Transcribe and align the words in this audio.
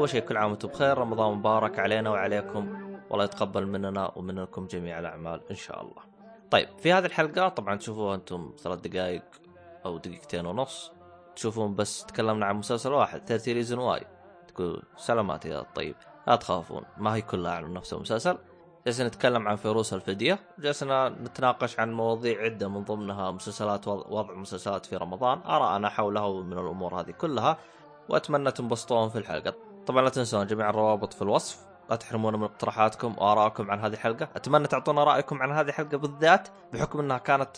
أول 0.00 0.08
شيء 0.08 0.20
كل 0.20 0.36
عام 0.36 0.50
وأنتم 0.50 0.68
بخير. 0.68 0.98
رمضان 0.98 1.32
مبارك 1.32 1.78
علينا 1.78 2.10
وعليكم. 2.10 2.92
والله 3.10 3.24
يتقبل 3.24 3.66
مننا 3.66 4.12
ومنكم 4.16 4.66
جميع 4.66 4.98
الأعمال 4.98 5.40
إن 5.50 5.56
شاء 5.56 5.82
الله. 5.82 6.02
طيب 6.50 6.68
في 6.78 6.92
هذه 6.92 7.06
الحلقة 7.06 7.48
طبعا 7.48 7.76
تشوفوها 7.76 8.14
أنتم 8.14 8.52
ثلاث 8.58 8.80
دقائق 8.80 9.22
أو 9.86 9.98
دقيقتين 9.98 10.46
ونص. 10.46 10.92
تشوفون 11.36 11.74
بس 11.74 12.04
تكلمنا 12.04 12.46
عن 12.46 12.56
مسلسل 12.56 12.92
واحد 12.92 13.20
13 13.26 13.54
Reasons 13.54 13.78
Why 13.78 14.06
تقول 14.48 14.82
سلامات 14.96 15.44
يا 15.44 15.60
الطيب 15.60 15.96
لا 16.26 16.36
تخافون 16.36 16.82
ما 16.98 17.14
هي 17.14 17.22
كلها 17.22 17.52
عن 17.52 17.72
نفس 17.72 17.92
المسلسل. 17.92 18.38
جلسنا 18.86 19.08
نتكلم 19.08 19.48
عن 19.48 19.56
فيروس 19.56 19.94
الفدية. 19.94 20.38
جلسنا 20.58 21.08
نتناقش 21.08 21.80
عن 21.80 21.92
مواضيع 21.92 22.42
عدة 22.42 22.68
من 22.68 22.84
ضمنها 22.84 23.30
مسلسلات 23.30 23.88
وضع 23.88 24.34
مسلسلات 24.34 24.86
في 24.86 24.96
رمضان. 24.96 25.38
آراءنا 25.38 25.88
حولها 25.88 26.24
ومن 26.24 26.58
الأمور 26.58 27.00
هذه 27.00 27.10
كلها. 27.10 27.58
وأتمنى 28.08 28.50
تنبسطون 28.50 29.08
في 29.08 29.18
الحلقة. 29.18 29.69
طبعا 29.90 30.02
لا 30.02 30.08
تنسون 30.08 30.46
جميع 30.46 30.70
الروابط 30.70 31.12
في 31.12 31.22
الوصف 31.22 31.58
لا 31.90 31.96
تحرمونا 31.96 32.36
من 32.36 32.44
اقتراحاتكم 32.44 33.14
وآرائكم 33.18 33.70
عن 33.70 33.80
هذه 33.80 33.92
الحلقة 33.92 34.28
أتمنى 34.36 34.66
تعطونا 34.66 35.04
رأيكم 35.04 35.42
عن 35.42 35.50
هذه 35.52 35.68
الحلقة 35.68 35.96
بالذات 35.98 36.48
بحكم 36.72 37.00
أنها 37.00 37.18
كانت 37.18 37.56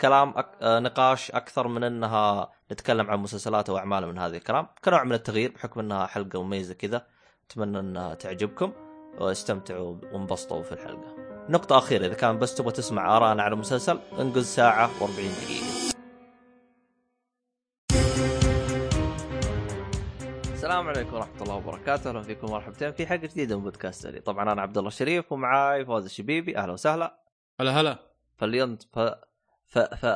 كلام 0.00 0.34
أك... 0.36 0.48
آه، 0.62 0.78
نقاش 0.78 1.30
أكثر 1.30 1.68
من 1.68 1.84
أنها 1.84 2.50
نتكلم 2.72 3.10
عن 3.10 3.18
مسلسلات 3.18 3.70
وأعمال 3.70 4.06
من 4.06 4.18
هذه 4.18 4.36
الكلام 4.36 4.66
كنوع 4.84 5.04
من 5.04 5.12
التغيير 5.12 5.52
بحكم 5.52 5.80
أنها 5.80 6.06
حلقة 6.06 6.42
مميزة 6.42 6.74
كذا 6.74 7.06
أتمنى 7.50 7.78
أنها 7.78 8.14
تعجبكم 8.14 8.72
واستمتعوا 9.18 9.96
وانبسطوا 10.12 10.62
في 10.62 10.72
الحلقة. 10.72 11.16
نقطة 11.48 11.78
أخيرة 11.78 12.06
إذا 12.06 12.14
كان 12.14 12.38
بس 12.38 12.54
تبغى 12.54 12.72
تسمع 12.72 13.16
آراءنا 13.16 13.42
على 13.42 13.54
المسلسل 13.54 13.98
انقز 14.20 14.46
ساعة 14.46 14.90
و40 15.00 15.44
دقيقة. 15.44 15.81
السلام 20.72 20.88
عليكم 20.88 21.14
ورحمة 21.14 21.42
الله 21.42 21.54
وبركاته، 21.54 22.10
أهلا 22.10 22.22
فيكم 22.22 22.50
مرحبتين 22.50 22.92
في 22.92 23.06
حلقة 23.06 23.26
جديدة 23.26 23.56
من 23.56 23.62
بودكاست 23.62 24.06
لي. 24.06 24.20
طبعا 24.20 24.52
أنا 24.52 24.62
عبد 24.62 24.78
الله 24.78 24.88
الشريف 24.88 25.32
ومعاي 25.32 25.84
فوز 25.84 26.04
الشبيبي، 26.04 26.58
أهلا 26.58 26.72
وسهلا. 26.72 27.18
هلا 27.60 27.80
هلا. 27.80 27.98
فاليوم 28.36 28.76
ف 28.76 28.98
ف 29.66 29.78
ف 29.78 30.06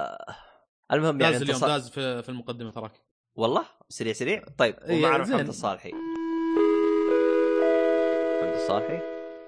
المهم 0.93 1.21
يعني 1.21 1.33
داز 1.33 1.43
اليوم 1.43 1.61
داز 1.61 1.91
في, 1.91 2.23
في 2.23 2.29
المقدمة 2.29 2.71
تراك. 2.71 2.93
والله؟ 3.35 3.65
سريع 3.89 4.13
سريع. 4.13 4.45
طيب 4.59 4.79
إيه، 4.79 4.99
ومعنا 4.99 5.25
محمد 5.25 5.49
الصالحي. 5.49 5.93
الصالحي. 8.55 9.01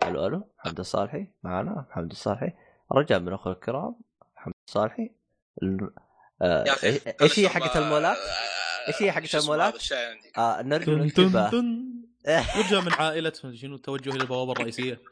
ألو 0.02 0.26
ألو. 0.26 0.48
محمد 0.58 0.78
الصالحي. 0.78 1.26
معنا. 1.42 1.86
محمد 1.90 2.10
الصالحي. 2.10 2.52
رجاء 2.92 3.20
من 3.20 3.32
أخوة 3.32 3.52
الكرام. 3.52 3.96
محمد 4.36 4.54
الصالحي. 4.68 5.10
آه 6.42 6.64
إيش 7.22 7.38
هي 7.38 7.48
حقة 7.48 7.78
المولات؟ 7.78 8.16
إيش 8.88 9.02
هي 9.02 9.12
حقة 9.12 9.38
المولات؟ 9.38 9.92
آه 10.38 10.62
نرجو 10.62 10.92
الانتباه 10.92 11.50
رجاء 12.56 12.80
من 12.80 12.92
عائلة 12.92 13.32
شنو 13.32 13.74
التوجه 13.74 14.10
إلى 14.10 14.22
البوابة 14.22 14.52
الرئيسية؟ 14.52 15.02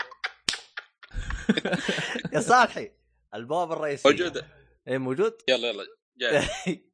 يا 2.34 2.41
صالحي 2.41 2.91
البوابة 3.34 3.74
الرئيسية. 3.74 4.10
موجودة. 4.10 4.47
اي 4.88 4.98
موجود؟ 4.98 5.36
يلا 5.48 5.69
يلا. 5.69 5.86
جاي. 6.16 6.48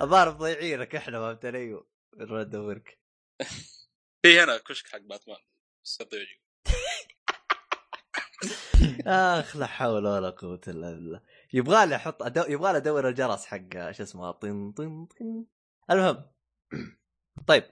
الظاهر 0.00 0.34
مضيعينك 0.34 0.96
إحنا 0.96 1.18
فهمت 1.18 1.44
علي؟ 1.44 1.80
ندورك 2.16 2.98
في 4.22 4.40
هنا 4.40 4.58
كشك 4.58 4.86
حق 4.88 4.98
باتمان. 4.98 5.36
استطيع 5.86 6.20
آخ 9.06 9.56
لا 9.56 9.66
حول 9.66 10.06
ولا 10.06 10.30
قوة 10.30 10.60
إلا 10.68 10.90
بالله. 10.90 11.20
يبغى 11.52 11.86
لي 11.86 11.96
أحط 11.96 12.22
أدو... 12.22 12.42
يبغى 12.48 12.72
لي 12.72 12.78
ادور 12.78 13.08
الجرس 13.08 13.46
حق 13.46 13.90
شو 13.90 14.02
اسمه 14.02 14.30
طن 14.30 14.72
طن 14.72 15.06
طن 15.06 15.44
المهم 15.90 16.24
طيب 17.48 17.64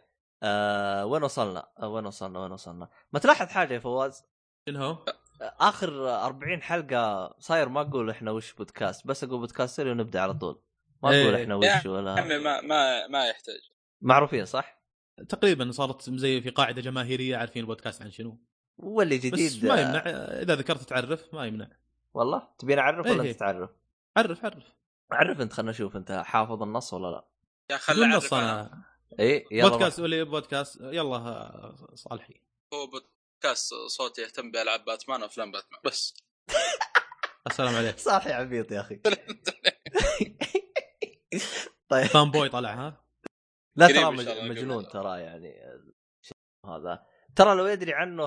آه 0.42 1.06
وين 1.06 1.22
وصلنا؟ 1.22 1.68
آه 1.78 1.88
وين 1.88 2.06
وصلنا؟ 2.06 2.40
وين 2.40 2.52
وصلنا؟ 2.52 2.88
ما 3.12 3.18
تلاحظ 3.18 3.46
حاجة 3.46 3.74
يا 3.74 3.78
فواز؟ 3.78 4.24
شنو؟ 4.68 5.04
آخر 5.40 6.08
40 6.08 6.62
حلقة 6.62 7.34
صاير 7.38 7.68
ما 7.68 7.80
أقول 7.80 8.10
إحنا 8.10 8.30
وش 8.30 8.52
بودكاست 8.52 9.06
بس 9.06 9.24
أقول 9.24 9.38
بودكاست 9.38 9.80
ونبدأ 9.80 10.20
على 10.20 10.34
طول 10.34 10.62
ما 11.02 11.08
أقول 11.08 11.34
إيه. 11.34 11.42
إحنا 11.42 11.54
وش 11.54 11.86
ولا 11.86 12.20
عمي 12.20 12.38
ما 12.38 12.60
ما 12.60 13.06
ما 13.06 13.26
يحتاج 13.26 13.70
معروفين 14.00 14.44
صح؟ 14.44 14.82
تقريبا 15.28 15.70
صارت 15.70 16.10
زي 16.10 16.40
في 16.40 16.50
قاعدة 16.50 16.82
جماهيرية 16.82 17.36
عارفين 17.36 17.62
البودكاست 17.62 18.02
عن 18.02 18.10
شنو 18.10 18.40
واللي 18.76 19.18
جديد 19.18 19.52
بس 19.52 19.64
ما 19.64 19.80
يمنع 19.80 20.00
إذا 20.42 20.54
ذكرت 20.54 20.82
تعرف 20.82 21.34
ما 21.34 21.46
يمنع 21.46 21.70
والله؟ 22.14 22.48
تبيني 22.58 22.80
اعرف 22.80 23.06
ولا 23.06 23.22
إيه. 23.22 23.30
انت 23.30 23.40
تعرف؟ 23.40 23.70
عرف 24.16 24.44
عرف. 24.44 24.64
عرف 25.12 25.40
أنت 25.40 25.52
خلنا 25.52 25.70
نشوف 25.70 25.96
أنت 25.96 26.12
حافظ 26.12 26.62
النص 26.62 26.94
ولا 26.94 27.06
لا؟ 27.10 27.28
يا 27.70 27.76
خلي 27.76 27.96
بدون 27.96 28.10
أعرف 28.10 28.24
نص 28.24 28.34
أنا. 28.34 28.60
أنا. 28.60 28.84
إيه 29.18 29.46
يلا 29.50 29.68
بودكاست 29.68 30.00
ولا 30.00 30.22
بودكاست. 30.22 30.80
يلا 30.80 31.76
صالحي. 31.94 32.42
هو 32.74 32.86
بودكاست 32.86 33.74
صوتي 33.74 34.22
يهتم 34.22 34.50
بألعاب 34.50 34.84
باتمان 34.84 35.22
وأفلام 35.22 35.52
باتمان 35.52 35.80
بس. 35.84 36.14
السلام 37.50 37.74
عليك 37.74 37.98
صاحي 37.98 38.32
عبيط 38.32 38.72
يا 38.72 38.80
أخي. 38.80 38.96
طيب. 41.88 42.06
فان 42.06 42.30
بوي 42.30 42.48
طلع 42.48 42.74
ها؟ 42.74 43.04
لا 43.76 43.86
ترى 43.86 44.10
مجنون. 44.48 44.88
ترى 44.88 45.20
يعني 45.20 45.54
هذا؟ 46.66 47.06
ترى 47.36 47.54
لو 47.54 47.66
يدري 47.66 47.94
عنه 47.94 48.26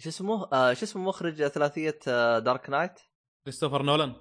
شو 0.00 0.08
اسمه؟ 0.08 0.48
آه، 0.52 0.72
شو 0.74 0.84
اسمه 0.84 1.02
مخرج 1.02 1.46
ثلاثية 1.46 1.98
آه، 2.08 2.38
دارك 2.38 2.70
نايت 2.70 3.00
كريستوفر 3.44 3.82
نولان. 3.82 4.12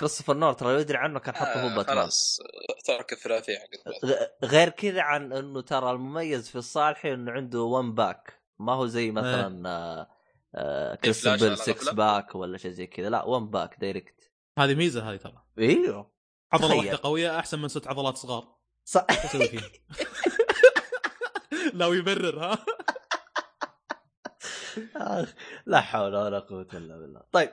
كريستوفر 0.00 0.34
نور 0.36 0.52
ترى 0.52 0.72
لو 0.72 0.78
يدري 0.78 0.98
عنه 0.98 1.18
كان 1.18 1.34
حطه 1.34 1.62
هو 1.62 1.68
آه، 1.68 1.76
باتمان 1.76 1.96
خلاص 1.96 2.38
ترك 2.84 3.12
الثلاثية. 3.12 3.58
غ- 4.04 4.46
غير 4.46 4.68
كذا 4.68 5.02
عن 5.02 5.32
إنه 5.32 5.60
ترى 5.60 5.90
المميز 5.90 6.48
في 6.48 6.56
الصالحي 6.58 7.14
إنه 7.14 7.32
عنده 7.32 7.60
ون 7.60 7.94
باك 7.94 8.40
ما 8.58 8.72
هو 8.72 8.86
زي 8.86 9.10
مثلا 9.10 9.68
آه، 9.68 10.08
آه، 10.54 10.98
بيل 11.02 11.14
على 11.28 11.56
6 11.56 11.72
غفلة؟ 11.72 11.92
باك 11.92 12.34
ولا 12.34 12.58
شيء 12.58 12.70
زي 12.70 12.86
كذا. 12.86 13.08
لا 13.10 13.24
ون 13.24 13.50
باك 13.50 13.76
دايركت 13.80 14.32
هذه 14.58 14.74
ميزة 14.74 15.10
هذه 15.10 15.16
ترى. 15.16 15.42
إيوه. 15.58 16.14
عضلة. 16.52 16.76
واحدة 16.76 16.98
قوية 17.02 17.38
أحسن 17.38 17.58
من 17.58 17.68
ست 17.68 17.86
عضلات 17.86 18.16
صغار. 18.16 18.54
صح 18.84 19.26
فيها؟ 19.26 19.62
لو 21.74 21.92
يبرر 21.92 22.40
ها؟ 22.44 22.58
لا 25.66 25.80
حول 25.80 26.16
ولا 26.16 26.38
قوة 26.38 26.68
إلا 26.74 26.98
بالله. 26.98 27.22
طيب 27.32 27.52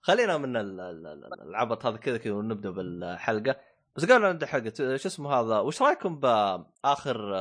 خلينا 0.00 0.38
من 0.38 0.56
ال- 0.56 0.80
ال- 0.80 1.06
ال- 1.06 1.42
العبط 1.42 1.86
هذا 1.86 1.96
كذا 1.96 2.18
كذا 2.18 2.32
ونبدأ 2.32 2.70
بالحلقة. 2.70 3.56
بس 3.96 4.04
قبل 4.04 4.22
لا 4.22 4.32
نبدأ 4.32 4.46
حلقة 4.46 4.96
شو 4.96 5.08
اسمه 5.08 5.34
هذا 5.34 5.58
وش 5.58 5.82
رأيكم 5.82 6.20
بآخر 6.20 7.34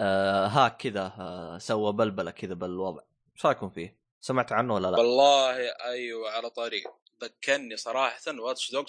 آه، 0.00 0.46
هاك 0.46 0.76
كذا 0.76 1.12
آه، 1.18 1.58
سوى 1.58 1.92
بلبلة 1.92 2.30
كذا 2.30 2.54
بالوضع؟ 2.54 3.02
وش 3.34 3.46
رأيكم 3.46 3.70
فيه؟ 3.70 3.98
سمعت 4.20 4.52
عنه 4.52 4.74
ولا 4.74 4.90
لا؟ 4.90 4.98
والله 4.98 5.56
أيوه 5.84 6.30
على 6.30 6.50
طريق 6.50 6.82
ذكرني 7.22 7.76
صراحة 7.76 8.20
واتش 8.38 8.68
2 8.68 8.84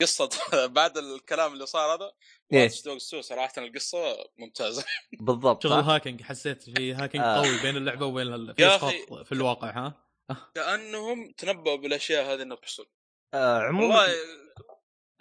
قصة 0.00 0.28
بعد 0.66 0.98
الكلام 0.98 1.52
اللي 1.52 1.66
صار 1.66 1.94
هذا. 1.96 2.12
Watch 2.52 2.82
Dogs 2.82 3.06
2 3.06 3.22
صراحة 3.22 3.52
القصة 3.58 3.98
ممتازة 4.38 4.84
بالضبط 5.26 5.62
شغل 5.62 5.72
ها؟ 5.72 5.94
hacking 5.94 6.22
حسيت 6.22 6.62
في 6.62 6.94
hacking 6.94 7.24
آه. 7.24 7.36
قوي 7.36 7.62
بين 7.62 7.76
اللعبة 7.76 8.06
وبين 8.06 8.34
ال- 8.34 8.54
في 8.54 8.66
أخي. 8.66 9.24
في 9.24 9.32
الواقع 9.32 9.70
ها 9.70 10.06
كأنهم 10.54 11.32
تنبؤوا 11.36 11.76
بالأشياء 11.76 12.34
هذه 12.34 12.42
انها 12.42 12.56
بتحصل 12.56 12.86
آه، 13.34 13.58
عموما 13.62 13.94
والله 13.96 14.14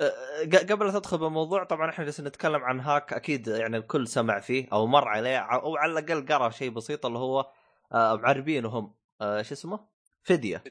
آه، 0.01 0.44
ق- 0.45 0.72
قبل 0.72 0.85
لا 0.85 0.91
تدخل 1.00 1.18
بالموضوع 1.18 1.63
طبعا 1.63 1.89
إحنا 1.89 2.06
جالسين 2.06 2.25
نتكلم 2.28 2.63
عن 2.63 2.79
hack 2.80 3.13
أكيد 3.13 3.47
يعني 3.47 3.78
الكل 3.78 4.07
سمع 4.07 4.39
فيه 4.39 4.68
أو 4.74 4.88
مر 4.88 5.07
عليه 5.07 5.38
أو 5.38 5.75
على 5.77 5.92
الأقل 6.00 6.25
قرأ 6.27 6.50
شيء 6.50 6.69
بسيط 6.69 7.06
اللي 7.06 7.19
هو 7.19 7.51
آه، 7.94 8.15
معربينه 8.16 8.95
آه، 9.21 9.42
شو 9.42 9.54
اسمه؟ 9.54 9.88
فديه 10.24 10.63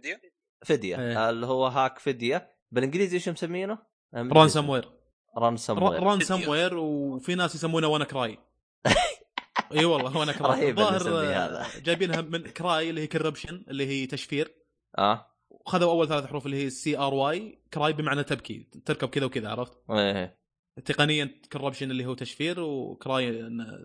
فديه. 0.66 0.96
آه، 0.96 1.30
اللي 1.30 1.46
هو 1.46 1.66
hack 1.66 1.98
فديه 1.98 2.58
بالإنجليزي 2.70 3.16
إيش 3.16 3.28
مسمينه؟ 3.28 3.78
رانسم 4.14 4.68
وير 4.68 4.88
رانسم 5.36 5.82
وير 5.82 6.02
رانسم 6.02 6.48
وير 6.48 6.74
وفي 6.76 7.34
ناس 7.34 7.54
يسمونه 7.54 7.88
WannaCry. 7.88 8.38
إي 9.72 9.84
والله 9.84 10.16
WannaCry. 10.16 10.70
الظاهر. 10.70 11.66
جايبينها 11.86 12.20
من 12.20 12.42
cry 12.42 12.90
اللي 12.90 13.00
هي 13.00 13.06
encryption 13.06 13.64
اللي 13.68 13.86
هي 13.86 14.06
تشفير. 14.06 14.54
آه. 14.98 15.26
وخذوا 15.50 15.90
أول 15.90 16.08
ثلاث 16.08 16.26
حروف 16.26 16.46
اللي 16.46 16.64
هي 16.64 16.70
C 16.70 16.98
R 16.98 17.14
Y 17.14 17.58
cry 17.74 17.92
بمعنى 17.92 18.24
تبكي 18.24 18.68
تركب 18.84 19.08
كذا 19.08 19.24
وكذا 19.24 19.48
عرفت؟ 19.48 19.72
إيه 19.90 20.38
تقنيا 20.84 21.40
encryption 21.52 21.90
اللي 21.90 22.06
هو 22.06 22.14
تشفير 22.14 22.60
و 22.60 22.78
cry 22.78 23.32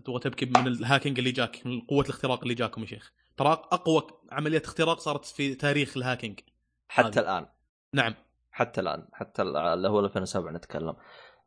تبغى 0.06 0.20
تبكي 0.20 0.46
من 0.46 0.68
ال 0.68 0.74
hacking 0.74 1.18
اللي 1.20 1.32
جاك 1.32 1.66
من 1.66 1.82
قوة 1.82 2.04
الاختراق 2.04 2.42
اللي 2.42 2.54
جاكم 2.54 2.82
يا 2.82 2.88
شيخ. 2.88 3.12
ترى 3.38 3.52
أقوى 3.52 4.08
عملية 4.32 4.62
اختراق 4.66 5.00
صارت 5.00 5.26
في 5.26 5.56
تاريخ 5.56 5.98
ال 5.98 6.03
hacking 6.03 6.40
حتى 6.88 7.08
هذا. 7.08 7.22
الآن. 7.22 7.46
نعم. 7.94 8.16
حتى 8.56 8.82
الآن 8.82 9.08
حتى 9.14 9.42
ال- 9.42 9.58
اللي 9.58 9.88
هو 9.90 10.00
2007 10.00 10.52
نتكلم. 10.52 10.94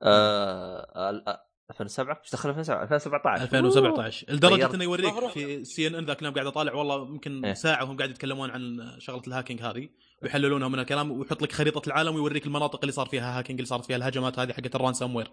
آه 0.02 1.10
ال- 1.10 1.28
آه، 1.28 1.42
2007 1.70 2.20
إيش 2.24 2.32
دخل 2.32 2.48
2007 2.48 2.82
2017 2.82 3.42
2017 3.42 4.26
لدرجة 4.32 4.54
غيرت. 4.54 4.74
إنه 4.74 4.84
يوريك. 4.84 5.28
في 5.28 5.64
CNN 5.64 6.04
ذاك 6.04 6.20
اليوم 6.20 6.34
قاعد 6.34 6.46
اطالع 6.46 6.74
والله 6.74 7.06
يمكن 7.08 7.44
إيه. 7.44 7.54
ساعة 7.54 7.84
وهم 7.84 7.96
قاعد 7.96 8.10
يتكلمون 8.10 8.50
عن 8.50 8.94
شغلة 8.98 9.22
ال 9.26 9.31
hacking 9.31 9.62
هذه 9.62 9.88
ويحللونها 10.22 10.68
من 10.68 10.78
الكلام 10.78 11.10
ويحط 11.10 11.42
لك 11.42 11.52
خريطة 11.52 11.82
العالم 11.86 12.14
ويوريك 12.14 12.46
المناطق 12.46 12.78
اللي 12.82 12.92
صار 12.92 13.06
فيها 13.06 13.38
hacking 13.38 13.58
اللي 13.60 13.68
صارت 13.68 13.84
فيها 13.84 13.96
الهجمات 13.96 14.38
هذه 14.38 14.52
حقت 14.52 14.74
ال 14.76 15.16
ransomware 15.16 15.30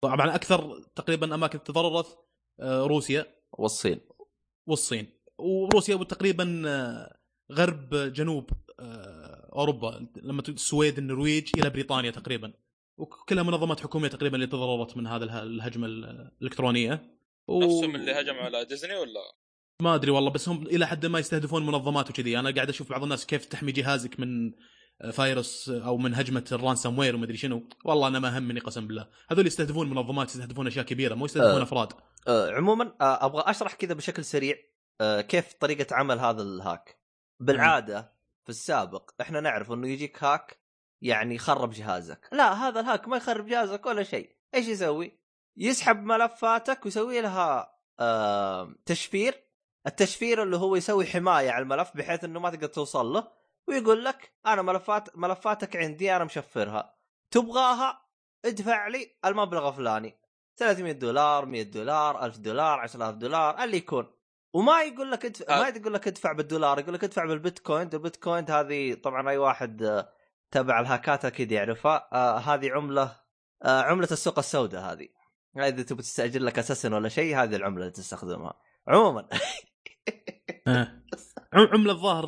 طبعا 0.00 0.34
أكثر 0.34 0.80
تقريبا 0.94 1.34
أماكن 1.34 1.62
تضررت 1.62 2.18
آه، 2.60 2.82
روسيا. 2.86 3.26
والصين. 3.52 4.00
والصين. 4.66 5.20
وروسيا 5.38 5.96
تقريبا 5.96 6.62
آه، 6.66 7.18
غرب 7.52 7.88
جنوب 7.94 8.50
أوروبا 9.56 10.06
لما 10.16 10.42
السويد 10.48 10.98
النرويج 10.98 11.50
إلى 11.58 11.70
بريطانيا 11.70 12.10
تقريبا. 12.10 12.52
وكلها 12.98 13.42
منظمات 13.42 13.80
حكومية 13.80 14.08
تقريبا 14.08 14.34
اللي 14.36 14.46
تضررت 14.46 14.96
من 14.96 15.06
هذا 15.06 15.24
اله- 15.24 15.42
الهجمة 15.42 15.86
ال- 15.86 16.30
الإلكترونية. 16.40 17.18
و... 17.48 17.60
نفسهم 17.60 17.94
اللي 17.94 18.12
هجم 18.12 18.34
على 18.34 18.64
ديزني 18.64 18.94
ولا؟ 18.96 19.20
ما 19.82 19.94
أدري 19.94 20.10
والله 20.10 20.30
بس 20.30 20.48
هم 20.48 20.66
إلى 20.66 20.86
حد 20.86 21.06
ما 21.06 21.18
يستهدفون 21.18 21.66
منظمات 21.66 22.10
وكذي. 22.10 22.38
أنا 22.38 22.50
قاعد 22.50 22.68
أشوف 22.68 22.90
بعض 22.90 23.02
الناس 23.02 23.26
كيف 23.26 23.44
تحمي 23.44 23.72
جهازك 23.72 24.20
من 24.20 24.52
فايروس 25.12 25.68
أو 25.68 25.96
من 25.96 26.14
هجمة 26.14 26.44
ال 26.52 26.98
ransomware 26.98 27.14
ومدري 27.16 27.36
شنو. 27.36 27.68
والله 27.84 28.08
أنا 28.08 28.18
ما 28.18 28.38
همني 28.38 28.60
قسم 28.60 28.86
بالله. 28.86 29.08
هذول 29.30 29.46
يستهدفون 29.46 29.90
منظمات 29.90 30.28
يستهدفون 30.28 30.66
أشياء 30.66 30.84
كبيرة 30.84 31.14
مو 31.14 31.24
يستهدفون 31.24 31.60
آه. 31.60 31.62
أفراد. 31.62 31.92
آه 32.28 32.50
عموما 32.50 32.96
آه 33.00 33.26
أبغى 33.26 33.42
أشرح 33.46 33.74
كذا 33.74 33.94
بشكل 33.94 34.24
سريع 34.24 34.56
آه 35.00 35.20
كيف 35.20 35.52
طريقة 35.60 35.96
عمل 35.96 36.18
هذا 36.18 36.42
الهاك. 36.42 37.00
بالعادة 37.40 38.15
في 38.46 38.50
السابق 38.50 39.10
إحنا 39.20 39.40
نعرف 39.40 39.72
إنه 39.72 39.88
يجيك 39.88 40.24
هاك 40.24 40.60
يعني 41.02 41.34
يخرب 41.34 41.70
جهازك. 41.70 42.28
لا 42.32 42.52
هذا 42.52 42.80
الهاك 42.80 43.08
ما 43.08 43.16
يخرب 43.16 43.46
جهازك 43.46 43.86
ولا 43.86 44.02
شيء. 44.02 44.36
إيش 44.54 44.66
يسوي؟ 44.66 45.20
يسحب 45.56 46.04
ملفاتك 46.04 46.84
ويسوي 46.84 47.20
لها 47.20 47.78
آه 48.00 48.74
تشفير. 48.84 49.44
التشفير 49.86 50.42
اللي 50.42 50.56
هو 50.56 50.76
يسوي 50.76 51.06
حماية 51.06 51.50
على 51.50 51.62
الملف 51.62 51.96
بحيث 51.96 52.24
إنه 52.24 52.40
ما 52.40 52.50
تقدر 52.50 52.66
توصل 52.66 53.06
له 53.06 53.28
ويقول 53.68 54.04
لك 54.04 54.32
أنا 54.46 54.62
ملفات 54.62 55.18
ملفاتك 55.18 55.76
عندي 55.76 56.16
أنا 56.16 56.24
مشفرها. 56.24 56.98
تبغاها؟ 57.30 58.06
ادفع 58.44 58.88
لي 58.88 59.16
المبلغ 59.24 59.68
الفلاني. 59.68 60.20
300 60.56 60.92
دولار 60.92 61.46
100 61.46 61.62
دولار 61.62 62.24
1000 62.24 62.38
دولار 62.38 62.78
10000 62.80 63.14
دولار 63.14 63.64
اللي 63.64 63.76
يكون. 63.76 64.15
وما 64.56 64.82
يقول 64.82 65.10
لك 65.10 65.24
ادفع 65.24 65.56
آه. 65.56 65.62
ما 65.62 65.68
يقول 65.68 65.94
لك 65.94 66.08
ادفع 66.08 66.32
بالدولار 66.32 66.78
يقول 66.78 66.94
لك 66.94 67.04
ادفع 67.04 67.24
بالبيتكوين 67.24 67.90
البيتكوين 67.92 68.50
هذه 68.50 68.94
طبعا 68.94 69.30
أي 69.30 69.36
واحد 69.38 69.82
آه، 69.82 70.08
تبع 70.50 70.80
الهاكات 70.80 71.24
أكيد 71.24 71.52
يعرفها 71.52 72.08
آه 72.12 72.38
هذه 72.38 72.70
عملة 72.72 73.16
آه 73.64 73.82
عملة 73.82 74.08
السوق 74.12 74.38
السوداء 74.38 74.92
هذه 74.92 75.08
إذا 75.56 75.82
تبي 75.82 76.02
تستأجر 76.02 76.40
لك 76.40 76.58
اساسن 76.58 76.92
ولا 76.92 77.08
شيء 77.08 77.36
هذه 77.36 77.56
العملة 77.56 77.80
اللي 77.80 77.92
تستخدمها 77.92 78.54
عموما. 78.88 79.28
عم- 81.52 81.68
عملة 81.72 81.92
الظاهر 81.92 82.26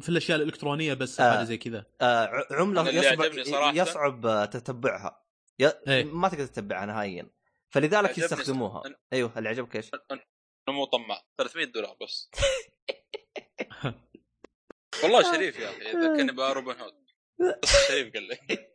في 0.00 0.08
الأشياء 0.08 0.38
الإلكترونية 0.38 0.94
بس 0.94 1.20
آه. 1.20 1.36
حاجة 1.36 1.44
زي 1.44 1.56
كذا 1.56 1.86
آه 2.00 2.24
ع- 2.24 2.46
عملة 2.50 2.88
يصعب 2.88 3.74
يصعب 3.74 4.50
تتبعها 4.50 5.24
ي... 5.58 5.66
إيه. 5.88 6.04
ما 6.04 6.28
تقدر 6.28 6.46
تتبعها 6.46 6.86
نهائيا 6.86 7.30
فلذلك 7.68 8.18
يستخدموها 8.18 8.82
أيوه 9.12 9.32
اللي 9.36 9.48
عجبك 9.48 9.76
إيش؟ 9.76 9.90
أنا 10.68 10.76
مو 10.76 10.84
طماع. 10.84 11.22
300 11.38 11.64
دولار 11.66 11.96
بس. 12.02 12.30
والله 15.02 15.32
شريف 15.32 15.58
يا 15.58 15.70
أخي 15.70 15.80
ذكرني 15.92 16.32
باروبن 16.32 16.74
هود. 16.80 16.94
شريف 17.64 18.12
قال 18.14 18.22
لي. 18.22 18.38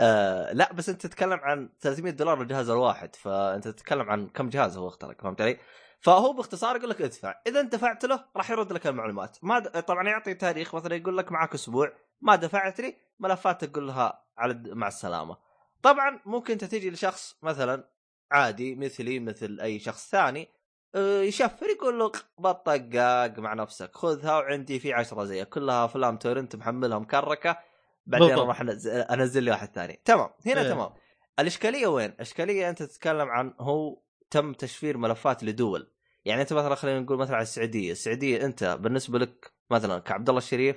آه 0.00 0.52
لا 0.52 0.72
بس 0.72 0.88
أنت 0.88 1.06
تتكلم 1.06 1.40
عن 1.40 1.68
300 1.80 2.12
دولار 2.12 2.42
للجهاز 2.42 2.68
الواحد 2.70 3.16
فأنت 3.16 3.68
تتكلم 3.68 4.10
عن 4.10 4.28
كم 4.28 4.48
جهاز 4.48 4.76
هو 4.76 4.88
اخترق 4.88 5.22
فهمت 5.22 5.40
علي؟ 5.40 5.58
فهو 6.00 6.32
باختصار 6.32 6.76
يقول 6.76 6.90
لك 6.90 7.02
ادفع، 7.02 7.40
إذا 7.46 7.60
انت 7.60 7.72
دفعت 7.72 8.04
له 8.04 8.24
راح 8.36 8.50
يرد 8.50 8.72
لك 8.72 8.86
المعلومات، 8.86 9.38
ما 9.42 9.58
د... 9.58 9.68
طبعا 9.80 10.08
يعطي 10.08 10.34
تاريخ 10.34 10.74
مثلا 10.74 10.96
يقول 10.96 11.18
لك 11.18 11.32
معك 11.32 11.54
أسبوع، 11.54 11.92
ما 12.20 12.36
دفعت 12.36 12.80
لي 12.80 12.96
ملفاتك 13.18 13.70
تقول 13.70 13.86
لها 13.86 14.24
على 14.38 14.52
الد- 14.52 14.68
مع 14.68 14.88
السلامة. 14.88 15.36
طبعا 15.82 16.20
ممكن 16.26 16.52
انت 16.52 16.64
تيجي 16.64 16.90
لشخص 16.90 17.36
مثلا 17.42 17.88
عادي 18.30 18.74
مثلي 18.74 19.18
مثل 19.18 19.60
أي 19.60 19.78
شخص 19.78 20.10
ثاني 20.10 20.48
يشفر 20.94 21.66
يقول 21.66 21.98
له 21.98 22.12
بطقاق 22.38 23.38
مع 23.38 23.54
نفسك 23.54 23.96
خذها 23.96 24.38
وعندي 24.38 24.78
في 24.80 24.92
عشرة 24.92 25.24
زيها 25.24 25.44
كلها 25.44 25.84
أفلام 25.84 26.16
تورنت 26.16 26.56
محملها 26.56 26.98
مكركه 26.98 27.58
بعدين. 28.06 28.38
راح 28.38 28.60
انزل 28.60 28.90
أنزل 28.90 29.42
لي 29.42 29.50
واحد 29.50 29.68
ثاني 29.68 30.00
تمام 30.04 30.30
هنا 30.46 30.60
إيه. 30.60 30.68
تمام 30.68 30.90
الإشكالية 31.38 31.86
وين؟ 31.86 32.10
الإشكالية 32.10 32.70
أنت 32.70 32.82
تتكلم 32.82 33.28
عن 33.28 33.54
هو 33.60 34.02
تم 34.30 34.52
تشفير 34.52 34.96
ملفات 34.96 35.44
لدول 35.44 35.92
يعني 36.24 36.42
أنت 36.42 36.52
مثلا 36.52 36.74
خلينا 36.74 37.00
نقول 37.00 37.18
مثلا 37.18 37.34
على 37.34 37.42
السعودية، 37.42 37.92
السعودية 37.92 38.44
أنت 38.44 38.78
بالنسبة 38.80 39.18
لك 39.18 39.52
مثلا 39.70 39.98
كعبد 39.98 40.28
الله 40.28 40.38
الشريف 40.38 40.76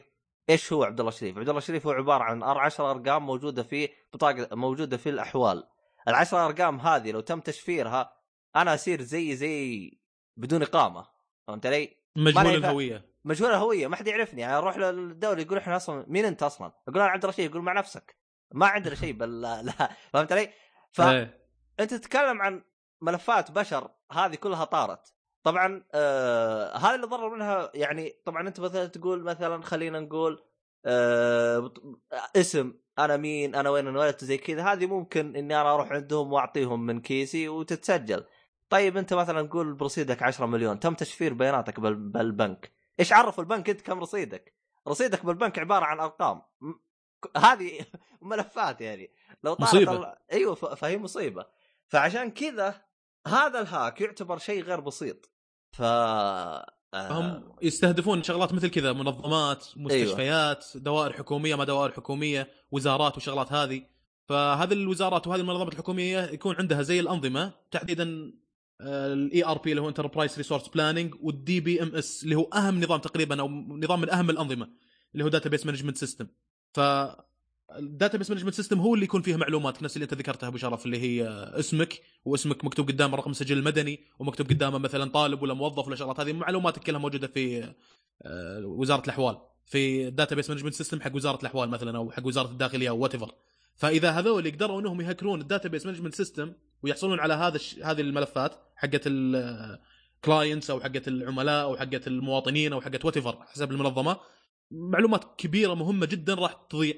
إيش 0.50 0.74
هو 0.74 0.84
عبد 0.84 1.00
الله 1.00 1.12
الشريف؟ 1.12 1.38
عبد 1.38 1.50
الله 1.50 1.58
الشريف 1.58 1.88
هو 1.88 1.92
عبارة 1.92 2.24
عن 2.24 2.44
10 2.44 2.92
أرقام 2.92 3.26
موجودة 3.26 3.64
في 3.64 3.90
بطاقه 4.14 4.56
موجودة 4.56 4.98
في 4.98 5.10
الأحوال. 5.10 5.64
العشر 6.08 6.46
أرقام 6.46 6.80
هذه 6.80 7.12
لو 7.12 7.20
تم 7.20 7.40
تشفيرها 7.40 8.14
أنا 8.56 8.74
أصير 8.74 9.02
زي 9.02 9.36
زي 9.36 9.99
بدون 10.40 10.62
إقامة 10.62 11.08
فهمت 11.48 11.66
علي؟ 11.66 11.98
مجهول 12.16 12.56
الهويه 12.56 13.10
مجهول 13.26 13.50
الهويه 13.52 13.88
ما 13.88 13.96
حد 13.96 14.08
يعرفني 14.08 14.42
يعني 14.42 14.58
أروح 14.58 14.78
للدوله 14.78 15.42
يقول 15.42 15.58
إحنا 15.58 15.76
أصلا 15.76 16.06
مين 16.08 16.26
أنت 16.26 16.44
أصلا؟ 16.44 16.72
أقول 16.88 17.02
أنا 17.02 17.10
عبد 17.10 17.24
الرشيد 17.24 17.52
يقول 17.52 17.62
مع 17.62 17.74
نفسك 17.74 18.16
ما 18.52 18.68
عندنا 18.68 18.96
شيء 18.96 19.14
بل 19.14 19.42
لا, 19.42 19.90
فهمت 20.14 20.32
علي؟ 20.32 20.50
فانت 20.92 21.34
إيه. 21.80 21.86
تتكلم 21.86 22.42
عن 22.42 22.64
ملفات 23.02 23.52
بشر 23.52 23.92
هذه 24.12 24.36
كلها 24.36 24.66
طارت 24.66 25.14
طبعا 25.44 25.84
آه 25.94 26.78
هذا 26.78 26.96
اللي 26.96 27.08
ضرر 27.08 27.36
منها 27.36 27.72
يعني 27.74 28.16
طبعا 28.26 28.48
أنت 28.48 28.60
مثلا 28.60 28.86
تقول 28.86 29.24
مثلا 29.24 29.62
خلينا 29.62 30.00
نقول 30.00 30.44
آه 30.86 31.74
اسم 32.36 32.74
أنا 33.00 33.18
مين 33.18 33.56
أنا 33.56 33.70
وين 33.70 33.88
انولدت 33.88 34.26
زي 34.26 34.38
كذا 34.38 34.64
هذه 34.64 34.86
ممكن 34.86 35.36
إني 35.36 35.62
أنا 35.62 35.74
أروح 35.74 35.92
عندهم 35.92 36.34
وأعطيهم 36.34 36.86
من 36.86 37.02
كيسي 37.02 37.50
وتتسجل 37.50 38.26
طيب 38.70 38.98
انت 38.98 39.14
مثلا 39.14 39.42
نقول 39.42 39.74
برصيدك 39.74 40.24
10 40.24 40.46
مليون 40.46 40.80
تم 40.80 40.94
تشفير 40.94 41.34
بياناتك 41.34 41.80
بال- 41.80 41.96
بالبنك. 41.96 42.72
إيش 43.00 43.14
عرف 43.14 43.40
البنك 43.40 43.70
انت 43.70 43.82
كم 43.82 44.00
رصيدك؟ 44.00 44.54
رصيدك 44.88 45.26
بالبنك 45.26 45.60
عبارة 45.60 45.86
عن 45.86 46.00
أرقام. 46.00 46.42
م- 46.62 46.74
هذه 47.38 47.80
ملفات 48.22 48.82
يعني. 48.82 49.12
لو 49.44 49.54
طارت 49.54 49.62
مصيبة. 49.76 49.92
ال- 49.94 50.16
أيوه 50.32 50.56
ف- 50.56 50.66
فهي 50.66 50.98
مصيبة. 50.98 51.46
فعشان 51.88 52.32
كذا 52.32 52.82
هذا 53.28 53.60
ال 53.62 53.70
hack 53.70 54.02
يعتبر 54.02 54.38
شيء 54.38 54.64
غير 54.64 54.80
بسيط. 54.80 55.30
ف 55.72 55.82
آه، 55.82 56.72
هم 56.94 57.54
يستهدفون 57.62 58.24
شغلات 58.24 58.54
مثل 58.54 58.68
كذا 58.68 58.94
منظمات 58.94 59.68
مستشفيات 59.78 60.66
دوائر 60.76 61.14
حكومية 61.14 61.56
ما 61.56 61.64
دوائر 61.64 61.92
حكومية 61.92 62.48
وزارات 62.72 63.18
وشغلات 63.18 63.52
هذه. 63.54 63.84
فهذه 64.26 64.74
الوزارات 64.74 65.28
وهذه 65.28 65.40
المنظمات 65.42 65.74
الحكومية 65.74 66.20
يكون 66.20 66.56
عندها 66.56 66.82
زي 66.82 67.00
الأنظمة 67.00 67.52
تحديدا 67.72 68.34
ال 68.82 69.46
ERP 69.46 69.70
اللي 69.70 69.82
هو 69.82 69.90
enterprise 69.90 70.38
resource 70.38 70.68
planning 70.68 71.16
وال 71.22 71.60
DBMS 71.60 72.24
اللي 72.24 72.36
هو 72.36 72.44
أهم 72.44 72.84
نظام 72.84 73.00
تقريبا 73.00 73.42
أو 73.42 73.50
نظام 73.50 74.02
من 74.02 74.10
أهم 74.10 74.30
الأنظمة 74.30 74.70
اللي 75.14 75.24
هو 75.24 75.30
database 75.30 75.66
management 75.66 75.98
system 75.98 76.28
ف 76.74 76.80
ال 77.78 78.18
database 78.18 78.30
management 78.30 78.54
system 78.54 78.80
هو 78.80 78.94
اللي 78.94 79.06
يكون 79.06 79.22
فيها 79.22 79.38
معلومات 79.38 79.84
نفس 79.84 79.96
اللي 79.96 80.04
أنت 80.04 80.14
ذكرتها 80.14 80.48
أبو 80.48 80.58
شرف 80.58 80.86
اللي 80.86 81.00
هي 81.00 81.28
اسمك 81.60 82.02
واسمك 82.26 82.66
مكتوب 82.66 82.88
قدامه 82.88 83.18
رقم 83.18 83.32
السجل 83.32 83.58
المدني 83.58 84.00
ومكتوب 84.20 84.50
قدامه 84.50 84.78
مثلا 84.78 85.12
طالب 85.12 85.42
ولا 85.42 85.54
موظف 85.54 85.88
ولا 85.88 85.96
شغلات. 85.96 86.20
هذه 86.20 86.34
معلوماتك 86.34 86.84
كلها 86.84 87.00
موجودة 87.00 87.28
في 87.28 87.74
آه، 88.22 88.66
وزارة 88.66 89.04
الأحوال 89.04 89.38
في 89.66 90.08
ال 90.08 90.36
database 90.36 90.50
management 90.50 90.74
system 90.74 91.02
حق 91.02 91.16
وزارة 91.16 91.42
الأحوال 91.42 91.70
مثلا 91.70 91.98
أو 91.98 92.12
حق 92.12 92.26
وزارة 92.26 92.52
الداخلية 92.52 92.90
أو 92.90 92.98
what 92.98 93.16
فإذا 93.80 94.12
هذول 94.12 94.46
يقدروا 94.46 94.82
إنهم 94.82 95.02
يهكرون 95.02 95.42
ال 95.42 95.70
database 95.70 95.86
management 95.86 96.16
system 96.16 96.54
ويحصلون 96.84 97.20
على 97.20 97.34
هذا 97.34 97.56
الش... 97.56 97.80
هذه 97.84 98.02
الملفات 98.02 98.52
حقت 98.76 99.02
ال 99.06 99.26
clients 99.26 100.70
أو 100.70 100.80
حقت 100.80 101.08
العملاء 101.08 101.64
أو 101.64 101.78
حقت 101.78 102.08
المواطنين 102.08 102.74
أو 102.74 102.82
حقت 102.82 103.06
what 103.06 103.40
حسب 103.40 103.72
المنظمة 103.72 104.18
معلومات 104.72 105.24
كبيرة 105.38 105.74
مهمة 105.74 106.06
جدا 106.06 106.34
راح 106.34 106.54
تضيع. 106.70 106.96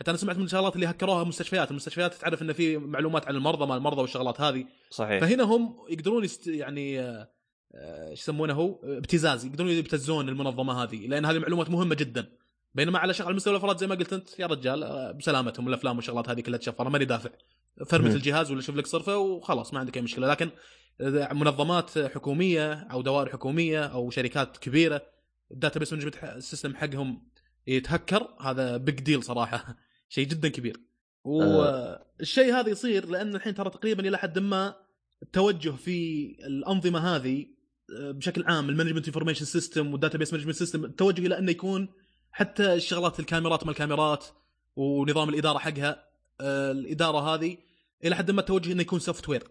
حتى 0.00 0.10
أنا 0.10 0.18
سمعت 0.18 0.36
من 0.36 0.44
الشغلات 0.44 0.74
اللي 0.74 0.86
هكروها 0.86 1.22
المستشفيات 1.22 1.70
المستشفيات 1.70 2.14
تعرف 2.14 2.42
إن 2.42 2.52
في 2.52 2.76
معلومات 2.76 3.28
عن 3.28 3.36
المرضى 3.36 3.66
ما 3.66 3.76
المرضى 3.76 4.00
والشغلات 4.00 4.40
هذه. 4.40 4.66
صحيح. 4.90 5.20
فهنا 5.20 5.42
هم 5.42 5.76
يقدرون 5.90 6.24
يست... 6.24 6.46
يعني 6.46 7.00
آه، 7.00 7.30
آه، 7.74 8.10
إيش 8.10 8.20
يسمونه 8.20 8.54
هو؟ 8.54 8.80
آه، 8.84 8.98
ابتزاز 8.98 9.44
يقدرون 9.44 9.70
يبتزون 9.70 10.28
المنظمة 10.28 10.82
هذه 10.82 11.06
لأن 11.06 11.24
هذه 11.24 11.38
معلومات 11.38 11.70
مهمة 11.70 11.94
جدا. 11.94 12.41
بينما 12.74 12.98
على 12.98 13.14
شغل 13.14 13.34
مستوى 13.34 13.52
الأفراد 13.52 13.78
زي 13.78 13.86
ما 13.86 13.94
قلت 13.94 14.12
أنت 14.12 14.38
يا 14.38 14.46
رجال 14.46 14.82
آه، 14.82 15.12
بسلامتهم 15.12 15.68
الأفلام 15.68 15.96
والشغلات 15.96 16.28
هذه 16.28 16.40
كلها 16.40 16.58
تشفر 16.58 16.88
ماني 16.88 17.04
دافع. 17.04 17.30
فرمت. 17.86 18.14
الجهاز 18.14 18.50
ولا 18.50 18.60
شوف 18.60 18.76
لك 18.76 18.86
صرفة 18.86 19.16
وخلاص 19.18 19.74
ما 19.74 19.80
عندك 19.80 19.96
أي 19.96 20.02
مشكلة. 20.02 20.26
لكن 20.26 20.50
آه، 21.00 21.32
منظمات 21.32 21.98
حكومية 21.98 22.72
أو 22.72 23.02
دوائر 23.02 23.28
حكومية 23.28 23.84
أو 23.84 24.10
شركات 24.10 24.56
كبيرة 24.56 25.02
ال 25.50 25.78
database 25.78 25.92
management 25.92 26.38
system 26.38 26.76
حقهم 26.76 27.28
يتهكر 27.66 28.28
هذا 28.40 28.76
big 28.76 29.00
deal 29.00 29.22
صراحة. 29.22 29.76
شيء 30.08 30.26
جدا 30.26 30.48
كبير. 30.48 30.80
والشيء 31.24 32.54
هذا 32.54 32.68
يصير 32.68 33.06
لأن 33.06 33.34
الحين 33.34 33.54
ترى 33.54 33.70
تقريبا 33.70 34.08
إلى 34.08 34.18
حد 34.18 34.38
ما 34.38 34.74
التوجه 35.22 35.70
في 35.70 36.26
الأنظمة 36.46 37.16
هذه 37.16 37.46
آه، 37.98 38.10
بشكل 38.10 38.44
عام 38.44 38.68
ال 38.68 38.72
management 38.72 39.06
information 39.06 39.44
system 39.44 39.92
وال 39.92 40.18
database 40.18 40.32
management 40.32 40.56
system 40.56 40.84
التوجه 40.84 41.26
إلى 41.26 41.38
انه 41.38 41.50
يكون 41.50 41.88
حتى 42.32 42.74
الشغلات 42.74 43.20
الكاميرات 43.20 43.64
ما 43.64 43.70
الكاميرات 43.70 44.24
ونظام 44.76 45.28
الإدارة 45.28 45.58
حقها 45.58 46.04
آه، 46.40 46.70
الإدارة 46.70 47.34
هذه 47.34 47.56
إلى 48.04 48.14
حد 48.14 48.30
ما 48.30 48.40
التوجه 48.40 48.72
إنه 48.72 48.82
يكون 48.82 48.98
software 48.98 49.42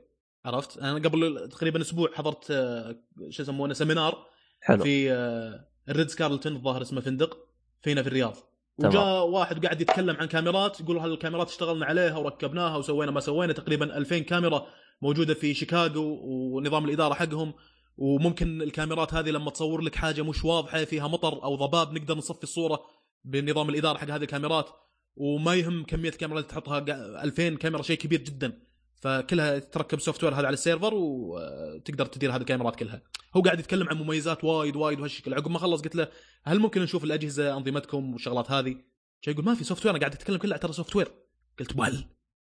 عرفت؟ 0.45 0.77
أنا 0.77 0.93
قبل 0.93 1.49
تقريبا 1.51 1.81
أسبوع 1.81 2.09
حضرت 2.13 2.51
آه، 2.51 2.95
شو 3.29 3.43
يسمونه 3.43 3.73
seminar 3.73 4.25
حلو. 4.61 4.83
في 4.83 5.11
آه، 5.11 5.67
الريتز 5.89 6.09
كارلتون 6.09 6.55
الظاهر 6.55 6.81
اسمه 6.81 7.01
فندق 7.01 7.37
فينا 7.81 8.01
في 8.01 8.07
الرياض. 8.07 8.35
وجاء 8.77 9.27
واحد 9.27 9.65
قاعد 9.65 9.81
يتكلم 9.81 10.15
عن 10.15 10.27
كاميرات 10.27 10.79
يقول 10.79 10.97
هذه 10.97 11.13
الكاميرات 11.13 11.49
اشتغلنا 11.49 11.85
عليها 11.85 12.17
وركبناها 12.17 12.77
وسوينا 12.77 13.11
ما 13.11 13.19
سوينا 13.19 13.53
تقريبا 13.53 13.97
2000 13.97 14.19
كاميرا 14.19 14.67
موجودة 15.01 15.33
في 15.33 15.53
شيكاغو 15.53 16.19
ونظام 16.23 16.85
الإدارة 16.85 17.13
حقهم. 17.13 17.53
وممكن 18.01 18.61
الكاميرات 18.61 19.13
هذه 19.13 19.29
لما 19.29 19.51
تصور 19.51 19.81
لك 19.81 19.95
حاجة 19.95 20.21
مش 20.21 20.45
واضحة 20.45 20.83
فيها 20.83 21.07
مطر 21.07 21.43
أو 21.43 21.55
ضباب 21.55 21.93
نقدر 21.93 22.17
نصفي 22.17 22.43
الصورة 22.43 22.81
بنظام 23.25 23.69
الإدارة 23.69 23.97
حق 23.97 24.09
هذه 24.09 24.21
الكاميرات. 24.21 24.69
وما 25.15 25.55
يهم 25.55 25.83
كمية 25.83 26.09
الكاميرا 26.09 26.39
اللي 26.39 26.49
تحطها 26.49 26.79
قا- 26.79 27.23
2000 27.23 27.55
كاميرا 27.57 27.81
شيء 27.81 27.97
كبير 27.97 28.21
جدا. 28.21 28.61
فكلها 28.95 29.59
تركب 29.59 29.99
software 29.99 30.33
هذا 30.33 30.47
على 30.47 30.53
ال 30.53 30.59
server 30.59 30.93
وتقدر 30.93 32.05
تدير 32.05 32.31
هذه 32.31 32.41
الكاميرات 32.41 32.75
كلها. 32.75 33.01
هو 33.35 33.41
قاعد 33.41 33.59
يتكلم 33.59 33.89
عن 33.89 33.97
مميزات 33.97 34.43
وايد 34.43 34.75
وايد 34.75 34.99
وهالشكل. 34.99 35.33
عقب 35.33 35.51
ما 35.51 35.59
خلص 35.59 35.81
قلت 35.81 35.95
له 35.95 36.07
هل 36.43 36.59
ممكن 36.59 36.81
نشوف 36.81 37.03
الأجهزة 37.03 37.57
أنظمتكم 37.57 38.13
والشغلات 38.13 38.51
هذه؟ 38.51 38.75
شيء 39.21 39.33
يقول 39.33 39.45
ما 39.45 39.55
في 39.55 39.63
software 39.63 39.91
أنا 39.95 39.99
قاعد 39.99 40.13
أتكلم 40.13 40.37
كله 40.37 40.57
ترى 40.57 40.73
software 40.73 41.11
قلت 41.59 41.75
وال 41.79 42.05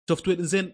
software 0.10 0.42
زين 0.42 0.74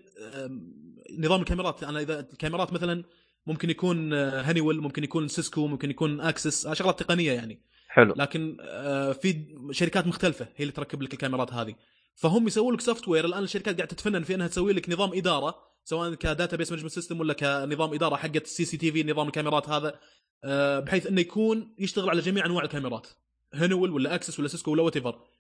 نظام 1.20 1.40
الكاميرات. 1.42 1.84
أنا 1.84 2.00
إذا 2.00 2.20
الكاميرات 2.20 2.74
مثلا 2.74 3.04
ممكن 3.50 3.70
يكون 3.70 4.14
آه، 4.14 4.42
هانيويل 4.42 4.82
ممكن 4.82 5.04
يكون 5.04 5.28
سيسكو 5.28 5.68
ممكن 5.68 5.90
يكون 5.90 6.22
أكسس 6.22 6.66
آه، 6.66 6.74
شغلات 6.74 7.00
تقنية 7.00 7.32
يعني. 7.32 7.62
حلو. 7.88 8.14
لكن 8.18 8.58
آه، 8.62 9.12
في 9.12 9.58
شركات 9.72 10.08
مختلفة 10.08 10.46
هي 10.46 10.64
اللي 10.64 10.72
تركب 10.72 11.02
لك 11.02 11.14
الكاميرات 11.14 11.54
هذه. 11.54 11.76
فهم 12.16 12.48
يسوون 12.48 12.74
لك 12.74 12.82
software 12.82 13.26
الآن 13.26 13.44
الشركات 13.44 13.76
قاعدة 13.76 13.86
تتفنن 13.86 14.24
في 14.24 14.36
إنها 14.36 14.48
تسوي 14.48 14.74
لك 14.74 14.90
نظام 14.90 15.14
إدارة 15.14 15.56
سواء 15.84 16.14
ك 16.14 16.58
database 16.58 16.72
management 16.72 16.92
system 16.92 17.20
ولا 17.20 17.34
كنظام 17.34 17.94
إدارة 17.94 18.16
حقت 18.16 18.44
ال 18.44 18.66
CCTV 18.66 19.04
نظام 19.04 19.28
الكاميرات 19.28 19.70
هذا 19.70 20.00
آه، 20.44 20.80
بحيث 20.80 21.08
إنه 21.08 21.22
يكون 21.22 21.76
يشتغل 21.80 22.10
على 22.10 22.22
جميع 22.22 22.46
أنواع 22.46 22.64
الكاميرات. 22.64 23.08
هانيويل 23.54 23.92
ولا 23.92 24.16
أكسس 24.16 24.40
ولا 24.40 24.48
سيسكو 24.48 24.72
ولا 24.72 24.84
what 24.84 24.98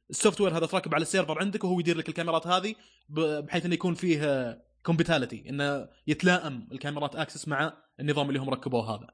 ال 0.09 0.41
software 0.41 0.57
هذا 0.57 0.65
تركب 0.65 0.95
على 0.95 1.01
ال 1.01 1.07
server 1.07 1.39
عندك 1.39 1.63
وهو 1.63 1.79
يدير 1.79 1.97
لك 1.97 2.09
الكاميرات 2.09 2.47
هذه 2.47 2.75
بحيث 3.09 3.65
إنه 3.65 3.73
يكون 3.73 3.93
فيه 3.93 4.68
compatibility 4.83 5.50
إنه 5.50 5.89
يتلائم 6.07 6.67
الكاميرات 6.71 7.15
أكسس 7.15 7.48
مع 7.48 7.74
النظام 8.00 8.29
اللي 8.29 8.39
هم 8.39 8.50
ركبوه 8.50 8.95
هذا. 8.95 9.07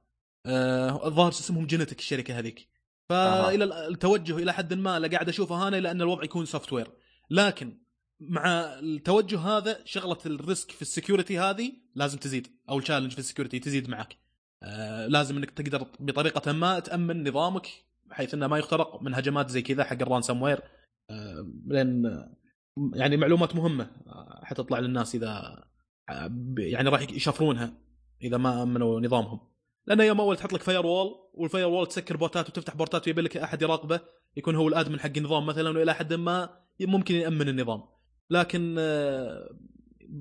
آه، 0.46 1.08
الظاهر 1.08 1.30
اسمهم 1.30 1.66
جينيتك 1.66 2.00
الشركة 2.00 2.40
هذيك. 2.40 2.70
فإلى 3.10 3.64
ال- 3.64 3.74
التوجه 3.74 4.38
إلى 4.38 4.54
حد 4.54 4.74
ما 4.74 5.00
لا 5.00 5.08
قاعد 5.08 5.30
أشوفه 5.30 5.68
أنا 5.68 5.76
لأن 5.76 6.02
الوضع 6.02 6.24
يكون 6.24 6.46
software 6.46 6.88
لكن 7.30 7.82
مع 8.20 8.50
التوجه 8.80 9.40
هذا 9.40 9.80
شغلة 9.86 10.18
ال 10.26 10.35
risk 10.35 10.72
في 10.72 10.82
ال 10.82 10.88
security 10.88 11.40
هذه 11.40 11.72
لازم 11.96 12.18
تزيد 12.18 12.48
أو 12.70 12.78
ال 12.78 12.81
challenge 12.81 13.12
في 13.12 13.20
ال 13.20 13.24
security 13.24 13.60
تزيد 13.60 13.90
معك. 13.90 14.18
آه 14.64 15.08
لازم 15.08 15.38
إنك 15.38 15.52
تقدر 15.52 15.88
بطريقة 16.00 16.52
ما 16.52 16.80
تأمن 16.80 17.28
نظامك 17.28 17.68
بحيث 18.06 18.34
إنه 18.34 18.48
ما 18.48 18.58
يخترق 18.58 19.02
من 19.04 19.16
هجمات 19.16 19.50
زي 19.50 19.62
كذا 19.62 19.84
حق 19.84 20.02
ال 20.02 20.42
ransomware. 20.42 20.62
آه 21.10 21.52
لأن 21.68 22.06
آه، 22.06 22.38
يعني 22.94 23.18
معلومات 23.18 23.56
مهمة 23.56 23.92
حتطلع 24.44 24.80
للناس 24.80 25.16
إذا 25.16 25.64
يعني 26.58 26.90
راح 26.90 27.02
يشفرونها 27.02 27.74
إذا 28.22 28.38
ما 28.38 28.64
أمنوا 28.64 29.00
نظامهم. 29.00 29.40
لأن 29.88 30.00
يوم 30.00 30.22
أول 30.22 30.38
تحط 30.38 30.54
لك 30.54 30.62
firewall 30.62 30.86
وال 30.86 31.16
firewall 31.34 31.88
تسكر 31.88 32.18
port 32.18 32.43
ات 32.43 32.50
وتفتح 32.50 32.76
port 32.76 33.01
ات 33.01 33.08
ويبي 33.08 33.22
لك 33.22 33.38
أحد 33.38 33.62
يراقبه 33.62 34.00
يكون 34.38 34.56
هو 34.56 34.68
ال 34.68 34.73
admin 34.73 35.00
حق 35.00 35.12
النظام 35.18 35.46
مثلا 35.46 35.78
وإلى 35.80 35.94
حد 35.94 36.14
ما 36.14 36.50
ممكن 36.82 37.16
يأمن 37.16 37.50
النظام. 37.50 37.84
لكن 38.30 38.76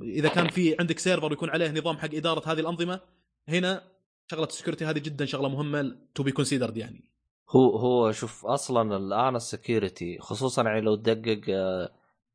إذا 0.03 0.29
كان 0.29 0.49
في 0.49 0.77
عندك 0.81 0.99
server 0.99 1.33
يكون 1.33 1.51
عليه 1.51 1.71
نظام 1.71 1.97
حق 1.97 2.15
إدارة 2.15 2.53
هذه 2.53 2.61
الأنظمة 2.61 3.01
هنا 3.49 3.83
شغلة 4.31 4.47
ال 4.47 4.51
security 4.51 4.85
هذه 4.85 4.99
جدا 4.99 5.25
شغلة 5.25 5.49
مهمة 5.49 5.97
to 6.15 6.23
be 6.23 6.33
considered 6.33 6.77
يعني. 6.77 7.05
هو 7.51 7.77
هو 7.77 8.13
شوف 8.13 8.47
أصلا 8.47 8.97
الآن 8.97 9.37
ال 9.37 9.46
security 9.46 10.19
خصوصا 10.19 10.63
يعني 10.63 10.81
لو 10.81 10.95
تدقق 10.95 11.41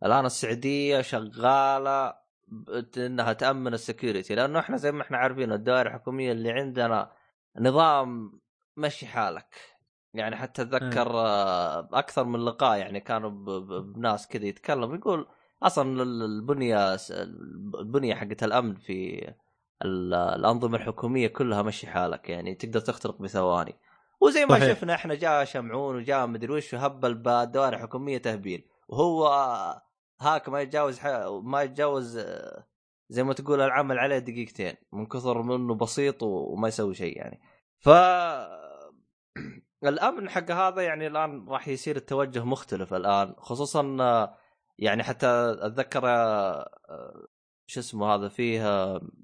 الآن 0.05 0.25
السعودية 0.25 1.01
شغالة 1.01 2.13
إنها 2.97 3.33
تأمن 3.33 3.73
السكيورتي 3.73 4.35
لأنه 4.35 4.59
إحنا 4.59 4.77
زي 4.77 4.91
ما 4.91 5.01
إحنا 5.01 5.17
عارفين 5.17 5.51
الدوائر 5.51 5.87
الحكومية 5.87 6.31
اللي 6.31 6.51
عندنا 6.51 7.11
نظام 7.59 8.39
مشي 8.77 9.07
حالك. 9.07 9.55
يعني 10.13 10.35
حتى 10.35 10.61
أتذكر 10.61 11.11
آه، 11.11 11.89
أكثر 11.93 12.23
من 12.23 12.45
لقاء 12.45 12.77
يعني 12.79 12.99
كانوا 12.99 13.29
بناس 13.81 14.27
كذا 14.27 14.45
يتكلم 14.45 14.95
يقول 14.95 15.27
أصلا 15.63 16.03
ال- 16.03 16.23
البنية 16.23 16.97
البنية 17.79 18.15
حقت 18.15 18.43
الأمن 18.43 18.75
في 18.75 19.27
ال- 19.85 20.13
الأنظمة 20.13 20.77
الحكومية 20.77 21.27
كلها 21.27 21.61
مشي 21.61 21.87
حالك 21.87 22.29
يعني 22.29 22.55
تقدر 22.55 22.79
تخترق 22.79 23.21
بثواني. 23.21 23.75
وزي 24.21 24.45
ما 24.45 24.59
صحيح. 24.59 24.69
شفنا 24.77 24.93
إحنا 24.95 25.15
جاء 25.15 25.43
شمعون 25.45 25.95
وجاء 25.95 26.27
مدري 26.27 26.53
وش 26.53 26.75
هبل 26.75 27.13
بالدوائر 27.13 27.73
الحكومية 27.73 28.17
تهبيل. 28.17 28.67
وهو 28.87 29.27
هاك 30.21 30.49
ما 30.49 30.61
يتجاوز 30.61 30.99
ح... 30.99 31.07
ما 31.43 31.61
يتجاوز 31.61 32.17
آه، 32.17 32.67
زي 33.09 33.23
ما 33.23 33.33
تقول 33.33 33.61
العمل 33.61 33.99
عليه 33.99 34.17
دقيقتين 34.19 34.73
من 34.93 35.05
كثر 35.05 35.41
منه 35.41 35.75
بسيط 35.75 36.23
وما 36.23 36.67
يسوي 36.67 36.93
شيء 36.93 37.17
يعني 37.17 37.41
ف 37.79 37.89
الأمن 39.83 40.29
حق 40.29 40.51
هذا 40.51 40.81
يعني 40.81 41.07
الآن 41.07 41.45
راح 41.49 41.67
يصير 41.67 41.95
التوجه 41.95 42.43
مختلف 42.43 42.93
الآن 42.93 43.35
خصوصا 43.37 43.97
آه، 44.01 44.37
يعني 44.77 45.03
حتى 45.03 45.27
أتذكر 45.59 46.07
آه، 46.07 47.27
شو 47.67 47.79
اسمه 47.79 48.15
هذا 48.15 48.27
فيه 48.27 48.61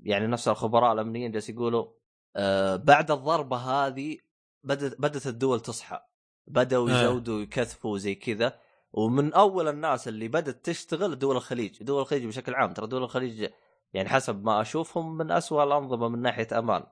يعني 0.04 0.28
نفس 0.28 0.48
الخبراء 0.48 0.94
الأمنيين 0.94 1.32
جالس 1.32 1.50
يقولوا 1.50 1.88
بعد 2.78 3.12
الضربة 3.12 3.58
هذه 3.58 4.18
بدت 4.64 5.02
بدت 5.02 5.28
الدول 5.28 5.60
تصحى 5.60 6.00
بدأوا. 6.48 6.90
يزودوا 6.90 7.36
ويكثفوا 7.36 7.98
زي 7.98 8.16
كذا 8.16 8.60
ومن 8.98 9.34
أول 9.34 9.68
الناس 9.68 10.08
اللي 10.08 10.28
بدأت 10.28 10.66
تشتغل 10.66 11.20
دول 11.20 11.36
الخليج. 11.36 11.84
دول 11.84 12.02
الخليج 12.02 12.26
بشكل 12.26 12.56
عام. 12.56 12.74
ترى 12.74 12.88
دول 12.88 13.04
الخليج 13.04 13.50
يعني 13.94 14.10
حسب 14.10 14.44
ما 14.46 14.62
أشوفهم 14.62 15.18
من 15.18 15.32
أسوأ 15.32 15.64
الأنظمة 15.64 16.08
من 16.10 16.22
ناحية 16.22 16.48
أمان. 16.60 16.84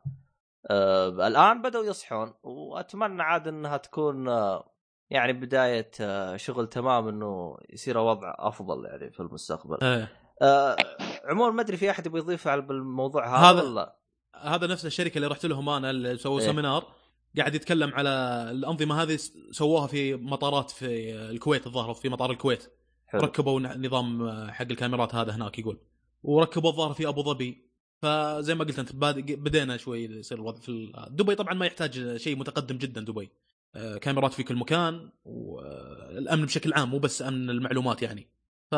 آه 0.70 1.08
الآن 1.28 1.62
بدأوا 1.62 1.84
يصحون 1.86 2.34
وأتمنى 2.44 3.22
عاد 3.24 3.48
إنها 3.48 3.78
تكون 3.78 4.28
آه 4.30 4.74
يعني 5.10 5.34
بداية 5.34 5.92
آه 6.02 6.36
شغل 6.38 6.68
تمام 6.68 7.08
إنه 7.08 7.58
يصير 7.70 7.98
وضع 7.98 8.36
أفضل 8.40 8.86
يعني 8.86 9.12
في 9.12 9.20
المستقبل. 9.20 9.78
آه. 9.82 10.08
آه 10.42 10.76
عموما 11.26 11.52
ما 11.52 11.62
أدري 11.62 11.78
في 11.78 11.90
أحد 11.90 12.06
يبغى 12.06 12.20
يضيف 12.20 12.48
على 12.48 12.62
بالموضوع 12.62 13.28
هذا 13.38 13.60
هذا- 13.60 13.70
ولا؟ 13.70 13.96
هذا 14.42 14.68
نفس 14.68 14.86
الشركة 14.86 15.16
اللي 15.16 15.28
رحت 15.28 15.46
لهم 15.46 15.70
أنا 15.70 15.90
اللي 15.90 16.18
سووا 16.18 16.40
إيه. 16.40 16.46
سيمينار. 16.46 16.84
قاعد 17.38 17.56
يتكلم 17.56 17.94
على 17.94 18.10
الأنظمة 18.52 19.02
هذه 19.02 19.20
سووها 19.52 19.88
في 19.88 20.16
مطارات 20.16 20.72
في 20.72 21.16
الكويت 21.16 21.68
الظاهر 21.68 21.94
في 21.94 22.10
مطار 22.10 22.32
الكويت. 22.32 22.72
حلو. 23.08 23.22
ركبوا 23.22 23.60
نظام 23.60 24.32
حق 24.52 24.66
الكاميرات 24.72 25.16
هذا 25.16 25.36
هناك 25.36 25.60
يقول. 25.60 25.78
وركبوا 26.24 26.70
الظاهر 26.70 26.94
في 26.94 27.08
أبو 27.08 27.24
ظبي. 27.24 27.64
فزي 28.02 28.56
ما 28.56 28.64
قلت 28.64 28.80
أنت 28.80 28.96
بدينا 29.36 29.78
شوي 29.78 30.04
يصير 30.04 30.38
الوضع 30.38 30.60
في 30.60 30.92
دبي 31.10 31.36
طبعا 31.36 31.54
ما 31.54 31.66
يحتاج 31.66 32.18
شيء 32.18 32.38
متقدم 32.38 32.78
جدا 32.78 33.02
دبي. 33.02 33.32
آه، 33.76 33.98
كاميرات 33.98 34.34
في 34.34 34.44
كل 34.44 34.56
مكان 34.56 35.10
والامن 35.26 36.46
بشكل 36.46 36.74
عام 36.74 36.90
مو 36.90 37.00
بس 37.00 37.22
أمن 37.22 37.50
المعلومات 37.50 38.02
يعني. 38.02 38.28
ف 38.72 38.74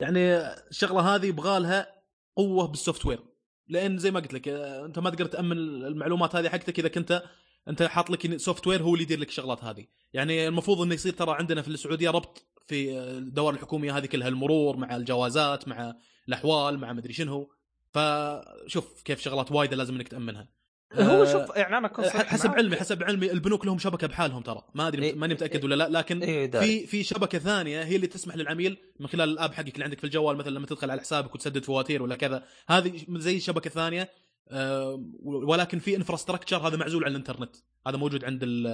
يعني 0.00 0.36
الشغلة 0.70 1.14
هذه 1.14 1.26
يبغى 1.26 1.60
لها 1.60 1.94
قوة 2.36 2.66
بالسوفت 2.66 3.06
وير. 3.06 3.29
لأن 3.70 3.98
زي 3.98 4.10
ما 4.10 4.20
قلت 4.20 4.32
لك 4.32 4.48
آه، 4.48 4.86
أنت 4.86 4.98
ما 4.98 5.10
تقدر 5.10 5.26
تأمن 5.26 5.58
المعلومات 5.58 6.36
هذه 6.36 6.48
حقتك 6.48 6.78
إذا 6.78 6.88
كنت 6.88 7.22
أنت 7.68 7.82
حاط 7.82 8.10
لك 8.10 8.36
software 8.36 8.82
هو 8.82 8.92
اللي 8.92 9.02
يدير 9.02 9.18
لك 9.18 9.28
الشغلات 9.28 9.64
هذه. 9.64 9.86
يعني 10.12 10.48
المفروض 10.48 10.80
إنه 10.80 10.94
يصير 10.94 11.12
ترى 11.12 11.34
عندنا 11.34 11.62
في 11.62 11.68
السعودية 11.68 12.10
ربط 12.10 12.46
في 12.66 12.98
الدوائر 12.98 13.54
الحكومية 13.54 13.96
هذه 13.96 14.06
كلها 14.06 14.28
المرور 14.28 14.76
مع 14.76 14.96
الجوازات 14.96 15.68
مع 15.68 15.94
الأحوال 16.28 16.78
مع 16.78 16.92
مدري 16.92 17.12
شنو. 17.12 17.50
فشوف 17.90 19.02
كيف 19.02 19.20
شغلات 19.20 19.52
وايدة 19.52 19.76
لازم 19.76 19.94
إنك 19.94 20.08
تأمنها. 20.08 20.48
هو 20.94 21.22
آه، 21.22 21.32
شوف 21.32 21.56
يعني 21.56 21.78
أنا 21.78 21.88
كنت 21.88 22.06
حسب. 22.06 22.50
علمي 22.50 22.76
حسب 22.76 23.02
علمي 23.02 23.32
البنوك 23.32 23.66
لهم 23.66 23.78
شبكة 23.78 24.06
بحالهم 24.06 24.42
ترى. 24.42 24.62
ما 24.74 24.88
أدري 24.88 25.04
إيه، 25.06 25.14
ماني 25.14 25.34
متأكد 25.34 25.56
إيه، 25.56 25.64
ولا 25.64 25.74
لا 25.74 25.88
لكن 25.98 26.22
إيه، 26.22 26.46
داري. 26.46 26.66
في 26.80 26.86
في 26.86 27.02
شبكة 27.02 27.38
ثانية 27.38 27.82
هي 27.82 27.96
اللي 27.96 28.06
تسمح 28.06 28.36
للعميل 28.36 28.76
من 29.00 29.06
خلال 29.06 29.28
ال 29.28 29.35
app 29.35 29.54
حقك 29.54 29.74
اللي 29.74 29.84
عندك 29.84 29.98
في 29.98 30.04
الجوال 30.04 30.36
مثلا 30.36 30.50
لما 30.50 30.66
تدخل 30.66 30.90
على 30.90 31.00
حسابك 31.00 31.34
وتسدد 31.34 31.64
فواتير 31.64 32.02
ولا 32.02 32.16
كذا. 32.16 32.44
هذه 32.68 32.92
زي 33.08 33.40
شبكة 33.40 33.70
ثانية 33.70 34.10
آه، 34.48 35.04
ولكن 35.22 35.78
في 35.78 35.96
infrastructure 35.96 36.56
هذا 36.68 36.76
معزول 36.76 37.04
عن 37.04 37.10
الإنترنت. 37.10 37.56
هذا 37.86 37.96
موجود 37.96 38.24
عند 38.24 38.42
ال- 38.42 38.66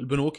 البنوك 0.00 0.36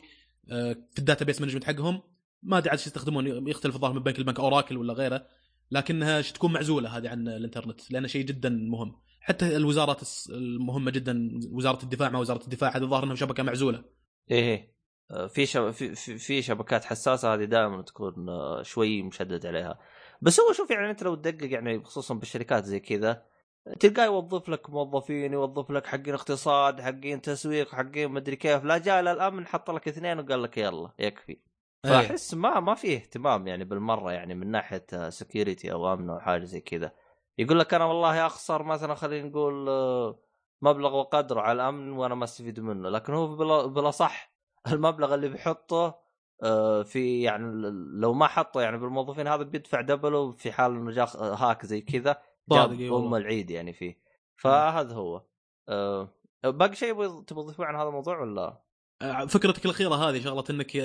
آه، 0.52 0.74
في 0.92 1.00
ال 1.00 1.26
database 1.26 1.42
management 1.42 1.64
حقهم. 1.64 2.02
ما 2.44 2.58
أدري 2.58 2.70
عاد 2.70 2.80
يستخدمون 2.80 3.48
يختلف 3.48 3.76
الظاهر 3.76 3.94
من 3.94 4.04
بنك 4.04 4.20
لبنك 4.20 4.40
أوراكل 4.40 4.78
ولا 4.78 4.94
غيره. 4.94 5.26
لكنها 5.72 6.22
تكون 6.22 6.54
معزولة 6.54 6.98
هذه 6.98 7.10
عن 7.10 7.28
الإنترنت 7.28 7.92
لأنه 7.92 8.08
شيء 8.08 8.26
جدا 8.26 8.50
مهم. 8.50 8.96
حتى 9.26 9.56
الوزارات 9.56 10.02
المهمة 10.30 10.92
جدا 10.92 11.40
وزارة 11.52 11.84
الدفاع 11.84 12.10
مع 12.10 12.20
وزارة 12.20 12.44
الدفاع 12.44 12.78
هذه 12.78 12.84
الظاهر 12.84 13.04
انها 13.04 13.16
شبكة 13.16 13.44
معزولة. 13.44 13.84
إيه 14.32 14.40
إيه. 14.44 14.74
آه، 15.12 15.28
في 15.28 15.46
شب... 15.46 15.72
في 15.72 15.96
في- 15.96 16.42
شبكات 16.42 16.86
حساسة 16.86 17.34
هذه 17.34 17.44
دائما 17.44 17.82
تكون 17.82 18.30
آه، 18.30 18.62
شوي 18.62 19.02
مشدد 19.02 19.46
عليها. 19.46 19.80
بس 20.22 20.40
هو 20.40 20.54
شوف 20.54 20.72
يعني 20.72 20.90
أنت 20.90 21.04
لو 21.04 21.16
تدقق 21.16 21.52
يعني 21.52 21.84
خصوصا 21.84 22.14
بالشركات 22.14 22.64
زي 22.66 22.80
كذا 22.80 23.26
تلقاه 23.80 24.06
يوظف 24.06 24.50
لك 24.50 24.70
موظفين 24.70 25.34
يوظف 25.34 25.72
لك 25.72 25.86
حقين 25.88 26.14
اقتصاد 26.14 26.82
حقين 26.82 27.22
تسويق 27.22 27.76
حقين 27.76 28.12
مدري 28.12 28.36
كيف. 28.36 28.64
لا 28.64 28.78
جاء 28.78 29.00
الامن 29.00 29.48
حط 29.48 29.72
لك 29.72 29.88
اثنين 29.88 30.20
وقال 30.20 30.44
لك 30.44 30.58
يلا 30.58 30.92
يكفي. 31.00 31.32
إيه. 31.32 31.92
فأحس 31.92 32.34
ما 32.34 32.60
ما 32.60 32.76
في 32.76 32.96
اهتمام 32.96 33.48
يعني 33.48 33.64
بالمرة 33.64 34.12
يعني 34.12 34.36
من 34.36 34.52
ناحية 34.52 35.10
سكيورتي 35.10 35.72
أو 35.72 35.94
أمن 35.94 36.10
أو 36.10 36.20
حاجة 36.20 36.44
زي 36.44 36.60
كذا. 36.62 36.92
يقول 37.38 37.60
لك 37.60 37.74
أنا 37.74 37.86
والله 37.86 38.26
أخسر 38.26 38.64
مثلا 38.64 38.96
خلينا 38.96 39.28
نقول 39.28 39.70
آه، 39.70 40.20
مبلغ 40.62 40.96
وقدره 40.96 41.42
على 41.42 41.56
الأمن 41.56 41.92
وأنا 41.92 42.16
ما 42.16 42.24
أستفيد 42.24 42.60
منه 42.60 42.90
لكن 42.90 43.14
هو 43.14 43.68
بلا, 43.68 43.92
صح 43.92 44.34
المبلغ 44.72 45.14
اللي 45.14 45.30
بيحطه 45.30 46.04
آه، 46.44 46.84
في 46.84 47.22
يعني 47.22 47.72
لو 48.00 48.14
ما 48.14 48.28
حطه 48.28 48.62
يعني 48.62 48.78
بالموظفين 48.78 49.28
هذا 49.28 49.44
بيدفع 49.44 49.82
دبله 49.82 50.32
في 50.32 50.52
حال 50.52 50.72
إنه 50.72 50.92
جاء 50.92 51.18
هاك 51.18 51.66
زي 51.66 51.82
كذا 51.82 52.22
جاب 52.52 52.82
أم. 52.82 53.16
العيد 53.16 53.52
يعني 53.52 53.74
فيه 53.74 54.00
فهذا 54.36 54.96
هو 54.96 55.24
آه، 55.70 56.10
باقي 56.44 56.76
شيء 56.76 56.94
تبغى 57.22 57.44
تضيفوه 57.44 57.66
عن 57.66 57.76
هذا 57.76 57.88
الموضوع 57.88 58.20
ولا؟ 58.20 58.64
فكرتك 59.28 59.66
الأخيرة 59.66 59.96
هذه 59.96 60.22
شغلة 60.22 60.44
إنك 60.50 60.76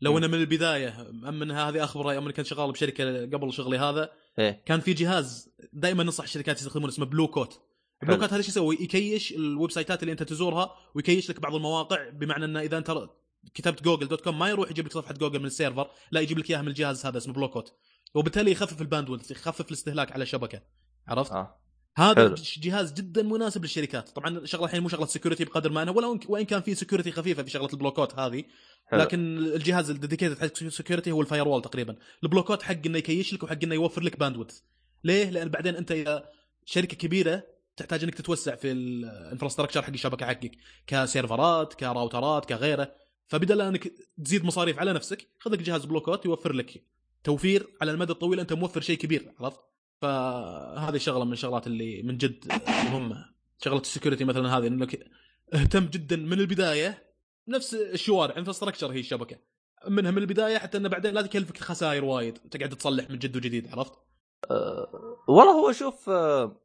لو. 0.00 0.18
أنا 0.18 0.26
من 0.26 0.34
البداية 0.34 1.06
مأمنها 1.12 1.68
هذه 1.68 1.84
أخبار 1.84 2.12
يوم 2.12 2.24
أنا 2.24 2.32
كنت 2.32 2.46
شغال 2.46 2.72
بشركة 2.72 3.20
قبل 3.20 3.52
شغلي 3.52 3.78
هذا 3.78 4.12
إيه. 4.38 4.62
كان 4.66 4.80
في 4.80 4.92
جهاز 4.92 5.50
دائما 5.72 6.04
ننصح 6.04 6.24
الشركات 6.24 6.56
يستخدمون 6.56 6.88
اسمه 6.88 7.06
بلو 7.06 7.28
كوت 7.28 7.60
بلو 8.02 8.18
كوت 8.18 8.32
هذا 8.32 8.42
شو 8.42 8.48
يسوي؟ 8.48 8.78
يكيش 8.80 9.32
الويب 9.32 9.70
سايتات 9.70 10.02
اللي 10.02 10.12
أنت 10.12 10.22
تزورها 10.22 10.74
ويكيش 10.94 11.30
لك 11.30 11.40
بعض 11.40 11.54
المواقع 11.54 12.08
بمعنى 12.08 12.44
إنه 12.44 12.60
إذا 12.60 12.78
أنت 12.78 13.08
كتبت 13.54 13.82
Google 13.82 14.08
dot 14.08 14.20
com 14.20 14.38
ما 14.38 14.48
يروح 14.48 14.70
يجيب 14.70 14.86
لك 14.86 14.92
صفحة 14.92 15.14
جوجل 15.14 15.38
من 15.38 15.46
ال 15.46 15.52
server 15.52 15.90
لا 16.10 16.20
يجيب 16.20 16.38
لك 16.38 16.50
إياها 16.50 16.62
من 16.62 16.68
الجهاز 16.68 17.06
هذا 17.06 17.18
اسمه 17.18 17.34
Blue 17.34 17.48
Coat 17.48 17.74
وبالتالي 18.14 18.50
يخفف 18.50 18.80
ال 18.80 18.85
bandwidth 18.85 19.30
يخفف 19.30 19.68
الاستهلاك 19.68 20.12
على 20.12 20.22
الشبكه 20.22 20.62
عرفت؟ 21.08 21.32
آه. 21.32 21.58
هذا 21.96 22.14
حلو. 22.14 22.34
جهاز 22.58 22.92
جدا 22.92 23.22
مناسب 23.22 23.62
للشركات 23.62 24.08
طبعا 24.08 24.46
شغلة 24.46 24.64
الحين 24.64 24.82
مو 24.82 24.88
شغلة 24.88 25.06
security 25.06 25.44
بقدر 25.44 25.72
ما 25.72 25.82
انه 25.82 25.92
ولا 25.92 26.20
وإن 26.28 26.44
كان 26.44 26.60
في 26.62 26.74
security 26.74 27.12
خفيفة 27.12 27.42
في 27.42 27.50
شغلة 27.50 27.68
ال 27.72 27.77
Blue 27.77 27.98
Coat 27.98 28.18
هذه 28.18 28.44
حلو. 28.86 29.00
لكن 29.00 29.38
الجهاز 29.38 29.90
ال 29.90 29.95
dedicated 29.95 30.38
حق 30.38 30.68
security 30.68 31.10
هو 31.10 31.20
ال 31.20 31.48
firewall 31.48 31.62
تقريبا 31.62 31.96
ال 32.24 32.28
Blue 32.28 32.45
Coat 32.45 32.62
حق 32.62 32.86
إنه 32.86 32.98
ي 32.98 33.04
cache 33.04 33.34
لك 33.34 33.42
وحق 33.42 33.58
إنه 33.62 33.74
يوفر 33.74 34.02
لك 34.02 34.18
bandwidth 34.18 34.58
ليه؟ 35.04 35.30
لأن 35.30 35.48
بعدين 35.48 35.76
أنت 35.76 35.92
إذا 35.92 36.28
شركة 36.64 36.96
كبيرة 36.96 37.42
تحتاج 37.76 38.04
إنك 38.04 38.14
تتوسع 38.14 38.54
في 38.54 38.72
ال 38.72 38.79
infrastructure 38.79 39.82
حق 39.82 39.90
الشبكة 39.90 40.26
حقك 40.26 40.52
كسيرفرات 40.86 41.74
كراوترات 41.74 42.44
كغيره 42.44 42.94
فبدل 43.28 43.60
إنك 43.60 43.92
تزيد 44.24 44.44
مصاريف 44.44 44.78
على 44.78 44.92
نفسك 44.92 45.28
خذ 45.38 45.52
لك 45.52 45.62
جهاز 45.62 45.84
Blue 45.84 46.04
Coat 46.04 46.24
يوفر 46.24 46.52
لك 46.52 46.84
توفير 47.24 47.66
على 47.80 47.90
المدى 47.90 48.12
الطويل 48.12 48.40
أنت 48.40 48.52
موفر 48.52 48.80
شيء 48.80 48.98
كبير 48.98 49.34
عرفت؟ 49.40 49.71
فهذه 50.02 50.96
شغلة 50.96 51.24
من 51.24 51.32
الشغلات 51.32 51.66
اللي 51.66 52.02
من 52.02 52.16
جد 52.16 52.52
مهمة. 52.68 53.24
شغلة 53.58 53.80
ال 53.80 53.85
security 53.85 54.24
مثلا 54.24 54.58
هذه 54.58 54.66
إنك 54.66 55.06
اهتم 55.54 55.86
جدا 55.86 56.16
من 56.16 56.32
البداية 56.32 57.14
نفس 57.48 57.74
الشوارع 57.74 58.36
infrastructure 58.36 58.92
هي 58.92 59.00
الشبكة. 59.00 59.36
منها 59.88 60.10
من 60.10 60.18
البداية 60.18 60.58
حتى 60.58 60.78
إنه 60.78 60.88
بعدين 60.88 61.14
لا 61.14 61.22
تكلفك 61.22 61.58
خسائر 61.58 62.04
وايد 62.04 62.38
تقعد 62.38 62.70
تصلح 62.70 63.10
من 63.10 63.18
جد 63.18 63.36
وجديد 63.36 63.68
عرفت؟ 63.68 63.92
والله 65.28 65.52
هو 65.52 65.72
شوف 65.72 66.10
آه، 66.10 66.56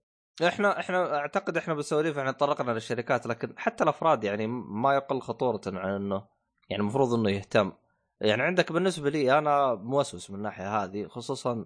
إحنا 0.47 0.79
إحنا 0.79 1.15
أعتقد 1.15 1.57
إحنا 1.57 1.73
بالسواليف 1.73 2.17
إحنا 2.17 2.31
تطرقنا 2.31 2.71
للشركات 2.71 3.27
لكن 3.27 3.53
حتى 3.57 3.83
الأفراد 3.83 4.23
يعني 4.23 4.47
ما 4.47 4.93
يقل 4.95 5.21
خطورة 5.21 5.61
عن 5.67 5.89
إنه 5.89 6.23
يعني 6.69 6.81
المفروض 6.81 7.13
إنه 7.13 7.29
يهتم. 7.29 7.71
يعني 8.21 8.41
عندك 8.41 8.71
بالنسبة 8.71 9.09
لي 9.09 9.37
أنا 9.37 9.75
موسوس 9.75 10.29
من 10.29 10.37
الناحية 10.37 10.83
هذه 10.83 11.07
خصوصا 11.07 11.65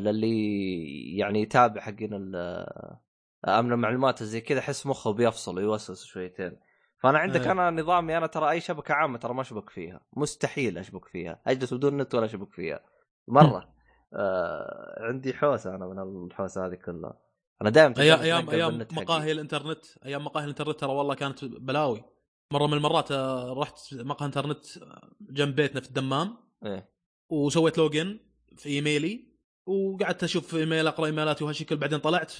للي 0.00 1.16
يعني 1.16 1.42
يتابع 1.42 1.80
حقين 1.80 2.32
آه، 2.34 3.00
أمن 3.48 3.72
المعلومات 3.72 4.22
زي 4.22 4.40
كذا 4.40 4.58
أحس 4.58 4.86
مخه 4.86 5.12
بيفصل 5.12 5.56
ويوسوس 5.56 6.04
شويتين. 6.04 6.56
فأنا 7.02 7.18
عندك 7.18 7.40
أيه. 7.40 7.52
أنا 7.52 7.70
نظامي 7.70 8.16
أنا 8.16 8.26
ترى 8.26 8.50
أي 8.50 8.60
شبكة 8.60 8.94
عامة 8.94 9.18
ترى 9.18 9.34
ما 9.34 9.40
أشبك 9.40 9.70
فيها. 9.70 10.00
مستحيل 10.12 10.78
أشبك 10.78 11.04
فيها. 11.04 11.40
أجلس 11.46 11.74
بدون 11.74 11.96
نت 11.96 12.14
ولا 12.14 12.26
أشبك 12.26 12.52
فيها. 12.52 12.80
مرة. 13.28 13.68
آه 14.14 14.96
عندي 14.98 15.34
حوسة 15.34 15.74
أنا 15.74 15.86
من 15.86 16.26
الحوسة 16.26 16.66
هذه 16.66 16.74
كلها. 16.74 17.18
أنا 17.62 17.70
دائما 17.70 17.94
أيام 17.98 18.20
أيام 18.20 18.50
أيام 18.50 18.86
مقاهي 18.92 19.32
الإنترنت 19.32 19.84
أيام 20.04 20.24
مقاهي 20.24 20.44
الإنترنت 20.44 20.80
ترى 20.80 20.92
والله 20.92 21.14
كانت 21.14 21.44
بلاوي. 21.44 22.04
مرة 22.52 22.66
من 22.66 22.74
المرات 22.74 23.12
آه، 23.12 23.52
رحت 23.52 23.78
مقهى 23.94 24.26
انترنت 24.26 24.78
آه، 24.78 25.10
جنب 25.20 25.54
بيتنا 25.54 25.80
في 25.80 25.88
الدمام 25.88 26.36
إيه. 26.66 26.90
وسويت 27.28 27.78
login 27.78 28.20
في 28.56 28.68
إيميلي. 28.68 29.29
وقعدت 29.70 30.24
أشوف 30.24 30.54
إيميل 30.54 30.86
أقرأ 30.86 31.06
ايميلاتي 31.06 31.44
وهالشكل 31.44 31.76
بعدين 31.76 31.98
طلعت 31.98 32.32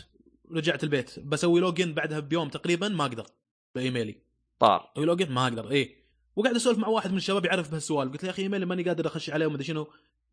رجعت 0.53 0.85
البيت. 0.85 1.19
بسوي 1.21 1.61
login 1.61 1.95
بعدها 1.95 2.21
بيوم 2.21 2.49
تقريبا 2.49 2.89
ما 2.89 3.05
أقدر 3.05 3.27
بإيميلي. 3.75 4.23
طار. 4.59 4.93
login 4.97 5.33
ما 5.33 5.43
أقدر. 5.43 5.71
إيه. 5.71 6.01
وقاعد 6.37 6.55
أسولف 6.55 6.79
مع 6.79 6.89
واحد 6.89 7.11
من 7.11 7.17
الشباب 7.17 7.45
يعرف 7.45 7.71
بهالسوالف 7.71 8.13
قلت 8.13 8.23
له 8.23 8.29
يا 8.29 8.35
أخي 8.35 8.43
إيميلي 8.43 8.67
ماني 8.67 8.83
قادر 8.83 9.07
أخش 9.07 9.31
عليه 9.31 9.47
ومدري 9.47 9.65
شنو. 9.65 9.87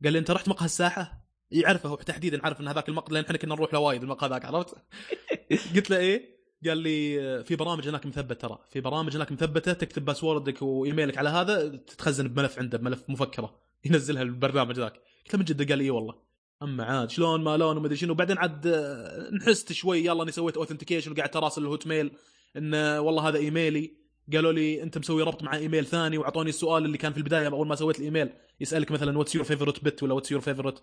قال 0.03 0.13
لي 0.13 0.19
أنت 0.19 0.31
رحت 0.31 0.49
مقهى 0.49 0.65
الساحة؟ 0.65 1.27
يعرفه. 1.51 1.89
هو 1.89 1.95
تحديدا 1.95 2.45
عارف 2.45 2.61
إن 2.61 2.67
هذاك 2.67 2.89
المقهى 2.89 3.13
لأن 3.13 3.23
إحنا 3.23 3.37
كنا 3.37 3.55
نروح 3.55 3.73
له 3.73 3.79
وايد 3.79 4.03
المقهى 4.03 4.29
ذاك 4.29 4.45
عرفت؟ 4.45 4.75
قلت 5.75 5.89
له 5.89 5.97
إيه. 5.97 6.37
قال 6.65 6.77
لي 6.77 7.43
في 7.43 7.55
برامج 7.55 7.87
هناك 7.87 8.05
مثبت 8.05 8.41
ترى. 8.41 8.59
في 8.69 8.81
برامج 8.81 9.15
هناك 9.15 9.31
مثبتة 9.31 9.73
تكتب 9.73 10.05
password 10.05 10.55
ك 10.55 10.61
وإيميلك 10.61 11.17
على 11.17 11.29
هذا 11.29 11.67
تتخزن 11.69 12.27
بملف 12.27 12.59
عنده 12.59 12.77
بملف 12.77 13.09
مفكرة. 13.09 13.59
ينزلها 13.85 14.21
البرنامج 14.21 14.79
ذاك. 14.79 14.93
قلت 14.93 15.33
له 15.33 15.39
من 15.39 15.45
جد؟ 15.45 15.69
قال 15.69 15.77
لي 15.77 15.83
اي 15.83 15.89
والله. 15.89 16.26
اما 16.63 16.83
عاد 16.83 17.09
شلون 17.09 17.43
ما 17.43 17.57
لون 17.57 17.77
ومدري 17.77 17.95
شنو. 17.95 18.13
بعدين 18.13 18.37
عاد 18.37 18.67
آه، 18.67 19.29
نحست 19.29 19.73
شوي 19.73 20.05
يلا 20.05 20.23
اني 20.23 20.31
سويت 20.31 20.57
authentication 20.57 21.11
وقعدت 21.11 21.35
اراسل 21.35 21.61
ال 21.61 21.87
Hotmail 21.87 22.11
إن 22.57 22.73
آه، 22.73 23.01
والله 23.01 23.27
هذا 23.27 23.37
إيميلي. 23.37 23.97
قالوا 24.33 24.51
لي 24.51 24.83
أنت 24.83 24.97
مسوي 24.97 25.23
ربط 25.23 25.43
مع 25.43 25.55
إيميل 25.55 25.85
ثاني 25.85 26.17
وأعطوني 26.17 26.49
السؤال 26.49 26.85
اللي 26.85 26.97
كان 26.97 27.11
في 27.11 27.17
البداية 27.17 27.47
أول 27.47 27.67
ما 27.67 27.75
سويت 27.75 27.99
الإيميل. 27.99 28.29
يسألك 28.59 28.91
مثلا 28.91 29.17
what's 29.17 29.35
your 29.35 29.43
favorite 29.43 29.83
pet 29.83 30.03
ولا 30.03 30.13
what's 30.13 30.31
your 30.31 30.41
favorite 30.41 30.81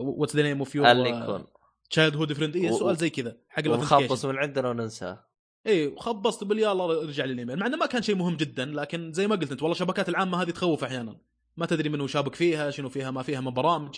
what's 0.00 0.36
the 0.36 0.42
name 0.42 0.58
of 0.58 0.74
your 0.74 0.90
اللي 0.90 1.10
يكون. 1.10 1.44
childhood 1.90 2.32
friend 2.32 2.56
اي 2.56 2.72
سؤال 2.72 2.96
زي 2.96 3.10
كذا 3.10 3.36
حق 3.48 3.62
ونخبص 3.66 4.24
من 4.24 4.36
عندنا 4.36 4.68
وننساه. 4.68 5.24
اي 5.66 5.94
خبصت 5.96 6.44
باليلا 6.44 6.86
رجع 6.86 7.24
لي 7.24 7.32
الإيميل. 7.32 7.58
مع 7.58 7.66
إنه 7.66 7.76
ما 7.76 7.86
كان 7.86 8.02
شيء 8.02 8.14
مهم 8.14 8.36
جدا 8.36 8.64
لكن 8.64 9.12
زي 9.12 9.26
ما 9.26 9.36
قلت 9.36 9.52
أنت 9.52 9.62
والله 9.62 9.74
الشبكات 9.74 10.08
العامة 10.08 10.42
هذه 10.42 10.50
تخوف 10.50 10.84
أحيانا. 10.84 11.20
ما 11.56 11.66
تدري 11.66 11.88
منو 11.88 12.06
شابك 12.06 12.34
فيها 12.34 12.70
شنو 12.70 12.88
فيها 12.88 13.10
ما 13.10 13.22
فيها 13.22 13.40
من 13.40 13.50
برامج. 13.50 13.94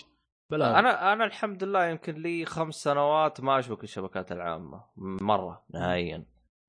بلا 0.51 0.79
أنا 0.79 1.13
أنا 1.13 1.25
الحمد 1.25 1.63
لله 1.63 1.85
يمكن 1.85 2.13
لي 2.13 2.45
خمس 2.45 2.75
سنوات 2.75 3.41
ما 3.41 3.59
أشبك 3.59 3.83
الشبكات 3.83 4.31
العامة. 4.31 4.83
مرة 4.97 5.63
نهائيا. 5.73 6.25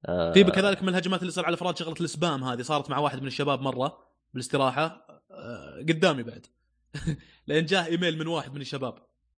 آه، 0.06 0.32
في 0.32 0.44
كذلك 0.44 0.82
من 0.82 0.88
الهجمات 0.88 1.20
اللي 1.20 1.32
صار 1.32 1.44
على 1.44 1.54
الافراد 1.54 1.76
شغلة 1.76 1.96
ال 2.00 2.09
spam 2.09 2.44
هذه 2.44 2.62
صارت 2.62 2.90
مع 2.90 2.98
واحد 2.98 3.20
من 3.20 3.26
الشباب 3.26 3.60
مرة 3.60 3.98
بالاستراحة. 4.34 5.06
آه، 5.30 5.78
قدامي 5.88 6.22
بعد. 6.22 6.46
لأن 7.46 7.64
جاه 7.64 7.86
إيميل 7.86 8.18
من 8.18 8.26
واحد 8.26 8.54
من 8.54 8.60
الشباب 8.60 8.94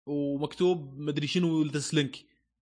ومكتوب 0.07 0.99
مدري 0.99 1.27
شنو 1.27 1.63
this 1.63 1.95
link. 1.95 2.17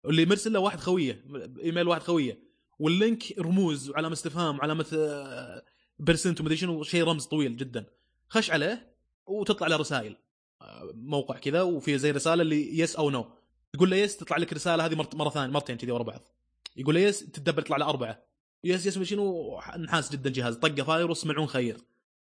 اللي 0.04 0.26
مرسل 0.26 0.52
له 0.52 0.60
واحد 0.60 0.80
خوية 0.80 1.24
إيميل 1.62 1.88
واحد 1.88 2.02
خوية. 2.02 2.38
وال 2.78 2.98
link 2.98 3.38
رموز 3.38 3.90
وعلامة 3.90 4.12
استفهام 4.12 4.58
وعلامة 4.58 4.86
آه، 4.94 5.62
percent 5.98 6.40
ومدري 6.40 6.56
شنو 6.56 6.82
شيء 6.82 7.04
رمز 7.04 7.26
طويل 7.26 7.56
جدا. 7.56 7.86
خش 8.28 8.50
عليه 8.50 8.94
وتطلع 9.26 9.66
له 9.66 9.76
رسائل. 9.76 10.12
آه، 10.12 10.27
موقع 10.94 11.38
كذا 11.38 11.62
وفي 11.62 11.98
زي 11.98 12.10
رسالة 12.10 12.42
اللي 12.42 12.78
yes 12.78 12.96
أو 12.96 13.10
no 13.10 13.26
تقول 13.72 13.90
له 13.90 13.96
yes 13.96 14.16
تطلع 14.16 14.36
لك 14.36 14.52
رسالة 14.52 14.86
هذه 14.86 15.06
مرة 15.14 15.30
ثانية 15.30 15.52
مرتين 15.52 15.76
كذي 15.76 15.92
ورا 15.92 16.02
بعض. 16.02 16.28
يقول 16.76 16.94
له 16.94 17.00
yes 17.00 17.30
تدبر 17.30 17.62
يطلع 17.62 17.76
له 17.76 17.88
أربعة. 17.88 18.22
yes 18.64 18.86
yes 18.86 18.98
شنو 18.98 19.60
نحاس 19.78 20.12
جدا 20.12 20.30
جهاز. 20.30 20.56
طقة 20.56 20.82
فايروس 20.82 21.26
ملعون 21.26 21.46
خير. 21.46 21.76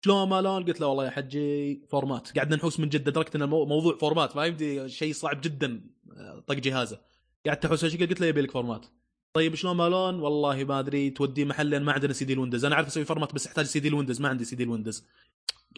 شلون 0.05 0.29
ما 0.29 0.41
لون؟ 0.41 0.65
قلت 0.65 0.81
له 0.81 0.87
والله 0.87 1.05
يا 1.05 1.11
حجي 1.11 1.83
format 1.91 2.39
قعدنا 2.39 2.57
نحوس 2.57 2.81
من 2.81 2.89
جد 2.89 3.09
لدرجه 3.09 3.31
إن 3.37 3.43
المو- 3.43 3.67
موضوع 3.67 3.97
format 3.97 4.37
ما 4.37 4.47
يمدي 4.47 4.89
شيء 4.89 5.13
صعب 5.13 5.41
جدا 5.41 5.81
آه، 6.17 6.45
طق 6.47 6.55
جهازه. 6.55 7.01
قعدت 7.47 7.65
احوس 7.65 7.85
قلت 7.85 8.21
له 8.21 8.27
يبي 8.27 8.41
لك 8.41 8.51
format 8.51 8.87
طيب 9.35 9.55
شلون 9.55 9.77
ما 9.77 9.89
لون؟ 9.89 10.21
والله 10.21 10.65
ما 10.65 10.79
أدري 10.79 11.11
توديه 11.11 11.45
محل 11.45 11.71
لأن 11.71 11.83
ما 11.83 11.93
عندنا 11.93 12.13
سي 12.13 12.25
دي 12.25 12.33
الويندوز. 12.33 12.65
أنا 12.65 12.77
عارف 12.77 12.87
أسوي 12.87 13.05
format 13.05 13.35
بس 13.35 13.47
أحتاج 13.47 13.65
سي 13.65 13.81
دي 13.81 13.89
الويندوز 13.89 14.21
ما 14.21 14.29
عندي 14.29 14.45
سي 14.45 14.57
دي 14.57 14.63
الويندوز. 14.63 15.05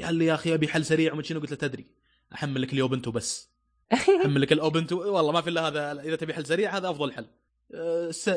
قال 0.03 0.15
لي 0.15 0.25
يا 0.25 0.35
أخي 0.35 0.55
أبي 0.55 0.69
حل 0.69 0.85
سريع 0.85 1.13
ومن 1.13 1.23
شنو؟ 1.23 1.41
قلت 1.41 1.51
له 1.51 1.57
تدري. 1.57 1.87
أحمل 2.35 2.63
لك 2.63 2.73
ال 2.73 2.78
Ubuntu 2.78 3.11
بس. 3.11 3.51
أحمل 4.23 4.41
لك 4.41 4.53
ال 4.53 4.60
Ubuntu 4.60 4.99
والله 5.17 5.33
ما 5.33 5.41
في 5.41 5.51
إلا 5.51 5.69
هذا 5.69 6.01
إذا 6.03 6.17
تبي 6.17 6.35
حل 6.35 6.47
سريع 6.47 6.77
هذا 6.77 6.91
أفضل 6.91 7.13
حل. 7.13 7.27
أه، 7.75 8.11
س- 8.11 8.29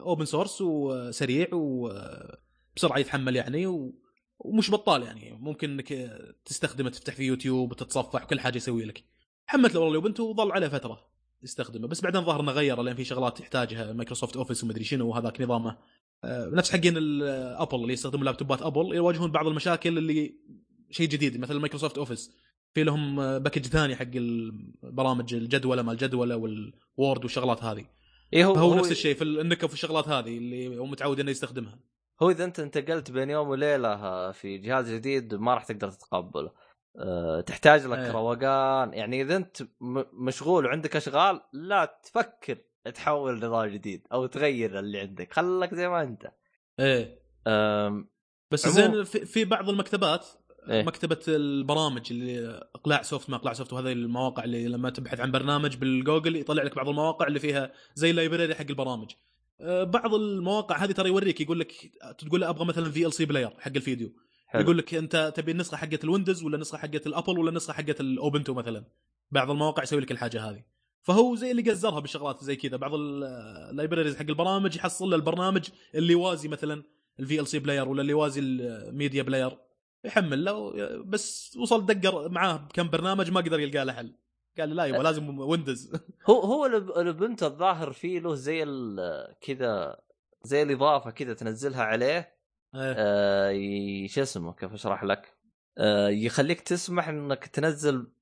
open 0.00 0.24
source 0.24 0.60
وسريع 0.60 1.48
وبسرعه 1.52 2.98
يتحمل 2.98 3.36
يعني 3.36 3.66
و... 3.66 3.94
ومش 4.38 4.70
بطال 4.70 5.02
يعني. 5.02 5.32
ممكن 5.40 5.70
إنك 5.70 5.92
تستخدمه 6.44 6.90
تفتح 6.90 7.14
فيه 7.14 7.26
يوتيوب 7.26 7.70
وتتصفح 7.70 8.24
وكل 8.24 8.40
حاجة 8.40 8.56
يسوي 8.56 8.84
لك. 8.84 9.04
حملت 9.46 9.74
له 9.74 9.80
والله 9.80 9.90
ال 9.98 10.03
Ubuntu 10.03 10.30
وظل 10.30 10.52
عليه 10.52 10.68
فترة 10.68 11.06
يستخدمه. 11.42 11.88
بس 11.88 12.00
بعدين 12.00 12.24
ظهر 12.24 12.40
إنه 12.40 12.52
غيره 12.52 12.82
لأن 12.82 12.96
في 12.96 13.04
شغلات 13.04 13.40
يحتاجها 13.40 13.92
مايكروسوفت 13.92 14.36
أوفيس 14.36 14.64
ومدري 14.64 14.84
شنو 14.84 15.08
وهذاك 15.08 15.40
نظامه. 15.40 15.78
أه، 16.24 16.50
نفس 16.52 16.72
حقين 16.72 16.96
الابل 16.96 17.74
اللي 17.82 17.92
يستخدمون 17.92 18.24
لابتوبات 18.24 18.62
أبل 18.62 18.94
يواجهون 18.94 19.30
بعض 19.30 19.46
المشاكل 19.46 19.98
اللي 19.98 20.34
شيء 20.90 21.08
جديد 21.08 21.40
مثل 21.40 21.54
مايكروسوفت 21.54 21.98
أوفيس. 21.98 22.32
في 22.74 22.84
لهم 22.84 23.16
package 23.38 23.66
ثاني 23.66 23.96
حق 23.96 24.14
البرامج 24.14 25.34
الجدولة 25.34 25.82
مال 25.82 25.92
الجدوله 25.92 26.36
وال 26.36 26.65
Word 26.65 27.24
والشغلات 27.24 27.64
هذه. 27.64 27.84
إيه 28.32 28.44
هو 28.44 28.54
هو 28.54 28.74
نفس 28.74 28.90
الشيء 28.90 29.14
في 29.14 29.24
النكف 29.24 29.70
والشغلات 29.70 30.08
هذه 30.08 30.38
اللي 30.38 30.78
هو 30.78 30.86
متعود 30.86 31.20
إنه 31.20 31.30
يستخدمها. 31.30 31.78
هو 32.22 32.30
إذا 32.30 32.44
أنت 32.44 32.60
انتقلت 32.60 33.10
بين 33.10 33.30
يوم 33.30 33.48
وليلة 33.48 34.32
في 34.32 34.58
جهاز 34.58 34.90
جديد 34.90 35.34
ما 35.34 35.54
راح 35.54 35.64
تقدر 35.64 35.90
تتقبله. 35.90 36.50
أه 36.98 37.40
تحتاج 37.40 37.86
لك 37.86 37.98
إيه. 37.98 38.10
روقان. 38.10 38.94
يعني 38.94 39.22
إذا 39.22 39.36
أنت 39.36 39.56
مشغول 40.12 40.66
وعندك 40.66 40.96
أشغال 40.96 41.40
لا 41.52 42.00
تفكر 42.04 42.58
تحول 42.94 43.36
نظام 43.36 43.68
جديد 43.68 44.06
أو 44.12 44.26
تغير 44.26 44.78
اللي 44.78 45.00
عندك. 45.00 45.32
خلك 45.32 45.74
زي 45.74 45.88
ما 45.88 46.02
أنت. 46.02 46.32
إيه. 46.80 47.18
أم... 47.46 48.08
بس 48.50 48.68
زين 48.68 49.04
في 49.04 49.44
بعض 49.44 49.68
المكتبات 49.68 50.26
إيه. 50.70 50.82
مكتبة 50.82 51.18
البرامج 51.28 52.02
اللي 52.10 52.60
إقلاع 52.74 53.02
سوفت 53.02 53.30
ما 53.30 53.36
إقلاع 53.36 53.52
سوفت 53.52 53.72
وهذه 53.72 53.92
المواقع 53.92 54.44
اللي 54.44 54.68
لما 54.68 54.90
تبحث 54.90 55.20
عن 55.20 55.30
برنامج 55.30 55.76
بالجوجل 55.76 56.36
يطلع 56.36 56.62
لك 56.62 56.76
بعض 56.76 56.88
المواقع 56.88 57.26
اللي 57.26 57.40
فيها 57.40 57.72
زي 57.94 58.10
ال 58.10 58.15
library 58.15 58.54
حق 58.54 58.66
البرامج. 58.70 59.10
أه، 59.60 59.84
بعض 59.84 60.14
المواقع 60.14 60.84
هذه 60.84 60.92
ترى 60.92 61.08
يوريك 61.08 61.40
يقول 61.40 61.60
لك 61.60 61.72
تقول 62.18 62.40
له 62.40 62.48
أبغى 62.48 62.64
مثلا 62.64 62.90
VLC 62.90 63.24
player 63.24 63.50
حق 63.58 63.72
الفيديو. 63.76 64.12
حلو. 64.46 64.62
يقول 64.62 64.78
لك 64.78 64.94
أنت 64.94 65.32
تبي 65.36 65.52
النسخة 65.52 65.76
حقت 65.76 66.04
الويندوز 66.04 66.42
ولا 66.42 66.54
النسخه 66.54 66.78
حقت 66.78 67.06
الأبل 67.06 67.38
ولا 67.38 67.48
النسخه 67.48 67.72
حقت 67.72 68.00
ال 68.00 68.08
Ubuntu 68.08 68.54
مثلا. 68.54 68.84
بعض 69.30 69.50
المواقع 69.50 69.82
يسوي 69.82 70.00
لك 70.00 70.10
الحاجة 70.10 70.50
هذه. 70.50 70.62
فهو 71.02 71.34
زي 71.36 71.50
اللي 71.50 71.70
قزرها 71.70 72.00
بالشغلات 72.00 72.44
زي 72.44 72.56
كذا. 72.56 72.76
بعض 72.76 72.94
ال 72.94 73.06
libraries 73.06 74.16
حق 74.16 74.26
البرامج 74.28 74.76
يحصل 74.76 75.10
له 75.10 75.16
البرنامج 75.16 75.68
اللي 75.94 76.12
يوازي 76.12 76.48
مثلا 76.48 76.82
ال 77.20 77.46
VLC 77.46 77.58
player 77.58 77.88
ولا 77.88 78.00
اللي 78.00 78.12
يوازي 78.12 78.40
ال 78.40 78.54
media 78.54 79.22
player 79.22 79.58
يحمل 80.04 80.44
له 80.44 80.72
بس 81.04 81.56
وصل 81.56 81.86
دقر 81.86 82.28
معاه 82.28 82.56
بكم 82.56 82.88
برنامج 82.90 83.30
ما 83.30 83.40
قدر 83.40 83.60
يلقى 83.60 83.84
له 83.84 83.92
حل 83.92 84.14
قال 84.58 84.76
لا 84.76 84.84
يبغى 84.84 85.02
لازم 85.02 85.38
ويندوز 85.38 85.92
هو 86.30 86.40
هو 86.40 86.66
الب- 86.66 86.98
ال 86.98 87.04
Ubuntu 87.04 87.42
الظاهر 87.42 87.92
فيه 87.92 88.20
له 88.20 88.34
زي 88.34 88.64
كذا 89.40 90.00
زي 90.42 90.62
الإضافة 90.62 91.10
كذا 91.10 91.34
تنزلها 91.34 91.82
عليه 91.84 92.34
آه 92.74 93.50
ي- 93.50 94.08
شو 94.08 94.22
اسمه 94.22 94.52
كيف 94.52 94.72
أشرح 94.72 95.04
لك؟ 95.04 95.36
آه 95.78 96.08
يخليك 96.08 96.60
تسمح 96.60 97.08
إنك 97.08 97.46
تنزل 97.46 98.12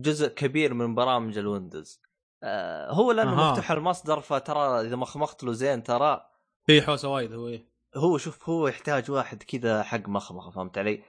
جزء 0.00 0.28
كبير 0.28 0.74
من 0.74 0.94
برامج 0.94 1.38
الويندوز. 1.38 2.00
آه 2.42 2.90
هو 2.92 3.12
لأنه 3.12 3.32
أها. 3.32 3.50
مفتوح 3.50 3.70
المصدر 3.70 4.20
فترى 4.20 4.80
إذا 4.86 4.96
مخمخت 4.96 5.44
له 5.44 5.52
زين 5.52 5.82
ترى 5.82 6.20
في 6.66 6.82
حوسه 6.82 7.08
وايد 7.08 7.32
هو 7.32 7.48
إيه. 7.48 7.68
هو 7.96 8.18
شوف 8.18 8.48
هو 8.48 8.68
يحتاج 8.68 9.10
واحد 9.10 9.42
كذا 9.42 9.82
حق 9.82 10.08
مخمخه 10.08 10.50
فهمت 10.50 10.78
علي؟ 10.78 11.02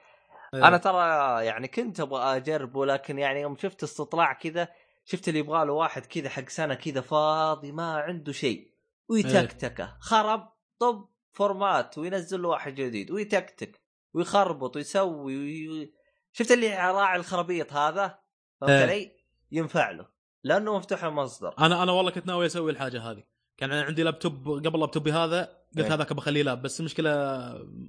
إيه. 0.56 0.68
أنا 0.68 0.78
ترى 0.78 1.46
يعني 1.46 1.68
كنت 1.68 2.00
أبغى 2.00 2.38
اجربه 2.38 2.86
لكن 2.86 3.20
يعني 3.20 3.42
يوم 3.42 3.58
شفت 3.58 3.84
استطلاع 3.84 4.34
كذا 4.34 4.68
شفت 5.06 5.28
اللي 5.28 5.40
يبغى 5.40 5.66
له 5.66 5.74
واحد 5.74 6.06
كذا 6.06 6.30
حق 6.30 6.50
سنة 6.50 6.74
كذا 6.74 7.02
فاضي 7.02 7.72
ما 7.72 7.98
عنده 7.98 8.32
شيء 8.32 8.72
ويتكتكه 9.10 9.98
خرب 10.00 10.50
طب 10.80 11.10
format 11.32 11.98
وينزل 11.98 12.42
له 12.42 12.50
واحد 12.50 12.76
جديد 12.76 13.12
ويتكتك 13.12 13.82
ويخربط 14.14 14.76
ويسوي 14.76 15.38
وي... 15.38 15.94
شفت 16.32 16.52
اللي 16.52 16.92
راعي 16.92 17.20
الخرابيط 17.20 17.74
هذا 17.74 18.20
فهمت 18.62 18.72
إيه. 18.72 18.82
علي؟ 18.82 19.12
ينفع 19.52 19.92
له 19.92 20.08
لأنه 20.44 20.78
مفتوح 20.78 21.04
المصدر 21.04 21.54
أنا 21.60 21.84
أنا 21.84 21.92
والله 21.92 22.12
كنت 22.12 22.28
ناوي 22.28 22.46
أسوي 22.46 22.72
الحاجة 22.72 23.12
هذه 23.12 23.24
كان 23.58 23.72
عندي 23.72 24.04
لابتوب 24.04 24.50
قبل 24.66 24.80
لابتوبي 24.80 25.12
هذا 25.12 25.42
قلت 25.78 25.86
إيه. 25.86 25.94
هذاك 25.94 26.14
بخليه 26.14 26.44
lab 26.44 26.62
بس 26.62 26.80
المشكلة 26.80 27.12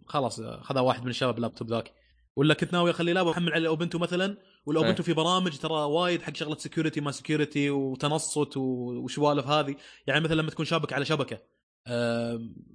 خلاص 0.07 0.41
خذها 0.41 0.83
واحد 0.83 1.03
من 1.03 1.11
الشباب 1.11 1.37
اللابتوب 1.37 1.71
ذاك 1.71 1.93
ولا 2.37 2.55
كنت 2.55 2.73
ناوي 2.73 2.91
اخليه 2.91 3.13
lab 3.13 3.27
واحمل 3.27 3.53
عليه 3.53 3.69
Ubuntu 3.69 3.99
مثلا؟ 3.99 4.37
وال 4.67 4.76
Ubuntu 4.76 5.03
في 5.03 5.13
برامج 5.13 5.59
ترى 5.59 5.73
وايد 5.75 6.23
حق 6.23 6.37
شغلة 6.37 6.57
security 6.57 7.01
ما 7.01 7.11
security 7.11 7.71
وتنصت 7.71 8.57
و- 8.57 9.03
وسوالف 9.05 9.47
هذه. 9.47 9.77
يعني 10.07 10.21
مثلا 10.21 10.35
لما 10.35 10.51
تكون 10.51 10.67
شابك 10.67 10.93
على 10.93 11.05
شبكة 11.05 11.39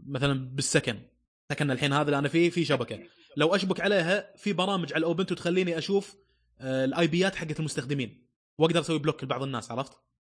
مثلا 0.08 0.50
بالسكن. 0.56 1.00
سكن 1.52 1.72
الحين 1.72 1.94
هذا 1.94 2.06
اللي 2.06 2.18
أنا 2.18 2.28
فيه 2.28 2.50
في 2.50 2.66
شبكة. 2.66 3.00
لو 3.38 3.56
أشبك 3.56 3.82
عليها 3.82 4.34
في 4.38 4.54
برامج 4.54 4.94
على 4.94 5.00
ال 5.00 5.05
Ubuntu 5.05 5.36
تخليني 5.36 5.78
أشوف 5.78 6.16
آه، 6.60 6.86
ال 6.86 7.08
IP 7.08 7.26
ات 7.26 7.36
حقت 7.36 7.60
المستخدمين. 7.60 8.28
وأقدر 8.58 8.80
أسوي 8.80 9.00
block 9.00 9.24
لبعض 9.24 9.44
الناس 9.44 9.72
عرفت؟ 9.72 9.92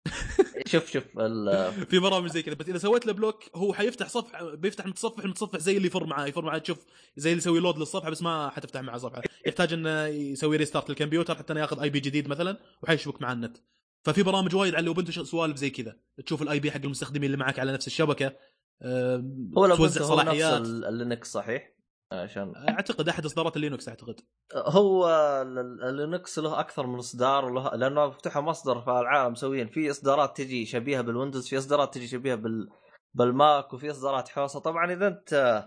شوف 0.65 0.91
شوف 0.91 1.03
ال... 1.19 1.71
في 1.85 1.99
برامج 1.99 2.29
زي 2.29 2.41
كذا. 2.41 2.55
بس 2.55 2.69
إذا 2.69 2.77
سويت 2.77 3.05
له 3.05 3.13
block 3.13 3.43
هو 3.55 3.73
حيفتح 3.73 4.09
صفحه 4.09 4.55
بيفتح 4.55 4.85
متصفح 4.85 5.23
المتصفح 5.23 5.59
زي 5.59 5.77
اللي 5.77 5.87
يفر 5.87 6.05
معاه. 6.05 6.27
يفر 6.27 6.45
معاه 6.45 6.57
تشوف 6.57 6.85
زي 7.17 7.29
اللي 7.29 7.37
يسوي 7.37 7.59
load 7.59 7.77
للصفحة 7.77 8.09
بس 8.09 8.21
ما 8.21 8.49
حتفتح 8.49 8.81
معه 8.81 8.97
صفحة. 8.97 9.21
يحتاج 9.45 9.73
إنه 9.73 10.05
يسوي 10.05 10.57
restart 10.57 10.89
للكمبيوتر 10.89 11.35
حتى 11.35 11.53
إنه 11.53 11.61
ياخذ 11.61 11.79
IP 11.79 11.99
جديد 11.99 12.27
مثلا 12.27 12.57
وحيشبك 12.83 13.21
مع 13.21 13.31
النت. 13.31 13.57
ففي 14.03 14.23
برامج 14.23 14.55
وايد 14.55 14.75
على 14.75 14.83
ال 14.83 14.89
Ubuntu 14.89 15.23
سوالف 15.23 15.57
زي 15.57 15.69
كذا. 15.69 15.97
تشوف 16.25 16.41
ال 16.41 16.59
IP 16.59 16.71
حق 16.71 16.81
المستخدمين 16.83 17.23
اللي 17.25 17.37
معك 17.37 17.59
على 17.59 17.71
نفس 17.71 17.87
الشبكة. 17.87 18.33
آه، 18.81 19.23
هو 19.57 19.75
توزع 19.75 20.03
صلاحيات. 20.05 20.61
ال- 20.61 20.85
ال 20.85 20.93
Linux 20.93 21.31
صحيح؟ 21.31 21.74
عشان 22.11 22.53
أعتقد 22.55 23.09
أحد 23.09 23.25
إصدارات 23.25 23.55
ال 23.55 23.61
Linux 23.61 23.89
أعتقد 23.89 24.21
هو 24.55 25.07
ال- 25.41 25.59
ال- 25.59 25.83
ال 25.83 25.93
Linux 25.93 26.39
له 26.39 26.59
أكثر 26.59 26.87
من 26.87 26.99
إصدار 26.99 27.45
وله 27.45 27.75
لأنه 27.75 28.07
مفتوح 28.07 28.41
مصدر 28.41 28.81
في 28.81 28.89
العالم 28.91 29.31
مسويين 29.31 29.67
في 29.67 29.91
إصدارات 29.91 30.37
تجي 30.37 30.65
شبيهة 30.65 31.01
بالويندوز 31.01 31.47
في 31.49 31.57
إصدارات 31.57 31.93
تجي 31.93 32.07
شبيهة 32.07 32.35
بال 32.35 32.69
بالماك 33.13 33.73
وفي 33.73 33.91
إصدارات 33.91 34.29
حوسه 34.29 34.59
طبعا 34.59 34.93
إذا 34.93 35.07
أنت 35.07 35.63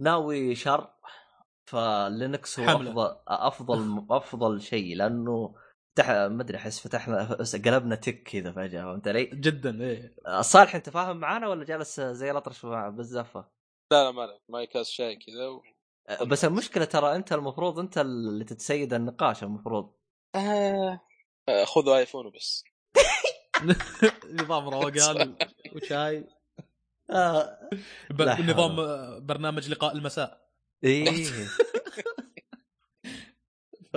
ناوي 0.00 0.54
شر 0.54 0.90
ف 1.66 1.82
Linux 1.82 2.60
هو 2.60 2.66
حملة. 2.68 2.90
افضل 2.90 3.16
أفضل 3.28 4.06
أفضل 4.16 4.60
شيء 4.60 4.96
لأنه 4.96 5.54
فتح 5.96 6.10
ما 6.10 6.42
أدري 6.42 6.56
أحس 6.58 6.80
فتحنا 6.80 7.34
قلبنا 7.66 7.94
تك 7.96 8.22
كذا 8.22 8.52
فجأة 8.52 8.82
فهمت 8.82 9.08
علي؟ 9.08 9.24
جدا 9.26 9.82
إيه 9.82 10.14
صالح 10.40 10.74
أنت 10.74 10.90
فاهم 10.90 11.16
معانا 11.16 11.48
ولا 11.48 11.64
جالس 11.64 12.00
زي 12.00 12.30
الأطرش 12.30 12.66
بالزفة؟ 12.66 13.50
لا 13.92 14.04
لا 14.04 14.10
ما 14.48 14.58
عليك 14.58 14.70
كاس 14.70 14.88
شاي 14.90 15.16
كذا 15.16 15.48
و... 15.48 15.62
بس 16.26 16.44
المشكلة 16.44 16.84
ترى 16.84 17.16
أنت 17.16 17.32
المفروض 17.32 17.78
أنت 17.78 17.98
اللي 17.98 18.44
تتسيد 18.44 18.94
النقاش 18.94 19.42
المفروض. 19.42 19.92
آه. 20.34 21.00
آه، 21.48 21.64
خذوا 21.64 21.98
ايفون 21.98 22.26
وبس. 22.26 22.64
نظام 24.40 24.68
روقان 24.68 25.36
وشاي 25.74 26.24
آه. 27.10 27.70
نظام 28.20 28.80
آه، 28.80 29.18
برنامج 29.18 29.68
لقاء 29.70 29.96
المساء. 29.96 30.48
إيه. 30.84 31.24
ف 33.92 33.96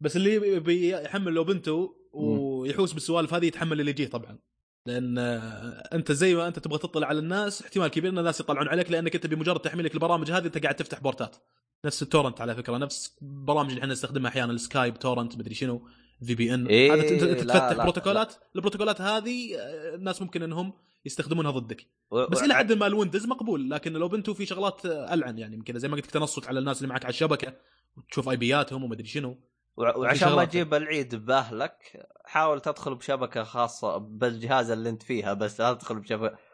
بس 0.00 0.16
اللي 0.16 0.60
بيحمل 0.60 1.32
لو 1.32 1.44
بنته 1.44 1.96
ويحوس 2.12 2.92
بالسوالف 2.92 3.34
هذه 3.34 3.46
يتحمل 3.46 3.80
اللي 3.80 3.90
يجيه 3.90 4.06
طبعا. 4.08 4.38
لأن 4.86 5.18
آه، 5.18 5.88
أنت 5.92 6.12
زي 6.12 6.34
ما 6.34 6.48
أنت 6.48 6.58
تبغى 6.58 6.78
تطلع 6.78 7.06
على 7.06 7.18
الناس 7.18 7.62
احتمال 7.62 7.88
كبير 7.88 8.10
إن 8.12 8.18
الناس 8.18 8.40
يطلعون 8.40 8.68
عليك 8.68 8.90
لأنك 8.90 9.14
أنت 9.14 9.26
بمجرد 9.26 9.60
تحميلك 9.60 9.94
البرامج 9.94 10.30
هذه 10.30 10.46
انت 10.46 10.58
قاعد 10.58 10.74
تفتح 10.76 11.00
بورتات. 11.00 11.36
نفس 11.84 12.02
التورنت 12.02 12.40
على 12.40 12.54
فكرة 12.54 12.76
نفس 12.76 13.16
برامج 13.22 13.68
اللي 13.68 13.80
إحنا 13.80 13.92
نستخدمها 13.92 14.30
أحيانا 14.30 14.52
السكايب 14.52 14.98
تورنت 14.98 15.36
مدري 15.38 15.54
شنو 15.54 15.88
VPN 16.26 16.66
إيه، 16.66 16.94
هذا 16.94 17.02
انت 17.08 17.22
لا، 17.22 17.34
تفتح 17.54 17.76
لا، 17.76 17.82
بروتوكولات 17.82 18.34
البروتوكولات 18.56 19.00
هذه 19.00 19.56
آه، 19.58 19.94
الناس 19.94 20.22
ممكن 20.22 20.42
إنهم 20.42 20.72
يستخدمونها 21.04 21.50
ضدك. 21.50 21.86
و- 22.10 22.26
بس 22.26 22.42
إلى 22.42 22.54
حد 22.54 22.72
ما 22.72 22.86
الويندوز 22.86 23.26
مقبول 23.26 23.70
لكن 23.70 23.92
الأوبنتو 23.92 24.34
في 24.34 24.46
شغلات 24.46 24.86
آه، 24.86 25.14
ألعن 25.14 25.38
يعني 25.38 25.54
يمكن 25.56 25.78
زي 25.78 25.88
ما 25.88 25.96
قلت 25.96 26.06
تنصت 26.06 26.46
على 26.46 26.58
الناس 26.58 26.76
اللي 26.78 26.88
معك 26.88 27.04
على 27.04 27.12
الشبكة 27.12 27.52
وتشوف 27.96 28.28
IP 28.28 28.36
اتهم 28.36 28.84
ومدري 28.84 29.06
شنو. 29.06 29.36
وعشان 29.76 30.32
ما. 30.32 30.44
تجيب 30.44 30.74
العيد 30.74 31.14
باهلك 31.14 32.06
حاول 32.24 32.60
تدخل 32.60 32.94
بشبكة 32.94 33.44
خاصة 33.44 33.96
بالجهاز 33.96 34.70
اللي 34.70 34.88
انت 34.88 35.02
فيها 35.02 35.32
بس 35.32 35.60
لا 35.60 35.72
تدخل 35.72 36.02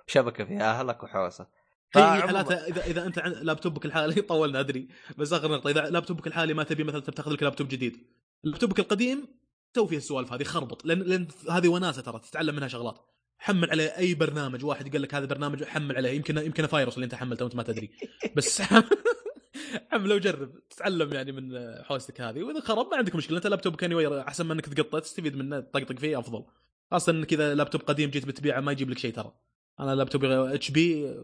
بشبكة 0.07 0.45
فيها 0.45 0.81
أهلك 0.81 1.03
وحوسه 1.03 1.47
حالاتها 1.95 2.67
اذا 2.67 2.85
إذا 2.85 3.07
أنت 3.07 3.19
لابتوبك 3.19 3.85
الحالي 3.85 4.23
طولنا 4.33 4.61
أدري 4.61 4.89
بس 5.19 5.33
آخر 5.33 5.53
نقطة 5.53 5.71
إذا 5.71 5.81
لابتوبك 5.81 6.27
الحالي 6.27 6.55
ما 6.55 6.63
تبي 6.63 6.85
مثلا 6.85 7.01
تاخذ 7.01 7.33
لك 7.33 7.43
لابتوب 7.43 7.69
جديد 7.69 8.07
لابتوبك 8.45 8.79
القديم 8.79 9.27
سوي 9.75 9.89
فيه 9.89 9.97
السوالف 9.97 10.33
هذه 10.33 10.45
خربط 10.45 10.85
لأن 10.85 10.99
لأن 10.99 11.29
هذه 11.51 11.69
وناسة 11.69 12.03
ترى 12.03 12.19
تتعلم 12.19 12.57
منها 12.57 12.69
شغلات 12.69 12.99
حمل 13.39 13.71
عليه 13.71 13.97
أي 13.99 14.15
برنامج 14.15 14.65
واحد 14.65 14.93
قال 14.93 15.03
لك 15.03 15.15
هذا 15.15 15.27
برنامج 15.27 15.65
حمل 15.65 15.97
عليه 15.97 16.11
يمكن 16.11 16.39
يمكن 16.39 16.67
فايروس 16.67 16.95
اللي 16.95 17.05
أنت 17.05 17.15
حملته 17.15 17.45
وأنت 17.45 17.57
ما 17.57 17.63
تدري 17.63 17.91
بس 18.37 18.63
حمله 19.91 20.15
وجرب 20.15 20.69
تتعلم 20.69 21.13
يعني 21.13 21.33
من 21.33 21.75
حوستك 21.85 22.21
هذه. 22.21 22.43
وإذا 22.43 22.61
خرب 22.61 22.87
ما 22.91 22.97
عندك 22.97 23.17
مشكلة 23.17 23.37
أنت 23.37 23.47
لابتوب 23.47 23.85
اني 23.85 24.21
أحسن 24.21 24.47
من 24.47 24.51
إنك 24.51 24.67
تقطه 24.67 24.99
تستفيد 24.99 25.37
منه 25.37 25.61
تطقطق 25.61 25.99
فيه 25.99 26.19
أفضل. 26.19 26.45
خاصة 26.91 27.13
إنك 27.13 27.33
إذا 27.33 27.55
لابتوب 27.55 27.81
قديم 27.81 28.11
جيت 28.11 28.27
بتبيعه 28.27 28.61
ما 28.61 28.73
يجيب 28.73 28.91
لك 28.91 28.99
شيء 28.99 29.15
ترى. 29.15 29.33
أنا 29.81 29.95
لابتوبي 29.95 30.55
HP 30.55 31.15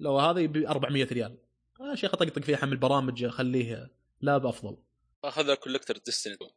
لو 0.00 0.18
هذا 0.18 0.40
يبي 0.40 0.68
400 0.68 1.04
ريال. 1.12 1.38
يا 1.80 1.94
شيخ 1.94 2.14
أطقطق 2.14 2.42
فيه 2.42 2.54
أحمل 2.54 2.76
برامج 2.76 3.24
أخليه 3.24 3.90
لاب 4.20 4.46
أفضل. 4.46 4.76
أخذها 5.24 5.54
collector 5.54 5.98
Destiny 6.06 6.36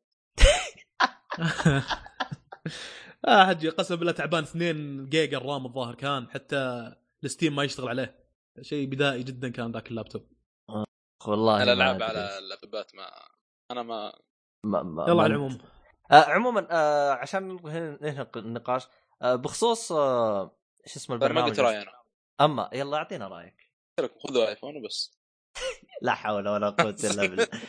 آه 3.27 3.45
حجي 3.45 3.69
قسم 3.69 3.95
بالله 3.95 4.11
تعبان. 4.11 4.43
2 4.43 5.09
جيجا 5.09 5.37
الرام 5.37 5.65
الظاهر 5.65 5.95
كان 5.95 6.29
حتى 6.29 6.93
الستيم 7.23 7.55
ما 7.55 7.63
يشتغل 7.63 7.89
عليه. 7.89 8.23
شيء 8.61 8.87
بدائي 8.87 9.23
جدا 9.23 9.49
كان 9.49 9.71
ذاك 9.71 9.91
اللابتوب 9.91 10.32
والله 11.27 11.63
الالعاب. 11.63 12.03
على 12.03 12.37
اللابتوبات 12.37 12.95
ما 12.95 13.11
أنا 13.71 13.83
ما 13.83 14.13
ما 14.65 14.83
ما 14.83 15.05
يلا 15.07 15.23
على 15.23 15.33
العموم. 15.33 15.57
آه 16.11 16.23
عموما 16.29 16.67
آه 16.71 17.11
عشان 17.11 17.59
ننهي 18.01 18.27
النقاش 18.35 18.87
آه 19.21 19.35
بخصوص 19.35 19.91
آه 19.91 20.57
شو 20.85 20.99
اسمه 20.99 21.15
أنا 21.15 21.19
ما 21.25 21.29
البرنامج؟ 21.29 21.49
قلت 21.51 21.59
رأيي 21.59 21.81
أنا. 21.81 21.91
أما 22.41 22.69
يلا 22.73 22.97
أعطينا 22.97 23.27
رأيك. 23.27 23.71
لكم 23.99 24.19
خذوا 24.19 24.47
ايفون 24.49 24.77
وبس. 24.77 25.19
لا 26.01 26.13
حول 26.13 26.47
ولا 26.47 26.69
قوة 26.69 26.95
إلا 27.03 27.25
بالله. 27.29 27.45
طيب 27.45 27.61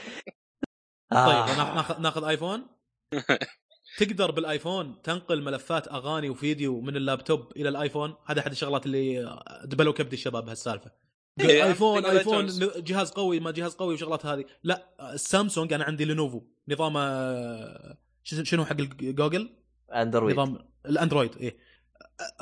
آه. 1.12 1.74
ناخذ 1.74 2.00
ناخذ 2.00 2.24
ايفون 2.24 2.66
تقدر 3.98 4.30
بالايفون 4.30 5.02
تنقل 5.02 5.42
ملفات 5.42 5.88
أغاني 5.88 6.30
وفيديو 6.30 6.80
من 6.80 6.96
اللابتوب 6.96 7.52
إلى 7.56 7.68
الايفون 7.68 8.14
هذا 8.26 8.40
أحد 8.40 8.50
الشغلات 8.50 8.86
اللي 8.86 9.36
دبلوا 9.64 9.92
كبد 9.92 10.12
الشباب 10.12 10.44
بهالسالفه 10.44 10.90
إيه، 10.90 11.03
ايفون 11.40 12.04
ايفون. 12.04 12.46
جهاز 12.76 13.10
قوي 13.10 13.40
ما 13.40 13.50
جهاز 13.50 13.74
قوي 13.74 13.94
وشغلات 13.94 14.26
هذه. 14.26 14.44
لا 14.64 14.88
السامسونج 15.14 15.72
أنا 15.72 15.84
عندي 15.84 16.04
لينوفو 16.04 16.42
نظام 16.68 16.96
آه، 16.96 17.98
شنو 18.22 18.64
حق 18.64 18.76
جوجل 19.00 19.50
اندرويد 19.92 20.36
نظام 20.36 20.58
الأندرويد 20.86 21.36
إيه. 21.36 21.56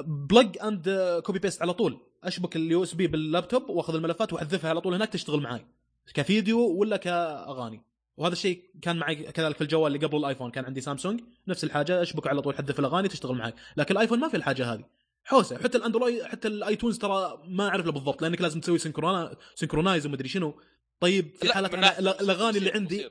plug 0.07 0.59
and 0.63 1.21
copy 1.25 1.39
paste 1.39 1.63
على 1.63 1.75
طول. 1.75 2.01
أشبك 2.25 2.57
ال 2.57 2.83
USB 2.83 3.07
باللابتوب 3.07 3.71
وأخذ 3.71 3.95
الملفات 3.95 4.33
وأحذفها 4.33 4.71
على 4.71 4.81
طول 4.81 4.95
هناك 4.95 5.09
تشتغل 5.09 5.41
معي 5.41 5.67
كفيديو 6.15 6.61
ولا 6.61 6.97
كأغاني. 6.97 7.83
وهذا 8.17 8.33
الشيء 8.33 8.71
كان 8.83 8.97
معي 8.97 9.15
كذلك 9.15 9.57
في 9.57 9.63
الجوال 9.63 9.95
اللي 9.95 10.07
قبل 10.07 10.17
الآيفون. 10.17 10.51
كان 10.51 10.65
عندي 10.65 10.81
سامسونج 10.81 11.21
نفس 11.49 11.65
الحاجة 11.65 12.03
أشبك 12.03 12.27
على 12.27 12.43
طول 12.43 12.57
حذف 12.57 12.79
الأغاني 12.79 13.09
تشتغل 13.09 13.37
معي 13.37 13.53
لكن 13.77 13.95
الآيفون 13.95 14.21
ما 14.21 14.29
في 14.29 14.37
الحاجة 14.37 14.73
هذه. 14.73 14.85
حوسه. 15.25 15.59
حتى 15.59 15.79
الاندرويد 15.79 16.23
حتى 16.23 16.49
الايتونز 16.49 16.99
ترى 16.99 17.43
ما 17.47 17.69
اعرف 17.69 17.87
له 17.87 17.93
بالضبط 17.93 18.23
لأنك 18.23 18.41
لازم 18.41 18.61
تسوي 18.61 18.79
synchro- 18.79 19.37
synchronize 19.55 20.07
ومدري 20.07 20.29
شنو. 20.29 20.61
طيب 21.01 21.37
في 21.37 21.47
لا، 21.47 21.55
حالات 21.55 21.75
الأغاني 22.21 22.59
اللي 22.59 22.71
عندي. 22.71 23.11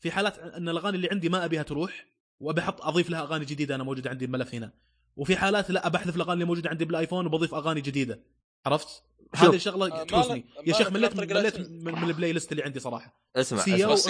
في 0.00 0.10
حالات 0.10 0.38
أن 0.38 0.68
الأغاني 0.68 0.96
اللي 0.96 1.08
عندي 1.12 1.28
ما 1.28 1.44
أبيها 1.44 1.62
تروح 1.62 2.06
وأبي 2.40 2.60
أحط 2.60 2.82
أضيف 2.82 3.10
لها 3.10 3.22
أغاني 3.22 3.44
جديدة 3.44 3.74
أنا 3.74 3.84
موجودة 3.84 4.10
عندي 4.10 4.24
الملف 4.24 4.54
هنا. 4.54 4.72
وفي 5.16 5.36
حالات 5.36 5.70
لا 5.70 5.88
بحذف 5.88 6.16
الأغاني 6.16 6.32
اللي 6.32 6.44
موجودة 6.44 6.70
عندي 6.70 6.84
بالآيفون 6.84 7.26
وبضيف 7.26 7.54
أغاني 7.54 7.80
جديدة. 7.80 8.20
عرفت؟ 8.66 9.02
هذه 9.34 9.54
الشغلة 9.54 10.00
آه، 10.00 10.04
تحوسني 10.04 10.44
يا 10.66 10.72
شيخ 10.72 10.92
مليت 10.92 11.16
مليت 11.16 11.60
من, 11.60 11.84
من 11.84 12.04
ال 12.04 12.32
playlist 12.32 12.52
اللي 12.52 12.62
عندي 12.62 12.80
صراحة. 12.80 13.30
اسمع 13.36 13.58
سيا 13.58 13.86
حفظت 13.86 14.08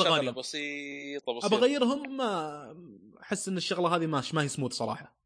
أغاني. 0.00 0.26
شغلة 0.26 0.30
بسيطة 0.30 1.30
ابى 1.30 1.38
بسيطة. 1.38 1.56
اغيرهم 1.56 2.16
ما 2.16 2.76
أحس 3.22 3.48
إن 3.48 3.56
الشغلة 3.56 3.96
هذه 3.96 4.06
ما 4.06 4.22
ما 4.32 4.42
هي 4.42 4.48
سموث 4.48 4.72
صراحة. 4.72 5.17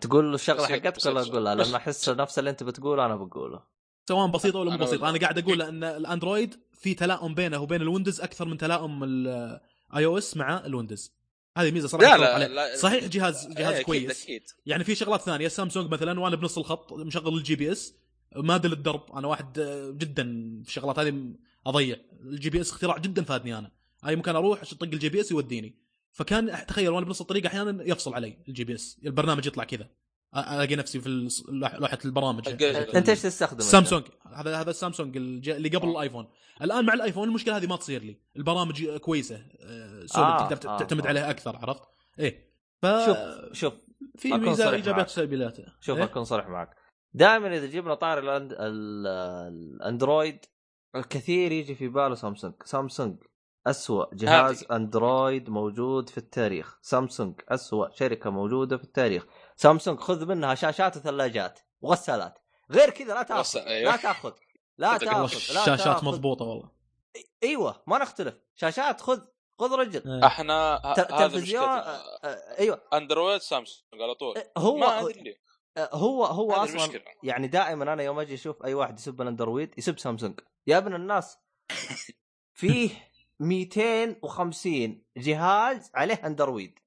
تقول 0.00 0.34
الشغله 0.34 0.66
حقتك. 0.66 1.06
ولا 1.06 1.20
اقولها 1.20 1.54
لأن 1.54 1.74
أحس 1.74 2.08
نفس 2.08 2.38
اللي 2.38 2.50
أنت 2.50 2.62
بتقوله 2.62 3.06
أنا 3.06 3.16
بقوله. 3.16 3.62
سواء 4.08 4.26
بسيطه 4.30 4.58
ولا 4.58 4.70
مو 4.70 4.76
أنا 4.76 4.84
بسيطه 4.84 5.08
أنا 5.08 5.18
قاعد 5.18 5.38
أقول 5.38 5.62
أن 5.62 5.84
الأندرويد 5.84 6.56
في 6.72 6.94
تلاؤم 6.94 7.34
بينه 7.34 7.58
وبين 7.62 7.82
الويندوز 7.82 8.20
أكثر 8.20 8.44
من 8.44 8.58
تلاؤم 8.58 9.04
ال 9.04 10.04
iOS 10.04 10.36
مع 10.36 10.66
الويندوز. 10.66 11.12
هذه 11.56 11.70
ميزة 11.70 11.88
صراحة 11.88 12.16
لا 12.16 12.38
لا. 12.38 12.48
لا 12.48 12.76
صحيح 12.76 13.04
جهاز 13.04 13.46
جهاز 13.48 13.74
إيه، 13.74 13.82
أكيد- 13.82 13.86
كويس. 13.86 14.22
أكيد. 14.24 14.42
يعني 14.66 14.84
في 14.84 14.94
شغلات 14.94 15.20
ثانية 15.20 15.48
سامسونج 15.48 15.90
مثلا 15.90 16.20
وأنا 16.20 16.36
بنص 16.36 16.58
الخط 16.58 16.92
مشغل 16.92 17.36
ال 17.36 17.56
GPS 17.56 17.94
ما 18.36 18.56
دل 18.56 18.72
الدرب. 18.72 19.12
أنا 19.16 19.28
واحد 19.28 19.52
جدا 19.98 20.24
في 20.62 20.68
الشغلات 20.68 20.98
هذه 20.98 21.32
أضيع. 21.66 21.96
ال 22.22 22.50
GPS 22.50 22.70
اختراع 22.70 22.98
جدا 22.98 23.24
فادني 23.24 23.58
أنا. 23.58 23.70
اي 24.06 24.16
مكان 24.16 24.36
أروح 24.36 24.62
اطق 24.62 24.82
ال 24.82 25.08
GPS 25.08 25.30
يوديني. 25.30 25.85
فكان 26.16 26.66
تخيل 26.66 26.88
وأنا 26.88 27.06
بنص 27.06 27.20
الطريق 27.20 27.46
أحيانا 27.46 27.84
يفصل 27.84 28.14
علي 28.14 28.38
ال 28.48 28.64
GPS 28.64 29.00
البرنامج 29.06 29.46
يطلع 29.46 29.64
كذا. 29.64 29.88
ألاقي 30.36 30.76
نفسي 30.76 31.00
في 31.00 31.28
لوحة 31.48 31.98
البرامج. 32.04 32.48
أنت 32.48 33.08
إيش 33.08 33.22
تستخدم؟ 33.22 33.60
سامسونج. 33.60 34.04
هذا 34.34 34.60
هذا 34.60 34.70
السامسونج 34.70 35.16
اللي 35.48 35.68
قبل 35.68 35.88
الآيفون. 35.88 36.28
الآن 36.62 36.86
مع 36.86 36.94
الآيفون 36.94 37.28
المشكلة 37.28 37.56
هذه 37.56 37.66
ما 37.66 37.76
تصير 37.76 38.02
لي. 38.02 38.20
البرامج 38.36 38.96
كويسة. 38.96 39.36
آه، 39.60 40.06
آه، 40.16 40.48
تقدر 40.48 40.70
آه، 40.70 40.78
تعتمد 40.78 41.04
آه. 41.04 41.08
عليها 41.08 41.30
أكثر 41.30 41.56
عرفت؟ 41.56 41.82
إيه. 42.18 42.52
ف 42.82 42.86
شوف 42.86 43.16
شوف. 43.52 43.72
في 44.18 44.54
صريح 44.54 44.72
إيجابيات. 44.72 45.06
وسلبيات. 45.06 45.56
شوف 45.80 45.98
إيه؟ 45.98 46.04
أكون 46.04 46.24
صريح 46.24 46.48
معك. 46.48 46.70
دائما 47.12 47.56
إذا 47.56 47.66
جبنا 47.66 47.94
طار. 47.94 48.18
الأندرويد 48.50 50.38
الكثير 50.96 51.52
يجي 51.52 51.74
في 51.74 51.88
باله 51.88 52.14
سامسونج. 52.14 52.54
سامسونج 52.64 53.16
أسوأ 53.66 54.14
جهاز 54.14 54.64
هذه. 54.64 54.76
أندرويد 54.76 55.50
موجود 55.50 56.08
في 56.08 56.18
التاريخ. 56.18 56.78
سامسونج 56.82 57.40
أسوأ 57.48 57.90
شركة 57.90 58.30
موجودة 58.30 58.76
في 58.76 58.84
التاريخ. 58.84 59.26
سامسونج 59.56 59.98
خذ 59.98 60.26
منها 60.26 60.54
شاشات 60.54 60.96
وثلاجات 60.96 61.58
وغسالات. 61.80 62.38
غير 62.70 62.90
كذا 62.90 63.14
لا 63.14 63.22
تاخذ. 63.22 63.58
أيوه. 63.58 63.90
لا 63.90 63.96
تاخذ. 63.96 64.32
لا 64.78 64.98
تاخذ 64.98 65.84
تاخذ. 65.84 66.06
مضبوطة 66.06 66.44
والله. 66.44 66.70
إيوه 67.42 67.82
ما 67.86 67.98
نختلف. 67.98 68.34
شاشات 68.56 69.00
خذ 69.00 69.20
خذ 69.58 69.72
رجل. 69.72 70.10
إيه. 70.10 70.26
إحنا 70.26 70.94
تلفزيون 70.96 71.68
أيوه. 72.58 72.82
أندرويد 72.92 73.40
سامسونج 73.40 74.02
على 74.02 74.14
طول. 74.14 74.34
هو 74.58 74.76
ما 74.76 75.00
ادري 75.00 75.36
هو 75.78 76.24
هو 76.24 76.52
أصلا 76.52 76.74
المشكلة. 76.74 77.02
يعني 77.22 77.46
دائما 77.46 77.92
أنا 77.92 78.02
يوم 78.02 78.18
أجي 78.18 78.34
أشوف 78.34 78.64
أي 78.64 78.74
واحد 78.74 78.98
يسب 78.98 79.22
الأندرويد 79.22 79.74
يسب 79.78 79.98
سامسونج. 79.98 80.40
يا 80.66 80.78
ابن 80.78 80.94
الناس. 80.94 81.38
فيه 82.60 82.90
250 83.40 85.02
جهاز 85.16 85.90
عليه 85.94 86.26
أندرويد. 86.26 86.78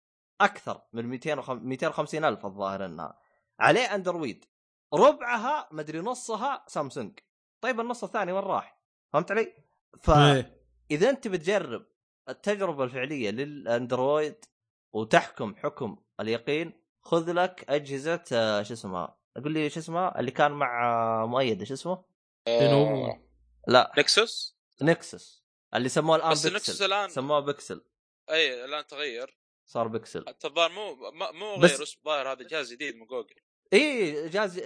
أكثر 0.42 0.82
من 0.94 1.06
250 1.06 1.68
250 1.68 2.26
ألف 2.26 2.46
الظاهر 2.46 2.86
إنها. 2.86 3.20
عليه 3.60 3.96
أندرويد. 3.96 4.46
ربعها 4.94 5.70
مدري 5.72 6.00
نصها 6.00 6.66
سامسونج. 6.68 7.20
طيب 7.62 7.80
النص 7.80 8.04
الثاني 8.04 8.32
وين 8.32 8.44
راح؟ 8.44 8.82
فهمت 9.14 9.32
علي؟ 9.32 9.54
فاذا 10.02 10.56
إيه. 10.92 11.10
أنت 11.10 11.28
بتجرب 11.28 11.86
التجربة 12.30 12.84
الفعلية 12.84 13.30
للأندرويد 13.30 14.46
وتحكم 14.94 15.56
حكم 15.56 15.98
اليقين 16.20 16.74
خذ 17.02 17.32
لك 17.32 17.66
أجهزة 17.70 18.24
آه، 18.34 18.64
شو 18.64 18.74
اسمها؟ 18.74 19.18
قول 19.44 19.52
لي 19.52 19.70
شو 19.70 19.80
اسمها؟ 19.80 20.20
اللي 20.20 20.32
كان 20.32 20.52
مع 20.52 21.26
مؤيد 21.26 21.64
شو 21.64 21.74
اسمه؟ 21.74 22.04
لينوفو. 22.48 23.06
آه، 23.06 23.22
لا. 23.68 23.92
Nexus 23.98 24.58
Nexus 24.82 25.39
اللي 25.76 25.90
سموه 25.90 26.16
الآن 26.16 26.32
بس 26.32 26.46
ال 26.46 26.52
Nexus 26.52 26.82
الان 26.82 27.10
سموه 27.10 27.40
بيكسل. 27.40 27.82
إي 28.30 28.66
الآن 28.66 28.88
تغير. 28.88 29.40
صار 29.66 29.88
بيكسل. 29.88 30.26
الظاهر 30.46 30.72
مو 30.72 30.96
مو 31.32 31.56
بس- 31.58 31.72
غير 31.72 31.82
الظاهر 31.82 32.32
هذا 32.32 32.48
جهاز 32.48 32.74
جديد 32.74 32.96
من 32.96 33.06
جوجل. 33.06 33.36
إي 33.74 34.30
جهاز 34.30 34.62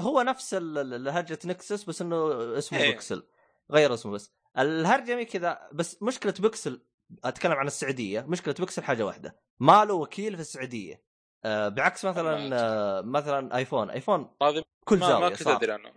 هو 0.00 0.22
نفس 0.22 0.54
الهرجة 0.54 1.38
Nexus 1.44 1.84
بس 1.84 2.02
إنه 2.02 2.58
اسمه 2.58 2.78
إيه. 2.78 2.90
بيكسل. 2.90 3.28
غير 3.70 3.94
اسمه 3.94 4.12
بس. 4.12 4.32
الهرجة 4.58 5.16
مي 5.16 5.24
كذا 5.24 5.68
بس 5.72 6.02
مشكلة 6.02 6.34
بيكسل 6.38 6.82
أتكلم 7.24 7.52
عن 7.52 7.66
السعودية 7.66 8.20
مشكلة 8.20 8.54
بيكسل 8.58 8.82
حاجة 8.82 9.06
واحدة. 9.06 9.40
ما 9.60 9.84
له 9.84 9.94
وكيل 9.94 10.34
في 10.34 10.40
السعودية. 10.40 11.04
آه 11.44 11.68
بعكس 11.68 12.04
مثلا 12.04 12.50
آه 12.52 13.00
مثلا 13.00 13.56
آيفون. 13.56 13.90
آيفون 13.90 14.36
هذه 14.42 14.62
كل 14.84 14.98
زاوية 14.98 15.18
ما 15.18 15.28
كنت. 15.28 15.46
أدري 15.48 15.72
عنه. 15.72 15.92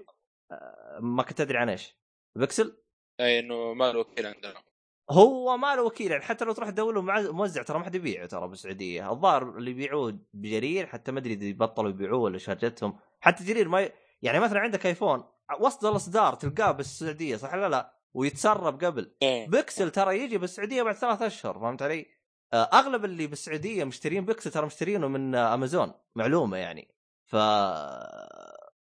ما 1.00 1.24
كنت 1.24 1.41
أدري 1.41 1.58
عن 1.58 1.69
إيش. 1.69 1.95
بيكسل؟ 2.36 2.81
اي 3.21 3.39
إنه 3.39 3.73
ما 3.73 3.91
له 3.91 3.99
وكيل 3.99 4.25
عندنا 4.25 4.63
هو 5.10 5.57
ما 5.57 5.75
له 5.75 5.84
وكيل 5.84 6.12
يعني 6.12 6.23
حتى 6.23 6.45
لو 6.45 6.53
تروح 6.53 6.69
تدور 6.69 6.93
له 6.93 7.31
موزع 7.31 7.63
ترى 7.63 7.79
ما 7.79 7.86
حد 7.86 7.95
يبيعه 7.95 8.25
ترى 8.25 8.47
بالسعودية 8.47 9.12
الظاهر 9.12 9.57
اللي 9.57 9.71
يبيعوه 9.71 10.19
بجرير 10.34 10.86
حتى 10.86 11.12
ما 11.12 11.19
أدري 11.19 11.34
إذا 11.34 11.57
بطلوا 11.57 11.89
يبيعوه 11.89 12.19
ولا 12.19 12.38
شارجتهم 12.38 12.99
حتى 13.19 13.43
جرير 13.43 13.67
ما 13.67 13.81
ي... 13.81 13.91
يعني 14.21 14.39
مثلا 14.39 14.60
عندك 14.60 14.86
آيفون 14.86 15.23
وسط 15.60 15.86
الإصدار 15.86 16.34
تلقاه 16.34 16.71
بالسعودية 16.71 17.36
صح 17.36 17.53
ولا 17.53 17.69
لا 17.69 17.93
ويتسرب 18.13 18.84
قبل 18.86 19.15
إيه. 19.21 19.47
بيكسل 19.47 19.91
ترى 19.91 20.19
يجي 20.19 20.38
بالسعودية 20.38 20.84
بعد 20.84 20.95
ثلاث 20.95 21.21
أشهر 21.21 21.60
فهمت 21.60 21.81
علي؟ 21.81 22.05
آه، 22.53 22.63
أغلب 22.73 23.05
اللي 23.05 23.27
بالسعودية 23.27 23.84
مشترين 23.84 24.25
بيكسل 24.25 24.51
ترى 24.51 24.65
مشترينه 24.65 25.07
من 25.07 25.36
أمازون 25.36 25.93
معلومة 26.15 26.57
يعني 26.57 26.88
ف 27.25 27.36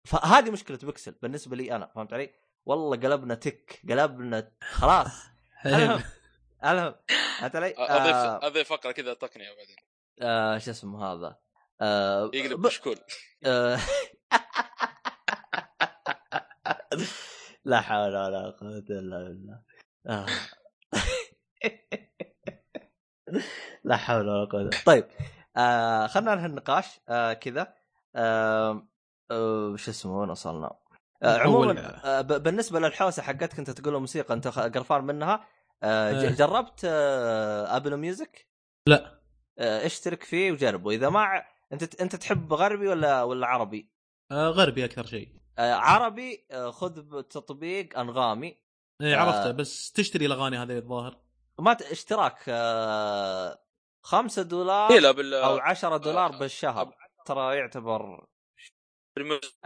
فهذه 0.04 0.50
مشكلة 0.50 0.78
بيكسل 0.82 1.14
بالنسبة 1.22 1.56
لي 1.56 1.76
أنا 1.76 1.86
فهمت 1.86 2.12
علي؟ 2.12 2.30
والله 2.66 2.96
قلبنا 2.96 3.34
tech 3.34 3.80
قلبنا 3.88 4.52
خلاص 4.60 5.12
المهم 5.66 6.02
المهم 6.64 6.94
فهمت 7.38 7.56
علي؟ 7.56 7.74
اضيف 7.78 8.14
آه 8.14 8.46
أضيف 8.46 8.68
فقرة 8.68 8.92
كذا 8.92 9.14
تقنيه 9.14 9.48
بعدين 9.48 9.76
آه 10.22 10.58
شو 10.58 10.70
اسمه 10.70 11.04
هذا؟ 11.04 11.38
آه 11.80 12.30
يقلب 12.34 12.66
مشكول 12.66 12.98
آه 13.46 13.78
لا 17.64 17.80
حول 17.80 18.16
ولا 18.16 18.50
قوة 18.50 18.84
إلا 18.90 19.22
بالله 19.22 19.62
آه. 20.06 20.26
لا 23.84 23.96
حول 23.96 24.28
ولا 24.28 24.44
قوة 24.44 24.70
طيب 24.86 25.08
آه 25.56 26.06
خلينا 26.06 26.34
ننهي 26.34 26.46
النقاش 26.46 27.00
آه 27.08 27.32
كذا 27.32 27.74
آه 28.16 28.88
آه 29.30 29.76
شو 29.76 29.90
اسمه 29.90 30.18
وين 30.18 30.30
وصلنا؟ 30.30 30.76
آه 31.22 31.38
عموما 31.38 32.00
آه 32.04 32.20
ب- 32.20 32.42
بالنسبة 32.42 32.80
للحوسة 32.80 33.22
حقتك 33.22 33.58
انت 33.58 33.70
تقول 33.70 33.92
له 33.94 34.00
موسيقى 34.00 34.34
انت 34.34 34.48
قرفان 34.48 35.04
منها 35.04 35.44
آه 35.82 36.20
إيه. 36.22 36.28
جربت 36.28 36.80
آه 36.84 37.76
Apple 37.76 37.96
Music؟ 37.96 38.48
لا. 38.88 39.20
آه 39.58 39.86
اشترك 39.86 40.22
فيه 40.22 40.52
وجربه 40.52 40.90
اذا 40.90 41.08
ما 41.08 41.42
انت 41.72 42.00
انت 42.00 42.16
تحب 42.16 42.52
غربي 42.52 42.88
ولا 42.88 43.22
ولا 43.22 43.46
عربي؟ 43.46 43.90
آه 44.30 44.48
غربي 44.48 44.84
أكثر 44.84 45.06
شيء 45.06 45.28
آه 45.58 45.72
عربي 45.74 46.46
آه 46.50 46.70
خذ 46.70 47.22
تطبيق 47.22 47.98
أنغامي 47.98 48.58
إيه 49.00 49.14
آه. 49.14 49.18
عرفته 49.18 49.50
بس 49.50 49.92
تشتري 49.92 50.26
الأغاني 50.26 50.56
هذه 50.58 50.78
الظاهر 50.78 51.16
ما 51.58 51.76
اشتراك 51.92 52.38
آه 52.48 53.58
5 54.02 54.42
دولار 54.42 54.90
اي 54.90 55.00
لا 55.00 55.10
بال 55.10 55.34
أو 55.34 55.56
10 55.58 55.96
دولار 55.96 56.34
آه، 56.34 56.38
بالشهر 56.38 56.94
ترى 57.26 57.56
يعتبر 57.56 58.26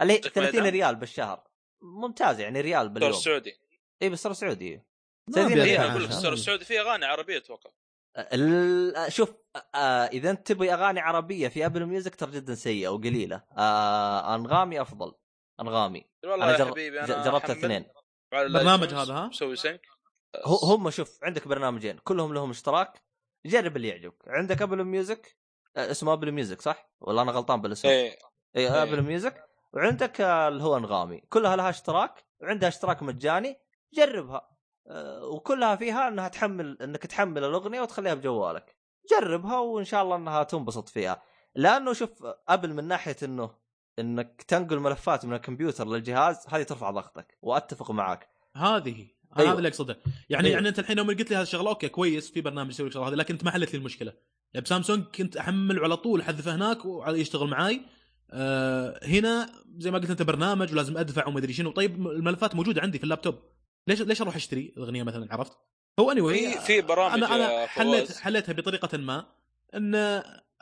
اللي 0.01 0.13
هي 0.13 0.21
ما 0.25 0.29
30 0.29 0.45
يدعم؟ 0.45 0.65
ريال 0.65 0.95
بالشهر. 0.95 1.43
ممتاز 1.81 2.39
يعني 2.39 2.61
ريال 2.61 2.89
باليوم. 2.89 3.11
السعودي 3.11 3.59
اي 4.01 4.07
السعودي 4.07 4.81
ما 5.27 5.33
30 5.33 5.51
أبي 5.51 5.61
ريال. 5.61 5.81
أنا 5.81 5.91
أقول 5.91 6.03
لك 6.03 6.11
السعودي 6.11 6.65
فيه 6.65 6.81
أغاني 6.81 7.05
عربية 7.05 7.37
أتوقع. 7.37 7.69
شوف 9.07 9.33
آه 9.75 10.05
إذا 10.05 10.29
أنت 10.29 10.47
تبي 10.47 10.73
أغاني 10.73 10.99
عربية 10.99 11.47
في 11.47 11.65
Apple 11.65 11.85
Music 11.85 12.15
ترى 12.15 12.31
جدا 12.31 12.55
سيئة 12.55 12.87
وقليلة. 12.87 13.43
آه 13.57 14.35
أنغامي 14.35 14.81
أفضل. 14.81 15.13
أنغامي. 15.59 16.09
والله 16.23 16.45
أنا 16.45 16.51
يا 16.51 16.57
جر... 16.57 16.71
حبيبي 16.71 16.97
ج- 16.97 17.11
أنا 17.11 17.23
جربت 17.23 17.49
الاثنين 17.49 17.85
برنامج 18.31 18.93
هذا، 18.93 19.13
ها؟ 19.13 19.27
مسوي 19.27 19.55
هو 20.45 20.55
هم 20.55 20.89
شوف 20.89 21.19
عندك 21.23 21.47
برنامجين 21.47 21.97
كلهم 21.97 22.33
لهم 22.33 22.49
اشتراك. 22.49 23.03
جرب 23.45 23.75
اللي 23.75 23.87
يعجبك. 23.87 24.23
عندك 24.27 24.61
Apple 24.61 24.83
Music؟ 24.83 25.37
آه 25.77 25.91
اسمه 25.91 26.13
Apple 26.13 26.31
Music 26.31 26.61
صح؟ 26.61 26.89
ولا 27.01 27.21
أنا 27.21 27.31
غلطان 27.31 27.61
بالاسم؟ 27.61 27.87
إيه. 27.87 28.17
اي. 28.57 28.67
Apple 28.67 29.01
Music 29.01 29.43
وعندك 29.73 30.21
آه، 30.21 30.47
اللي 30.47 30.63
هو 30.63 30.77
أنغامي. 30.77 31.21
كلها 31.29 31.55
لها 31.55 31.69
اشتراك. 31.69 32.25
وعندها 32.41 32.69
اشتراك 32.69 33.03
مجاني. 33.03 33.57
جربها. 33.93 34.49
آه، 34.87 35.25
وكلها 35.25 35.75
فيها 35.75 36.07
إنها 36.07 36.27
تحمل 36.27 36.77
إنك 36.81 37.05
تحمل 37.05 37.43
الأغنية 37.43 37.81
وتخليها 37.81 38.13
بجوالك. 38.13 38.75
جربها 39.11 39.59
وإن 39.59 39.85
شاء 39.85 40.03
الله 40.03 40.15
إنها 40.15 40.43
تنبسط 40.43 40.89
فيها. 40.89 41.21
لأنه 41.55 41.93
شوف 41.93 42.09
ابل 42.47 42.73
من 42.73 42.83
ناحية 42.83 43.15
إنه 43.23 43.55
إنك 43.99 44.43
تنقل 44.47 44.79
ملفات 44.79 45.25
من 45.25 45.33
الكمبيوتر 45.33 45.87
للجهاز 45.87 46.45
هذه 46.49 46.63
ترفع 46.63 46.91
ضغطك. 46.91 47.37
وأتفق 47.41 47.91
معاك. 47.91 48.29
هذه 48.55 49.07
أيوة. 49.39 49.51
هذا 49.51 49.57
اللي 49.57 49.69
أقصده. 49.69 49.99
يعني 50.29 50.47
أيوة. 50.47 50.55
يعني 50.55 50.69
أنت 50.69 50.79
الحين 50.79 50.97
يوم 50.97 51.07
قلت 51.07 51.29
لي 51.29 51.35
هذا 51.35 51.43
الشغلة 51.43 51.69
أوكي 51.69 51.89
كويس 51.89 52.31
في 52.31 52.41
برنامج 52.41 52.69
يسوي 52.69 52.87
الشغله 52.87 53.07
هذه 53.07 53.13
لكن 53.13 53.33
أنت 53.33 53.43
ما 53.43 53.51
حلت 53.51 53.73
لي 53.73 53.79
المشكلة. 53.79 54.13
بسامسونج 54.61 55.03
كنت 55.03 55.37
احمل 55.37 55.79
وعلى 55.79 55.97
طول 55.97 56.21
أحذفه 56.21 56.55
هناك 56.55 56.85
ويشتغل 56.85 57.47
معاي. 57.47 57.81
آه 58.31 58.99
هنا 59.05 59.49
زي 59.77 59.91
ما 59.91 59.97
قلت 59.97 60.09
أنت 60.09 60.21
برنامج 60.21 60.71
ولازم 60.73 60.97
أدفع 60.97 61.27
وما 61.27 61.39
أدري 61.39 61.53
شنو 61.53 61.71
طيب 61.71 62.07
الملفات 62.07 62.55
موجودة 62.55 62.81
عندي 62.81 62.97
في 62.97 63.03
اللابتوب 63.03 63.35
ليش 63.87 64.01
ليش 64.01 64.21
أروح 64.21 64.35
أشتري 64.35 64.73
اغنيه 64.77 65.03
مثلا 65.03 65.33
عرفت؟ 65.33 65.51
هو 65.99 66.11
اني 66.11 66.21
في 66.33 66.59
في 66.61 66.81
برامج 66.81 67.13
أنا 67.23 67.35
أنا 67.35 67.51
يا 67.61 67.65
حليت. 67.67 68.17
حليتها 68.17 68.53
بطريقة 68.53 68.97
ما 68.97 69.25
إن 69.75 69.95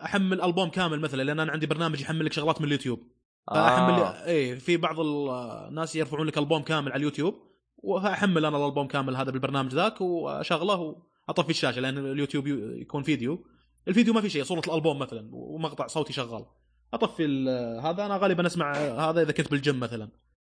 أحمل 0.05 0.41
ألبوم 0.41 0.69
كامل 0.69 0.99
مثلا 0.99 1.23
لأن 1.23 1.39
أنا 1.39 1.51
عندي 1.51 1.65
برنامج 1.65 2.01
يحمل 2.01 2.25
لك 2.25 2.33
شغلات 2.33 2.61
من 2.61 2.67
اليوتيوب 2.67 2.99
فاحمل 3.47 3.93
آه. 3.93 4.25
اي 4.27 4.55
في 4.55 4.77
بعض 4.77 4.99
الناس 4.99 5.95
يرفعون 5.95 6.27
لك 6.27 6.37
ألبوم 6.37 6.61
كامل 6.61 6.91
على 6.91 6.99
اليوتيوب 6.99 7.35
وأحمل 7.77 8.45
أنا 8.45 8.57
الألبوم 8.57 8.87
كامل 8.87 9.15
هذا 9.15 9.31
بالبرنامج 9.31 9.73
ذاك 9.73 10.01
وأشغله 10.01 11.01
وأطفي 11.27 11.49
الشاشة 11.49 11.79
لأن 11.79 11.97
اليوتيوب 11.97 12.47
يو- 12.47 12.71
يكون 12.71 13.03
فيديو 13.03 13.45
الفيديو 13.87 14.13
ما 14.13 14.21
في 14.21 14.29
شيء 14.29 14.43
صورة 14.43 14.61
الألبوم 14.67 14.99
مثلا 14.99 15.29
ومقطع 15.33 15.87
صوتي 15.87 16.13
شغال 16.13 16.45
أطفي 16.93 17.25
ال- 17.25 17.79
هذا 17.79 18.05
أنا 18.05 18.17
غالبا 18.17 18.47
أسمع 18.47 18.73
هذا 18.75 19.21
إذا 19.21 19.31
كنت 19.31 19.51
بالجيم 19.51 19.79
مثلا. 19.79 20.09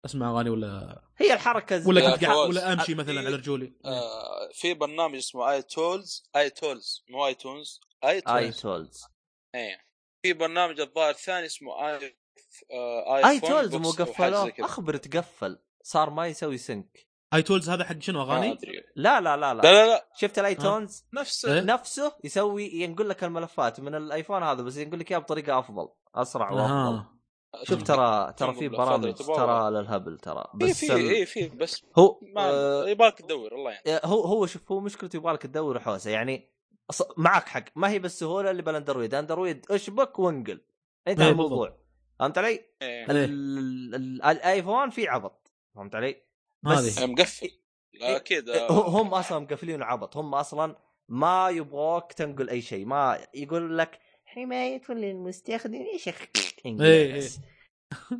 أسمع 0.04 0.30
أغاني 0.30 0.50
ولا 0.50 1.02
هي 1.16 1.32
الحركة 1.32 1.88
ولا 1.88 2.10
كنت 2.10 2.24
قاعد 2.24 2.36
ولا 2.48 2.72
أمشي 2.72 2.94
مثلا 2.94 3.18
على 3.20 3.28
رجولي. 3.36 3.72
آه 3.84 4.50
في 4.52 4.74
برنامج 4.74 5.16
اسمه 5.16 5.21
iTools 5.21 5.30
iTools 5.30 5.38
مو 5.38 5.41
iTunes 5.41 5.50
اي 5.52 5.62
iTools 5.62 6.30
Tools 6.36 9.04
إيه. 9.54 9.86
في 10.22 10.32
برنامج 10.32 10.80
الظاهر 10.80 11.12
ثاني 11.12 11.46
اسمه 11.46 11.88
اي 11.88 12.16
iTools 13.28 13.74
مو 13.74 13.90
قفلوه. 13.90 14.52
اخبر 14.60 14.96
تقفل 14.96 15.58
صار 15.82 16.10
ما 16.10 16.26
يسوي 16.26 16.58
سنك 16.58 17.06
اي 17.36 17.42
تولز 17.42 17.70
هذا 17.70 17.84
حق 17.84 17.98
شنو 18.00 18.18
ما 18.26 18.32
اغاني؟ 18.32 18.52
أدري. 18.52 18.72
لا 18.96 19.20
لا 19.20 19.36
لا 19.36 19.54
لا, 19.54 19.60
لا 19.62 19.86
لا 19.86 20.06
شفت 20.16 20.38
ال 20.38 20.54
iTunes 20.54 21.04
نفس 21.14 21.44
إيه؟ 21.44 21.60
نفسه 21.60 22.12
يسوي 22.24 22.64
ينقل 22.72 23.08
لك 23.08 23.24
الملفات 23.24 23.80
من 23.80 23.94
الآيفون 23.94 24.42
هذا 24.42 24.62
بس 24.62 24.76
ينقل 24.76 24.98
لك 24.98 25.10
اياها 25.10 25.20
بطريقة 25.20 25.58
أفضل 25.58 25.88
أسرع 26.14 26.50
وأفضل. 26.50 26.72
آه. 26.72 27.12
شوف 27.64 27.82
ترى 27.82 28.32
ترى 28.36 28.54
في 28.54 28.68
برامج 28.68 29.14
ترى 29.14 29.70
للهبل 29.70 30.18
ترى 30.18 30.44
في 30.52 30.58
بس 30.66 30.84
في 30.84 30.92
ال- 30.94 31.08
اي 31.08 31.26
في 31.26 31.48
بس 31.48 31.84
هو 31.98 32.20
آه، 32.36 32.88
يبغاك 32.88 33.18
تدور 33.18 33.54
الله 33.54 33.70
يعني. 33.70 34.00
هو 34.04 34.20
هو 34.24 34.46
شوف 34.46 34.72
هو 34.72 34.80
مشكلته 34.80 35.16
يبغى 35.16 35.32
لك 35.32 35.42
تدور 35.42 35.80
حوسه 35.80 36.10
يعني 36.10 36.50
أص- 36.92 37.12
معك 37.16 37.48
حق. 37.48 37.64
ما 37.76 37.90
هي 37.90 37.98
بالسهوله 37.98 38.50
اللي 38.50 38.62
بالاندرويد 38.62 39.14
اندرويد. 39.14 39.66
اشبك 39.70 40.18
وانقل. 40.18 40.60
انتهى 41.08 41.24
إيه، 41.24 41.32
الموضوع 41.32 41.76
فهمت 42.18 42.38
علي؟ 42.38 42.48
إيه. 42.82 43.04
ال- 43.10 43.16
ال- 43.16 43.94
ال- 43.94 44.22
الايفون 44.22 44.90
في 44.90 45.08
عبط. 45.08 45.52
فهمت 45.74 45.94
علي؟ 45.94 46.25
هذه. 46.66 47.06
مقفل. 47.06 47.50
لا 48.00 48.16
أكيد 48.16 48.48
إيه، 48.48 48.66
هو- 48.70 48.80
هم 48.82 49.14
أصلا 49.14 49.38
مقفلين 49.38 49.82
عبط 49.82 50.16
هم 50.16 50.34
أصلا 50.34 50.76
ما 51.08 51.48
يبغوك 51.50 52.12
تنقل 52.12 52.50
أي 52.50 52.60
شيء. 52.60 52.86
ما 52.86 53.18
يقول 53.34 53.78
لك 53.78 53.98
حمايه 54.24 54.82
للمستخدم 54.88 55.74
إيش 55.74 56.08
إيه، 56.08 56.14
انجلس 56.66 57.40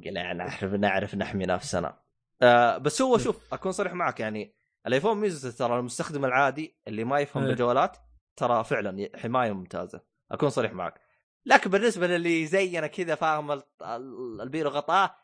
قلنا 0.05 0.33
نعرف 0.33 0.65
نعرف 0.65 1.15
نحمي 1.15 1.47
نفسنا. 1.47 1.99
آه 2.43 2.79
بس 2.79 3.03
هو 3.03 3.19
شوف 3.19 3.55
أكون 3.55 3.73
صريح 3.73 3.93
معك 3.93 4.21
يعني 4.21 4.55
الآيفون 4.87 5.17
ميزته 5.17 5.51
ترى 5.51 5.79
المستخدم 5.79 6.25
العادي 6.25 6.77
اللي 6.89 7.05
ما 7.05 7.21
يفهم 7.21 7.43
إيه. 7.43 7.49
بالجوالات 7.49 7.97
ترى 8.37 8.65
فعلا 8.65 9.09
حماية 9.17 9.53
ممتازة. 9.53 10.01
أكون 10.31 10.51
صريح 10.51 10.73
معك. 10.73 11.01
لكن 11.47 11.71
بالنسبة 11.71 12.07
للي 12.07 12.47
زينا 12.47 12.87
كذا 12.87 13.15
فاهم 13.15 13.53
ال- 13.53 13.63
ال- 13.83 14.41
البير 14.41 14.69
غطاه 14.69 15.17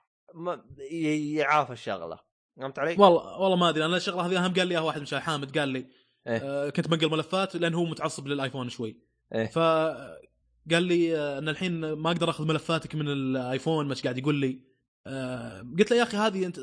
يعافى 0.91 1.73
الشغلة. 1.73 2.19
فهمت 2.57 2.79
علي؟ 2.79 2.91
والله 2.99 3.39
والله 3.39 3.57
ما 3.57 3.69
أدري 3.69 3.85
أنا 3.85 3.97
الشغلة 3.97 4.27
هذه 4.27 4.45
أهم 4.45 4.55
قال 4.55 4.67
لي 4.67 4.79
واحد 4.79 5.01
من 5.01 5.21
حامد 5.21 5.59
قال 5.59 5.69
لي 5.69 5.87
إيه. 6.27 6.41
آه 6.43 6.71
كنت 6.71 6.89
بنقل 6.89 7.11
ملفات 7.11 7.57
لأن 7.57 7.75
هو 7.75 7.85
متعصب 7.85 8.29
للآيفون 8.29 8.69
شوي 8.69 8.97
إيه. 9.35 9.47
ف 9.47 9.59
قال 10.71 10.83
لي 10.83 11.17
آه، 11.19 11.39
ان 11.39 11.49
الحين 11.49 11.93
ما 11.93 12.11
أقدر 12.11 12.31
أخذ 12.31 12.47
ملفاتك 12.47 12.95
من 12.95 13.09
الآيفون 13.09 13.89
مش 13.89 14.03
قاعد 14.03 14.19
يقول 14.19 14.35
لي 14.35 14.61
آه 15.07 15.67
قلت 15.79 15.91
له 15.91 15.97
يا 15.97 16.03
أخي 16.03 16.17
هذه 16.17 16.47
أنت 16.47 16.61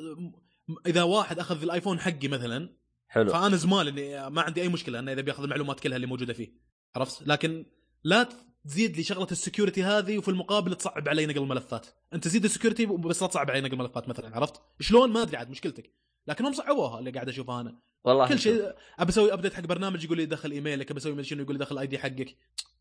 إذا 0.87 1.03
واحد 1.03 1.39
أخذ 1.39 1.63
الآيفون 1.63 1.99
حقي 1.99 2.27
مثلا 2.27 2.75
حلو 3.07 3.29
فأنا 3.29 3.55
normal 3.55 3.87
إني 3.87 4.29
ما 4.29 4.41
عندي 4.41 4.61
أي 4.61 4.69
مشكلة 4.69 4.99
إنه 4.99 5.11
إذا 5.11 5.21
بيأخذ 5.21 5.43
المعلومات 5.43 5.79
كلها 5.79 5.95
اللي 5.95 6.07
موجودة 6.07 6.33
فيه 6.33 6.53
عرفت 6.95 7.27
لكن 7.27 7.65
لا 8.03 8.29
تزيد 8.67 8.97
لي 8.97 9.03
شغلة 9.03 9.27
ال 9.31 9.37
security 9.37 9.83
هذه 9.83 10.17
وفي 10.17 10.27
المقابل 10.27 10.75
تصعب 10.75 11.09
علي 11.09 11.25
نقل 11.25 11.37
الملفات. 11.37 11.87
أنت 12.13 12.27
زيد 12.27 12.43
ال 12.43 12.48
security 12.48 12.85
بس 12.85 13.21
لا 13.21 13.27
تصعب 13.27 13.51
علي 13.51 13.61
نقل 13.61 13.73
الملفات 13.73 14.09
مثلا 14.09 14.35
عرفت؟ 14.35 14.61
شلون؟ 14.79 15.09
ما 15.09 15.21
أدري 15.21 15.37
عاد 15.37 15.49
مشكلتك. 15.49 15.93
لكن 16.27 16.45
هم 16.45 16.53
صعبوها 16.53 16.99
اللي 16.99 17.11
قاعد 17.11 17.29
أشوفها 17.29 17.61
أنا. 17.61 17.79
والله 18.03 18.27
كل. 18.27 18.39
شيء 18.39 18.73
ابى 18.99 19.09
أسوي 19.09 19.33
ابديت 19.33 19.53
حق 19.53 19.61
برنامج 19.61 20.03
يقول 20.03 20.17
لي 20.17 20.25
دخل 20.25 20.51
إيميلك 20.51 20.91
ابى 20.91 20.99
أسوي 20.99 21.11
مدري 21.11 21.23
شنو 21.23 21.43
يقول 21.43 21.55
لي 21.55 21.59
دخل 21.59 21.77
ID 21.79 21.99
حقك. 21.99 22.35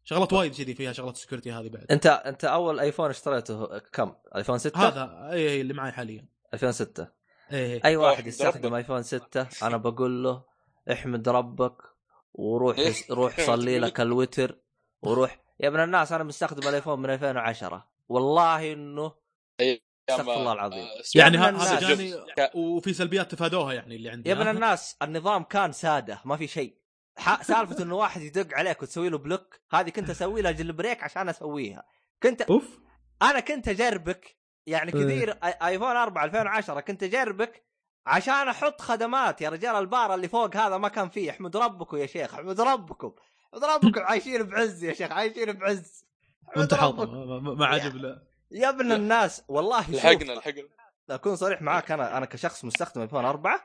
شغلات 0.05 0.33
وايد 0.33 0.55
كذي 0.55 0.75
فيها 0.75 0.93
شغلات 0.93 1.15
ال 1.15 1.19
security 1.19 1.53
هذه 1.53 1.69
بعد. 1.69 1.87
أنت 1.91 2.07
أنت 2.07 2.45
أول 2.45 2.81
ايفون 2.81 3.11
اشتريته 3.11 3.79
كم؟ 3.79 4.13
ايفون 4.37 4.59
6 4.59 4.89
هذا 4.89 5.29
اي 5.33 5.49
أي 5.49 5.61
اللي 5.61 5.75
معي 5.75 5.93
حاليا. 5.93 6.29
2006 6.55 7.09
اي 7.53 7.81
أي 7.85 7.97
واحد 7.97 8.27
يستخدم. 8.27 8.75
ايفون 8.75 9.03
6 9.03 9.47
أنا 9.63 9.77
بقول 9.77 10.25
له 10.25 10.43
احمد 10.93 11.29
ربك 11.29 11.77
وروح 12.35 12.79
إيه؟ 12.79 12.95
روح 13.11 13.41
صلي 13.41 13.79
لك 13.79 14.01
الوتر. 14.07 14.59
وروح 15.03 15.41
يا 15.61 15.69
ابن 15.69 15.81
الناس 15.81 16.13
أنا 16.13 16.25
مستخدم 16.25 16.69
الإيفون 16.69 16.99
من 16.99 17.11
2010 17.11 17.89
والله 18.09 18.73
إنه 18.73 19.13
استغفر 20.11 20.35
الله 20.35 20.53
العظيم. 20.53 20.85
آه، 20.85 21.03
يعني 21.15 21.39
هذا. 21.39 21.81
جاني 21.81 22.15
وفي 22.55 22.93
سلبيات 22.93 23.33
تفادوها 23.33 23.73
يعني 23.73 23.97
اللي 23.97 24.11
عندي 24.11 24.31
يا 24.31 24.35
ابن؟ 24.35 24.49
الناس 24.49 24.97
النظام 25.03 25.43
كان 25.43 25.73
سادة 25.73 26.21
ما 26.25 26.37
في 26.37 26.47
شيء 26.47 26.79
سالفة 27.43 27.83
إنه 27.83 27.97
واحد 27.97 28.21
يدق 28.21 28.57
عليك 28.57 28.83
وتسوي 28.83 29.09
له 29.09 29.19
block 29.19 29.61
هذه 29.71 29.91
كنت 29.91 30.11
أسوي 30.11 30.43
لها 30.43 30.51
jailbreak 30.51 31.03
عشان 31.03 31.29
أسويها 31.29 31.85
كنت 32.23 32.43
أوف 32.43 32.79
أنا 33.23 33.41
كنت 33.41 33.69
أجربك 33.69 34.37
يعني 34.67 34.95
إيه. 34.95 35.05
كثير 35.05 35.39
آيفون 35.43 35.97
4 35.97 36.25
2010 36.25 36.81
كنت 36.81 37.03
أجربك 37.03 37.65
عشان 38.07 38.49
أحط 38.49 38.81
خدمات 38.81 39.41
يا 39.41 39.49
رجال 39.49 39.75
البار 39.75 40.15
اللي 40.15 40.29
فوق 40.29 40.57
هذا 40.57 40.79
ما 40.79 40.89
كان 40.89 41.09
فيه 41.09 41.31
احمد 41.31 41.57
ربكم 41.57 41.97
يا 41.97 42.07
شيخ 42.07 42.35
احمد 42.35 42.61
ربكم 42.61 43.13
احمد 43.55 43.65
ربكم 43.65 44.01
عايشين 44.01 44.43
بعز 44.43 44.85
يا 44.85 44.93
شيخ 44.93 45.13
عايشين 45.13 45.53
بعز. 45.53 46.05
وانت 46.57 46.75
ربكم. 46.75 47.45
ما- 47.59 47.67
عجب 47.67 47.97
لا 47.97 48.23
يا 48.51 48.69
ابن 48.69 48.93
الناس 48.93 49.43
والله 49.49 49.83
شوف. 49.83 49.95
لحقنا 49.95 50.33
لحقنا. 50.33 50.69
أكون 51.11 51.37
صريح 51.37 51.63
معاك 51.63 51.91
أنا 51.91 52.17
أنا 52.19 52.27
كشخص 52.27 52.65
مستخدم 52.65 53.01
ايفون 53.01 53.25
4 53.25 53.61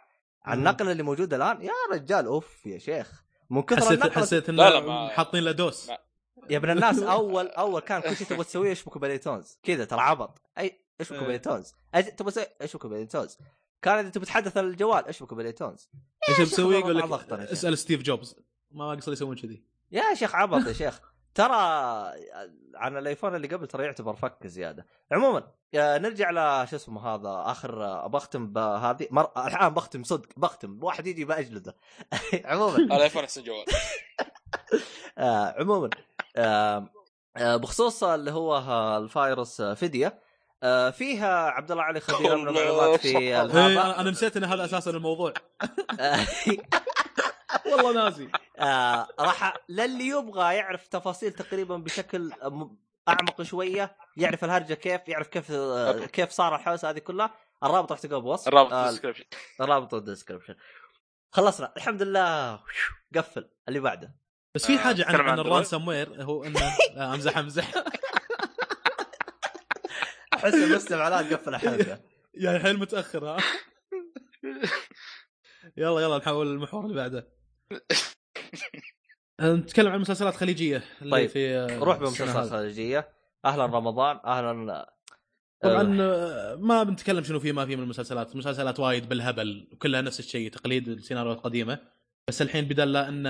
على. 0.45 0.57
النقله 0.59 0.91
اللي 0.91 1.03
موجوده 1.03 1.37
الآن 1.37 1.61
يا 1.61 1.71
رجال 1.91 2.25
أوف 2.25 2.65
يا 2.65 2.77
شيخ. 2.77 3.23
من 3.49 3.61
كثر 3.61 3.77
حسيت 3.81 3.91
النقله 3.91 4.21
حسيت 4.21 4.49
لا، 4.49 4.69
لا، 4.69 4.79
ما- 4.79 5.07
حاطين 5.09 5.43
له 5.43 5.51
دوس. 5.51 5.89
ما- 5.89 5.97
يا 6.49 6.57
ابن 6.57 6.69
الناس 6.69 6.99
أول 6.99 7.47
أول 7.47 7.81
كان 7.81 8.01
كل 8.01 8.15
شيء 8.15 8.27
تبغى 8.27 8.43
تسويه 8.43 8.71
اشبكوا 8.71 9.01
بال 9.01 9.15
iTunes 9.15 9.57
كذا 9.63 9.85
ترى 9.85 9.99
عبط. 10.01 10.41
أي 10.57 10.79
اشبكوا 11.01 11.15
إيه. 11.17 11.23
بال 11.25 11.37
iTunes 11.37 11.73
أج- 11.97 12.15
تبغى 12.15 12.31
تسوي 12.31 12.45
اشبكوا 12.61 12.89
بال 12.89 13.01
iTunes 13.01 13.37
كان 13.81 13.97
إذا 13.99 14.09
تبغى 14.09 14.25
تحدث 14.25 14.57
الجوال 14.57 15.07
اشبكوا 15.07 15.37
بالايتونز 15.37 15.89
إيش 16.29 16.41
بتسوي؟ 16.41 16.75
يقول 16.75 16.97
لك. 16.97 17.11
اسأل 17.31 17.77
ستيف 17.77 18.01
جوبز. 18.01 18.35
ما 18.71 18.91
قصر 18.91 19.11
يسوون 19.13 19.35
كذي. 19.35 19.63
يا 19.93 20.13
شيخ 20.13 20.35
عبط 20.35 20.67
يا 20.67 20.73
شيخ. 20.73 21.01
ترى 21.35 21.55
عن 22.75 22.97
الآيفون 22.97 23.35
اللي 23.35 23.47
قبل 23.47 23.67
ترى 23.67 23.85
يعتبر 23.85 24.15
فك 24.15 24.47
زيادة. 24.47 24.85
عموما 25.11 25.43
آه، 25.75 25.97
نرجع 25.97 26.31
ل 26.63 26.67
شو 26.67 26.75
اسمه 26.75 27.07
هذا 27.15 27.43
آخر 27.51 27.83
آه، 27.83 28.07
بختم 28.07 28.47
بهذه 28.53 29.07
مر... 29.11 29.31
الحين 29.37 29.69
بختم 29.69 30.03
صدق 30.03 30.29
بختم. 30.37 30.79
واحد 30.83 31.07
يجي 31.07 31.25
بأجلده. 31.25 31.75
عموما. 32.45 32.77
الآيفون 32.77 33.23
احسن 33.23 33.43
جوال. 33.43 33.65
آه 35.17 35.55
عموما 35.59 35.89
بخصوص 37.37 38.03
اللي 38.03 38.31
هو 38.31 38.57
الفايروس 38.97 39.61
فديه 39.61 40.19
فيها 40.91 41.49
عبد 41.49 41.71
الله 41.71 41.83
علي 41.83 41.99
خبير 41.99 42.33
المعلومات 42.33 42.99
في 42.99 43.13
صح. 43.13 43.19
إيه، 43.19 43.41
أنا 43.41 43.99
أنا 44.01 44.09
نسيت 44.11 44.37
إن 44.37 44.43
هذا 44.43 44.65
أساسا 44.65 44.91
الموضوع. 44.91 45.33
والله 47.65 47.93
ناسي 48.03 48.29
آه 48.59 49.07
راح 49.19 49.53
للي 49.69 50.07
يبغى 50.07 50.55
يعرف 50.55 50.87
تفاصيل 50.87 51.31
تقريبا 51.31 51.77
بشكل 51.77 52.31
أعمق 53.09 53.41
شوية 53.41 53.95
يعرف 54.17 54.43
الهرجة 54.43 54.73
كيف 54.73 55.01
يعرف 55.07 55.27
كيف 55.27 55.51
آه 55.51 56.05
كيف 56.05 56.29
صار 56.29 56.55
الحوسه 56.55 56.89
هذه 56.89 56.99
كلها 56.99 57.33
الرابط 57.63 57.91
راح 57.91 57.99
تلقاه 57.99 58.17
بوصف. 58.19 58.47
الرابط 58.47 58.69
في 58.69 58.75
آه 58.75 58.85
ال 58.85 58.89
description 58.89 59.23
الرابط 59.61 59.95
بال 59.95 60.05
description 60.05 60.55
خلصنا. 61.31 61.73
الحمد 61.77 62.01
لله. 62.01 62.59
قفل. 63.15 63.49
اللي 63.67 63.79
بعده. 63.79 64.15
بس 64.55 64.65
في 64.65 64.77
حاجة 64.77 65.05
عن 65.07 65.15
عن 65.15 65.21
عن 65.21 65.29
الاندرويد؟ 65.39 65.63
سموير 65.65 66.23
هو 66.23 66.43
إنه 66.43 66.59
أمزح 67.13 67.37
أمزح. 67.37 67.71
أحس 70.33 70.53
المستمع 70.53 71.07
لا 71.09 71.21
تقفل 71.21 71.55
الحلقة. 71.55 71.99
يا 72.41 72.59
حيل 72.59 72.79
متأخر 72.79 73.25
ها؟ 73.25 73.37
يلا 75.77 76.01
يلا 76.01 76.17
نحول 76.17 76.47
المحور 76.47 76.85
اللي 76.85 76.95
بعده. 76.95 77.27
نتكلم 79.41 79.91
عن 79.91 79.99
مسلسلات 79.99 80.35
خليجية 80.35 80.83
اللي 81.01 81.11
طيب، 81.11 81.29
في 81.29 81.65
روح 81.65 82.01
السنة 82.01 82.25
بمسلسلات. 82.25 82.49
خليجية. 82.49 83.09
أهلا 83.45 83.65
رمضان 83.65 84.19
أهلا 84.25 84.93
طبعا 85.63 85.97
آه، 86.01 86.55
ما 86.55 86.83
بنتكلم 86.83 87.23
شنو 87.23 87.39
في 87.39 87.51
ما 87.51 87.65
في 87.65 87.75
من 87.75 87.83
المسلسلات. 87.83 88.35
مسلسلات 88.35 88.79
وايد 88.79 89.09
بالهبل 89.09 89.67
وكلها 89.71 90.01
نفس 90.01 90.19
الشيء 90.19 90.51
تقليد 90.51 90.87
السيناريوهات 90.87 91.37
القديمة. 91.37 91.79
بس 92.27 92.41
الحين 92.41 92.65
بدل 92.65 92.93
لا 92.93 93.09
إن 93.09 93.27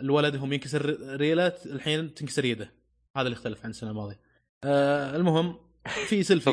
الولد 0.00 0.36
هم 0.36 0.52
ينكسر 0.52 0.96
ريلة 1.16 1.52
الحين 1.66 2.14
تنكسر 2.14 2.44
يده. 2.44 2.72
هذا 3.16 3.26
اللي 3.26 3.36
اختلف 3.36 3.64
عن 3.64 3.70
السنة 3.70 3.90
الماضية. 3.90 4.20
آه 4.64 5.16
المهم 5.16 5.58
في 6.06 6.22
سيلفي. 6.22 6.50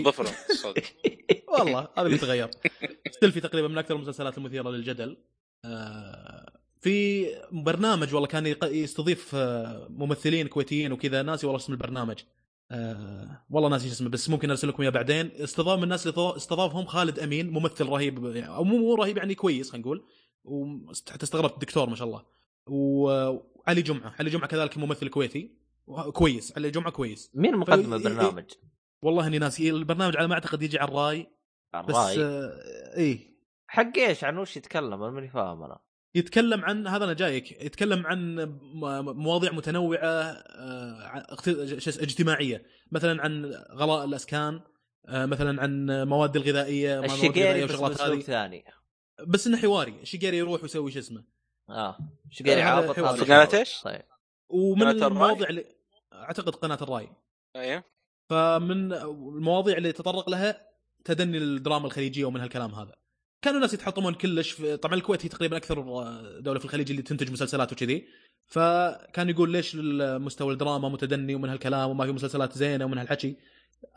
والله 1.47 1.87
هذا 1.97 2.05
اللي 2.07 2.17
تغير. 2.17 2.49
سيلفي 3.19 3.39
تقريبا 3.39 3.67
من 3.67 3.77
أكثر 3.77 3.95
المسلسلات 3.95 4.37
المثيرة 4.37 4.69
للجدل. 4.69 5.17
آه، 5.65 6.58
في 6.79 7.25
برنامج 7.51 8.13
والله 8.13 8.27
كان 8.27 8.55
يستضيف 8.63 9.31
آه، 9.35 9.87
ممثلين 9.89 10.47
كويتيين 10.47 10.91
وكذا. 10.91 11.21
ناسي 11.21 11.45
والله 11.47 11.57
اسم 11.59 11.73
البرنامج. 11.73 12.17
آه، 12.71 13.45
والله 13.49 13.69
ناسي 13.69 13.87
اسمه 13.87 14.09
بس 14.09 14.29
ممكن 14.29 14.49
ارسل 14.49 14.67
لكم 14.67 14.83
إياه 14.83 14.91
بعدين. 14.91 15.31
استضاف 15.35 15.77
من 15.77 15.83
الناس 15.83 16.01
اللي 16.07 16.11
استضاف- 16.11 16.35
استضافهم 16.35 16.85
خالد 16.85 17.19
أمين 17.19 17.49
ممثل 17.49 17.85
رهيب 17.85 18.25
يعني 18.25 18.47
أو 18.55 18.63
مو 18.63 18.77
مو 18.77 18.95
رهيب 18.95 19.17
يعني 19.17 19.35
كويس 19.35 19.69
خلينا 19.71 19.85
نقول. 19.85 20.05
وحتى 20.43 21.23
استغربت 21.23 21.53
الدكتور 21.53 21.89
ما 21.89 21.95
شاء 21.95 22.07
الله. 22.07 22.25
وعلي 22.65 23.81
جمعة. 23.81 24.15
علي 24.19 24.29
جمعة 24.29 24.47
كذلك 24.47 24.77
ممثل 24.77 25.09
كويتي. 25.09 25.51
كويس 26.13 26.57
علي 26.57 26.71
جمعة 26.71 26.91
كويس. 26.91 27.31
مين 27.33 27.55
مقدم 27.55 27.93
البرنامج؟ 27.93 28.45
والله 29.01 29.27
إني 29.27 29.39
ناسي. 29.39 29.69
البرنامج 29.69 30.17
على 30.17 30.27
ما 30.27 30.33
أعتقد 30.33 30.61
يجي 30.63 30.79
على 30.79 30.89
الراي 30.91 31.27
بس 31.87 31.95
الراي 31.95 32.23
آه، 32.23 32.51
إيه 32.97 33.35
حق 33.67 33.97
إيش؟ 33.97 34.23
عن 34.23 34.37
وش 34.37 34.57
يتكلم؟ 34.57 35.03
أنا 35.03 35.11
ماني 35.11 35.29
فاهم 35.29 35.63
أنا. 35.63 35.79
يتكلم 36.15 36.65
عن 36.65 36.87
هذا 36.87 37.05
أنا 37.05 37.13
جايك 37.13 37.51
يتكلم 37.51 38.07
عن 38.07 38.35
مواضيع 39.15 39.51
متنوعة 39.51 40.03
آه، 40.03 41.35
اجتماعية. 41.87 42.65
مثلا 42.91 43.21
عن 43.21 43.45
غلاء 43.71 44.05
الأسكان 44.05 44.61
آه، 45.07 45.25
مثلا 45.25 45.61
عن 45.61 46.03
مواد 46.07 46.35
الغذائية 46.35 46.95
مواد 46.95 47.11
الشقيري 47.11 47.63
الغذائية 47.63 47.65
بس 47.65 47.75
باسلوب 47.81 48.17
هذه 48.17 48.21
ثاني. 48.21 48.65
بس 49.27 49.47
إنه 49.47 49.57
حواري. 49.57 49.95
الشقيري 50.01 50.37
يروح 50.37 50.63
ويسوي 50.63 50.91
شو 50.91 50.99
اسمه. 50.99 51.23
آه. 51.69 51.97
شقيري 52.29 52.61
عابط؟ 52.61 52.95
طيب. 53.83 54.01
ومن 54.49 54.81
قناة 54.81 54.91
الرأي؟ 54.91 55.07
المواضيع 55.07 55.49
اللي 55.49 55.65
أعتقد 56.13 56.55
قناة 56.55 56.79
الرأي. 56.81 57.09
أيوه. 57.55 57.83
فمن 58.29 58.93
المواضيع 58.93 59.77
اللي 59.77 59.91
تطرق 59.91 60.29
لها 60.29 60.69
تدني 61.05 61.37
الدراما 61.37 61.85
الخليجية 61.85 62.25
ومن 62.25 62.41
هالكلام 62.41 62.75
هذا. 62.75 62.95
كانوا 63.41 63.57
الناس 63.57 63.73
يتحطمون 63.73 64.13
كلش 64.13 64.51
في 64.51 64.77
طبعا 64.77 64.95
الكويت 64.95 65.25
هي 65.25 65.29
تقريبا 65.29 65.57
أكثر 65.57 65.81
دولة 66.39 66.59
في 66.59 66.65
الخليج 66.65 66.89
اللي 66.89 67.01
تنتج 67.01 67.31
مسلسلات 67.31 67.71
وكذي. 67.73 68.07
فكان 68.47 69.29
يقول 69.29 69.51
ليش 69.51 69.75
مستوى 69.75 70.53
الدراما 70.53 70.89
متدني 70.89 71.35
ومن 71.35 71.49
هالكلام 71.49 71.89
وما 71.89 72.05
في 72.05 72.11
مسلسلات 72.11 72.57
زينة 72.57 72.85
ومن 72.85 72.97
هالحكي. 72.97 73.35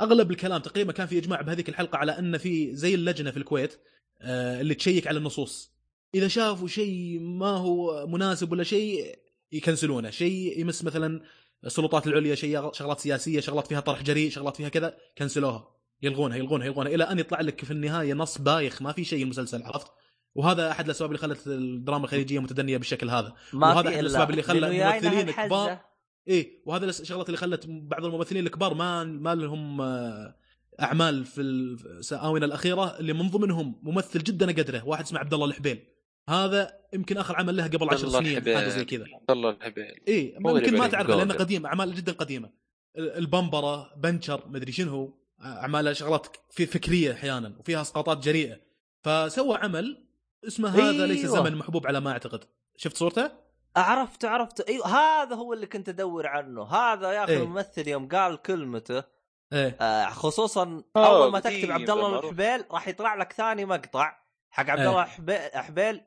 أغلب 0.00 0.30
الكلام 0.30 0.60
تقريبا 0.60 0.92
كان 0.92 1.06
في 1.06 1.18
إجماع 1.18 1.40
بهذيك 1.40 1.68
الحلقة 1.68 1.98
على 1.98 2.18
أن 2.18 2.38
في 2.38 2.76
زي 2.76 2.94
اللجنة 2.94 3.30
في 3.30 3.36
الكويت 3.36 3.78
آه، 4.20 4.60
اللي 4.60 4.74
تشيك 4.74 5.06
على 5.06 5.18
النصوص. 5.18 5.72
إذا 6.14 6.28
شافوا 6.28 6.68
شيء 6.68 7.20
ما 7.20 7.50
هو 7.50 8.06
مناسب 8.06 8.52
ولا 8.52 8.64
شيء 8.64 9.18
يكنسلونه. 9.52 10.10
شيء 10.10 10.60
يمس 10.60 10.84
مثلا 10.84 11.22
السلطات 11.64 12.06
العليا 12.06 12.34
شيء 12.34 12.72
شغلات 12.72 13.00
سياسية 13.00 13.40
شغلات 13.40 13.66
فيها 13.66 13.80
طرح 13.80 14.02
جريء 14.02 14.30
شغلات 14.30 14.56
فيها 14.56 14.68
كذا 14.68 14.96
كنسلوها. 15.18 15.81
يلغونها 16.02 16.36
يلغونها 16.36 16.66
يلغونها 16.66 16.94
إلى 16.94 17.04
أن 17.04 17.18
يطلع 17.18 17.40
لك 17.40 17.64
في 17.64 17.70
النهاية 17.70 18.14
نص 18.14 18.38
بايخ 18.38 18.82
ما 18.82 18.92
في 18.92 19.04
شيء 19.04 19.22
المسلسل 19.22 19.62
عرفت 19.62 19.86
وهذا 20.34 20.70
أحد 20.70 20.84
الأسباب 20.84 21.10
اللي 21.10 21.18
خلت 21.18 21.46
الدراما 21.46 22.04
الخليجية 22.04 22.38
متدنية 22.38 22.76
بالشكل 22.76 23.10
هذا 23.10 23.34
ما 23.52 23.74
وهذا 23.74 23.88
إلا 23.88 24.00
الأسباب 24.00 24.30
اللي 24.30 24.42
جاينا 24.42 24.98
الممثلين. 24.98 25.28
الكبار 25.28 25.80
إيه 26.28 26.62
وهذا 26.66 26.84
الشغلات 26.84 27.26
اللي 27.26 27.36
خلت 27.36 27.66
بعض 27.66 28.04
الممثلين 28.04 28.46
الكبار 28.46 28.74
ما 28.74 29.04
ما 29.04 29.34
لهم 29.34 29.80
آه، 29.80 30.36
أعمال 30.80 31.24
في 31.24 31.40
الساونه 31.40 32.46
الأخيرة 32.46 32.98
اللي 32.98 33.12
من 33.12 33.28
ضمنهم 33.28 33.80
ممثل 33.82 34.18
جدا 34.18 34.50
اقدره 34.50 34.88
واحد 34.88 35.04
اسمه 35.04 35.18
عبد 35.18 35.34
الله 35.34 35.46
الحبيل 35.46 35.84
هذا 36.28 36.72
يمكن 36.94 37.18
آخر 37.18 37.36
عمل 37.36 37.56
له 37.56 37.66
قبل 37.66 37.88
عشر 37.90 38.06
الله 38.06 38.18
سنين 38.18 38.32
الحبيل. 38.32 38.56
حاجة 38.56 38.68
زي 38.68 38.84
كذا 38.84 39.04
الله 39.30 39.50
الهبل 39.50 39.94
إيه 40.08 40.38
هو 40.46 40.56
يمكن 40.56 40.78
ما 40.78 40.86
تعرفه 40.88 41.16
لأنه. 41.16 41.34
قديم 41.34 41.66
أعمال 41.66 41.94
جدا 41.94 42.12
قديمة 42.12 42.50
البمبره 42.96 43.94
بنشر 43.96 44.48
مدري 44.48 44.72
شنو 44.72 45.21
أعمال 45.44 45.96
شغلات 45.96 46.36
في 46.50 46.66
فكرية 46.66 47.12
أحيانا 47.12 47.56
وفيها 47.60 47.80
أسقاطات 47.80 48.18
جريئة 48.18 48.60
فسوى 49.02 49.56
عمل 49.56 50.06
اسمه 50.46 50.68
هذا 50.68 51.06
ليس 51.06 51.24
أيوة. 51.24 51.36
زمن 51.36 51.56
محبوب 51.56 51.86
على 51.86 52.00
ما 52.00 52.12
أعتقد 52.12 52.44
شفت 52.76 52.96
صورته؟ 52.96 53.30
عرفت 53.76 54.24
عرفت 54.24 54.60
إيوه 54.60 54.86
هذا 54.86 55.34
هو 55.36 55.52
اللي 55.52 55.66
كنت 55.66 55.88
أدور 55.88 56.26
عنه 56.26 56.62
هذا 56.62 57.12
يا 57.12 57.24
أخي 57.24 57.32
إيه. 57.32 57.42
الممثل 57.42 57.88
يوم 57.88 58.08
قال 58.08 58.42
كلمته 58.42 59.04
إيه 59.52 59.76
آه 59.80 60.10
خصوصا 60.10 60.82
آه، 60.96 61.06
أول 61.06 61.32
ما 61.32 61.40
تكتب 61.40 61.70
عبد 61.70 61.90
الله. 61.90 62.18
الحبيل 62.18 62.64
راح 62.70 62.88
يطلع 62.88 63.14
لك 63.14 63.32
ثاني 63.32 63.64
مقطع 63.64 64.18
حق 64.50 64.70
عبد 64.70 64.80
إيه. 64.80 64.88
الله 64.88 65.02
الحبيل 65.02 65.50
حبيل 65.54 66.02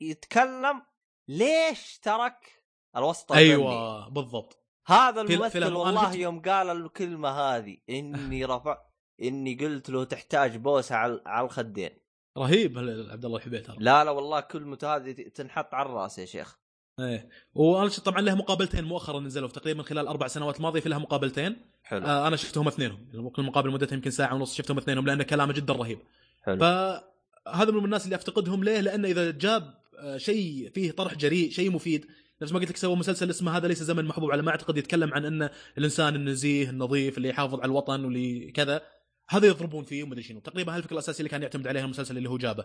يتكلم 0.00 0.82
ليش 1.28 1.98
ترك 1.98 2.62
الوسط 2.96 3.32
الفني 3.32 3.50
أيوه 3.50 4.08
بالضبط 4.08 4.65
هذا 4.86 5.20
الممثل 5.20 5.72
والله 5.72 6.14
يوم 6.14 6.40
قال 6.40 6.70
الكلمة 6.70 7.28
هذه 7.28 7.76
إني 7.90 8.44
رفع 8.44 8.78
إني 9.22 9.54
قلت 9.54 9.90
له 9.90 10.04
تحتاج 10.04 10.56
بوسة 10.56 10.94
على 10.94 11.22
على 11.26 11.44
الخدين. 11.44 11.90
رهيب 12.38 12.78
عبد 13.10 13.24
الله 13.24 13.36
الحبيل 13.36 13.62
ترى 13.62 13.76
لا 13.78 14.04
لا 14.04 14.10
والله 14.10 14.40
كلمته 14.40 14.96
هذه 14.96 15.12
تنحط 15.12 15.74
على 15.74 15.88
الرأس 15.88 16.18
يا 16.18 16.24
شيخ. 16.24 16.58
إيه. 17.00 17.28
وأنا 17.54 17.88
طبعا 17.88 18.20
له 18.20 18.34
مقابلتين 18.34 18.84
مؤخرا 18.84 19.20
نزلوا 19.20 19.48
تقريبا 19.48 19.82
خلال 19.82 20.02
الاربع 20.02 20.26
سنوات 20.26 20.56
الماضية 20.56 20.80
في 20.80 20.88
لها 20.88 20.98
مقابلتين. 20.98 21.56
حلو. 21.82 22.06
آه 22.06 22.28
أنا 22.28 22.36
شفتهم 22.36 22.68
اثنينهم. 22.68 23.28
كل 23.28 23.42
مقابله 23.42 23.72
مدتها 23.72 23.94
يمكن 23.94 24.10
ساعة 24.10 24.34
ونص 24.34 24.54
شفتهم 24.54 24.78
اثنينهم 24.78 25.06
لأن 25.06 25.22
كلامه 25.22 25.52
جدا 25.52 25.72
رهيب. 25.72 25.98
حلو. 26.42 26.56
فهذا 26.56 27.70
من 27.70 27.84
الناس 27.84 28.04
اللي 28.04 28.16
أفتقدهم 28.16 28.64
ليه؟ 28.64 28.80
لأنه 28.80 29.08
إذا 29.08 29.30
جاب 29.30 29.74
آه، 29.98 30.16
شيء 30.16 30.70
فيه 30.74 30.90
طرح 30.90 31.14
جريء، 31.14 31.50
شيء 31.50 31.70
مفيد، 31.70 32.06
نفس 32.42 32.52
ما 32.52 32.58
قلت 32.58 32.70
لك 32.70 32.76
سوى 32.76 32.96
مسلسل 32.96 33.30
اسمه 33.30 33.56
هذا 33.56 33.68
ليس 33.68 33.82
زمن 33.82 34.04
محبوب 34.04 34.30
على 34.30 34.42
ما 34.42 34.50
أعتقد 34.50 34.76
يتكلم 34.76 35.14
عن 35.14 35.24
إن 35.24 35.50
الإنسان 35.78 36.14
النزيه 36.14 36.70
النظيف 36.70 37.16
اللي 37.16 37.28
يحافظ 37.28 37.60
على 37.60 37.64
الوطن 37.70 38.04
واللي 38.04 38.50
كذا. 38.50 38.82
هذا 39.28 39.46
يضربون 39.46 39.84
فيه 39.84 40.02
ومدري 40.02 40.22
شنو، 40.22 40.40
تقريبا 40.40 40.76
هالفكره 40.76 40.92
الأساسية 40.92 41.20
اللي 41.20 41.30
كان 41.30 41.42
يعتمد 41.42 41.68
عليها 41.68 41.84
المسلسل 41.84 42.18
اللي 42.18 42.28
هو 42.28 42.38
جابه. 42.38 42.64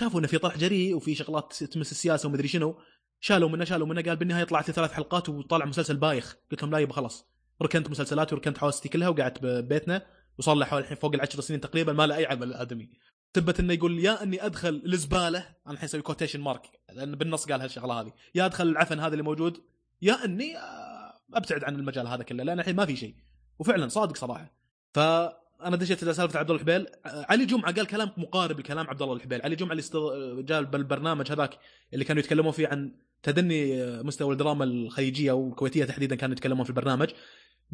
شافوا 0.00 0.20
إنه 0.20 0.28
في 0.28 0.38
طرح 0.38 0.58
جريء 0.58 0.96
وفي 0.96 1.14
شغلات 1.14 1.64
تمس 1.64 1.92
السياسة 1.92 2.28
ومدري 2.28 2.48
شنو، 2.48 2.78
شالوا 3.20 3.48
منه 3.48 3.64
شالوا 3.64 3.86
منه 3.86 4.02
قال 4.02 4.16
بالنهاية 4.16 4.44
طلعت 4.44 4.68
لي 4.68 4.74
ثلاث 4.74 4.92
حلقات 4.92 5.28
وطلع 5.28 5.64
مسلسل 5.64 5.96
بايخ، 5.96 6.36
قلت 6.50 6.62
لهم 6.62 6.72
لا 6.72 6.78
يبا 6.78 6.92
خلاص. 6.92 7.26
ركنت 7.62 7.90
مسلسلاتي 7.90 8.34
وركنت 8.34 8.58
حواستي 8.58 8.88
كلها 8.88 9.08
وقعدت 9.08 9.38
ببيتنا. 9.42 10.06
وصار 10.38 10.54
له 10.54 10.64
حوالي 10.64 10.82
الحين 10.84 10.96
فوق 10.96 11.14
العشر 11.14 11.40
سنين 11.40 11.60
تقريبا 11.60 11.92
ما 11.92 12.06
له 12.06 12.16
أي 12.16 12.26
عمل 12.26 12.54
آدمي. 12.54 12.90
سبت 13.36 13.60
إنه 13.60 13.72
يقول 13.72 13.98
يا 13.98 14.22
إني 14.22 14.46
أدخل 14.46 14.82
الزباله 14.86 15.38
أنا 15.38 15.74
الحين 15.74 15.84
أسوي 15.84 16.02
quotation 16.02 16.40
mark 16.40 16.62
لأن 16.92 17.14
بالنص 17.14 17.46
قال 17.46 17.60
هالشغلة 17.60 18.00
هذه. 18.00 18.12
يا 18.34 18.46
أدخل 18.46 18.68
العفن 18.68 19.00
هذا 19.00 19.12
اللي 19.12 19.22
موجود 19.22 19.60
يا 20.02 20.24
إني 20.24 20.58
آه، 20.58 21.14
أبتعد 21.34 21.64
عن 21.64 21.74
المجال 21.76 22.06
هذا 22.06 22.22
كله 22.22 22.44
لأن 22.44 22.60
الحين 22.60 22.76
ما 22.76 22.86
في 22.86 22.96
شيء. 22.96 23.14
وفعلا 23.58 23.88
صادق 23.88 24.16
صراحة. 24.16 24.52
فأنا 24.94 25.76
دشيت 25.76 26.02
إلى 26.02 26.14
سالفة 26.14 26.38
عبد 26.38 26.50
الله 26.50 26.62
الحبيل. 26.62 26.86
آه، 27.06 27.26
علي 27.28 27.44
جمعة 27.44 27.74
قال 27.74 27.86
كلام 27.86 28.10
مقارب 28.16 28.58
لكلام 28.60 28.86
عبد 28.86 29.02
الله 29.02 29.14
الحبيل. 29.14 29.42
علي 29.42 29.56
جمعة 29.56 29.70
اللي 29.70 29.80
استض... 29.80 30.00
جاء 30.46 30.62
بالبرنامج 30.62 31.32
هذاك 31.32 31.58
اللي 31.94 32.04
كانوا 32.04 32.20
يتكلمون 32.22 32.52
فيه 32.52 32.68
عن 32.68 32.92
تدني 33.22 33.82
آه، 33.82 34.02
مستوى 34.02 34.32
الدراما 34.32 34.64
الخليجية 34.64 35.32
والكويتية 35.32 35.84
تحديدا 35.84 36.16
كانوا 36.16 36.36
يتكلمون 36.36 36.64
في 36.64 36.70
البرنامج. 36.70 37.08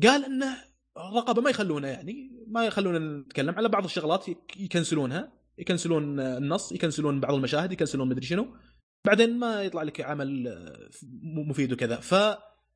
قال 0.02 0.24
إنه 0.24 0.56
الرقابه 0.96 1.42
ما 1.42 1.50
يخلونا 1.50 1.88
يعني 1.88 2.30
ما 2.46 2.64
يخلونا 2.66 2.98
نتكلم 2.98 3.54
على 3.54 3.68
بعض 3.68 3.84
الشغلات 3.84 4.28
يك- 4.28 4.56
يكنسلونها. 4.56 5.37
يكنسلون 5.58 6.20
النص 6.20 6.72
يكنسلون 6.72 7.20
بعض 7.20 7.34
المشاهد 7.34 7.72
يكنسلون 7.72 8.08
مدري 8.08 8.26
شنو. 8.26 8.56
بعدين 9.04 9.38
ما 9.38 9.62
يطلع 9.62 9.82
لك 9.82 10.00
عمل 10.00 10.48
آه، 10.48 10.90
مفيد 11.22 11.72
وكذا. 11.72 11.96
ف 11.96 12.14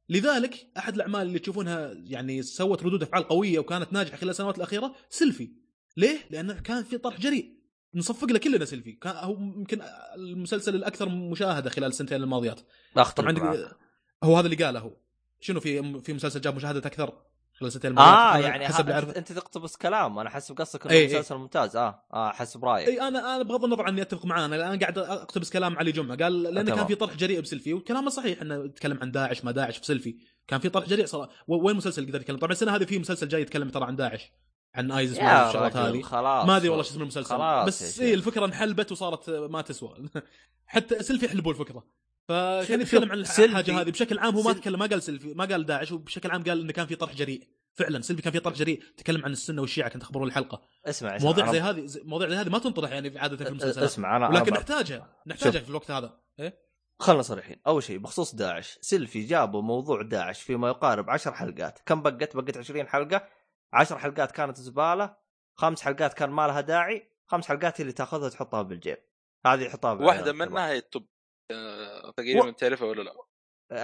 لذلك 0.08 0.66
أحد 0.78 0.94
الأعمال 0.94 1.22
اللي 1.22 1.38
تشوفونها 1.38 1.92
يعني 2.04 2.42
سوت 2.42 2.82
ردود 2.82 3.02
أفعال 3.02 3.28
قوية 3.28 3.58
وكانت 3.58 3.92
ناجحة 3.92 4.16
خلال 4.16 4.30
السنوات 4.30 4.56
الأخيرة 4.56 4.94
سيلفي. 5.08 5.50
ليه؟ 5.96 6.18
لأنه 6.30 6.60
كان 6.60 6.84
في 6.84 6.98
طرح 6.98 7.20
جريء. 7.20 7.62
نصفق 7.94 8.32
له 8.32 8.38
كلنا 8.38 8.64
سيلفي. 8.64 8.92
كان 8.92 9.16
هو 9.16 9.32
يمكن 9.32 9.82
المسلسل 10.16 10.74
الأكثر 10.74 11.08
مشاهدة 11.08 11.70
خلال 11.70 11.88
السنتين 11.88 12.22
الماضيات. 12.22 12.60
اختلف 12.96 13.28
عندك 13.28 13.42
معك. 13.42 13.76
هو 14.24 14.36
هذا 14.36 14.46
اللي 14.46 14.64
قاله 14.64 14.80
هو. 14.80 14.96
شنو 15.40 15.60
في 15.60 16.00
في 16.00 16.12
مسلسل 16.12 16.40
جاب 16.40 16.56
مشاهدة 16.56 16.78
أكثر؟ 16.78 17.22
خلال 17.54 17.68
السنتين 17.68 17.90
الماضيات 17.90 18.44
آه 18.44 18.48
يعني 18.48 18.68
حسب 18.68 18.90
اعرفه 18.90 19.16
أنت 19.16 19.32
تقتبس 19.32 19.76
كلام 19.76 20.18
أنا 20.18 20.30
حسب 20.30 20.56
قصدك 20.58 20.86
إنه 20.86 20.94
إي. 20.94 21.06
مسلسل 21.06 21.34
ممتاز 21.34 21.76
آه 21.76 22.04
آه 22.12 22.30
حسب 22.32 22.64
رأيك. 22.64 22.88
اي 22.88 23.00
أنا 23.00 23.36
أنا 23.36 23.42
بغض 23.42 23.64
النظر 23.64 23.82
عني 23.82 24.02
أتفق 24.02 24.24
معاه 24.26 24.44
أنا 24.44 24.56
الآن 24.56 24.78
قاعد 24.78 24.98
أقتبس 24.98 25.50
كلام 25.50 25.78
علي 25.78 25.92
جمعة 25.92 26.18
قال 26.18 26.42
لأنه. 26.42 26.76
كان 26.76 26.86
في 26.86 26.94
طرح 26.94 27.16
جريء 27.16 27.40
بسيلفي 27.40 27.74
وكلامه 27.74 28.10
صحيح 28.10 28.40
إنه 28.42 28.64
يتكلم 28.64 28.98
عن 29.02 29.10
داعش 29.10 29.44
ما 29.44 29.52
داعش 29.52 29.78
في 29.78 29.86
سيلفي 29.86 30.16
كان 30.46 30.60
في 30.60 30.68
طرح 30.68 30.88
جريء 30.88 31.06
صراحة. 31.06 31.30
وين 31.48 31.76
مسلسل 31.76 32.04
يقدر 32.04 32.20
يتكلم؟ 32.20 32.36
طبعا 32.36 32.52
السنة 32.52 32.76
هذه 32.76 32.84
في 32.84 32.98
مسلسل 32.98 33.28
جاي 33.28 33.42
يتكلم 33.42 33.68
ترى 33.68 33.84
عن 33.84 33.96
داعش 33.96 34.32
عن 34.74 34.92
ISIS 34.92 35.18
والشغلات 35.18 35.76
رجل 35.76 35.96
هذه. 35.96 36.02
خلاص. 36.02 36.46
ما 36.46 36.56
أدري 36.56 36.68
والله 36.68 36.82
شو 36.82 36.90
اسم 36.90 37.02
المسلسل. 37.02 37.64
بس. 37.66 38.00
اي 38.00 38.14
الفكرة 38.14 38.44
انحلبت 38.44 38.92
وصارت 38.92 39.30
ما 39.30 39.62
تسوى. 39.62 39.96
حتى 40.66 41.02
سيلفي 41.02 41.28
حلبوا 41.28 41.52
الفكرة. 41.52 41.84
فكان 42.28 42.80
يتكلم 42.80 43.12
عن 43.12 43.18
الحاجة 43.18 43.80
هذه. 43.80 43.90
بشكل 43.90 44.18
عام 44.18 44.34
هو 44.34 44.42
ما 44.42 44.52
تكلم 44.52 44.78
ما 44.78 44.86
قال 44.86 45.02
سيلفي 45.02 45.34
ما 45.34 45.44
قال 45.44 45.66
داعش 45.66 45.92
وبشكل 45.92 46.30
عام 46.30 46.44
قال 46.44 46.60
إنه 46.60 46.72
كان 46.72 46.86
في 46.86 46.96
طرح 46.96 47.14
جريء. 47.14 47.48
فعلا 47.74 48.00
سيلفي 48.00 48.22
كان 48.22 48.32
في 48.32 48.40
طرح 48.40 48.54
جريء. 48.54 48.82
تكلم 48.96 49.24
عن 49.24 49.32
السنة 49.32 49.60
والشيعة 49.60 49.88
كنت 49.88 50.02
اخبرون 50.02 50.28
الحلقة. 50.28 50.62
اسمع 50.86 51.16
اسمع 51.16 51.24
مواضيع 51.24 51.52
زي 51.52 51.60
هذه 51.60 51.86
مواضيع 52.04 52.28
زي 52.28 52.36
هذه 52.36 52.48
ما 52.48 52.58
تنطرح 52.58 52.90
يعني 52.90 53.18
عادة 53.18 53.36
في 53.36 53.48
المسلسلات. 53.48 53.84
اسمع 53.84 54.16
أنا 54.16 54.28
ولكن. 54.28 54.52
نحتاجها 54.52 55.16
نحتاجها. 55.26 55.60
في 55.60 55.70
الوقت 55.70 55.90
هذا. 55.90 56.20
إيه؟ 56.40 56.58
خلنا 56.98 57.22
صريحين. 57.22 57.56
أول 57.66 57.82
شيء 57.82 57.98
بخصوص 57.98 58.34
داعش 58.34 58.78
سيلفي 58.80 59.24
جابوا 59.24 59.62
موضوع 59.62 60.02
داعش 60.02 60.42
فيما 60.42 60.68
يقارب 60.68 61.10
عشر 61.10 61.32
حلقات. 61.32 61.78
كم 61.86 62.02
بقت؟ 62.02 62.36
بقت 62.36 62.56
20 62.56 62.88
حلقة. 62.88 63.28
عشر 63.72 63.98
حلقات 63.98 64.32
كانت 64.32 64.56
زبالة. 64.56 65.16
خمس 65.54 65.82
حلقات 65.82 66.14
كان 66.14 66.30
ما 66.30 66.46
لها 66.46 66.60
داعي. 66.60 67.08
خمس 67.26 67.46
حلقات 67.46 67.80
هي 67.80 67.82
اللي 67.82 67.92
تأخذها 67.92 68.26
وتحطها 68.26 68.62
بالجيب. 68.62 68.98
هذه 69.46 69.62
يحطها 69.62 69.92
واحدة. 69.92 70.32
منها 70.32 70.68
هي 70.68 70.78
التوب 70.78 71.11
آه، 71.54 72.10
تقريبا 72.10 72.50
تعرفها 72.50 72.88
ولا 72.88 73.02
لا؟ 73.02 73.14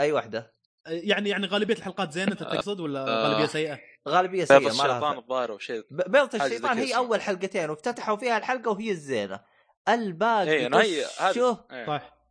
أي 0.01 0.13
واحدة 0.13 0.55
يعني 0.87 1.29
يعني 1.29 1.47
غالبية 1.47 1.75
الحلقات 1.75 2.13
زينة 2.13 2.33
أنت 2.33 2.43
تقصد 2.43 2.81
ولا 2.81 3.01
آه. 3.09 3.29
غالبية 3.29 3.47
سيئة؟ 3.47 3.79
غالبية 4.09 4.45
سيئة 4.45 4.59
ما 4.59 4.69
الشيطان 4.69 5.19
الظاهر 5.19 5.53
أو 5.53 5.59
شيء 5.59 5.81
ب- 5.91 6.11
بيضة 6.11 6.39
حاجة 6.39 6.49
زي 6.49 6.57
الشيطان 6.57 6.79
هي. 6.79 6.97
أول 6.97 7.21
حلقتين 7.21 7.71
وافتتحوا 7.71 8.17
فيها 8.17 8.39
الحلقة 8.39 8.71
وهي 8.71 8.91
الزينة 8.91 9.41
الباقي 9.89 10.69
طشه 11.33 11.65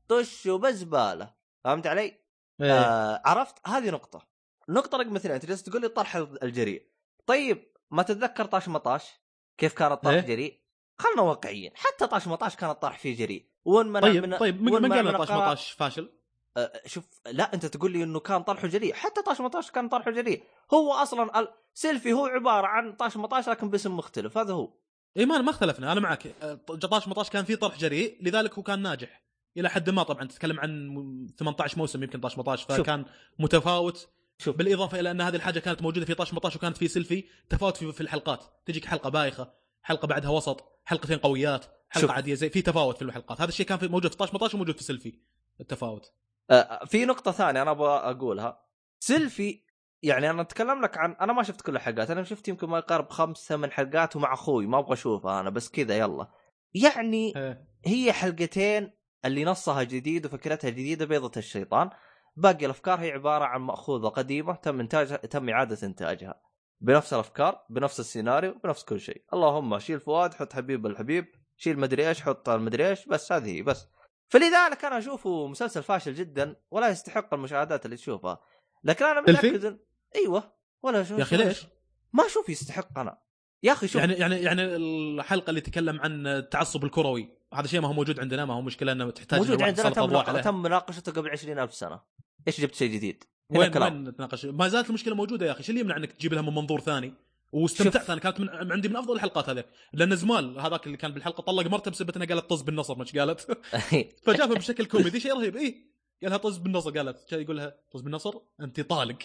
طش 0.08 0.46
وبزباله 0.46 1.34
فهمت 1.64 1.88
علي؟ 1.88 2.02
إيه. 2.02 2.74
آه 2.74 3.22
عرفت 3.26 3.68
هذه 3.68 3.90
نقطة 3.90 4.28
نقطة 4.70 4.98
رقم 4.98 5.16
اثنين 5.16 5.34
أنت 5.34 5.46
جالس 5.46 5.64
تقول 5.64 5.82
لي 5.82 5.88
طرح 5.88 6.16
الجريء 6.16 6.88
طيب 7.26 7.72
ما 7.92 8.04
تتذكر 8.04 8.46
طاش 8.46 8.68
مطاش 8.68 9.12
كيف 9.58 9.74
كان 9.74 9.92
الطرح 9.92 10.14
إيه؟ 10.14 10.22
جريء 10.22 10.62
خلنا 11.00 11.22
واقعيين 11.22 11.72
حتى 11.76 12.08
طاش 12.08 12.28
مطاش 12.28 12.56
كان 12.56 12.70
الطرح 12.70 13.00
فيه 13.00 13.16
جريء 13.18 13.46
وين 13.66 13.88
منع 13.88 14.00
طيب 14.02 14.26
من 14.26 14.38
طيب 14.38 14.62
من 14.62 14.82
من 14.82 14.94
قال 14.94 15.18
طاش؟ 15.18 15.32
مطاش 15.32 15.72
فاشل؟ 15.72 16.10
آه 16.58 16.82
شوف 16.86 17.04
لا 17.32 17.54
انت 17.54 17.66
تقول 17.66 17.92
لي 17.92 18.04
إنه 18.04 18.20
كان 18.20 18.44
طرحه 18.44 18.68
جريء 18.68 18.94
حتى 18.94 19.22
طاش 19.22 19.42
مطاش 19.42 19.72
كان 19.72 19.90
طرحه 19.90 20.12
جريء 20.12 20.44
هو 20.74 20.94
أصلا 20.94 21.48
سيلفي 21.74 22.14
هو 22.14 22.26
عبارة 22.26 22.68
عن 22.68 22.94
طاش 22.94 23.18
مطاش 23.18 23.50
لكن 23.50 23.70
باسم 23.70 23.98
مختلف. 23.98 24.38
هذا 24.38 24.54
هو. 24.54 24.74
إي 25.18 25.26
ما 25.26 25.38
ما 25.42 25.50
اختلفنا. 25.50 25.92
أنا 25.92 26.00
معك. 26.00 26.28
آه، 26.42 26.54
طاش 26.54 27.08
مطاش 27.08 27.30
كان 27.30 27.46
في 27.46 27.56
طرح 27.56 27.78
جريء 27.78 28.18
لذلك 28.22 28.54
هو 28.54 28.64
كان 28.64 28.82
ناجح. 28.82 29.22
إلى 29.58 29.70
حد 29.70 29.90
ما 29.90 30.04
طبعا. 30.04 30.26
تتكلم 30.26 30.60
عن 30.60 30.88
م- 30.88 31.28
18 31.40 31.78
موسم 31.78 32.04
يمكن 32.04 32.20
طاش 32.20 32.38
مطاش. 32.38 32.64
فكان 32.64 33.06
متفاوت. 33.40 34.10
شوف. 34.38 34.56
بالإضافة 34.56 35.00
إلى 35.00 35.12
أن 35.12 35.22
هذه 35.22 35.36
الحاجة 35.36 35.60
كانت 35.60 35.82
موجودة 35.82 36.06
في 36.06 36.14
طاش 36.14 36.34
مطاش 36.34 36.56
وكانت 36.56 36.78
في 36.78 36.88
سيلفي. 36.88 37.24
تفاوت 37.50 37.78
في, 37.78 37.92
في 37.92 38.02
الحلقات. 38.02 38.44
تجيك 38.66 38.86
حلقة 38.86 39.10
بايخة. 39.10 39.54
حلقة 39.88 40.08
بعدها 40.08 40.30
وسط 40.30 40.82
حلقتين 40.86 41.18
قويات 41.18 41.66
حلقة 41.90 42.02
شوف. 42.02 42.12
عادية 42.12 42.34
زي 42.34 42.50
في 42.50 42.62
تفاوت 42.62 42.98
في 42.98 43.02
الحلقات 43.02 43.42
هذا 43.42 43.50
الشيء 43.50 43.66
كان 43.66 43.78
في 43.78 43.88
موجود 43.88 44.12
في 44.12 44.18
طاش 44.18 44.34
مطاش 44.34 44.54
وموجود 44.54 44.78
في 44.78 44.84
سيلفي 44.84 45.20
التفاوت. 45.62 46.14
آه، 46.50 46.86
في 46.86 47.06
نقطة 47.06 47.32
ثانية 47.32 47.62
أنا 47.62 47.72
أبغى 47.72 47.90
أقولها. 47.90 48.62
سيلفي 49.00 49.62
يعني 50.04 50.30
أنا 50.30 50.42
أتكلم 50.42 50.82
لك 50.82 50.98
عن 50.98 51.16
أنا 51.22 51.34
ما 51.34 51.44
شفت 51.44 51.62
كل 51.62 51.76
الحلقات 51.76 52.12
أنا 52.12 52.24
شفت 52.24 52.48
يمكن 52.48 52.70
ما 52.70 52.78
يقارب 52.78 53.10
خمس 53.10 53.38
ثمان 53.38 53.72
حلقات 53.72 54.16
ومع 54.16 54.34
أخوي 54.34 54.68
ما 54.68 54.80
أبغى 54.80 54.94
أشوفها 54.94 55.40
أنا 55.40 55.50
بس 55.50 55.70
كذا 55.70 55.98
يلا. 55.98 56.28
يعني. 56.74 57.34
هي 57.86 58.14
حلقتين 58.14 58.92
اللي 59.26 59.46
نصها 59.46 59.84
جديد 59.84 60.26
وفكرتها 60.26 60.70
جديدة 60.70 61.06
بيضة 61.06 61.32
الشيطان. 61.38 61.90
باقي 62.36 62.66
الأفكار 62.66 63.00
هي 63.00 63.12
عبارة 63.12 63.46
عن 63.46 63.62
مأخوذة 63.62 64.08
قديمة 64.08 64.56
تم 64.56 64.80
إنتاجها 64.80 65.18
تم 65.18 65.50
إعادة 65.50 65.88
إنتاجها. 65.88 66.47
بنفس 66.82 67.14
الأفكار 67.14 67.66
بنفس 67.70 68.00
السيناريو 68.00 68.60
بنفس 68.64 68.84
كل 68.84 69.00
شيء 69.00 69.24
اللهم 69.34 69.80
شيل 69.80 70.00
فؤاد 70.00 70.34
حط 70.34 70.54
حبيب 70.54 70.86
الحبيب 70.86 71.36
شيل 71.58 71.80
مدري 71.80 72.10
إيش 72.10 72.22
حط 72.22 72.50
المدري 72.50 72.90
إيش 72.90 73.06
بس 73.06 73.32
هذه 73.32 73.56
هي 73.56 73.62
بس 73.62 73.88
فلذلك 74.28 74.86
أنا 74.86 74.98
أشوفه 74.98 75.48
مسلسل 75.48 75.84
فاشل 75.84 76.14
جدا 76.14 76.56
ولا 76.72 76.90
يستحق 76.90 77.34
المشاهدات 77.34 77.86
اللي 77.86 77.98
تشوفها 77.98 78.40
لكن 78.84 79.06
أنا؟ 79.06 79.22
متاكد 79.22 79.66
إن... 79.66 79.80
أيوه 80.16 80.54
ولا 80.84 81.02
أشوف 81.02 81.18
يا 81.18 81.24
أخي 81.24 81.38
ليش؟ 81.38 81.66
ما 82.14 82.26
أشوف 82.26 82.50
يستحق 82.50 83.00
أنا 83.00 83.18
يا 83.64 83.72
أخي 83.72 83.88
شوف 83.88 84.02
يعني 84.02 84.14
يعني 84.14 84.36
يعني 84.36 84.76
الحلقة 84.76 85.50
اللي 85.50 85.62
تكلم 85.62 86.02
عن 86.02 86.28
التعصب 86.28 86.86
الكروي 86.86 87.38
هذا 87.54 87.68
شيء 87.68 87.82
ما 87.82 87.88
هو 87.88 87.94
موجود 87.94 88.20
عندنا 88.20 88.46
ما 88.46 88.54
هو 88.54 88.62
مشكلة 88.62 88.92
إنه 88.92 89.10
تحتاج 89.10 89.40
موجود 89.40 89.62
عندنا 89.62 89.90
تم. 89.90 90.42
تم 90.42 90.62
مناقشته 90.62 91.12
قبل 91.12 91.30
20000 91.30 91.74
سنة 91.74 92.02
إيش 92.48 92.62
جبت 92.62 92.76
شيء 92.76 92.94
جديد؟ 92.94 93.24
وين 93.50 93.72
كلام. 93.72 93.94
وين 93.94 94.10
نتناقش؟ 94.10 94.46
ما 94.46 94.68
زالت 94.68 94.90
المشكلة 94.90 95.16
موجودة 95.16 95.46
يا 95.46 95.52
أخي. 95.52 95.64
شو 95.64 95.70
اللي 95.70 95.82
يمنع 95.82 95.98
انك 95.98 96.12
تجيب 96.12 96.34
لها 96.34 96.42
من 96.42 96.56
منظور 96.56 96.80
ثاني؟ 96.80 97.14
واستمتعت 97.52 98.10
أنا 98.10 98.20
كانت 98.20 98.40
من 98.40 98.50
عندي 98.50 98.88
من 98.88 98.96
أفضل 98.96 99.16
الحلقات 99.16 99.50
هذه 99.50 99.64
لأن 99.94 100.16
زمال 100.16 100.60
هذاك 100.60 100.86
اللي 100.86 100.98
كان 100.98 101.12
بالحلقة 101.12 101.42
طلق 101.42 101.68
مرته 101.68 101.92
بسبب 101.92 102.16
انها 102.16 102.28
قالت 102.28 102.50
طز 102.50 102.62
بالنصر 102.62 102.98
مش 102.98 103.18
قالت. 103.18 103.58
فجابها 104.26 104.58
بشكل 104.58 104.86
كوميدي 104.86 105.20
شيء 105.20 105.38
رهيب. 105.38 105.58
اي 105.58 105.88
قالها 106.24 106.38
طز 106.38 106.58
بالنصر 106.58 106.98
قالت. 106.98 107.30
كان 107.30 107.42
يقول 107.42 107.58
لها 107.58 107.76
طز 107.92 108.02
بالنصر؟ 108.02 108.34
أنت 108.62 108.82
طالق. 108.82 109.18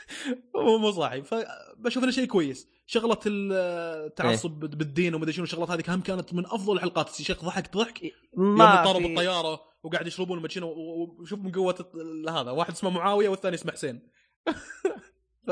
مو 0.80 0.90
صاحي. 0.90 1.22
فبشوف 1.22 2.04
إنه 2.04 2.12
شيء 2.12 2.24
كويس. 2.24 2.68
شغلة 2.86 3.18
التعصب 3.26 4.50
بالدين 4.50 5.14
ومدري 5.14 5.32
شنو 5.32 5.44
الشغلات 5.44 5.70
هذه 5.70 5.80
كانت 5.80 6.34
من 6.34 6.46
أفضل 6.46 6.76
الحلقات. 6.76 7.14
شيخ 7.14 7.44
ضحك 7.44 7.76
ضحك 7.76 8.02
يوم 8.02 8.56
في 8.56 9.00
بالطياره 9.00 9.67
وقاعد 9.82 10.06
يشربون 10.06 10.48
شنو 10.48 10.68
وشوف 10.68 11.38
من 11.38 11.52
قوة 11.52 11.90
هذا 12.28 12.50
واحد 12.50 12.72
اسمه 12.72 12.90
معاوية 12.90 13.28
والثاني 13.28 13.54
اسمه 13.54 13.72
حسين. 13.72 14.08
ف 15.46 15.50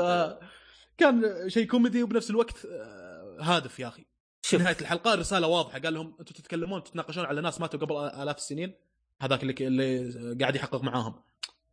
كان 0.97 1.49
شيء 1.49 1.67
كوميدي 1.67 2.03
وبنفس 2.03 2.29
الوقت 2.29 2.65
آه، 2.65 3.37
هادف 3.41 3.79
يا 3.79 3.87
أخي. 3.87 4.05
في 4.41 4.49
شوف. 4.49 4.61
نهاية 4.61 4.77
الحلقة 4.81 5.13
الرساله 5.13 5.47
واضحة. 5.47 5.79
قال 5.79 5.93
لهم 5.93 6.15
أنتم 6.19 6.33
تتكلمون 6.33 6.83
تتناقشون 6.83 7.25
على 7.25 7.41
ناس 7.41 7.61
ماتوا 7.61 7.79
قبل 7.79 7.95
آلاف 8.21 8.37
السنين؟ 8.37 8.73
هذاك 9.21 9.43
اللي 9.43 9.67
اللي 9.67 10.35
قاعد 10.39 10.55
يحقق 10.55 10.83
معاهم. 10.83 11.21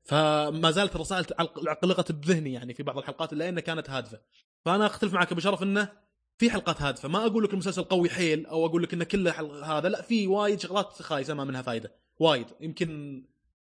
فما 0.05 0.71
زالت 0.71 0.95
الرسائل 0.97 1.27
علقت 1.83 2.13
بذهني 2.13 2.53
يعني 2.53 2.75
في 2.75 2.83
بعض 2.83 2.99
الحلقات 2.99 3.33
إلا 3.33 3.49
إنها 3.49 3.61
كانت 3.61 3.91
هادفة. 3.91 4.21
فأنا 4.65 4.87
أختلف 4.87 5.13
معك 5.13 5.33
أبو 5.33 5.41
شرف 5.41 5.63
إنه 5.63 5.93
في 6.39 6.51
حلقات 6.51 6.83
هادفة. 6.83 7.09
ما 7.09 7.27
أقول 7.27 7.45
لك 7.45 7.53
المسلسل 7.53 7.85
قوي 7.85 8.11
حيل 8.11 8.47
أو 8.47 8.67
أقول 8.67 8.83
لك 8.83 8.95
انه 8.95 9.05
كله 9.05 9.33
حل... 9.33 9.65
هذا 9.65 9.89
لا 9.89 10.03
في 10.03 10.27
وايد 10.27 10.61
شغلات 10.61 11.03
خايسة 11.03 11.35
ما 11.35 11.45
منها 11.45 11.63
فائده 11.63 12.04
وايد. 12.19 12.47
يمكن 12.61 13.23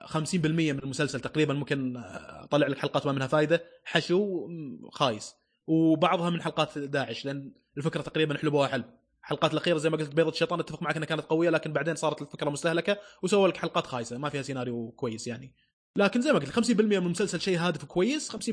50% 0.05 0.35
من 0.35 0.79
المسلسل 0.79 1.21
تقريبا 1.21 1.55
ممكن 1.55 1.97
أطلع 1.97 2.67
لك 2.67 2.79
حلقات 2.79 3.07
ما 3.07 3.13
منها 3.13 3.27
فائده 3.27 3.65
حشو 3.85 4.49
خايس. 4.93 5.35
وبعضها 5.67 6.31
من 6.31 6.43
حلقات 6.43 6.79
داعش 6.79 7.25
لأن 7.25 7.53
الفكرة 7.77 8.03
تقريبا 8.03 8.39
حلبوها 8.39 8.69
حلب. 8.69 8.85
الحلقات 9.21 9.53
الأخيرة 9.53 9.79
زي 9.79 9.91
ما 9.91 9.97
قلت 9.97 10.15
بيضة 10.15 10.31
الشيطان 10.31 10.61
أتفق 10.61 10.83
معك 10.83 10.97
إنها 10.97 11.07
كانت 11.07 11.21
قوية 11.21 11.51
لكن 11.51 11.73
بعدين 11.73 11.95
صارت 11.95 12.23
الفكرة 12.23 12.51
مستهلكة 12.51 12.99
وسووا 13.23 13.49
لك 13.49 13.57
حلقات 13.57 13.87
خايسة. 13.87 14.19
ما 14.19 14.29
فيها 14.29 14.43
سيناريو 14.43 14.91
كويس 14.91 15.27
يعني. 15.27 15.55
لكن 15.97 16.21
زي 16.21 16.33
ما 16.33 16.39
قلت 16.39 16.51
50% 16.51 16.81
من 16.81 16.93
المسلسل 16.97 17.41
شيء 17.41 17.59
هادف 17.59 17.85
كويس 17.85 18.37
50% 18.37 18.51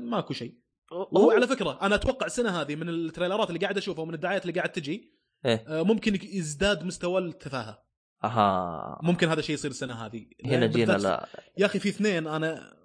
ماكو 0.00 0.34
شيء. 0.34 0.54
وهو 0.92 1.30
على 1.30 1.46
فكرة 1.46 1.78
أنا 1.82 1.94
أتوقع 1.94 2.26
السنة 2.26 2.60
هذه 2.60 2.76
من 2.76 2.88
التريلرات 2.88 3.48
اللي 3.48 3.60
قاعد 3.60 3.76
أشوفها 3.76 4.02
ومن 4.02 4.14
الدعايات 4.14 4.42
اللي 4.42 4.52
قاعد 4.52 4.72
تجي 4.72 5.12
إيه. 5.46 5.64
آه، 5.68 5.82
ممكن 5.82 6.18
يزداد 6.22 6.84
مستوى 6.84 7.20
التفاهة. 7.20 7.85
أها. 8.24 9.00
ممكن 9.02 9.28
هذا 9.28 9.40
الشيء 9.40 9.54
يصير 9.54 9.70
السنة 9.70 9.94
هذه. 9.94 10.26
هنا 10.44 10.66
جينا 10.66 10.92
لا. 10.92 11.28
يا 11.58 11.66
أخي 11.66 11.78
في 11.78 11.88
اثنين 11.88 12.26
أنا 12.26 12.76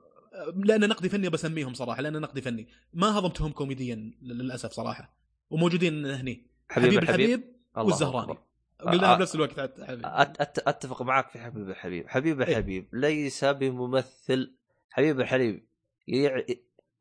لأن 0.56 0.90
نقدي 0.90 1.10
فني 1.10 1.30
بسميهم 1.30 1.74
صراحة 1.74 2.02
لأن 2.02 2.22
نقدي 2.22 2.42
فني. 2.42 2.68
ما 2.94 3.20
هضمتهم 3.20 3.52
كوميديا 3.52 4.14
للأسف 4.22 4.72
صراحة. 4.72 5.14
وموجودين 5.50 6.06
هني. 6.06 6.48
حبيب 6.70 6.90
حبيب 6.90 7.04
الحبيب. 7.04 7.44
والزهراني. 7.76 8.38
قلناها 8.80 9.16
بنفس 9.16 9.36
الوقت 9.36 9.60
حبيب. 9.60 10.02
أت 10.06 10.42
أت 10.42 10.60
أتفق 10.60 11.02
معك 11.02 11.30
في 11.30 11.40
حبيب 11.40 11.70
الحبيب. 11.70 12.08
حبيب 12.08 12.42
إيه. 12.42 12.50
الحبيب 12.50 12.90
ليس 12.94 13.46
بممثل. 13.46 14.56
حبيب 14.90 15.22
الحبيب 15.22 15.68
يع... 16.08 16.44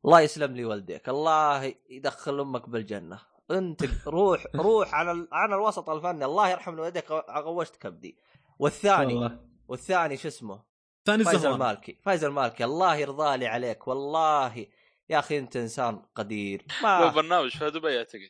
الله 0.05 0.21
يسلم 0.21 0.55
لي 0.55 0.65
والديك. 0.65 1.09
الله 1.09 1.73
يدخل 1.89 2.39
أمك 2.39 2.69
بالجنة. 2.69 3.19
انت 3.51 3.83
روح 4.07 4.45
روح 4.55 4.95
على 4.95 5.11
ال... 5.11 5.27
على 5.31 5.55
الوسط 5.55 5.89
الفني. 5.89 6.25
الله 6.25 6.49
يرحم 6.49 6.79
والديك 6.79 7.11
غوشت 7.29 7.75
كبدي 7.75 8.17
والثاني 8.59 9.13
والله. 9.13 9.39
والثاني 9.67 10.17
شو 10.17 10.27
اسمه؟ 10.27 10.63
ثاني 11.05 11.23
فايز 11.23 11.35
الزهراني 11.35 11.63
المالكي 11.63 11.97
فايز 12.03 12.23
المالكي 12.23 12.63
الله 12.65 12.95
يرضى 12.95 13.37
لي 13.37 13.47
عليك. 13.47 13.87
والله 13.87 14.65
يا 15.09 15.19
أخي 15.19 15.37
أنت 15.37 15.57
إنسان 15.57 16.01
قدير. 16.15 16.65
هو 16.81 16.87
ما 16.87 17.07
برنامج 17.07 17.57
في 17.57 17.69
دبي 17.69 17.97
أعتقد. 17.97 18.29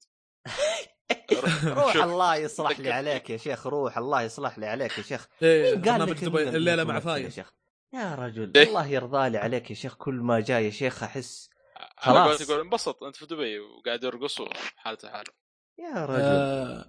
روح. 1.77 1.95
الله 1.95 2.35
يصلح 2.35 2.79
لي. 2.79 2.91
عليك 2.91 3.29
يا 3.29 3.37
شيخ. 3.37 3.67
روح 3.67 3.97
الله 3.97 4.21
يصلح 4.21 4.59
لي 4.59 4.67
عليك 4.67 4.97
يا 4.97 5.03
شيخ. 5.03 5.27
مين 5.41 5.51
قال 5.65 5.81
برنامج 5.81 6.09
لك 6.09 6.23
دبي 6.23 6.49
الليلة 6.49 6.83
مع 6.83 6.97
الممثل 6.97 7.09
يا 7.09 7.13
فايز. 7.13 7.35
شيخ؟ 7.35 7.53
يا 7.93 8.15
رجل 8.15 8.51
إيه؟ 8.55 8.67
الله 8.67 8.87
يرضى 8.87 9.29
لي 9.29 9.37
عليك 9.37 9.69
يا 9.69 9.75
شيخ. 9.75 9.95
كل 9.95 10.13
ما 10.13 10.39
جاي 10.39 10.65
يا 10.65 10.69
شيخ 10.69 11.03
أحس 11.03 11.49
خلاص. 12.01 12.41
يقول 12.41 12.59
انبسط 12.59 13.03
انت 13.03 13.15
في 13.15 13.25
دبي 13.25 13.59
وقاعد 13.59 14.03
يرقص 14.03 14.39
وحالته 14.39 15.09
حالة. 15.09 15.31
يا 15.79 16.05
رجل. 16.05 16.21
آه، 16.21 16.85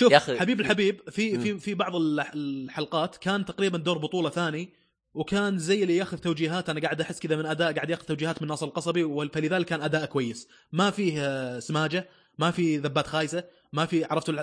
شوف 0.00 0.12
يا 0.12 0.18
أخي- 0.18 0.30
حبيب 0.40 0.60
الحبيب 0.60 1.10
في. 1.10 1.38
في 1.38 1.58
في 1.58 1.74
بعض 1.74 1.96
الح- 1.96 2.32
الحلقات 2.34 3.16
كان 3.16 3.44
تقريبا 3.44 3.78
دور 3.78 3.98
بطولة 3.98 4.30
ثاني 4.30 4.72
وكان 5.14 5.58
زي 5.58 5.82
اللي 5.82 5.96
ياخذ 5.96 6.18
توجيهات 6.18 6.70
أنا 6.70 6.80
قاعد 6.80 7.00
أحس 7.00 7.20
كذا 7.20 7.36
من 7.36 7.46
أداء 7.46 7.72
قاعد 7.72 7.90
ياخذ 7.90 8.04
توجيهات 8.04 8.42
من 8.42 8.48
ناصر 8.48 8.66
القصبي 8.66 9.28
فلذلك 9.28 9.66
كان 9.66 9.82
أداء 9.82 10.06
كويس. 10.06 10.48
ما 10.72 10.90
فيه 10.90 11.20
آه، 11.26 11.58
سماجة 11.58 12.08
ما 12.38 12.50
في 12.50 12.76
ذبات 12.78 13.06
خايسة 13.06 13.44
ما 13.72 13.86
في 13.86 14.04
عرفتوا 14.04 14.34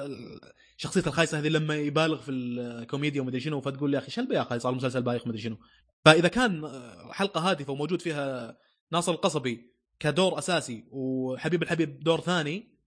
شخصية 0.77 1.03
الخايسة 1.07 1.39
هذه 1.39 1.47
لما 1.47 1.75
يبالغ 1.75 2.21
في 2.21 2.31
الكوميديا 2.31 3.21
ومدري 3.21 3.39
شنو 3.39 3.61
فتقول 3.61 3.93
يا 3.93 3.99
أخي 3.99 4.11
شلبه 4.11 4.35
يا 4.35 4.41
أخي 4.41 4.59
صار 4.59 4.71
المسلسل 4.71 5.01
بايخ 5.01 5.27
مدري 5.27 5.41
شنو. 5.41 5.57
فإذا 6.05 6.27
كان 6.27 6.63
آه، 6.63 7.11
حلقة 7.11 7.39
هادفة 7.49 7.73
وموجود 7.73 8.01
فيها 8.01 8.57
ناصر 8.91 9.11
القصبي 9.11 9.76
كدور 9.99 10.37
أساسي 10.37 10.83
وحبيب 10.91 11.63
الحبيب 11.63 11.99
دور 11.99 12.21
ثاني. 12.21 12.77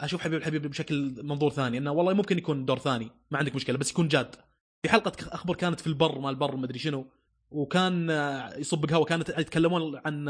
أشوف 0.00 0.20
حبيب 0.20 0.38
الحبيب 0.38 0.66
بشكل 0.66 1.22
منظور 1.22 1.50
ثاني 1.50 1.78
إنه 1.78 1.92
والله 1.92 2.12
ممكن 2.12 2.38
يكون 2.38 2.64
دور 2.64 2.78
ثاني 2.78 3.10
ما 3.30 3.38
عندك 3.38 3.54
مشكلة 3.54 3.78
بس 3.78 3.90
يكون 3.90 4.08
جاد. 4.08 4.34
في 4.82 4.88
حلقة 4.88 5.12
أخبر 5.34 5.54
كانت 5.54 5.80
في 5.80 5.86
البر 5.86 6.18
مال 6.18 6.30
البر 6.30 6.56
مدري 6.56 6.78
شنو 6.78 7.06
وكان 7.50 8.10
يصب 8.56 8.86
قهوة 8.86 9.04
كانت 9.04 9.28
يتكلمون 9.28 10.00
عن 10.04 10.28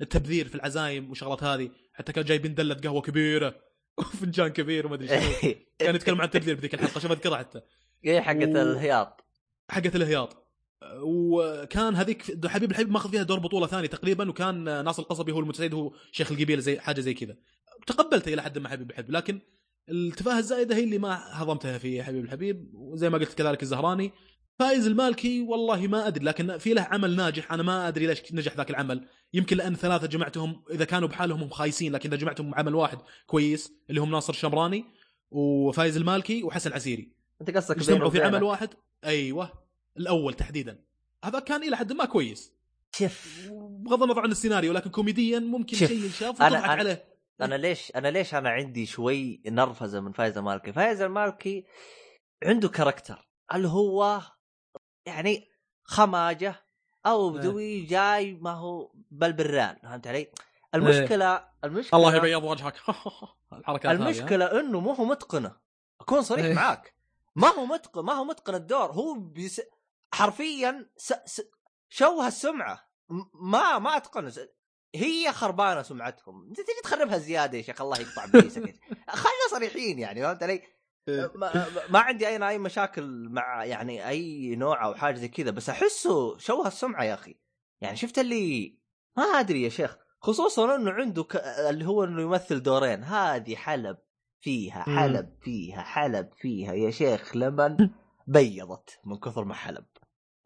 التبذير 0.00 0.48
في 0.48 0.54
العزايم 0.54 1.10
وشغلات 1.10 1.42
هذه. 1.44 1.70
حتى 1.92 2.12
كانوا 2.12 2.28
جايبين 2.28 2.54
دلة 2.54 2.74
قهوة 2.74 3.00
كبيرة 3.00 3.54
وفنجان 3.98 4.48
كبير 4.48 4.86
ومدري 4.86 5.08
شنو. 5.08 5.52
كان 5.78 5.94
يتكلم 5.94 6.20
عن 6.20 6.26
التبذير 6.26 6.54
بذيك 6.54 6.74
الحلقة 6.74 7.00
شوف 7.00 7.10
أذكرها 7.12 7.38
حتى. 7.38 7.60
إيه 8.04 8.20
حقت 8.20 8.36
و- 8.36 8.56
الهياط. 8.62 9.24
حقت 9.70 9.96
الهياط. 9.96 10.45
وكان 11.02 11.94
هذيك 11.94 12.46
حبيب 12.46 12.70
الحبيب 12.70 12.90
ماخذ 12.90 13.10
فيها 13.10 13.22
دور 13.22 13.38
بطولة 13.38 13.66
ثاني 13.66 13.88
تقريبا 13.88 14.30
وكان 14.30 14.84
ناصر 14.84 15.02
القصبي 15.02 15.32
هو 15.32 15.40
المتسيد 15.40 15.74
هو 15.74 15.92
شيخ 16.12 16.32
القبيلة 16.32 16.60
زي 16.60 16.78
حاجة 16.78 17.00
زي 17.00 17.14
كذا. 17.14 17.36
تقبلته 17.86 18.34
إلى 18.34 18.42
حد 18.42 18.58
ما 18.58 18.68
حبيب 18.68 18.90
الحبيب 18.90 19.10
لكن 19.10 19.40
التفاهه 19.88 20.38
الزائده 20.38 20.76
هي 20.76 20.84
اللي 20.84 20.98
ما 20.98 21.42
هضمتها 21.42 21.78
في 21.78 22.02
حبيب 22.02 22.24
الحبيب. 22.24 22.70
وزي 22.74 23.10
ما 23.10 23.18
قلت 23.18 23.34
كذلك 23.34 23.62
الزهراني 23.62 24.12
فايز 24.58 24.86
المالكي 24.86 25.40
والله 25.40 25.86
ما 25.86 26.06
أدري 26.06 26.24
لكن 26.24 26.58
في 26.58 26.74
له 26.74 26.82
عمل 26.82 27.16
ناجح 27.16 27.52
أنا 27.52 27.62
ما 27.62 27.88
أدري 27.88 28.06
ليش 28.06 28.32
نجح 28.32 28.56
ذاك 28.56 28.70
العمل. 28.70 29.08
يمكن 29.34 29.56
لأن 29.56 29.74
ثلاثة 29.74 30.06
جمعتهم 30.06 30.62
إذا 30.70 30.84
كانوا 30.84 31.08
بحالهم 31.08 31.42
هم 31.42 31.48
خايسين 31.48 31.92
لكن 31.92 32.08
إذا 32.08 32.18
جمعتهم 32.18 32.54
عمل 32.54 32.74
واحد 32.74 32.98
كويس 33.26 33.72
اللي 33.90 34.00
هم 34.00 34.10
ناصر 34.10 34.32
الشمراني 34.32 34.84
وفايز 35.30 35.96
المالكي 35.96 36.42
وحسن 36.42 36.72
عسيري. 36.72 37.12
أنت 37.40 37.56
قصدك 37.56 38.10
في 38.10 38.22
عمل. 38.22 38.42
واحد؟ 38.42 38.68
أيوه. 39.04 39.65
الأول 39.98 40.34
تحديدا. 40.34 40.84
هذا 41.24 41.38
كان 41.38 41.62
إلى 41.62 41.76
حد 41.76 41.92
ما 41.92 42.04
كويس. 42.04 42.52
شوف 42.96 43.46
بغض 43.50 44.02
النظر 44.02 44.20
عن 44.20 44.30
السيناريو 44.30 44.72
لكن 44.72 44.90
كوميديا 44.90 45.38
ممكن 45.38 45.76
شيء 45.76 46.04
ينشاف 46.04 46.36
أنا- 46.36 46.40
أنا- 46.40 46.54
عليه. 46.54 47.04
أنا 47.40 47.54
ليش 47.54 47.92
أنا 47.96 48.08
ليش 48.08 48.34
أنا 48.34 48.48
عندي 48.50 48.86
شوي 48.86 49.42
نرفزة 49.46 50.00
من 50.00 50.12
فايز 50.12 50.38
المالكي 50.38 50.72
فايز 50.72 51.00
المالكي 51.02 51.64
عنده 52.44 52.68
character. 52.68 53.28
اللي 53.54 53.68
هو 53.68 54.20
يعني 55.06 55.48
خماجة 55.84 56.64
أو 57.06 57.28
إيه. 57.30 57.34
بدوي 57.40 57.80
جاي 57.80 58.34
ما 58.34 58.50
هو 58.50 58.92
بالبران 59.10 59.76
فهمت 59.82 60.06
علي؟ 60.06 60.30
المشكلة 60.74 61.44
المشكلة 61.64 61.98
الله 62.00 62.16
يبيض 62.16 62.44
وجهك 62.44 62.74
الحركات؟ 63.52 63.92
المشكلة 64.00 64.60
إنه 64.60 64.80
مو 64.80 64.92
هو 64.92 65.04
متقنة. 65.04 65.56
أكون 66.00 66.22
صريح 66.22 66.44
إيه. 66.44 66.54
معاك. 66.54 66.94
ما 67.36 67.48
هو 67.48 67.66
متقن 67.66 68.04
ما 68.04 68.12
هو 68.12 68.24
متقن 68.24 68.54
الدور. 68.54 68.92
هو 68.92 69.14
بيس... 69.14 69.60
حرفيا 70.14 70.90
س... 70.96 71.12
س... 71.24 71.42
شوه 71.88 72.26
السمعة. 72.26 72.90
ما 73.34 73.78
ما 73.78 73.96
أتقن. 73.96 74.32
هي 74.94 75.32
خربانة 75.32 75.82
سمعتهم 75.82 76.48
أنت 76.48 76.56
تجي 76.56 76.80
تخربها 76.82 77.18
زيادة 77.18 77.58
يا 77.58 77.62
شيخ 77.62 77.82
الله 77.82 77.98
يقطع 78.00 78.26
بيسك 78.26 78.62
خلينا 79.08 79.46
صريحين 79.50 79.98
يعني 79.98 80.22
فهمت 80.22 80.42
علي؟ 80.42 80.62
إيه. 81.08 81.32
ما, 81.34 81.66
ما 81.90 81.98
عندي 81.98 82.28
أي 82.28 82.48
أي 82.48 82.58
مشاكل 82.58 83.28
مع 83.30 83.64
يعني 83.64 84.08
أي 84.08 84.56
نوع 84.56 84.84
أو 84.84 84.94
حاجة 84.94 85.14
زي 85.14 85.28
كذا 85.28 85.50
بس 85.50 85.70
أحسه 85.70 86.38
شوه 86.38 86.66
السمعة 86.66 87.04
يا 87.04 87.14
أخي. 87.14 87.36
يعني 87.80 87.96
شفت 87.96 88.18
اللي 88.18 88.78
ما 89.16 89.22
أدري 89.22 89.62
يا 89.62 89.68
شيخ 89.68 89.96
خصوصا 90.20 90.74
إنه 90.74 90.90
عنده 90.90 91.24
ك... 91.24 91.36
اللي 91.70 91.86
هو 91.86 92.04
إنه 92.04 92.22
يمثل 92.22 92.62
دورين. 92.62 93.04
هذه 93.04 93.56
حلب 93.56 93.98
فيها. 94.40 94.82
حلب 94.82 95.36
فيها 95.42 95.82
حلب 95.82 96.30
فيها. 96.36 96.72
يا 96.72 96.90
شيخ 96.90 97.36
لمن 97.36 97.90
بيضت 98.26 99.00
من 99.04 99.16
كثر 99.16 99.44
ما 99.44 99.54
حلب. 99.54 99.86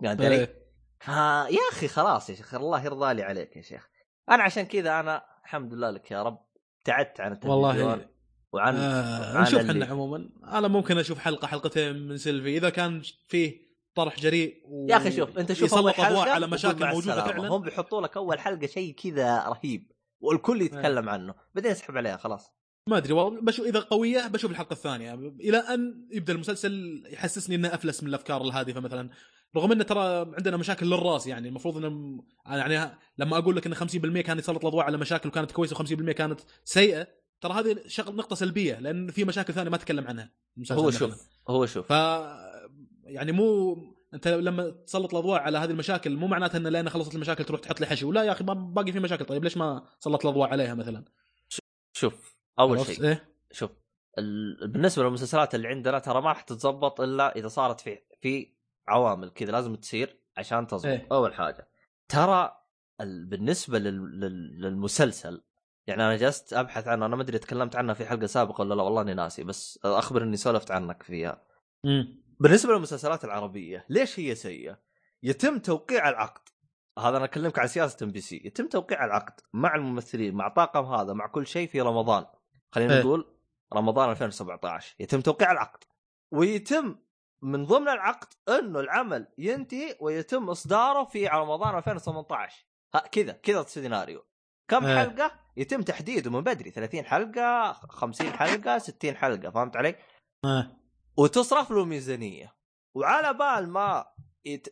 علي؟ 0.09 0.35
إيه. 0.35 0.61
فا 1.01 1.47
يا 1.51 1.61
أخي 1.73 1.89
خلاص 1.89 2.31
يا 2.31 2.35
شيخ 2.35 2.55
الله 2.55 2.85
يرضى 2.85 3.15
لي 3.15 3.23
عليك 3.23 3.57
يا 3.57 3.63
شيخ. 3.63 3.89
أنا 4.31 4.43
عشان 4.43 4.63
كذا 4.63 5.01
أنا 5.01 5.23
الحمد 5.45 5.75
لله 5.75 5.91
لك 5.91 6.11
يا 6.11 6.23
رب 6.23 6.39
ابتعدت 6.79 7.21
عن 7.21 7.33
التلفزيون 7.33 7.65
والله 7.65 8.07
وعن 8.53 8.77
آه 8.77 9.43
نشوف 9.43 9.61
إحنا 9.61 9.87
عموما. 9.87 10.31
أنا 10.45 10.69
ممكن 10.69 10.99
أشوف 10.99 11.19
حلقة 11.19 11.47
حلقتين 11.47 12.09
من 12.09 12.17
سيلفي. 12.17 12.57
إذا 12.57 12.71
كان 12.71 13.03
فيه 13.29 13.71
طرح 13.95 14.21
جريء 14.21 14.63
و... 14.65 14.87
يا 14.91 14.97
أخي 14.97 15.13
شوف 15.13 15.39
أنت 15.39 15.53
شوف 15.53 15.63
يسلط 15.63 16.01
أضواء 16.01 16.29
على 16.29 16.47
مشاكل 16.47 16.87
موجودة. 16.87 17.25
فعلا. 17.25 17.49
هم 17.49 17.63
بيحطوا 17.63 18.01
لك 18.01 18.17
أول 18.17 18.41
حلقة 18.41 18.67
شيء 18.67 18.95
كذا 18.95 19.45
رهيب 19.49 19.93
والكل 20.21 20.63
يتكلم 20.63 21.09
عنه. 21.09 21.35
بعدين 21.55 21.71
اسحب 21.71 21.97
عليها 21.97 22.17
خلاص. 22.17 22.53
ما 22.87 22.97
أدري 22.97 23.13
والله 23.13 23.41
بشوف 23.41 23.67
إذا 23.67 23.81
قوية 23.81 24.27
بشوف 24.27 24.51
الحلقة 24.51 24.73
الثانية. 24.73 25.15
إلى 25.41 25.59
أن 25.59 26.09
يبدأ 26.11 26.33
المسلسل 26.33 27.03
يحسسني 27.13 27.57
إنه 27.57 27.75
أفلس 27.75 28.03
من 28.03 28.09
الأفكار 28.09 28.43
الهادفة 28.43 28.81
مثلا. 28.81 29.11
رغم 29.57 29.73
إنه 29.73 29.85
ترى 29.85 30.35
عندنا 30.37 30.57
مشاكل 30.57 30.87
للراس 30.87 31.27
يعني 31.27 31.49
المفروض 31.49 31.85
ان 31.85 32.21
يعني 32.47 32.99
لما 33.19 33.39
أقول 33.39 33.57
لك 33.57 33.67
إن 33.67 33.75
50% 33.75 34.21
كان 34.21 34.39
يسلط 34.39 34.61
الأضواء 34.61 34.87
على 34.87 34.97
مشاكل 34.97 35.29
وكانت 35.29 35.53
كويسة 35.53 35.77
و50% 35.77 36.11
كانت 36.11 36.41
سيئة 36.65 37.09
ترى 37.41 37.53
هذه 37.53 37.77
شغل 37.87 38.17
نقطة 38.17 38.37
سلبية 38.37 38.79
لأن 38.79 39.11
في 39.11 39.25
مشاكل 39.25 39.53
ثانية 39.53 39.71
ما 39.71 39.77
تكلم 39.77 40.07
عنها 40.07 40.33
هو. 40.73 40.91
شوف 40.91 41.29
هو 41.49 41.67
شوف 41.67 41.93
ف 41.93 41.97
يعني 43.05 43.33
مو 43.33 43.77
أنت 44.15 44.29
لما 44.29 44.71
تسلط 44.71 45.15
الأضواء 45.15 45.41
على 45.41 45.59
هذه 45.59 45.71
المشاكل 45.71 46.17
مو 46.17 46.27
معناتها 46.27 46.59
ان 46.59 46.67
لأن 46.67 46.89
خلصت 46.89 47.15
المشاكل 47.15 47.45
تروح 47.45 47.61
تحط 47.61 47.81
لي 47.81 47.87
حشو 47.87 48.13
لا 48.13 48.23
يا 48.23 48.33
أخي 48.33 48.45
باقي 48.45 48.93
في 48.93 49.01
مشاكل 49.01 49.25
طيب 49.25 49.45
ليش 49.45 49.57
ما 49.57 49.85
سلط 50.01 50.27
الأضواء 50.27 50.51
عليها 50.51 50.75
مثلا 50.75 51.05
شوف 51.93 52.37
أول؟ 52.59 52.87
شيء 52.87 53.05
إيه 53.05 53.29
شوف 53.53 53.71
ال... 54.19 54.69
بالنسبة 54.73 55.05
للمسلسلات 55.05 55.55
اللي 55.55 55.69
عندنا 55.69 55.99
ترى 55.99 56.23
ما 56.23 56.29
راح 56.29 56.43
تتزبط 56.43 57.01
إلا 57.01 57.37
إذا 57.37 57.49
صارت 57.49 57.81
في 57.81 57.99
في 58.21 58.60
عوامل 58.91 59.31
كذا 59.31 59.53
لازم 59.53 59.75
تصير 59.75 60.21
عشان 60.37 60.67
تزبط 60.67 60.87
إيه. 60.87 61.07
أول 61.13 61.35
حاجة. 61.35 61.69
ترى 62.09 62.57
ال... 63.01 63.27
بالنسبة 63.27 63.79
لل... 63.79 64.21
لل... 64.21 64.61
للمسلسل 64.61 65.43
يعني 65.87 66.03
أنا 66.03 66.17
جلست 66.17 66.53
أبحث 66.53 66.89
عنه 66.89 67.07
أنا 67.07 67.17
ما 67.17 67.23
أدري 67.23 67.39
تكلمت 67.39 67.77
عنه 67.77 67.93
في 67.93 68.07
حلقة 68.07 68.27
سابقة 68.27 68.63
ولا 68.63 68.75
لا 68.75 68.83
والله 68.83 69.03
إني 69.03 69.15
ناسي 69.15 69.45
بس 69.45 69.79
أخبر 69.85 70.23
إني 70.23 70.37
سولفت 70.37 70.71
عنك 70.71 71.03
فيها. 71.03 71.43
امم 71.85 72.21
بالنسبة 72.41 72.73
للمسلسلات 72.73 73.25
العربية 73.25 73.87
ليش 73.89 74.21
هي 74.21 74.35
سيئة؟ 74.35 74.79
يتم 75.23 75.59
توقيع 75.59 76.09
العقد. 76.09 76.49
هذا 76.99 77.17
أنا 77.17 77.25
أكلمك 77.25 77.59
عن 77.59 77.67
سياسة 77.67 78.05
إم 78.05 78.11
بي 78.11 78.21
سي. 78.21 78.43
يتم 78.45 78.69
توقيع 78.69 79.05
العقد 79.05 79.41
مع 79.53 79.75
الممثلين 79.75 80.35
مع 80.35 80.49
طاقم 80.49 80.85
هذا 80.85 81.13
مع 81.13 81.27
كل 81.27 81.47
شيء 81.47 81.69
في 81.69 81.81
رمضان. 81.81 82.27
خلينا 82.73 82.95
إيه. 82.95 83.01
نقول 83.01 83.37
رمضان 83.75 84.11
2017 84.11 84.97
يتم 85.01 85.21
توقيع 85.21 85.53
العقد. 85.53 85.85
ويتم 86.31 86.97
من 87.43 87.67
ضمن 87.67 87.89
العقد 87.89 88.29
أنه 88.49 88.81
العمل 88.81 89.27
ينتهي 89.39 89.97
ويتم 90.01 90.51
إصداره 90.51 91.05
في 91.05 91.27
رمضان 91.27 91.77
2018 91.77 92.67
ها 92.95 93.01
كذا 93.01 93.33
كذا 93.33 93.61
السيناريو 93.61 94.25
كم 94.69 94.87
إيه. 94.87 94.99
حلقة 94.99 95.33
يتم 95.57 95.83
تحديده 95.83 96.31
من 96.31 96.41
بدري 96.41 96.71
30 96.71 97.05
حلقة 97.05 97.73
50 97.73 98.33
حلقة 98.33 98.79
60 98.79 99.17
حلقة 99.17 99.51
فهمت 99.51 99.77
علي؟ 99.77 99.95
آه. 100.45 100.67
وتصرف 101.17 101.71
له 101.71 101.85
ميزانية 101.85 102.55
وعلى 102.97 103.35
بال 103.35 103.69
ما 103.69 104.07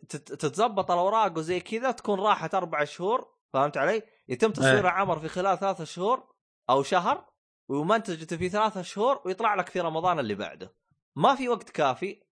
تتزبط 0.09 0.91
الأوراق 0.91 1.37
وزي 1.37 1.59
كذا 1.59 1.91
تكون 1.91 2.19
راحت 2.19 2.55
أربع 2.55 2.83
شهور 2.83 3.27
فهمت 3.53 3.77
علي؟ 3.77 4.03
يتم 4.29 4.51
تصوير 4.51 4.85
إيه. 4.85 4.91
عمر 4.91 5.19
في 5.19 5.27
خلال 5.27 5.59
ثلاثة 5.59 5.83
شهور 5.83 6.33
أو 6.69 6.83
شهر 6.83 7.25
ومنتجته 7.69 8.37
في 8.37 8.49
ثلاثة 8.49 8.81
شهور 8.81 9.21
ويطلع 9.25 9.55
لك 9.55 9.69
في 9.69 9.79
رمضان 9.79 10.19
اللي 10.19 10.35
بعده. 10.35 10.75
ما 11.15 11.35
في 11.35 11.49
وقت 11.49 11.69
كافي 11.69 12.28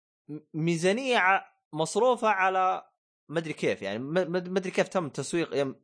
ميزانية 0.54 1.44
مصروفة 1.72 2.28
على 2.28 2.82
مدري 3.28 3.52
كيف 3.52 3.82
يعني 3.82 3.98
م- 3.98 4.12
م- 4.12 4.32
مدري 4.32 4.70
كيف 4.70 4.88
تم 4.88 5.08
تسويق 5.08 5.56
يعني 5.56 5.74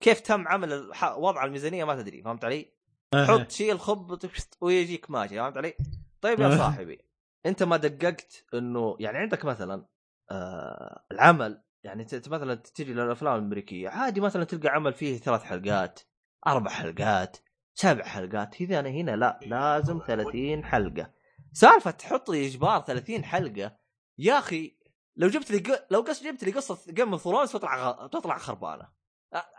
كيف 0.00 0.20
تم 0.20 0.48
عمل 0.48 0.90
وضع 1.16 1.44
الميزانية 1.44 1.84
ما 1.84 1.94
تدري 2.02 2.22
فهمت 2.22 2.44
علي؟ 2.44 2.72
آه. 3.14 3.24
حط 3.24 3.50
شيل 3.50 3.80
خب 3.80 4.18
ويجيك 4.60 5.10
ماشي 5.10 5.36
فهمت 5.36 5.56
علي؟ 5.56 5.74
طيب 6.20 6.40
يا. 6.40 6.56
صاحبي 6.56 6.98
أنت 7.46 7.62
ما 7.62 7.76
دققت 7.76 8.44
إنه 8.54 8.96
يعني 9.00 9.18
عندك 9.18 9.44
مثلا 9.44 9.86
آه 10.30 11.04
العمل 11.12 11.62
يعني 11.84 12.04
ت- 12.04 12.28
مثلا 12.28 12.54
تجي 12.54 12.94
للأفلام 12.94 13.34
الأمريكية 13.34 13.88
عادي 13.88 14.20
مثلا 14.20 14.44
تلقى 14.44 14.68
عمل 14.68 14.92
فيه 14.92 15.16
ثلاث 15.18 15.42
حلقات 15.42 16.00
أربع 16.46 16.70
حلقات 16.70 17.36
سبع 17.74 18.04
حلقات 18.04 18.60
اذا 18.60 18.80
أنا 18.80 18.88
هنا 18.88 19.16
لا 19.16 19.38
لازم 19.42 20.00
30 20.06 20.64
حلقة 20.64 21.10
سالفة 21.52 21.90
تحط 21.90 22.30
لي 22.30 22.46
إجبار 22.46 22.80
30 22.80 23.24
حلقة 23.24 23.76
يا 24.18 24.38
أخي 24.38 24.76
لو 25.16 25.28
جبت 25.28 25.50
لي 25.50 25.78
لو 25.90 26.00
قص 26.00 26.22
جبت 26.22 26.44
لي 26.44 26.50
قصة 26.50 26.78
Game 26.88 27.12
of 27.12 27.22
Thrones 27.22 27.52
تطلع 27.52 28.06
تطلع 28.12 28.38
خربانة 28.38 28.88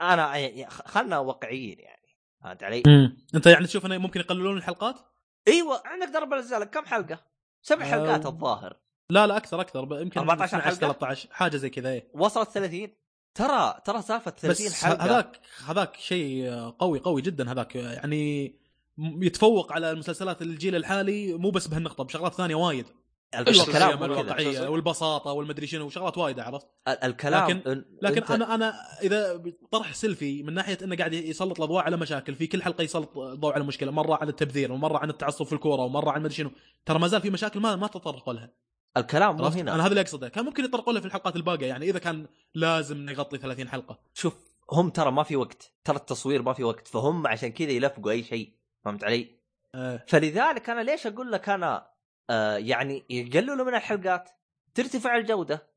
أنا 0.01 0.38
يعني 0.38 0.70
خلنا 0.70 1.20
واقعيين 1.20 1.80
يعني 1.80 2.06
فهمت 2.43 2.64
علي؟ 2.64 2.84
مم. 2.88 3.18
أنت 3.36 3.45
يعني 3.45 3.68
تشوف 3.68 3.86
إنه 3.86 3.97
ممكن 3.97 4.20
يقللون 4.20 4.58
الحلقات؟ 4.58 4.95
أيوه 5.47 5.82
عندك 5.86 6.08
درب 6.08 6.34
الأجزاء 6.34 6.63
كم 6.64 6.86
حلقة؟ 6.86 7.20
سبع 7.62 7.86
آه، 7.86 7.89
حلقات 7.89 8.26
الظاهر 8.26 8.78
لا 9.10 9.28
لا 9.28 9.38
أكثر 9.38 9.62
أكثر 9.62 10.01
يمكن 10.01 10.20
14 10.20 10.58
12 10.58 10.62
حلقة؟ 10.62 10.93
13 10.93 11.30
حاجة 11.32 11.58
زي 11.58 11.70
كذا 11.70 11.89
إيه 11.89 12.12
وصلت 12.14 12.49
30 12.49 12.88
ترى 13.36 13.82
ترى 13.86 14.01
سالفة 14.01 14.32
30 14.32 14.66
بس 14.66 14.84
حلقة 14.84 15.06
هذاك 15.06 15.39
هذاك 15.66 15.95
شيء 15.95 16.49
قوي 16.80 16.99
قوي 16.99 17.22
جدا 17.22 17.51
هذاك 17.51 17.76
يعني 17.76 18.56
يتفوق 18.97 19.74
على 19.74 19.91
المسلسلات 19.91 20.41
الجيل 20.41 20.76
الحالي 20.76 21.34
مو 21.34 21.49
بس 21.49 21.68
بهالنقطة 21.68 22.03
بشغلات 22.03 22.34
ثانية 22.34 22.56
وايد 22.56 22.86
الكلام. 23.39 24.03
الواقعيه؟ 24.03 24.67
والبساطة 24.67 25.31
والمدري 25.31 25.67
شنو 25.67 25.86
وشغلات 25.86 26.17
وايد 26.17 26.39
عرفت 26.39 26.67
ال- 26.88 27.03
الكلام 27.03 27.49
لكن- 27.49 27.61
إن- 27.81 27.83
لكن 28.01 28.33
أنا 28.33 28.55
أنا 28.55 28.73
إذا 29.03 29.43
طرح 29.71 29.93
سيلفي 29.93 30.43
من 30.43 30.53
ناحية 30.53 30.77
إنه 30.83 30.95
قاعد 30.95 31.13
يسلط 31.13 31.57
الأضواء 31.57 31.83
على 31.83 31.97
مشاكل 31.97 32.36
في 32.36 32.47
كل 32.47 32.63
حلقة 32.63 32.81
يسلط 32.81 33.17
الضوء 33.17 33.53
على 33.53 33.63
مشكلة 33.63 33.91
مرة 33.91 34.15
عن 34.21 34.29
التبذير 34.29 34.71
ومرة 34.71 34.97
عن 34.97 35.09
التعصب 35.09 35.45
في 35.45 35.53
الكورة 35.53 35.81
ومرة 35.81 36.11
عن 36.11 36.21
مدري 36.23 36.33
شنو 36.36 36.51
ترى 36.86 36.99
ما 36.99 37.07
زال 37.07 37.21
في 37.21 37.29
مشاكل 37.29 37.59
ما 37.59 37.75
ما 37.75 37.88
تطرقوا 37.88 38.33
لها 38.33 38.49
الكلام 38.97 39.36
مو 39.38 39.43
هنا 39.61 39.75
أنا 39.75 39.83
هذا 39.83 39.89
اللي 39.89 40.01
أقصده 40.01 40.29
كان 40.29 40.45
ممكن 40.45 40.63
يطرقوا 40.65 40.93
لها 40.93 41.01
في 41.01 41.07
الحلقات 41.07 41.36
الباقية 41.36 41.67
يعني 41.67 41.89
إذا 41.89 41.99
كان 41.99 42.25
لازم 42.53 43.09
يغطي 43.09 43.38
30 43.38 43.69
حلقة 43.69 43.99
شوف 44.13 44.36
هم 44.71 44.89
ترى 44.89 45.11
ما 45.11 45.23
في 45.23 45.36
وقت 45.36 45.71
ترى 45.83 45.95
التصوير 45.97 46.41
ما 46.41 46.53
في 46.53 46.63
وقت 46.63 46.88
فهم 46.88 47.27
عشان 47.27 47.51
كذا 47.51 47.71
يلفقوا 47.71 48.11
أي 48.11 48.23
شيء 48.23 48.53
فهمت 48.86 49.03
علي؟ 49.03 49.27
آه. 49.75 50.03
فلذلك 50.07 50.69
أنا 50.69 50.81
ليش 50.81 51.07
أقول 51.07 51.31
لك 51.31 51.49
أنا 51.49 51.88
آه 52.30 52.57
يعني 52.57 53.05
يقللوا 53.09 53.65
من 53.65 53.76
الحلقات. 53.76 54.30
ترتفع 54.76 55.15
الجودة. 55.17 55.67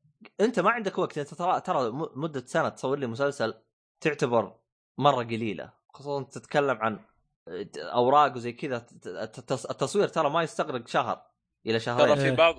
انت 0.41 0.59
ما 0.59 0.69
عندك 0.69 0.97
وقت. 0.97 1.17
انت 1.17 1.33
ترى 1.33 1.61
ترى 1.61 1.91
مدة 2.15 2.45
سنة 2.45 2.69
تصور 2.69 2.97
لي 2.99 3.07
مسلسل 3.07 3.53
تعتبر 4.01 4.55
مرة 4.97 5.23
قليلة. 5.23 5.73
خصوصا 5.93 6.23
تتكلم 6.23 6.77
عن 6.77 6.99
آه، 7.47 7.67
أوراق 7.77 8.35
وزي 8.35 8.51
كذا. 8.51 8.85
التص- 9.05 9.69
التصوير 9.69 10.07
ترى 10.07 10.29
ما 10.29 10.43
يستغرق 10.43 10.87
شهر 10.87 11.25
إلى 11.65 11.71
ترى 11.73 11.79
شهرين 11.79 12.15
في 12.15 12.25
إيه. 12.25 12.31
بعض 12.31 12.55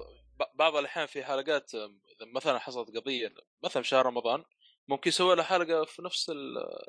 بعض 0.55 0.77
الأحيان 0.77 1.07
في 1.07 1.25
حلقات 1.25 1.75
إذا 1.75 1.91
مثلا 2.35 2.59
حصلت 2.59 2.97
قضية 2.97 3.35
مثلا 3.65 3.83
في 3.83 3.89
شهر 3.89 4.07
رمضان 4.07 4.45
ممكن 4.89 5.09
يسوي 5.09 5.37
لها 5.37 5.45
حلقة 5.45 5.85
في 5.85 6.03
نفس 6.03 6.31
ال 6.31 6.37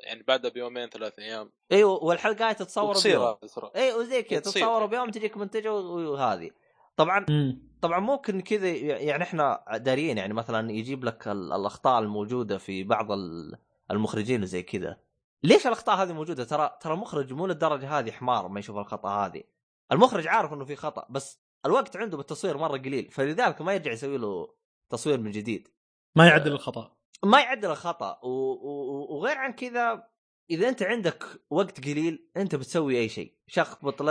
يعني 0.00 0.22
بعدها 0.22 0.50
بيومين 0.50 0.88
ثلاث 0.88 1.18
أيام. 1.18 1.52
أيوه 1.72 2.04
والحلقات 2.04 2.62
تتصور 2.62 2.96
بيوم. 3.04 3.22
هذا 3.22 3.38
ترى. 3.54 3.70
اي 3.76 3.92
وزي 3.94 4.22
كذا. 4.22 4.40
تتصور 4.40 4.86
بيوم 4.86 5.10
تجيك 5.10 5.36
منتجه 5.36 5.72
وهذه. 5.72 6.50
طبعا 6.96 7.26
مم. 7.28 7.62
طبعا 7.82 8.00
ممكن 8.00 8.40
كذا 8.40 8.68
يعني 8.78 9.22
إحنا 9.22 9.64
داريين 9.76 10.18
يعني 10.18 10.34
مثلا 10.34 10.70
يجيب 10.72 11.04
لك 11.04 11.28
ال- 11.28 11.52
الأخطاء 11.52 11.98
الموجودة 12.02 12.58
في 12.58 12.84
بعض 12.84 13.12
ال- 13.12 13.58
المخرجين 13.90 14.42
وزي 14.42 14.62
كذا. 14.62 14.96
ليش 15.44 15.66
الأخطاء 15.66 15.96
هذه 15.96 16.12
موجودة؟ 16.12 16.44
ترى 16.44 16.70
ترى 16.80 16.94
المخرج 16.94 17.32
مو 17.32 17.46
للدرجة 17.46 17.98
هذه 17.98 18.10
حمار 18.10 18.48
ما 18.48 18.60
يشوف 18.60 18.76
الخطأ 18.76 19.08
هذه. 19.26 19.42
المخرج 19.92 20.26
عارف 20.28 20.52
إنه 20.52 20.64
في 20.64 20.76
خطأ 20.76 21.06
بس 21.10 21.40
الوقت 21.66 21.96
عنده 21.96 22.16
بالتصوير 22.16 22.56
مرة 22.58 22.78
قليل 22.78 23.10
فلذلك 23.10 23.62
ما 23.62 23.72
يرجع 23.74 23.92
يسوي 23.92 24.18
له 24.18 24.48
تصوير 24.90 25.20
من 25.20 25.30
جديد. 25.30 25.68
ما 26.16 26.26
يعدل 26.26 26.52
الخطأ. 26.52 26.96
ما 27.24 27.40
يعدل 27.40 27.70
الخطأ 27.70 28.20
و... 28.22 28.28
و... 28.28 29.06
وغير 29.16 29.38
عن 29.38 29.52
كذا 29.52 30.08
إذا 30.50 30.68
أنت 30.68 30.82
عندك 30.82 31.24
وقت 31.50 31.84
قليل 31.84 32.28
أنت 32.36 32.54
بتسوي 32.54 32.98
أي 32.98 33.08
شيء. 33.08 33.34
شخبط 33.46 34.02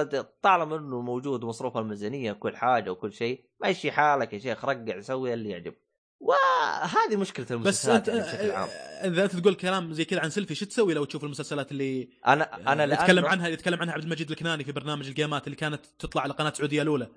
طالما 0.44 0.76
إنه 0.76 1.02
موجود 1.02 1.46
مصروف 1.46 1.78
الميزانية 1.78 2.32
كل 2.32 2.58
حاجة 2.58 2.92
وكل 2.92 3.14
شيء 3.14 3.46
مشي 3.66 3.92
حالك 3.92 4.34
يا 4.34 4.40
شيخ 4.40 4.66
رقع 4.66 5.02
سوي 5.02 5.34
اللي 5.34 5.50
يعجب 5.50 5.74
وهذه 6.20 7.16
مشكلة 7.16 7.46
بس 7.46 7.52
المسلسلات 7.52 8.10
انت 8.10 8.28
يعني 8.28 8.38
بشكل 8.38 8.52
عام. 8.52 8.70
إذا 9.14 9.24
أنت 9.24 9.36
تقول 9.36 9.56
كلام 9.56 9.94
زي 9.94 10.06
كذا 10.06 10.20
عن 10.20 10.30
سيلفي 10.30 10.56
شو 10.56 10.66
تسوي 10.66 10.94
لو 10.94 11.06
تشوف 11.06 11.24
المسلسلات 11.24 11.72
اللي 11.72 12.10
أنا 12.28 12.74
أنا 12.74 12.94
يتكلم 12.94 13.26
عنها 13.26 13.48
يتكلم 13.48 13.80
عنها 13.80 13.94
عبد 13.94 14.04
المجيد 14.04 14.32
الكناني 14.32 14.64
في 14.64 14.72
برنامج 14.72 15.08
الجيمات 15.08 15.48
اللي 15.48 15.56
كانت 15.56 15.86
تطلع 16.00 16.22
على 16.22 16.34
قناة 16.34 16.54
سعودية 16.54 16.82
الأولى؟ 16.82 17.08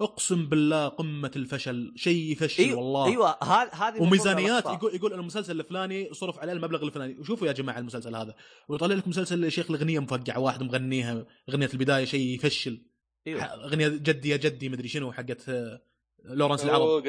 اقسم 0.00 0.46
بالله 0.48 0.88
قمة 0.88 1.30
الفشل 1.36 1.92
شيء 1.96 2.32
يفشل 2.32 2.62
أيوه 2.62 2.78
والله. 2.78 3.06
أيوه 3.06 3.36
هذه 3.74 4.02
وميزانيات. 4.02 4.66
يقول 4.66 4.94
يقول 4.94 5.12
المسلسل 5.14 5.60
الفلاني 5.60 6.08
صرف 6.14 6.38
عليه 6.38 6.52
المبلغ 6.52 6.82
الفلاني. 6.82 7.18
وشوفوا 7.18 7.46
يا 7.46 7.52
جماعة 7.52 7.78
المسلسل 7.78 8.16
هذا. 8.16 8.34
ويطلع 8.68 8.94
لك 8.94 9.08
مسلسل 9.08 9.52
شيخ 9.52 9.70
الأغنية 9.70 9.98
مفقعه 9.98 10.38
واحد 10.38 10.62
مغنيها 10.62 11.26
أغنية 11.48 11.70
البداية 11.74 12.04
شيء 12.04 12.34
يفشل. 12.34 12.82
أيوه. 13.26 13.42
أغنية 13.44 13.88
جدي 13.88 14.28
يا 14.28 14.36
جدي 14.36 14.68
مدري 14.68 14.88
شنو 14.88 15.12
حقت 15.12 15.48
آه، 15.48 15.82
لورنس 16.24 16.64
العرب. 16.64 17.04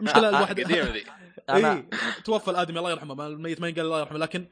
المشكلة 0.00 0.28
الواحد 0.28 0.60
قديمه 0.60 0.92
ذي 0.92 1.04
أنا 1.50 1.72
اي 1.72 1.88
توفى 2.24 2.50
الآدمي 2.50 2.78
الله 2.78 2.90
يرحمه 2.90 3.14
ما- 3.14 3.26
الميت 3.26 3.60
ما 3.60 3.68
ينقال 3.68 3.84
الله 3.86 4.00
يرحمه 4.00 4.18
لكن 4.18 4.46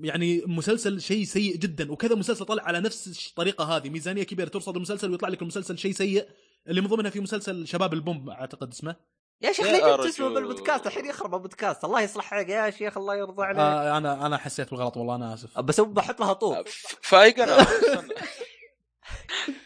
يعني 0.00 0.42
مسلسل 0.46 1.00
شيء 1.00 1.24
سيء 1.24 1.56
جدا 1.56 1.92
وكذا 1.92 2.14
مسلسل 2.14 2.44
طلع 2.44 2.62
على 2.62 2.80
نفس 2.80 3.28
الطريقة 3.28 3.64
هذه 3.64 3.88
ميزانية 3.88 4.22
كبيرة 4.22 4.48
ترصد 4.48 4.76
المسلسل 4.76 5.10
ويطلع 5.10 5.28
لك 5.28 5.42
المسلسل 5.42 5.78
شيء 5.78 5.92
سيء 5.92 6.28
اللي 6.68 6.80
من 6.80 6.86
ضمنها 6.86 7.10
في 7.10 7.20
مسلسل 7.20 7.66
شباب 7.66 7.92
البوم 7.94 8.30
أعتقد 8.30 8.68
اسمه. 8.72 8.96
يا 9.42 9.52
شيخ 9.52 9.66
ليه 9.66 9.96
جبت. 9.96 10.06
اسمه 10.06 10.28
بالبودكاست؟ 10.28 10.86
الحين 10.86 11.06
يخرب 11.06 11.34
البودكاست. 11.34 11.84
الله 11.84 12.00
يصلح 12.00 12.24
حالك 12.24 12.48
يا 12.48 12.70
شيخ 12.70 12.98
الله 12.98 13.16
يرضى 13.16 13.42
عليك. 13.42 13.58
آه 13.60 13.98
أنا 13.98 14.26
أنا 14.26 14.36
حسيت 14.36 14.70
بالغلط 14.70 14.96
والله 14.96 15.14
أنا 15.16 15.34
آسف. 15.34 15.58
بس 15.60 15.80
بحط 15.80 16.20
لها 16.20 16.32
طوب. 16.32 16.68
ف- 16.68 16.96
فاي 17.02 17.30
قناه 17.42 17.62
استنى. 17.62 18.14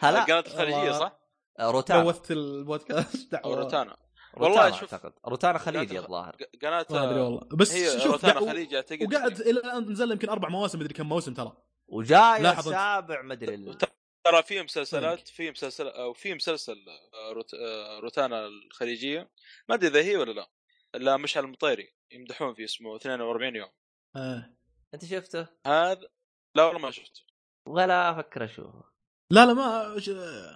هلا 0.00 0.18
القناه 0.20 0.40
الخليجية. 0.46 0.92
صح؟ 0.92 1.18
روتانا. 1.60 2.02
بوثت 2.02 2.30
البودكاست 2.30 3.32
دعوة. 3.32 3.56
روتانا. 3.56 3.96
والله 4.36 4.70
شوف 4.70 4.94
أعتقد. 4.94 5.12
روتانا 5.26 5.58
خليجي 5.58 5.98
قناة- 6.00 6.02
الظاهر. 6.04 6.36
قناه 6.62 6.86
ما 6.90 7.04
أدري 7.10 7.20
والله. 7.20 7.40
بس 7.40 7.72
هي 7.74 8.00
شوف 8.00 8.12
روتانا 8.12 8.40
خليجي 8.40 8.76
أعتقد 8.76 9.14
وقاعد 9.14 9.40
إلى 9.40 9.50
الآن 9.60 9.90
نزل 9.92 10.10
يمكن 10.12 10.28
أربع 10.28 10.48
مواسم 10.48 10.78
مدري 10.78 10.94
كم 10.94 11.08
موسم 11.08 11.34
ترى. 11.34 11.56
وجاي. 11.88 12.50
السابع 12.50 13.22
مدري 13.22 13.76
ترى 14.24 14.42
في 14.42 14.62
مسلسلات 14.62 15.28
في 15.28 15.50
مسلسل 15.50 15.88
أو 15.88 16.12
في 16.12 16.34
مسلسل 16.34 16.76
آه، 17.14 17.32
روت- 17.32 17.54
آه، 17.54 17.98
روتانا 18.00 18.46
الخليجية. 18.46 19.30
ما 19.68 19.74
أدري 19.74 19.88
إذا 19.88 20.00
هي 20.02 20.16
ولا 20.16 20.32
لا. 20.32 20.50
لا 20.94 21.16
مشعل 21.16 21.44
المطيري 21.44 21.94
يمدحون 22.10 22.54
فيه 22.54 22.64
اسمه 22.64 22.96
42 22.96 23.56
يوم. 23.56 23.68
آه. 24.16 24.56
أنت 24.94 25.04
شفته؟ 25.04 25.46
هذا؟ 25.66 26.08
لا 26.54 26.64
والله 26.64 26.78
ما 26.80 26.90
شفته. 26.90 27.20
ولا 27.68 28.10
أفكر 28.10 28.44
أشوفه. 28.44 28.84
لا 29.30 29.46
لا 29.46 29.52
ما. 29.54 29.96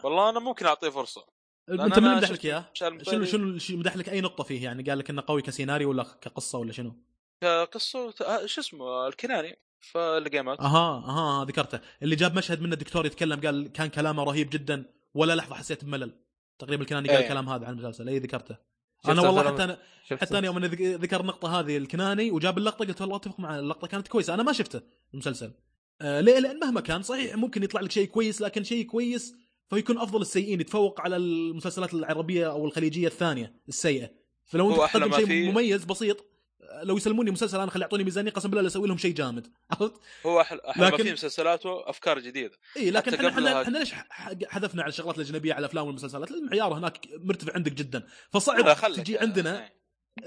والله 0.05 0.29
أنا 0.31 0.41
ممكن 0.41 0.67
أعطيه 0.67 0.89
فرصة. 0.89 1.27
أنت 1.69 1.99
من 1.99 2.17
مدح 2.17 2.31
لك 2.31 2.45
اياه؟ 2.45 2.71
شنو 2.73 3.25
شنو 3.25 3.79
مدح 3.79 3.97
لك 3.97 4.09
أي 4.09 4.21
نقطة 4.21 4.45
فيه 4.45 4.65
يعني 4.65 4.83
قال 4.83 4.99
لك 4.99 5.11
إنه 5.11 5.23
قوي 5.27 5.43
كسيناريو 5.43 5.91
ولا 5.91 6.03
كقصة 6.03 6.59
ولا 6.59 6.73
شنو؟ 6.73 6.97
كقصة 7.41 8.15
آه، 8.27 8.47
شو 8.47 8.61
اسمه 8.61 9.07
الكناني 9.07 9.59
فالجيمات 9.81 10.61
أها 10.61 11.05
أها 11.09 11.45
ذكرته 11.45 11.81
اللي 12.03 12.17
جاب 12.17 12.37
مشهد 12.37 12.61
منه 12.61 12.73
الدكتور 12.73 13.07
يتكلم 13.07 13.41
قال 13.41 13.73
كان 13.73 13.89
كلامه 13.89 14.25
رهيب 14.25 14.51
جدا 14.51 14.85
ولا 15.15 15.35
لحظة 15.35 15.55
حسيت 15.55 15.85
بملل 15.85 16.13
تقريبا 16.59 16.83
الكناني 16.83 17.09
قال 17.09 17.17
إيه. 17.17 17.25
الكلام 17.25 17.49
هذا 17.49 17.67
عن 17.67 17.73
المسلسل 17.73 18.09
اي 18.09 18.19
ذكرته 18.19 18.57
أنا 19.09 19.23
والله؟ 19.23 19.53
حتى 19.53 19.65
أنا 19.65 19.79
حتى 20.21 20.39
أنا 20.39 20.47
يوم 20.47 20.59
ذكر 20.59 21.21
النقطة 21.21 21.61
هذه 21.61 21.77
الكناني 21.77 22.31
وجاب 22.31 22.59
اللقطة 22.59 22.85
قلت 22.85 23.01
والله 23.01 23.17
أتفق 23.17 23.41
مع 23.41 23.59
اللقطة 23.59 23.87
كانت 23.87 24.09
كويسة 24.09 24.35
أنا 24.35 24.43
ما 24.43 24.53
شفته 24.53 24.81
المسلسل 25.15 25.53
آه 26.01 26.21
ليه؟ 26.21 26.39
لأن 26.39 26.59
مهما 26.59 26.81
كان 26.81 27.03
صحيح 27.03 27.37
ممكن 27.37 27.63
يطلع 27.63 27.81
لك 27.81 27.91
شيء 27.91 28.09
كويس 28.09 28.41
لكن 28.41 28.65
شيء 28.65 28.87
كويس 28.87 29.35
فيكون 29.71 29.99
أفضل 29.99 30.21
السيئين 30.21 30.61
يتفوق 30.61 31.01
على 31.01 31.17
المسلسلات 31.17 31.95
العربية 31.95 32.51
أو 32.51 32.65
الخليجية 32.65 33.07
الثانية 33.07 33.55
السيئة. 33.69 34.11
فلو 34.45 34.71
أنت 34.85 34.93
تقدم 34.93 35.13
شيء 35.27 35.51
مميز 35.51 35.85
بسيط 35.85 36.27
لو 36.83 36.97
يسلموني 36.97 37.31
مسلسل 37.31 37.61
أنا 37.61 37.71
خلي 37.71 37.83
يعطوني 37.83 38.05
ميزانية 38.05 38.31
قسم 38.31 38.51
بالله 38.51 38.67
أسوي 38.67 38.89
لهم 38.89 38.99
شيء 38.99 39.15
جامد. 39.15 39.47
عرفت؟ 39.71 39.93
هو 40.27 40.41
أحلى 40.41 40.61
لكن- 40.77 41.05
في 41.05 41.13
مسلسلاته 41.13 41.91
أفكار 41.91 42.19
جديدة. 42.19 42.53
إي 42.77 42.91
لكن 42.91 43.15
إحنا 43.15 43.29
إحنا 43.29 43.63
إحنا 43.63 43.79
ليش 43.79 43.93
حذفنا 44.49 44.83
على 44.83 44.89
الشغلات 44.89 45.17
الأجنبية 45.17 45.53
على 45.55 45.61
الأفلام 45.61 45.87
والمسلسلات؟ 45.87 46.31
لأن 46.31 46.43
المعيار 46.45 46.75
هناك 46.75 47.07
مرتفع 47.17 47.53
عندك 47.55 47.73
جدا. 47.73 48.07
فصعب 48.31 48.93
تجي. 48.95 49.19
عندنا. 49.19 49.71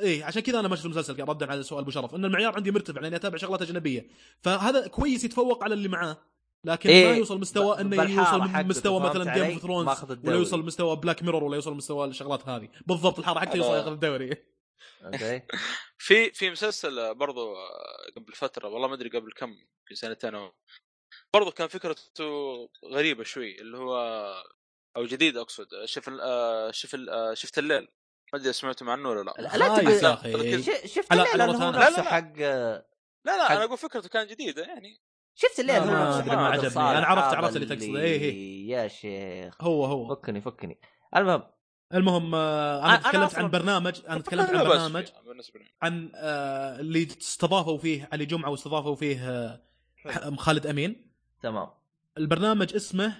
إي 0.03 0.23
عشان 0.23 0.41
كذا 0.41 0.59
أنا 0.59 0.67
ما 0.67 0.75
شفت 0.75 0.85
المسلسل 0.85 1.23
ردا 1.23 1.51
على 1.51 1.63
سؤال 1.63 1.81
أبو 1.81 1.91
شرف. 1.91 2.15
إن 2.15 2.25
المعيار 2.25 2.55
عندي 2.55 2.71
مرتفع 2.71 3.01
لأني 3.01 3.15
أتابع 3.15 3.37
شغلات 3.37 3.61
أجنبية. 3.61 4.07
فهذا 4.41 4.87
كويس 4.87 5.23
يتفوق 5.23 5.63
على 5.63 5.73
اللي 5.73 5.87
معاه. 5.87 6.17
لكن 6.65 6.89
إيه، 6.89 7.07
ما 7.11 7.17
يوصل 7.17 7.39
مستوى 7.39 7.75
ب- 7.75 7.79
إنه 7.79 8.03
يوصل 8.03 8.41
مستوى 8.67 8.99
مثلا؟ 8.99 9.33
Game 9.33 9.43
of 9.43 9.61
Thrones 9.61 9.87
ولا 9.87 10.11
الدوري. 10.13 10.37
يوصل 10.37 10.59
مستوى 10.65 10.95
Black 10.95 11.23
Mirror 11.23 11.43
ولا 11.43 11.55
يوصل 11.55 11.73
مستوى 11.73 12.07
الشغلات 12.07 12.47
هذه. 12.49 12.69
بالضبط 12.87 13.19
الحاره 13.19 13.39
حقته 13.39 13.57
يوصل 13.57 13.73
ياخذ 13.75 13.91
الدوري. 13.91 14.29
أوكي. 15.05 15.41
في 15.97 16.31
في 16.31 16.51
مسلسل 16.51 17.15
برضو 17.15 17.55
آه، 17.55 18.11
قبل 18.15 18.33
فترة 18.33 18.67
والله 18.67 18.87
ما 18.87 18.93
أدري 18.95 19.09
قبل 19.09 19.31
كم 19.31 19.55
في 19.85 19.95
سنتين 19.95 20.35
أو 20.35 20.53
برضو 21.33 21.51
كان 21.51 21.67
فكرته 21.67 22.23
غريبة 22.93 23.23
شوي 23.23 23.61
اللي 23.61 23.77
هو 23.77 23.97
أو 24.97 25.05
جديد 25.05 25.37
أقصد. 25.37 25.67
شف 25.85 26.07
ال- 26.07 26.21
آه، 26.21 26.71
شف 26.71 26.95
ال- 26.95 27.09
آه، 27.09 27.33
شفت 27.33 27.57
الليل. 27.59 27.87
ما 28.33 28.39
أدري 28.39 28.53
سمعتم 28.53 28.89
عنه 28.89 29.09
ولا 29.09 29.21
لا. 29.23 29.33
لا 29.41 29.57
لا 29.57 29.67
تقول 29.67 29.91
يا 29.93 30.13
أخي. 30.13 30.63
ش- 30.63 30.93
شفت 30.95 31.11
الليل. 31.11 31.47
نفسه 31.47 31.71
لا، 31.71 31.89
لا. 31.89 32.01
حق 32.03 32.37
لا 32.37 32.83
لا 33.25 33.51
أنا 33.53 33.63
أقول 33.63 33.77
فكرته 33.77 34.09
كانت 34.09 34.29
جديدة 34.31 34.63
يعني. 34.63 35.01
شفت 35.35 35.59
الليل 35.59 35.75
لا، 35.75 35.83
هو 35.83 35.91
ما 35.91 36.19
أدري، 36.19 36.35
ما 36.35 36.47
عجبني. 36.47 36.67
أنا 36.97 37.05
عرفت- 37.05 37.33
عرفت 37.35 37.55
اللي 37.55 37.75
تقصده. 37.75 37.99
إيه، 37.99 38.21
إيه. 38.21 38.69
يا 38.69 38.87
شيخ. 38.87 39.55
هو 39.61 39.85
هو. 39.85 40.15
فكني 40.15 40.41
فكني. 40.41 40.79
المهم. 41.15 41.43
المهم 41.93 42.35
آه، 42.35 42.79
أنا 42.85 42.95
أنا 42.95 42.97
تكلمت 43.09 43.31
أصلاً- 43.31 43.37
عن 43.37 43.49
برنامج 43.49 44.01
أنا 44.09 44.19
تكلمت 44.21 44.49
عن 44.49 44.63
برنامج 44.67 45.05
عن 45.81 46.11
آه، 46.15 46.79
اللي 46.79 47.07
استضافوا 47.21 47.77
فيه 47.77 48.09
علي 48.13 48.25
جمعه 48.25 48.49
واستضافوا 48.49 48.95
فيه 48.95 49.29
آه، 49.29 49.61
خالد 50.37 50.67
أمين. 50.67 51.11
تمام. 51.43 51.67
البرنامج 52.17 52.75
اسمه 52.75 53.15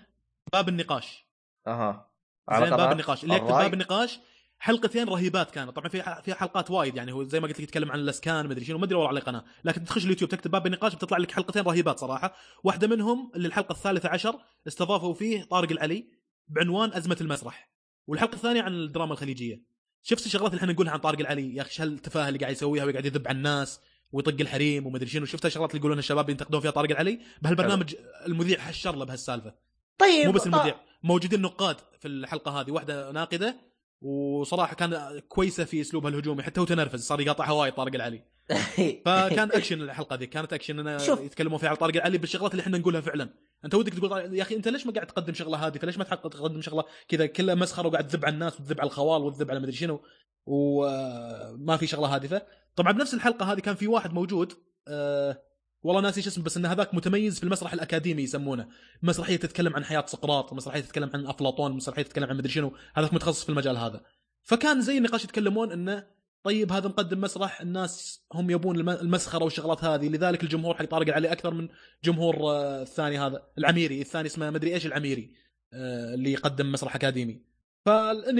باب 0.53 0.69
النقاش. 0.69 1.25
أها. 1.67 2.09
زين 2.53 2.63
قناة؟ 2.63 2.75
باب 2.77 2.91
النقاش. 2.91 3.23
اللي 3.23 3.35
يكتب. 3.35 3.47
باب 3.47 3.73
النقاش 3.73 4.19
حلقتين 4.63 5.07
رهيبات 5.07 5.51
كانت. 5.51 5.75
طبعا 5.75 5.87
في 5.87 6.21
في 6.25 6.33
حلقات 6.33 6.71
وايد 6.71 6.95
يعني 6.95 7.11
هو 7.11 7.23
زي 7.23 7.39
ما 7.39 7.47
قلت 7.47 7.57
لك 7.57 7.63
يتكلم 7.63 7.91
عن 7.91 7.99
الأسكان 7.99 8.47
مدري 8.47 8.65
شنو 8.65 8.77
ما 8.77 8.85
أدري 8.85 8.95
والله 8.95 9.09
على 9.09 9.19
قناه 9.19 9.43
لكن 9.63 9.85
تخش 9.85 10.05
اليوتيوب 10.05 10.29
تكتب 10.29 10.51
باب 10.51 10.65
النقاش 10.67 10.95
بتطلع 10.95 11.17
لك 11.17 11.31
حلقتين 11.31 11.63
رهيبات 11.63 11.99
صراحة. 11.99 12.35
واحدة 12.63 12.87
منهم 12.87 13.31
اللي 13.35 13.47
الحلقة 13.47 13.73
الثالثة 13.73 14.09
عشر 14.09 14.39
استضافوا 14.67 15.13
فيه 15.13 15.43
طارق 15.43 15.71
العلي 15.71 16.07
بعنوان 16.47 16.93
أزمة 16.93 17.17
المسرح. 17.21 17.69
والحلقة 18.07 18.35
الثانية 18.35 18.61
عن 18.61 18.73
الدراما 18.73 19.13
الخليجية. 19.13 19.63
شفت 20.03 20.25
الشغلات 20.25 20.51
اللي 20.51 20.61
إحنا 20.61 20.73
نقولها 20.73 20.93
عن 20.93 20.99
طارق 20.99 21.19
العلي؟ 21.19 21.55
يا 21.55 21.61
أخي 21.61 21.83
هالتفاهة 21.83 22.27
اللي 22.27 22.39
قاعد 22.39 22.51
يسويها 22.51 22.83
ويقعد 22.83 23.05
يذب 23.05 23.27
على 23.27 23.37
الناس 23.37 23.79
ويطق 24.11 24.41
الحريم 24.41 24.87
ومدري 24.87 25.09
شنو. 25.09 25.25
شفت 25.25 25.45
الشغلات 25.45 25.69
اللي 25.69 25.79
يقولونها 25.79 25.99
الشباب 25.99 26.29
ينتقدون 26.29 26.61
فيها 26.61 26.71
طارق 26.71 26.91
العلي؟ 26.91 27.19
بهالبرنامج 27.41 27.95
المذيع 28.25 28.59
حشر 28.59 28.95
له 28.95 29.05
بهالسالفة. 29.05 29.53
طيب 29.97 30.25
مو 30.25 30.31
بس 30.31 30.47
المذيع 30.47 30.75
موجودين 31.03 31.41
نقاد 31.41 31.77
في 31.99 32.07
الحلقة 32.07 32.61
هذه. 32.61 32.71
واحدة 32.71 33.11
ناقدة 33.11 33.72
وصراحة 34.03 34.75
كان 34.75 35.19
كويسة 35.27 35.63
في 35.63 35.81
أسلوبها 35.81 36.09
الهجومي 36.09 36.43
حتى 36.43 36.61
هو 36.61 36.65
تنرفز 36.65 37.07
صار 37.07 37.21
يقاطعها 37.21 37.51
وايد 37.51 37.73
طارق 37.73 37.95
العلي. 37.95 38.21
فكان 39.05 39.51
أكشن 39.51 39.81
الحلقة 39.81 40.15
ذي 40.15 40.27
كانت 40.27 40.53
أكشن 40.53 40.79
انه 40.79 40.97
شوف. 40.97 41.21
يتكلمون 41.21 41.59
فيها 41.59 41.69
على 41.69 41.77
طارق 41.77 41.95
العلي 41.95 42.17
بالشغلات 42.17 42.51
اللي 42.51 42.61
إحنا 42.61 42.77
نقولها 42.77 43.01
فعلا. 43.01 43.29
أنت 43.65 43.75
ودك 43.75 43.93
تقول 43.93 44.35
يا 44.35 44.41
أخي 44.41 44.55
أنت 44.55 44.67
ليش 44.67 44.85
ما 44.85 44.93
قاعد 44.93 45.07
تقدم 45.07 45.33
شغلة 45.33 45.57
هادفه 45.57 45.85
ليش 45.85 45.97
ما 45.97 46.03
تحقق 46.03 46.29
تقدم 46.29 46.61
شغلة 46.61 46.83
كذا؟ 47.07 47.25
كلها 47.25 47.55
مسخرة 47.55 47.87
وقاعد 47.87 48.07
تذب 48.07 48.25
على 48.25 48.33
الناس 48.33 48.59
وتذب 48.59 48.79
على 48.79 48.87
الخوال 48.87 49.21
وتذب 49.21 49.51
على 49.51 49.59
مدري 49.59 49.71
شنو 49.71 50.01
وما 50.45 51.77
في 51.77 51.87
شغلة 51.87 52.15
هادفة. 52.15 52.41
طبعا 52.75 52.91
بنفس 52.91 53.13
الحلقة 53.13 53.51
هذه 53.51 53.59
كان 53.59 53.75
في 53.75 53.87
واحد 53.87 54.13
موجود 54.13 54.53
أه 54.87 55.41
والله 55.83 56.01
ناسي 56.01 56.21
شو 56.21 56.29
اسمه 56.29 56.43
بس 56.43 56.57
إن 56.57 56.65
هذاك 56.65 56.93
متميز 56.93 57.37
في 57.37 57.43
المسرح 57.43 57.73
الأكاديمي 57.73 58.21
يسمونه. 58.21 58.67
مسرحية 59.01 59.35
تتكلم 59.35 59.75
عن 59.75 59.85
حياة 59.85 60.05
سقراط 60.07 60.53
مسرحية 60.53 60.81
تتكلم 60.81 61.09
عن 61.13 61.27
أفلاطون 61.27 61.71
مسرحية 61.71 62.01
تتكلم 62.03 62.29
عن 62.29 62.37
مدري 62.37 62.49
شنو. 62.49 62.73
هذاك 62.95 63.13
متخصص 63.13 63.43
في 63.43 63.49
المجال 63.49 63.77
هذا. 63.77 64.01
فكان 64.41 64.81
زي 64.81 64.97
النقاش 64.97 65.23
يتكلمون 65.23 65.71
إنه 65.71 66.07
طيب 66.43 66.71
هذا 66.71 66.87
مقدم 66.87 67.21
مسرح 67.21 67.61
الناس 67.61 68.23
هم 68.33 68.49
يبون 68.49 68.75
الم- 68.75 68.89
المسخرة 68.89 69.43
والشغلات 69.43 69.83
هذه 69.83 70.09
لذلك 70.09 70.43
الجمهور 70.43 70.75
حق 70.75 70.85
طارق 70.85 71.13
عليه 71.13 71.31
أكثر 71.31 71.53
من 71.53 71.69
جمهور 72.03 72.35
آه، 72.51 72.81
الثاني 72.81 73.19
هذا 73.19 73.43
العميري 73.57 74.01
الثاني 74.01 74.27
اسمه 74.27 74.49
مدري 74.49 74.73
إيش 74.73 74.85
العميري 74.85 75.33
آه، 75.73 76.13
اللي 76.13 76.31
يقدم 76.31 76.71
مسرح 76.71 76.95
أكاديمي. 76.95 77.41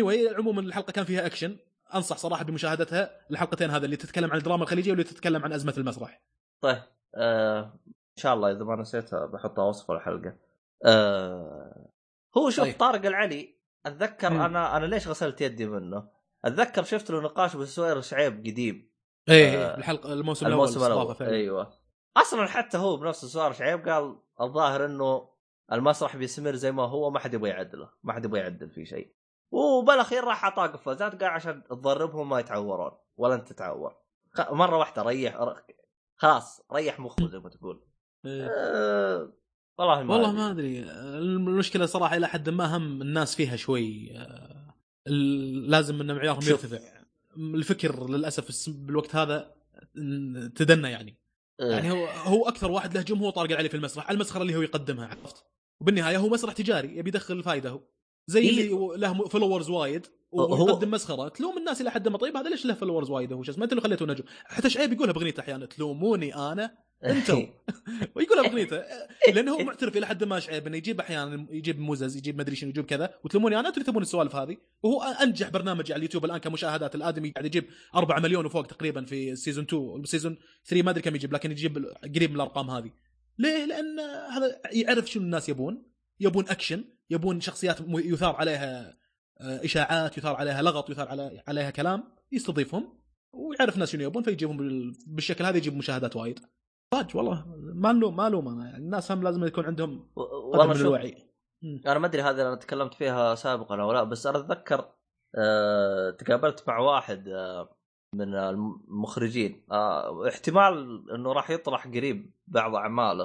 واي 0.02 0.30
عموما 0.36 0.62
الحلقة 0.62 0.92
كان 0.92 1.06
فيها 1.06 1.26
أكشن. 1.26 1.58
أنصح 1.96 2.18
صراحة 2.18 2.44
بمشاهدتها 2.44 3.12
الحلقتين 3.32 3.70
هذا 3.70 3.86
اللي 3.86 3.96
تتكلم 3.96 4.32
عن 4.32 4.38
الدراما 4.38 4.64
الخليجية 4.64 4.92
واللي 4.92 5.04
تتكلم 5.04 5.44
عن 5.44 5.54
أزمة 5.54 5.74
المسرح. 5.78 6.22
طيب. 6.62 6.82
آه 7.16 7.62
إن 7.88 8.22
شاء 8.22 8.34
الله 8.34 8.52
إذا 8.52 8.64
ما 8.64 8.76
نسيتها 8.76 9.26
بحطها 9.26 9.64
وصف 9.64 9.92
الحلقة 9.92 10.36
آه 10.86 11.90
هو 12.38 12.50
شوف 12.50 12.66
طيب. 12.66 12.78
طارق 12.78 13.06
العلي 13.06 13.56
أتذكر 13.86 14.30
مم. 14.30 14.42
أنا 14.42 14.78
أنا 14.78 14.86
ليش 14.86 15.08
غسلت 15.08 15.42
يدي 15.42 15.66
منه؟ 15.66 16.10
أتذكر 16.46 16.84
شفت 16.84 17.12
له 17.12 17.22
نقاش 17.22 17.56
بسوير 17.56 18.02
شعيب 18.02 18.40
قديم 18.40 18.94
إيه 19.30 19.66
آه، 19.66 19.78
الحلقة 19.78 20.14
الموسم, 20.14 20.48
الموسم 20.48 20.80
الأول 20.80 20.92
الأول 20.92 21.02
استضافة 21.02 21.26
فعلا. 21.26 21.38
أيوه 21.38 21.74
أصلا 22.18 22.46
حتى 22.46 22.78
هو 22.78 22.98
بنفسه 22.98 23.28
سوير 23.28 23.52
شعيب 23.52 23.90
قال 23.90 24.16
الظاهر 24.42 24.86
إنه 24.86 25.30
المسرح 25.72 26.16
بيستمر 26.16 26.56
زي 26.56 26.72
ما 26.72 26.84
هو 26.84 27.10
ما 27.10 27.20
حد 27.20 27.34
يبغى 27.34 27.50
يعدله 27.50 27.90
ما 28.04 28.14
حد 28.14 28.26
يبغى 28.26 28.40
يعدل 28.40 28.70
فيه 28.70 28.84
شيء 28.84 29.16
وبالأخير 29.52 30.24
راح 30.24 30.44
اعطاه 30.44 30.68
قفازات 30.68 31.24
قال 31.24 31.30
عشان 31.30 31.64
تضربهم 31.64 32.30
ما 32.30 32.40
يتعورون 32.40 32.92
ولا 33.18 33.36
أنت 33.36 33.54
تتعور 33.54 33.96
مرة 34.52 34.78
واحدة 34.78 35.02
ريح 35.02 35.36
خلاص 36.24 36.62
ريح 36.74 37.00
مخه 37.00 37.28
زي 37.28 37.40
ما 37.40 37.50
تقول 37.50 37.84
إيه. 38.26 38.48
أه... 38.48 39.34
والله 39.78 40.04
ما 40.04 40.14
والله. 40.14 40.32
ما 40.32 40.52
أدري 40.52 40.80
المشكلة 41.00 41.86
صراحة 41.86 42.18
إلى 42.18 42.28
حد 42.28 42.50
ما 42.50 42.78
هم 42.78 43.02
الناس 43.02 43.36
فيها 43.36 43.56
شوي 43.56 44.18
آه، 44.18 44.74
لازم 45.68 46.02
إن 46.02 46.16
معيارهم. 46.16 46.44
يرتفع 46.44 46.80
الفكر 47.38 48.10
للأسف 48.10 48.70
بالوقت 48.70 49.16
هذا 49.16 49.56
تدنى 50.56 50.92
يعني 50.92 51.18
أه. 51.60 51.72
يعني 51.72 51.92
هو 51.92 52.06
هو 52.06 52.48
أكثر 52.48 52.72
واحد 52.72 52.98
له 52.98 53.02
جمهور 53.02 53.32
طارق 53.32 53.52
العلي 53.52 53.70
في 53.70 53.78
المسرح 53.78 54.10
المسخرة 54.12 54.42
اللي 54.42 54.56
هو 54.56 54.62
يقدمها 54.62 55.08
عرفت 55.08 55.46
وبالنهاية 55.82 56.18
هو 56.18 56.30
مسرح 56.30 56.54
تجاري 56.54 56.98
يبي 56.98 57.10
يدخل 57.10 57.44
فائده 57.44 57.70
هو 57.70 57.82
زي 58.28 58.40
إيه. 58.42 58.50
اللي 58.50 58.98
له 58.98 59.28
followers 59.28 59.70
وايد 59.70 60.08
هو- 60.34 60.66
ويقدم 60.66 60.92
مسخره 60.92 61.28
تلوم 61.28 61.58
الناس 61.58 61.82
إلى 61.82 61.92
حد 61.92 62.08
ما. 62.08 62.18
طيب 62.18 62.38
هذا 62.38 62.50
ليش 62.50 62.66
له 62.66 62.74
followers 62.74 63.10
وايد؟ 63.10 63.34
هو 63.34 63.44
شو 63.44 63.52
اسمه 63.52 63.64
انت 63.64 63.72
اللي 63.72 63.82
خليته 63.84 64.06
نجم. 64.06 64.24
حتى 64.46 64.70
شعيب 64.70 64.94
يقولها 64.94 65.14
بأغنيته 65.14 65.42
أحيانا؟ 65.42 65.66
تلوموني 65.66 66.36
أنا؟ 66.36 66.78
أنتم. 67.06 67.48
ويقولها 68.16 68.44
بأغنيته. 68.44 68.84
لأنه 69.36 69.52
هو 69.54 69.64
معترف 69.64 69.98
إلى 69.98 70.08
حد 70.08 70.24
ما 70.24 70.40
شعيب 70.40 70.68
إنه 70.68 70.78
يجيب 70.78 71.00
أحيانا 71.00 71.48
يجيب 71.52 71.80
موزز 71.80 72.18
يجيب 72.18 72.38
مدري 72.38 72.56
شنو 72.56 72.70
يجيب 72.70 72.86
كذا. 72.86 73.14
وتلوموني 73.24 73.60
أنا؟ 73.60 73.68
أنتم 73.68 73.82
اللي 73.82 73.92
تبون 73.92 74.02
السوالف 74.02 74.36
هذه. 74.36 74.58
وهو 74.84 75.02
أنجح 75.02 75.50
برنامج 75.50 75.92
على 75.92 75.98
اليوتيوب 75.98 76.26
الآن 76.26 76.38
كمشاهدات. 76.38 76.96
الآدمي 76.96 77.30
قاعد 77.32 77.46
يجيب 77.46 77.66
4 77.96 78.20
مليون 78.20 78.46
وفوق 78.46 78.66
تقريبا 78.66 79.06
في 79.06 79.36
season 79.36 79.64
2 79.64 80.04
season 80.06 80.38
3 80.66 80.84
ما 80.86 80.92
أدري 80.92 81.02
كم 81.02 81.16
يجيب 81.16 81.34
لكن 81.34 81.52
يجيب 81.52 81.86
قريب 82.16 82.30
من 82.30 82.36
الأرقام 82.36 82.70
هذه. 82.70 82.92
ليه؟ 83.40 83.66
لأن 83.66 84.00
هذا 84.32 84.62
يعرف 84.72 85.12
شنو 85.12 85.24
الناس 85.24 85.50
يبون. 85.50 85.84
يبون 86.20 86.50
اكشن 86.50 86.84
يبون 87.10 87.42
شخصيات 87.42 87.78
يثار 87.90 88.36
عليها 88.36 88.98
آه، 89.42 89.66
إشاعات 89.66 90.18
يثار 90.18 90.36
عليها 90.36 90.62
لغط 90.62 90.90
يثار 90.90 91.08
على- 91.08 91.50
عليها 91.50 91.70
كلام 91.70 92.04
يستضيفهم 92.32 93.00
ويعرف 93.34 93.74
الناس 93.76 93.90
شنو 93.92 94.04
يبون 94.04 94.24
فيجيبهم 94.24 94.58
بال- 94.58 94.94
بالشكل 95.08 95.44
هذا 95.46 95.58
يجيب 95.58 95.76
مشاهدات 95.78 96.16
وايد. 96.16 96.40
صدق 96.94 97.16
والله 97.16 97.46
ما 97.58 97.92
نلوم 97.92 98.16
ما 98.16 98.28
الوم 98.28 98.48
أنا 98.48 98.66
يعني 98.70 98.78
الناس 98.84 99.12
هم 99.12 99.24
لازم 99.24 99.46
يكون 99.46 99.66
عندهم 99.66 100.10
قدر 100.54 100.68
من 100.68 100.76
الوعي. 100.76 101.30
أنا 101.86 102.00
ما 102.00 102.08
أدري 102.08 102.22
هذا 102.22 102.42
أنا 102.48 102.56
تكلمت 102.56 102.94
فيها 102.94 103.36
سابقا 103.36 103.82
أو 103.82 103.92
لا 103.94 104.04
بس 104.04 104.28
أنا 104.28 104.38
أتذكر 104.40 104.90
أه... 105.36 106.10
تقابلت 106.12 106.64
مع 106.68 106.78
واحد 106.80 107.28
أه... 107.28 107.78
من 108.16 108.36
المخرجين. 108.36 109.66
أه... 109.72 110.28
احتمال 110.28 111.04
إنه 111.16 111.34
راح 111.34 111.50
يطرح 111.50 111.88
قريب 111.88 112.34
بعض 112.48 112.76
أعماله. 112.76 113.24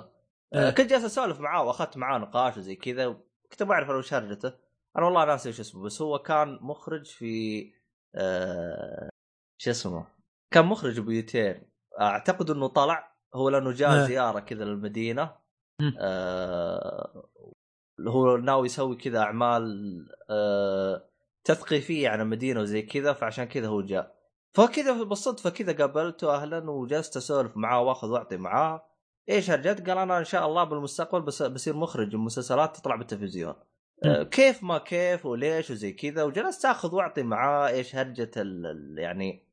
أه... 0.54 0.64
إيه. 0.66 0.70
كنت 0.70 0.90
جالس 0.90 1.04
أسولف 1.04 1.40
معاه 1.40 1.62
وأخذت 1.64 1.96
معاه 1.96 2.18
نقاش 2.18 2.56
وزي 2.56 2.76
كذا 2.76 3.16
كنت 3.50 3.62
ما 3.62 3.72
أعرف 3.72 3.90
أنا 3.90 3.98
وش 3.98 4.14
هرجته 4.14 4.52
أنا 4.96 5.04
والله 5.04 5.24
ناسي 5.24 5.48
وش 5.48 5.60
اسمه 5.60 5.82
بس 5.82 6.02
هو 6.02 6.18
كان 6.18 6.58
مخرج 6.60 7.06
في 7.06 7.64
أه... 8.14 9.08
شو 9.60 9.70
اسمه 9.70 10.06
كان 10.50 10.66
مخرج 10.66 11.00
بيوتين. 11.00 11.70
أعتقد 12.00 12.50
إنه 12.50 12.66
طلع 12.66 13.16
هو 13.34 13.48
لأنه 13.48 13.72
جاء 13.72 13.94
إيه. 13.94 14.06
زيارة 14.06 14.40
كذا 14.40 14.64
للمدينة. 14.64 15.36
آه 15.98 17.28
هو 18.08 18.36
ناوي 18.36 18.66
يسوي 18.66 18.96
كذا 18.96 19.18
أعمال 19.18 20.06
آه 20.30 21.10
تثقيفية 21.44 22.08
عن 22.08 22.20
المدينة 22.20 22.60
وزي 22.60 22.82
كذا 22.82 23.12
فعشان 23.12 23.44
كذا 23.44 23.68
هو 23.68 23.80
جاء. 23.80 24.18
فكذا 24.54 25.02
بالصدفه 25.02 25.50
كذا 25.50 25.72
قابلته 25.72 26.34
أهلا 26.34 26.70
وجلست 26.70 27.16
أسولف 27.16 27.56
معاه 27.56 27.82
وأخذ 27.82 28.08
وأعطي 28.08 28.36
معاه. 28.36 28.87
إيش 29.28 29.50
هرجت؟ 29.50 29.88
قال 29.88 29.98
أنا 29.98 30.18
إن 30.18 30.24
شاء 30.24 30.46
الله 30.46 30.64
بالمستقبل 30.64 31.22
بس 31.22 31.42
بصير 31.42 31.76
مخرج 31.76 32.16
مسلسلات 32.16 32.76
تطلع 32.76 32.96
بالتلفزيون. 32.96 33.54
آه 34.04 34.22
كيف 34.22 34.62
ما 34.62 34.78
كيف 34.78 35.26
وليش 35.26 35.70
وزي 35.70 35.92
كذا 35.92 36.22
وجلست 36.22 36.64
آخذ 36.64 36.94
وأعطي 36.94 37.22
معاه 37.22 37.68
إيش 37.68 37.96
هرجة 37.96 38.30
ال 38.36 38.94
يعني 38.98 39.48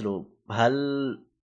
أسلوب. 0.00 0.38
هل 0.50 0.74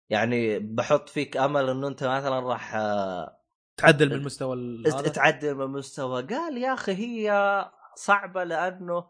يعني 0.10 0.60
بحط 0.60 1.10
فيك 1.10 1.38
أمل 1.38 1.70
إنه 1.70 1.88
أنت 1.88 2.04
مثلا 2.04 2.40
راح 2.40 2.76
آه، 2.76 3.40
تعدل 3.78 4.18
من 4.18 4.24
مستوى 4.24 4.84
تعدل 5.14 5.56
من 5.56 5.62
المستوى 5.62 6.24
قال 6.24 6.58
يا 6.58 6.74
أخي 6.74 6.94
هي 6.94 7.32
صعبة 7.96 8.44
لأنه 8.44 9.08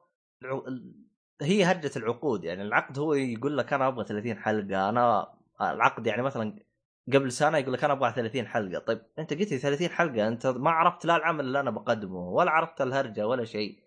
هي 1.41 1.63
هرجة 1.63 1.91
العقود. 1.95 2.43
يعني 2.43 2.61
العقد 2.61 2.99
هو 2.99 3.13
يقول 3.13 3.57
لك 3.57 3.73
أنا 3.73 3.87
أبغى 3.87 4.05
30 4.05 4.37
حلقة 4.37 4.89
أنا 4.89 5.33
العقد 5.61 6.07
يعني 6.07 6.21
مثلا 6.21 6.66
قبل 7.13 7.31
سنة 7.31 7.57
يقول 7.57 7.73
لك 7.73 7.83
أنا 7.83 7.93
أبغى 7.93 8.11
30 8.11 8.47
حلقة. 8.47 8.79
طيب 8.79 9.01
أنت 9.19 9.33
قلت 9.33 9.51
لي 9.51 9.57
30 9.57 9.89
حلقة 9.89 10.27
أنت 10.27 10.47
ما 10.47 10.71
عرفت 10.71 11.05
لا 11.05 11.15
العمل 11.15 11.45
اللي 11.45 11.59
أنا 11.59 11.71
بقدمه 11.71 12.19
ولا 12.29 12.51
عرفت 12.51 12.81
الهرجة 12.81 13.27
ولا 13.27 13.45
شيء. 13.45 13.79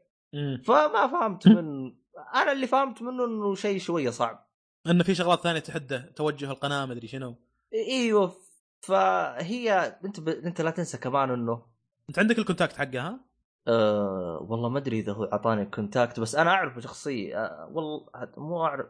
فما 0.64 1.07
فهمت 1.07 1.49
من 1.49 1.93
أنا 2.43 2.53
اللي 2.53 2.66
فهمت 2.66 3.03
منه 3.03 3.25
إنه 3.25 3.55
شيء 3.55 3.79
شوية 3.79 4.11
صعب. 4.11 4.47
إنه 4.87 5.05
في 5.05 5.14
شغلات 5.14 5.41
ثانية 5.41 5.61
تحده 5.61 6.12
توجه 6.16 6.51
القناة 6.51 6.87
مدري 6.87 7.09
شنو. 7.09 7.35
إيوه. 7.75 8.33
فهي 8.81 9.73
أنت 10.05 10.21
ب... 10.21 10.29
أنت 10.29 10.61
لا 10.61 10.71
تنسى 10.71 10.99
كمان 10.99 11.31
إنه 11.31 11.62
أنت 12.09 12.18
عندك 12.18 12.39
ال 12.39 12.43
contact 12.43 12.77
حقه 12.77 13.01
ها؟ 13.01 13.21
أه 13.68 14.47
والله 14.49 14.68
ما 14.68 14.79
أدري 14.79 14.99
إذا 14.99 15.12
هو 15.12 15.25
أعطاني 15.25 15.64
contact 15.64 16.21
بس 16.21 16.35
أنا 16.35 16.51
أعرفه 16.51 16.81
شخصيا. 16.81 17.39
أه 17.39 17.71
والله 17.73 18.07
مو 18.37 18.64
اعرف 18.64 18.87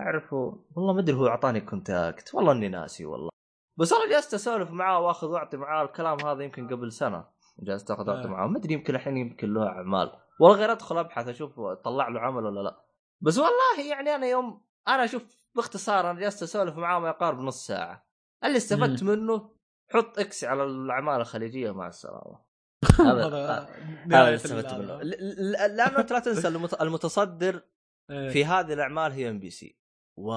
أعرفه. 0.00 0.64
والله 0.76 0.92
ما 0.92 1.00
أدري 1.00 1.16
هو 1.16 1.28
أعطاني 1.28 1.60
contact 1.60 2.34
والله 2.34 2.52
إني 2.52 2.68
ناسي 2.68 3.04
والله. 3.04 3.37
بس 3.78 3.92
أنا 3.92 4.10
جلست 4.10 4.34
أسولف 4.34 4.70
معاه 4.70 5.00
وأخذ 5.00 5.26
واعطي 5.26 5.56
معاه 5.56 5.84
الكلام 5.84 6.26
هذا 6.26 6.42
يمكن 6.44 6.68
قبل 6.68 6.92
سنة. 6.92 7.24
جلست 7.58 7.90
أخذ 7.90 8.10
واعطي 8.10 8.28
آه. 8.28 8.30
معاه. 8.30 8.46
ما 8.46 8.58
أدري 8.58 8.74
يمكن 8.74 8.94
الحين 8.94 9.16
يمكن 9.16 9.54
له 9.54 9.66
أعمال. 9.68 10.12
والله 10.40 10.56
غير 10.58 10.72
أدخل 10.72 10.98
أبحث 10.98 11.28
أشوف 11.28 11.60
طلع 11.60 12.08
له 12.08 12.20
عمل 12.20 12.44
ولا 12.44 12.60
لا. 12.60 12.84
بس 13.20 13.38
والله 13.38 13.88
يعني 13.90 14.14
أنا 14.14 14.26
يوم 14.26 14.62
أنا 14.88 15.04
أشوف 15.04 15.22
باختصار 15.54 16.10
أنا 16.10 16.20
جلست 16.20 16.42
أسولف 16.42 16.76
معاه 16.76 16.98
ما 16.98 17.08
يقارب 17.08 17.38
نص 17.40 17.66
ساعة. 17.66 18.06
اللي 18.44 18.56
استفدت 18.56 19.02
منه 19.02 19.50
حط 19.90 20.18
إكس 20.18 20.44
على 20.44 20.64
الأعمال 20.64 21.20
الخليجية. 21.20 21.70
مع 21.70 21.86
السلامة. 21.88 22.38
هذا 23.00 23.26
هذا 24.06 24.24
اللي 24.24 24.34
استفدت 24.34 24.74
منه. 24.74 25.02
لأنه 25.02 25.96
لا 26.10 26.18
تنسى. 26.18 26.48
المت- 26.48 26.80
المتصدر 26.82 27.62
إيه. 28.10 28.28
في 28.30 28.44
هذه 28.44 28.72
الأعمال 28.72 29.12
هي 29.12 29.30
ام 29.30 29.38
بي 29.38 29.50
سي 29.50 29.78
و 30.18 30.32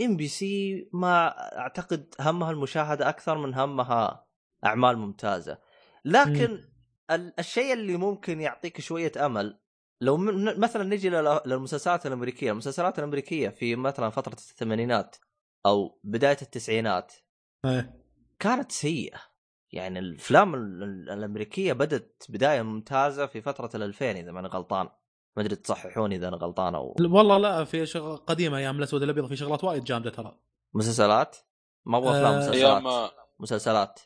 ام 0.00 0.16
بي 0.16 0.28
سي 0.28 0.88
ما 0.92 1.28
أعتقد 1.58 2.14
همها 2.20 2.50
المشاهدة 2.50 3.08
أكثر 3.08 3.38
من 3.38 3.54
همها 3.54 4.26
أعمال 4.66 4.98
ممتازة. 4.98 5.58
لكن 6.04 6.60
ال- 7.10 7.32
الشيء 7.38 7.72
اللي 7.72 7.96
ممكن 7.96 8.40
يعطيك 8.40 8.80
شوية 8.80 9.12
أمل 9.26 9.60
لو 10.00 10.16
م- 10.16 10.60
مثلا 10.60 10.84
نجي 10.84 11.10
لل- 11.10 11.40
للمسلسلات 11.46 12.06
الأمريكية، 12.06 12.50
المسلسلات 12.52 12.98
الأمريكية 12.98 13.48
في 13.48 13.76
مثلا 13.76 14.10
فترة 14.10 14.32
الثمانينات 14.32 15.16
أو 15.66 16.00
بداية 16.04 16.36
التسعينات 16.42 17.12
إيه. 17.64 17.94
كانت 18.38 18.72
سيئة. 18.72 19.18
يعني 19.72 19.98
الأفلام 19.98 20.54
ال- 20.54 20.82
ال- 20.82 21.10
الأمريكية 21.10 21.72
بدت 21.72 22.26
بداية 22.28 22.62
ممتازة 22.62 23.26
في 23.26 23.42
فترة 23.42 23.70
الألفين 23.74 24.16
إذا 24.16 24.32
ماني 24.32 24.48
غلطان. 24.48 24.88
ما 25.36 25.42
أدري 25.42 25.56
تصححوني 25.56 26.16
إذا 26.16 26.28
أنا 26.28 26.36
غلطان 26.36 26.74
أو 26.74 26.94
والله 27.00 27.38
لا 27.38 27.64
في 27.64 27.86
شغل 27.86 28.16
قديمة 28.16 28.58
أيام 28.58 28.78
الأسود 28.78 29.02
الأبيض 29.02 29.26
في 29.26 29.36
شغلات 29.36 29.64
وايد 29.64 29.84
جامدة 29.84 30.10
ترى. 30.10 30.38
مسلسلات؟ 30.74 31.36
ما 31.86 31.98
أبغى 31.98 32.10
افلام 32.10 32.32
آه، 32.32 32.38
مسلسلات. 32.38 32.82
أيام 32.82 33.10
مسلسلات. 33.40 34.00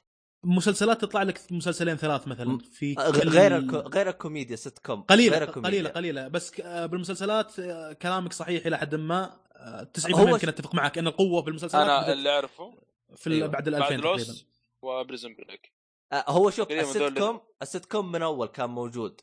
مسلسلات 0.45 1.01
تطلع 1.01 1.23
لك 1.23 1.41
مسلسلين 1.53 1.97
ثلاث 1.97 2.29
مثلا 2.29 2.59
في 2.59 2.95
كل- 2.95 3.29
غير 3.29 3.57
الكو... 3.57 3.77
غير 3.77 4.09
الكوميديا 4.09 4.57
سيت 4.57 4.79
كوم 4.79 5.03
قليلة 5.03 5.39
غير 5.39 5.49
الكوميديا. 5.49 5.71
قليلة 5.71 5.91
قليلة. 5.91 6.29
بس 6.29 6.51
ك- 6.51 6.61
آه، 6.61 6.87
بالمسلسلات 6.87 7.59
آه، 7.59 7.93
كلامك 7.93 8.33
صحيح 8.33 8.67
إلى 8.67 8.79
حد 8.79 8.95
ما. 8.95 9.41
آه، 9.57 9.83
90% 9.99 10.15
هو 10.15 10.29
يمكن 10.29 10.47
ش- 10.47 10.49
أتفق 10.49 10.75
معك 10.75 10.99
إن 10.99 11.07
القوة 11.07 11.43
بالمسلسلات 11.43 11.85
أنا 11.85 12.01
بدأت 12.03 12.13
اللي 12.17 12.31
أعرفه 12.31 12.75
في 13.17 13.31
أيوة. 13.31 13.49
بعد 13.49 13.69
ال 13.69 13.79
بعد 13.81 13.93
2000 13.93 14.01
تقريبا 14.03 14.33
و 14.83 14.90
Prison 14.90 15.35
Break 15.35 15.73
آه، 16.13 16.25
هو 16.29 16.51
شوف 16.51 16.71
السيت 16.71 17.19
كوم 17.19 17.41
السيت 17.63 17.85
كوم 17.87 18.13
من 18.13 18.23
أول 18.23 18.47
كان 18.49 18.71
موجود. 18.71 19.21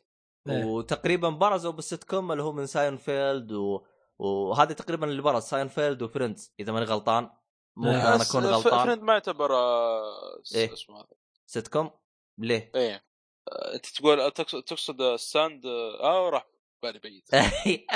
إيه. 0.49 0.63
وتقريبا 0.65 1.29
برزوا 1.29 1.71
بالسيت 1.71 2.03
كوم 2.03 2.31
اللي 2.31 2.43
هو 2.43 2.51
من 2.51 2.65
ساينفيلد 2.65 3.51
و... 3.51 3.81
وهذه 4.19 4.73
تقريبا 4.73 5.07
اللي 5.07 5.21
برز 5.21 5.43
Seinfeld 5.43 6.01
و 6.01 6.08
Friends 6.08 6.53
إذا 6.59 6.71
ماني 6.71 6.85
غلطان 6.85 7.29
ممكن 7.77 7.97
إيه. 7.97 8.15
أنا 8.15 8.23
أكون 8.23 8.41
ف- 8.41 8.45
غلطان 8.45 8.85
فريند 8.85 9.01
ما 9.01 9.13
يعتبر 9.13 9.55
آه، 9.55 10.39
س- 10.43 10.55
إيه. 10.55 10.73
اسمه 10.73 10.97
هذا 10.97 11.07
سيت 11.45 11.67
كوم 11.67 11.91
ليه؟ 12.37 12.71
إيه 12.75 13.03
آه، 13.51 13.73
أنت 13.75 13.85
تقول 13.85 14.31
تقصد 14.31 14.63
تقصد 14.63 15.01
الساند 15.01 15.65
آه 15.65 16.29
راح 16.29 16.47
بالي 16.83 16.99
بعيد 16.99 17.23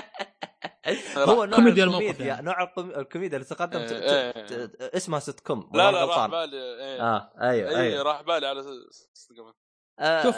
هو 1.18 1.46
نوع 1.46 1.56
كوميديا 1.58 1.84
الموقف 1.84 2.02
الكوميديا 2.04 2.26
يعني. 2.26 2.46
نوع 2.46 2.64
الكوم- 2.64 2.92
الكوميديا 2.92 3.38
اللي 3.38 3.50
تقدم 3.50 3.86
ت... 3.86 3.92
إيه، 3.92 4.32
ت... 4.32 4.54
ت... 4.54 4.82
اسمها 4.82 5.20
سيت 5.20 5.40
كوم 5.40 5.70
لا 5.74 5.88
ولا 5.88 5.92
لا 5.98 6.06
راح 6.06 6.18
غلطان؟ 6.18 6.30
بالي 6.30 6.58
إيه 6.58 7.02
آه 7.02 7.32
أيوه 7.42 7.70
إيه 7.70 7.78
أيوه 7.78 8.04
راح 8.04 8.22
بالي 8.22 8.48
على 8.48 8.64
س- 8.64 9.08
س- 9.14 9.30
قبل. 9.32 9.54
آه، 10.00 10.24
شوف. 10.24 10.36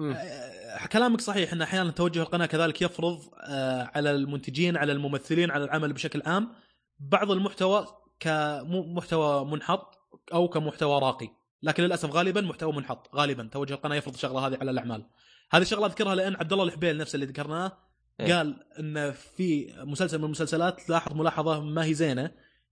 آه، 0.00 0.86
كلامك 0.86 1.20
صحيح 1.20 1.52
إن 1.52 1.62
أحيانا 1.62 1.90
توجه 1.90 2.22
القناة 2.22 2.46
كذلك 2.46 2.82
يفرض 2.82 3.20
آه، 3.48 3.90
على 3.94 4.10
المنتجين 4.10 4.76
على 4.76 4.92
الممثلين 4.92 5.50
على 5.50 5.64
العمل 5.64 5.92
بشكل 5.92 6.22
عام 6.26 6.52
بعض 7.00 7.30
المحتوى 7.30 7.86
كمحتوى 8.20 9.44
منحط 9.44 9.98
أو 10.32 10.48
كمحتوى 10.48 11.00
راقي. 11.00 11.28
لكن 11.62 11.82
للأسف 11.82 12.10
غالبا 12.10 12.40
محتوى 12.40 12.72
منحط 12.72 13.14
غالبا. 13.14 13.48
توجه 13.52 13.74
القناة 13.74 13.96
يفرض 13.96 14.14
الشغله 14.14 14.46
هذه 14.46 14.58
على 14.60 14.70
الأعمال. 14.70 15.06
هذه 15.50 15.62
الشغلة 15.62 15.86
أذكرها 15.86 16.14
لأن 16.14 16.36
عبد 16.36 16.52
الله 16.52 16.64
الحبيل 16.64 16.96
نفسه 16.96 17.16
اللي 17.16 17.26
ذكرناه 17.26 17.72
إيه. 18.20 18.34
قال 18.34 18.56
إن 18.78 19.12
في 19.12 19.74
مسلسل 19.78 20.18
من 20.18 20.24
المسلسلات 20.24 20.90
لاحظ 20.90 21.12
ملاحظة 21.12 21.60
ما 21.60 21.84
هي 21.84 21.94
زينة. 21.94 22.30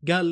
قال 0.08 0.26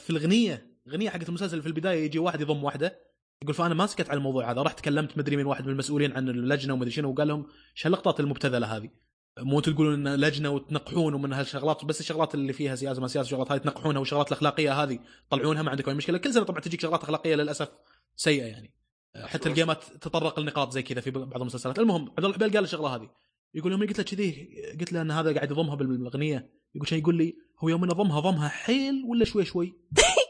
في 0.00 0.10
الاغنيه 0.10 0.74
اغنيه 0.88 1.10
حقت 1.10 1.28
المسلسل 1.28 1.62
في 1.62 1.66
البداية 1.66 2.04
يجي 2.04 2.18
واحد 2.18 2.40
يضم 2.40 2.64
واحدة. 2.64 2.98
يقول 3.44 3.54
فأنا 3.54 3.74
ما 3.74 3.86
سكت 3.86 4.10
على 4.10 4.18
الموضوع 4.18 4.50
هذا 4.50 4.62
رحت 4.62 4.80
كلمت 4.80 5.18
مدري 5.18 5.36
من 5.36 5.46
واحد 5.46 5.64
من 5.64 5.72
المسؤولين 5.72 6.12
عن 6.12 6.28
اللجنة 6.28 6.74
ومدري 6.74 6.90
شنو 6.90 7.10
وقال 7.10 7.28
لهم 7.28 7.46
إيش 7.76 7.86
اللقطات 7.86 8.20
المبتذلة 8.20 8.76
هذه؟ 8.76 8.90
مو 9.38 9.58
أنتم 9.58 9.72
تقولون 9.72 10.06
إن 10.06 10.20
لجنة 10.20 10.50
وتنقحون 10.50 11.14
ومن 11.14 11.32
هالشغلات 11.32 11.84
بس 11.84 12.00
الشغلات 12.00 12.34
اللي 12.34 12.52
فيها 12.52 12.74
سياسة 12.74 13.00
ما 13.00 13.08
سياسة 13.08 13.26
الشغلات 13.26 13.52
هذه 13.52 13.58
تنقحونها 13.58 13.98
والشغلات 13.98 14.28
الأخلاقية 14.28 14.82
هذه 14.82 14.98
طلعونها 15.30 15.62
ما 15.62 15.70
عندكم 15.70 15.90
أي 15.90 15.96
مشكلة. 15.96 16.18
كل 16.18 16.34
سنة 16.34 16.44
طبعا 16.44 16.60
تجيك 16.60 16.80
شغلات 16.80 17.02
أخلاقية 17.02 17.34
للأسف 17.34 17.68
سيئة 18.16 18.44
يعني. 18.44 18.74
حتى 19.16 19.48
الجيمات 19.48 19.84
تطرق 20.00 20.40
لنقاط 20.40 20.72
زي 20.72 20.82
كذا 20.82 21.00
في 21.00 21.10
بعض 21.10 21.40
المسلسلات. 21.40 21.78
المهم 21.78 22.02
عبد 22.02 22.18
الله 22.18 22.30
الحبيل 22.30 22.52
قال 22.52 22.64
الشغلة 22.64 22.96
هذه. 22.96 23.10
يقول 23.54 23.72
يوم 23.72 23.80
قلت 23.80 23.98
له 23.98 24.04
كذي 24.04 24.48
قلت 24.80 24.92
له 24.92 25.02
إن 25.02 25.10
هذا 25.10 25.34
قاعد 25.34 25.50
يضمها 25.50 25.74
بالأغنية. 25.74 26.50
يقول 26.74 26.88
شيء 26.88 26.98
يقول 26.98 27.14
لي 27.14 27.36
هو 27.58 27.68
يوم 27.68 27.84
انه 27.84 27.92
ضمها 27.92 28.20
ضمها 28.20 28.48
حيل 28.48 29.04
ولا 29.08 29.24
شوي 29.24 29.44
شوي؟ 29.44 29.74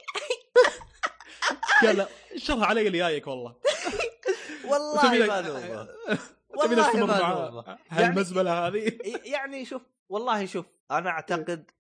قال 1.87 1.97
لا 1.97 2.09
شرها 2.37 2.67
علي 2.67 2.87
اللي 2.87 2.99
جايك 2.99 3.27
والله. 3.27 3.55
والله 4.71 5.27
ما 5.27 5.41
تبي 6.63 6.75
والله 6.81 7.51
ما 7.51 7.79
هالمزبلة 7.89 8.67
هذه؟ 8.67 8.99
يعني 9.35 9.65
شوف 9.65 9.83
والله 10.09 10.47
شوف 10.47 10.67
أنا 10.91 11.11
أعتقد 11.11 11.71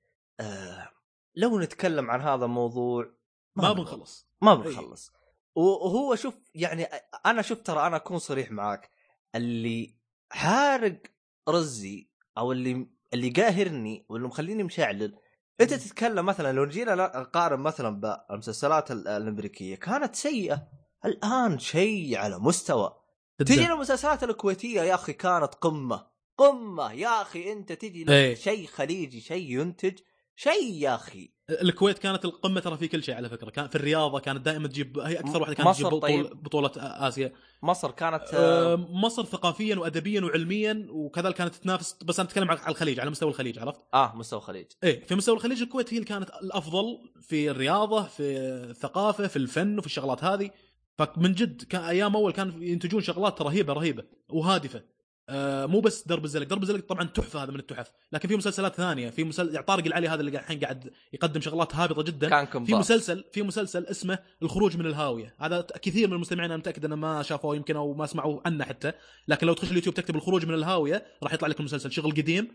آه 0.40 0.88
لو 1.34 1.60
نتكلم 1.60 2.10
عن 2.10 2.20
هذا 2.20 2.44
الموضوع 2.44 3.12
ما 3.56 3.72
بنخلص. 3.72 3.82
بنخلص. 3.82 4.26
ما 4.42 4.54
بنخلص. 4.54 5.12
وهو 5.54 6.14
شوف 6.14 6.34
يعني 6.54 6.84
أنا 7.26 7.42
شوف 7.42 7.58
ترى 7.58 7.86
أنا 7.86 7.96
أكون 7.96 8.18
صريح 8.18 8.50
معاك. 8.50 8.90
اللي 9.34 9.94
حارق 10.30 11.02
رزي 11.48 12.10
أو 12.38 12.52
اللي 12.52 12.86
اللي 13.14 13.30
قاهرني 13.30 14.06
واللي 14.08 14.28
مخليني 14.28 14.62
مشعلل 14.62 15.18
انت 15.60 15.74
تتكلم 15.74 16.26
مثلا 16.26 16.52
لو 16.52 16.66
جينا 16.66 16.94
نقارن 16.94 17.60
مثلا 17.60 18.00
بالمسلسلات 18.28 18.90
ال- 18.90 19.08
الأمريكية 19.08 19.76
كانت 19.76 20.14
سيئة. 20.14 20.68
الآن 21.04 21.58
شيء 21.58 22.16
على 22.16 22.38
مستوى. 22.38 22.96
تجي 23.38 23.66
المسلسلات 23.66 24.24
الكويتية 24.24 24.80
يا 24.82 24.94
أخي 24.94 25.12
كانت 25.12 25.54
قمة. 25.54 26.06
قمة. 26.38 26.92
يا 26.92 27.22
أخي 27.22 27.52
أنت 27.52 27.72
تجي 27.72 28.12
إيه. 28.12 28.34
شيء 28.34 28.66
خليجي 28.66 29.20
شيء 29.20 29.60
ينتج. 29.60 29.98
شيء 30.36 30.72
يا 30.74 30.94
أخي. 30.94 31.33
الكويت 31.50 31.98
كانت 31.98 32.24
القمة 32.24 32.60
ترى 32.60 32.76
في 32.76 32.88
كل 32.88 33.02
شيء 33.02 33.14
على 33.14 33.28
فكرة. 33.28 33.50
كان 33.50 33.68
في 33.68 33.76
الرياضة 33.76 34.20
كانت 34.20 34.44
دائما 34.44 34.68
تجيب 34.68 34.98
هي 34.98 35.20
أكثر 35.20 35.40
واحدة 35.40 35.54
كانت 35.54 35.68
تجيب 35.68 35.86
بطولة, 35.86 36.00
طيب. 36.00 36.42
بطولة 36.42 36.70
آسيا. 36.76 37.32
مصر 37.62 37.90
كانت 37.90 38.22
آه 38.34 38.76
مصر 38.76 39.24
ثقافيا 39.24 39.76
وادبيا 39.76 40.20
وعلميا 40.20 40.86
وكذلك 40.90 41.34
كانت 41.34 41.54
تنافس 41.54 41.96
بس 42.04 42.20
أنا 42.20 42.28
أتكلم 42.28 42.50
على 42.50 42.60
الخليج 42.68 43.00
على 43.00 43.10
مستوى 43.10 43.28
الخليج 43.28 43.58
عرفت؟ 43.58 43.80
آه 43.94 44.16
مستوى 44.16 44.38
الخليج. 44.38 44.66
إيه 44.84 45.06
في 45.06 45.14
مستوى 45.14 45.36
الخليج 45.36 45.62
الكويت 45.62 45.94
هي 45.94 45.98
اللي 45.98 46.08
كانت 46.08 46.30
الأفضل 46.42 46.98
في 47.20 47.50
الرياضة 47.50 48.02
في 48.02 48.22
الثقافة 48.70 49.26
في 49.26 49.36
الفن 49.36 49.78
وفي 49.78 49.86
الشغلات 49.86 50.24
هذه. 50.24 50.50
فمن 50.98 51.32
جد 51.32 51.62
كان 51.62 51.82
أيام 51.82 52.16
أول 52.16 52.32
كان 52.32 52.62
ينتجون 52.62 53.02
شغلات 53.02 53.42
رهيبة 53.42 53.72
رهيبة 53.72 54.04
وهادفة. 54.28 54.82
آه 55.28 55.66
مو 55.66 55.80
بس 55.80 56.06
درب 56.06 56.24
الزلق. 56.24 56.46
درب 56.46 56.62
الزلق 56.62 56.86
طبعا 56.86 57.04
تحفة 57.04 57.42
هذا 57.42 57.50
من 57.50 57.58
التحف. 57.58 57.92
لكن 58.12 58.28
في 58.28 58.36
مسلسلات 58.36 58.74
ثانية. 58.74 59.10
في 59.10 59.24
مسلسل 59.24 59.62
طارق 59.62 59.84
العلي 59.86 60.08
هذا 60.08 60.20
اللي 60.20 60.38
الحين 60.38 60.60
قاعد 60.60 60.90
يقدم 61.12 61.40
شغلات 61.40 61.74
هابطة 61.74 62.02
جدا. 62.02 62.28
كان 62.28 62.64
في 62.64 62.74
مسلسل 62.74 63.24
في 63.32 63.42
مسلسل 63.42 63.86
اسمه 63.86 64.18
الخروج 64.42 64.76
من 64.76 64.86
الهاوية. 64.86 65.34
هذا 65.38 65.66
كثير 65.82 66.08
من 66.08 66.14
المستمعين 66.14 66.50
أنا 66.50 66.58
متأكد 66.58 66.84
إنه 66.84 66.96
ما 66.96 67.22
شافوه 67.22 67.56
يمكن 67.56 67.76
أو 67.76 67.94
ما 67.94 68.06
سمعوا 68.06 68.40
عنه 68.46 68.64
حتى. 68.64 68.92
لكن 69.28 69.46
لو 69.46 69.54
تخش 69.54 69.70
اليوتيوب 69.70 69.94
تكتب 69.94 70.16
الخروج 70.16 70.46
من 70.46 70.54
الهاوية 70.54 71.06
راح 71.22 71.32
يطلع 71.32 71.48
لك 71.48 71.60
المسلسل. 71.60 71.92
شغل 71.92 72.10
قديم 72.10 72.48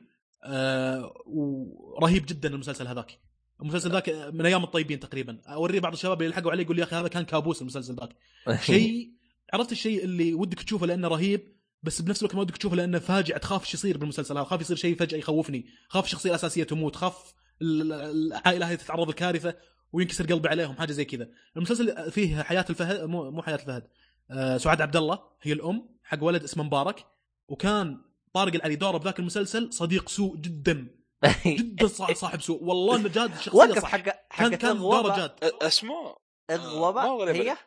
آه 0.43 1.13
ورهيب 1.25 2.25
جدا 2.25 2.49
المسلسل 2.49 2.87
هذاك. 2.87 3.19
المسلسل 3.61 3.91
ذاك 3.91 4.09
من 4.09 4.45
أيام 4.45 4.63
الطيبين 4.63 4.99
تقريبا. 4.99 5.41
اوريه 5.47 5.79
بعض 5.79 5.93
الشباب 5.93 6.21
اللي 6.21 6.31
لحقوا 6.31 6.51
عليه 6.51 6.63
يقول 6.63 6.79
يا 6.79 6.83
أخي 6.83 6.95
هذا 6.95 7.07
كان 7.07 7.25
كابوس 7.25 7.61
المسلسل 7.61 7.95
ذاك. 7.95 8.09
شيء 8.65 9.09
عرفت 9.53 9.71
الشيء 9.71 10.03
اللي 10.03 10.33
ودك 10.33 10.63
تشوفه 10.63 10.85
لأنه 10.85 11.07
رهيب؟ 11.07 11.58
بس 11.83 12.01
بنفس 12.01 12.21
الوقت 12.21 12.35
ما 12.35 12.41
ودك 12.41 12.57
تشوفه 12.57 12.75
لأنه 12.75 12.99
فاجعه 12.99 13.37
تخاف 13.39 13.61
إيش 13.63 13.73
يصير 13.73 13.97
بالمسلسل 13.97 14.37
هذا. 14.37 14.45
خاف 14.45 14.61
يصير 14.61 14.77
شيء 14.77 14.95
فجأة 14.97 15.17
يخوفني. 15.17 15.65
خاف 15.89 16.05
الشخصيه 16.05 16.29
الاساسيه 16.29 16.63
تموت. 16.63 16.95
خاف 16.95 17.33
ال- 17.61 17.93
ال- 17.93 18.33
العائلة 18.33 18.71
هذه 18.71 18.75
تتعرض 18.75 19.09
لكارثه 19.09 19.53
وينكسر 19.93 20.25
قلبي 20.25 20.49
عليهم. 20.49 20.75
حاجة 20.75 20.91
زي 20.91 21.05
كذا. 21.05 21.27
المسلسل 21.57 22.11
فيه 22.11 22.41
حياة 22.43 22.65
الفهد 22.69 23.03
مو 23.03 23.31
مو 23.31 23.41
حياة 23.41 23.55
الفهد. 23.55 23.87
آه 24.31 24.57
سعاد 24.57 24.81
عبد 24.81 24.95
الله 24.95 25.19
هي 25.41 25.53
الأم 25.53 25.89
حق 26.03 26.23
ولد 26.23 26.43
اسمه 26.43 26.63
مبارك 26.63 27.05
وكان 27.47 28.01
طارق 28.33 28.55
العلي 28.55 28.75
دوره 28.75 28.97
بذاك 28.97 29.19
المسلسل 29.19 29.73
صديق 29.73 30.09
سوء 30.09 30.37
جدا. 30.37 30.87
جدا 31.45 31.87
صاحب 32.13 32.41
سوء. 32.41 32.63
والله 32.63 32.95
إنه 32.95 33.07
جاد 33.09 33.31
الشخصيه 33.33 33.59
وقف 33.59 33.79
صح 33.81 33.89
حق 33.91 33.97
كان 33.99 34.13
حق 34.29 34.47
كان 34.49 34.77
دوره 34.77 34.95
اغوبه 34.97 35.17
جاد. 35.17 35.31
اسمه؟ 35.43 36.15
هو 36.51 37.21
غريب 37.23 37.35
هي. 37.35 37.57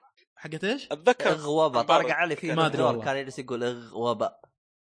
حقت 0.43 0.64
إيش؟ 0.64 0.88
أتذكر. 0.93 1.32
اغوبه 1.32 1.82
طارق 1.82 2.11
علي 2.11 2.36
في 2.36 2.53
ما 2.53 2.66
أدري 2.66 2.76
دكتور 2.76 2.86
والله. 2.86 3.05
كان 3.05 3.16
يجلس 3.16 3.38
يقول 3.38 3.64
اغوبه 3.64 4.30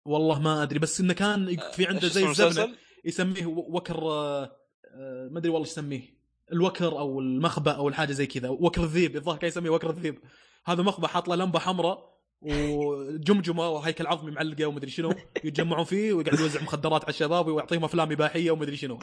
والله 0.04 0.40
ما 0.40 0.62
أدري 0.62 0.78
بس 0.78 1.00
إنه 1.00 1.14
كان 1.14 1.56
في 1.72 1.86
عنده 1.86 2.08
زي 2.08 2.24
الزبنه؟ 2.26 2.74
يسميه 3.04 3.46
وكر 3.46 3.98
آه، 3.98 4.42
آه، 4.44 5.28
ما 5.30 5.38
أدري 5.38 5.50
والله 5.50 5.66
إيش 5.66 5.72
يسميه. 5.72 6.14
الوكر 6.52 6.98
أو 6.98 7.20
المخبأ 7.20 7.72
أو 7.72 7.88
الحاجة 7.88 8.12
زي 8.12 8.26
كذا. 8.26 8.48
وكر 8.48 8.82
الذيب 8.82 9.16
الظاهر 9.16 9.38
كان 9.38 9.48
يسميه 9.48 9.70
وكر 9.70 9.90
الذيب. 9.90 10.18
هذا 10.64 10.82
مخبأ 10.82 11.08
حاط 11.08 11.28
له 11.28 11.34
لمبة 11.36 11.58
حمراء 11.58 12.14
وجمجمة 12.42 13.68
وهيكل 13.68 14.06
عظمي 14.06 14.30
معلقة 14.30 14.66
ومدري 14.66 14.90
شنو 14.90 15.14
يتجمعون 15.44 15.84
فيه 15.84 16.12
ويقعد 16.12 16.40
يوزع 16.40 16.62
مخدرات 16.62 17.02
على 17.02 17.10
الشباب 17.10 17.46
ويعطيهم 17.46 17.84
أفلام 17.84 18.12
إباحية 18.12 18.50
ومدري 18.50 18.76
شنو. 18.76 18.98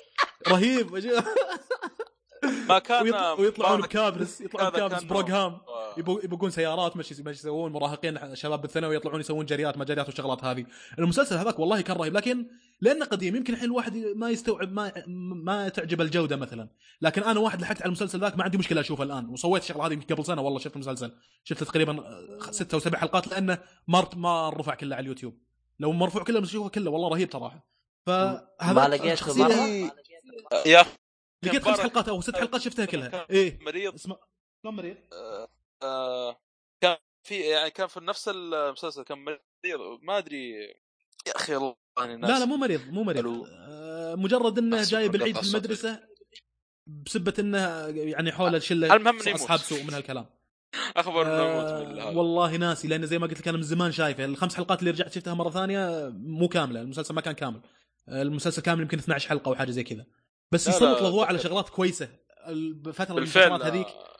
رهيب. 0.48 0.96
ما 2.68 2.78
كان 2.86 3.02
ويطلع 3.02 3.32
ويطلعون 3.32 3.80
بكابرس 3.80 4.40
يطلعون 4.40 4.70
بكابرس 4.70 5.02
بروجهام 5.02 5.52
آه. 5.52 5.94
يبو- 5.96 6.20
يبقون 6.24 6.50
سيارات 6.50 6.96
مش 6.96 7.12
مش 7.12 7.36
يسوون 7.36 7.72
مراهقين 7.72 8.34
شباب 8.36 8.62
بالثانوي 8.62 8.96
يطلعون 8.96 9.20
يسوون 9.20 9.46
جريات 9.46 9.76
ما 9.78 9.84
جريات 9.84 10.06
والشغلات 10.06 10.44
هذه. 10.44 10.66
المسلسل 10.98 11.36
هذاك 11.36 11.58
والله 11.58 11.80
كان 11.80 11.96
رهيب 11.96 12.14
لكن 12.16 12.46
لأنه 12.80 13.04
قديم 13.04 13.36
يمكن 13.36 13.52
الحين 13.52 13.66
الواحد 13.68 13.96
ما 13.96 14.30
يستوعب 14.30 14.72
ما 14.72 14.92
ما 15.46 15.68
تعجب 15.68 16.00
الجودة 16.00 16.36
مثلا. 16.36 16.68
لكن 17.02 17.22
أنا 17.22 17.40
واحد 17.40 17.60
لحقت 17.62 17.82
على 17.82 17.86
المسلسل 17.86 18.20
ذاك 18.20 18.36
ما 18.38 18.44
عندي 18.44 18.58
مشكلة 18.58 18.80
أشوفه 18.80 19.02
الآن. 19.02 19.28
وسويت 19.28 19.62
الشغلة 19.62 19.86
هذه 19.86 19.92
يمكن 19.92 20.14
قبل 20.14 20.24
سنة 20.24 20.42
والله 20.42 20.58
شفت 20.58 20.74
المسلسل. 20.76 21.12
شفت 21.44 21.64
تقريبا 21.64 22.04
ستة 22.50 22.74
أو 22.74 22.80
سبع 22.80 22.98
حلقات 22.98 23.28
لأنه 23.28 23.58
ما 23.88 24.08
ما 24.16 24.50
رفع 24.50 24.74
كله 24.74 24.96
على 24.96 25.02
اليوتيوب. 25.02 25.38
لو 25.80 25.92
مرفوع 25.92 26.22
كله 26.24 26.40
بشوفه 26.40 26.68
كله 26.68 26.90
والله 26.90 27.08
رهيب 27.08 27.32
صراحة. 27.32 27.66
فهذا 28.06 28.72
ما 28.72 28.88
لقيت؟ 28.88 29.90
يا 30.66 30.84
لقيت 31.42 31.62
خمس 31.62 31.80
حلقات 31.80 32.08
أو 32.08 32.20
ست 32.20 32.36
حلقات 32.36 32.60
شفتها 32.60 32.84
كلها. 32.84 33.08
كان 33.08 33.26
إيه. 33.30 33.58
مريض. 33.62 33.94
اسمه 33.94 34.16
شلون 34.62 34.76
مريض؟ 34.76 34.96
آه، 35.82 36.40
كان 36.80 36.96
في 37.22 37.40
يعني 37.40 37.70
كان 37.70 37.86
في 37.86 38.00
نفس 38.00 38.28
المسلسل 38.28 39.02
كان 39.02 39.18
مريض. 39.24 39.38
ما 40.02 40.18
أدري. 40.18 40.50
يا 41.26 41.36
أخي 41.36 41.56
الله 41.56 41.76
يعني 41.98 42.16
لا 42.16 42.38
لا 42.38 42.44
مو 42.44 42.56
مريض 42.56 42.80
مو 42.88 43.02
مريض. 43.02 43.46
آه 43.48 44.14
مجرد 44.14 44.58
إنه 44.58 44.76
أحسب 44.76 44.90
جاي 44.90 45.08
بالضبط 45.08 45.12
بالعيد 45.12 45.44
في. 45.44 45.50
المدرسة 45.50 46.00
بسبة 46.86 47.34
إنه 47.38 47.58
يعني 47.86 48.32
حول 48.32 48.54
الشله. 48.54 48.96
اصحاب 49.34 49.58
سوء 49.58 49.82
من 49.82 49.94
هالكلام. 49.94 50.26
اخبر 50.96 51.26
آه. 51.26 52.16
والله 52.16 52.56
ناسي 52.56 52.88
لأن 52.88 53.06
زي 53.06 53.18
ما 53.18 53.26
قلت 53.26 53.40
لك 53.40 53.48
أنا 53.48 53.56
من 53.56 53.62
زمان 53.62 53.92
شايفه. 53.92 54.24
الخمس 54.24 54.54
حلقات 54.54 54.80
اللي 54.80 54.90
رجعت 54.90 55.12
شفتها 55.12 55.34
مرة 55.34 55.50
ثانية 55.50 56.08
مو 56.14 56.48
كاملة 56.48 56.80
المسلسل 56.80 57.14
ما 57.14 57.20
كان 57.20 57.34
كامل. 57.34 57.60
آه، 58.08 58.22
المسلسل 58.22 58.62
كامل 58.62 58.80
يمكن 58.82 58.98
12 58.98 59.28
حلقة 59.28 59.48
أو 59.48 59.54
حاجة 59.54 59.70
زي 59.70 59.84
كذا. 59.84 60.06
بس 60.52 60.68
يسلط 60.68 61.00
الاضواء 61.00 61.28
على. 61.28 61.38
شغلات 61.38 61.68
كويسة. 61.68 62.08
الفترة 62.46 63.14
بالفعل 63.14 63.46
المسلسلات 63.46 63.62
هذيك 63.62 63.86
آه، 63.86 64.16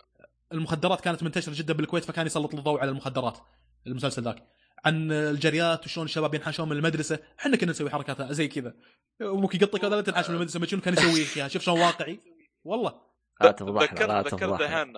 المخدرات 0.53 1.01
كانت 1.01 1.23
منتشرة 1.23 1.53
جدا 1.57 1.75
بالكويت 1.75 2.05
فكان 2.05 2.27
يسلط 2.27 2.55
الضوء 2.55 2.81
على 2.81 2.91
المخدرات 2.91 3.39
المسلسل 3.87 4.23
ذاك. 4.23 4.47
عن 4.85 5.13
الجريات 5.13 5.85
وشلون 5.85 6.07
الشباب 6.07 6.35
ينحاشون 6.35 6.69
من 6.69 6.77
المدرسة 6.77 7.19
إحنا 7.41 7.57
كنا 7.57 7.71
نسوي 7.71 7.91
حركات 7.91 8.23
زي 8.23 8.49
كذا. 8.49 8.75
أبوك 9.21 9.55
يقطك 9.55 9.85
هذا 9.85 9.97
لا 9.97 10.03
تنحاش 10.03 10.29
من 10.29 10.35
المدرسة 10.35 10.61
ما 10.61 10.67
شنو 10.67 10.81
كان 10.81 10.95
يسوي 10.95 11.25
فيها؟ 11.25 11.49
شوف 11.49 11.63
شلون 11.63 11.81
واقعي. 11.81 12.21
والله. 12.65 13.01
لا 13.41 13.51
تفضحنا 13.51 14.23
ذكرت 14.23 14.63
دحين 14.63 14.93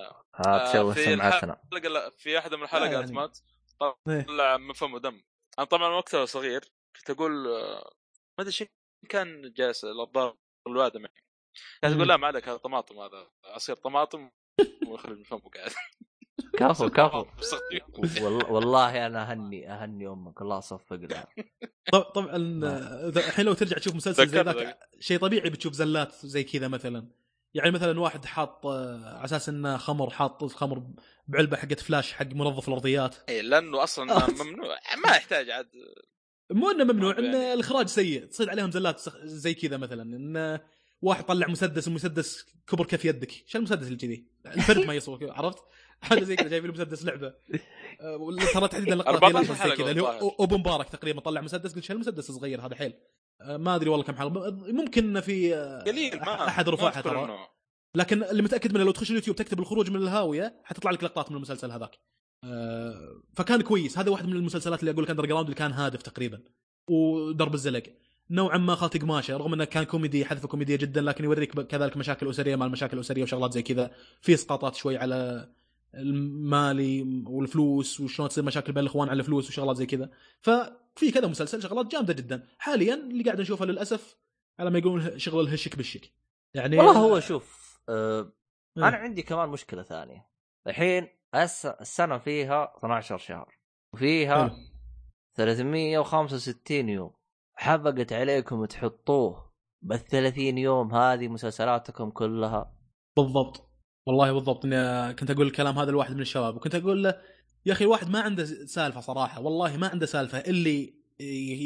لا 0.45 0.69
تشوه 0.71 0.95
في 0.95 1.05
سمعتنا. 1.05 1.61
في 2.17 2.35
واحدة 2.35 2.57
من 2.57 2.63
الحلقات 2.63 2.93
يعني. 2.93 3.13
مات 3.13 3.39
إيه. 4.09 4.23
طلع 4.23 4.57
من 4.57 4.73
فمه 4.73 4.99
دم 4.99 5.23
أنا 5.59 5.67
طبعا 5.67 5.89
وقتها 5.89 6.25
صغير 6.25 6.61
كنت 6.97 7.11
أقول 7.11 7.47
آه، 7.47 7.91
ما 8.39 8.43
أدري 8.43 8.53
شو 8.53 8.65
كان 9.09 9.53
جالس 9.57 9.85
الابطال 9.85 10.35
الوادم 10.73 11.01
يعني 11.01 11.15
كانت 11.83 11.95
تقول 11.95 12.05
مم. 12.07 12.11
لا 12.13 12.17
ما 12.17 12.27
عليك 12.27 12.49
هذا 12.49 12.57
طماطم 12.57 12.99
هذا 12.99 13.27
عصير 13.45 13.77
طماطم 13.77 14.31
ويخرج 14.89 15.19
من 15.19 15.25
فمه 15.25 15.51
قاعد. 15.55 15.71
كفو 16.59 16.89
كفو. 16.97 17.25
والله, 18.25 18.53
والله 18.53 19.07
أنا 19.07 19.31
أهني 19.31 19.73
أهني 19.73 20.07
أمك 20.09 20.43
الله 20.43 20.61
صفق 20.61 20.97
لها 20.97 21.29
طب 21.93 22.01
طبعا 22.03 22.37
الحين 23.17 23.45
لو 23.45 23.55
ترجع 23.55 23.79
تشوف 23.79 23.95
مسلسل 23.95 24.27
زي 24.29 24.41
ذاك. 24.41 24.79
شيء 25.01 25.19
طبيعي 25.19 25.51
بتشوف 25.51 25.73
زلات 25.73 26.13
زي 26.15 26.45
كذا 26.45 26.69
مثلا. 26.69 27.09
يعني 27.55 27.71
مثلا 27.71 28.01
واحد 28.01 28.25
حاط 28.25 28.67
آه، 28.67 29.15
على 29.17 29.25
أساس 29.25 29.49
إنه 29.49 29.77
خمر 29.77 30.11
حاط 30.11 30.45
خمر 30.45 30.83
بعلبة 31.27 31.57
حقت 31.57 31.81
فلاش 31.81 32.13
حق 32.13 32.27
منظف 32.27 32.69
الأرضيات. 32.69 33.17
إيه، 33.29 33.41
لأنه 33.41 33.83
أصلا. 33.83 34.05
ممنوع 34.43 34.79
ما 35.05 35.17
يحتاج 35.17 35.51
عاد. 35.51 35.69
مو 36.51 36.71
إنه 36.71 36.85
ممنوع 36.85 37.19
إن. 37.19 37.35
الإخراج 37.35 37.87
سيء 37.87 38.25
تصيد 38.25 38.49
عليهم 38.49 38.71
زلات 38.71 39.03
زي 39.25 39.55
كذا 39.55 39.77
مثلا 39.77 40.03
إن 40.03 40.61
واحد 41.03 41.25
طلع 41.25 41.47
مسدس 41.49 41.89
المسدس 41.89 42.47
كبر 42.67 42.87
كف 42.87 43.05
يدك. 43.05 43.31
شو 43.47 43.59
المسدس 43.59 43.87
اللي 43.87 43.97
كذي؟ 43.97 44.27
الفرد 44.47 44.87
ما 44.87 44.95
يصور 44.95 45.31
عرفت؟ 45.39 45.59
حاجة 46.01 46.25
زي 46.25 46.37
كذا 46.37 46.49
جايبين 46.49 46.71
مسدس 46.71 47.05
لعبة. 47.05 47.35
آه، 48.01 48.17
ولا 48.17 48.53
ترى 48.53 48.69
تحديدا 48.69 48.95
لقطات 48.95 49.15
14 49.15 49.45
يلاحظ 49.45 49.69
زي 49.69 49.77
كذا 49.77 49.91
اللي 49.91 50.03
هو. 50.03 50.35
ابو 50.41 50.57
مبارك 50.59 50.89
تقريبا 50.89 51.21
طلع 51.21 51.41
مسدس 51.41 51.75
قلت 51.75 51.85
شو 51.85 51.93
المسدس 51.93 52.31
الصغير 52.31 52.67
هذا 52.67 52.75
حيل؟ 52.75 52.95
آه، 53.41 53.57
ما 53.57 53.75
أدري 53.75 53.91
والله 53.91 54.05
كم 54.05 54.17
حلقة 54.17 54.51
ممكن 54.51 55.21
في 55.21 55.55
آه، 55.55 55.83
قليل 55.83 56.17
ما 56.17 56.49
أحد 56.49 56.69
رفعها 56.69 57.01
ترى. 57.01 57.39
لكن 57.95 58.23
اللي 58.25 58.43
متأكد 58.43 58.75
منه 58.75 58.85
لو 58.85 58.91
تخش 58.91 59.11
اليوتيوب 59.11 59.37
تكتب 59.37 59.61
الخروج 59.61 59.91
من 59.91 59.97
الهاوية 60.03 60.61
حتطلع 60.65 60.91
لك 60.91 61.05
لقطات 61.05 61.31
من 61.31 61.37
المسلسل 61.37 61.71
هذاك. 61.71 61.99
فكان 63.35 63.61
كويس. 63.63 63.99
هذا 63.99 64.11
واحد 64.11 64.27
من 64.27 64.33
المسلسلات 64.33 64.81
اللي 64.81 64.91
أقول 64.91 65.05
لك 65.05 65.11
underground 65.11 65.45
اللي 65.45 65.57
كان 65.57 65.73
هادف 65.73 66.03
تقريبا. 66.03 66.41
ودرب 66.91 67.55
الزلق. 67.55 67.83
نوعا 68.31 68.59
ما 68.59 68.75
خاطي 68.75 68.99
قماشه 68.99 69.37
رغم 69.37 69.53
إنه 69.53 69.65
كان 69.65 69.85
كوميدي 69.85 70.25
حذفه 70.25 70.49
كوميدية 70.49 70.77
جدا 70.77 71.01
لكن 71.01 71.25
يوريك 71.25 71.61
كذلك 71.61 71.97
مشاكل 71.97 72.31
أسرية 72.31 72.57
مع 72.57 72.67
المشاكل 72.67 72.97
الاسريه 72.97 73.23
وشغلات 73.23 73.53
زي 73.53 73.63
كذا. 73.63 73.91
في 74.21 74.35
إسقاطات 74.35 74.75
شوي 74.75 74.97
على 74.97 75.49
المالي 75.95 77.23
والفلوس 77.27 78.01
وشلون 78.01 78.29
تصير 78.29 78.45
مشاكل 78.45 78.73
بين 78.73 78.83
الإخوان 78.83 79.09
على 79.09 79.21
الفلوس 79.21 79.49
وشغلات 79.49 79.77
زي 79.77 79.87
كذا. 79.87 80.11
ففي 80.41 81.11
كذا 81.15 81.27
مسلسل 81.27 81.63
شغلات 81.63 81.93
جامدة 81.93 82.13
جدا. 82.13 82.47
حاليا 82.59 82.95
اللي 82.95 83.25
قاعد 83.25 83.41
نشوفه 83.41 83.65
للأسف 83.65 84.17
على 84.59 84.71
ما 84.71 84.79
يقولون 84.79 85.19
شغل 85.19 85.45
الهشك 85.45 85.77
بالشك. 85.77 86.13
يعني 86.55 86.79
والله 86.79 86.93
هو 86.93 87.21
شوف 87.21 87.79
آه 87.89 88.33
إيه. 88.79 88.89
أنا 88.89 88.97
عندي 88.97 89.23
كمان 89.23 89.49
مشكلة 89.49 89.83
ثانية. 89.83 90.29
الحين 90.67 91.09
السنة 91.35 92.19
فيها 92.19 92.73
12 92.79 93.19
شهر 93.19 93.59
وفيها 93.95 94.49
حلو. 94.49 94.57
365 95.37 96.89
يوم. 96.89 97.11
حبقت 97.55 98.13
عليكم 98.13 98.65
تحطوه 98.65 99.53
بال 99.83 99.99
30 99.99 100.59
يوم 100.59 100.95
هذه 100.95 101.29
مسلسلاتكم 101.29 102.11
كلها. 102.11 102.75
بالضبط. 103.17 103.69
والله 104.07 104.33
بالضبط 104.33 104.65
إني 104.65 105.15
كنت 105.15 105.31
أقول 105.31 105.47
الكلام 105.47 105.79
هذا 105.79 105.91
لواحد 105.91 106.15
من 106.15 106.21
الشباب 106.21 106.57
وكنت 106.57 106.75
أقول 106.75 107.05
له 107.05 107.15
يا 107.67 107.73
أخي 107.73 107.85
الواحد 107.85 108.11
ما 108.11 108.21
عنده 108.21 108.45
سالفة 108.45 109.01
صراحة 109.01 109.41
والله 109.41 109.77
ما 109.77 109.89
عنده 109.89 110.07
سالفة 110.07 110.39
اللي 110.39 110.95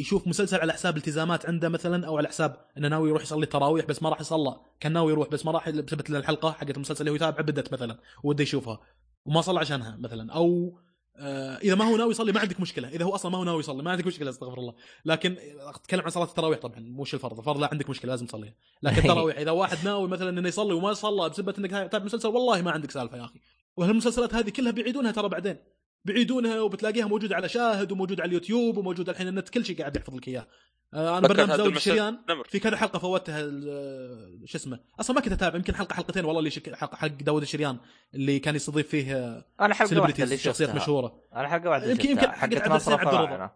يشوف 0.01 0.29
مسلسل 0.29 0.61
على 0.61 0.73
حساب 0.73 0.97
التزامات 0.97 1.47
عنده 1.47 1.69
مثلا 1.69 2.07
أو 2.07 2.19
على 2.19 2.29
حساب 2.29 2.57
إنه 2.79 2.89
ناوي 2.89 3.09
يروح 3.09 3.23
يصلي 3.23 3.45
التراويح 3.45 3.87
بس 3.87 4.03
ما 4.03 4.09
راح 4.11 4.21
يصلى. 4.21 4.61
كان 4.81 4.93
ناوي 4.93 5.13
يروح 5.13 5.29
بس 5.29 5.47
ما 5.47 5.53
راح 5.53 5.71
بسبب 5.71 6.11
الحلقة 6.11 6.53
حقت 6.53 6.77
المسلسل 6.77 7.01
اللي 7.01 7.11
هو 7.11 7.15
يتابعه 7.15 7.43
بدت 7.43 7.73
مثلا 7.73 7.99
وده 8.25 8.43
يشوفها 8.43 8.81
وما 9.25 9.41
صلى 9.41 9.61
عشانها 9.61 9.97
مثلا. 9.97 10.33
أو 10.33 10.79
آه 11.17 11.57
إذا 11.57 11.75
ما 11.75 11.85
هو 11.85 11.97
ناوي 11.97 12.11
يصلي 12.11 12.33
ما 12.33 12.41
عندك 12.41 12.61
مشكلة. 12.61 12.89
إذا 12.89 13.05
هو 13.05 13.15
أصلا 13.15 13.33
ما 13.33 13.39
هو 13.39 13.45
ناوي 13.45 13.61
يصلي 13.61 13.83
ما 13.83 13.91
عندك 13.91 14.07
مشكلة 14.07 14.31
استغفر 14.31 14.59
الله. 14.59 14.75
لكن 15.05 15.37
أتكلم 15.61 16.01
عن 16.01 16.11
صلاة 16.11 16.25
التراويح 16.25 16.59
طبعا 16.59 16.81
مش 16.81 17.15
الفرض. 17.15 17.39
الفرض 17.39 17.59
لا 17.59 17.69
عندك 17.73 17.91
مشكلة 17.91 18.11
لازم 18.11 18.27
تصليها 18.27 18.55
لكن 18.83 18.99
التراويح 19.03 19.39
إذا 19.39 19.51
واحد 19.51 19.85
ناوي 19.85 20.09
مثلا 20.09 20.31
إنه 20.31 20.49
يصلي 20.49 20.75
وما 20.75 20.93
صلى 20.93 21.29
بسبب 21.29 21.59
إنك 21.59 21.71
تتابع 21.71 22.05
مسلسل 22.05 22.29
والله 22.29 22.63
ما 22.63 22.71
عندك 22.71 22.91
سالفة 22.91 23.19
يا 23.19 23.25
أخي. 23.25 23.41
وهالمسلسلات 23.77 24.35
هذه 24.35 24.51
كلها 24.51 24.73
بيعيدونها 24.73 25.13
ترى 25.13 25.29
بعدين. 25.29 25.57
بيعيدونها 26.05 26.61
وبتلاقيها 26.61 27.07
موجودة 27.07 27.37
على 27.37 27.49
شاهد 27.49 27.93
وموجود 27.93 28.21
على 28.21 28.29
اليوتيوب 28.29 28.77
وموجود 28.77 29.09
الحين 29.09 29.29
النت 29.29 29.49
كل 29.49 29.65
شيء 29.65 29.79
قاعد 29.79 29.97
يحفظ 29.97 30.15
لك 30.15 30.29
اياه 30.29 30.47
آه، 30.95 31.19
أنا 31.19 31.29
برنامج 31.29 31.51
المسلسل 31.51 31.77
الشريان 31.77 32.19
في 32.49 32.59
كذا 32.59 32.77
حلقة 32.77 32.99
فوتها 32.99 33.41
ال- 33.41 34.49
شو 34.49 34.59
اسمه؟ 34.59 34.81
أصلا 35.01 35.17
ما 35.17 35.23
كنت 35.23 35.33
أتابع 35.33 35.57
يمكن 35.57 35.75
حلقة 35.75 35.95
حلقتين 35.95 36.25
والله 36.25 36.39
اللي 36.39 36.51
شك... 36.51 36.75
حلقه 36.75 36.97
حق 36.97 37.07
داود 37.07 37.43
الشريان 37.43 37.77
اللي 38.15 38.39
كان 38.39 38.55
يستضيف 38.57 38.89
فيه 38.89 39.17
آه، 39.17 39.45
أنا 39.61 39.75
حلقة 39.75 40.01
واحدة 40.01 40.25
اللي 40.25 40.37
شخصيات 40.37 40.69
شفتها. 40.71 40.83
مشهورة. 40.83 41.21
أنا 41.35 41.49
حلقة 41.49 41.71
واحدة 41.71 41.91
يمكن- 41.91 42.03
شفتها. 42.03 42.13
يمكن 42.13 42.31
حقت 42.33 42.69
ناصر. 42.69 42.95
الفراعنة. 42.95 43.51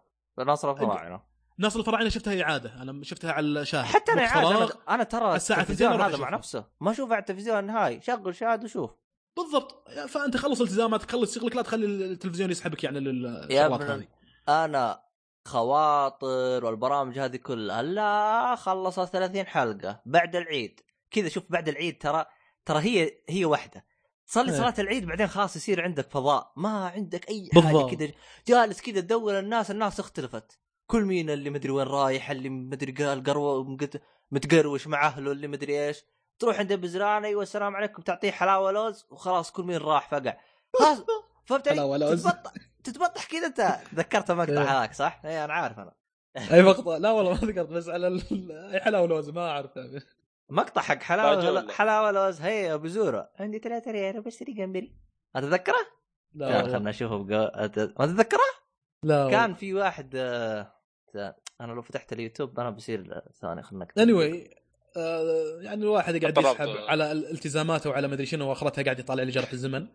ناصر 0.45 0.71
الفراعنة. 0.71 1.21
ناصر 1.57 1.79
الفراعنة 1.79 2.09
شفتها 2.09 2.41
إعادة. 2.41 2.81
أنا 2.81 3.03
شفتها 3.03 3.31
على 3.31 3.61
الشاهد. 3.61 3.85
حتى 3.85 4.11
أنا 4.11 4.27
فراغ. 4.27 4.63
أنا, 4.63 4.71
أنا 4.89 5.03
ترى 5.03 5.35
الساعة 5.35 5.61
التلفزيون 5.61 6.01
هذا 6.01 6.17
مع. 6.17 6.29
نفسه. 6.29 6.65
ما 6.81 6.91
أشوفه 6.91 7.13
على 7.13 7.19
التلفزيون 7.21 7.59
النهائي 7.59 8.01
شغل 8.01 8.35
شاهد 8.35 8.63
وشوف. 8.63 8.91
بالضبط. 9.37 9.89
فأنت 10.07 10.37
خلص 10.37 10.61
التزاماتك 10.61 11.11
خلص 11.11 11.35
شغلك 11.35 11.55
لا 11.55 11.61
تخلي 11.61 11.85
التلفزيون 11.85 12.51
يسحبك 12.51 12.83
يعني 12.83 12.99
للشغلات 12.99 13.81
هذه. 13.81 14.07
أنا 14.49 15.03
خواطر 15.45 16.65
والبرامج 16.65 17.19
هذه 17.19 17.35
كلها 17.35 17.81
لا 17.81 18.55
خلصت 18.55 19.03
30 19.03 19.45
حلقة 19.45 20.01
بعد 20.05 20.35
العيد. 20.35 20.79
كذا 21.11 21.29
شوف 21.29 21.43
بعد 21.49 21.69
العيد 21.69 21.97
ترى 21.97 22.25
ترى 22.65 22.79
هي 22.79 23.11
هي 23.29 23.45
واحدة 23.45 23.85
تصلي 24.27 24.51
إيه. 24.51 24.57
صلاة 24.57 24.73
العيد 24.79 25.05
بعدين 25.05 25.27
خلاص 25.27 25.55
يصير 25.55 25.81
عندك 25.81 26.09
فضاء. 26.09 26.53
ما 26.55 26.87
عندك 26.87 27.29
أي. 27.29 27.49
حاجة 27.53 27.95
كذا. 27.95 28.11
جالس 28.47 28.81
كذا 28.81 29.01
تدور 29.01 29.39
الناس 29.39 29.71
الناس 29.71 29.99
اختلفت. 29.99 30.59
كل 30.87 31.05
مين 31.05 31.29
اللي 31.29 31.49
مدري 31.49 31.71
وين 31.71 31.87
رايح 31.87 32.31
اللي 32.31 32.49
مدري 32.49 32.91
قال 32.91 33.23
قروة 33.23 33.77
متقروش 34.31 34.87
مع 34.87 35.07
أهله 35.07 35.31
اللي 35.31 35.47
مدري 35.47 35.87
إيش. 35.87 36.03
تروح 36.39 36.59
عند 36.59 36.73
بزران 36.73 37.25
أيوه 37.25 37.43
السلام 37.43 37.75
عليكم 37.75 38.01
تعطيه 38.01 38.31
حلاوة 38.31 38.71
لوز 38.71 39.05
وخلاص 39.09 39.51
كل 39.51 39.63
مين 39.63 39.77
راح 39.77 40.09
فقع 40.09 40.37
خلاص 40.79 41.03
فهمت 41.45 41.67
علي؟ 41.67 41.75
حلاوة 41.77 41.97
لوز. 41.97 42.23
تتبطح 42.27 42.51
تتبطح 42.83 43.25
كذا 43.25 43.45
انت 43.47 43.77
ذكرت 43.95 44.31
المقطع 44.31 44.51
إيه. 44.51 44.79
هذاك 44.79 44.93
صح؟ 44.93 45.21
اي 45.25 45.43
أنا 45.45 45.53
عارف 45.53 45.79
أنا 45.79 45.93
أي 46.53 46.63
مقطع 46.63 46.97
لا 46.97 47.11
والله 47.11 47.31
ما 47.31 47.37
ذكرت 47.37 47.69
بس 47.69 47.89
على 47.89 48.07
ال- 48.07 48.51
أي 48.73 48.79
حلاوة 48.79 49.07
لوز 49.07 49.29
ما 49.29 49.49
أعرف 49.51 49.71
مقطع 50.49 50.81
حق. 50.81 51.01
حلاوة 51.03 51.71
حلاوة 51.71 52.11
لوز 52.11 52.41
هي 52.41 52.73
أبو 52.73 52.87
زورة 52.87 53.29
عندي 53.39 53.59
ثلاثة 53.59 53.91
ريال 53.91 54.21
بشتري 54.21 54.53
جمبري 54.53 54.97
اتذكره؟ 55.35 55.75
لا. 56.33 56.63
خلنا 56.63 56.89
نشوفه 56.89 57.17
بقى 57.23 57.51
أت- 57.69 57.99
ما 57.99 58.05
تتذكره؟ 58.05 58.39
لا 59.03 59.23
والله. 59.23 59.31
كان 59.39 59.53
في 59.53 59.73
واحد 59.73 60.13
آه، 60.15 60.73
أنا 61.61 61.73
لو 61.73 61.81
فتحت 61.81 62.13
اليوتيوب 62.13 62.59
أنا 62.59 62.69
بصير 62.69 63.13
آه، 63.15 63.31
ثاني 63.41 63.63
خلنا 63.63 63.87
anyway, 63.99 64.56
يعني 65.61 65.83
الواحد 65.83 66.21
قاعد. 66.21 66.37
يسحب 66.37 66.67
على 66.87 67.11
التزاماته 67.11 67.89
وعلى 67.89 68.07
مدري 68.07 68.25
شنو 68.25 68.49
وأخرتها 68.49 68.83
قاعد 68.83 68.99
يطالع 68.99 69.23
لي 69.23 69.31
جرح 69.31 69.51
الزمن. 69.51 69.87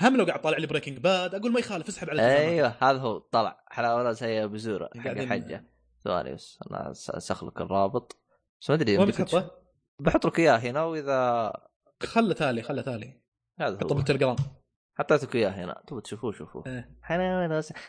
هم 0.00 0.16
لو 0.16 0.24
قاعد 0.24 0.40
طالع 0.40 0.58
لي 0.58 0.66
Breaking 0.66 0.98
Bad 0.98 1.34
أقول 1.34 1.52
ما 1.52 1.60
يخالف 1.60 1.88
اسحب 1.88 2.10
على 2.10 2.22
التزاماته 2.22 2.48
أيوه 2.48 2.74
هذا 2.80 2.98
هو 2.98 3.18
طلع. 3.18 3.64
حلاوه 3.68 4.02
لوز 4.02 4.22
هي 4.22 4.34
يا 4.34 4.44
أبو 4.44 4.56
زورة. 4.56 4.90
حق 4.98 5.10
الحجه 5.10 5.64
ثواني 6.04 6.34
بس 6.34 6.58
أنا 6.70 6.92
س- 6.92 7.10
اسخ 7.10 7.44
لك 7.44 7.60
الرابط. 7.60 8.16
بس 8.60 8.70
ما 8.70 8.76
أدري 8.76 8.98
وين 8.98 9.08
بتحطه؟ 9.08 9.50
بحط 9.98 10.26
لك 10.26 10.38
اياه 10.38 10.56
هنا 10.56 10.84
وإذا 10.84 11.52
خله 12.02 12.34
تالي 12.34 12.62
خله 12.62 12.82
تالي. 12.82 13.20
هذا 13.60 13.78
حطه 13.78 13.92
هو. 13.92 13.96
بالتليجرام. 13.96 14.36
حطيت 14.94 15.22
لك 15.24 15.36
اياه 15.36 15.50
هنا. 15.50 15.82
تبغى 15.86 16.00
تشوفوه 16.00 16.32
شوفوه. 16.32 16.64
إيه. 16.66 16.90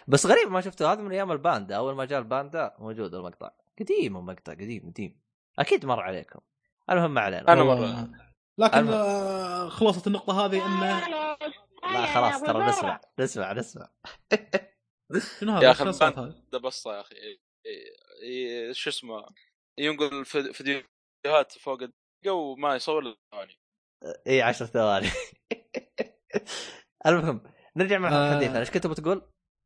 بس 0.07 0.25
غريب 0.25 0.51
ما 0.51 0.61
شفته. 0.61 0.93
هذا 0.93 1.01
من 1.01 1.11
أيام 1.11 1.31
الباندا. 1.31 1.75
أول 1.75 1.95
ما 1.95 2.05
جاء 2.05 2.19
الباندا 2.19 2.75
موجود 2.79 3.15
المقطع. 3.15 3.51
قديم 3.79 4.17
المقطع 4.17 4.53
قديم 4.53 4.89
قديم. 4.89 5.21
أكيد 5.59 5.85
مر 5.85 5.99
عليكم. 5.99 6.39
المهم 6.89 7.13
ما 7.13 7.21
علينا 7.21 7.53
أنا 7.53 7.61
والله. 7.61 8.01
مرة. 8.01 8.09
لكن 8.57 8.77
المهم. 8.77 8.93
آه 8.93 9.69
خلاصه 9.69 10.03
النقطة 10.07 10.45
هذه 10.45 10.65
انه 10.65 10.99
لا 11.93 12.05
خلاص 12.05 12.41
ترى 12.41 12.65
نسمع 12.65 13.01
نسمع 13.19 13.53
نسمع 13.53 13.87
شنو 15.39 15.51
هذا؟ 15.51 15.63
يا 15.67 15.71
هذا؟ 15.71 16.33
ده 16.51 16.57
بسطه 16.59 16.95
يا 16.95 17.01
أخي 17.01 17.15
إيه- 17.15 17.39
إيه- 17.67 18.71
شو 18.71 18.89
اسمه 18.89 19.25
ينقل 19.79 20.25
فيد- 20.25 20.51
فيديوهات 20.51 21.51
فوق 21.59 21.79
الجو 22.23 22.55
ما 22.55 22.75
يصور 22.75 23.15
ثواني 23.33 23.53
إي 24.27 24.41
10 24.41 24.65
ثواني 24.65 25.07
المهم 27.07 27.41
نرجع 27.77 27.97
مع 27.97 28.09
آه. 28.09 28.35
حديثنا 28.35 28.59
إيش 28.59 28.71
كنت 28.71 28.87
بتقول؟ 28.87 29.21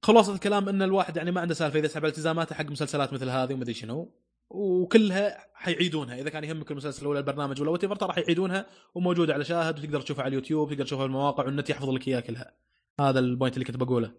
خلاصه 0.05 0.33
الكلام 0.33 0.69
إن 0.69 0.81
الواحد 0.81 1.17
يعني 1.17 1.31
ما 1.31 1.41
عنده 1.41 1.53
سالفة 1.53 1.79
إذا 1.79 1.87
سحب 1.87 2.05
التزاماته 2.05 2.55
حق 2.55 2.65
مسلسلات 2.65 3.13
مثل 3.13 3.29
هذه 3.29 3.53
ومدري 3.53 3.73
شنو 3.73 4.24
وكلها 4.49 5.47
حيعيدونها 5.53 6.15
إذا 6.15 6.29
كان 6.29 6.43
يهمك 6.43 6.71
المسلسل 6.71 7.07
ولا 7.07 7.19
البرنامج 7.19 7.61
ولا 7.61 7.71
what 7.71 7.85
ترى 7.85 8.13
حيعيدونها 8.13 8.65
وموجودة 8.95 9.33
على 9.33 9.43
شاهد 9.43 9.79
وتقدر 9.79 10.01
تشوفها 10.01 10.23
على 10.23 10.29
اليوتيوب 10.29 10.69
تقدر 10.71 10.85
تشوفها 10.85 11.03
في 11.03 11.07
المواقع 11.07 11.45
والنت 11.45 11.69
يحفظ 11.69 11.89
لك 11.89 12.07
إياها 12.07 12.19
كلها 12.19 12.53
هذا 12.99 13.19
ال 13.19 13.25
point 13.25 13.53
اللي 13.55 13.65
كنت 13.65 13.77
بقوله 13.77 14.11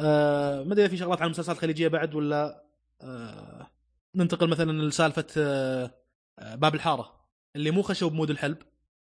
آه 0.00 0.62
ما 0.62 0.72
أدري 0.72 0.82
إذا 0.82 0.90
في 0.90 0.96
شغلات 0.96 1.18
عن 1.20 1.26
المسلسلات 1.26 1.56
الخليجية 1.56 1.88
بعد 1.88 2.14
ولا 2.14 2.64
آه 3.02 3.70
ننتقل 4.14 4.48
مثلا 4.48 4.82
لسالفة 4.82 5.26
آه 5.38 5.90
آه، 6.38 6.54
باب 6.54 6.74
الحارة 6.74 7.24
اللي 7.56 7.70
مو 7.70 7.82
خشوا 7.82 8.10
بمود 8.10 8.30
الحلب 8.30 8.58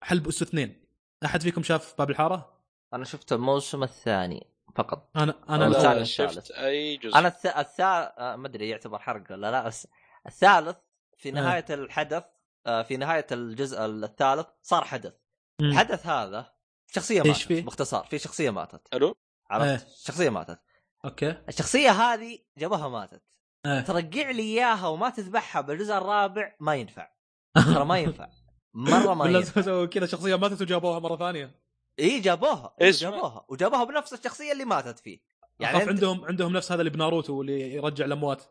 حلب 0.02 0.28
اس 0.28 0.42
اثنين 0.42 0.86
أحد 1.26 1.42
فيكم 1.42 1.64
شاف 1.64 1.96
باب 1.98 2.10
الحارة؟ 2.10 2.62
أنا 2.94 3.06
شفت 3.06 3.34
الموسم 3.34 3.84
الثاني 3.84 4.48
فقط 4.76 5.10
أنا 5.16 5.36
أنا. 5.50 5.68
الثالث،. 5.68 6.08
شفت 6.08 6.52
أي 6.52 6.98
جزء 6.98 7.18
أنا 7.18 7.28
الث... 7.28 7.46
الثالث 7.46 8.12
آه 8.18 8.36
ما 8.36 8.48
أدري 8.48 8.70
يعتبر 8.70 9.00
حرق 9.00 9.24
ولا 9.32 9.52
لا 9.52 9.68
بس 9.68 9.88
الثالث 10.28 10.78
في 11.18 11.32
نهاية 11.32 11.66
الحدث 11.70 12.24
آه 12.66 12.82
في 12.84 12.98
نهاية 12.98 13.28
الجزء 13.32 13.86
الثالث 13.86 14.48
صار 14.62 14.84
حدث. 14.84 15.14
الحدث 15.62 16.06
هذا 16.06 16.54
شخصية 16.92 17.22
ماتت 17.22 17.38
فيه؟ 17.42 17.62
باختصار 17.64 18.04
في 18.06 18.20
شخصية 18.20 18.50
ماتت. 18.50 18.88
حلو 18.94 19.16
عرفت؟ 19.50 19.84
إيه. 19.86 19.94
شخصية 20.04 20.30
ماتت. 20.30 20.60
okay. 21.06 21.30
الشخصية 21.50 21.92
هذه 21.92 22.40
جابوها 22.58 22.88
ماتت. 22.88 23.24
آه. 23.66 23.82
ترجع 23.82 24.30
لي 24.32 24.42
إياها 24.42 24.88
وما 24.88 25.10
تذبحها 25.10 25.62
بالجزء 25.62 25.94
الرابع 25.98 26.56
ما 26.60 26.76
ينفع. 26.76 27.10
ترى 27.74 27.86
ما 27.86 27.98
ينفع. 28.00 28.30
مرة 28.74 29.14
ما 29.14 29.26
ينفع. 29.40 29.86
كذا 29.86 30.06
شخصية 30.06 30.36
ماتت 30.36 30.62
وجابوها 30.62 31.00
مرة 31.00 31.16
ثانية. 31.18 31.60
إي 32.00 32.20
جابوها. 32.20 32.76
إيش؟ 32.82 33.02
جابوها. 33.02 33.46
وجابوها 33.50 33.84
بنفس 33.84 34.14
الشخصية 34.14 34.52
اللي 34.52 34.66
ماتت 34.66 35.00
فيه. 35.00 35.20
يعني 35.60 35.80
أنت- 35.86 35.88
عندهم 35.88 36.26
عندهم 36.26 36.54
نفس 36.54 36.72
هذا 36.72 36.82
اللي 36.82 36.90
بناروتو 36.92 37.42
اللي 37.42 37.74
يرجع 37.74 38.06
الأموات. 38.06 38.44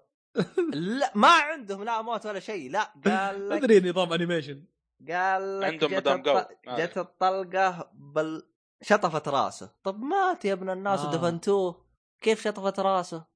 لا 0.74 1.12
ما 1.14 1.28
عندهم 1.28 1.84
لا 1.84 2.02
موت 2.02 2.26
ولا 2.26 2.40
شيء 2.40 2.70
لا 2.70 2.92
قال 3.06 3.48
لك 3.48 3.62
أدري 3.64 3.90
نظام 3.90 4.12
animation 4.12 4.64
قال 5.08 5.60
لك 5.60 5.72
عندهم 5.72 5.92
مدام 5.94 6.22
جو. 6.22 6.30
آه. 6.32 6.48
جت 6.66 6.98
الطلقة 6.98 7.90
بل 7.94 8.42
شطفت 8.82 9.28
راسه 9.28 9.74
طب 9.84 10.00
مات 10.00 10.44
يا 10.44 10.52
ابن 10.52 10.70
الناس 10.70 11.00
آه. 11.00 11.08
ودفنتوه 11.08 11.84
كيف 12.20 12.42
شطفت 12.42 12.80
راسه 12.80 13.26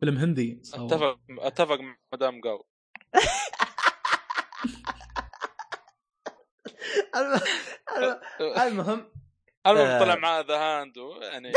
فيلم 0.00 0.16
هندي. 0.16 0.62
اتفق 0.74 1.18
اتفق 1.30 1.80
مع 1.80 1.96
مدام 2.12 2.40
جو 2.40 2.64
الم- 7.16 7.40
الم- 7.96 8.20
المهم 8.66 9.10
المهم 9.66 9.86
آه. 9.86 10.00
طلع 10.00 10.14
معاه 10.14 10.40
the 10.40 10.56
end 10.56 10.96
يعني. 11.22 11.52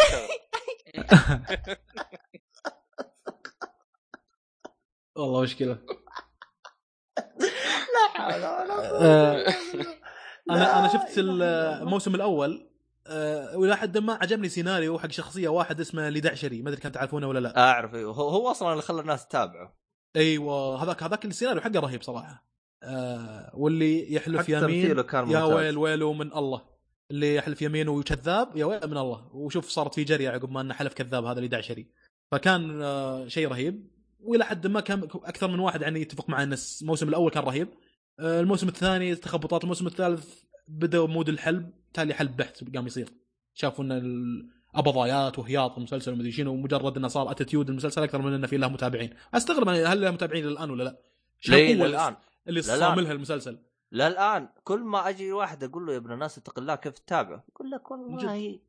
والله 5.18 5.42
مشكلة. 5.42 5.78
لا 7.94 8.08
حول 8.14 8.34
ولا 8.34 8.74
قوة. 8.74 9.02
آه، 9.02 9.54
أنا 10.52 10.80
أنا 10.80 10.88
شفت 10.88 11.14
الموسم 11.18 12.16
الأول 12.16 12.70
آه، 13.08 13.58
والى 13.58 13.78
حد 13.78 13.98
ما 13.98 14.14
عجبني 14.14 14.50
سيناريو 14.50 15.00
حق 15.00 15.12
شخصية 15.12 15.50
واحد 15.50 15.80
اسمه 15.80 16.10
لدعشري 16.10 16.62
ما 16.62 16.70
أدري 16.70 16.82
كان 16.82 16.92
تعرفونه 16.92 17.28
ولا 17.28 17.40
لا. 17.40 17.58
أعرف 17.58 17.96
أيوه. 17.96 18.14
هو, 18.14 18.30
هو 18.30 18.52
أصلا 18.52 18.72
اللي 18.72 18.82
خلى 18.82 19.02
الناس 19.02 19.28
تتابعه. 19.28 19.78
أيوه 20.16 20.84
هذاك 20.84 21.04
هذاك 21.04 21.26
السيناريو 21.26 21.62
حقه 21.62 21.80
رهيب 21.80 22.02
صراحة. 22.02 22.48
آه 22.84 23.52
واللي 23.54 24.14
يحلف 24.14 24.42
حتى 24.42 24.52
يمين 24.52 24.62
تمثيله 24.62 25.04
كان 25.04 25.30
يا. 25.30 25.44
ويل 25.44 25.78
ويله 25.78 26.14
من 26.14 26.34
الله. 26.34 26.62
اللي 27.12 27.36
يحلف 27.36 27.62
يمين 27.62 27.90
وكذاب 27.90 28.58
يا 28.58 28.66
ويل 28.66 28.88
من 28.88 28.98
الله. 28.98 29.36
وشوف 29.36 29.70
صارت 29.70 29.96
في 29.96 30.04
جريعه 30.04 30.34
عقب 30.34 30.52
ما 30.52 30.62
إنه 30.62 30.74
حلف 30.74 30.94
كذاب 30.94 31.26
هذا 31.26 31.38
اللي 31.38 31.48
دعشري 31.48 31.92
فكان 32.32 32.82
آه 32.82 33.28
شيء 33.28 33.48
رهيب. 33.48 33.97
والى 34.20 34.46
حد 34.46 34.68
ما 34.68 34.80
كان 34.80 35.04
أكثر 35.04 35.48
من 35.48 35.60
واحد 35.60 35.82
يعني 35.82 36.02
يتفق 36.02 36.30
معي 36.30 36.44
إن 36.44 36.58
الموسم 36.82 37.10
الأول 37.10 37.32
كان 37.32 37.44
رهيب. 37.44 37.70
آه 38.20 38.42
الموسم 38.42 38.68
الثاني 38.68 39.16
تخبطات 39.16 39.64
الموسم 39.64 39.88
الثالث 39.88 40.44
بدأ 40.68 41.06
mood 41.06 41.30
الحلب 41.30 41.74
تالي 41.94 42.14
حلب 42.14 42.38
بحت 42.38 42.76
قام 42.76 42.88
يصير. 42.88 43.10
شافوا 43.54 43.86
إن 43.86 43.92
الأبضايات 43.92 45.40
وهياط 45.40 45.78
المسلسل 45.78 46.14
ومدري 46.14 46.32
شنو 46.32 46.52
ومجرد 46.52 46.98
إنه 46.98 47.08
صار 47.08 47.32
attitude 47.32 47.70
المسلسل 47.70 48.04
أكثر 48.04 48.22
من 48.22 48.34
إنه 48.34 48.48
في 48.48 48.58
له 48.58 48.68
متابعين. 48.70 49.10
أستغرب 49.34 49.68
يعني 49.68 49.86
هل 49.86 50.02
له 50.02 50.12
متابعين 50.12 50.46
الآن 50.48 50.70
ولا 50.70 50.84
لا؟ 50.84 50.98
شو 51.40 51.52
ليه؟ 51.52 51.76
للآن. 51.76 52.16
اللي. 52.48 52.62
صاملها 52.62 53.12
المسلسل 53.12 53.60
للآن. 53.92 54.50
كل 54.64 54.80
ما 54.80 55.10
أجي 55.10 55.32
واحد 55.32 55.64
أقول 55.64 55.86
له 55.86 55.94
يا 55.94 55.98
ابن 55.98 56.12
الناس 56.12 56.38
اتق 56.38 56.60
الله 56.60 56.76
كيف 56.76 56.94
تتابعه؟ 56.94 57.46
يقول 57.50 57.72
لك 57.72 57.92
والله 57.92 58.60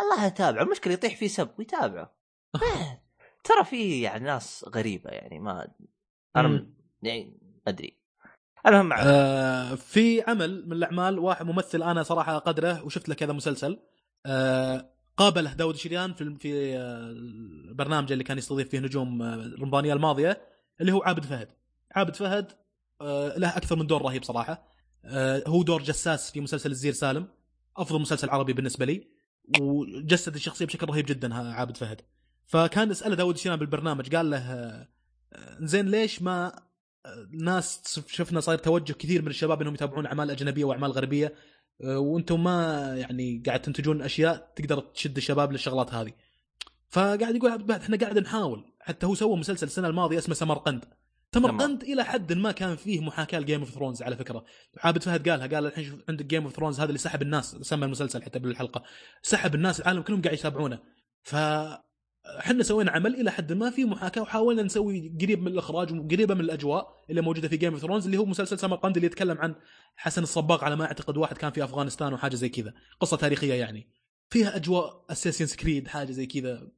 الله 0.00 0.26
يتابعه. 0.26 0.62
المشكلة 0.62 0.92
يطيح 0.92 1.16
فيه 1.16 1.28
سب 1.28 1.48
ويتابعه. 1.58 2.14
ترى 3.44 3.64
في 3.64 4.00
يعني 4.02 4.24
ناس 4.24 4.64
غريبة 4.74 5.10
يعني 5.10 5.40
ما 5.40 5.68
أنا. 6.36 6.48
من... 6.48 6.66
يعني 7.02 7.40
أدري. 7.68 7.98
المهم. 8.66 8.92
آه 8.92 9.74
في 9.74 10.22
عمل 10.22 10.66
من 10.66 10.72
الأعمال 10.72 11.18
واحد 11.18 11.46
ممثل 11.46 11.82
أنا 11.82 12.02
صراحة 12.02 12.38
قدره 12.38 12.84
وشفت 12.84 13.08
له 13.08 13.14
كذا 13.14 13.32
مسلسل. 13.32 13.78
آه 14.26 14.90
قابله 15.16 15.52
داود 15.52 15.76
شريان 15.76 16.14
في 16.14 16.34
في 16.34 16.76
آه، 16.76 17.10
البرنامج 17.70 18.12
اللي 18.12 18.24
كان 18.24 18.38
يستضيف 18.38 18.68
فيه 18.68 18.78
نجوم 18.78 19.22
آه، 19.22 19.54
رمضانيه 19.60 19.92
الماضية 19.92 20.40
اللي 20.80 20.92
هو 20.92 21.02
عابد 21.02 21.24
فهد. 21.24 21.48
عابد 21.94 22.14
فهد 22.16 22.52
آه 23.00 23.38
له 23.38 23.56
أكثر 23.56 23.76
من 23.76 23.86
دور 23.86 24.02
رهيب 24.02 24.24
صراحة. 24.24 24.68
آه 25.04 25.42
هو 25.46 25.62
دور 25.62 25.82
جساس 25.82 26.30
في 26.30 26.40
مسلسل 26.40 26.70
الزير 26.70 26.92
سالم. 26.92 27.28
أفضل 27.76 28.00
مسلسل 28.00 28.30
عربي 28.30 28.52
بالنسبة 28.52 28.84
لي. 28.84 29.08
وجسد 29.60 30.34
الشخصية 30.34 30.66
بشكل 30.66 30.86
رهيب 30.86 31.06
جدا 31.06 31.34
عابد 31.34 31.76
فهد. 31.76 32.00
فكان 32.48 32.90
اساله 32.90 33.14
داود 33.14 33.36
شريان 33.36 33.58
بالبرنامج 33.58 34.16
قال 34.16 34.30
له 34.30 34.38
آه، 34.38 34.88
آه، 35.32 35.58
زين 35.60 35.88
ليش 35.88 36.22
ما 36.22 36.68
ناس 37.30 38.00
شفنا 38.06 38.40
صاير 38.40 38.58
توجه 38.58 38.92
كثير 38.92 39.22
من 39.22 39.28
الشباب 39.28 39.60
إنهم 39.60 39.74
يتابعون 39.74 40.06
أعمال 40.06 40.30
أجنبية 40.30 40.64
وأعمال 40.64 40.92
غربية 40.92 41.34
أه، 41.84 41.98
وأنتم 41.98 42.44
ما 42.44 42.94
يعني 42.96 43.42
قاعد 43.46 43.62
تنتجون 43.62 44.02
أشياء 44.02 44.52
تقدر 44.56 44.80
تشد 44.80 45.16
الشباب 45.16 45.52
للشغلات 45.52 45.94
هذه. 45.94 46.12
فقاعد 46.88 47.36
يقول 47.36 47.50
عبد 47.50 47.70
إحنا 47.70 47.96
قاعد 47.96 48.18
نحاول 48.18 48.64
حتى 48.80 49.06
هو 49.06 49.14
سوى 49.14 49.36
مسلسل 49.36 49.66
السنة 49.66 49.88
الماضية 49.88 50.18
اسمه 50.18 50.34
سمرقند. 50.34 50.84
سمرقند 51.34 51.82
إلى 51.82 52.04
حد 52.04 52.32
ما 52.32 52.52
كان 52.52 52.76
فيه 52.76 53.00
محاكاة 53.00 53.38
ل 53.38 53.42
Game 53.42 53.60
of 53.60 53.70
Thrones 53.70 54.02
على 54.02 54.16
فكرة. 54.16 54.44
عابد 54.78 55.02
فهد 55.02 55.28
قالها 55.28 55.46
قال 55.46 55.66
الحين 55.66 55.84
شوف 55.84 56.00
عندك 56.08 56.24
Game 56.24 56.44
of 56.44 56.56
Thrones 56.56 56.80
هذا 56.80 56.88
اللي 56.88 56.98
سحب 56.98 57.22
الناس 57.22 57.56
سمى 57.56 57.84
المسلسل 57.84 58.22
حتى 58.22 58.38
بالحلقة 58.38 58.82
سحب 59.22 59.54
الناس 59.54 59.80
العالم 59.80 60.02
كلهم 60.02 60.22
قاعد 60.22 60.34
يتابعونه. 60.34 60.78
ف 61.22 61.36
إحنا 62.26 62.62
سوينا 62.62 62.90
عمل 62.90 63.14
إلى 63.14 63.30
حد 63.30 63.52
ما 63.52 63.70
فيه 63.70 63.84
محاكاة 63.84 64.22
وحاولنا 64.22 64.62
نسوي 64.62 65.12
قريب 65.20 65.42
من 65.42 65.48
الإخراج 65.48 65.92
وقريبة 65.92 66.34
من 66.34 66.40
الأجواء 66.40 67.04
اللي 67.10 67.20
موجودة 67.20 67.48
في 67.48 67.56
Game 67.56 67.72
of 67.72 67.82
Thrones 67.82 68.04
اللي 68.04 68.16
هو 68.18 68.24
مسلسل 68.24 68.58
سمرقند 68.58 68.96
اللي 68.96 69.06
يتكلم 69.06 69.38
عن 69.38 69.54
حسن 69.96 70.22
الصباغ 70.22 70.64
على 70.64 70.76
ما 70.76 70.84
أعتقد 70.84 71.16
واحد 71.16 71.38
كان 71.38 71.50
في 71.50 71.64
أفغانستان 71.64 72.12
وحاجة 72.12 72.34
زي 72.36 72.48
كذا. 72.48 72.74
قصة 73.00 73.16
تاريخية 73.16 73.54
يعني. 73.54 73.88
فيها 74.30 74.56
أجواء 74.56 75.04
Assassin's 75.10 75.46
Creed 75.46 75.88
حاجة 75.88 76.12
زي 76.12 76.26
كذا. 76.26 76.68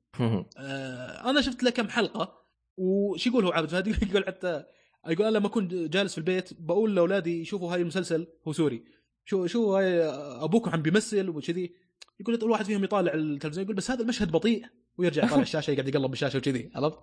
آه 0.58 1.30
أنا 1.30 1.40
شفت 1.40 1.62
له 1.62 1.70
كم 1.70 1.88
حلقة. 1.88 2.40
وش 2.76 3.26
يقول 3.26 3.44
هو 3.44 3.50
عابد 3.50 3.68
فهد 3.68 3.88
يقول 4.10 4.26
حتى 4.26 4.64
يقول 5.08 5.26
أنا 5.26 5.38
لما 5.38 5.46
اكون 5.46 5.88
جالس 5.90 6.12
في 6.12 6.18
البيت 6.18 6.50
بقول 6.60 6.96
لأولادي 6.96 7.44
شوفوا 7.44 7.74
هاي 7.74 7.80
المسلسل 7.80 8.26
هو 8.48 8.52
سوري. 8.52 8.84
شو 9.24 9.46
شو 9.46 9.76
هاي 9.76 10.02
أبوكم 10.44 10.70
عم 10.70 10.82
بيمثل 10.82 11.28
وكذي. 11.28 11.74
يقول 12.20 12.34
الواحد 12.34 12.64
فيهم 12.64 12.84
يطالع 12.84 13.14
التلفزيون 13.14 13.64
يقول 13.64 13.76
بس 13.76 13.90
هذا 13.90 14.02
المشهد 14.02 14.30
بطيء. 14.30 14.64
ويرجع 15.00 15.24
يطالع 15.24 15.42
الشاشة 15.42 15.70
يقعد 15.70 15.88
يقلب 15.88 16.10
بالشاشة 16.10 16.36
وكذي 16.36 16.70
عرفت؟ 16.74 16.98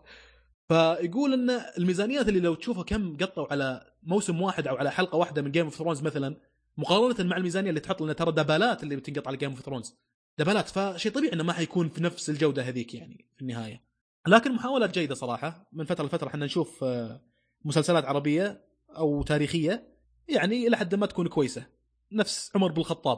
فيقول 0.68 1.34
إن 1.34 1.61
الميزانيات 1.78 2.30
اللي 2.30 2.40
لو 2.40 2.56
تشوفها 2.56 2.84
كم 2.84 3.18
قطوا 3.18 3.48
على 3.52 3.94
موسم 4.03 4.41
واحد 4.41 4.68
أو 4.68 4.76
على 4.76 4.91
حلقة 4.91 5.15
واحدة 5.15 5.41
من 5.41 5.52
Game 5.52 5.65
of 5.65 5.76
Thrones 5.76 6.02
مثلا 6.02 6.36
مقارنة 6.78 7.30
مع 7.30 7.38
الميزانية 7.38 7.69
اللي 7.69 7.80
تحط 7.80 8.02
لنا 8.02 8.14
ترى 8.14 8.32
دبالات 8.32 8.84
اللي 8.84 8.95
بتنقط 8.95 9.28
على 9.28 9.38
Game 9.38 9.49
of 9.49 9.61
Thrones 9.61 9.95
دبالات 10.38 10.69
فشيء 10.69 11.11
طبيعي 11.11 11.34
إنه 11.34 11.44
ما 11.44 11.53
حيكون 11.53 11.90
في 11.90 12.03
نفس 12.03 12.30
الجودة 12.30 12.64
هذيك 12.64 12.94
يعني 12.94 13.26
في 13.36 13.41
النهاية. 13.41 13.84
لكن 14.28 14.52
محاولات 14.52 14.94
جيدة 14.94 15.15
صراحة 15.15 15.69
من 15.74 15.86
فترة 15.86 16.06
لفترة 16.06 16.28
إحنا 16.28 16.45
نشوف 16.45 16.84
آه، 16.84 17.22
مسلسلات 17.65 18.06
عربية 18.06 18.65
أو 18.98 19.24
تاريخية 19.24 19.98
يعني 20.28 20.68
إلى 20.68 20.78
حد 20.78 20.95
ما 20.95 21.06
تكون 21.06 21.28
كويسة. 21.28 21.65
نفس 22.11 22.52
عمر 22.56 22.72
بن 22.72 22.80
الخطاب 22.80 23.18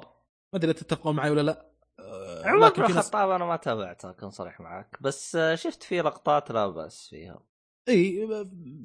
ما 0.53 0.59
أدري 0.59 0.73
تتفقون 0.73 1.15
معي 1.15 1.29
ولا 1.29 1.41
لا. 1.41 1.68
عمر 2.43 2.69
بن 2.69 2.83
الخطاب 2.83 3.29
أنا 3.29 3.45
ما 3.45 3.55
تابعته 3.55 4.09
اكون 4.09 4.29
صريح 4.29 4.59
معك. 4.59 4.97
بس 5.01 5.35
آه، 5.35 5.55
شفت 5.55 5.83
فيه 5.83 6.01
لقطات 6.01 6.51
لا 6.51 6.67
بأس 6.67 7.07
فيها. 7.09 7.43
إي 7.89 8.27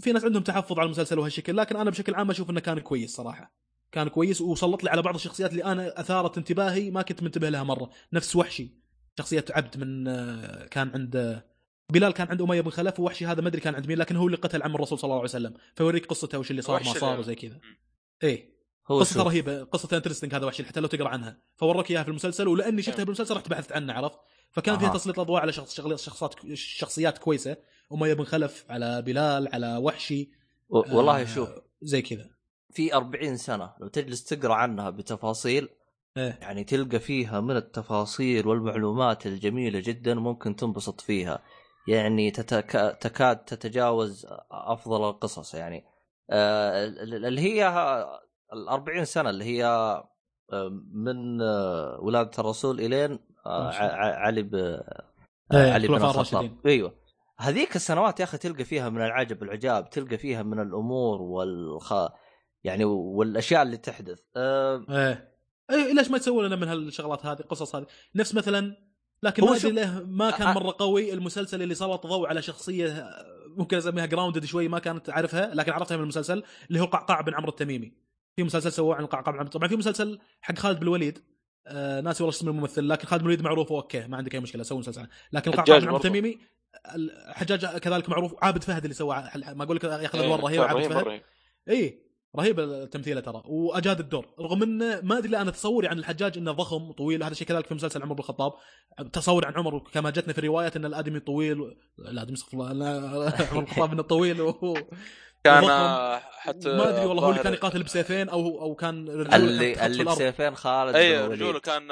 في 0.00 0.12
ناس 0.12 0.24
عندهم 0.24 0.42
تحفظ 0.42 0.78
على 0.78 0.86
المسلسل 0.86 1.18
وهالشكل 1.18 1.56
لكن 1.56 1.76
أنا 1.76 1.90
بشكل 1.90 2.14
عام 2.14 2.30
أشوف 2.30 2.50
إنه 2.50 2.60
كان 2.60 2.78
كويس 2.78 3.16
صراحة. 3.16 3.52
كان 3.92 4.08
كويس 4.08 4.40
وسلط 4.40 4.84
لي 4.84 4.90
على 4.90 5.02
بعض 5.02 5.14
الشخصيات 5.14 5.50
اللي 5.50 5.64
أنا 5.64 6.00
أثارت 6.00 6.38
انتباهي 6.38 6.90
ما 6.90 7.02
كنت 7.02 7.22
منتبه 7.22 7.48
لها 7.48 7.62
مرة. 7.62 7.90
نفس 8.12 8.36
وحشي 8.36 8.84
شخصية 9.18 9.44
عبد 9.50 9.78
من 9.78 10.04
كان 10.68 10.90
عند 10.94 11.42
بلال 11.92 12.12
كان 12.12 12.28
عند 12.28 12.42
أمية 12.42 12.60
بن 12.60 12.70
خلف 12.70 13.00
ووحشي 13.00 13.26
هذا 13.26 13.42
ما 13.42 13.48
أدري 13.48 13.60
كان 13.60 13.74
عند 13.74 13.86
مين 13.86 13.98
لكن 13.98 14.16
هو 14.16 14.26
اللي 14.26 14.36
قتل 14.36 14.62
عم 14.62 14.74
الرسول 14.74 14.98
صلى 14.98 15.08
الله 15.08 15.16
عليه 15.16 15.24
وسلم. 15.24 15.54
فيوريك 15.74 16.06
قصته 16.06 16.38
وش 16.38 16.50
اللي 16.50 16.62
صار 16.62 16.82
ما 16.84 16.92
صار 16.92 17.20
وزي 17.20 17.34
كذا. 17.34 17.60
إيه 18.22 18.53
هو 18.88 19.00
قصته 19.00 19.22
رهيبة. 19.22 19.64
قصته 19.64 19.96
interesting 19.96 20.34
هذا 20.34 20.46
وحشي 20.46 20.64
حتى 20.64 20.80
لو 20.80 20.86
تقرأ 20.86 21.08
عنها. 21.08 21.38
فوروك 21.56 21.90
إياها 21.90 22.02
في 22.02 22.08
المسلسل 22.08 22.48
ولأني 22.48 22.82
شفتها 22.82 22.96
نعم. 22.96 23.04
بالمسلسل 23.04 23.36
رحت 23.36 23.48
بحثت 23.48 23.72
عنه 23.72 23.92
عرفت؟ 23.92 24.18
فكان 24.50 24.78
فيها 24.78 24.88
تسليط 24.88 25.18
الأضواء 25.18 25.42
على 25.42 25.52
شخص 25.52 25.80
شخصيات 25.96 26.34
شخصيات 26.54 27.18
كويسة 27.18 27.56
اميه 27.92 28.14
بن 28.14 28.24
خلف 28.24 28.64
على 28.68 29.02
بلال 29.02 29.48
على 29.54 29.76
وحشي. 29.76 30.30
والله 30.68 31.20
آه 31.20 31.24
شوف. 31.24 31.48
زي 31.82 32.02
كذا. 32.02 32.30
في 32.70 32.94
40 32.94 33.36
سنة 33.36 33.74
لو 33.80 33.88
تجلس 33.88 34.24
تقرأ 34.24 34.54
عنها 34.54 34.90
بتفاصيل 34.90 35.68
إيه؟ 36.16 36.38
يعني 36.40 36.64
تلقى 36.64 37.00
فيها 37.00 37.40
من 37.40 37.56
التفاصيل 37.56 38.46
والمعلومات 38.46 39.26
الجميلة 39.26 39.80
جدا 39.80 40.14
ممكن 40.14 40.56
تنبسط 40.56 41.00
فيها. 41.00 41.42
يعني 41.88 42.30
تتك... 42.30 42.98
تكاد 43.00 43.36
تتجاوز 43.36 44.26
أفضل 44.50 45.08
القصص 45.08 45.54
يعني. 45.54 45.84
آه 46.30 46.84
اللي 46.84 47.40
هي 47.40 47.64
ال 48.52 48.68
40 48.68 49.04
سنة 49.04 49.30
اللي 49.30 49.44
هي 49.44 49.64
آه، 50.52 50.82
من 50.92 51.42
آه، 51.42 51.98
ولادة 52.00 52.30
الرسول 52.38 52.80
إلين 52.80 53.18
آه، 53.46 53.70
علي 53.98 54.42
ب 54.42 54.54
إيه، 55.52 55.72
علي 55.72 55.88
بن 55.88 55.94
الخطاب. 55.94 56.50
أيوه. 56.66 56.94
هذيك 57.38 57.76
السنوات 57.76 58.20
يا 58.20 58.24
أخي 58.24 58.38
تلقى 58.38 58.64
فيها 58.64 58.88
من 58.88 59.02
العجب 59.02 59.42
والعجاب 59.42 59.90
تلقى 59.90 60.18
فيها 60.18 60.42
من 60.42 60.60
الأمور 60.60 61.22
والخ 61.22 61.94
يعني 62.64 62.84
والأشياء 62.84 63.62
اللي 63.62 63.76
تحدث. 63.76 64.20
أه... 64.36 64.84
إيه. 64.90 65.34
إيه 65.70 65.92
ليش 65.92 66.10
ما 66.10 66.18
تسوي 66.18 66.46
لنا 66.46 66.56
من 66.56 66.68
هالشغلات 66.68 67.26
هذه 67.26 67.40
القصص 67.40 67.76
هذه؟ 67.76 67.86
نفس 68.14 68.34
مثلا 68.34 68.76
لكن 69.22 69.44
ما 69.44 70.02
ما 70.06 70.30
كان 70.30 70.54
مرة 70.54 70.74
قوي 70.78 71.12
المسلسل 71.12 71.62
اللي 71.62 71.74
سلط 71.74 72.06
ضوء 72.06 72.28
على 72.28 72.42
شخصية 72.42 73.08
ممكن 73.56 73.76
أسميها 73.76 74.06
grounded 74.06 74.44
شوي 74.44 74.68
ما 74.68 74.78
كانت 74.78 75.10
اعرفها 75.10 75.54
لكن 75.54 75.72
عرفتها 75.72 75.96
من 75.96 76.02
المسلسل 76.02 76.42
اللي 76.68 76.80
هو 76.80 76.84
قعقاع 76.84 77.20
بن 77.20 77.34
عمرو 77.34 77.50
التميمي. 77.50 78.03
في 78.36 78.42
مسلسل 78.42 78.72
سووه 78.72 78.96
عن 78.96 79.06
قعقاع 79.06 79.32
بن 79.32 79.38
عمرو 79.38 79.50
طبعا 79.50 79.68
في 79.68 79.76
مسلسل 79.76 80.18
حق 80.40 80.58
خالد 80.58 80.76
بن 80.76 80.82
الوليد. 80.82 81.18
آه 81.66 82.00
ناسي 82.00 82.22
والله 82.22 82.36
اسم 82.36 82.48
الممثل 82.48 82.88
لكن 82.88 83.06
خالد 83.06 83.22
بن 83.22 83.26
الوليد 83.26 83.44
معروف 83.44 83.72
أوكي 83.72 84.06
ما 84.06 84.16
عندك 84.16 84.34
أي 84.34 84.40
مشكلة 84.40 84.62
سووا 84.62 84.80
مسلسل 84.80 85.06
لكن 85.32 85.50
قعقاع 85.50 85.78
بن 85.78 85.84
عمرو 85.84 85.96
التميمي 85.96 86.38
الحجاج 86.94 87.66
كذلك 87.66 88.08
معروف 88.08 88.34
عابد 88.42 88.64
فهد 88.64 88.82
اللي 88.82 88.94
سوى 88.94 89.24
ما 89.36 89.64
أقول 89.64 89.76
لك 89.76 89.84
ياخذ 89.84 90.18
الأدوار 90.18 90.40
رهيبة 90.40 90.64
عابد 90.64 90.92
فهد. 90.92 91.20
اي 91.68 92.04
رهيب 92.36 92.60
التمثيله 92.60 93.20
ترى 93.20 93.42
وأجاد 93.46 94.00
الدور. 94.00 94.34
رغم 94.40 94.62
انه 94.62 95.00
ما 95.02 95.18
أدري 95.18 95.36
أنا 95.36 95.50
تصوري 95.50 95.88
عن 95.88 95.98
الحجاج 95.98 96.38
إنه 96.38 96.52
ضخم 96.52 96.92
طويل 96.92 97.22
هذا 97.22 97.32
الشيء 97.32 97.48
كذلك 97.48 97.66
في 97.66 97.74
مسلسل 97.74 98.02
عمر 98.02 98.12
بن 98.12 98.18
الخطاب. 98.18 98.52
تصوري 99.12 99.46
عن 99.46 99.54
عمر 99.54 99.78
كما 99.78 100.10
جتنا 100.10 100.32
في 100.32 100.38
الروايات 100.38 100.76
إن 100.76 100.84
الآدمي 100.84 101.20
طويل 101.20 101.76
الآدمي 101.98 102.34
استغفر 102.34 102.70
الله 102.70 103.32
عمر 103.52 103.60
بن 103.60 103.62
الخطاب 103.62 103.92
إنه 103.92 104.02
طويل 104.02 104.40
و... 104.40 104.76
كان 105.44 105.64
حتى 106.32 106.68
ما 106.68 106.88
أدري 106.88 107.06
والله 107.06 107.22
هو 107.22 107.30
اللي 107.30 107.42
كان 107.42 107.52
يقاتل 107.52 107.82
بسيفين 107.82 108.28
أو 108.28 108.60
أو 108.60 108.74
كان 108.74 109.08
اللي 109.08 109.86
اللي 109.86 110.04
بسيفين 110.04 110.54
خالد 110.54 110.96
أي 110.96 111.26
رجوله 111.26 111.60
كان 111.60 111.88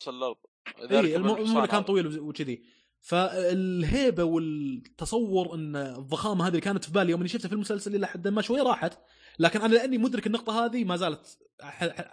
تسلط 0.00 0.50
اي 0.90 1.16
المهم 1.16 1.64
كان 1.64 1.82
طويل 1.82 2.20
وكذي. 2.20 2.62
فالهيبة 3.00 4.24
والتصور 4.24 5.54
إن 5.54 5.76
الضخامة 5.76 6.44
هذه 6.44 6.48
اللي 6.48 6.60
كانت 6.60 6.84
في 6.84 6.92
بالي 6.92 7.10
يوم 7.10 7.20
إني 7.20 7.28
شفتها 7.28 7.48
في 7.48 7.54
المسلسل 7.54 7.94
إلى 7.94 8.06
حد 8.06 8.28
ما 8.28 8.42
شوي 8.42 8.60
راحت 8.60 8.98
لكن 9.38 9.60
أنا 9.60 9.74
لأني 9.74 9.98
مدرك 9.98 10.26
النقطة 10.26 10.64
هذه 10.64 10.84
ما 10.84 10.96
زالت 10.96 11.38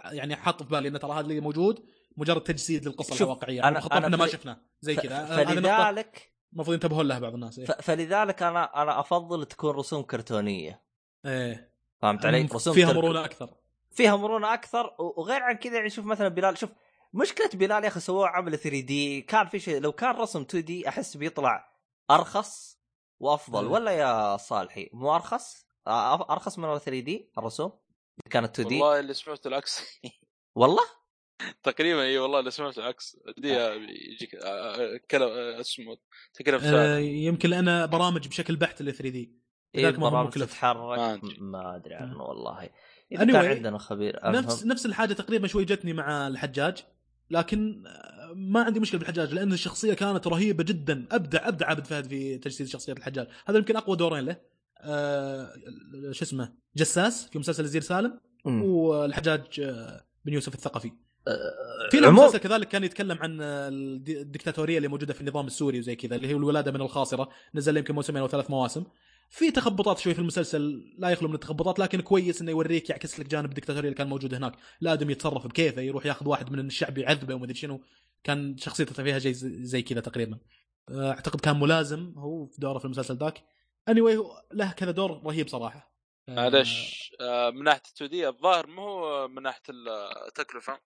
يعني 0.04 0.36
حاط 0.36 0.62
في 0.62 0.68
بالي 0.68 0.88
إن 0.88 0.98
ترى 0.98 1.12
هذا 1.12 1.20
اللي 1.20 1.40
موجود 1.40 1.84
مجرد 2.16 2.40
تجسيد 2.40 2.86
للقصة 2.86 3.24
الواقعية. 3.24 3.68
أنا 3.68 3.86
أنا 3.92 4.06
إحنا 4.06 4.16
ما 4.16 4.26
شفنا 4.26 4.62
زي 4.80 4.96
كذا. 4.96 5.24
فلذلك 5.24 6.29
المفروض 6.52 6.74
ينتبهون 6.74 7.08
لها 7.08 7.18
بعض 7.18 7.34
الناس 7.34 7.58
إيه؟ 7.58 7.66
فلذلك 7.66 8.42
أنا 8.42 8.82
أنا 8.82 9.00
أفضل 9.00 9.46
تكون 9.46 9.70
رسوم 9.70 10.02
كرتونية. 10.02 10.82
إيه. 11.26 11.74
فهمت 11.98 12.26
علي؟ 12.26 12.42
رسوم 12.42 12.74
فيها 12.74 12.92
مرونة 12.92 13.24
أكثر. 13.24 13.50
فيها 13.90 14.16
مرونة 14.16 14.54
أكثر 14.54 14.94
وغير 14.98 15.42
عن 15.42 15.54
كذا 15.54 15.74
يعني 15.76 15.90
شوف 15.90 16.06
مثلا 16.06 16.28
بلال 16.28 16.58
شوف 16.58 16.70
مشكلة 17.12 17.50
بلال 17.54 17.84
يا 17.84 17.88
أخي 17.88 18.00
سووه 18.00 18.28
عمل 18.28 18.58
3 18.58 18.80
دي 18.80 19.22
كان 19.22 19.46
في 19.46 19.58
شيء 19.58 19.80
لو 19.80 19.92
كان 19.92 20.10
رسم 20.10 20.40
2 20.40 20.64
دي 20.64 20.88
أحس 20.88 21.16
بيطلع 21.16 21.74
أرخص 22.10 22.80
وأفضل. 23.20 23.64
إيه. 23.64 23.72
ولا 23.72 23.90
يا 23.90 24.36
صالحي 24.36 24.90
مو 24.92 25.14
أرخص؟ 25.14 25.66
أرخص 25.88 26.58
من 26.58 26.78
3 26.78 27.00
دي 27.00 27.30
الرسوم 27.38 27.72
كانت 28.30 28.60
2 28.60 28.68
دي؟ 28.68 28.74
والله 28.74 29.00
اللي 29.00 29.14
سمعته 29.14 29.48
العكس. 29.48 29.82
والله؟ 30.60 30.99
تقريبا 31.62 32.02
إي 32.02 32.18
والله 32.18 32.38
اللي 32.40 32.50
سمعته 32.50 32.80
العكس. 32.80 33.16
دي 33.38 33.56
آه. 33.56 33.74
يجيك 34.12 34.34
آه، 34.34 34.48
آه، 34.48 35.00
كلام 35.10 35.28
اسمه 35.60 35.96
تكلف 36.34 36.64
آه 36.64 36.98
يمكن 36.98 37.50
لأن 37.50 37.86
برامج 37.86 38.28
بشكل 38.28 38.56
بحت 38.56 38.80
ال 38.80 38.94
3 38.94 39.08
دي 39.08 39.40
لذلك 39.74 39.98
ما 39.98 40.08
برامج 40.08 40.30
تتحرك. 40.30 41.20
ما 41.38 41.76
أدري. 41.76 41.94
عنه 41.94 42.22
والله. 42.22 42.70
إذا 43.12 43.24
anyway, 43.24 43.32
كان 43.32 43.44
عندنا 43.44 43.78
خبير 43.78 44.18
أفهم. 44.18 44.32
نفس 44.32 44.66
نفس 44.66 44.86
الحاجة 44.86 45.12
تقريبا 45.12 45.46
شوي 45.46 45.64
جتني 45.64 45.92
مع 45.92 46.26
الحجاج 46.26 46.84
لكن 47.30 47.82
ما 48.34 48.62
عندي 48.62 48.80
مشكلة 48.80 48.98
بالحجاج 48.98 49.34
لأن 49.34 49.52
الشخصية 49.52 49.94
كانت 49.94 50.26
رهيبة 50.26 50.64
جدا. 50.64 51.06
أبدع 51.12 51.48
أبدع 51.48 51.66
عبد 51.66 51.86
فهد 51.86 52.06
في 52.06 52.38
تجسيد 52.38 52.66
شخصية 52.66 52.92
الحجاج. 52.92 53.26
هذا 53.46 53.58
يمكن 53.58 53.76
أقوى 53.76 53.96
دورين 53.96 54.24
له. 54.24 54.36
آه 54.80 55.52
شو 56.10 56.24
اسمه 56.24 56.52
جساس 56.76 57.28
في 57.28 57.38
مسلسل 57.38 57.64
الزير 57.64 57.82
سالم 57.82 58.20
م. 58.44 58.62
والحجاج 58.62 59.60
بن 60.24 60.32
يوسف 60.32 60.54
الثقفي. 60.54 60.92
في 61.90 62.00
مسلسل 62.00 62.38
كذلك 62.38 62.68
كان 62.68 62.84
يتكلم 62.84 63.18
عن 63.20 63.38
الدكتاتوريه 63.40 64.76
اللي 64.76 64.88
موجودة 64.88 65.14
في 65.14 65.20
النظام 65.20 65.46
السوري 65.46 65.78
وزي 65.78 65.96
كذا 65.96 66.16
اللي 66.16 66.28
هي 66.28 66.32
الولادة 66.32 66.72
من 66.72 66.80
الخاصرة 66.80 67.28
نزل 67.54 67.76
يمكن 67.76 67.94
موسمين 67.94 68.22
أو 68.22 68.28
ثلاث 68.28 68.50
مواسم. 68.50 68.84
في 69.30 69.50
تخبطات 69.50 69.98
شوي 69.98 70.14
في 70.14 70.20
المسلسل 70.20 70.94
لا 70.98 71.10
يخلو 71.10 71.28
من 71.28 71.34
التخبطات 71.34 71.78
لكن 71.78 72.00
كويس 72.00 72.40
إنه 72.40 72.50
يوريك 72.50 72.90
يعكس 72.90 73.20
لك 73.20 73.26
جانب 73.26 73.50
الدكتاتوريه 73.50 73.88
اللي 73.88 73.98
كان 73.98 74.08
موجود 74.08 74.34
هناك. 74.34 74.52
الادم 74.82 75.10
يتصرف 75.10 75.46
بكيفه 75.46 75.82
يروح 75.82 76.06
ياخذ 76.06 76.28
واحد 76.28 76.52
من 76.52 76.66
الشعب 76.66 76.98
يعذبه 76.98 77.34
وما 77.34 77.44
ادري 77.44 77.54
شنو. 77.54 77.80
كان 78.24 78.56
شخصيته 78.56 79.02
فيها 79.04 79.18
زي 79.18 79.32
زي 79.64 79.82
كذا 79.82 80.00
تقريبا. 80.00 80.38
آه، 80.90 81.10
أعتقد 81.10 81.40
كان 81.40 81.60
ملازم 81.60 82.12
هو 82.16 82.46
في 82.46 82.60
دوره 82.60 82.78
في 82.78 82.84
المسلسل 82.84 83.16
ذاك. 83.16 83.44
اني 83.88 84.00
anyway 84.00 84.18
له 84.52 84.72
كذا 84.72 84.90
دور 84.90 85.22
رهيب 85.26 85.48
صراحة. 85.48 85.90
معلش 86.28 87.10
آه 87.20 87.50
من 87.50 87.64
ناحية 87.64 87.82
2 87.96 88.10
دي 88.10 88.28
الظاهر 88.28 88.66
مو 88.66 89.28
من 89.28 89.42
ناحية 89.42 89.62
التكلفه 90.28 90.80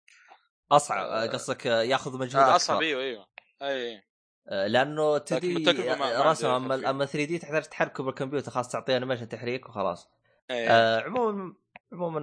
أصعب 0.72 1.06
آه 1.06 1.26
قصدك 1.26 1.66
ياخذ 1.66 2.18
مجهود 2.18 2.44
آه 2.44 2.56
أصعب 2.56 2.82
إيوه 2.82 3.02
إيوه. 3.02 3.26
أي 3.62 4.02
آه، 4.48 4.66
لأنه 4.66 5.18
تدي 5.18 5.70
رسم 6.02 6.48
أما 6.48 6.90
أما 6.90 7.04
3 7.06 7.24
دي 7.24 7.38
تحتاج 7.38 7.62
تحركه 7.62 8.04
بالكمبيوتر 8.04 8.50
خلاص 8.50 8.68
تعطيه 8.68 8.96
انيميشن 8.96 9.28
تحريك 9.28 9.68
وخلاص. 9.68 10.08
أيه. 10.50 10.68
آه 10.70 11.00
عموما 11.00 11.54
عموما 11.92 12.20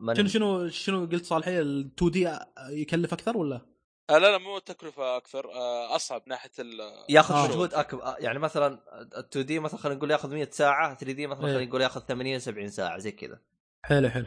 ما 0.00 0.14
شنو 0.14 0.28
شنو 0.28 0.68
شنو 0.68 1.06
قلت 1.06 1.24
صالحي؟ 1.24 1.58
ال 1.60 1.90
2 1.98 2.10
دي 2.10 2.38
يكلف 2.70 3.12
أكثر 3.12 3.36
ولا؟ 3.36 3.66
آه 4.10 4.18
لا 4.18 4.30
لا 4.30 4.38
مو 4.38 4.58
تكلفة 4.58 5.16
أكثر 5.16 5.50
آه 5.52 5.96
أصعب 5.96 6.22
ناحية 6.26 6.50
ال 6.58 6.80
ياخذ 7.08 7.34
آه. 7.34 7.48
مجهود 7.48 7.74
اكبر 7.74 8.14
يعني 8.18 8.38
مثلا 8.38 8.80
ال 9.00 9.18
2 9.18 9.46
دي 9.46 9.58
مثلا 9.58 9.80
خلينا 9.80 9.98
نقول 9.98 10.10
ياخذ 10.10 10.34
100 10.34 10.50
ساعة 10.50 10.94
3 10.94 11.12
دي 11.12 11.26
مثلا 11.26 11.42
خلينا 11.42 11.64
نقول 11.64 11.80
ياخذ 11.80 12.00
80 12.00 12.38
70 12.38 12.68
ساعة 12.68 12.98
زي 12.98 13.12
كذا. 13.12 13.40
حلو 13.82 14.08
حلو. 14.08 14.26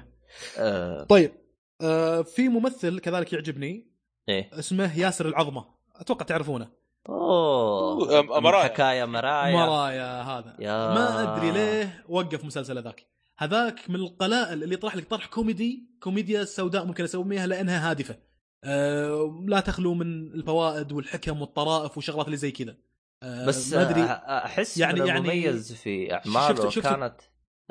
آه. 0.57 1.03
طيب. 1.03 1.50
آه 1.81 2.21
في 2.21 2.49
ممثل 2.49 2.99
كذلك 2.99 3.33
يعجبني. 3.33 3.87
إيه. 4.29 4.49
اسمه 4.53 4.99
ياسر 4.99 5.27
العظمة. 5.27 5.65
أتوقع 5.95 6.25
تعرفونه. 6.25 6.69
أوه. 7.09 8.21
مرايا. 8.39 8.63
حكاية 8.63 9.05
مرايا. 9.05 9.55
مرايا 9.55 10.21
هذا. 10.21 10.55
يا... 10.59 10.93
ما 10.93 11.35
أدري 11.35 11.51
ليه 11.51 12.03
وقف 12.09 12.45
مسلسل 12.45 12.83
ذاك 12.83 13.05
هذاك 13.37 13.89
من 13.89 13.95
القلائل 13.95 14.63
اللي 14.63 14.75
يطرح 14.75 14.95
لك 14.95 15.09
طرح 15.09 15.25
كوميدي 15.25 15.83
كوميديا 15.99 16.43
سوداء 16.43 16.85
ممكن 16.85 17.03
اسميها 17.03 17.47
لأنها 17.47 17.89
هادفة. 17.89 18.17
أه 18.63 19.43
لا 19.47 19.59
تخلو 19.59 19.93
من 19.93 20.33
الفوائد 20.33 20.91
والحكم 20.91 21.41
والطرائف 21.41 21.97
والشغلات 21.97 22.25
اللي 22.25 22.37
زي 22.37 22.51
كذا. 22.51 22.77
أه 23.23 23.45
بس 23.45 23.73
ما 23.73 23.81
أدري. 23.81 24.03
أحس 24.03 24.77
يعني 24.77 24.99
يعني 24.99 25.19
المميز 25.19 25.73
في 25.73 26.13
أعماله 26.13 26.55
شفت 26.55 26.69
شفت 26.69 26.87
كانت 26.87 27.15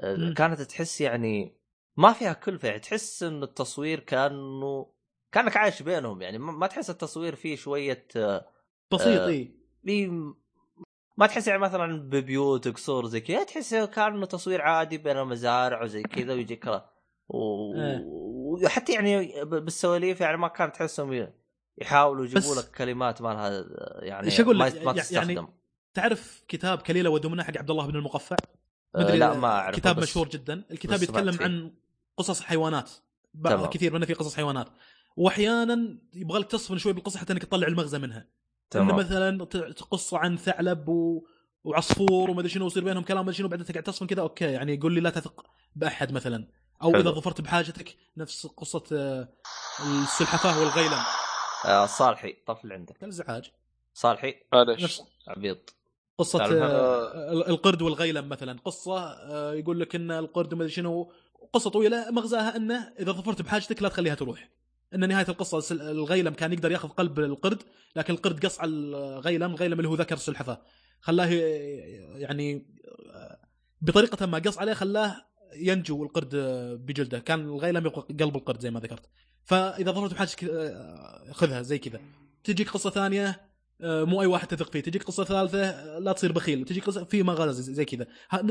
شفت 0.00 0.36
كانت 0.36 0.60
تحس 0.60 1.00
يعني 1.00 1.59
ما 2.00 2.12
فيها 2.12 2.32
كلفه 2.32 2.68
يعني 2.68 2.80
تحس 2.80 3.22
إن 3.22 3.42
التصوير 3.42 4.00
كانه 4.00 4.86
كأنك 5.32 5.56
عايش 5.56 5.82
بينهم 5.82 6.22
يعني. 6.22 6.38
ما 6.38 6.66
تحس 6.66 6.90
التصوير 6.90 7.34
فيه 7.34 7.56
شوية 7.56 8.06
بسيط 8.92 9.20
اي 9.88 10.10
ما 11.16 11.26
تحس 11.26 11.48
يعني 11.48 11.60
مثلا 11.60 12.00
ببيوت 12.00 12.68
قصور 12.68 13.06
زي 13.06 13.20
كذا. 13.20 13.42
تحس 13.42 13.74
كأنه 13.74 14.26
تصوير 14.26 14.62
عادي 14.62 14.98
بين 14.98 15.18
المزارع 15.18 15.82
وزي 15.82 16.02
كذا 16.02 16.32
ويجيك 16.32 16.66
و... 17.28 17.74
إيه. 17.74 18.02
وحتى 18.64 18.92
يعني 18.92 19.44
بالسواليف 19.44 20.20
يعني 20.20 20.36
ما 20.36 20.48
كانت 20.48 20.74
تحسهم 20.74 21.28
يحاولوا 21.78 22.24
يجيبوا 22.24 22.54
لك 22.54 22.70
كلمات 22.70 23.22
ما 23.22 23.28
لها 23.28 23.64
يعني 24.04 24.26
إيش 24.26 24.40
أقول 24.40 24.58
لك؟ 24.58 24.82
ما 24.82 24.92
تستخدم. 24.92 25.30
يعني 25.30 25.48
تعرف 25.94 26.44
كتاب 26.48 26.78
كليلة 26.78 27.10
ودمنة 27.10 27.42
حق 27.42 27.58
عبد 27.58 27.70
الله 27.70 27.86
بن 27.86 27.96
المقفع؟ 27.96 28.36
أه 28.96 29.14
لا 29.14 29.34
ما 29.34 29.48
اعرف 29.48 29.76
كتاب 29.76 30.00
مشهور 30.00 30.28
جدا. 30.28 30.64
الكتاب 30.70 31.02
يتكلم 31.02 31.38
عن 31.40 31.72
قصص 32.20 32.40
حيوانات. 32.40 32.90
كثير 33.70 33.92
منها 33.92 34.06
في 34.06 34.14
قصص 34.14 34.36
حيوانات. 34.36 34.68
وأحيانا 35.16 35.98
يبغى 36.14 36.40
لك 36.40 36.50
تصفن 36.50 36.78
شوي 36.78 36.92
بالقصة 36.92 37.18
حتى 37.18 37.32
إنك 37.32 37.42
تطلع 37.42 37.66
المغزى 37.66 37.98
منها. 37.98 38.26
تمام. 38.70 38.88
انه 38.88 38.98
مثلا 38.98 39.44
قصه 39.90 40.18
عن 40.18 40.36
ثعلب 40.36 40.88
و... 40.88 41.26
وعصفور 41.64 42.30
وما 42.30 42.40
أدري 42.40 42.48
شنو 42.48 42.66
يصير 42.66 42.84
بينهم 42.84 43.02
كلام 43.02 43.26
ما 43.26 43.32
شنو 43.32 43.48
بعدين 43.48 43.66
تقعد 43.66 43.82
تصفن 43.82 44.06
كذا 44.06 44.22
أوكي 44.22 44.44
يعني 44.44 44.74
يقول 44.74 44.92
لي 44.92 45.00
لا 45.00 45.10
تثق 45.10 45.46
بأحد 45.76 46.12
مثلا. 46.12 46.48
أو 46.82 46.92
حلو. 46.92 47.00
إذا 47.00 47.10
ظفرت 47.10 47.40
بحاجتك 47.40 47.96
نفس 48.16 48.46
قصة 48.46 48.84
آه، 48.92 49.28
السلحفاة 49.80 50.60
والغيلم. 50.60 51.02
آه 51.64 51.86
صالحي 51.86 52.36
طفل 52.46 52.72
عندك. 52.72 53.02
الازعاج 53.02 53.50
صالحي؟ 53.94 54.34
معلش. 54.52 55.02
عبيط. 55.28 55.74
قصة 56.18 56.44
آه 56.44 57.32
القرد 57.32 57.82
والغيلم 57.82 58.28
مثلا. 58.28 58.58
قصة 58.64 58.98
آه 58.98 59.54
يقول 59.54 59.80
لك 59.80 59.94
إن 59.94 60.10
القرد 60.10 60.52
وما 60.52 60.62
أدري 60.62 60.74
شنو 60.74 61.12
قصة 61.52 61.70
طويلة 61.70 62.10
مغزاها 62.10 62.56
أنه 62.56 62.92
إذا 62.98 63.12
ظفرت 63.12 63.42
بحاجتك 63.42 63.82
لا 63.82 63.88
تخليها 63.88 64.14
تروح. 64.14 64.50
إن 64.94 65.08
نهاية 65.08 65.26
القصة 65.28 65.74
الغيلم 65.90 66.34
كان 66.34 66.52
يقدر 66.52 66.72
يأخذ 66.72 66.88
قلب 66.88 67.18
القرد 67.18 67.62
لكن 67.96 68.14
القرد 68.14 68.46
قص 68.46 68.60
على 68.60 68.70
الغيلم 68.70 69.50
الغيلم 69.50 69.78
اللي 69.78 69.88
هو 69.88 69.94
ذكر 69.94 70.14
السلحفاه 70.14 70.62
خلاه 71.00 71.26
يعني 72.16 72.66
بطريقة 73.80 74.26
ما 74.26 74.38
قص 74.38 74.58
عليه 74.58 74.72
خلاه 74.72 75.16
ينجو 75.56 76.02
القرد 76.02 76.36
بجلده. 76.86 77.18
كان 77.18 77.40
الغيلم 77.40 77.86
يبقى 77.86 78.00
قلب 78.00 78.36
القرد 78.36 78.60
زي 78.60 78.70
ما 78.70 78.80
ذكرت. 78.80 79.06
فإذا 79.44 79.90
ظهرت 79.90 80.12
بحاجه 80.12 80.36
خذها 81.32 81.62
زي 81.62 81.78
كذا. 81.78 82.00
تجيك 82.44 82.70
قصة 82.70 82.90
ثانية 82.90 83.50
مو 83.80 84.22
أي 84.22 84.26
واحد 84.26 84.48
تثق 84.48 84.72
فيه. 84.72 84.80
تجيك 84.80 85.02
قصة 85.02 85.24
ثالثة 85.24 85.98
لا 85.98 86.12
تصير 86.12 86.32
بخيل. 86.32 86.64
تجيك 86.64 86.84
قصة 86.84 87.04
في 87.04 87.22
مغازي 87.22 87.72
زي 87.74 87.84
كذا. 87.84 88.06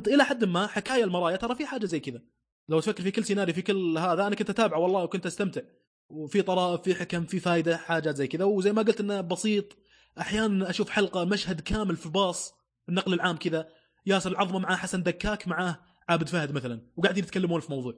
إلى 0.08 0.24
حد 0.24 0.46
ما 0.46 0.68
حكاية 0.68 1.04
المرايا 1.04 1.36
ترى 1.36 1.56
في 1.56 1.66
حاجة 1.66 1.86
زي 1.86 2.00
كذا. 2.00 2.22
لو 2.70 2.80
تفكر 2.80 3.04
في 3.04 3.12
كل 3.12 3.26
سيناريو 3.26 3.54
في 3.54 3.62
كل 3.62 3.98
هذا 3.98 4.28
أنا 4.28 4.36
كنت 4.36 4.50
أتابعه 4.50 4.80
والله 4.80 5.04
وكنت 5.04 5.26
أستمتع. 5.26 5.62
وفي 6.10 6.42
طرائف 6.42 6.82
في 6.82 6.96
حكم 6.96 7.26
في 7.26 7.40
فائده 7.40 7.78
حاجات 7.78 8.16
زي 8.16 8.28
كذا. 8.28 8.46
وزي 8.46 8.74
ما 8.74 8.82
قلت 8.82 9.00
إنه 9.00 9.22
بسيط. 9.22 9.78
أحيانا 10.20 10.70
أشوف 10.70 10.90
حلقة 10.90 11.26
مشهد 11.26 11.62
كامل 11.62 11.96
في 11.96 12.10
باص 12.10 12.54
النقل 12.90 13.14
العام 13.14 13.38
كذا. 13.38 13.70
ياسر 14.06 14.32
العظمة 14.32 14.60
معاه 14.60 14.76
حسن 14.76 15.04
دكاك 15.04 15.48
معاه 15.48 15.80
عابد 16.10 16.28
فهد 16.28 16.52
مثلا. 16.52 16.82
وقاعدين 16.98 17.24
يتكلمون 17.24 17.62
في 17.62 17.72
موضوع. 17.72 17.94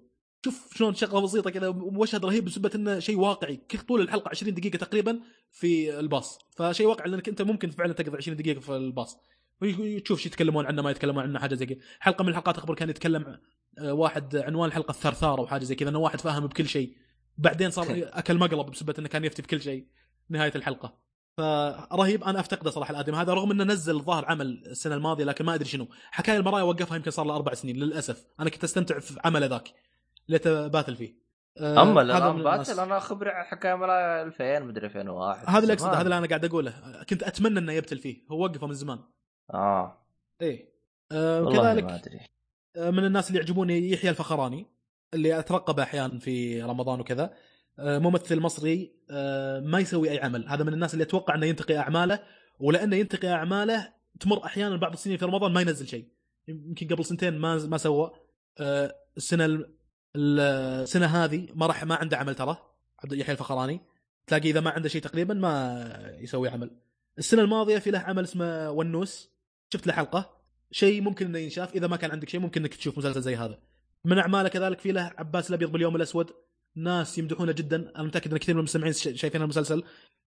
شوف 0.45 0.77
شلون 0.77 0.95
شغلة 0.95 1.21
بسيطة 1.21 1.49
كذا 1.49 1.67
ومشهد 1.67 2.25
رهيب 2.25 2.45
بسبب 2.45 2.75
إنه 2.75 2.99
شيء 2.99 3.19
واقعي. 3.19 3.55
كل 3.71 3.79
طول 3.79 4.01
الحلقة 4.01 4.29
20 4.29 4.53
دقيقة 4.53 4.77
تقريبا 4.77 5.19
في 5.51 5.99
الباص. 5.99 6.39
فشيء 6.55 6.87
واقعي 6.87 7.09
لأنك 7.09 7.29
أنت 7.29 7.41
ممكن 7.41 7.69
فعلا 7.69 7.93
تقضي 7.93 8.17
20 8.17 8.37
دقيقة 8.37 8.59
في 8.59 8.75
الباص. 8.75 9.17
وتشوف 9.61 10.19
شو 10.19 10.29
يتكلمون 10.29 10.65
عنه 10.65 10.81
ما 10.81 10.91
يتكلمون 10.91 11.23
عنه 11.23 11.39
حاجة 11.39 11.55
زي 11.55 11.65
كذا. 11.65 11.77
حلقة 11.99 12.23
من 12.23 12.29
الحلقات 12.29 12.57
أخبر 12.57 12.75
كان 12.75 12.89
يتكلم 12.89 13.37
واحد 13.79 14.35
عنوان 14.35 14.69
الحلقة 14.69 14.91
الثرثاره 14.91 15.41
وحاجه 15.41 15.63
زي 15.63 15.75
كذا 15.75 15.89
إنه 15.89 15.99
واحد 15.99 16.21
فاهم 16.21 16.47
بكل 16.47 16.67
شيء. 16.67 16.95
بعدين 17.37 17.71
صار 17.71 17.85
أكل 17.89 18.37
مقلب 18.37 18.71
بسبب 18.71 18.99
إنه 18.99 19.07
كان 19.07 19.25
يفتي 19.25 19.41
بكل 19.41 19.61
شيء 19.61 19.87
نهاية 20.29 20.51
الحلقة. 20.55 20.97
فرهيب 21.37 22.23
أنا 22.23 22.39
أفتقده 22.39 22.71
صراحة 22.71 22.91
الآدمي. 22.91 23.17
هذا 23.17 23.33
رغم 23.33 23.51
إنه 23.51 23.63
نزل 23.63 23.95
الظاهر 23.95 24.25
عمل 24.25 24.63
السنة 24.65 24.95
الماضية 24.95 25.23
لكن 25.23 25.45
ما 25.45 25.55
أدري 25.55 25.69
شنو. 25.69 25.87
حكاية 26.11 26.37
المرايا 26.37 26.63
وقفها 26.63 26.95
يمكن 26.97 27.11
صار 27.11 27.25
له 27.25 27.35
أربع 27.35 27.53
سنين 27.53 27.75
للأسف. 27.75 28.25
أنا 28.39 28.49
كنت 28.49 28.63
أستمتع 28.63 28.99
في 28.99 29.19
عمله 29.25 29.45
ذاك. 29.45 29.73
ليت 30.29 30.47
باتل 30.47 30.95
فيه. 30.95 31.21
أه 31.57 31.81
أما 31.81 32.01
الآن 32.01 32.43
باتل 32.43 32.79
أنا 32.79 32.99
خبري 32.99 33.31
حكاية 33.31 33.75
مرايا 33.75 34.23
2000 34.23 34.59
مدري 34.59 34.87
2001 34.87 35.49
هذا 35.49 35.59
اللي 35.59 35.73
أقصده 35.73 35.93
هذا 35.93 36.01
اللي 36.01 36.17
أنا 36.17 36.27
قاعد 36.27 36.45
أقوله. 36.45 37.03
كنت 37.09 37.23
أتمنى 37.23 37.59
إنه 37.59 37.71
يبتل 37.71 37.97
فيه. 37.97 38.23
هو 38.31 38.43
وقفه 38.43 38.67
من 38.67 38.73
زمان. 38.73 38.99
آه. 39.53 40.05
إيه. 40.41 40.71
أه 41.11 41.45
كذلك 41.45 41.83
ما 41.83 41.95
أدري. 41.95 42.15
آه، 42.15 42.25
من 42.77 43.05
الناس 43.05 43.27
اللي 43.27 43.39
يعجبوني 43.39 43.91
يحيى 43.91 44.09
الفخراني 44.09 44.67
اللي 45.13 45.39
اترقبه 45.39 45.83
أحيانا 45.83 46.19
في 46.19 46.61
رمضان 46.61 46.99
وكذا. 46.99 47.33
آه، 47.79 47.99
ممثل 47.99 48.39
مصري 48.39 48.93
آه، 49.11 49.59
ما 49.59 49.79
يسوي 49.79 50.11
أي 50.11 50.19
عمل. 50.19 50.47
هذا 50.47 50.63
من 50.63 50.73
الناس 50.73 50.93
اللي 50.93 51.03
أتوقع 51.03 51.35
أنه 51.35 51.45
ينتقي 51.45 51.77
أعماله 51.77 52.19
ولأنه 52.59 52.95
ينتقي 52.95 53.27
أعماله 53.27 53.93
تمر 54.19 54.45
أحيانا 54.45 54.75
بعض 54.75 54.93
السنين 54.93 55.17
في 55.17 55.25
رمضان 55.25 55.53
ما 55.53 55.61
ينزل 55.61 55.87
شيء. 55.87 56.07
يمكن 56.47 56.87
قبل 56.87 57.05
سنتين 57.05 57.37
ما 57.37 57.55
ما 57.57 57.77
سوى. 57.77 58.11
آه، 58.59 58.95
السنة 59.17 59.65
السنة 60.15 61.05
هذه 61.05 61.47
ما 61.53 61.65
راح 61.65 61.83
ما 61.85 61.95
عنده 61.95 62.17
عمل 62.17 62.35
ترى 62.35 62.57
عبد 63.03 63.13
يحيى 63.13 63.33
الفخراني. 63.33 63.81
تلاقي 64.27 64.49
إذا 64.49 64.59
ما 64.59 64.69
عنده 64.69 64.89
شيء 64.89 65.01
تقريبا 65.01 65.33
ما 65.33 66.17
يسوي 66.19 66.49
عمل. 66.49 66.71
السنة 67.17 67.41
الماضية 67.41 67.77
في 67.77 67.91
له 67.91 67.99
عمل 67.99 68.23
اسمه 68.23 68.71
ونوس. 68.71 69.31
شفت 69.73 69.87
له 69.87 69.93
حلقة؟ 69.93 70.40
شيء 70.71 71.01
ممكن 71.01 71.25
إنه 71.25 71.39
ينشاف. 71.39 71.75
إذا 71.75 71.87
ما 71.87 71.95
كان 71.95 72.11
عندك 72.11 72.29
شيء 72.29 72.39
ممكن 72.39 72.61
إنك 72.61 72.73
تشوف 72.73 72.97
مسلسل 72.97 73.21
زي 73.21 73.35
هذا. 73.35 73.59
من 74.05 74.17
أعماله 74.17 74.49
كذلك 74.49 74.79
في 74.79 74.91
له 74.91 75.11
عباس 75.17 75.49
الأبيض 75.49 75.71
باليوم 75.71 75.95
الأسود. 75.95 76.31
ناس 76.75 77.17
يمدحونه 77.17 77.51
جدا. 77.51 77.91
أنا 77.95 78.03
متأكد 78.03 78.31
إن 78.31 78.37
كثير 78.37 78.55
من 78.55 78.59
المستمعين 78.59 78.93
شايفين 78.93 79.41
المسلسل. 79.41 79.83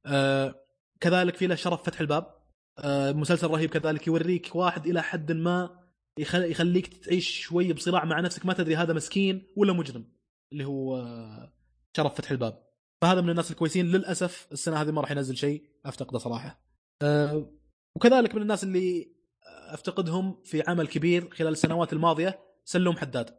آه 0.07 0.55
كذلك 1.01 1.37
في 1.37 1.47
له 1.47 1.55
شرف 1.55 1.83
فتح 1.83 2.01
الباب. 2.01 2.35
آه 2.79 3.12
مسلسل 3.12 3.47
رهيب 3.47 3.71
كذلك 3.71 4.07
يوريك 4.07 4.57
واحد 4.57 4.87
إلى 4.87 5.03
حد 5.03 5.33
ما 5.33 5.81
يخليك 6.19 6.87
تعيش 6.87 7.41
شوي 7.41 7.73
بصراع 7.73 8.05
مع 8.05 8.21
نفسك. 8.21 8.47
ما 8.47 8.53
تدري 8.53 8.77
هذا 8.77 8.93
مسكين 8.93 9.47
ولا 9.57 9.73
مجرم. 9.73 10.12
اللي 10.53 10.65
هو 10.65 10.97
آه 10.97 11.53
شرف 11.97 12.15
فتح 12.15 12.31
الباب. 12.31 12.65
فهذا 13.03 13.21
من 13.21 13.31
الناس 13.31 13.51
الكويسين. 13.51 13.87
للأسف 13.87 14.49
السنة 14.53 14.83
هذه 14.83 14.91
ما 14.91 15.01
راح 15.01 15.11
ينزل 15.11 15.37
شيء. 15.37 15.62
أفتقده 15.87 16.19
صراحة. 16.19 16.61
آه 17.03 17.51
وكذلك 17.97 18.35
من 18.35 18.43
الناس 18.43 18.65
اللي 18.65 19.15
أفتقدهم 19.75 20.41
في 20.45 20.63
عمل 20.69 20.87
كبير 20.87 21.31
خلال 21.31 21.53
السنوات 21.53 21.93
الماضية. 21.93 22.39
سلوم 22.65 22.97
حداد. 22.97 23.31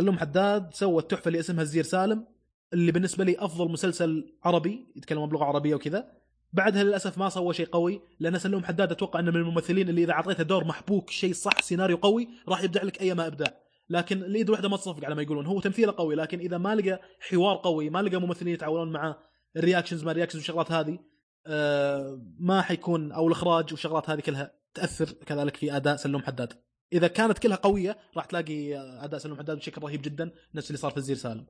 سلوم 0.00 0.18
حداد 0.18 0.74
سوى 0.74 0.98
التحفه 0.98 1.28
اللي 1.28 1.40
اسمها 1.40 1.62
الزير 1.62 1.84
سالم 1.84 2.26
اللي 2.72 2.92
بالنسبة 2.92 3.24
لي 3.24 3.36
أفضل 3.38 3.72
مسلسل 3.72 4.36
عربي 4.44 4.86
يتكلم 4.96 5.26
بلغة 5.26 5.44
عربية 5.44 5.74
وكذا. 5.74 6.12
بعدها 6.52 6.82
للأسف 6.84 7.18
ما 7.18 7.28
سوى 7.28 7.54
شيء 7.54 7.66
قوي 7.66 8.02
لأن 8.20 8.38
سلوم 8.38 8.64
حداد 8.64 8.92
أتوقع 8.92 9.20
أنه 9.20 9.30
من 9.30 9.36
الممثلين 9.36 9.88
اللي 9.88 10.04
إذا 10.04 10.12
أعطيته 10.12 10.42
دور 10.42 10.64
محبوك 10.64 11.10
شيء 11.10 11.32
صح 11.32 11.60
سيناريو 11.62 11.96
قوي 11.96 12.28
راح 12.48 12.62
يبدع 12.62 12.82
لك 12.82 13.00
أي 13.00 13.14
ما 13.14 13.26
إبداع. 13.26 13.60
لكن 13.88 14.22
اليد 14.22 14.50
واحدة 14.50 14.68
ما 14.68 14.76
تصفق 14.76 15.04
على 15.04 15.14
ما 15.14 15.22
يقولون. 15.22 15.46
هو 15.46 15.60
تمثيله 15.60 15.94
قوي 15.96 16.14
لكن 16.14 16.38
إذا 16.38 16.58
ما 16.58 16.74
لقى 16.74 17.00
حوار 17.20 17.56
قوي 17.56 17.90
ما 17.90 18.02
لقى 18.02 18.20
ممثلين 18.20 18.54
يتعاونون 18.54 18.92
معاه 18.92 19.18
ال 19.56 19.61
reactions 19.61 20.04
ما 20.04 20.12
reactions 20.12 20.40
والشغلات 20.40 20.72
هذه 20.72 20.98
آه 21.46 22.20
ما 22.38 22.62
حيكون 22.62 23.12
أو 23.12 23.26
الإخراج 23.26 23.72
والشغلات 23.72 24.10
هذه 24.10 24.20
كلها. 24.20 24.63
تأثر 24.74 25.12
كذلك 25.12 25.56
في 25.56 25.76
أداء 25.76 25.96
سلوم 25.96 26.22
حداد. 26.22 26.52
إذا 26.92 27.08
كانت 27.08 27.38
كلها 27.38 27.56
قوية 27.56 27.98
راح 28.16 28.24
تلاقي 28.24 28.76
أداء 29.04 29.20
سلوم 29.20 29.38
حداد 29.38 29.56
بشكل 29.56 29.82
رهيب 29.82 30.02
جدا 30.02 30.30
نفس 30.54 30.70
اللي 30.70 30.78
صار 30.78 30.90
في 30.90 30.96
الزير 30.96 31.16
سالم. 31.16 31.46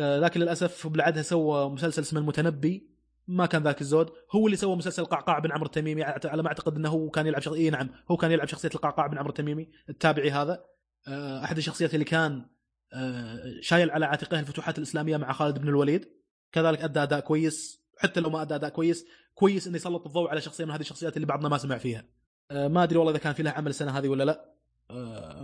آه، 0.00 0.18
لكن 0.18 0.40
للأسف 0.40 0.86
بعدها 0.86 1.22
سوى 1.22 1.70
مسلسل 1.70 2.02
اسمه 2.02 2.20
المتنبي 2.20 2.90
ما 3.28 3.46
كان 3.46 3.62
ذاك 3.62 3.80
الزود. 3.80 4.10
هو 4.34 4.46
اللي 4.46 4.56
سوى 4.56 4.76
مسلسل 4.76 5.02
القعقاع 5.02 5.38
بن 5.38 5.52
عمرو 5.52 5.66
التميمي 5.66 6.02
على 6.04 6.42
ما 6.42 6.48
أعتقد 6.48 6.76
إنه 6.76 6.88
هو 6.88 7.10
كان 7.10 7.26
يلعب 7.26 7.42
شخصيه 7.42 7.60
اي 7.60 7.70
نعم 7.70 7.90
هو 8.10 8.16
كان 8.16 8.30
يلعب 8.32 8.48
شخصية 8.48 8.70
القعقاع 8.74 9.06
بن 9.06 9.18
عمرو 9.18 9.30
التميمي 9.30 9.68
التابعي 9.88 10.30
هذا. 10.30 10.64
آه، 11.08 11.44
أحد 11.44 11.56
الشخصيات 11.56 11.94
اللي 11.94 12.04
كان 12.04 12.46
آه، 12.92 13.38
شايل 13.60 13.90
على 13.90 14.06
عاتقه 14.06 14.40
الفتوحات 14.40 14.78
الإسلامية 14.78 15.16
مع 15.16 15.32
خالد 15.32 15.58
بن 15.58 15.68
الوليد. 15.68 16.08
كذلك 16.52 16.80
أدى 16.80 17.02
أداء 17.02 17.20
كويس 17.20 17.86
حتى 17.98 18.20
لو 18.20 18.30
ما 18.30 18.42
أدى 18.42 18.54
أداء 18.54 18.70
كويس 18.70 19.06
كويس 19.34 19.66
إنه 19.66 19.76
يسلط 19.76 20.06
الضوء 20.06 20.30
على 20.30 20.40
شخصيه 20.40 20.64
من 20.64 20.70
هذه 20.70 20.80
الشخصيات 20.80 21.16
اللي 21.16 21.26
بعضنا 21.26 21.48
ما 21.48 21.58
سمع 21.58 21.78
فيها. 21.78 22.04
ما 22.50 22.82
أدري 22.82 22.98
والله 22.98 23.12
إذا 23.12 23.18
كان 23.18 23.32
في 23.32 23.42
له 23.42 23.50
عمل 23.50 23.68
السنة 23.68 23.98
هذه 23.98 24.08
ولا 24.08 24.24
لا. 24.24 24.54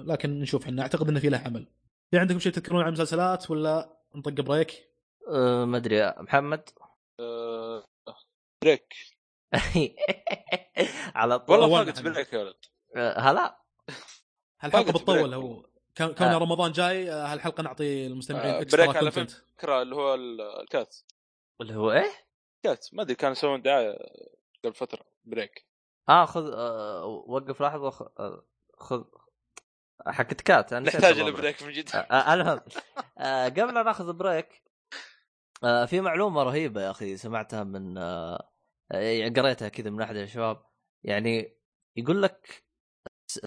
لكن 0.07 0.41
نشوف 0.41 0.65
إحنا. 0.65 0.83
أعتقد 0.83 1.09
إنه 1.09 1.21
في 1.21 1.29
له 1.29 1.39
عمل. 1.39 1.67
في 2.11 2.19
عندكم 2.19 2.39
شيء 2.39 2.53
تذكرون 2.53 2.81
عن 2.83 2.89
المسلسلات 2.89 3.51
ولا 3.51 3.97
نطق 4.15 4.31
break؟ 4.33 4.89
أه 5.29 5.65
ما 5.65 5.77
أدري. 5.77 6.15
محمد؟ 6.19 6.69
أه... 7.21 7.85
break. 8.63 8.95
على 11.15 11.39
طول. 11.39 11.59
والله 11.59 11.85
فقت 11.85 12.03
break 12.03 12.33
يا 12.33 12.39
ولد. 12.39 12.57
هلا. 12.97 13.63
الحلقة 14.65 14.93
بتطول 14.93 15.35
هو 15.35 15.67
كون 15.99 16.15
آه. 16.21 16.39
رمضان 16.39 16.73
جاي 16.73 17.11
هالحلقة 17.11 17.63
نعطي 17.63 18.07
المستمعين 18.07 18.55
آه 18.55 18.67
break 18.73 18.97
على 18.97 19.11
فكره 19.11 19.83
اللي 19.83 19.95
هو 19.95 20.15
الكات 20.15 20.97
اللي 21.61 21.75
هو 21.75 21.93
إيه؟ 21.93 22.11
كات 22.63 22.87
ما 22.93 23.03
أدري 23.03 23.15
كانوا 23.15 23.33
يسوون 23.33 23.63
دعاية 23.63 23.99
قبل 24.65 24.75
فترة. 24.75 25.05
break. 25.25 25.67
آه 26.09 26.25
خذ 26.25 26.53
آه 26.55 27.05
وقف 27.05 27.63
لحظة 27.63 27.91
خذ. 28.79 29.05
حق 30.07 30.23
كات 30.27 30.73
أنا 30.73 30.87
نحتاج 30.87 31.19
ال 31.19 31.26
break 31.26 31.63
من 31.63 31.73
جد. 31.73 31.89
آه, 31.95 31.99
آه، 31.99 32.35
المهم. 32.35 32.61
آه 33.19 33.49
قبل 33.49 33.75
لا 33.75 33.83
نأخذ 33.83 34.13
break 34.13 34.63
آه 35.65 35.85
في 35.85 36.01
معلومة 36.01 36.43
رهيبة 36.43 36.83
يا 36.83 36.91
أخي 36.91 37.17
سمعتها 37.17 37.65
من 37.65 37.99
آه 37.99 38.49
قريتها 39.37 39.69
كذا 39.69 39.91
من 39.91 40.01
أحد 40.03 40.17
الشباب. 40.17 40.63
يعني 41.05 41.57
يقول 41.97 42.23
لك 42.23 42.65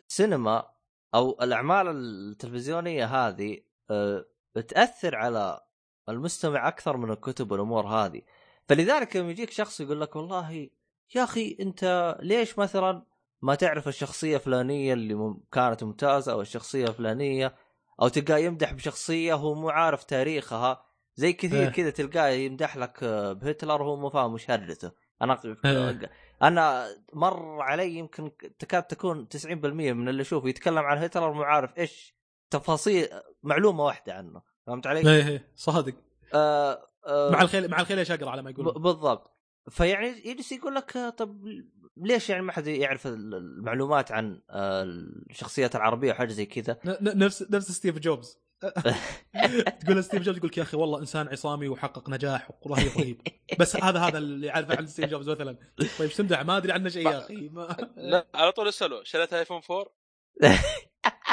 السينما 0.09 0.71
أو 1.15 1.37
الأعمال 1.41 1.87
التلفزيونية 1.87 3.05
هذه 3.05 3.61
آه 3.91 4.25
تاثر 4.67 5.15
على 5.15 5.61
المستمع 6.09 6.67
أكثر 6.67 6.97
من 6.97 7.11
الكتب 7.11 7.51
والأمور 7.51 7.87
هذه. 7.87 8.21
فلذلك 8.67 9.15
لما 9.15 9.31
يجيك 9.31 9.51
شخص 9.51 9.81
يقول 9.81 10.01
لك 10.01 10.15
والله 10.15 10.69
يا 11.15 11.23
أخي 11.23 11.57
أنت 11.59 12.15
ليش 12.21 12.59
مثلا 12.59 13.05
ما 13.41 13.55
تعرف 13.55 13.87
الشخصية 13.87 14.35
الفلانية 14.35 14.93
اللي 14.93 15.35
كانت 15.51 15.83
ممتازة 15.83 16.31
أو 16.31 16.41
الشخصية 16.41 16.85
الفلانية 16.85 17.55
أو 18.01 18.07
تلقاه 18.07 18.37
يمدح 18.37 18.73
بشخصية 18.73 19.33
هو 19.33 19.55
مو 19.55 19.69
عارف 19.69 20.03
تاريخها؟ 20.03 20.85
زي 21.15 21.33
كثير 21.33 21.63
إيه. 21.63 21.69
كذا 21.69 21.89
تلقاه 21.89 22.27
يمدح 22.27 22.77
لك 22.77 23.03
بهتلر 23.41 23.81
وهو 23.81 23.95
مو 23.95 24.09
فاهم 24.09 24.33
وش 24.33 24.51
هرجته 24.51 24.91
أنا 25.21 25.39
إيه. 25.65 26.11
أنا 26.43 26.87
مر 27.13 27.61
علي 27.61 27.95
يمكن 27.95 28.31
تكاد 28.59 28.83
تكون 28.83 29.27
90% 29.45 29.47
من 29.47 30.09
اللي 30.09 30.21
أشوفه 30.21 30.49
يتكلم 30.49 30.77
عن 30.77 30.97
هتلر 30.97 31.33
مو 31.33 31.43
عارف 31.43 31.77
إيش 31.77 32.15
تفاصيل 32.49 33.07
معلومة 33.43 33.83
واحدة 33.83 34.13
عنه. 34.13 34.41
فهمت 34.67 34.87
علي؟ 34.87 34.99
إيه 34.99 35.27
إيه 35.27 35.51
صادق. 35.55 35.93
آه 36.33 36.87
آه. 37.07 37.31
مع 37.31 37.41
الخيل 37.41 37.67
مع 37.71 37.79
الخيل 37.79 37.99
إيش 37.99 38.11
أقرأ 38.11 38.29
على 38.29 38.41
ما 38.41 38.49
يقول 38.49 38.73
بالضبط. 38.73 39.34
فيعني 39.69 40.07
يجلس 40.25 40.51
يقول 40.51 40.75
لك 40.75 41.13
طب 41.17 41.45
ليش 41.97 42.29
يعني 42.29 42.41
ما 42.41 42.51
حد 42.51 42.67
يعرف 42.67 43.07
المعلومات 43.07 44.11
عن 44.11 44.41
الشخصيات 45.29 45.75
العربية 45.75 46.11
وحاجه 46.11 46.31
زي 46.31 46.45
كذا؟ 46.45 46.79
نفس 47.01 47.45
نفس 47.51 47.71
ستيف 47.71 47.99
جوبز. 47.99 48.45
تقول 49.85 50.03
ستيف 50.03 50.21
جوبز 50.21 50.37
يقول 50.37 50.49
لك 50.49 50.57
يا 50.57 50.63
أخي 50.63 50.77
والله 50.77 50.99
إنسان 50.99 51.27
عصامي 51.27 51.67
وحقق 51.67 52.09
نجاح 52.09 52.51
ورهيب 52.61 52.91
رهيب. 52.97 53.21
بس 53.59 53.75
هذا 53.75 53.99
هذا 53.99 54.17
اللي 54.17 54.47
يعرفه 54.47 54.77
عن 54.77 54.87
ستيف 54.87 55.09
جوبز 55.09 55.29
مثلا. 55.29 55.57
طيب 55.77 55.89
إيش 56.01 56.15
تمدح 56.15 56.45
ما 56.45 56.57
أدري 56.57 56.71
عنه 56.71 56.89
شيء 56.89 57.07
يا 57.07 57.17
أخي 57.17 57.49
ما... 57.49 57.77
لا 57.97 58.27
على 58.35 58.51
طول 58.51 58.67
اسأله. 58.67 59.03
شريت 59.03 59.33
iPhone 59.33 59.61
4 59.71 59.85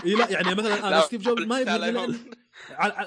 إي 0.05 0.15
لا 0.15 0.31
يعني 0.31 0.55
مثلا 0.55 0.89
أنا 0.89 1.01
ستيف 1.01 1.23
جوبز 1.23 1.45
ما 1.45 1.61
يبغى 1.61 2.17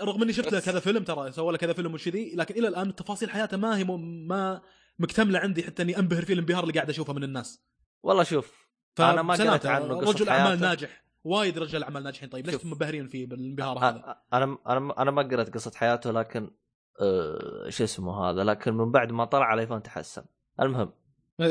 رغم 0.02 0.22
إني 0.22 0.34
شفت 0.34 0.52
له 0.52 0.60
كذا 0.60 0.80
فيلم 0.80 1.04
ترى 1.04 1.32
سوى 1.32 1.52
له 1.52 1.58
كذا 1.58 1.74
فيلم 1.74 1.94
وشذي 1.94 2.36
لكن 2.36 2.56
إلى 2.56 2.68
الآن 2.68 2.96
تفاصيل 2.96 3.30
حياته 3.30 3.58
ما 3.58 3.78
هي 3.78 3.84
ما 3.84 4.62
مكتملة 5.00 5.40
عندي 5.40 5.64
حتى 5.64 5.84
إني 5.84 6.00
أنبهر 6.00 6.26
فيه 6.26 6.34
الانبهار 6.34 6.64
اللي 6.64 6.74
قاعد 6.74 6.90
أشوفه 6.90 7.14
من 7.14 7.24
الناس. 7.24 7.62
والله 8.04 8.24
شوف 8.24 8.70
أنا 9.00 9.22
ما 9.22 9.34
قريت 9.34 9.66
عنه 9.66 10.00
رجل 10.00 10.30
أعمال 10.30 10.60
ناجح. 10.60 11.06
وايد 11.24 11.58
رجال 11.58 11.84
أعمال 11.84 12.04
ناجحين. 12.04 12.30
طيب 12.30 12.48
ليش 12.48 12.66
منبهرين 12.66 13.08
فيه 13.08 13.28
بالانبهار 13.28 13.80
هذا؟ 13.80 14.22
أنا 14.34 14.58
أنا 14.68 15.02
أنا 15.02 15.12
ما 15.12 15.22
قريت 15.22 15.54
قصة 15.54 15.72
حياته 15.76 16.12
لكن 16.12 16.52
أه 17.02 17.70
شو 17.70 17.84
اسمه 17.84 18.30
هذا؟ 18.30 18.44
لكن 18.44 18.74
من 18.74 18.92
بعد 18.92 19.12
ما 19.12 19.26
طلع 19.26 19.46
على 19.46 19.62
iPhone 19.62 19.84
تحسن. 19.84 20.26
المهم. 20.62 20.94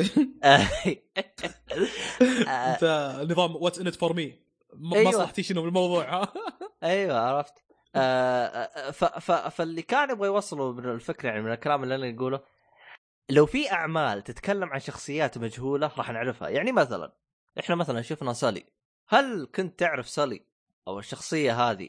أنت 2.51 3.17
نظام 3.31 3.57
what's 3.57 3.79
in 3.79 3.91
it 3.91 4.00
for 4.00 4.13
me 4.13 4.39
مصلحتي 4.75 5.43
شنو 5.43 5.63
بالموضوع 5.63 6.23
ها 6.23 6.33
أيوه 6.83 7.19
عرفت. 7.19 7.55
آه, 7.97 8.47
آه، 8.47 9.49
فاللي 9.49 9.83
كان 9.83 10.11
يبغى 10.11 10.27
يوصله 10.27 10.73
من 10.73 10.85
الفكرة 10.85 11.29
يعني 11.29 11.43
من 11.43 11.53
الكلام 11.53 11.83
اللي 11.83 11.95
أنا 11.95 12.17
اقوله 12.17 12.41
لو 13.31 13.47
في 13.47 13.73
أعمال 13.73 14.23
تتكلم 14.23 14.69
عن 14.69 14.81
شخصيات 14.81 15.39
مجهولة 15.39 15.93
راح 15.97 16.11
نعرفها. 16.11 16.49
يعني 16.49 16.73
مثلا 16.73 17.13
إحنا 17.59 17.75
مثلا 17.75 18.03
شفنا 18.03 18.33
سالي. 18.33 18.67
هل 19.09 19.49
كنت 19.55 19.79
تعرف 19.79 20.09
سالي 20.09 20.47
أو 20.89 20.99
الشخصية 20.99 21.71
هذه؟ 21.71 21.89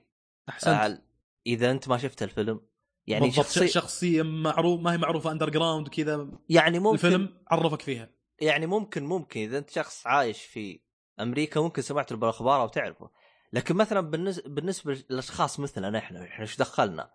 أحسنت. 0.49 1.02
إذا 1.48 1.72
أنت 1.72 1.88
ما 1.88 1.98
شفت 1.98 2.24
الفيلم. 2.24 2.62
يعني 3.07 3.32
شخصية 3.32 3.66
شخصية 3.66 4.22
معروف 4.22 4.82
ما 4.82 4.94
هي 4.94 4.98
معروفة 4.98 5.32
underground 5.32 5.88
كذا 5.88 6.28
يعني 6.49 6.80
ممكن 6.80 6.95
الفيلم 6.95 7.38
عرفك 7.48 7.82
فيها. 7.82 8.10
يعني 8.40 8.66
ممكن 8.66 9.03
ممكن. 9.03 9.40
إذا 9.40 9.57
أنت 9.57 9.70
شخص 9.70 10.07
عايش 10.07 10.41
في 10.44 10.80
أمريكا 11.20 11.62
ممكن 11.62 11.82
سمعت 11.82 12.14
بالأخبار 12.14 12.62
أو 12.62 12.68
تعرفه. 12.68 13.10
لكن 13.53 13.76
مثلا 13.76 13.99
بالنسبة, 13.99 14.49
بالنسبة 14.49 15.03
للأشخاص 15.10 15.60
مثلنا 15.60 15.98
إحنا 15.98 16.24
إحنا 16.24 16.41
إيش 16.41 16.57
دخلنا؟ 16.57 17.12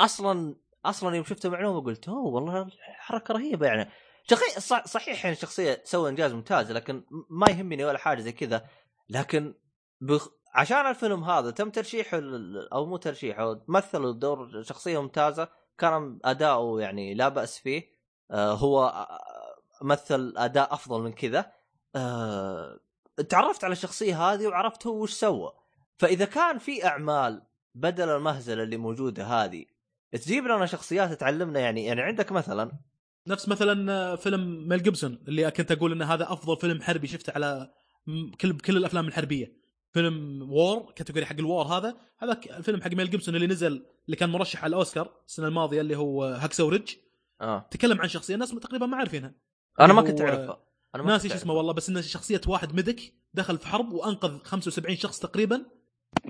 أصلا 0.00 0.56
أصلا 0.84 1.16
يوم 1.16 1.24
شفت 1.24 1.46
المعلومه 1.46 1.80
قلت 1.80 2.08
أوه 2.08 2.26
والله 2.26 2.66
حركة 2.80 3.34
رهيبة 3.34 3.66
يعني. 3.66 3.90
شخصية 4.30 4.80
صحيح 4.84 5.24
يعني 5.24 5.36
الشخصية 5.36 5.82
سوى 5.84 6.10
إنجاز 6.10 6.32
ممتاز 6.32 6.72
لكن 6.72 7.04
ما 7.30 7.46
يهمني 7.50 7.84
ولا 7.84 7.98
حاجة 7.98 8.20
زي 8.20 8.32
كذا. 8.32 8.66
لكن 9.08 9.54
بخ... 10.00 10.28
عشان 10.54 10.86
الفيلم 10.86 11.24
هذا 11.24 11.50
تم 11.50 11.70
ترشيحه 11.70 12.20
أو 12.72 12.86
مو 12.86 12.96
ترشيحه 12.96 13.60
مثلوا 13.68 14.12
دور 14.12 14.62
شخصية 14.62 15.02
ممتازة 15.02 15.48
كان 15.78 16.18
أداؤه 16.24 16.80
يعني 16.80 17.14
لا 17.14 17.28
بأس 17.28 17.58
فيه. 17.58 17.94
آه 18.30 18.52
هو 18.52 19.06
مثل 19.82 20.34
أداء 20.36 20.74
أفضل 20.74 21.00
من 21.00 21.12
كذا. 21.12 21.52
آه 21.96 22.80
تعرفت 23.28 23.64
على 23.64 23.72
الشخصية 23.72 24.32
هذه 24.32 24.46
وعرفت 24.46 24.86
هو 24.86 25.02
وش 25.02 25.12
سوى. 25.12 25.52
فإذا 25.96 26.24
كان 26.24 26.58
في 26.58 26.86
أعمال 26.86 27.42
بدل 27.74 28.08
المهزلة 28.08 28.62
اللي 28.62 28.76
موجودة 28.76 29.24
هذه 29.24 29.64
تجيب 30.16 30.44
لنا 30.44 30.66
شخصيات 30.66 31.20
تعلمنا 31.20 31.60
يعني 31.60 31.84
يعني 31.84 32.02
عندك 32.02 32.32
مثلا. 32.32 32.72
نفس 33.26 33.48
مثلا 33.48 34.16
فيلم 34.16 34.68
ميل 34.68 34.82
جيبسون 34.82 35.24
اللي 35.28 35.50
كنت 35.50 35.72
أقول 35.72 35.92
إن 35.92 36.02
هذا 36.02 36.32
أفضل 36.32 36.56
فيلم 36.56 36.82
حربي 36.82 37.06
شفته 37.06 37.32
على 37.32 37.70
كل 38.40 38.58
كل 38.58 38.76
الأفلام 38.76 39.08
الحربية. 39.08 39.64
فيلم 39.92 40.42
war 40.50 40.92
category 40.96 41.26
حق 41.26 41.36
ال 41.38 41.45
war 41.45 41.64
هذا 41.64 41.96
هذا 42.18 42.40
الفيلم 42.50 42.82
حق 42.82 42.90
ميل 42.90 43.10
جيبسون 43.10 43.34
اللي 43.34 43.46
نزل 43.46 43.86
اللي 44.06 44.16
كان 44.16 44.30
مرشح 44.30 44.64
على 44.64 44.70
الأوسكار 44.70 45.10
السنة 45.26 45.48
الماضية 45.48 45.80
اللي 45.80 45.96
هو 45.96 46.24
هاكسو 46.24 46.68
ريدج 46.68 46.92
آه. 47.40 47.66
تكلم 47.70 48.00
عن 48.00 48.08
شخصية 48.08 48.34
الناس 48.34 48.50
تقريبا 48.50 48.86
ما 48.86 48.96
عارفينها. 48.96 49.34
أنا 49.80 49.92
ما 49.92 50.02
كنت 50.02 50.20
أعرفها. 50.20 50.64
أنا 50.94 51.02
ما 51.02 51.10
ناسي 51.10 51.28
إيش 51.28 51.36
اسمه 51.36 51.54
والله 51.54 51.72
بس 51.72 51.88
انه 51.88 52.00
شخصية 52.00 52.40
واحد 52.46 52.74
medic 52.74 53.14
دخل 53.34 53.58
في 53.58 53.66
حرب 53.66 53.92
وأنقذ 53.92 54.38
75 54.38 54.96
شخص 54.96 55.18
تقريبا 55.18 55.64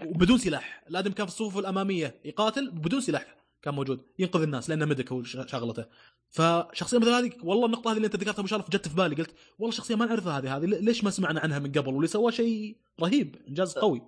وبدون 0.07 0.39
سلاح. 0.39 0.85
الآدم 0.89 1.13
كان 1.13 1.27
في 1.27 1.33
الصفوف 1.33 1.59
الأمامية 1.59 2.21
يقاتل 2.25 2.71
بدون 2.71 3.01
سلاح. 3.01 3.44
كان 3.65 3.75
موجود 3.75 4.05
ينقذ 4.19 4.43
الناس 4.43 4.71
لأنه 4.71 4.85
مدك 4.85 5.13
هو 5.13 5.23
شغلته. 5.23 5.85
فشخصيه 6.31 6.99
مثل 6.99 7.11
هذه 7.11 7.33
والله 7.43 7.67
النقطة 7.67 7.91
هذه 7.91 7.97
اللي 7.97 8.07
أنت 8.07 8.17
ذكرتها 8.17 8.41
أبو 8.41 8.47
شرف 8.47 8.71
جت 8.71 8.89
في 8.89 8.95
بالي 8.95 9.15
قلت 9.15 9.35
والله 9.59 9.77
شخصيه 9.77 9.95
ما 9.95 10.07
نعرفها 10.07 10.39
هذه 10.39 10.57
هذه 10.57 10.65
ليش 10.65 11.05
ما 11.05 11.11
سمعنا 11.11 11.41
عنها 11.41 11.59
من 11.59 11.73
قبل؟ 11.73 11.93
واللي 11.93 12.07
سواه 12.07 12.31
شيء 12.31 12.77
رهيب 13.01 13.37
إنجاز 13.49 13.79
قوي. 13.79 14.03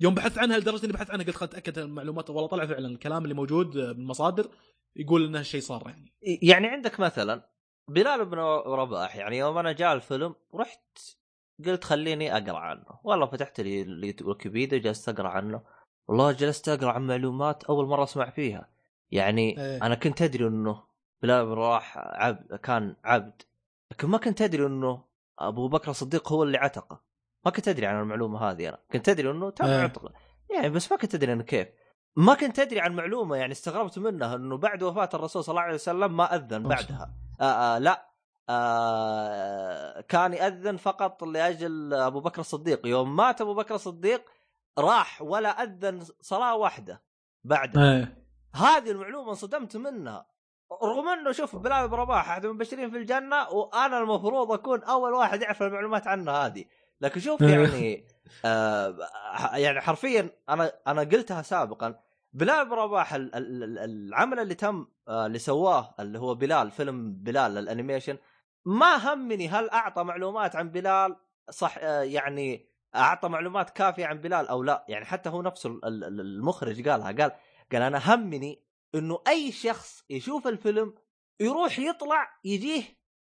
يوم 0.00 0.14
بحثت 0.14 0.38
عنها 0.38 0.58
لدرجة 0.58 0.84
إني 0.84 0.92
بحثت 0.92 1.10
عنها 1.10 1.24
قلت 1.24 1.36
خليني 1.36 1.52
أتأكد 1.52 1.78
المعلومات. 1.78 2.30
والله 2.30 2.46
طلع 2.46 2.66
فعلا 2.66 2.88
الكلام 2.88 3.22
اللي 3.22 3.34
موجود 3.34 3.70
بالمصادر 3.70 4.48
يقول 4.96 5.24
إنه 5.24 5.42
شيء 5.42 5.60
صار 5.60 5.82
يعني. 5.86 6.12
يعني 6.42 6.66
عندك 6.66 7.00
مثلا 7.00 7.48
بلال 7.88 8.24
بن 8.24 8.38
رباح 8.66 9.16
يعني 9.16 9.38
يوم 9.38 9.58
أنا 9.58 9.72
جاء 9.72 9.94
الفيلم 9.94 10.34
رحت 10.54 10.98
قلت 11.66 11.84
خليني 11.84 12.36
أقرأ 12.36 12.58
عنه. 12.58 12.86
والله 13.04 13.26
فتحت 13.26 13.60
لي 13.60 14.16
ويكيبيديا 14.22 14.78
جلست 14.78 15.08
أقرأ 15.08 15.28
عنه. 15.28 15.62
والله 16.08 16.32
جلست 16.32 16.68
أقرأ 16.68 16.92
عن 16.92 17.06
معلومات 17.06 17.64
أول 17.64 17.86
مرة 17.86 18.04
أسمع 18.04 18.30
فيها. 18.30 18.68
يعني 19.12 19.58
إيه. 19.58 19.86
أنا 19.86 19.94
كنت 19.94 20.22
أدري 20.22 20.46
إنه 20.46 20.82
بلال 21.22 21.46
بن 21.46 21.52
رواح 21.52 21.98
عبد 21.98 22.54
كان 22.54 22.96
عبد 23.04 23.42
لكن 23.90 24.08
ما 24.08 24.18
كنت 24.18 24.42
أدري 24.42 24.66
إنه 24.66 25.04
أبو 25.38 25.68
بكر 25.68 25.90
الصديق 25.90 26.32
هو 26.32 26.42
اللي 26.42 26.58
عتقه. 26.58 27.00
ما 27.44 27.50
كنت 27.50 27.68
أدري 27.68 27.86
عن 27.86 28.02
المعلومة 28.02 28.50
هذه 28.50 28.68
أنا. 28.68 28.78
كنت 28.92 29.08
أدري 29.08 29.30
إنه 29.30 29.50
تم 29.50 29.64
إيه. 29.64 29.82
عتقه. 29.82 30.12
يعني 30.54 30.70
بس 30.70 30.92
ما 30.92 30.98
كنت 30.98 31.14
أدري 31.14 31.32
إنه 31.32 31.42
كيف. 31.42 31.68
ما 32.16 32.34
كنت 32.34 32.58
أدري 32.58 32.80
عن 32.80 32.92
معلومة 32.92 33.36
يعني 33.36 33.52
استغربت 33.52 33.98
منها 33.98 34.36
إنه 34.36 34.56
بعد 34.56 34.82
وفاة 34.82 35.08
الرسول 35.14 35.44
صلى 35.44 35.52
الله 35.52 35.62
عليه 35.62 35.74
وسلم 35.74 36.16
ما 36.16 36.34
أذن 36.34 36.62
بعدها. 36.62 37.14
آآ 37.40 37.44
آآ 37.76 37.78
لا. 37.78 38.08
آآ 38.50 40.00
كان 40.00 40.32
يأذن 40.32 40.76
فقط 40.76 41.24
لأجل 41.24 41.94
أبو 41.94 42.20
بكر 42.20 42.40
الصديق. 42.40 42.86
يوم 42.86 43.16
مات 43.16 43.40
أبو 43.40 43.54
بكر 43.54 43.74
الصديق 43.74 44.22
راح 44.78 45.22
ولا 45.22 45.62
أذن 45.62 46.00
صلاة 46.20 46.56
واحدة 46.56 47.02
بعدها. 47.44 47.96
إيه. 47.96 48.21
هذه 48.54 48.90
المعلومة 48.90 49.30
انصدمت 49.30 49.76
منها. 49.76 50.26
رغم 50.82 51.08
انه 51.08 51.32
شوف 51.32 51.56
بلال 51.56 51.88
بن 51.88 51.94
رباح 51.94 52.30
أحد 52.30 52.44
المبشرين 52.44 52.90
في 52.90 52.96
الجنة 52.96 53.48
وأنا 53.48 53.98
المفروض 53.98 54.52
أكون 54.52 54.82
أول 54.84 55.12
واحد 55.12 55.42
يعرف 55.42 55.62
المعلومات 55.62 56.06
عنه 56.06 56.32
هذه. 56.32 56.64
لكن 57.00 57.20
شوف 57.20 57.40
يعني 57.52 58.06
آه 58.44 58.96
يعني 59.54 59.80
حرفيا 59.80 60.30
أنا 60.48 60.72
أنا 60.86 61.00
قلتها 61.00 61.42
سابقا. 61.42 61.94
بلال 62.32 62.64
بن 62.68 62.72
رباح 62.72 63.14
العمل 63.14 64.38
اللي 64.38 64.54
تم 64.54 64.86
آه 65.08 65.26
اللي 65.26 65.38
سواه 65.38 65.94
اللي 66.00 66.18
هو 66.18 66.34
بلال 66.34 66.70
فيلم 66.70 67.12
بلال 67.12 67.58
الأنيميشن 67.58 68.18
ما 68.64 69.14
همني 69.14 69.48
هل 69.48 69.70
أعطى 69.70 70.02
معلومات 70.04 70.56
عن 70.56 70.70
بلال 70.70 71.16
صح 71.50 71.78
آه 71.78 72.02
يعني 72.02 72.68
أعطى 72.94 73.28
معلومات 73.28 73.70
كافية 73.70 74.06
عن 74.06 74.18
بلال 74.20 74.48
أو 74.48 74.62
لا. 74.62 74.84
يعني 74.88 75.04
حتى 75.04 75.28
هو 75.30 75.42
نفسه 75.42 75.70
ال- 75.70 75.84
ال- 75.84 76.20
المخرج 76.20 76.88
قالها 76.88 77.12
قال 77.12 77.32
قال 77.72 77.82
أنا 77.82 78.14
همني 78.14 78.62
إنه 78.94 79.22
أي 79.28 79.52
شخص 79.52 80.04
يشوف 80.10 80.46
الفيلم 80.46 80.94
يروح 81.40 81.78
يطلع 81.78 82.28
يجيه 82.44 82.82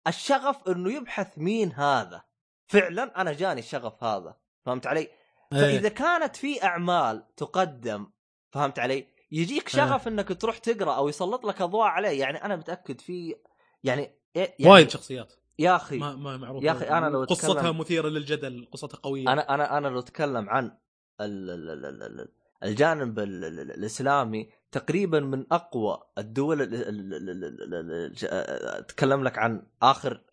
الشغف 0.07 0.69
إنه 0.69 0.93
يبحث 0.93 1.37
مين 1.37 1.71
هذا. 1.71 2.23
فعلا 2.67 3.21
أنا 3.21 3.33
جاني 3.33 3.59
الشغف 3.59 4.03
هذا 4.03 4.37
فهمت 4.65 4.87
علي؟ 4.87 5.09
فإذا 5.51 5.89
كانت 5.89 6.35
في 6.35 6.63
أعمال 6.63 7.35
تقدم 7.35 8.11
فهمت 8.51 8.79
علي؟ 8.79 9.07
يجيك 9.31 9.69
شغف 9.69 10.07
إنك 10.07 10.41
تروح 10.41 10.57
تقرأ 10.57 10.95
أو 10.95 11.09
يسلط 11.09 11.45
لك 11.45 11.61
أضواء 11.61 11.87
عليه. 11.87 12.19
يعني 12.19 12.45
أنا 12.45 12.55
متأكد 12.55 13.01
في 13.01 13.35
يعني, 13.83 14.19
يعني 14.35 14.53
وايد 14.59 14.89
شخصيات. 14.89 15.33
يا 15.59 15.75
أخي 15.75 15.97
ما 15.97 16.15
ما 16.15 16.37
معروف 16.37 16.63
يا 16.63 16.71
أخي 16.71 16.85
أنا 16.85 17.05
لو 17.05 17.23
قصتها 17.23 17.71
مثيرة 17.71 18.07
للجدل 18.07 18.67
قصتها 18.71 18.97
قوية. 18.97 19.33
أنا 19.33 19.53
أنا 19.53 19.77
أنا 19.77 19.87
لو 19.87 19.99
أتكلم 19.99 20.49
عن 20.49 20.77
ال- 21.21 21.49
ال- 21.49 21.85
ال- 21.85 22.03
ال- 22.03 22.31
الجانب 22.63 23.19
ال- 23.19 23.45
ال- 23.45 23.59
ال- 23.59 23.71
الإسلامي 23.71 24.49
تقريبا 24.71 25.19
من 25.19 25.45
أقوى 25.51 26.03
الدول 26.17 26.61
أتكلم 28.23 29.23
لك 29.23 29.37
عن 29.37 29.67
آخر 29.81 30.23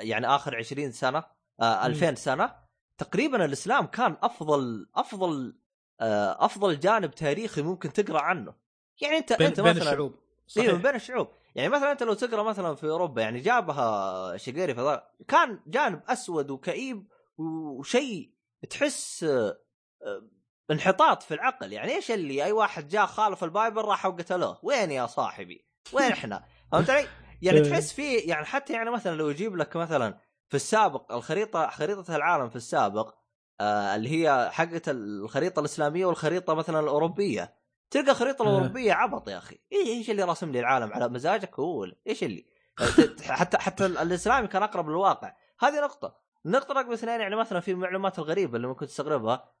يعني 0.00 0.26
آخر 0.26 0.56
20 0.56 0.92
سنة 0.92 1.24
آه، 1.60 1.86
2000 1.86 2.14
سنة. 2.14 2.54
تقريبا 2.98 3.44
الإسلام 3.44 3.86
كان 3.86 4.16
أفضل 4.22 4.86
أفضل 4.94 5.56
آه، 6.00 6.44
أفضل 6.44 6.80
جانب 6.80 7.10
تاريخي 7.10 7.62
ممكن 7.62 7.92
تقرأ 7.92 8.20
عنه. 8.20 8.54
يعني 9.02 9.16
أنت 9.16 9.32
بين, 9.32 9.46
أنت 9.46 9.60
بين 9.60 9.70
مثلا 9.70 9.82
الشعوب 9.82 10.14
أيوه 10.56 10.66
من 10.66 10.72
صحيح. 10.72 10.82
بين 10.82 10.94
الشعوب 10.94 11.28
يعني 11.54 11.68
مثلا 11.68 11.92
أنت 11.92 12.02
لو 12.02 12.14
تقرأ 12.14 12.42
مثلا 12.42 12.74
في 12.74 12.86
أوروبا 12.88 13.22
يعني 13.22 13.40
جابها 13.40 14.36
شقيري 14.36 14.74
فضاء 14.74 15.14
كان 15.28 15.60
جانب 15.66 16.00
أسود 16.08 16.50
وكئيب 16.50 17.08
وشيء 17.38 18.30
تحس 18.70 19.24
آه، 19.24 19.58
آه، 20.02 20.22
انحطاط 20.70 21.22
في 21.22 21.34
العقل. 21.34 21.72
يعني 21.72 21.94
إيش 21.94 22.10
اللي 22.10 22.44
أي 22.44 22.52
واحد 22.52 22.88
جاء 22.88 23.06
خالف 23.06 23.44
البايبل 23.44 23.82
راحوا 23.82 24.10
قتلوه 24.12 24.58
وين 24.62 24.90
يا 24.90 25.06
صاحبي؟ 25.06 25.66
وين 25.92 26.12
إحنا؟ 26.12 26.44
فهمت 26.72 26.90
علي؟ 26.90 27.06
يعني 27.42 27.58
إيه. 27.58 27.70
تحس 27.70 27.92
في 27.92 28.14
يعني 28.14 28.44
حتى 28.44 28.72
يعني 28.72 28.90
مثلا 28.90 29.16
لو 29.16 29.28
يجيب 29.30 29.56
لك 29.56 29.76
مثلا 29.76 30.18
في 30.48 30.56
السابق 30.56 31.12
الخريطة 31.12 31.68
خريطة 31.68 32.16
العالم 32.16 32.48
في 32.48 32.56
السابق 32.56 33.14
آه 33.60 33.96
اللي 33.96 34.08
هي 34.08 34.50
حقت 34.52 34.88
الخريطة 34.88 35.60
الإسلامية 35.60 36.06
والخريطة 36.06 36.54
مثلا 36.54 36.80
الأوروبية. 36.80 37.54
تلقى 37.90 38.10
الخريطة 38.10 38.42
آه. 38.44 38.48
الأوروبية 38.48 38.92
عبط 38.92 39.28
يا 39.28 39.38
أخي. 39.38 39.54
إيه- 39.54 39.86
إيش 39.86 40.10
اللي 40.10 40.22
راسم 40.22 40.52
لي 40.52 40.60
العالم 40.60 40.92
على 40.92 41.08
مزاجك 41.08 41.58
هو؟ 41.58 41.86
إيش 42.06 42.24
اللي؟ 42.24 42.46
حتى 43.28 43.58
حتى 43.58 43.86
الإسلامي 43.86 44.46
كان 44.46 44.62
أقرب 44.62 44.88
للواقع. 44.88 45.32
هذه 45.60 45.80
نقطة. 45.80 46.16
النقطه 46.46 46.74
رقم 46.74 46.92
اثنين 46.92 47.20
يعني 47.20 47.36
مثلا 47.36 47.60
في 47.60 47.70
المعلومات 47.70 48.18
الغريبه 48.18 48.56
اللي 48.56 48.66
ممكن 48.66 48.86
تستغربها. 48.86 49.52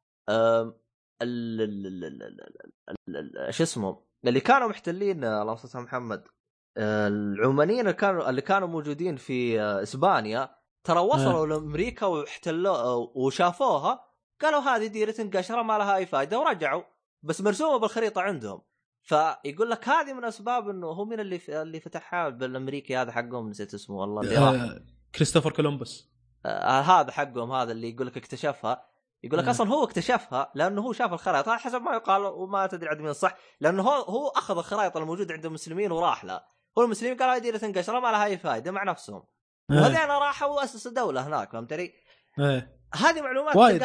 شو 3.50 3.62
اسمه؟ 3.62 4.06
اللي 4.24 4.40
كانوا 4.40 4.68
محتلين 4.68 5.24
آه، 5.24 5.42
الله 5.42 5.52
يستر 5.52 5.80
محمد 5.80 6.24
آه، 6.76 7.08
العمانيين 7.08 7.80
اللي 7.80 7.92
كانوا 7.92 8.30
اللي 8.30 8.40
كانوا 8.40 8.68
موجودين 8.68 9.16
في 9.16 9.60
آه، 9.60 9.82
إسبانيا 9.82 10.56
ترى 10.84 11.00
وصلوا 11.00 11.46
لأمريكا 11.46 12.06
واحتلوا 12.06 13.08
وشافوها 13.14 14.06
قالوا 14.40 14.60
هذه 14.60 14.86
ديرة 14.86 15.30
قشره 15.34 15.62
ما 15.62 15.78
لها 15.78 15.96
أي 15.96 16.06
فائده 16.06 16.38
ورجعوا. 16.40 16.82
بس 17.22 17.40
مرسومة 17.40 17.76
بالخريطة 17.76 18.20
عندهم. 18.20 18.62
فيقول 19.02 19.70
لك 19.70 19.88
هذه 19.88 20.12
من 20.12 20.24
أسباب 20.24 20.68
إنه 20.68 20.86
هو 20.86 21.04
من 21.04 21.20
اللي 21.20 21.40
اللي 21.48 21.80
فتحها 21.80 22.28
بالأمريكي 22.28 22.96
هذا 22.96 23.12
حقهم 23.12 23.48
نسيت 23.48 23.74
اسمه 23.74 23.96
والله 23.96 24.20
اللي 24.20 24.36
راح 24.36 24.78
كريستوفر 25.14 25.52
كولومبوس. 25.52 26.10
آه 26.46 26.80
هذا 26.80 27.10
حقهم 27.10 27.52
هذا 27.52 27.72
اللي 27.72 27.90
يقول 27.90 28.06
لك 28.06 28.16
اكتشفها. 28.16 28.95
يقول 29.22 29.38
لك. 29.38 29.48
أصلا 29.48 29.68
هو 29.70 29.84
اكتشفها 29.84 30.52
لأنه 30.54 30.82
هو 30.82 30.92
شاف 30.92 31.12
الخرائط 31.12 31.48
هذا 31.48 31.56
حسب 31.56 31.82
ما 31.82 31.92
يقال 31.92 32.22
وما 32.22 32.66
تدري 32.66 32.88
عاد 32.88 33.00
من 33.00 33.08
الصح 33.08 33.36
لأنه 33.60 33.82
هو 33.82 34.02
هو 34.02 34.28
أخذ 34.28 34.58
الخرائط 34.58 34.96
الموجودة 34.96 35.34
عند 35.34 35.46
المسلمين 35.46 35.92
وراح 35.92 36.24
لها 36.24 36.46
هو 36.78 36.84
المسلمين 36.84 37.16
قالوا 37.16 37.34
هذه 37.34 37.40
ديره 37.42 37.78
قشره 37.78 38.00
ما 38.00 38.08
لها 38.12 38.24
أي 38.24 38.38
فائده 38.38 38.70
مع 38.70 38.84
نفسهم 38.84 39.22
وهذين 39.70 40.08
راحوا 40.08 40.48
وأسسوا 40.48 40.92
دولة 40.92 41.26
هناك 41.26 41.52
فهمت 41.52 41.72
علي؟ 41.72 41.92
إيه. 42.38 42.76
هذه 42.94 43.20
معلومات 43.20 43.56
وايد- 43.56 43.82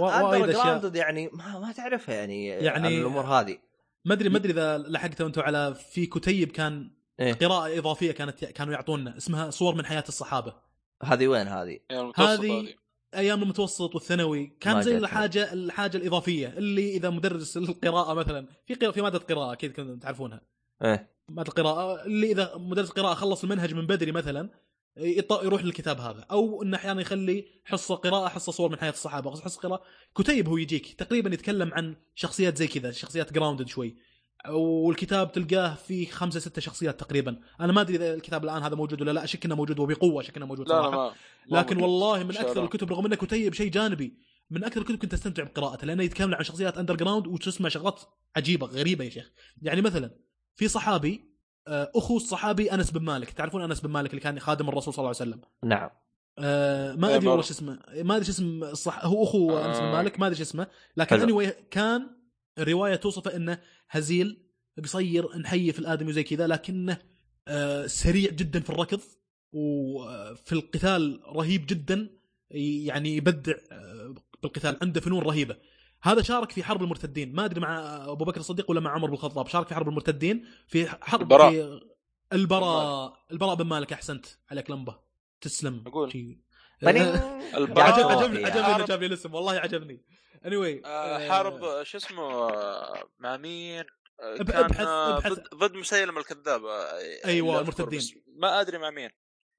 وايد 0.00 0.56
grounded 0.56 0.96
يعني 0.96 1.30
ما, 1.32 1.58
ما 1.58 1.72
تعرفها 1.72 2.14
يعني 2.14 2.46
يعني- 2.46 2.68
عن 2.68 2.86
الأمور 2.86 3.24
هذه 3.24 3.58
ما 4.04 4.14
ادري 4.14 4.28
ما 4.28 4.36
أدري 4.36 4.52
إذا 4.52 4.78
لحقتوا 4.78 5.26
أنتم 5.26 5.42
على 5.42 5.74
في 5.74 6.06
كتيب 6.06 6.52
كان 6.52 6.90
إيه؟ 7.20 7.34
قراءة 7.34 7.78
إضافية 7.78 8.12
كانت 8.12 8.44
كانوا 8.44 8.72
يعطونا 8.74 9.16
اسمها 9.16 9.50
صور 9.50 9.74
من 9.74 9.86
حياة 9.86 10.04
الصحابة 10.08 10.54
هذه 11.02 11.28
وين 11.28 11.48
هذه؟ 11.48 11.78
يعني 11.90 12.12
هذه 12.16 12.74
أيام 13.14 13.42
المتوسط 13.42 13.94
والثانوي 13.94 14.56
كان 14.60 14.82
زي. 14.82 14.96
الحاجة 14.96 15.52
الحاجة 15.52 15.96
الإضافية 15.96 16.48
اللي 16.48 16.96
إذا 16.96 17.10
مدرس 17.10 17.56
القراءة 17.56 18.14
مثلا 18.14 18.46
في 18.66 18.74
قراءة 18.74 18.92
في 18.92 19.02
مادة 19.02 19.18
قراءة 19.18 19.52
أكيد 19.52 19.72
كنتم 19.72 19.98
تعرفونها. 19.98 20.40
إيه. 20.84 21.10
مادة 21.28 21.48
القراءة 21.48 22.04
اللي 22.04 22.32
إذا 22.32 22.56
مدرس 22.56 22.90
قراءة 22.90 23.14
خلص 23.14 23.44
المنهج 23.44 23.74
من 23.74 23.86
بدري 23.86 24.12
مثلا 24.12 24.50
يروح 25.42 25.64
للكتاب 25.64 26.00
هذا. 26.00 26.26
أو 26.30 26.62
إنه 26.62 26.76
أحيانا 26.76 27.00
يخلي 27.00 27.46
حصة 27.64 27.94
قراءة 27.94 28.28
حصة 28.28 28.52
صور 28.52 28.70
من 28.70 28.78
حياة 28.78 28.90
الصحابة. 28.90 29.30
حصة 29.30 29.60
قراءة 29.60 29.82
كتيب 30.16 30.48
هو 30.48 30.56
يجيك. 30.56 30.94
تقريبا 30.94 31.34
يتكلم 31.34 31.74
عن 31.74 31.96
شخصيات 32.14 32.56
زي 32.56 32.66
كذا 32.66 32.90
شخصيات 32.90 33.32
underground 33.32 33.68
شوي. 33.68 33.96
والكتاب 34.48 35.32
تلقاه 35.32 35.74
فيه 35.74 36.10
خمسة 36.10 36.40
ستة 36.40 36.60
شخصيات 36.60 37.00
تقريبا 37.00 37.36
أنا 37.60 37.72
ما 37.72 37.80
أدري 37.80 37.96
إذا 37.96 38.14
الكتاب 38.14 38.44
الآن 38.44 38.62
هذا 38.62 38.74
موجود 38.74 39.00
ولا 39.02 39.10
لا 39.10 39.24
أشك 39.24 39.44
إنه 39.44 39.54
موجود 39.54 39.78
وبقوة 39.78 40.22
أشك 40.22 40.36
إنه 40.36 40.46
موجود 40.46 40.68
لا 40.68 40.74
لا 40.74 40.82
صراحة 40.82 40.96
ما 40.96 41.14
ما 41.50 41.58
لكن 41.58 41.76
موجود. 41.76 41.90
والله 41.90 42.24
من 42.24 42.36
أكثر. 42.36 42.64
الكتب 42.64 42.90
رغم 42.90 43.06
انه 43.06 43.16
كتيب 43.16 43.54
شيء 43.54 43.70
جانبي 43.70 44.14
من 44.50 44.64
أكثر 44.64 44.80
الكتب 44.80 44.96
كنت 44.98 45.14
أستمتع 45.14 45.42
بقراءته 45.42 45.86
لأنه 45.86 46.02
يتكلم 46.02 46.34
عن 46.34 46.44
شخصيات 46.44 46.78
underground 46.78 47.26
وتسمع 47.26 47.68
شغلات 47.68 48.00
عجيبة 48.36 48.66
غريبة 48.66 49.04
يا 49.04 49.10
شيخ 49.10 49.30
يعني 49.62 49.80
مثلا 49.80 50.10
في 50.56 50.68
صحابي 50.68 51.30
آه، 51.68 51.90
أخو 51.96 52.16
الصحابي 52.16 52.72
أنس 52.74 52.90
بن 52.90 53.02
مالك 53.04 53.30
تعرفون 53.30 53.62
أنس 53.62 53.80
بن 53.80 53.90
مالك 53.90 54.10
اللي 54.10 54.20
كان 54.20 54.38
خادم 54.40 54.68
الرسول 54.68 54.94
صلى 54.94 55.02
الله 55.02 55.16
عليه 55.20 55.30
وسلم 55.30 55.40
نعم 55.64 55.90
آه، 56.38 56.94
ما 56.94 57.08
إيه، 57.08 57.16
أدري 57.16 57.28
والله. 57.28 57.42
شو 57.42 57.50
اسمه 57.50 57.78
ما 58.02 58.14
أدري 58.16 58.24
شو 58.24 58.32
اسم 58.32 58.64
الصح 58.64 59.04
هو 59.04 59.24
أخو 59.24 59.58
آه. 59.58 59.66
أنس 59.68 59.78
بن 59.78 59.84
مالك 59.92 60.20
ما 60.20 60.26
أدري 60.26 60.36
شو 60.36 60.42
اسمه 60.42 60.66
لكن 60.96 61.20
حلو. 61.20 61.42
anyway 61.42 61.52
كان 61.70 62.06
الروايه 62.60 62.96
توصفه 62.96 63.36
انه 63.36 63.58
هزيل 63.90 64.42
قصير 64.84 65.38
نحيف 65.38 65.78
الآدمي 65.78 66.10
وزي 66.10 66.22
كذا 66.22 66.46
لكنه 66.46 66.98
آه، 67.48 67.86
سريع 67.86 68.30
جدا 68.30 68.60
في 68.60 68.70
الركض 68.70 69.00
وفي 69.52 70.52
القتال 70.52 71.20
رهيب 71.26 71.66
جدا 71.66 72.10
يعني 72.50 73.16
يبدع 73.16 73.54
آه، 73.72 74.14
بالقتال 74.42 74.76
عنده 74.82 75.00
فنون 75.00 75.22
رهيبة. 75.22 75.56
هذا 76.02 76.22
شارك 76.22 76.52
في 76.52 76.62
حرب 76.62 76.82
المرتدين. 76.82 77.32
ما 77.34 77.44
أدري 77.44 77.60
مع 77.60 78.04
أبو 78.04 78.24
بكر 78.24 78.40
الصديق 78.40 78.70
ولا 78.70 78.80
مع 78.80 78.90
عمر 78.90 79.06
بن 79.06 79.12
الخطاب. 79.12 79.48
شارك 79.48 79.68
في 79.68 79.74
حرب 79.74 79.88
المرتدين 79.88 80.44
في 80.66 80.86
حرب 80.88 81.22
البراء. 81.22 81.50
في 81.50 81.80
البراء. 82.32 83.16
البراء. 83.32 83.54
بن 83.54 83.66
مالك 83.66 83.92
أحسنت 83.92 84.26
عليك 84.50 84.70
لمبة. 84.70 84.98
تسلم. 85.40 85.84
أقول. 85.86 86.10
عجب 87.54 87.76
قاعد 87.78 87.92
عجبني 88.00 88.44
عجبني 88.44 88.60
يعني. 88.60 88.76
انه 88.76 88.84
جاب 88.86 89.00
لي 89.00 89.06
الاسم 89.06 89.34
والله 89.34 89.52
عجبني 89.52 90.02
anyway 90.44 90.86
آه، 90.86 91.28
حارب 91.28 91.64
آه، 91.64 91.82
شو 91.82 91.98
اسمه 91.98 92.22
آه، 92.22 93.02
مع 93.18 93.36
مين؟ 93.36 93.84
آه، 94.20 94.36
كان 94.36 94.64
ابحث- 94.64 94.80
آه، 94.80 95.16
ابحث. 95.18 95.32
ضد- 95.54 95.74
مسيلم 95.74 96.18
الكذاب 96.18 96.64
آه، 96.64 96.98
أيوة، 97.24 97.60
اللي 97.60 97.70
أذكر، 97.70 97.82
المرتدين. 97.84 98.22
ما 98.36 98.60
أدري 98.60 98.78
مع 98.78 98.90
مين 98.90 99.10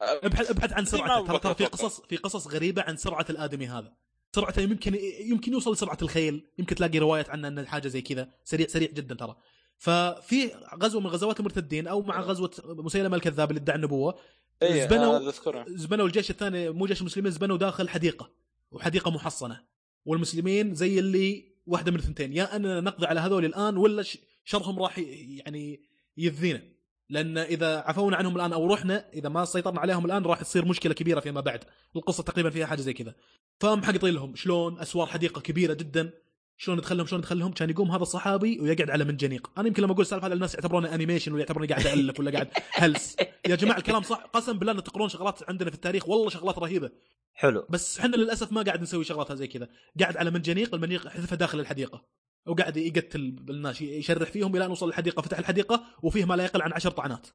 آه، 0.01 0.19
ابحث 0.23 0.49
ابحث 0.51 0.73
عن 0.73 0.85
سرعته 0.85 1.17
أبو 1.19 1.27
ترى 1.27 1.39
ترى 1.39 1.53
في. 1.55 1.65
قصص 1.65 2.01
في 2.01 2.17
قصص 2.17 2.47
غريبة 2.47 2.81
عن 2.81 2.97
سرعة 2.97 3.25
الآدمي 3.29 3.67
هذا 3.67 3.93
سرعته 4.35 4.61
يمكن 4.61 4.95
يمكن 5.19 5.51
يوصل 5.53 5.71
لسرعة 5.73 5.97
الخيل 6.01 6.47
يمكن 6.59 6.75
تلاقي 6.75 6.99
روايات 6.99 7.29
عنه 7.29 7.47
انه 7.47 7.65
حاجة 7.65 7.87
زي 7.87 8.01
كذا 8.01 8.29
سريع 8.43 8.67
سريع 8.67 8.89
جدا 8.91 9.15
ترى 9.15 9.35
ففي 9.77 10.51
غزوة 10.83 11.01
من 11.01 11.07
غزوات 11.07 11.39
المرتدين 11.39 11.87
أو 11.87 12.01
مع 12.01 12.19
غزوة 12.21 12.51
مسيلمه 12.65 13.15
الكذاب 13.15 13.49
اللي 13.51 13.59
ادعى 13.61 13.75
النبوة 13.75 14.19
إيه، 14.61 14.83
زبنوا 14.83 15.31
زبنوا 15.67 16.07
الجيش 16.07 16.29
الثاني 16.29 16.69
مو 16.69 16.85
جيش 16.85 17.01
المسلمين 17.01 17.31
زبنوا 17.31 17.57
داخل 17.57 17.89
حديقة 17.89 18.31
وحديقة 18.71 19.11
محصنة. 19.11 19.63
والمسلمين 20.05 20.75
زي 20.75 20.99
اللي 20.99 21.51
واحدة 21.65 21.91
من 21.91 21.97
الثنتين 21.97 22.33
يا 22.33 22.55
أننا 22.55 22.81
نقضي 22.81 23.05
على 23.05 23.19
هذول 23.19 23.45
الآن 23.45 23.77
ولا 23.77 24.03
شرهم 24.43 24.79
راح 24.79 24.99
يعني 24.99 25.81
يذينا 26.17 26.61
لأن 27.09 27.37
إذا 27.37 27.77
عفونا 27.77 28.17
عنهم 28.17 28.35
الآن 28.35 28.53
أو 28.53 28.73
رحنا 28.73 29.09
إذا 29.13 29.29
ما 29.29 29.45
سيطرنا 29.45 29.79
عليهم 29.79 30.05
الآن 30.05 30.23
راح 30.23 30.41
تصير 30.41 30.65
مشكلة 30.65 30.93
كبيرة 30.93 31.19
فيما 31.19 31.41
بعد. 31.41 31.63
القصة 31.95 32.23
تقريبا 32.23 32.49
فيها 32.49 32.65
حاجة 32.65 32.81
زي 32.81 32.93
كذا. 32.93 33.15
فمحققين 33.59 34.13
لهم. 34.13 34.35
شلون؟ 34.35 34.79
أسوار 34.79 35.07
حديقة 35.07 35.41
كبيرة 35.41 35.73
جدا. 35.73 36.13
شلون 36.61 36.77
ندخلهم 36.77 37.05
شلون 37.05 37.19
ندخلهم؟ 37.19 37.51
كان 37.51 37.69
يقوم 37.69 37.91
هذا 37.91 38.01
الصحابي 38.01 38.59
ويقعد 38.59 38.89
على 38.89 39.03
منجنيق. 39.03 39.51
أنا 39.57 39.67
يمكن 39.67 39.83
لما 39.83 39.91
أقول 39.91 40.01
السالفه 40.01 40.27
هذا 40.27 40.33
الناس 40.33 40.53
يعتبرونه 40.53 40.95
انيميشن 40.95 41.31
ولا 41.31 41.41
يعتبروني 41.41 41.67
قاعد 41.73 41.87
الف 41.87 42.19
ولا 42.19 42.31
قاعد 42.31 42.49
هلس. 42.71 43.15
يا 43.47 43.55
جماعة 43.55 43.77
الكلام 43.77 44.01
صح. 44.01 44.17
قسم 44.17 44.59
بالله 44.59 44.73
أن 44.73 44.83
تقرون 44.83 45.09
شغلات 45.09 45.49
عندنا 45.49 45.69
في 45.69 45.75
التاريخ. 45.75 46.09
والله 46.09 46.29
شغلات 46.29 46.59
رهيبة. 46.59 46.91
حلو. 47.33 47.67
بس 47.69 47.99
إحنا 47.99 48.15
للأسف 48.15 48.51
ما 48.51 48.61
قاعد 48.61 48.81
نسوي 48.81 49.03
شغلات 49.03 49.31
زي 49.31 49.47
كذا. 49.47 49.69
قاعد 49.99 50.17
على 50.17 50.31
منجنيق 50.31 50.75
المنجنيق 50.75 51.07
حذفه 51.07 51.35
داخل 51.35 51.59
الحديقة. 51.59 52.05
وقاعد 52.45 52.77
يقتل 52.77 53.19
الناس 53.49 53.81
يشرح 53.81 54.29
فيهم 54.31 54.55
إلى 54.55 54.65
أن 54.65 54.71
وصل 54.71 54.89
الحديقة 54.89 55.21
فتح 55.21 55.39
الحديقة 55.39 55.83
وفيه 56.03 56.25
ما 56.25 56.33
لا 56.35 56.43
يقل 56.43 56.61
عن 56.61 56.73
عشر 56.73 56.91
طعنات. 56.91 57.27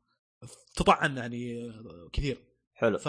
تطعن 0.76 1.16
يعني 1.16 1.72
كثير. 2.12 2.42
حلو. 2.74 2.98
ف 2.98 3.08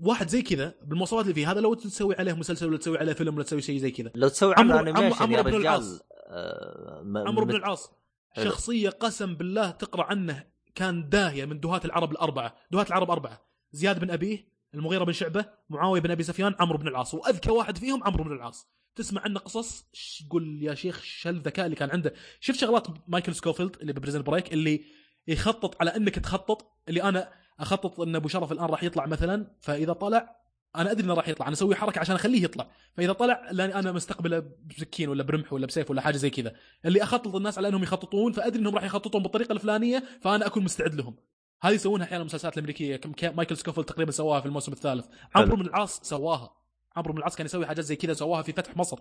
واحد 0.00 0.28
زي 0.28 0.42
كذا 0.42 0.74
بالمواصفات 0.82 1.22
اللي 1.22 1.34
فيه 1.34 1.50
هذا 1.50 1.60
لو 1.60 1.74
تسوي 1.74 2.14
عليه 2.18 2.32
مسلسل 2.32 2.66
ولا 2.68 2.76
تسوي 2.78 2.98
عليه 2.98 3.12
فيلم 3.12 3.34
ولا 3.34 3.44
تسوي 3.44 3.62
شيء 3.62 3.78
زي 3.78 3.90
كذا. 3.90 4.10
لو 4.14 4.28
تسوي 4.28 4.54
عمرو- 4.54 4.78
انيميشن 4.78 5.16
عمرو- 5.16 5.42
بن 5.42 5.54
العاص. 5.54 6.00
آه، 6.30 7.02
عمرو 7.26 7.44
بن 7.44 7.54
العاص. 7.54 7.92
شخصية 8.36 8.90
قسم 8.90 9.34
بالله 9.34 9.70
تقرأ 9.70 10.04
عنه 10.04 10.44
كان 10.74 11.08
داهية 11.08 11.44
من 11.44 11.60
دهاة 11.60 11.80
العرب 11.84 12.12
الأربعة. 12.12 12.56
دهاة 12.70 12.86
العرب 12.88 13.10
أربعة. 13.10 13.48
زياد 13.72 13.98
بن 14.00 14.10
أبيه 14.10 14.48
المغيرة 14.74 15.04
بن 15.04 15.12
شعبة 15.12 15.44
معاوية 15.70 16.00
بن 16.00 16.10
أبي 16.10 16.22
سفيان 16.22 16.54
عمرو 16.60 16.78
بن 16.78 16.88
العاص. 16.88 17.14
وأذكى 17.14 17.50
واحد 17.50 17.78
فيهم 17.78 18.04
عمرو 18.04 18.24
بن 18.24 18.32
العاص. 18.32 18.68
تسمع 18.96 19.22
عنه 19.22 19.40
قصص؟ 19.40 19.84
ش- 19.92 20.22
قول 20.30 20.62
يا 20.62 20.74
شيخ 20.74 21.00
شو 21.02 21.28
الذكاء 21.28 21.64
اللي 21.66 21.76
كان 21.76 21.90
عنده. 21.90 22.14
شفت 22.40 22.58
شغلات 22.58 22.86
مايكل 23.08 23.34
سكوفيلد 23.34 23.76
اللي 23.80 23.92
ب 23.92 23.96
Prison 23.96 24.22
Break 24.22 24.52
اللي 24.52 24.84
يخطط 25.28 25.76
على 25.80 25.96
إنك 25.96 26.14
تخطط؟ 26.14 26.66
اللي 26.88 27.02
أنا 27.02 27.28
أخطط 27.60 28.00
أن 28.00 28.16
أبو 28.16 28.28
شرف 28.28 28.52
الآن 28.52 28.66
راح 28.66 28.82
يطلع 28.82 29.06
مثلا 29.06 29.46
فإذا 29.60 29.92
طلع 29.92 30.36
أنا 30.76 30.90
أدري 30.90 31.04
إنه 31.04 31.14
راح 31.14 31.28
يطلع 31.28 31.46
أنا 31.46 31.52
أسوي 31.52 31.74
حركة 31.74 31.98
عشان 31.98 32.14
أخليه 32.14 32.42
يطلع. 32.42 32.70
فإذا 32.96 33.12
طلع 33.12 33.50
لاني 33.50 33.74
أنا 33.74 33.92
مستقبله 33.92 34.42
بسكين 34.66 35.08
ولا 35.08 35.22
برمح 35.22 35.52
ولا 35.52 35.66
بسيف 35.66 35.90
ولا 35.90 36.00
حاجة 36.00 36.16
زي 36.16 36.30
كذا. 36.30 36.52
اللي 36.84 37.02
أخطط 37.02 37.34
الناس 37.34 37.58
على 37.58 37.68
أنهم 37.68 37.82
يخططون 37.82 38.32
فأدري 38.32 38.60
إنهم 38.60 38.74
راح 38.74 38.84
يخططون 38.84 39.22
بالطريقة 39.22 39.52
الفلانية 39.52 40.02
فأنا 40.20 40.46
أكون 40.46 40.64
مستعد 40.64 40.94
لهم. 40.94 41.16
هذه 41.62 41.74
يسوونها 41.74 42.06
أحيانا 42.06 42.22
المسلسلات 42.22 42.54
الأمريكية 42.54 42.96
كم 42.96 43.36
مايكل 43.36 43.56
سكوفيلد 43.56 43.86
تقريبا 43.86 44.10
سواها 44.10 44.40
في 44.40 44.46
الموسم 44.46 44.72
الثالث. 44.72 45.06
عمرو 45.34 45.56
بن 45.56 45.66
العاص 45.66 46.00
سواها. 46.02 46.56
عمرو 46.96 47.12
بن 47.12 47.18
العاص 47.18 47.36
كان 47.36 47.46
يسوي 47.46 47.66
حاجات 47.66 47.84
زي 47.84 47.96
كذا 47.96 48.12
سواها 48.12 48.42
في 48.42 48.52
فتح 48.52 48.76
مصر. 48.76 48.98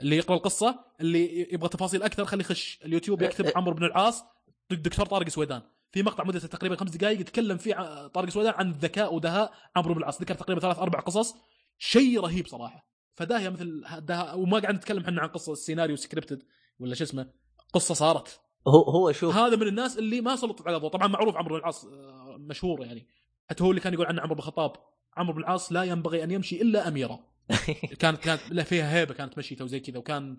اللي 0.00 0.16
يقرأ 0.16 0.36
القصة 0.36 0.84
اللي 1.00 1.52
يبغى 1.52 1.68
تفاصيل 1.68 2.02
أكثر 2.02 2.24
خليه 2.24 2.44
يخش 2.44 2.78
اليوتيوب 2.84 3.22
يكتب 3.22 3.52
عمرو 3.56 3.74
بن 3.74 3.84
العاص 3.84 4.24
دكتور 4.70 5.06
طارق 5.06 5.28
سويدان. 5.28 5.62
في 5.92 6.02
مقطع 6.02 6.24
مدته 6.24 6.48
تقريبا 6.48 6.76
خمس 6.76 6.90
دقائق 6.90 7.20
يتكلم 7.20 7.56
فيه 7.56 8.06
طارق 8.06 8.28
سويدان 8.28 8.54
عن 8.56 8.72
ذكاء 8.72 9.14
ودهاء 9.14 9.52
عمرو 9.76 9.94
بن 9.94 10.00
العاص 10.00 10.20
ذكر 10.20 10.34
تقريبا 10.34 10.60
ثلاث 10.60 10.78
أربع 10.78 11.00
قصص. 11.00 11.34
شيء 11.78 12.20
رهيب 12.20 12.46
صراحة. 12.46 12.90
فداهيه 13.14 13.48
مثل 13.48 13.84
دهاء 13.98 14.38
وما 14.38 14.58
قاعد 14.58 14.74
نتكلم 14.74 15.02
إحنا 15.02 15.20
عن 15.22 15.28
قصة 15.28 15.54
سيناريو 15.54 15.96
scripted 15.96 16.42
ولا 16.78 16.94
شو 16.94 17.04
اسمه 17.04 17.30
قصة 17.72 17.94
صارت. 17.94 18.40
هو 18.68 18.82
هو 18.82 19.12
شوف. 19.12 19.36
هذا 19.36 19.56
من 19.56 19.66
الناس 19.66 19.98
اللي 19.98 20.20
ما 20.20 20.36
سلطت 20.36 20.66
على 20.66 20.76
الضوء 20.76 20.90
طبعا 20.90 21.08
معروف 21.08 21.36
عمرو 21.36 21.54
بن 21.54 21.60
العاص 21.60 21.84
آه، 21.84 22.36
مشهور 22.38 22.84
يعني. 22.84 23.06
حتى 23.50 23.64
هو 23.64 23.70
اللي 23.70 23.80
كان 23.80 23.94
يقول 23.94 24.06
عنه 24.06 24.22
عمرو 24.22 24.34
بن 24.34 24.40
الخطاب 24.40 24.72
عمرو 25.16 25.32
بن 25.34 25.40
العاص 25.40 25.72
لا 25.72 25.82
ينبغي 25.82 26.24
أن 26.24 26.30
يمشي 26.30 26.62
إلا 26.62 26.88
أميرا. 26.88 27.18
كانت 28.00 28.18
كانت 28.18 28.40
له 28.50 28.62
فيها 28.62 28.94
هيبة 28.94 29.14
كانت 29.14 29.38
مشيته 29.38 29.64
وزي 29.64 29.80
كذا. 29.80 29.98
وكان 29.98 30.36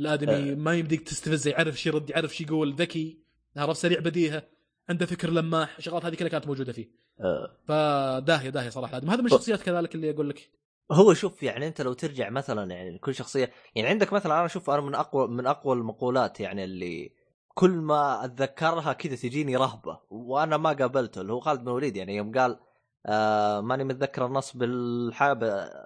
الآدمي 0.00 0.54
ما 0.54 0.74
يمديك 0.74 1.00
تستفزه 1.00 1.50
يعرف 1.50 1.80
شي 1.80 1.88
يرد 1.88 2.10
يعرف 2.10 2.36
شي 2.36 2.44
يقول 2.44 2.74
ذكي 2.74 3.18
عرف 3.56 3.76
سريع 3.76 4.00
بديهة. 4.00 4.42
عنده 4.88 5.06
فكر 5.06 5.30
لماح. 5.30 5.76
الشغلات 5.78 6.04
هذه 6.04 6.14
كلها 6.14 6.28
كانت 6.28 6.46
موجودة 6.46 6.72
فيه. 6.72 6.90
آه، 7.20 7.58
فداهية 7.68 8.50
داهية 8.50 8.70
صراحة. 8.70 8.96
هذا 8.96 9.16
من 9.16 9.26
الشخصيات 9.26 9.62
كذلك 9.62 9.94
اللي 9.94 10.10
أقول 10.10 10.28
لك. 10.28 10.50
هو 10.92 11.14
شوف 11.14 11.42
يعني 11.42 11.66
انت 11.66 11.80
لو 11.80 11.92
ترجع 11.92 12.30
مثلا 12.30 12.70
يعني 12.70 12.98
كل 12.98 13.14
شخصية 13.14 13.50
يعني 13.74 13.88
عندك 13.88 14.12
مثلا 14.12 14.34
أنا 14.34 14.46
أشوف 14.46 14.70
أنا 14.70 14.80
من 14.80 14.94
أقوى 14.94 15.28
من 15.28 15.46
أقوى 15.46 15.76
المقولات 15.76 16.40
يعني 16.40 16.64
اللي 16.64 17.12
كل 17.54 17.70
ما 17.70 18.24
أتذكرها 18.24 18.92
كذا 18.92 19.16
تجيني 19.16 19.56
رهبة 19.56 20.00
وأنا 20.10 20.56
ما 20.56 20.72
قابلته 20.72 21.20
اللي 21.20 21.32
هو 21.32 21.40
خالد 21.40 21.60
بن 21.60 21.68
الوليد 21.68 21.96
يعني 21.96 22.16
يوم 22.16 22.32
قال 22.32 22.60
آه 23.06 23.60
ماني 23.60 23.84
متذكر 23.84 24.26
النص 24.26 24.56
بالحاب 24.56 25.44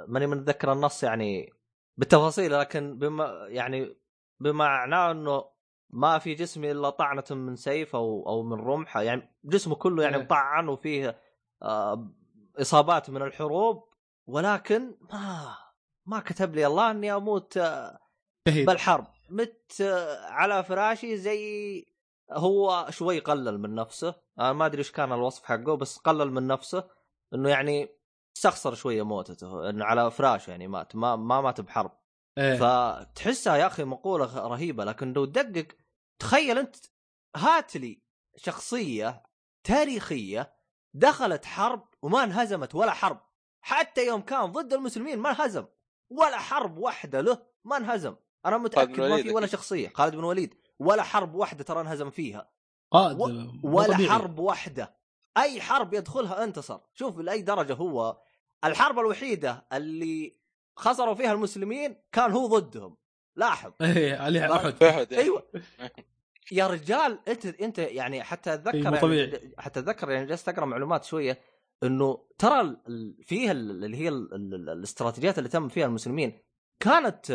ماني 0.09 0.27
متذكر 0.27 0.73
النص 0.73 1.03
يعني 1.03 1.53
بالتفاصيل 1.97 2.59
لكن 2.59 2.99
بما 2.99 3.47
يعني 3.49 3.97
بمعناه 4.41 5.11
إنه 5.11 5.45
ما 5.91 6.19
في 6.19 6.35
جسمي 6.35 6.71
إلا 6.71 6.91
طعنة 6.91 7.25
من 7.31 7.57
سيف 7.57 7.97
أو 7.97 8.29
أو 8.29 8.43
من 8.43 8.61
رمح. 8.61 8.97
يعني 8.97 9.37
جسمه 9.45 9.75
كله 9.75 10.03
يعني 10.03 10.17
إيه. 10.17 10.23
مطعن 10.23 10.69
وفيه 10.69 11.21
آه 11.63 12.11
إصابات 12.61 13.11
من 13.11 13.23
الحروب. 13.23 13.89
ولكن 14.27 14.95
ما 15.13 15.57
ما 16.07 16.21
كتب 16.21 16.55
لي 16.55 16.67
الله 16.67 16.91
إني 16.91 17.15
أموت 17.15 17.57
آه، 17.57 17.99
بالحرب. 18.47 19.07
مت 19.31 19.81
آه، 19.81 20.27
على 20.27 20.65
فراشي 20.65 21.17
زي 21.17 21.85
هو 22.33 22.87
شوي 22.91 23.19
قلل 23.19 23.59
من 23.59 23.75
نفسه. 23.75 24.15
أنا 24.39 24.53
ما 24.53 24.67
أدري 24.67 24.79
إيش 24.79 24.93
كان 24.93 25.13
الوصف 25.13 25.45
حقه 25.45 25.77
بس 25.77 25.99
قلل 25.99 26.31
من 26.31 26.47
نفسه. 26.47 26.85
إنه 27.35 27.49
يعني 27.49 27.89
استخسر 28.37 28.75
شوية 28.75 29.03
موتته. 29.03 29.71
إنه 29.71 29.85
على 29.85 30.11
فراشه 30.11 30.51
يعني 30.51 30.69
مات. 30.69 30.97
ما 30.97 31.17
ما 31.17 31.41
مات 31.41 31.61
بحرب. 31.61 31.98
إيه. 32.39 32.57
فتحسها 32.59 33.57
يا 33.57 33.67
أخي 33.67 33.85
مقولة 33.85 34.47
رهيبة 34.49 34.85
لكن 34.85 35.13
لو 35.13 35.25
تدقق 35.25 35.67
تخيل 36.19 36.59
أنت 36.59 36.77
هات 37.37 37.77
لي 37.77 38.03
شخصية 38.37 39.23
تاريخية 39.65 40.53
دخلت 40.95 41.45
حرب 41.45 41.89
وما 42.03 42.25
انهزمت 42.25 42.75
ولا 42.75 42.91
حرب. 42.93 43.21
حتى 43.61 44.07
يوم 44.07 44.21
كان 44.21 44.45
ضد 44.53 44.73
المسلمين 44.73 45.19
ما 45.19 45.31
انهزم 45.31 45.67
ولا 46.11 46.39
حرب 46.39 46.79
واحدة 46.79 47.21
له 47.21 47.43
ما 47.65 47.77
انهزم. 47.77 48.17
أنا 48.47 48.59
متأكد 48.59 49.01
ما 49.01 49.23
في 49.23 49.31
ولا. 49.31 49.47
شخصية. 49.47 49.89
خالد 49.95 50.17
بن 50.17 50.25
وليد 50.25 50.55
ولا 50.79 51.03
حرب 51.03 51.35
واحدة 51.35 51.65
ترى 51.65 51.81
انهزم 51.81 52.11
فيها. 52.11 52.51
قائد 52.91 53.21
و- 53.21 53.27
مو 53.29 53.79
ولا 53.79 53.95
طبيعي. 53.95 54.11
حرب 54.11 54.39
واحدة. 54.39 54.99
أي 55.37 55.61
حرب 55.61 55.95
يدخلها 55.95 56.45
انتصر. 56.45 56.81
شوف 56.95 57.19
لأي 57.19 57.43
درجة 57.43 57.75
هو. 57.75 58.21
الحرب 58.65 58.99
الوحيدة 58.99 59.67
اللي 59.73 60.39
خسروا 60.79 61.15
فيها 61.15 61.33
المسلمين 61.33 61.97
كان 62.13 62.33
هو 62.33 62.47
ضدهم. 62.59 62.97
لاحظ. 63.37 63.73
إيه 63.83 64.17
عليه 64.17 64.55
أحد. 64.57 64.75
يعني. 64.83 65.07
أيوه. 65.19 65.43
يا 66.53 66.67
رجال 66.67 67.19
أنت 67.29 67.47
أنت 67.47 67.79
يعني 67.79 68.23
حتى 68.23 68.51
إيه، 68.51 68.57
اتذكر 68.57 68.77
مو 68.79 68.83
يعني 68.85 68.99
طبيعي. 69.01 69.53
حتى 69.59 69.81
أتذكر 69.81 70.11
يعني 70.11 70.27
جلست 70.27 70.49
أقرأ 70.49 70.65
معلومات 70.65 71.05
شوية 71.05 71.39
إنه 71.83 72.25
ترى 72.39 72.77
فيها 73.23 73.53
ال- 73.53 73.85
اللي 73.85 73.97
هي 73.97 74.09
ال- 74.09 74.35
ال- 74.35 74.55
ال- 74.55 74.71
الاستراتيجيات 74.71 75.39
اللي 75.39 75.49
تم 75.49 75.69
فيها 75.69 75.87
المسلمين 75.87 76.39
كانت 76.81 77.31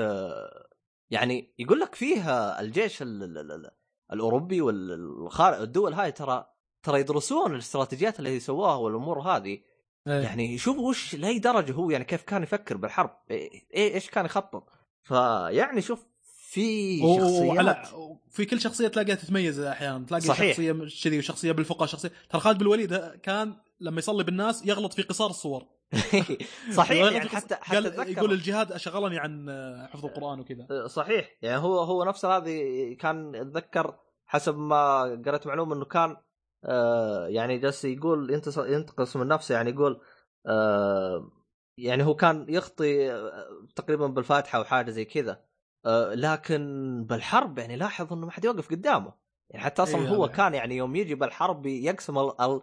يعني 1.10 1.53
يقول 1.60 1.80
لك 1.80 1.95
فيها 1.95 2.61
الجيش 2.61 3.02
ال- 3.02 3.24
ال- 3.24 3.52
ال- 3.52 3.72
الأوروبي 4.14 4.61
والدول 4.61 5.94
هاي 5.94 6.11
ترى 6.11 6.45
ترى 6.84 6.99
يدرسون 6.99 7.53
الاستراتيجيات 7.53 8.20
اللي 8.20 8.40
سووها 8.40 8.76
والأمور 8.76 9.20
هذه 9.22 9.60
إيه. 10.07 10.21
يعني 10.21 10.57
شوفوا 10.57 10.89
وش 10.89 11.15
لأي 11.15 11.39
درجة 11.39 11.71
هو 11.71 11.89
يعني 11.89 12.05
كيف 12.05 12.21
كان 12.21 12.43
يفكر 12.43 12.77
بالحرب 12.77 13.17
إيه 13.31 13.93
إيش 13.93 14.09
كان 14.09 14.25
يخطط. 14.25 14.69
فيعني 15.01 15.81
شوف 15.81 16.05
في 16.53 16.99
شخصيات 16.99 17.88
في 18.30 18.45
كل 18.45 18.61
شخصية 18.61 18.88
تلاقيها 18.88 19.15
تتميز 19.15 19.59
أحيانا 19.59 20.05
تلاقي 20.05 20.21
صحيح. 20.21 20.51
شخصية 20.51 20.71
كذي 21.03 21.19
وشخصيه 21.19 21.51
بالفقه 21.51 21.85
شخصية. 21.85 22.11
ترى 22.30 22.41
خالد 22.41 22.57
بن 22.57 22.65
الوليد 22.65 22.95
كان 23.23 23.55
لما 23.80 23.99
يصلي 23.99 24.23
بالناس 24.23 24.65
يغلط 24.65 24.93
في 24.93 25.01
قصار 25.01 25.30
الصور. 25.30 25.65
صحيح 26.77 27.11
يعني 27.11 27.30
حتى 27.30 27.55
حتى 27.55 27.89
قال 27.89 28.09
يقول 28.09 28.31
الجهاد 28.31 28.77
شغلني 28.77 29.19
عن 29.19 29.49
حفظ 29.91 30.05
القرآن 30.05 30.39
وكذا. 30.39 30.88
صحيح. 30.88 31.38
يعني 31.41 31.57
هو 31.57 31.80
هو 31.80 32.03
نفس 32.03 32.25
هذه 32.25 32.93
كان 32.99 33.35
اتذكر 33.35 33.95
حسب 34.25 34.57
ما 34.57 35.01
قرأت 35.25 35.47
معلومة 35.47 35.75
إنه 35.75 35.85
كان 35.85 36.17
آه 36.65 37.27
يعني 37.27 37.57
جالس 37.57 37.85
يقول 37.85 38.41
ينتقص 38.57 39.15
من 39.15 39.27
نفسه 39.27 39.56
يعني 39.56 39.69
يقول 39.69 40.02
آه 40.48 41.31
يعني 41.77 42.03
هو 42.03 42.15
كان 42.15 42.45
يخطي 42.49 43.11
آه، 43.11 43.68
تقريبا 43.76 44.07
بالفاتحة 44.07 44.57
أو 44.60 44.64
حاجة 44.64 44.91
زي 44.91 45.06
كذا. 45.06 45.44
آه 45.85 46.14
لكن 46.14 46.64
بالحرب 47.10 47.57
يعني 47.60 47.76
لاحظ 47.76 48.14
إنه 48.14 48.26
ما 48.26 48.31
حد 48.31 48.45
يوقف 48.45 48.69
قدامه. 48.69 49.14
يعني 49.49 49.64
حتى 49.65 49.84
أصلا 49.84 50.02
إيه 50.02 50.07
هو 50.07 50.26
هذا. 50.26 50.34
كان 50.34 50.53
يعني 50.53 50.77
يوم 50.77 50.95
يجي 50.95 51.15
بالحرب 51.15 51.65
يقسم 51.65 52.18
ال- 52.19 52.41
ال- 52.41 52.61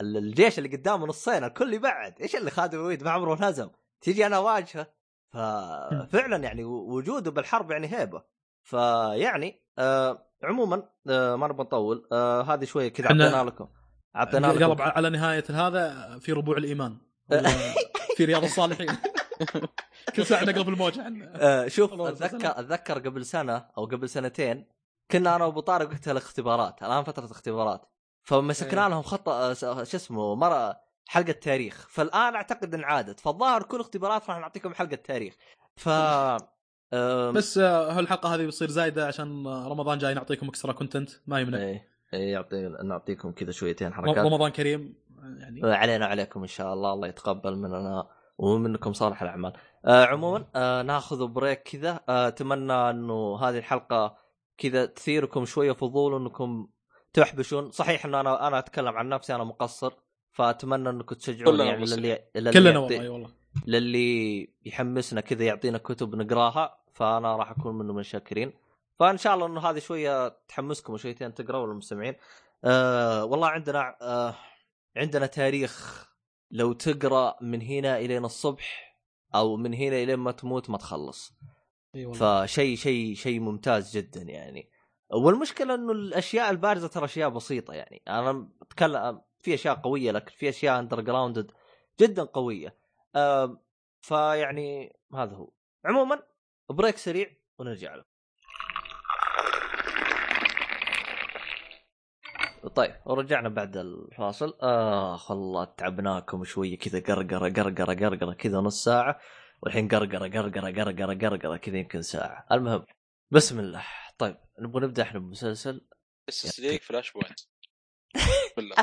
ال- 0.00 0.16
الجيش 0.16 0.58
اللي 0.58 0.76
قدامه 0.76 1.06
نصين 1.06 1.44
الكل 1.44 1.74
يبعد. 1.74 2.20
إيش 2.20 2.36
اللي 2.36 2.50
الوليد 2.74 3.04
ما 3.04 3.10
عمره 3.10 3.34
انهزم 3.34 3.68
تيجي 4.00 4.26
أنا 4.26 4.36
أواجهه. 4.36 4.86
ففعلا 5.32 6.36
يعني 6.36 6.64
وجوده 6.64 7.30
بالحرب 7.30 7.70
يعني 7.70 7.86
هيبة. 7.98 8.22
فيعني 8.70 9.62
آه 9.78 10.26
عموما 10.44 10.82
آه 11.08 11.36
ما 11.36 11.48
نبغى 11.48 11.62
نطول 11.64 12.08
آه 12.12 12.42
هذه 12.42 12.64
شوية 12.64 12.88
كذا 12.88 13.06
إحنا 13.06 13.24
أعطينا 13.34 13.50
لكم 13.50 13.68
أعطينا 14.16 14.46
لكم. 14.46 14.64
قلب 14.64 14.80
على 14.80 15.10
نهاية 15.10 15.44
هذا 15.50 16.18
في 16.18 16.32
ربوع 16.32 16.56
الإيمان. 16.56 16.98
في 18.16 18.24
رياض 18.24 18.42
الصالحين. 18.44 18.88
كل 20.16 20.26
ساعة 20.26 20.44
نقلب 20.44 20.68
الموجه 20.68 21.12
آه 21.34 21.68
شوف. 21.68 21.92
أتذكر 21.92 22.50
أتذكر 22.60 22.98
قبل 22.98 23.26
سنة 23.26 23.66
أو 23.78 23.84
قبل 23.84 24.08
سنتين 24.08 24.66
كنا 25.10 25.36
أنا 25.36 25.44
وابو 25.44 25.60
طارق 25.60 25.88
وقتها 25.90 26.12
الاختبارات 26.12 26.82
الآن 26.82 27.04
فترة 27.04 27.24
اختبارات. 27.24 27.86
فمسكنا 28.22 28.82
إيه. 28.82 28.88
لهم 28.88 29.02
خط 29.02 29.28
آه، 29.28 29.52
س- 29.52 29.64
شو 29.64 29.96
اسمه 29.96 30.34
مرة 30.34 30.76
حلقة 31.08 31.32
تاريخ. 31.32 31.86
فالآن 31.90 32.34
أعتقد 32.34 32.74
انعادت 32.74 33.20
فالظاهر 33.20 33.62
كل 33.62 33.80
اختبارات 33.80 34.28
راح 34.30 34.38
نعطيكم 34.38 34.74
حلقة 34.74 34.94
تاريخ. 34.96 35.34
ف 35.76 35.88
آم، 35.88 36.38
بس 37.32 37.58
آه، 37.58 37.92
هالحلقة 37.92 38.34
هذه 38.34 38.46
بتصير 38.46 38.68
زايدة 38.68 39.06
عشان 39.06 39.46
آه، 39.46 39.68
رمضان 39.68 39.98
جاي 39.98 40.14
نعطيكم 40.14 40.48
extra 40.48 40.72
content 40.72 41.10
ما 41.26 41.40
يمنع 41.40 41.58
إيه 41.58 41.88
إيه 42.14 42.32
يعطي 42.32 42.68
نعطيكم 42.84 43.32
كذا 43.32 43.50
شويتين 43.50 43.94
حركات. 43.94 44.18
رمضان 44.18 44.50
كريم 44.50 44.94
آه، 45.18 45.40
يعني 45.40 45.74
علينا 45.74 46.06
وعليكم 46.06 46.40
إن 46.40 46.46
شاء 46.46 46.74
الله 46.74 46.92
الله 46.92 47.08
يتقبل 47.08 47.56
مننا 47.56 48.08
ومنكم 48.38 48.92
صالح 48.92 49.22
الأعمال. 49.22 49.52
آه 49.86 50.04
عموما 50.04 50.46
آه 50.54 50.82
ناخذ 50.82 51.26
break 51.26 51.62
كذا. 51.62 52.00
آه 52.08 52.28
أتمنى 52.28 52.72
إنه 52.72 53.36
هذه 53.36 53.58
الحلقة 53.58 54.16
كذا 54.58 54.86
تثيركم 54.86 55.44
شوية 55.44 55.72
فضول 55.72 56.22
انكم 56.22 56.68
تحبشون. 57.12 57.70
صحيح 57.70 58.06
ان 58.06 58.14
أنا 58.14 58.46
أنا 58.46 58.58
أتكلم 58.58 58.96
عن 58.96 59.08
نفسي 59.08 59.34
أنا 59.34 59.44
مقصر 59.44 59.92
فأتمنى 60.32 60.90
إنكم 60.90 61.14
تشجعوني 61.14 61.58
كلنا 61.58 61.64
يعني. 61.64 61.84
للي 61.84 62.18
للي 62.34 62.50
كلنا 62.50 62.78
والله 62.78 63.00
اي 63.00 63.08
والله. 63.08 63.28
للي 63.66 64.48
يحمسنا 64.64 65.20
كذا 65.20 65.44
يعطينا 65.44 65.78
كتب 65.78 66.14
نقراها. 66.14 66.79
فأنا 66.94 67.36
راح 67.36 67.50
أكون 67.50 67.78
منه 67.78 67.92
من 67.92 68.00
الشاكرين 68.00 68.52
فإن 68.98 69.18
شاء 69.18 69.34
الله 69.34 69.46
إنه 69.46 69.60
هذه 69.60 69.78
شوية 69.78 70.28
تحمسكم 70.48 70.92
وشويتين 70.92 71.34
تقرأوا 71.34 71.66
المستمعين 71.66 72.14
آه 72.64 73.24
والله 73.24 73.48
عندنا 73.48 73.96
آه 74.02 74.34
عندنا 74.96 75.26
تاريخ. 75.26 76.06
لو 76.50 76.72
تقرأ 76.72 77.36
من 77.40 77.62
هنا 77.62 77.98
الين 77.98 78.24
الصبح 78.24 78.96
أو 79.34 79.56
من 79.56 79.74
هنا 79.74 79.96
الين 80.02 80.16
ما 80.16 80.32
تموت 80.32 80.70
ما 80.70 80.78
تخلص. 80.78 81.32
فشيء 82.14 82.76
شيء 82.76 83.14
شيء 83.14 83.40
ممتاز 83.40 83.96
جدا 83.96 84.22
يعني. 84.22 84.70
والمشكلة 85.12 85.74
إنه 85.74 85.92
الأشياء 85.92 86.50
البارزة 86.50 86.88
ترى 86.88 87.04
أشياء 87.04 87.28
بسيطة 87.28 87.74
يعني. 87.74 88.02
أنا 88.08 88.48
أتكلم 88.62 89.20
في 89.40 89.54
أشياء 89.54 89.74
قوية 89.74 90.12
لكن 90.12 90.32
في 90.36 90.48
أشياء 90.48 90.78
underground 90.78 91.52
جدا 92.00 92.24
قوية. 92.24 92.76
أم، 93.16 93.58
فيعني 94.00 94.96
هذا 95.14 95.36
هو. 95.36 95.50
عموما 95.84 96.22
break 96.70 96.96
سريع 96.96 97.30
ونرجع 97.58 97.94
له. 97.94 98.04
طيب 102.74 102.94
ورجعنا 103.06 103.48
بعد 103.48 103.76
الفاصل. 103.76 104.58
آخ 104.60 105.30
والله 105.30 105.64
تعبناكم 105.64 106.44
شوية 106.44 106.78
كذا 106.78 107.00
قرقرة 107.00 107.48
قرقرة 107.48 107.94
قرقرة 107.94 108.32
كذا 108.32 108.58
نص 108.58 108.84
ساعة 108.84 109.20
والحين 109.62 109.88
قرقرة 109.88 110.28
قرقرة 110.28 110.70
قرقرة 110.70 111.14
قرقرة 111.28 111.56
كذا 111.56 111.78
يمكن 111.78 112.02
ساعة. 112.02 112.46
المهم 112.52 112.86
بسم 113.30 113.60
الله. 113.60 113.84
طيب 114.18 114.36
نبغى 114.58 114.86
نبدأ 114.86 115.02
إحنا 115.02 115.18
بمسلسل. 115.20 115.86
اس 116.28 116.60
The 116.60 116.78
Flash 116.78 117.12
Point. 117.12 117.40
بالله. 118.56 118.76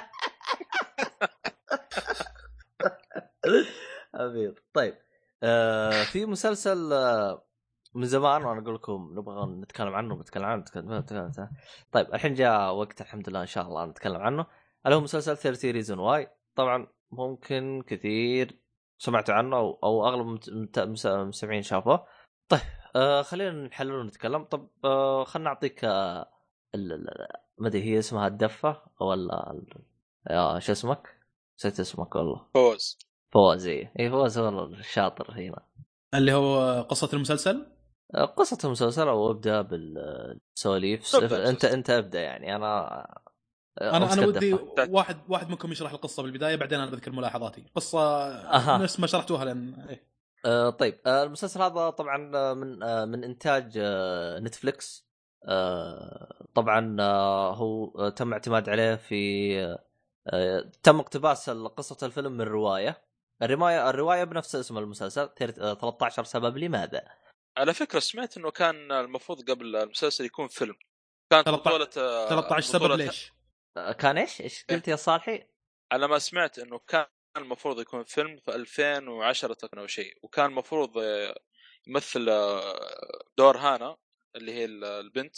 طيب 4.74 4.98
آه 5.44 6.04
في 6.04 6.26
مسلسل 6.26 6.94
آه 6.94 7.47
من 7.98 8.06
زمان 8.06 8.46
وأنا 8.46 8.62
أقول 8.62 8.76
لكم 8.76 9.10
نبغى 9.14 9.46
نتكلم 9.46 9.94
عنه 9.94 10.16
بنتكلم 10.16 10.46
عنه 10.46 10.62
نتكلم 10.62 10.94
نتكلم 10.94 11.32
عنه. 11.38 11.50
طيب 11.92 12.14
الحين 12.14 12.34
جاء 12.34 12.74
وقت 12.76 13.02
الحمد 13.02 13.30
لله 13.30 13.42
إن 13.42 13.46
شاء 13.46 13.68
الله 13.68 13.86
نتكلم 13.86 14.22
عنه. 14.22 14.46
اللي 14.86 14.96
هو 14.96 15.02
مسلسل 15.02 15.38
13 15.38 15.72
Reasons 15.72 16.00
Why. 16.00 16.28
طبعا 16.56 16.88
ممكن 17.12 17.84
كثير 17.88 18.60
سمعتوا 18.98 19.36
عنه 19.36 19.58
أو, 19.58 19.80
أو 19.84 20.08
أغلب 20.08 20.40
المستمعين 21.06 21.62
شافوه. 21.62 22.08
طيب 22.50 22.60
آه 22.96 23.22
خلينا 23.22 23.52
نحلل 23.68 23.92
ونتكلم. 23.92 24.44
طب 24.44 24.70
آه 24.86 25.24
خلينا 25.24 25.50
نعطيك 25.50 25.86
آه 25.86 26.32
ما 27.58 27.68
أدري 27.68 27.84
هي 27.84 28.00
اسمها 28.00 28.28
الدفة 28.28 28.82
ولا 29.00 30.60
شو 30.60 30.72
اسمك؟ 30.72 31.18
نسيت 31.58 31.80
اسمك 31.80 32.16
والله. 32.16 32.48
فوز. 32.54 32.98
فواز 33.32 33.68
اي 33.68 33.92
إيه 34.00 34.10
فواز 34.10 34.38
هو 34.38 34.66
الشاطر 34.66 35.32
هنا. 35.32 35.66
اللي 36.14 36.34
هو 36.34 36.82
قصة 36.82 37.10
المسلسل؟ 37.14 37.77
قصة 38.16 38.58
المسلسل 38.64 39.08
أو 39.08 39.32
أبدأ 39.32 39.62
بالسواليف؟ 39.62 41.16
انت 41.16 41.66
أنت 41.66 41.90
أبدأ 41.90 42.22
يعني 42.22 42.56
أنا 42.56 42.88
أنا 43.82 44.14
أنا 44.14 44.26
ودي 44.28 44.54
الدفة. 44.56 44.88
واحد 44.92 45.18
واحد 45.30 45.50
منكم 45.50 45.72
يشرح 45.72 45.92
القصة 45.92 46.24
بالبداية 46.24 46.56
بعدين 46.56 46.80
أنا 46.80 46.92
بذكر 46.92 47.12
ملاحظاتي. 47.12 47.66
قصة. 47.76 48.78
نفس 48.78 49.00
ما 49.00 49.08
شرحتوها 49.08 49.46
لأن 49.46 49.74
إيه. 49.90 50.04
آه 50.46 50.70
طيب. 50.70 51.00
آه 51.06 51.24
المسلسل 51.24 51.62
هذا 51.62 51.90
طبعا 51.90 52.18
من 52.54 52.84
آه 52.84 53.06
من 53.06 53.24
إنتاج 53.24 53.74
آه 53.78 54.40
نتفليكس. 54.40 55.08
آه 55.50 56.34
طبعا 56.56 56.98
آه 57.00 57.54
هو 57.56 57.86
آه 58.00 58.10
تم 58.10 58.34
اعتماد 58.34 58.70
عليه 58.70 58.96
في 58.96 59.60
آه 60.28 60.72
تم 60.84 61.00
اقتباس 61.00 61.50
قصة 61.50 62.06
الفيلم 62.08 62.32
من 62.32 62.42
رواية. 62.42 63.02
الرواية 63.42 63.90
الرواية 63.90 64.24
بنفس 64.24 64.56
اسم 64.56 64.78
المسلسل 64.78 65.28
تير- 65.30 65.56
آه، 65.62 65.74
13 65.74 66.24
سبب 66.24 66.58
لماذا؟ 66.58 67.02
على 67.58 67.74
فكرة 67.74 68.00
سمعت 68.00 68.38
إنه 68.38 68.52
كان 68.52 68.92
المفروض 68.92 69.50
قبل 69.52 69.76
المسلسل 69.76 70.26
يكون 70.26 70.48
فيلم 70.48 70.76
كانت 71.32 71.46
13 71.50 71.62
بطولة 71.70 71.90
آه، 72.08 72.30
13 72.30 72.62
سبب 72.72 72.88
بطولة- 72.88 72.98
ليش؟ 72.98 73.32
آه 73.78 73.92
كان 73.92 74.18
إيش؟ 74.18 74.42
إيش 74.42 74.66
قلت 74.70 74.88
يا 74.88 74.96
صالحي؟ 74.96 75.48
على 75.92 76.08
ما 76.08 76.20
سمعت 76.20 76.60
إنه 76.60 76.80
كان 76.80 77.06
المفروض 77.38 77.80
يكون 77.80 78.04
فيلم 78.04 78.38
في 78.40 78.56
2010 78.56 79.54
تقريبا 79.54 79.82
أو 79.82 79.88
شيء 79.88 80.18
وكان 80.24 80.46
المفروض 80.46 80.98
آه، 80.98 81.40
يمثل 81.88 82.30
آه، 82.30 83.24
دور 83.38 83.58
هانا 83.58 83.98
اللي 84.36 84.52
هي 84.54 84.66
ال- 84.66 84.84
البنت 84.86 85.36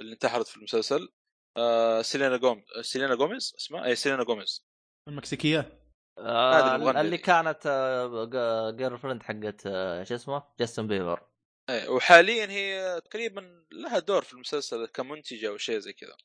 اللي 0.00 0.12
انتحرت 0.12 0.46
في 0.46 0.56
المسلسل 0.56 1.08
آه، 1.56 2.02
سيلينا 2.02 2.36
جوم- 2.36 2.64
سيلينا 2.80 3.14
جوميز 3.14 3.54
اسمها 3.58 3.84
اي 3.84 3.96
سيلينا 3.96 4.24
جوميز 4.24 4.66
المكسيكية 5.08 5.78
آه 6.18 6.76
اللي 7.00 7.18
كانت 7.18 7.66
آه 7.66 8.70
girlfriend 8.70 9.22
حقت 9.22 9.62
آه 9.66 10.04
شو 10.04 10.14
اسمه؟ 10.14 10.42
جاستن 10.60 10.86
بيبر 10.86 11.28
إيه، 11.70 11.88
وحاليا 11.88 12.46
هي 12.50 13.00
تقريبا 13.00 13.66
لها 13.72 13.98
دور 13.98 14.22
في 14.22 14.32
المسلسل 14.32 14.86
كمنتجة 14.86 15.48
أو 15.48 15.56
شيء 15.56 15.78
زي 15.78 15.92
كذا. 15.92 16.16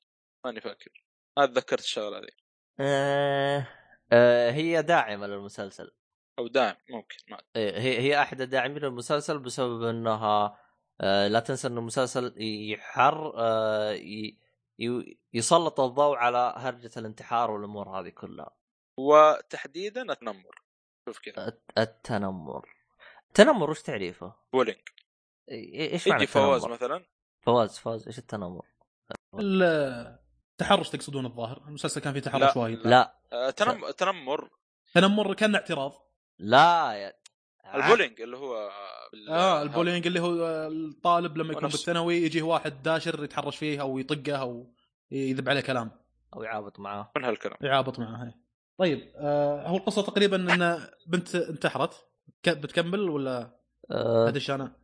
ماني 0.45 0.61
فاكر. 0.61 1.03
ما 1.38 1.43
اتذكرت 1.43 1.80
الشغلة 1.80 2.18
هذه 2.18 2.27
آه 2.80 3.68
آه 4.11 4.51
هي 4.51 4.81
داعمة 4.81 5.27
للمسلسل. 5.27 5.91
أو 6.39 6.47
داعم 6.47 6.76
ممكن 6.89 7.18
ما. 7.27 7.41
إيه، 7.55 7.80
هي 7.80 7.99
هي 7.99 8.22
احد 8.22 8.41
الداعمين 8.41 8.77
للمسلسل 8.77 9.39
بسبب 9.39 9.84
إنها 9.84 10.59
آه 11.01 11.27
لا 11.27 11.39
تنسى 11.39 11.68
إن 11.68 11.77
المسلسل 11.77 12.34
يحر 12.41 13.34
آه 13.38 13.91
ي- 13.91 14.38
ي- 14.80 15.18
يسلط 15.34 15.80
الضوء 15.80 16.18
على 16.18 16.53
هرجة 16.57 16.91
الانتحار 16.97 17.51
والأمور 17.51 17.89
هذه 17.89 18.09
كلها. 18.09 18.57
وتحديدا 18.97 20.01
التنمر. 20.11 20.61
شوف 21.09 21.19
كذا. 21.19 21.47
الت- 21.47 21.77
التنمر. 21.77 22.69
التنمر 23.27 23.69
وش 23.69 23.81
تعريفه؟ 23.81 24.35
bullying. 24.53 24.82
إيش 25.52 26.07
معنى 26.07 26.24
يجي 26.24 26.32
فواز 26.32 26.64
التنمر؟ 26.64 26.76
مثلا؟ 26.76 27.06
فواز 27.41 27.78
فواز 27.78 28.07
إيش 28.07 28.18
التنمر؟ 28.19 28.65
التحرش 29.40 30.90
تقصدون 30.90 31.26
الظاهر؟ 31.26 31.61
المسلسل 31.68 32.02
كان 32.02 32.14
فيه 32.14 32.19
لا. 32.19 32.26
تحرش 32.26 32.57
وايد. 32.57 32.88
لا. 32.88 33.18
آه، 33.34 33.49
تنم... 33.49 33.90
تنمر. 33.91 34.49
تنمر 34.94 35.34
كان 35.34 35.56
اعتراض. 35.56 35.94
لا 36.40 36.94
يا 36.94 37.14
ال 37.76 37.81
bullying 37.81 38.22
اللي 38.22 38.38
هو 38.38 38.69
بال- 39.14 39.30
آه 39.30 39.61
ال 39.61 39.67
bullying 39.67 40.07
اللي 40.07 40.19
هو 40.19 40.48
الطالب 40.68 41.38
لما 41.38 41.52
يكون 41.52 41.64
ونفس- 41.64 41.76
بالثانوي 41.78 42.15
يجيه 42.15 42.41
واحد 42.44 42.84
داشر 42.84 43.24
يتحرش 43.24 43.57
فيه 43.57 43.82
أو 43.82 43.99
يطقه 43.99 44.36
أو 44.41 44.74
يذب 45.11 45.49
عليه 45.49 45.61
كلام. 45.61 45.91
أو 46.36 46.44
يعابط 46.44 46.80
معاه. 46.80 47.11
من 47.18 47.24
هالكلام. 47.26 47.57
يعابط 47.61 47.99
معه 47.99 48.24
هاي 48.24 48.34
طيب 48.78 49.11
آه 49.15 49.68
هو 49.68 49.78
القصة 49.78 50.02
تقريبا 50.02 50.53
إن 50.53 50.88
بنت 51.07 51.36
انتحرت. 51.36 52.07
بتكمل 52.48 53.10
ولا؟ 53.10 53.60
آه 53.91 54.28
ادش 54.28 54.52
أنا 54.52 54.76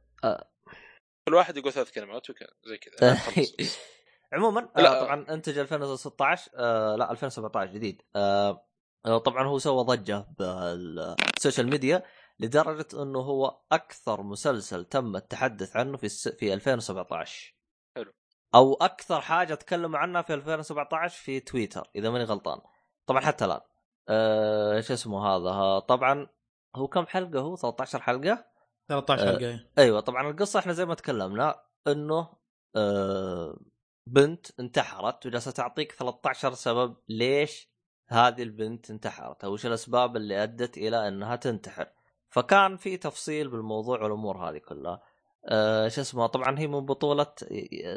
كل 1.27 1.33
واحد 1.33 1.57
يقول 1.57 1.73
ثلاث 1.73 1.91
كلمات 1.91 2.29
وكذا 2.29 2.49
زي 2.63 2.77
كذا. 2.77 3.17
عموما 4.33 4.69
آه 4.77 4.81
لا. 4.81 5.03
طبعا 5.03 5.25
انتج 5.29 5.57
2016 5.57 6.51
آه 6.55 6.95
لا 6.95 7.11
2017 7.11 7.73
جديد. 7.73 8.01
آه 8.15 8.67
آه، 9.05 9.17
طبعا 9.17 9.47
هو 9.47 9.59
سوى 9.59 9.83
ضجة 9.83 10.27
بال 10.39 10.72
social 10.72 11.69
media 11.69 12.03
لدرجة 12.39 12.87
إنه 12.93 13.19
هو 13.19 13.61
أكثر 13.71 14.21
مسلسل 14.21 14.85
تم 14.85 15.15
التحدث 15.15 15.75
عنه 15.75 15.97
في 15.97 16.05
الس... 16.05 16.27
في 16.27 16.53
2017 16.53 17.55
حلو. 17.95 18.13
أو 18.55 18.73
أكثر 18.73 19.21
حاجة 19.21 19.53
تكلموا 19.53 19.99
عنها 19.99 20.21
في 20.21 20.33
2017 20.33 21.23
في 21.23 21.39
تويتر 21.39 21.89
إذا 21.95 22.09
ماني 22.09 22.23
غلطان. 22.23 22.61
طبعا 23.05 23.21
حتى 23.21 23.45
الآن. 23.45 23.61
آه 24.09 24.75
إيش 24.75 24.91
اسمه 24.91 25.27
هذا؟ 25.27 25.79
طبعا 25.79 26.27
هو 26.75 26.87
كم 26.87 27.05
حلقة 27.05 27.39
هو؟ 27.39 27.55
13 27.55 28.01
حلقة؟ 28.01 28.45
13 28.89 29.23
آه. 29.23 29.25
حلقة. 29.25 29.45
إيه. 29.45 29.71
أيوه 29.77 29.99
طبعا 29.99 30.29
القصة 30.29 30.59
إحنا 30.59 30.73
زي 30.73 30.85
ما 30.85 30.93
تكلمنا 30.95 31.55
إنه 31.87 32.27
آه 32.75 33.57
بنت 34.07 34.59
انتحرت 34.59 35.25
وجالسة 35.25 35.51
تعطيك 35.51 35.91
13 35.91 36.53
سبب 36.53 36.95
ليش 37.09 37.69
هذه 38.07 38.43
البنت 38.43 38.89
انتحرت 38.89 39.43
أو 39.43 39.53
وش 39.53 39.65
الأسباب 39.65 40.15
اللي 40.15 40.43
أدت 40.43 40.77
إلى 40.77 41.07
إنها 41.07 41.35
تنتحر. 41.35 41.87
فكان 42.29 42.77
في 42.77 42.97
تفصيل 42.97 43.49
بالموضوع 43.49 44.01
والأمور 44.03 44.49
هذه 44.49 44.57
كلها. 44.57 45.01
آه 45.45 45.87
شو 45.87 46.01
اسمه 46.01 46.27
طبعا 46.27 46.59
هي 46.59 46.67
من 46.67 46.79
بطولة 46.85 47.33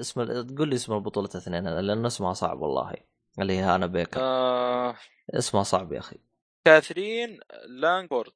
اسم 0.00 0.24
تقول 0.42 0.68
لي 0.68 0.74
اسم 0.74 0.92
البطولة 0.92 1.28
اثنين 1.36 1.68
لأن 1.68 2.06
اسمها 2.06 2.32
صعب 2.32 2.60
والله. 2.60 2.94
اللي 3.40 3.52
هي 3.58 3.74
هانا 3.74 3.86
بيكر. 3.86 4.20
آه... 4.22 4.96
اسمها 5.34 5.62
صعب 5.62 5.92
يا 5.92 5.98
أخي. 5.98 6.16
كاثرين 6.64 7.40
لانغفورد 7.68 8.32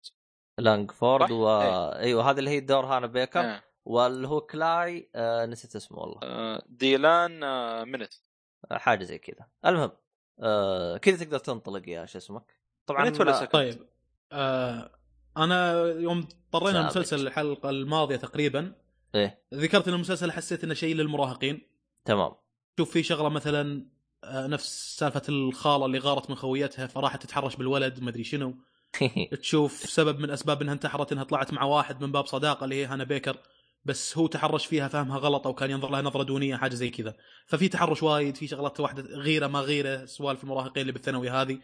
لانجفورد؟ 0.59 1.31
و... 1.31 1.49
أيوه 1.93 2.31
هذه 2.31 2.39
اللي 2.39 2.51
هي 2.51 2.61
دور 2.61 2.87
هانا 2.87 3.07
بيكر. 3.07 3.41
آه. 3.41 3.63
واللي 3.85 4.29
هو 4.29 4.41
كلاي 4.41 5.11
آه 5.15 5.47
نسيت 5.47 5.77
اسمه 5.77 5.99
والله. 5.99 6.19
آه، 6.23 6.63
ديلان 6.69 7.43
آه، 7.45 7.85
مينيت 7.85 8.15
حاجة 8.73 9.05
زي 9.05 9.19
كذا. 9.19 9.47
المهم 9.67 9.91
آه 10.41 10.97
كذا 10.97 11.25
تقدر 11.25 11.39
تنطلق 11.39 11.89
يا 11.89 12.07
شو 12.07 12.19
اسمك. 12.19 12.55
طبعا 12.87 13.05
مينيت 13.05 13.21
ولا 13.21 13.31
آه، 13.31 13.41
second؟ 13.41 13.53
طيب 13.53 13.87
آه 14.33 14.91
أنا 15.37 15.73
يوم 15.83 16.19
اضطرينا 16.19 16.73
سابج. 16.73 16.97
المسلسل 16.97 17.27
الحلقة 17.27 17.71
الماضية 17.71 18.17
تقريبا 18.17 18.73
إيه. 19.15 19.43
ذكرت 19.55 19.89
إن 19.89 19.95
المسلسل 19.95 20.33
حسيت 20.33 20.65
إنه 20.65 20.75
شيء 20.75 20.95
للمراهقين. 20.95 21.63
تمام. 22.05 22.33
شوف 22.79 22.91
في 22.91 23.03
شغلة 23.03 23.29
مثلا 23.29 23.87
آه، 24.25 24.47
نفس 24.47 24.97
سالفة 24.99 25.23
الخالة 25.29 25.87
اللي 25.87 25.99
غارت 25.99 26.31
من 26.31 26.37
خويتها 26.37 26.87
فراحت 26.87 27.23
تتحرش 27.23 27.57
بالولد 27.57 28.01
ما 28.01 28.11
أدري 28.11 28.25
شنو. 28.25 28.55
تشوف 29.43 29.73
سبب 29.73 30.21
من 30.21 30.31
أسباب 30.31 30.63
إنها 30.63 30.75
انتحرت 30.75 31.13
إنها 31.13 31.25
طلعت 31.25 31.53
مع 31.53 31.63
واحد 31.63 32.05
من 32.05 32.13
باب 32.13 32.27
صداقة 32.27 32.65
اللي 32.65 32.75
هي 32.75 32.87
هانا 32.87 33.05
بيكر 33.05 33.37
بس 33.85 34.19
هو 34.19 34.27
تحرش 34.27 34.67
فيها 34.67 34.89
فهمها 34.89 35.19
غلط 35.19 35.47
أو 35.47 35.55
كان 35.55 35.71
ينظر 35.71 35.91
لها 35.91 36.03
نظرة 36.03 36.23
دونية 36.23 36.57
حاجة 36.57 36.75
زي 36.75 36.91
كذا. 36.91 37.15
ففي 37.47 37.69
تحرش 37.69 38.03
وايد 38.03 38.37
في 38.37 38.47
شغلات 38.47 38.81
واحدة 38.81 39.03
غيرة 39.03 39.47
ما 39.47 39.61
غيرة 39.61 40.05
سوالف 40.05 40.45
المراهقين 40.45 40.81
اللي 40.81 40.93
بالثانوي 40.93 41.31
هذه. 41.31 41.59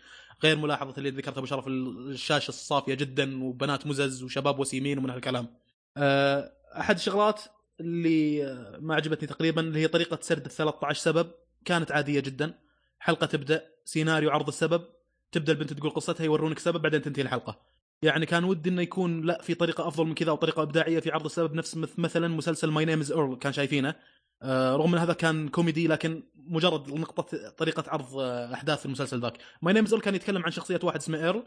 غير 0.45 0.57
ملاحظة 0.57 0.95
اللي 0.99 1.11
ذكرتها 1.11 1.39
أبو 1.39 1.47
شرف 1.47 1.69
الشاشة 1.69 2.49
الصافية 2.49 2.95
جدا 2.95 3.45
وبنات 3.45 3.87
مزز 3.87 4.23
وشباب 4.23 4.59
وسيمين 4.59 4.99
ومن 4.99 5.11
هالكلام. 5.11 5.49
أه، 5.97 6.53
أحد 6.79 6.95
الشغلات 6.95 7.43
اللي 7.81 8.45
ما 8.81 8.95
عجبتني 8.95 9.29
تقريبا 9.29 9.61
اللي 9.61 9.81
هي 9.81 9.89
طريقة 9.89 10.19
سرد 10.21 10.45
ال 10.45 10.51
13 10.51 11.03
سبب 11.03 11.31
كانت 11.65 11.93
عادية 11.93 12.21
جدا. 12.21 12.55
حلقة 12.99 13.27
تبدأ 13.27 13.65
سيناريو 13.85 14.31
عرض 14.31 14.49
السبب 14.49 14.85
تبدأ 15.33 15.53
البنت 15.53 15.73
تقول 15.73 15.91
قصتها 15.91 16.25
يورونك 16.25 16.59
سبب 16.59 16.83
بعدين 16.83 17.03
تنتهي 17.03 17.23
الحلقة. 17.23 17.77
يعني 18.03 18.27
كان 18.27 18.45
ودي 18.45 18.71
إنه 18.71 18.83
يكون 18.83 19.23
لا 19.23 19.43
في 19.43 19.55
طريقة 19.55 19.89
أفضل 19.89 20.07
من 20.07 20.15
كذا 20.15 20.31
أو 20.31 20.37
طريقة 20.37 20.63
إبداعية 20.63 21.01
في 21.01 21.11
عرض 21.11 21.25
السبب 21.25 21.55
نفس 21.55 21.79
مثلا 21.99 22.29
مسلسل 22.29 22.71
My 22.71 22.85
Name 22.85 23.01
Is 23.01 23.13
Earl 23.13 23.37
كان 23.37 23.53
شايفينه. 23.53 23.95
آه 24.43 24.77
رغم 24.77 24.95
إن 24.95 25.01
هذا 25.01 25.13
كان 25.13 25.49
كوميدي 25.49 25.89
لكن 25.89 26.23
مجرد 26.35 26.89
نقطة 26.91 27.51
طريقة 27.51 27.85
عرض 27.89 28.19
آه 28.19 28.55
أحداث 28.55 28.87
المسلسل 28.87 29.21
ذاك. 29.21 29.39
My 29.63 29.75
Name 29.75 29.85
Is 29.85 29.93
Earl 29.93 30.05
كان 30.05 30.15
يتكلم 30.15 30.43
عن 30.45 30.51
شخصية 30.51 30.81
واحد 30.83 30.97
اسمه 30.97 31.19
إيرل 31.19 31.43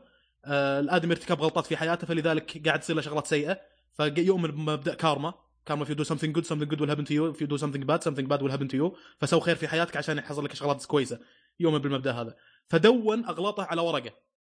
آه 0.45 0.79
الآدمي 0.79 1.13
ارتكب 1.13 1.41
غلطات 1.41 1.65
في 1.65 1.77
حياته 1.77 2.07
فلذلك 2.07 2.61
قاعد 2.65 2.79
تصير 2.79 2.95
له 2.95 3.01
شغلات 3.01 3.27
سيئة. 3.27 3.59
فيؤمن 3.93 4.51
بمبدأ 4.51 4.93
كارما. 4.93 5.33
كارما 5.65 5.85
do 5.85 6.03
something 6.03 6.33
good 6.37 6.45
something 6.45 6.69
good 6.69 6.79
will 6.79 6.89
happen 6.89 7.05
to 7.05 7.13
you. 7.13 7.33
If 7.33 7.41
you 7.41 7.47
do 7.47 7.57
something 7.57 7.85
bad 7.85 8.03
something 8.03 8.27
bad 8.27 8.41
will 8.41 8.51
happen 8.51 8.67
to 8.67 8.77
you. 8.77 8.97
فسوي 9.17 9.41
خير 9.41 9.55
في 9.55 9.67
حياتك 9.67 9.97
عشان 9.97 10.17
يحصل 10.17 10.45
لك 10.45 10.53
شغلات 10.53 10.85
كويسة. 10.85 11.19
يؤمن 11.59 11.77
بالمبدأ 11.77 12.11
هذا 12.11 12.35
فدون 12.67 13.25
أغلاطه 13.25 13.63
على 13.63 13.81
ورقة 13.81 14.11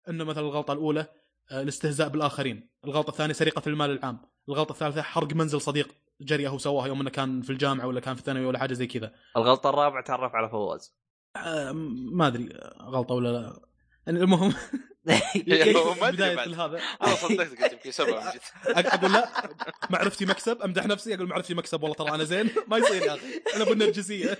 إنه 0.09 0.23
مثلا 0.23 0.43
الغلطة 0.43 0.73
الأولى 0.73 1.05
آه، 1.51 1.61
الاستهزاء 1.61 2.09
بالآخرين، 2.09 2.69
الغلطة 2.85 3.09
الثانية 3.09 3.33
سرقة 3.33 3.61
المال 3.67 3.91
العام، 3.91 4.19
الغلطة 4.49 4.71
الثالثة 4.71 5.01
حرق 5.01 5.33
منزل 5.33 5.61
صديق 5.61 5.95
جريئه 6.21 6.49
هو 6.49 6.57
سواها 6.57 6.87
يوم 6.87 7.01
إنه 7.01 7.09
كان 7.09 7.41
في 7.41 7.49
الجامعة 7.49 7.87
ولا 7.87 7.99
كان 7.99 8.13
في 8.13 8.19
الثانوي 8.19 8.45
ولا 8.45 8.59
حاجة 8.59 8.73
زي 8.73 8.87
كذا. 8.87 9.13
الغلطة 9.37 9.69
الرابعة 9.69 10.03
تعرف 10.03 10.35
على 10.35 10.49
فواز. 10.49 10.97
آه 11.35 11.71
ما 12.11 12.27
أدري 12.27 12.49
غلطة 12.81 13.15
ولا 13.15 13.29
لا. 13.29 13.59
يعني 14.07 14.19
المهم 14.19 14.53
بداية 16.11 16.65
هذا 16.65 16.81
أنا 17.01 17.15
صدقتك 17.15 17.73
يمكن 17.73 17.91
سبب 17.91 18.13
أقول 18.67 19.13
لا 19.13 19.49
معرفتي 19.89 20.25
مكسب 20.25 20.61
أمدح 20.61 20.85
نفسي 20.85 21.15
أقول 21.15 21.27
معرفتي 21.27 21.53
مكسب 21.53 21.83
والله 21.83 21.95
ترى 21.95 22.09
أنا 22.09 22.23
زين. 22.23 22.49
ما 22.67 22.77
يصير 22.77 23.03
يا 23.03 23.13
أخي. 23.13 23.41
أنا 23.55 23.63
أبو 23.63 23.73
النرجسية. 23.73 24.37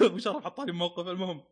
مشرف 0.00 0.44
حطاني 0.44 0.72
بموقف 0.72 1.06
المهم. 1.08 1.44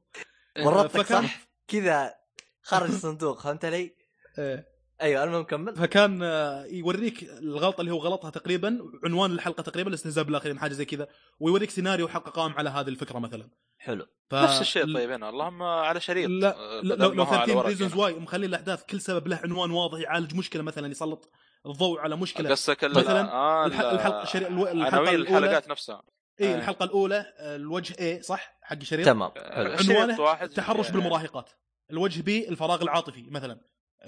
مرات 0.59 1.01
صح. 1.01 1.40
كذا 1.68 2.14
خارج 2.62 2.90
الصندوق 2.90 3.40
فهمت 3.40 3.64
علي؟ 3.64 3.97
إيه. 4.39 4.76
أيوه 5.02 5.24
المهم 5.24 5.43
كمل 5.43 5.77
فكان 5.77 6.23
آه، 6.23 6.64
يوريك 6.64 7.23
الغلطة 7.23 7.81
اللي 7.81 7.93
هو 7.93 7.98
غلطها 7.98 8.31
تقريبا 8.31 8.78
عنوان 9.05 9.31
الحلقة 9.31 9.62
تقريبا 9.62 9.89
الاستهزاء 9.89 10.24
بالاخرين 10.24 10.59
حاجة 10.59 10.73
زي 10.73 10.85
كذا. 10.85 11.09
ويوريك 11.40 11.70
سيناريو 11.70 12.09
حلقه 12.09 12.31
قام 12.31 12.52
على 12.52 12.70
هذه 12.70 12.89
الفكرة 12.89 13.18
مثلا. 13.18 13.51
حلو. 13.78 14.06
ف... 14.31 14.35
نفس 14.35 14.60
الشيء 14.60 14.94
طيب 14.94 15.10
هنا 15.10 15.28
اللهم 15.28 15.62
على 15.62 16.01
شريط. 16.01 16.31
لا, 16.31 16.56
آه، 16.56 16.81
لا 16.81 16.94
لو, 16.94 17.12
لو 17.12 17.24
13 17.24 17.66
Reasons 17.66 17.95
Why 17.95 18.15
مخلين 18.14 18.48
الأحداث 18.48 18.85
كل 18.85 19.01
سبب 19.01 19.28
له 19.28 19.40
عنوان 19.44 19.70
واضح 19.70 19.98
يعالج 19.98 20.35
مشكلة 20.35 20.62
مثلا 20.62 20.89
يسلط 20.89 21.31
الضوء 21.66 22.01
على 22.01 22.16
مشكلة. 22.16 22.51
قصدك 22.51 22.85
مثلا 22.85 23.32
آه 23.32 23.66
الحلقة 23.66 24.23
الشري... 24.23 24.47
الحلقة 24.47 25.14
الحلقات 25.14 25.68
نفسها. 25.68 26.02
اي 26.40 26.55
آه. 26.55 26.59
الحلقة 26.59 26.85
الأولى 26.85 27.27
الوجه 27.40 27.97
A 28.01 28.23
صح؟ 28.23 28.59
حق 28.62 28.77
الشريط 28.77 29.06
تمام 29.06 29.31
عنوانه 29.36 30.47
تحرش 30.47 30.90
بالمراهقات. 30.90 31.51
الوجه 31.90 32.23
B 32.23 32.49
الفراغ 32.48 32.82
العاطفي 32.82 33.31
مثلا. 33.31 33.60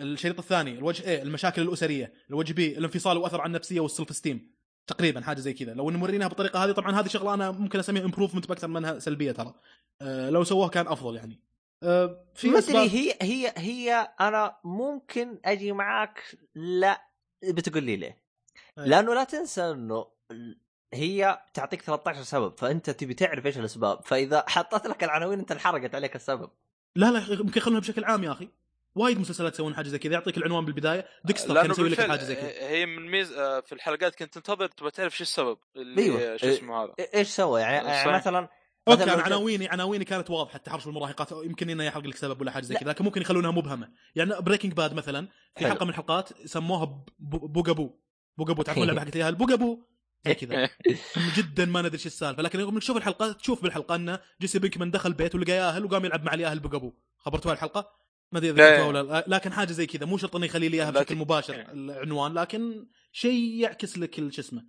الشريط 0.03 0.39
الثاني 0.39 0.79
الوجه 0.79 1.05
A 1.05 1.23
المشاكل 1.23 1.63
الأسرية 1.63 2.13
الوجه 2.31 2.53
B 2.53 2.79
الانفصال 2.79 3.17
وأثر 3.17 3.41
على 3.41 3.49
النفسية 3.49 3.81
وال 3.81 3.93
self 3.93 4.17
esteem 4.17 4.59
تقريبا 4.87 5.21
حاجة 5.21 5.41
زي 5.41 5.53
كذا. 5.53 5.75
لو 5.75 5.91
نوريناها 5.91 6.29
بالطريقة 6.29 6.65
هذه 6.65 6.73
طبعا 6.73 7.01
هذه 7.01 7.09
شغلة 7.09 7.35
أنا 7.35 7.51
ممكن 7.51 7.79
أسميها 7.79 8.05
improvement 8.05 8.49
بأكثر 8.49 8.69
منها 8.69 8.99
سلبية 8.99 9.33
ترى. 9.33 9.55
أه 10.03 10.31
لو 10.31 10.45
سووها 10.45 10.69
كان 10.69 10.87
أفضل 10.87 11.17
يعني. 11.17 11.41
أه 11.83 12.25
في 12.35 12.59
أسباب... 12.59 12.89
هي 12.89 13.15
هي 13.23 13.55
هي 13.57 14.15
أنا 14.21 14.57
ممكن 14.65 15.41
أجي 15.45 15.73
معاك 15.73 16.39
لا 16.55 17.09
بتقول 17.45 17.85
لي 17.85 17.97
ليه. 17.97 18.25
أيه. 18.79 18.85
لأنه 18.85 19.15
لا 19.15 19.25
تنسى 19.25 19.71
إنه 19.71 20.07
هي 20.95 21.43
تعطيك 21.55 21.83
13 21.83 22.23
سبب 22.23 22.59
فأنت 22.59 22.91
تبي 22.91 23.15
تعرف 23.15 23.47
إيش 23.47 23.59
الأسباب. 23.59 24.05
فإذا 24.05 24.45
حطت 24.49 24.87
لك 24.87 25.05
العناوين 25.05 25.39
أنت 25.39 25.53
انحرقت 25.53 25.95
عليك 25.95 26.17
السبب. 26.17 26.51
لا 26.97 27.11
لا 27.11 27.43
ممكن 27.43 27.59
يخلونها 27.59 27.81
بشكل 27.81 28.05
عام 28.05 28.25
يا 28.25 28.33
أخي. 28.33 28.49
وايد 28.95 29.19
مسلسلات 29.19 29.55
يسوون 29.55 29.75
حاجة 29.75 29.89
زي 29.89 29.99
كذا. 29.99 30.13
يعطيك 30.13 30.39
العنوان 30.39 30.65
بالبداية. 30.65 31.09
Dexter 31.25 31.55
كان 31.55 31.71
يسوي 31.71 31.89
لك 31.89 32.01
حاجة 32.01 32.25
زي 32.25 32.35
كذا. 32.35 32.49
هي 32.49 32.87
من 32.87 33.11
ميز 33.11 33.33
آه، 33.33 33.61
في 33.61 33.73
الحلقات 33.73 34.15
كنت 34.15 34.35
تنتظر 34.35 34.67
تبغى 34.67 34.91
تعرف 34.91 35.17
شو 35.17 35.23
السبب 35.23 35.59
اللي 35.77 36.03
أيوة. 36.03 36.37
شو 36.37 36.47
اسمه 36.47 36.85
هذا. 36.85 36.93
إيش 37.15 37.29
سوى؟ 37.29 37.61
يعني, 37.61 37.89
يعني 37.89 38.13
مثلا 38.13 38.49
أوكي 38.89 39.03
أنا 39.03 39.23
عناويني 39.23 39.69
عناويني 39.69 40.05
كانت 40.05 40.31
واضحة 40.31 40.57
التحرش 40.57 40.85
بالمراهقات 40.85 41.33
يمكن 41.33 41.71
إنه 41.71 41.85
يحرق 41.85 42.07
لك 42.07 42.17
سبب 42.17 42.41
ولا 42.41 42.51
حاجة 42.51 42.65
زي 42.65 42.75
كذا 42.75 42.91
لكن 42.91 43.05
ممكن 43.05 43.21
يخلونها 43.21 43.51
مبهمة. 43.51 43.91
يعني 44.15 44.35
Breaking 44.41 44.73
Bad 44.73 44.95
مثلا 44.95 45.29
في 45.57 45.67
حلقة 45.67 45.85
من 45.85 45.91
الحلقات 45.91 46.47
سموها 46.47 47.05
peekaboo 47.19 47.91
peekaboo 48.39 48.63
تعرفون 48.63 48.83
اللعبة 48.83 49.11
حقت 49.11 49.17
ال 49.17 49.24
peekaboo 49.24 49.79
زي 50.27 50.35
كذا. 50.35 50.71
جدا 51.37 51.65
ما 51.65 51.81
ندري 51.81 51.95
إيش 51.95 52.07
السالفة. 52.07 52.43
لكن 52.43 52.61
يوم 52.61 52.79
تشوف 52.79 52.97
الحلقة 52.97 53.33
تشوف 53.33 53.63
بالحلقة 53.63 53.95
إنه 53.95 54.21
جيسي 54.41 54.59
بينكمان 54.59 54.91
دخل 54.91 55.13
بيت 55.13 55.35
ولقى 55.35 55.53
ياهل 55.53 55.85
وقام 55.85 56.05
يلعب 56.05 56.25
مع 56.25 56.35
الياهل 56.35 56.59
peekaboo 56.59 56.93
خبرتوها 57.19 57.55
الحلقة؟ 57.55 57.99
ما 58.33 58.39
أدري 58.39 58.51
إذا 58.51 58.85
ولا 58.85 59.03
لا. 59.03 59.25
لكن 59.27 59.53
حاجة 59.53 59.73
زي 59.73 59.87
كذا. 59.87 60.07
مو 60.07 60.17
شرط 60.17 60.37
إنه 60.37 60.47
يخلي 60.47 60.69
لي 60.69 60.77
إياها 60.77 60.91
بشكل 60.91 61.17
مباشر 61.17 61.55
العنوان 61.73 62.35
لكن 62.35 62.87
شيء 63.13 63.61
يعكس 63.61 63.99
لك 63.99 64.31
شو 64.31 64.41
اسمه 64.41 64.65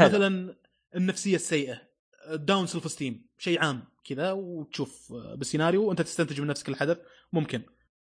مثلا 0.00 0.56
النفسية 0.96 1.36
السيئة 1.36 1.82
down 2.32 2.66
self 2.66 2.90
esteem 2.90 3.26
شيء 3.38 3.60
عام 3.60 3.84
كذا 4.04 4.32
وتشوف 4.32 5.12
بالسيناريو 5.12 5.84
وأنت 5.84 6.02
تستنتج 6.02 6.40
من 6.40 6.46
نفسك 6.46 6.68
الحدث 6.68 6.98
ممكن. 7.32 7.62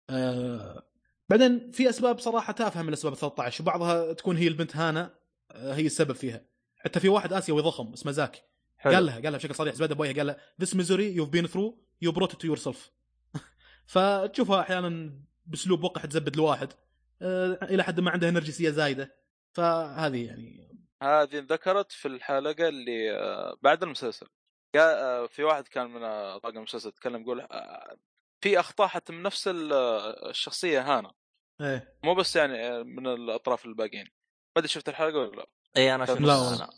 آه 0.09 0.83
بعدين 1.29 1.71
في 1.71 1.89
أسباب 1.89 2.19
صراحة 2.19 2.53
تافهة 2.53 2.81
من 2.81 2.89
الاسباب 2.89 3.13
13 3.13 3.63
وبعضها 3.63 4.13
تكون 4.13 4.37
هي 4.37 4.47
البنت 4.47 4.75
هانا 4.75 5.15
آه 5.51 5.73
هي 5.73 5.85
السبب 5.85 6.15
فيها. 6.15 6.45
حتى 6.75 6.99
في 6.99 7.09
واحد 7.09 7.33
آسيوي 7.33 7.61
ضخم 7.61 7.93
اسمه 7.93 8.11
زاك. 8.11 8.43
حلو. 8.77 8.93
قال 8.93 9.05
لها 9.05 9.15
قال 9.15 9.23
لها 9.23 9.37
بشكل 9.37 9.55
صريح 9.55 9.75
زبدة 9.75 9.95
بويها 9.95 10.13
قال 10.13 10.27
لها 10.27 10.37
this 10.61 10.75
misery 10.75 11.15
you 11.15 11.25
been 11.25 11.47
through 11.47 11.83
you 12.01 12.11
brought 12.11 12.35
to 12.35 12.47
yourself 12.47 12.91
فتشوفها 13.87 14.61
أحيانا 14.61 15.11
بأسلوب 15.45 15.83
وقح 15.83 16.05
تزبد 16.05 16.33
الواحد 16.33 16.73
أه 17.21 17.59
إلى 17.63 17.83
حد 17.83 17.99
ما 17.99 18.11
عندها 18.11 18.31
نرجسيه 18.31 18.69
زايدة. 18.69 19.15
فهذه 19.53 20.25
يعني. 20.25 20.67
هذه 21.03 21.45
ذكرت 21.49 21.91
في 21.91 22.07
الحلقة 22.07 22.67
اللي 22.67 23.11
آه، 23.11 23.57
بعد 23.61 23.83
المسلسل. 23.83 24.27
آه، 24.75 25.27
في 25.27 25.43
واحد 25.43 25.67
كان 25.67 25.87
من 25.87 25.99
طاقم 26.39 26.57
المسلسل 26.57 26.91
تكلم 26.91 27.21
يقول 27.21 27.41
آه، 27.41 27.97
في 28.41 28.59
أخطاء 28.59 28.87
حتى 28.87 29.13
من 29.13 29.23
نفس 29.23 29.49
الشخصية 29.51 30.81
هانا. 30.81 31.13
إيه. 31.61 31.97
مو 32.03 32.15
بس 32.15 32.35
يعني 32.35 32.83
من 32.83 33.07
الأطراف 33.07 33.65
الباقيين. 33.65 34.03
ما 34.03 34.57
أدري 34.57 34.67
شفت 34.67 34.89
الحلقة 34.89 35.17
ولا 35.17 35.35
لا؟ 35.35 35.47
اي 35.77 35.95
أنا 35.95 36.05
شفت 36.05 36.21
لا 36.21 36.33
آه، 36.33 36.53
آه، 36.53 36.69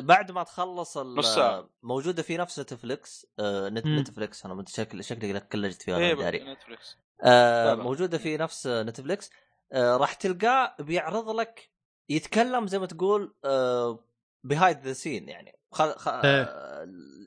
بعد 0.00 0.30
ما 0.30 0.42
تخلص 0.42 0.98
نص 0.98 1.34
ساعة. 1.34 1.68
موجودة 1.82 2.22
في 2.22 2.36
نفس 2.36 2.60
نتفلكس 2.60 3.26
آه 3.38 3.68
نت 3.68 3.86
نتفلكس 3.86 4.46
أنا 4.46 4.64
شكل 4.68 5.04
شكلي 5.04 5.40
كلجت 5.40 5.82
فيها 5.82 5.98
إيه 5.98 6.14
داري 6.14 6.52
نتفلكس 6.52 6.96
آه 7.24 7.74
موجودة 7.74 8.18
في 8.18 8.36
نفس 8.36 8.66
نتفلكس 8.66 9.30
آه 9.72 9.96
راح 9.96 10.14
تلقاه 10.14 10.74
بيعرض 10.78 11.30
لك 11.30 11.70
يتكلم 12.08 12.66
زي 12.66 12.78
ما 12.78 12.86
تقول 12.86 13.34
آه 13.44 14.04
behind 14.44 14.80
the 14.80 14.92
scene 14.92 15.28
يعني. 15.28 15.58
خل... 15.72 15.92
خ... 15.92 16.08
آه 16.08 16.84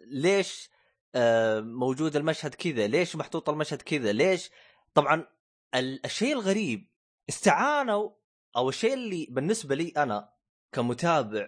ليش 0.07 0.69
آه 1.15 1.59
موجود 1.59 2.15
المشهد 2.15 2.55
كذا؟ 2.55 2.87
ليش 2.87 3.15
محطوط 3.15 3.49
المشهد 3.49 3.81
كذا؟ 3.81 4.11
ليش؟ 4.11 4.51
طبعا 4.93 5.27
الشيء 5.75 6.33
الغريب 6.33 6.89
استعانوا 7.29 8.09
أو 8.57 8.69
الشيء 8.69 8.93
اللي 8.93 9.27
بالنسبة 9.29 9.75
لي 9.75 9.93
أنا 9.97 10.29
كمتابع 10.71 11.47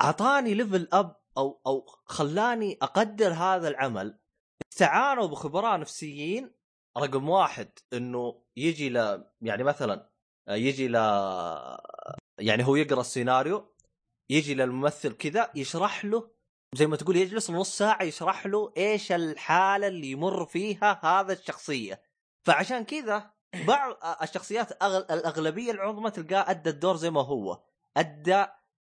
أعطاني 0.00 0.54
level 0.54 0.88
up 0.92 1.16
أو 1.36 1.60
أو 1.66 1.86
خلاني 2.04 2.78
أقدر 2.82 3.32
هذا 3.32 3.68
العمل 3.68 4.18
استعانوا 4.72 5.26
بخبراء 5.26 5.80
نفسيين 5.80 6.50
رقم 6.98 7.28
واحد 7.28 7.68
إنه 7.92 8.42
يجي 8.56 8.88
ل 8.88 9.24
يعني 9.42 9.64
مثلا 9.64 10.10
يجي 10.48 10.88
ل 10.88 10.94
يعني 12.38 12.66
هو 12.66 12.76
يقرأ 12.76 13.00
السيناريو 13.00 13.74
يجي 14.30 14.54
للممثل 14.54 15.12
كذا 15.12 15.50
يشرح 15.54 16.04
له 16.04 16.30
زي 16.74 16.86
ما 16.86 16.96
تقول 16.96 17.16
يجلس 17.16 17.50
نص 17.50 17.78
ساعة 17.78 18.02
يشرح 18.02 18.46
له 18.46 18.72
إيش 18.76 19.12
الحالة 19.12 19.86
اللي 19.86 20.10
يمر 20.10 20.46
فيها 20.46 21.00
هذا 21.02 21.32
الشخصية. 21.32 22.02
فعشان 22.44 22.84
كذا 22.84 23.30
بعض 23.66 23.96
الشخصيات 24.22 24.82
الأغلبية 24.82 25.70
العظمى 25.70 26.10
تلقاه 26.10 26.50
أدى 26.50 26.70
الدور 26.70 26.96
زي 26.96 27.10
ما 27.10 27.22
هو 27.22 27.62
أدى 27.96 28.46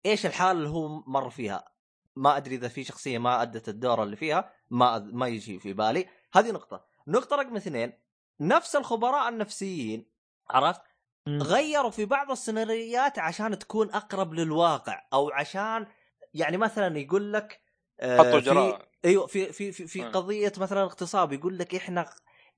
إيش 0.06 0.26
الحاله 0.26 0.52
اللي 0.52 0.70
هو 0.70 0.88
مر 0.88 1.30
فيها 1.30 1.76
ما 2.16 2.38
أدري 2.38 2.56
إذا 2.56 2.68
في 2.68 2.84
شخصية 2.84 3.18
ما 3.18 3.42
أدت 3.42 3.70
الدور 3.70 4.04
اللي 4.04 4.16
فيها 4.16 4.54
ما 4.70 5.00
ما 5.00 5.28
يجي 5.28 5.60
في 5.60 5.74
بالي 5.74 6.08
هذه 6.34 6.52
نقطة 6.52 6.86
نقطة 7.08 7.36
رقم 7.36 7.56
اثنين 7.56 7.94
نفس 8.40 8.76
الخبراء 8.76 9.30
النفسيين 9.30 10.06
عرفت. 10.50 10.82
غيروا 11.28 11.90
في 11.90 12.06
بعض 12.06 12.32
السيناريوهات 12.32 13.20
عشان 13.20 13.60
تكون 13.60 13.92
أقرب 13.92 14.34
للواقع 14.34 15.08
أو 15.14 15.30
عشان 15.30 15.88
يعني 16.34 16.58
مثلا 16.58 17.00
يقول 17.00 17.34
لك 17.34 17.62
آه، 18.00 18.18
حطوا 18.18 18.40
جراء 18.40 18.90
أيوه 19.06 19.28
في 19.28 19.54
في 19.54 19.72
في, 19.72 19.88
في. 19.88 20.04
قضية 20.04 20.54
مثلا 20.58 20.84
اغتصاب 20.84 21.34
يقول 21.34 21.58
لك 21.58 21.76
إحنا 21.76 22.10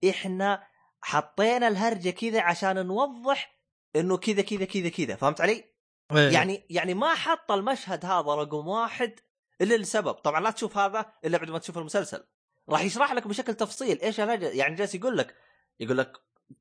إحنا 0.10 0.64
حطينا 1.02 1.68
الهرجة 1.68 2.10
كذا 2.10 2.41
عشان 2.41 2.88
نوضح 2.88 3.57
إنه 3.95 4.18
كذا 4.18 4.41
كذا 4.41 4.65
كذا 4.65 4.90
كذا 4.90 5.15
فهمت 5.15 5.41
علي؟ 5.41 5.76
إيه. 6.11 6.29
يعني 6.29 6.65
يعني 6.69 6.93
ما 6.93 7.15
حط 7.15 7.51
المشهد 7.51 8.05
هذا 8.05 8.35
رقم 8.35 8.67
واحد 8.67 9.19
إلا 9.61 9.75
لسبب. 9.77 10.13
طبعا 10.13 10.39
لا 10.39 10.51
تشوف 10.51 10.77
هذا 10.77 11.05
إلا 11.25 11.38
بعد 11.38 11.49
ما 11.49 11.59
تشوف 11.59 11.77
المسلسل. 11.77 12.23
راح 12.69 12.81
يشرح 12.81 13.13
لك 13.13 13.27
بشكل 13.27 13.53
تفصيل 13.53 14.01
إيش 14.01 14.19
يعني 14.19 14.75
جالس 14.75 14.95
يقول 14.95 15.17
لك 15.17 15.35
يقول 15.79 15.97
لك 15.97 16.17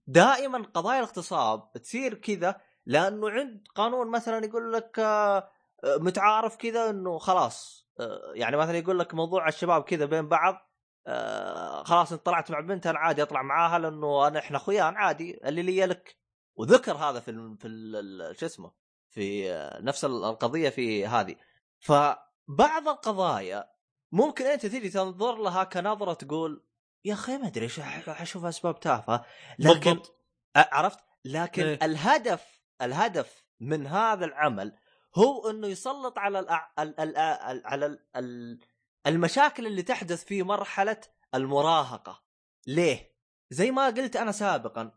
دائما 0.06 0.62
قضايا 0.74 0.98
الاغتصاب 0.98 1.72
تصير 1.72 2.14
كذا 2.14 2.60
لأنه 2.86 3.30
عند 3.30 3.66
قانون 3.74 4.10
مثلا 4.10 4.46
يقول 4.46 4.72
لك 4.72 4.98
آه، 4.98 5.48
متعارف 5.84 6.56
كذا 6.56 6.90
إنه 6.90 7.18
خلاص 7.18 7.86
آه، 8.00 8.32
يعني 8.34 8.56
مثلا 8.56 8.78
يقول 8.78 8.98
لك 8.98 9.14
موضوع 9.14 9.48
الشباب 9.48 9.82
كذا 9.82 10.04
بين 10.04 10.28
بعض 10.28 10.70
آه، 11.06 11.82
خلاص 11.82 12.12
أنت 12.12 12.26
طلعت 12.26 12.50
مع 12.50 12.60
بنت 12.60 12.86
أنا 12.86 12.98
عادي 12.98 13.22
أطلع 13.22 13.42
معاها 13.42 13.78
لأنه 13.78 14.26
أنا 14.26 14.38
إحنا 14.38 14.56
اخويان 14.56 14.96
عادي 14.96 15.40
اللي 15.44 15.62
لي 15.62 15.86
لك. 15.86 16.16
وذكر 16.56 16.92
هذا 16.92 17.20
في 17.20 17.56
في 17.58 18.34
شو 18.38 18.46
اسمه؟ 18.46 18.72
في 19.16 19.48
نفس 19.80 20.04
ال- 20.04 20.24
القضية 20.24 20.68
في 20.68 21.06
هذه. 21.06 21.36
فبعض 21.80 22.88
القضايا 22.88 23.70
ممكن 24.12 24.46
أنت 24.46 24.66
تيجي 24.66 24.88
تنظر 24.88 25.36
لها 25.36 25.64
كنظرة 25.64 26.12
تقول 26.14 26.64
يا 27.04 27.14
أخي 27.14 27.38
ما 27.38 27.46
أدري 27.46 27.68
أشوف 28.08 28.44
أسباب 28.44 28.80
تافهة. 28.80 29.24
لكن 29.58 29.90
بالضبط. 29.90 30.20
عرفت؟ 30.56 30.98
لكن 31.24 31.62
إيه. 31.66 31.78
الهدف 31.82 32.62
الهدف 32.82 33.44
من 33.60 33.86
هذا 33.86 34.24
العمل 34.24 34.78
هو 35.16 35.50
إنه 35.50 35.66
يسلط 35.66 36.18
على 36.18 36.38
الأع... 36.38 36.72
ال... 36.78 37.00
ال... 37.00 37.16
ال... 37.16 37.62
على 37.66 37.86
ال... 37.86 37.98
ال... 38.16 38.58
المشاكل 39.06 39.66
اللي 39.66 39.82
تحدث 39.82 40.24
في 40.24 40.42
مرحلة 40.42 41.00
المراهقة. 41.34 42.22
ليه؟ 42.66 43.16
زي 43.50 43.70
ما 43.70 43.86
قلت 43.86 44.16
أنا 44.16 44.32
سابقا 44.32 44.90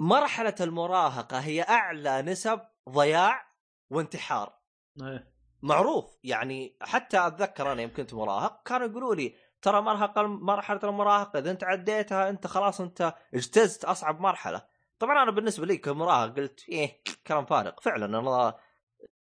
مرحلة 0.00 0.54
المراهقة 0.60 1.38
هي 1.38 1.62
أعلى 1.62 2.22
نسب 2.22 2.60
ضياع 2.88 3.53
وانتحار 3.90 4.58
إيه. 5.02 5.34
معروف 5.62 6.16
يعني 6.24 6.76
حتى 6.80 7.26
أتذكر 7.26 7.72
أنا 7.72 7.82
يوم 7.82 7.92
كنت 7.92 8.14
مراهق 8.14 8.62
كانوا 8.68 8.86
يقولوا 8.86 9.14
لي 9.14 9.34
ترى 9.62 9.80
مرحله 9.80 10.26
مرحلة 10.26 10.80
المراهقة 10.84 11.38
إذا 11.38 11.50
أنت 11.50 11.64
عديتها 11.64 12.28
أنت 12.30 12.46
خلاص 12.46 12.80
أنت 12.80 13.14
اجتزت 13.34 13.84
أصعب 13.84 14.20
مرحلة 14.20 14.66
طبعا 14.98 15.22
أنا 15.22 15.30
بالنسبة 15.30 15.66
لي 15.66 15.76
كمراهق 15.76 16.36
قلت 16.36 16.68
إيه 16.68 17.02
كلام 17.26 17.46
فارغ 17.46 17.72
فعلا 17.82 18.18
أنا 18.18 18.54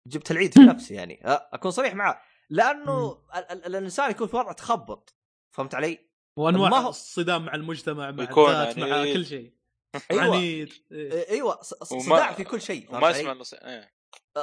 جبت 0.06 0.30
العيد 0.30 0.54
في 0.54 0.60
نفسي 0.70 0.94
يعني 0.94 1.20
أكون 1.24 1.70
صريح 1.70 1.94
معاه 1.94 2.20
لأنه 2.50 3.22
ال- 3.36 3.50
ال- 3.52 3.66
الإنسان 3.66 4.10
يكون 4.10 4.26
في 4.26 4.36
وضع 4.36 4.52
تخبط 4.52 5.16
فهمت 5.56 5.74
علي؟ 5.74 5.98
وأنواع 6.36 6.70
ما 6.70 6.76
هو- 6.78 6.88
الصدام 6.88 7.44
مع 7.44 7.54
المجتمع 7.54 8.10
مع 8.10 8.24
الذات 8.24 8.76
يعني 8.76 8.90
مع 8.90 9.02
إيه. 9.02 9.14
كل 9.14 9.26
شيء 9.26 9.54
أيوه 10.10 10.22
عنيد 10.36 10.72
إيه. 10.92 11.30
أيوه 11.30 11.62
صراع 11.62 12.32
في 12.32 12.44
كل 12.44 12.60
شيء 12.60 12.94
علي؟ 12.94 13.18
يسمع. 13.20 13.88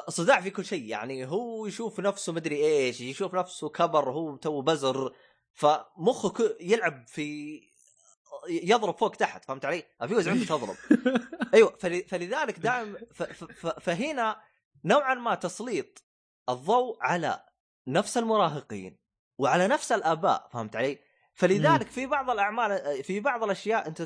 صراع 0.10 0.42
في 0.42 0.50
كل 0.50 0.66
شيء 0.66 0.84
يعني 0.86 1.26
هو 1.28 1.66
يشوف 1.66 2.00
نفسه 2.00 2.34
مدري 2.34 2.56
إيش 2.66 3.02
يشوف 3.02 3.34
نفسه 3.34 3.70
كبر 3.70 4.10
هو 4.12 4.36
تو 4.36 4.62
بزر 4.62 5.16
فمخه 5.54 6.56
يلعب 6.62 7.08
في 7.08 7.60
يضرب 8.50 8.98
فوق 8.98 9.16
تحت 9.16 9.46
فهمت 9.46 9.66
علي؟ 9.66 9.84
الفيوز 10.02 10.28
عنده 10.28 10.46
تضرب 10.46 10.76
أيوه 11.54 11.78
فل- 11.80 12.04
فلذلك 12.08 12.60
دائما 12.60 13.00
فهنا 13.82 14.42
نوعا 14.86 15.14
ما 15.14 15.36
تسليط 15.36 16.04
الضوء 16.50 16.98
على 17.02 17.44
نفس 17.88 18.18
المراهقين 18.18 18.98
وعلى 19.38 19.68
نفس 19.68 19.92
الآباء 19.92 20.50
فهمت 20.54 20.76
علي؟ 20.76 21.00
فلذلك 21.34 21.88
في 21.88 22.06
بعض 22.06 22.30
الأعمال 22.30 23.04
في 23.04 23.20
بعض 23.20 23.44
الأشياء 23.44 23.88
أنت 23.88 24.02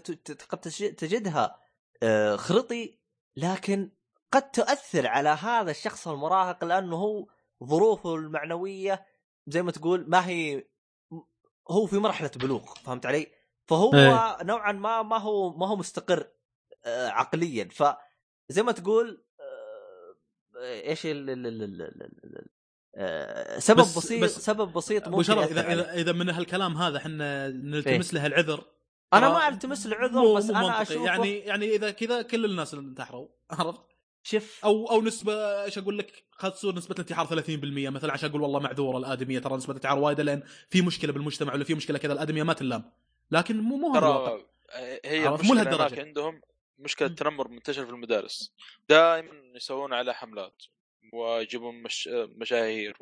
قد 0.50 0.60
تج- 0.62 0.96
تجدها 0.96 1.60
آه، 2.04 2.36
خرطي 2.36 3.00
لكن 3.36 3.92
قد 4.36 4.52
تؤثر 4.52 5.08
على 5.08 5.30
هذا 5.30 5.72
الشخص 5.72 6.08
المراهق 6.08 6.64
لأنه 6.64 6.96
هو 6.96 7.28
ظروفه 7.64 8.16
المعنوية 8.16 9.06
زي 9.48 9.62
ما 9.62 9.72
تقول 9.72 10.06
ما 10.10 10.28
هي 10.28 10.68
هو 11.72 11.86
في 11.86 11.98
مرحلة 11.98 12.32
بلوغ 12.36 12.74
فهمت 12.74 13.06
علي؟ 13.06 13.28
فهو 13.66 13.94
إيه. 13.94 14.44
نوعا 14.44 14.72
ما 14.72 15.02
ما 15.02 15.18
هو 15.18 15.58
ما 15.58 15.68
هو 15.68 15.76
مستقر 15.76 16.28
آه، 16.86 17.08
عقليا 17.08 17.70
فزي 17.72 18.64
ما 18.64 18.72
تقول 18.72 19.26
آه، 19.40 20.82
إيش 20.90 21.06
ال 21.06 21.30
ال- 21.30 21.48
ال- 21.48 21.64
ال- 21.64 21.82
ال- 21.82 22.20
ال- 22.24 22.50
آه، 22.96 23.60
سبب 23.60 23.80
بس- 23.80 23.98
بسيط 23.98 24.24
بس- 24.24 24.40
سبب 24.40 24.74
بسيط 24.74 25.08
ممكن 25.08 25.24
شرف 25.24 25.38
يأثر 25.52 25.60
اذا. 25.60 25.74
إذا 25.74 25.94
إذا 25.94 26.12
من 26.12 26.30
هالكلام 26.30 26.78
هذا 26.78 26.98
إحنا 26.98 27.48
نلتمس 27.48 28.14
له 28.14 28.26
العذر 28.26 28.64
أنا 29.14 29.30
ما 29.30 29.48
ألتمس 29.48 29.88
له 29.88 29.96
عذر 29.98 30.36
بس 30.36 30.50
أنا. 30.50 30.82
أشوفه 30.82 31.06
يعني 31.06 31.38
يعني 31.38 31.66
إذا 31.76 31.92
كذا 31.92 32.22
كل 32.22 32.46
الناس 32.46 32.74
انتحروا 32.74 33.28
عرفت 33.52 33.95
شوف 34.26 34.66
أو 34.66 34.92
أو 34.92 35.02
نسبة 35.02 35.64
إيش 35.64 35.78
أقول 35.78 35.98
لك؟ 35.98 36.26
تصير 36.40 36.76
نسبة 36.76 36.96
الانتحار 36.96 37.28
30% 37.28 37.30
مثلا 37.90 38.14
عشان 38.14 38.30
أقول 38.30 38.42
والله 38.42 38.60
معذورة 38.60 38.98
الآدمية 38.98 39.40
ترى 39.40 39.56
نسبة 39.56 39.72
الانتحار 39.72 40.00
وايدة 40.00 40.24
لأن 40.24 40.44
في 40.70 40.82
مشكلة 40.82 41.14
بالمجتمع 41.14 41.54
ولا 41.54 41.64
في 41.64 41.74
مشكلة 41.74 41.98
كذا 41.98 42.14
الآدمية 42.14 42.44
ما 42.44 42.54
تلام. 42.54 42.92
لكن 43.32 43.58
مو 43.60 43.76
مو 43.78 43.90
هذا 43.94 44.00
الواقع. 44.00 44.38
ترى 44.38 45.00
هي؟ 45.06 45.30
مو. 45.30 45.36
هناك 45.36 46.00
عندهم 46.00 46.42
مشكلة 46.80 47.08
م. 47.08 47.16
تنمر 47.16 47.48
منتشر 47.48 47.86
في 47.86 47.92
المدارس. 47.92 48.54
دائما 48.90 49.32
يسوون 49.56 49.94
على 49.94 50.14
حملات 50.14 50.64
ويجيبون 51.14 51.84
مش... 51.84 52.10
مشاهير 52.14 52.98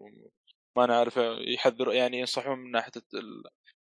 ما 0.76 0.84
أنا 0.84 0.98
عارف 0.98 1.18
يحذروا 1.48 1.94
يعني 1.94 2.20
ينصحون 2.20 2.60
من 2.60 2.72
ناحية 2.72 2.92
ال... 3.14 3.44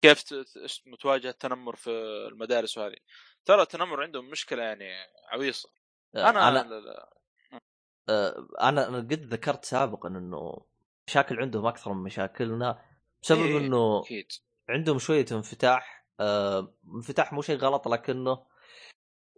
كيف 0.02 0.23
ت- 0.23 0.35
ت- 0.35 1.01
تواجه 1.01 1.28
التنمر 1.28 1.77
في 1.77 1.90
المدارس 2.32 2.78
وهذه. 2.78 2.97
ترى 3.44 3.62
التنمر 3.62 4.02
عندهم 4.02 4.31
مشكلة 4.31 4.62
يعني 4.62 4.90
عويصة. 5.32 5.70
أنا 6.16 6.48
أنا 6.48 7.19
أنا 8.11 8.28
أنا 8.28 8.61
آه، 8.61 8.69
أنا 8.69 8.89
أنا 8.89 8.99
قد 8.99 9.12
ذكرت 9.32 9.65
سابقا 9.65 10.09
إنه 10.09 10.61
مشاكل 11.09 11.41
عندهم 11.41 11.66
أكثر 11.66 11.93
من 11.93 12.03
مشاكلنا 12.03 12.82
بسبب 13.23 13.41
إيه، 13.41 13.59
إنه 13.59 14.01
أكيد. 14.01 14.27
عندهم 14.69 14.99
شوية 14.99 15.27
انفتاح. 15.32 16.07
آه، 16.20 16.74
انفتاح 16.95 17.32
مو 17.32 17.43
شيء 17.43 17.57
غلط 17.57 17.89
لكنه 17.89 18.47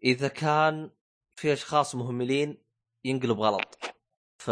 إذا 0.05 0.29
كان 0.29 0.91
في 1.37 1.53
أشخاص 1.53 1.95
مهملين 1.95 2.59
ينقلب 3.05 3.41
غلط. 3.41 3.79
ف 4.39 4.49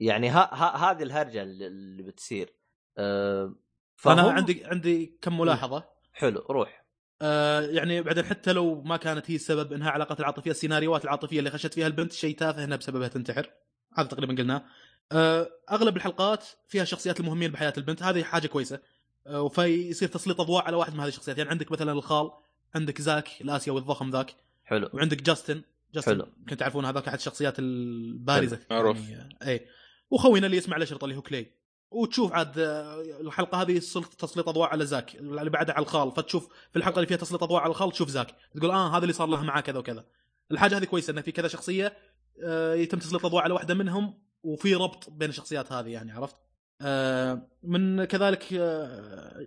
يعني 0.00 0.28
ها 0.28 0.54
ها 0.54 0.90
هذه 0.90 1.02
الهرجة 1.02 1.42
اللي 1.42 1.66
اللي 1.66 2.02
بتصير. 2.02 2.54
آه، 2.98 3.54
فهم- 3.96 4.18
عندي 4.18 4.64
عندي 4.64 5.18
كم 5.22 5.38
ملاحظة. 5.40 5.88
حلو 6.12 6.46
روح. 6.50 6.85
آه 7.22 7.60
يعني 7.60 8.02
بعدين 8.02 8.24
حتى 8.24 8.52
لو 8.52 8.82
ما 8.82 8.96
كانت 8.96 9.30
هي 9.30 9.38
سبب 9.38 9.72
انهاء 9.72 9.90
العلاقات 9.90 10.20
العاطفية 10.20 10.50
السيناريوهات 10.50 11.04
العاطفية 11.04 11.38
اللي 11.38 11.50
خشت 11.50 11.74
فيها 11.74 11.86
البنت 11.86 12.12
شيء 12.12 12.36
تافه 12.36 12.64
إنها 12.64 12.76
بسببها 12.76 13.08
تنتحر. 13.08 13.50
هذا 13.94 14.08
تقريبا 14.08 14.34
قلناه 14.34 14.64
آه 15.12 15.50
أغلب 15.70 15.96
الحلقات 15.96 16.44
فيها 16.68 16.82
الشخصيات 16.82 17.20
المهمين 17.20 17.52
بحياة 17.52 17.72
البنت. 17.78 18.02
هذه 18.02 18.22
حاجة 18.22 18.46
كويسة. 18.46 18.80
آه 19.26 19.42
وفيصير 19.42 20.08
تسليط 20.08 20.40
أضواء 20.40 20.64
على 20.64 20.76
واحد 20.76 20.94
من 20.94 21.00
هذه 21.00 21.08
الشخصيات. 21.08 21.38
يعني 21.38 21.50
عندك 21.50 21.72
مثلا 21.72 21.92
الخال 21.92 22.30
عندك 22.74 23.00
زاك 23.00 23.28
الآسيوي 23.40 23.80
الضخم 23.80 24.10
ذاك. 24.10 24.34
حلو. 24.64 24.90
وعندك 24.92 25.22
جاستن. 25.22 25.62
جاستن 25.94 26.12
حلو. 26.12 26.26
كنت 26.48 26.60
تعرفون 26.60 26.84
هذاك 26.84 27.08
أحد 27.08 27.18
الشخصيات 27.18 27.58
البارزة. 27.58 28.60
معروف. 28.70 29.10
يعني 29.10 29.36
اي 29.42 29.66
وخوينا 30.10 30.46
اللي 30.46 30.56
يسمع 30.56 30.76
الاشرطه 30.76 31.04
اللي 31.04 31.16
هو 31.16 31.22
كلي. 31.22 31.46
وتشوف 31.90 32.32
عاد 32.32 32.58
آه، 32.58 33.00
الحلقة 33.20 33.62
هذه 33.62 33.78
تسليط 34.18 34.48
أضواء 34.48 34.68
على 34.68 34.86
زاك 34.86 35.14
اللي 35.16 35.50
بعدها 35.50 35.74
على 35.74 35.82
الخال 35.82 36.12
فتشوف 36.12 36.48
في 36.70 36.76
الحلقة 36.78 36.96
اللي 36.96 37.06
فيها 37.06 37.16
تسليط 37.16 37.42
أضواء 37.42 37.62
على 37.62 37.70
الخال 37.70 37.92
تشوف 37.92 38.08
زاك 38.08 38.34
تقول 38.54 38.70
آه 38.70 38.96
هذا 38.96 39.02
اللي 39.02 39.12
صار 39.12 39.28
له 39.28 39.42
معاه 39.44 39.60
كذا 39.60 39.78
وكذا. 39.78 40.04
الحاجة 40.52 40.76
هذه 40.78 40.84
كويسة 40.84 41.10
إنه 41.10 41.20
في 41.20 41.32
كذا 41.32 41.48
شخصية 41.48 41.96
آه، 42.44 42.74
يتم 42.74 42.98
تسليط 42.98 43.24
أضواء 43.26 43.42
على 43.42 43.54
واحدة 43.54 43.74
منهم 43.74 44.18
وفي 44.42 44.74
ربط 44.74 45.10
بين 45.10 45.28
الشخصيات 45.28 45.72
هذه 45.72 45.88
يعني 45.88 46.12
عرفت؟ 46.12 46.36
آه، 46.80 47.48
من 47.62 48.04
كذلك 48.04 48.46
آه، 48.52 49.46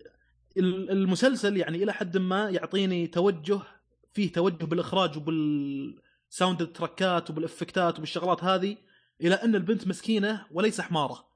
ال- 0.57 0.91
المسلسل 0.91 1.57
يعني 1.57 1.84
إلى 1.84 1.94
حد 1.94 2.18
ما 2.18 2.49
يعطيني 2.49 3.07
توجه 3.07 3.60
فيه 4.14 4.32
توجه 4.32 4.66
بالإخراج 4.66 5.18
وبالساوند 5.18 6.61
التركات 6.61 7.30
وبالإفكتات 7.30 7.98
وبالشغلات 7.98 8.44
هذه 8.44 8.78
إلى 9.22 9.36
أن 9.36 9.56
البنت 9.56 9.88
مسكينة 9.88 10.45
وليس 10.52 10.82
حمارة. 10.82 11.29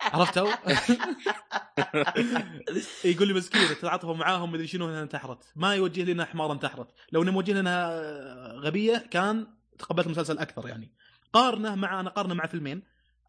عرفتوا؟ 0.00 0.50
يقول 3.04 3.28
لي 3.28 3.34
مسكينة 3.34 3.72
تتعاطفوا 3.72 4.14
معاهم 4.14 4.52
مدري 4.52 4.66
شنو 4.66 4.88
إنها 4.88 5.02
انتحرت. 5.02 5.38
ما 5.56 5.74
يوجه 5.74 6.04
لنا 6.04 6.24
حمار 6.24 6.52
انتحرت. 6.52 6.88
لو 7.12 7.22
إنه 7.22 7.32
موجه 7.32 7.52
لنا 7.52 8.02
غبية 8.56 9.06
كان 9.10 9.46
تقبلت 9.78 10.06
المسلسل 10.06 10.38
أكثر 10.38 10.68
يعني. 10.68 10.92
قارنه 11.32 11.74
مع 11.74 12.00
أنا 12.00 12.10
قارنه 12.10 12.34
مع 12.34 12.46
فيلمين. 12.46 12.82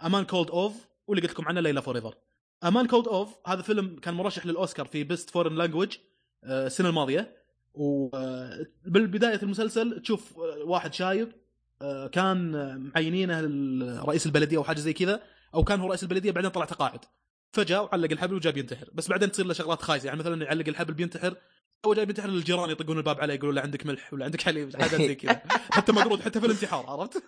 A 0.03 0.09
Man 0.09 0.25
Called 0.25 0.49
Ove 0.49 0.73
واللي 1.07 1.21
قلت 1.21 1.31
لكم 1.31 1.47
عنه 1.47 1.61
Lilya 1.61 1.81
4-ever 1.81 2.15
A 2.63 2.69
Man 2.69 2.87
Called 2.87 3.07
Ove 3.07 3.29
هذا 3.47 3.61
فيلم 3.61 3.99
كان 3.99 4.13
مرشح 4.13 4.45
للأوسكار 4.45 4.85
في 4.85 5.03
best 5.03 5.29
foreign 5.29 5.55
language 5.55 5.97
السنة 6.43 6.89
الماضية. 6.89 7.37
وبالبدايه 7.73 9.39
المسلسل 9.43 10.01
تشوف 10.01 10.39
آه، 10.39 10.63
واحد 10.63 10.93
شايب 10.93 11.31
آه، 11.81 12.07
كان 12.07 12.51
معينينه 12.95 13.41
رئيس 14.05 14.25
البلدية 14.25 14.57
أو 14.57 14.63
حاجة 14.63 14.79
زي 14.79 14.93
كذا. 14.93 15.21
أو 15.53 15.63
كان 15.63 15.79
هو 15.79 15.87
رئيس 15.87 16.03
البلدية 16.03 16.31
بعدين 16.31 16.51
طلع 16.51 16.65
تقاعد 16.65 17.05
فجاء 17.51 17.83
وعلق 17.83 18.11
الحبل 18.11 18.33
وجاء 18.33 18.53
بينتحر. 18.53 18.89
بس 18.93 19.07
بعدين 19.07 19.31
تصير 19.31 19.45
له 19.45 19.53
شغلات 19.53 19.81
خايسة. 19.81 20.07
يعني 20.07 20.19
مثلا 20.19 20.45
يعلق 20.45 20.67
الحبل 20.67 20.93
بينتحر 20.93 21.35
هو 21.85 21.93
جاي 21.93 22.05
بينتحر 22.05 22.29
الجيران 22.29 22.69
يطقون 22.69 22.97
الباب 22.97 23.21
عليه 23.21 23.33
يقولون 23.33 23.55
له 23.55 23.61
عندك 23.61 23.85
ملح 23.85 24.13
ولا 24.13 24.25
عندك 24.25 24.41
حليب 24.41 24.75
حاجات 24.75 25.01
زي 25.01 25.15
كذا. 25.15 25.41
حتى 25.75 25.91
مقرود 25.91 26.21
حتى 26.21 26.39
في 26.39 26.45
الانتحار 26.45 26.85
عرفت؟ 26.85 27.23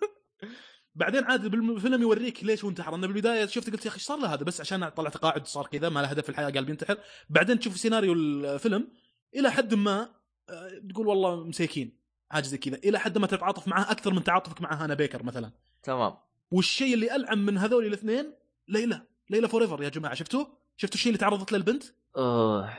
بعدين 0.95 1.23
عاد 1.23 1.47
بالفيلم 1.47 2.01
يوريك 2.01 2.43
ليش 2.43 2.63
هو 2.63 2.69
انتحر. 2.69 2.95
أنا 2.95 3.07
بالبداية 3.07 3.45
شفت 3.45 3.69
قلت 3.69 3.85
يا 3.85 3.89
أخي 3.89 3.95
إيش 3.95 4.03
صار 4.03 4.19
له 4.19 4.33
هذا؟ 4.33 4.43
بس 4.43 4.61
عشان 4.61 4.89
طلع 4.89 5.09
تقاعد 5.09 5.47
صار 5.47 5.67
كذا 5.67 5.89
ما 5.89 5.99
له 5.99 6.07
هدف 6.07 6.23
في 6.23 6.29
الحياة 6.29 6.49
قال 6.49 6.65
بينتحر. 6.65 6.97
بعدين 7.29 7.59
تشوف 7.59 7.77
سيناريو 7.77 8.13
الفيلم 8.13 8.87
إلى 9.35 9.51
حد 9.51 9.73
ما 9.73 10.09
آه، 10.49 10.81
تقول 10.89 11.07
والله 11.07 11.43
مسيكين 11.43 11.99
حاجة 12.29 12.43
زي 12.43 12.57
كذا. 12.57 12.75
إلى 12.75 12.99
حد 12.99 13.17
ما 13.17 13.27
تتعاطف 13.27 13.67
معها 13.67 13.91
أكثر 13.91 14.13
من 14.13 14.23
تعاطفك 14.23 14.61
مع 14.61 14.83
هانا 14.83 14.93
بيكر 14.93 15.23
مثلا. 15.23 15.51
تمام. 15.83 16.28
والشيء 16.51 16.93
اللي 16.93 17.15
ألعن 17.15 17.37
من 17.37 17.57
هذول 17.57 17.85
الاثنين 17.85 18.33
Lilya 18.67 19.47
Lilya 19.47 19.61
4-ever 19.61 19.83
يا 19.83 19.89
جماعة 19.89 20.15
شفتوه؟ 20.15 20.57
شفتوا 20.77 20.95
الشيء 20.95 21.09
اللي 21.09 21.19
تعرضت 21.19 21.51
له 21.51 21.57
البنت؟ 21.57 21.83
أوه. 22.17 22.73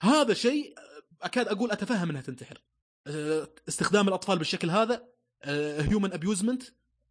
هذا 0.00 0.34
شيء 0.34 0.74
أكاد 1.22 1.48
أقول 1.48 1.70
أتفهم 1.70 2.10
إنها 2.10 2.22
تنتحر 2.22 2.60
آه، 3.06 3.48
استخدام 3.68 4.08
الأطفال 4.08 4.38
بالشكل 4.38 4.70
هذا 4.70 5.02
human 5.44 6.12
abusement 6.12 6.62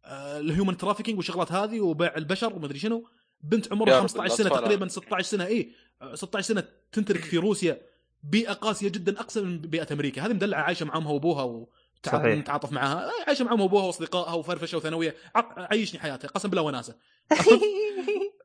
ال 0.06 0.18
human 0.18 0.76
trafficking 0.76 1.16
والشغلات 1.16 1.52
هذه 1.52 1.80
وبيع 1.80 2.16
البشر 2.16 2.56
ومدري 2.56 2.78
شنو 2.78 3.08
بنت 3.40 3.72
عمرها 3.72 4.00
15 4.00 4.34
سنة 4.34 4.48
تقريبا 4.48 4.88
16 4.88 5.28
سنة 5.28 5.46
اي 5.46 5.72
16 6.14 6.48
سنة 6.48 6.64
تنترك 6.92 7.24
في 7.24 7.38
روسيا 7.38 7.80
بيئة 8.22 8.52
قاسية 8.52 8.88
جدا 8.88 9.20
اقصى 9.20 9.40
من 9.40 9.58
بيئة 9.58 9.92
أمريكا 9.92 10.26
هذه 10.26 10.32
مدلعة 10.32 10.62
عايشة 10.62 10.86
مع 10.86 10.96
امها 10.96 11.12
وأبوها 11.12 11.66
وتعاطف 12.12 12.72
معاها 12.72 13.10
عايشه 13.26 13.44
مع 13.44 13.52
امها 13.52 13.62
وابوها 13.62 13.84
وأصدقائها 13.84 14.34
وفرفشة 14.34 14.78
وثانوية. 14.78 15.14
عيشني 15.56 16.00
حياتها 16.00 16.28
قسم 16.28 16.48
بالله 16.48 16.62
وناسة. 16.62 16.96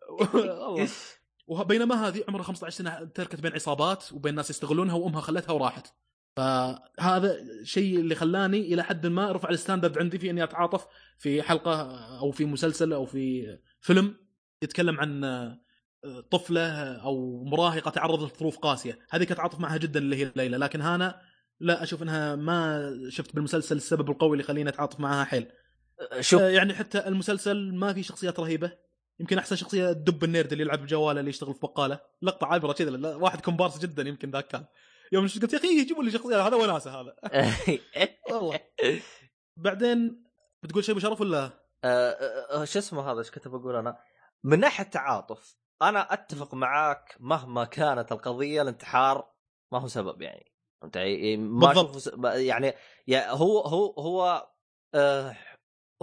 والله. 0.10 0.88
وبينما 1.48 2.08
هذه 2.08 2.24
عمرها 2.28 2.44
15 2.44 2.78
سنة 2.78 3.06
تركت 3.16 3.42
بين 3.42 3.54
عصابات 3.54 4.14
وبين 4.14 4.36
ناس 4.36 4.50
يستغلونها 4.50 4.96
وأمها 4.96 5.22
خلتها 5.22 5.54
وراحت. 5.54 5.88
فهذا 6.36 7.40
الشيء 7.42 8.00
اللي 8.00 8.16
خلاني 8.16 8.74
إلى 8.74 8.84
حد 8.84 9.08
ما 9.08 9.32
رفع 9.32 9.50
الستاندرد 9.50 9.98
عندي 9.98 10.20
في 10.20 10.30
إني 10.30 10.44
أتعاطف 10.44 10.88
في 11.18 11.42
حلقة 11.42 11.82
أو 12.20 12.32
في 12.32 12.46
مسلسل 12.46 12.94
أو 12.94 13.06
في 13.06 13.58
فيلم 13.82 14.16
يتكلم 14.64 15.00
عن 15.00 15.26
طفلة 16.32 16.94
أو 16.96 17.44
مراهقة 17.44 17.92
تعرضت 17.92 18.36
لظروف 18.36 18.58
قاسية. 18.58 19.00
هذه 19.10 19.24
كنت 19.24 19.32
أتعاطف 19.32 19.60
معها 19.60 19.78
جدا 19.78 20.00
اللي 20.00 20.16
هي 20.16 20.32
ليلى. 20.36 20.58
لكن 20.58 20.82
هانا 20.82 21.22
لا 21.60 21.84
أشوف 21.84 22.04
إنها 22.04 22.36
ما 22.36 22.92
شفت 23.10 23.36
بالمسلسل 23.36 23.76
السبب 23.76 24.10
القوي 24.12 24.32
اللي 24.32 24.44
يخليني 24.44 24.70
أتعاطف 24.70 25.00
معها 25.00 25.24
حيل. 25.24 25.52
شوف. 26.20 26.42
يعني 26.42 26.74
حتى 26.74 27.08
المسلسل 27.08 27.76
ما 27.76 27.94
في 27.94 28.04
شخصيات 28.04 28.40
رهيبة. 28.40 28.72
يمكن 29.20 29.38
أحسن 29.38 29.56
شخصية 29.56 29.90
الدب 29.90 30.24
النيرد 30.24 30.52
اللي 30.52 30.64
يلعب 30.64 30.82
بجوالة 30.82 31.20
اللي 31.20 31.30
يشتغل 31.30 31.54
في 31.54 31.60
بقالة. 31.60 32.00
لقطة 32.22 32.48
عابرة 32.48 32.74
كذا 32.74 33.16
واحد 33.16 33.42
كومبارس 33.42 33.80
جدا 33.80 34.04
يمكن 34.04 34.32
ذاك 34.32 34.48
كان. 34.48 34.66
يوم 35.12 35.28
قلت 35.28 35.54
يا 35.54 35.58
أخي 35.58 35.68
يجيبوا 35.68 36.04
لي 36.04 36.12
شخصية 36.12 36.48
هذا 36.48 36.56
وناسه 36.56 37.02
هذا. 37.02 37.16
والله. 38.32 38.60
بعدين 39.58 40.24
بتقول 40.64 40.84
شيء 40.84 40.96
بشرف 40.96 41.22
ولا؟ 41.22 41.44
أه, 41.44 41.52
أه, 41.84 42.62
أه، 42.62 42.66
شو 42.66 42.80
اسمه 42.80 43.12
هذا؟ 43.12 43.20
إيش 43.20 43.32
كنت 43.32 43.48
بقول 43.48 43.76
أنا؟ 43.76 43.98
من 44.44 44.60
ناحية 44.60 44.84
تعاطف 44.84 45.56
أنا 45.82 46.14
أتفق 46.14 46.56
معاك 46.56 47.16
مهما 47.20 47.66
كانت 47.66 48.12
القضية 48.12 48.62
الانتحار 48.62 49.32
ما 49.72 49.80
هو 49.80 49.88
سبب 49.88 50.22
يعني. 50.22 50.59
فهمت 50.82 50.96
يعني 50.96 51.38
ما 51.38 51.72
أشوف 51.72 52.10
يعني, 52.24 52.74
يعني 53.08 53.32
هو 53.32 53.60
هو 53.60 53.94
هو 54.00 54.48
آه 54.96 55.36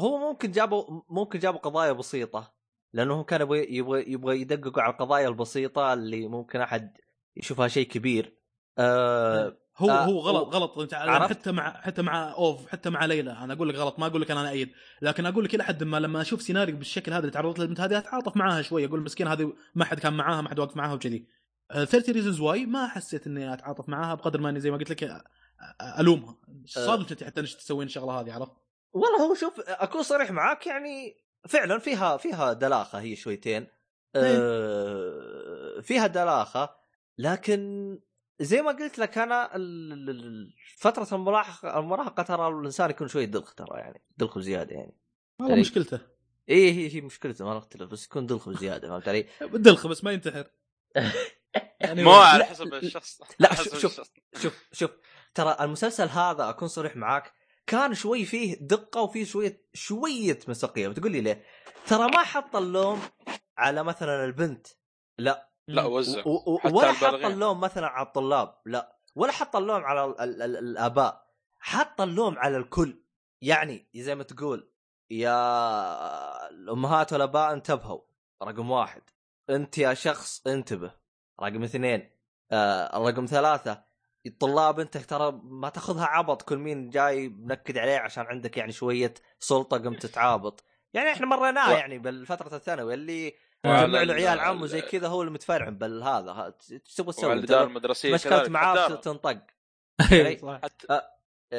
هو 0.01 0.19
ممكن 0.19 0.51
جابوا 0.51 1.03
ممكن 1.11 1.39
جابوا 1.39 1.61
قضايا 1.61 1.93
بسيطة 1.93 2.57
لأنه 2.93 3.25
كان 3.25 3.41
يبغى 3.41 3.77
يبغى 3.77 4.13
يبغى 4.13 4.41
يدققوا 4.41 4.83
على 4.83 4.93
القضايا 4.93 5.29
البسيطة 5.29 5.93
اللي 5.93 6.29
ممكن 6.29 6.61
أحد 6.61 6.97
يشوفها 7.37 7.69
شيء 7.69 7.89
كبير. 7.89 8.37
آه 8.79 9.57
هو 9.77 9.91
آه 9.91 10.05
هو 10.05 10.19
غلط 10.19 10.55
غلط. 10.55 10.79
أنت 10.79 10.95
حتى 10.95 11.53
مع 11.53 11.81
حتى 11.81 12.03
مع 12.03 12.33
أوف 12.33 12.69
حتى 12.69 12.91
مع 12.91 13.05
ليلى. 13.05 13.33
أنا 13.33 13.55
أقول 13.55 13.69
لك 13.69 13.75
غلط 13.75 13.99
ما 13.99 14.07
أقول 14.07 14.23
لك 14.23 14.31
أنا 14.31 14.51
أؤيد 14.51 14.73
لكن 15.03 15.27
أقول 15.27 15.45
لك 15.45 15.55
إلى 15.55 15.65
حد 15.65 15.85
ما 15.85 15.97
لما 16.01 16.21
أشوف 16.21 16.43
سيناريو 16.43 16.77
بالشكل 16.77 17.13
هذا 17.13 17.21
اللي 17.21 17.31
تعرضت 17.31 17.59
للبنت 17.59 17.81
هذه 17.81 17.99
أتعاطف 17.99 18.37
معاها 18.37 18.63
شوي. 18.63 18.85
أقول 18.85 19.03
مسكين 19.03 19.29
هذه 19.29 19.53
ما 19.75 19.85
حد 19.85 20.01
كان 20.01 20.13
معاها 20.13 20.43
ما 20.43 20.49
حد 20.49 20.59
واقف 20.59 20.77
معاها 20.77 20.95
وكذي. 20.95 21.27
13 21.75 22.15
Reasons 22.15 22.41
Why 22.41 22.67
ما 22.67 22.89
حسيت 22.89 23.27
إني 23.27 23.53
أتعاطف 23.53 23.89
معاها 23.89 24.15
بقدر 24.15 24.41
ما 24.41 24.51
إني 24.51 24.61
زي 24.61 24.71
ما 24.71 24.77
قلت 24.77 24.91
لك 24.91 25.25
ألومها. 25.99 26.37
صادم 26.65 27.01
أنت 27.11 27.25
حتى 27.25 27.41
إنك 27.41 27.49
تسوين 27.49 27.87
الشغلة 27.87 28.21
هذه 28.21 28.33
عرفت؟ 28.33 28.53
والله 28.93 29.27
هو 29.27 29.35
شوف 29.35 29.61
أكون 29.61 30.03
صريح 30.03 30.31
معاك 30.31 30.67
يعني 30.67 31.17
فعلا 31.49 31.79
فيها 31.79 32.17
فيها 32.17 32.53
دلاخة 32.53 33.01
هي 33.01 33.17
شويتين. 33.17 33.67
آه 34.17 35.81
فيها 35.81 36.07
دلاخة 36.07 36.77
لكن 37.19 37.99
زي 38.41 38.63
ما 38.63 38.71
قلت 38.71 38.99
لك 38.99 39.19
أنا 39.19 39.51
فترة 40.77 41.09
المراهقه 41.13 41.79
المراهقة 41.79 42.23
ترى 42.23 42.49
الإنسان 42.49 42.91
يكون 42.91 43.09
شوي 43.09 43.27
دلخ 43.27 43.55
ترى 43.55 43.79
يعني 43.79 44.03
دلخ 44.17 44.39
زياده 44.39 44.75
يعني. 44.75 44.95
هذا 45.41 45.49
يعني 45.49 45.61
مشكلته. 45.61 46.01
إيه 46.49 46.73
هي 46.73 46.95
هي 46.95 47.01
مشكلته 47.01 47.45
ما 47.45 47.57
نختلف 47.57 47.91
بس 47.91 48.07
يكون 48.07 48.27
دلخ 48.27 48.51
زياده 48.51 48.89
فهمت 48.89 49.09
علي؟ 49.09 49.27
دلخ 49.67 49.87
بس 49.87 50.05
ما 50.05 50.13
ينتحر. 50.13 50.47
يعني 51.81 52.05
مو 52.05 52.13
على 52.13 52.45
حسب 52.45 52.75
الشخص. 52.75 53.23
لا 53.39 53.55
شوف 53.55 53.79
شوف 53.79 54.01
شوف 54.43 54.69
شوف. 54.73 54.91
ترى 55.35 55.57
المسلسل 55.61 56.09
هذا 56.09 56.49
أكون 56.49 56.69
صريح 56.69 56.97
معاك 56.97 57.33
كان 57.67 57.95
شوي 57.95 58.25
فيه 58.25 58.59
دقة 58.61 59.01
وفيه 59.01 59.25
شوية 59.25 59.67
شوية 59.75 60.39
مسقيه 60.49 60.89
بتقول 60.89 61.13
لي 61.13 61.21
ليه؟ 61.21 61.45
ترى 61.87 62.11
ما 62.11 62.19
حط 62.19 62.57
اللوم 62.57 63.03
على 63.59 63.83
مثلا 63.83 64.25
البنت. 64.25 64.67
لا. 65.19 65.53
لا 65.69 65.85
وزع. 65.85 66.23
ولا 66.65 66.93
حط 66.93 67.15
اللوم 67.15 67.61
مثلا 67.61 67.87
على 67.87 68.07
الطلاب. 68.07 68.59
لا. 68.67 68.99
ولا 69.15 69.33
حط 69.33 69.57
اللوم 69.57 69.85
على 69.85 70.05
ال 70.05 70.21
ال 70.21 70.43
ال 70.43 70.57
الآباء. 70.57 71.27
حط 71.59 72.01
اللوم 72.01 72.39
على 72.39 72.57
الكل. 72.57 73.03
يعني 73.43 73.89
زي 73.97 74.15
ما 74.15 74.23
تقول 74.23 74.73
يا 75.11 76.51
الأمهات 76.51 77.13
والآباء 77.13 77.53
انتبهوا. 77.53 78.01
رقم 78.43 78.71
واحد. 78.71 79.03
انت 79.51 79.79
يا 79.79 79.95
شخص 79.95 80.47
انتبه. 80.47 81.06
رقم 81.43 81.63
اثنين. 81.63 82.11
آه 82.53 82.99
رقم 83.09 83.27
ثلاثة. 83.27 83.87
الطلاب 84.27 84.81
انت 84.81 84.97
ترى 84.97 85.41
ما 85.45 85.69
تاخذها 85.69 86.05
عبط 86.05 86.43
كل 86.43 86.57
مين 86.57 86.91
جاي 86.91 87.29
منكد 87.29 87.79
عليه 87.79 87.99
عشان 87.99 88.27
عندك 88.27 88.57
يعني 88.57 88.73
شوية 88.73 89.15
سلطة 89.41 89.79
قمت 89.79 90.07
تتعابط 90.07 90.65
يعني 90.95 91.13
إحنا 91.13 91.27
مريناه 91.27 91.73
يعني 91.73 91.99
بالفترة 91.99 92.57
الثانوي 92.57 92.95
اللي 92.95 93.35
جمع 93.65 94.03
له 94.03 94.15
عيال 94.15 94.41
عمه 94.41 94.67
زي 94.67 94.81
كذا 94.81 95.09
هو 95.09 95.23
المتفرعن 95.23 95.79
بالهذا. 95.79 96.55
إيش 96.73 96.95
تبغى 96.95 97.13
تسوي؟ 97.13 97.33
الإدارة 97.33 97.65
المدرسية 97.65 98.15
مشكلت 98.15 98.49
معاه 98.49 98.95
تنطق. 98.95 99.39
يعني 100.13 100.61
حتى, 100.63 100.87
آه، 100.91 101.11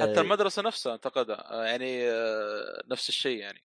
حتى 0.02 0.22
المدرسة 0.22 0.62
نفسها 0.62 0.94
انتقدها. 0.94 1.52
آه، 1.52 1.66
يعني 1.66 2.10
آه، 2.10 2.84
نفس 2.88 3.10
الشيء 3.10 3.40
يعني. 3.40 3.64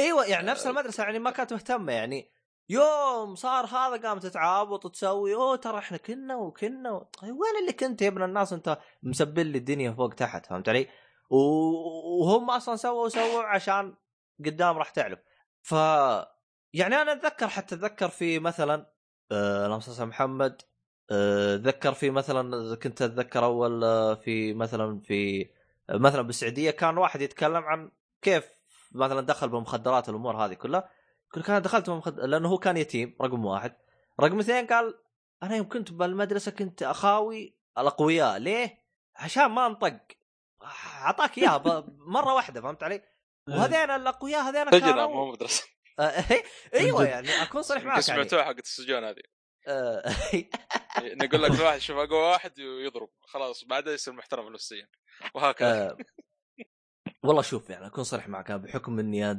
أيوه 0.00 0.26
يعني 0.26 0.46
نفس 0.46 0.66
المدرسة 0.66 1.04
يعني 1.04 1.18
ما 1.18 1.30
كانت 1.30 1.52
مهتمة 1.52 1.92
يعني. 1.92 2.30
يوم 2.72 3.34
صار 3.34 3.66
هذا 3.66 4.08
قامت 4.08 4.22
تتعابط 4.26 4.84
وتسوي 4.84 5.34
أوه 5.34 5.56
ترى 5.56 5.78
إحنا 5.78 5.96
كنا 5.98 6.36
وكنا 6.36 6.98
طيب 6.98 7.34
وين 7.34 7.56
اللي 7.60 7.72
كنت 7.72 8.02
يا 8.02 8.08
ابن 8.08 8.22
الناس؟ 8.22 8.52
أنت 8.52 8.78
مسبل 9.02 9.46
لي 9.46 9.58
الدنيا 9.58 9.92
فوق 9.92 10.14
تحت 10.14 10.46
فهمت 10.46 10.68
علي؟ 10.68 10.88
وهم 11.30 12.50
أصلا 12.50 12.76
سووا 12.76 13.08
سووا 13.08 13.42
عشان 13.42 13.94
قدام 14.46 14.78
راح 14.78 14.90
تعرف. 14.90 15.18
ف 15.62 15.72
يعني 16.72 16.94
أنا 17.02 17.12
أتذكر 17.12 17.48
حتى 17.48 17.74
أتذكر 17.74 18.08
في 18.08 18.38
مثلا 18.38 18.92
آه 19.32 19.66
اللهم 19.66 19.80
صل 19.80 20.06
محمد 20.06 20.62
آه، 21.10 21.54
أتذكر 21.54 21.92
في 21.92 22.10
مثلا 22.10 22.74
كنت 22.76 23.02
أتذكر 23.02 23.44
أول 23.44 23.84
آه 23.84 24.14
في 24.14 24.54
مثلا 24.54 25.00
في 25.00 25.50
آه 25.90 25.96
مثلا 25.96 26.22
بالسعودية 26.22 26.70
كان 26.70 26.98
واحد 26.98 27.20
يتكلم 27.20 27.64
عن 27.64 27.90
كيف 28.22 28.48
مثلا 28.92 29.20
دخل 29.20 29.48
بالمخدرات 29.48 30.08
الأمور 30.08 30.36
هذه 30.36 30.54
كلها. 30.54 31.01
يقول 31.36 31.44
أنا 31.48 31.58
دخلت 31.58 31.90
بمخد... 31.90 32.20
لأنه 32.20 32.48
هو 32.48 32.58
كان 32.58 32.76
يتيم 32.76 33.16
رقم 33.22 33.44
واحد. 33.44 33.76
رقم 34.20 34.38
اثنين 34.38 34.66
قال 34.66 34.98
أنا 35.42 35.56
يوم 35.56 35.68
كنت 35.68 35.92
بالمدرسة 35.92 36.50
كنت 36.50 36.82
أخاوي 36.82 37.56
الأقوياء. 37.78 38.38
ليه؟ 38.38 38.78
عشان 39.16 39.46
ما 39.46 39.66
أنطق. 39.66 40.00
أعطاك 41.02 41.38
إياها 41.38 41.84
مرة 42.16 42.34
واحدة 42.34 42.60
فهمت 42.60 42.82
علي؟ 42.82 42.94
إيه. 42.94 43.02
وهذين 43.48 43.90
الأقوياء 43.90 44.42
هذين 44.42 44.70
كانوا 44.70 45.06
مو 45.06 45.32
مدرسة. 45.32 45.64
آه، 46.00 46.24
إيوه 46.74 47.04
يعني 47.04 47.42
أكون 47.42 47.62
صريح 47.62 47.84
معك 47.84 47.92
يعني. 47.92 48.02
سمعتوها 48.02 48.44
حقت 48.44 48.64
السجون 48.64 49.04
هذه. 49.04 49.22
آه، 49.68 50.14
نقول 51.02 51.42
لك 51.42 51.50
واحد 51.60 51.78
شوف 51.78 51.96
أقوى 51.96 52.18
واحد 52.18 52.60
ويضرب. 52.60 53.08
خلاص 53.20 53.64
بعدها 53.64 53.92
يصير 53.92 54.14
محترم 54.14 54.52
نفسيا 54.52 54.88
وهكذا. 55.34 55.90
آه، 55.90 55.96
والله 57.22 57.42
شوف 57.42 57.70
يعني 57.70 57.86
أكون 57.86 58.04
صريح 58.04 58.28
معك 58.28 58.52
بحكم 58.52 58.98
إني 58.98 59.34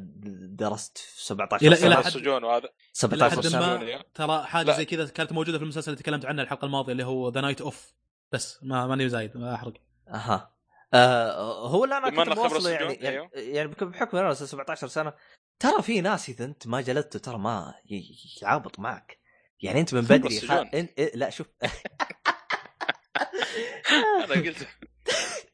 درست 0.56 0.98
في 0.98 1.26
17 1.26 1.70
إلى- 1.72 1.74
سنة. 1.74 2.00
إلى 2.00 2.08
السجون 2.08 2.44
وهذا. 2.44 2.64
إلى 2.66 2.70
17 2.94 3.36
حد 3.36 3.48
سنة. 3.48 3.60
ما 3.78 4.04
ترى 4.14 4.44
حاجة 4.44 4.66
لا. 4.68 4.74
زي 4.78 4.86
كذا 4.86 5.06
كانت 5.10 5.32
موجودة 5.34 5.58
في 5.58 5.64
المسلسل 5.64 5.92
اللي 5.92 6.04
تكلمت 6.04 6.26
عنه 6.26 6.42
الحلقة 6.42 6.66
الماضية 6.66 6.92
اللي 6.92 7.06
هو 7.06 7.30
The 7.30 7.42
Night 7.42 7.62
Of 7.62 7.94
بس 8.32 8.60
ما 8.64 8.88
ماني 8.88 9.10
زايد 9.10 9.38
ما 9.38 9.56
أحرق. 9.56 9.74
أها. 10.08 10.54
آه 10.94 11.68
هو 11.68 11.84
اللي 11.84 11.98
أنا 11.98 12.10
كنت 12.10 12.38
موصله 12.38 12.70
يعني 12.70 12.94
يعني, 12.94 13.08
أيوه. 13.10 13.30
يعني 13.36 13.68
بحكم 13.68 14.18
أنا 14.18 14.34
17 14.34 14.88
سنة 14.88 15.14
ترى 15.60 15.82
في 15.82 16.02
ناس 16.02 16.30
إذا 16.30 16.46
أنت 16.46 16.68
ما 16.68 16.82
جلدته 16.82 17.20
ترى 17.20 17.38
ما 17.38 17.74
يعابط 18.42 18.80
معك. 18.80 19.20
يعني 19.62 19.80
أنت 19.80 19.94
من 19.94 20.02
بدري 20.02 20.40
خ... 20.40 20.52
انت 20.52 20.92
إيه، 21.00 21.16
لا 21.16 21.30
شوف. 21.30 21.48
أنا 23.92 24.34
قلت 24.42 24.68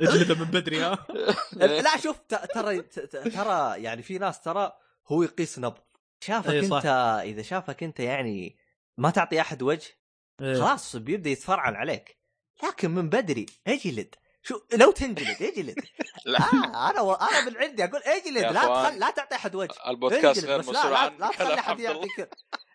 اجلده 0.00 0.34
من 0.34 0.44
بدري 0.44 0.80
ها؟ 0.80 1.06
لا 1.84 1.96
شوف 1.96 2.18
ت- 2.18 2.50
ترى 2.54 2.82
ترى 3.30 3.82
يعني 3.82 4.02
في 4.02 4.18
ناس 4.18 4.40
ترى 4.40 4.72
هو 5.08 5.22
يقيس 5.22 5.58
نبض. 5.58 5.86
شافك 6.20 6.50
إيه،. 6.50 6.76
أنت 6.76 6.86
إذا 7.24 7.42
شافك 7.42 7.82
أنت 7.82 8.00
يعني 8.00 8.56
ما 8.98 9.10
تعطي 9.10 9.40
أحد 9.40 9.62
وجه 9.62 9.98
إيه. 10.40 10.54
خلاص 10.54 10.96
بيبدأ 10.96 11.30
يتفرعن 11.30 11.74
عليك. 11.74 12.18
لكن 12.62 12.90
من 12.90 13.08
بدري 13.08 13.46
اجلد. 13.66 14.14
شو 14.42 14.60
لو 14.74 14.90
تنجلد 14.90 15.42
اجلد. 15.42 15.74
لا. 16.26 16.38
آه 16.38 16.90
أنا 16.90 17.00
و... 17.00 17.12
أنا 17.12 17.50
من 17.50 17.56
عندي 17.56 17.84
أقول 17.84 18.02
اجلد 18.02 18.52
لا 18.52 18.60
تخل... 18.60 18.98
لا 18.98 19.10
تعطي 19.10 19.34
أحد 19.34 19.54
وجه. 19.54 19.74
البودكاست 19.88 20.44
غير 20.44 20.56
لا 20.56 20.58
مسؤول 20.58 20.74
لا, 20.74 20.98
عن 20.98 21.16
لا 21.18 21.28
تخلي 21.28 21.54
أحد 21.54 21.80
يعطيك 21.80 22.28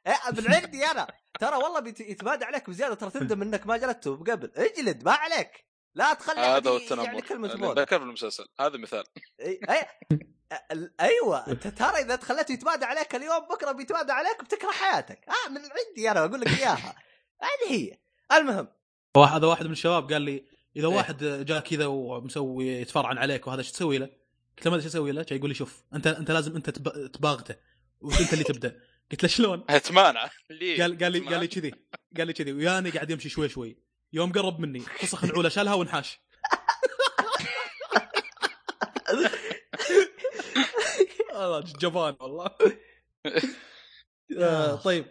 إيه 0.07 0.31
من 0.31 0.53
عندي 0.53 0.85
أنا. 0.85 1.07
ترى 1.39 1.55
والله 1.55 1.79
بيت... 1.79 1.99
يتمادى 1.99 2.45
عليك 2.45 2.69
بزيادة 2.69 2.95
ترى 2.95 3.09
تندم 3.09 3.41
إنك 3.45 3.67
ما 3.67 3.77
جلدته 3.77 4.15
قبل. 4.15 4.51
اجلد 4.55 5.05
ما 5.05 5.11
عليك. 5.11 5.70
لا 5.95 6.13
تخلي 6.13 6.39
هذا 6.39 6.69
هو 6.69 6.77
التنمر 6.77 7.03
يعني 7.03 7.21
كلمه 7.21 7.47
زبون 7.47 7.79
ذكر 7.79 7.99
في 7.99 8.05
المسلسل. 8.05 8.45
هذا 8.59 8.77
مثال. 8.77 9.03
أي... 9.41 9.59
أيوه. 10.99 11.47
أنت 11.47 11.67
ترى 11.67 11.97
إذا 12.01 12.17
خليته 12.17 12.51
يتمادى 12.51 12.85
عليك 12.85 13.15
اليوم 13.15 13.39
بكرة 13.39 13.71
بيتمادى 13.71 14.11
عليك 14.11 14.43
بتكره 14.43 14.71
حياتك. 14.71 15.25
آه 15.29 15.49
من 15.49 15.57
عندي 15.57 16.11
أنا 16.11 16.25
أقول 16.25 16.41
لك 16.41 16.47
إياها. 16.47 16.95
هذه 17.41 17.73
هي. 17.73 17.97
المهم. 18.31 18.67
واحد 19.17 19.35
هذا 19.35 19.47
واحد 19.47 19.65
من 19.65 19.71
الشباب 19.71 20.11
قال 20.13 20.21
لي 20.21 20.45
إذا 20.75 20.87
إيه. 20.87 20.95
واحد 20.95 21.23
جاء 21.45 21.59
كذا 21.59 21.85
ومسوي 21.85 22.67
يتفرعن 22.67 23.17
عليك 23.17 23.47
وهذا 23.47 23.59
إيش 23.59 23.71
تسوي 23.71 23.97
له؟ 23.97 24.05
قلت 24.57 24.65
له 24.65 24.71
ما 24.71 24.75
أدري 24.77 24.85
إيش 24.85 24.95
أسوي 24.95 25.11
له؟ 25.11 25.25
يقول 25.31 25.49
لي 25.49 25.55
شوف 25.55 25.83
أنت 25.93 26.07
أنت 26.07 26.31
لازم 26.31 26.55
أنت 26.55 26.69
تب- 26.69 27.11
تباغته. 27.11 27.55
وأنت 28.01 28.33
اللي 28.33 28.43
تبدأ. 28.53 28.79
قلت 29.11 29.23
له 29.23 29.29
شلون؟ 29.29 29.65
تمانع 29.65 30.29
ليه؟ 30.49 30.81
قال 30.81 30.97
قال 30.97 31.11
لي 31.11 31.19
قال 31.19 31.39
لي 31.39 31.47
كذي 31.47 31.71
قال 32.17 32.27
لي 32.27 32.33
كذي. 32.33 32.53
وياني 32.53 32.89
قاعد 32.89 33.09
يمشي 33.09 33.29
شوي 33.29 33.49
شوي. 33.49 33.90
يوم 34.13 34.31
قرب 34.31 34.59
مني 34.59 34.79
فسخ 34.79 35.25
نعوله 35.25 35.49
شالها 35.49 35.73
وانحاش. 35.73 36.19
والله 41.33 41.59
جبان 41.59 42.15
والله. 42.19 42.49
آه، 44.37 44.75
طيب. 44.75 45.05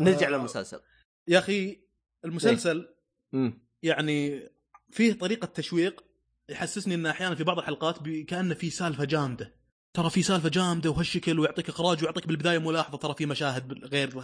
نرجع 0.00 0.26
آه، 0.26 0.30
للمسلسل. 0.30 0.80
يا 1.28 1.38
أخي 1.38 1.80
المسلسل 2.24 2.94
امم 3.34 3.66
يعني 3.82 4.48
فيه 4.90 5.12
طريقة 5.12 5.46
تشويق 5.46 6.04
يحسسني 6.48 6.94
إن 6.94 7.06
أحيانا 7.06 7.34
في 7.34 7.44
بعض 7.44 7.58
الحلقات 7.58 7.98
كأنه 8.28 8.54
في 8.54 8.70
سالفة 8.70 9.04
جامدة. 9.04 9.56
ترى 9.96 10.10
في 10.10 10.22
سالفة 10.22 10.48
جامدة 10.48 10.90
وهالشكل 10.90 11.38
ويعطيك 11.40 11.68
إخراج 11.68 12.02
ويعطيك 12.02 12.26
بالبداية 12.26 12.58
ملاحظة 12.58 12.98
ترى 12.98 13.14
في 13.14 13.26
مشاهد 13.26 13.84
غير 13.84 14.22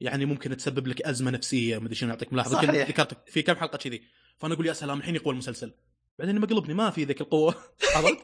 يعني 0.00 0.24
ممكن 0.24 0.56
تسبب 0.56 0.86
لك 0.86 1.02
أزمة 1.02 1.30
نفسية 1.30 1.78
ما 1.78 1.84
أدري 1.84 1.94
شنو 1.94 2.10
يعطيك 2.10 2.32
ملاحظة. 2.32 2.56
صحيح. 2.56 2.88
ذكرت 2.88 3.30
في 3.30 3.42
كم 3.42 3.54
حلقة 3.56 3.78
كذي. 3.78 4.02
فأنا 4.38 4.54
أقول 4.54 4.66
يا 4.66 4.72
سلام 4.72 4.98
الحين 4.98 5.14
يقوى 5.14 5.32
المسلسل. 5.32 5.72
بعدين 6.18 6.40
مقلبني 6.40 6.74
ما 6.74 6.90
في 6.90 7.04
ذيك 7.04 7.20
القوة. 7.20 7.54
عرفت؟ 7.96 8.18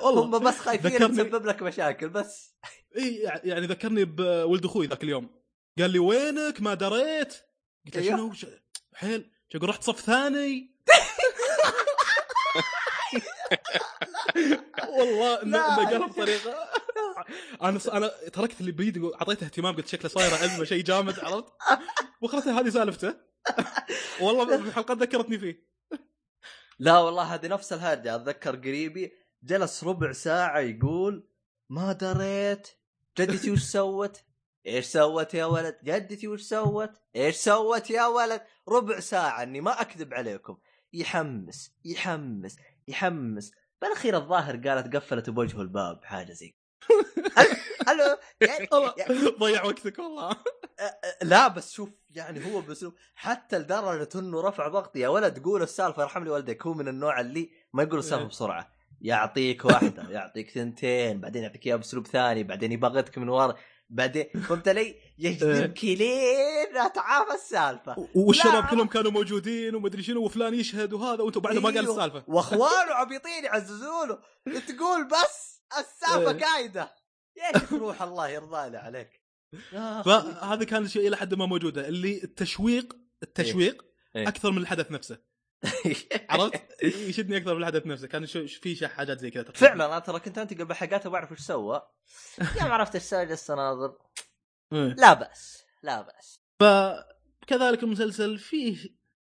والله. 0.00 0.24
هم 0.24 0.38
بس 0.38 0.58
خايفين 0.58 0.90
ذكرني- 0.90 1.16
تسبب 1.16 1.46
لك 1.46 1.62
مشاكل 1.62 2.08
بس. 2.08 2.54
إي 2.96 3.14
يعني 3.44 3.66
ذكرني 3.66 4.04
بولد 4.04 4.64
أخوي 4.64 4.86
ذاك 4.86 5.04
اليوم. 5.04 5.30
قال 5.78 5.90
لي 5.90 5.98
وينك؟ 5.98 6.60
ما 6.60 6.74
دريت. 6.74 7.34
قلت 7.86 7.96
له 7.96 8.02
أيوه. 8.02 8.34
شنو؟ 8.34 8.50
حيل. 8.94 9.30
رحت 9.54 9.82
صف 9.82 10.00
ثاني. 10.00 10.69
والله 14.88 15.42
انه 15.42 15.76
قالها 15.76 16.06
بطريقه 16.06 16.54
أنا 17.62 17.78
ص- 17.78 17.88
أنا 17.88 18.08
تركت 18.32 18.60
اللي 18.60 18.72
بيدي 18.72 19.10
اعطيته 19.14 19.44
اهتمام 19.44 19.76
قلت 19.76 19.88
شكله 19.88 20.08
صايره 20.08 20.34
ازمه 20.44 20.64
شيء 20.64 20.84
جامد 20.84 21.18
عرفت 21.20 21.52
وخلاص 22.20 22.46
هذه 22.48 22.68
سالفته 22.68 23.14
والله 24.22 24.54
الحلقة 24.54 24.94
ذكرتني 24.94 25.38
فيه 25.38 25.66
لا 26.78 26.98
والله 26.98 27.22
هذه 27.34 27.46
نفس 27.46 27.72
الهرجة 27.72 28.14
أتذكر 28.14 28.56
قريبي 28.56 29.12
جلس 29.42 29.84
ربع 29.84 30.12
ساعة 30.12 30.58
يقول 30.60 31.28
ما 31.70 31.92
دريت 31.92 32.68
جدتي 33.18 33.50
وش 33.50 33.62
سوت؟ 33.62 34.20
إيش 34.66 34.86
سوت 34.86 35.34
يا 35.34 35.44
ولد؟ 35.44 35.78
جدتي 35.84 36.28
وش 36.28 36.42
سوت؟ 36.42 36.90
إيش 37.16 37.36
سوت 37.36 37.90
يا 37.90 38.06
ولد؟ 38.06 38.40
ربع 38.68 39.00
ساعة 39.00 39.42
إني 39.42 39.60
ما 39.60 39.80
أكذب 39.80 40.14
عليكم 40.14 40.56
يحمس 40.92 41.72
يحمس 41.84 42.56
يحمس. 42.88 43.52
بالأخير 43.82 44.16
الظاهر 44.16 44.56
قالت 44.56 44.96
قفلت 44.96 45.30
بوجهه 45.30 45.60
الباب 45.60 46.04
حاجة 46.04 46.32
زي 46.32 46.54
ألو 47.88 48.18
يعني 48.42 48.68
ضيع 49.38 49.64
وقتك 49.64 49.98
والله. 49.98 50.36
لا 51.22 51.48
بس 51.48 51.72
شوف 51.72 51.88
يعني 52.10 52.54
هو 52.54 52.60
باسلوب 52.60 52.94
حتى 53.14 53.58
لدرجة 53.58 54.08
إنه 54.14 54.40
رفع 54.40 54.68
ضغطي. 54.68 55.00
يا 55.00 55.08
ولد 55.08 55.38
قول 55.38 55.62
السالفة 55.62 56.02
يرحم 56.02 56.24
لي 56.24 56.30
والديك. 56.30 56.66
هو 56.66 56.74
من 56.74 56.88
النوع 56.88 57.20
اللي 57.20 57.50
ما 57.72 57.82
يقول 57.82 57.98
السالفة 57.98 58.22
إيه. 58.22 58.28
بسرعة. 58.28 58.72
يعطيك 59.00 59.64
واحدة 59.64 60.10
يعطيك 60.10 60.50
ثنتين 60.50 61.20
بعدين 61.20 61.42
يعطيك 61.42 61.66
إياها 61.66 61.76
بأسلوب 61.76 62.06
ثاني 62.06 62.44
بعدين 62.44 62.72
يبغتك 62.72 63.18
من 63.18 63.28
ورا. 63.28 63.54
بعدين 63.90 64.24
فهمت 64.48 64.68
علي؟ 64.68 64.94
يجذبك 65.18 65.84
لين 65.84 66.76
أتعافى 66.76 67.34
السالفة 67.34 68.08
والشباب. 68.14 68.66
كلهم 68.70 68.86
كانوا 68.86 69.10
موجودين 69.10 69.74
ومدري 69.74 70.02
شنو 70.02 70.24
وفلان 70.24 70.54
يشهد 70.54 70.92
وهذا 70.92 71.22
وانت 71.22 71.38
بعد 71.38 71.54
ما 71.56 71.62
قال 71.62 71.78
أيوه. 71.78 71.90
السالفة 71.90 72.24
وأخوانه 72.26 72.94
عبيطين 72.94 73.44
يعززوا 73.44 74.06
له 74.06 74.18
تقول 74.60 75.08
بس 75.08 75.62
السالفة 75.78 76.30
إيه. 76.30 76.44
قايدة 76.44 76.94
يا 77.36 77.58
شيخ 77.58 77.72
روح 77.82 78.02
الله 78.02 78.28
يرضى 78.28 78.70
لي 78.70 78.78
عليك. 78.78 79.20
فهذا 80.04 80.64
كان 80.64 80.84
الشيء 80.84 81.08
إلى 81.08 81.16
حد 81.16 81.34
ما 81.34 81.46
موجودة 81.46 81.88
اللي 81.88 82.22
التشويق 82.24 82.96
التشويق 83.22 83.84
إيه. 84.16 84.28
أكثر 84.28 84.50
من 84.50 84.58
الحدث 84.58 84.90
نفسه 84.90 85.18
عرفت؟ 86.28 86.62
يشدني 87.08 87.36
أكثر 87.36 87.54
من 87.54 87.60
الحدث 87.60 87.86
نفسه. 87.86 88.06
كان 88.06 88.26
شو- 88.26 88.46
في 88.46 88.88
حاجات 88.88 89.18
زي 89.20 89.30
كذا. 89.30 89.44
فعلا 89.54 89.86
أنا 89.86 89.98
ترى 89.98 90.20
كنت 90.20 90.38
انتقل 90.38 90.64
بحلقاته 90.64 91.10
بعرف 91.10 91.32
إيش 91.32 91.40
سوى. 91.40 91.82
يا 92.60 92.64
ما 92.64 92.74
عرفت 92.74 92.94
إيش 92.94 93.04
سوى 93.04 93.26
جلست 93.26 93.50
أناظر. 93.50 93.98
إيه. 94.72 94.94
لا 94.98 95.12
بأس 95.14 95.64
لا 95.82 96.00
بأس. 96.02 96.40
فكذلك 96.60 97.82
المسلسل 97.82 98.38
فيه 98.38 98.76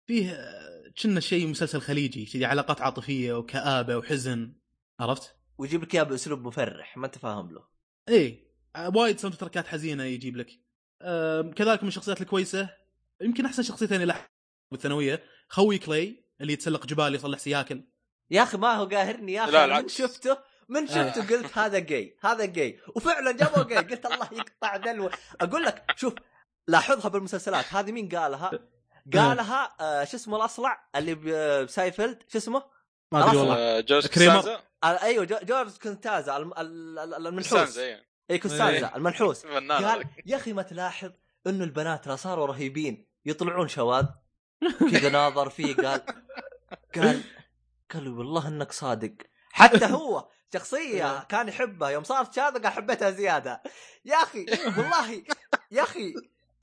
فيه 0.06 0.30
آه، 0.32 0.82
كنا 1.02 1.20
شيء 1.20 1.46
مسلسل 1.46 1.80
خليجي 1.80 2.26
كذي 2.26 2.44
علاقات 2.44 2.80
عاطفية 2.80 3.32
وكآبة 3.32 3.96
وحزن. 3.96 4.54
عرفت؟ 5.00 5.36
ويجيب 5.58 5.82
لك 5.82 5.94
إياه 5.94 6.02
بأسلوب 6.02 6.46
مفرح 6.46 6.96
ما 6.96 7.06
أنت 7.06 7.18
فاهم 7.18 7.50
له. 7.52 7.64
إيه. 8.08 8.52
آه، 8.76 8.88
وايد 8.96 9.18
soundtrack 9.18 9.36
ات 9.36 9.66
حزينة 9.66 10.04
يجيب 10.04 10.36
لك. 10.36 10.50
كذلك 11.56 11.82
من 11.82 11.88
الشخصيات 11.88 12.20
الكويسة 12.20 12.70
يمكن 13.22 13.46
أحسن 13.46 13.62
شخصيتين 13.62 14.02
إلى 14.02 14.14
بالثانويه 14.72 15.22
خوي 15.48 15.78
كلاي. 15.78 16.21
اللي 16.42 16.52
يتسلق 16.52 16.86
جبال 16.86 17.14
يصلح 17.14 17.38
سياكل. 17.38 17.84
يا 18.30 18.42
أخي 18.42 18.56
ما 18.56 18.72
هو 18.74 18.84
قاهرني 18.86 19.32
يا 19.32 19.42
أخي 19.44 19.50
لا، 19.52 19.58
من 19.66 19.72
العكس. 19.72 19.98
شفته 19.98 20.38
من 20.68 20.86
شفته 20.86 21.28
قلت 21.36 21.58
هذا 21.58 21.78
جاي 21.78 22.16
هذا 22.22 22.44
جاي 22.44 22.80
وفعلا 22.96 23.32
جابوه 23.32 23.64
جاي 23.64 23.78
قلت 23.78 24.06
الله 24.06 24.28
يقطع 24.32 24.76
دلو 24.76 25.10
أقول 25.40 25.64
لك 25.64 25.84
شوف 25.96 26.14
لاحظها 26.68 27.08
بالمسلسلات. 27.08 27.64
هذه 27.74 27.92
مين 27.92 28.08
قالها؟ 28.08 28.50
قالها 29.14 29.76
آه 29.80 30.04
شو 30.04 30.16
اسمه 30.16 30.36
الأصلع 30.36 30.88
اللي 30.96 31.14
ب- 31.14 31.64
بسايفيلد 31.64 32.22
شو 32.28 32.38
اسمه؟ 32.38 32.62
ما 33.12 33.24
أدري 33.24 33.36
والله. 33.36 33.56
آه، 33.58 33.80
جورج 33.80 34.06
كريمر. 34.06 34.48
آه 34.84 34.86
أيوه 34.86 35.24
جو- 35.24 35.38
جورج 35.42 35.68
ال- 36.98 37.26
المنحوس. 37.26 37.48
كوستانزا 37.48 37.82
إيه. 37.82 38.04
اي 38.30 38.38
كوستانزا 38.38 38.92
المنحوس. 38.96 39.42
فنان 39.46 39.84
قال. 39.84 40.04
يا 40.26 40.36
أخي 40.36 40.52
ما 40.52 40.62
تلاحظ 40.62 41.10
إنه 41.46 41.64
البنات 41.64 42.06
لا 42.06 42.16
صاروا 42.16 42.46
رهيبين 42.46 43.06
يطلعون 43.26 43.68
شواذ؟ 43.68 44.06
كذا 44.90 45.08
ناظر 45.08 45.50
فيه 45.50 45.74
قال 45.74 46.00
قال 46.94 47.22
قال 47.94 48.08
والله 48.08 48.48
إنك 48.48 48.72
صادق. 48.72 49.12
حتى 49.50 49.86
هو 49.86 50.28
شخصية 50.54 51.24
كان 51.24 51.48
يحبها 51.48 51.88
يوم 51.88 52.04
صارت 52.04 52.34
شاذة 52.34 52.58
قال 52.58 52.68
حبيتها 52.68 53.10
زيادة. 53.10 53.62
يا 54.04 54.16
أخي 54.16 54.46
والله 54.76 55.22
يا 55.70 55.82
أخي 55.82 56.14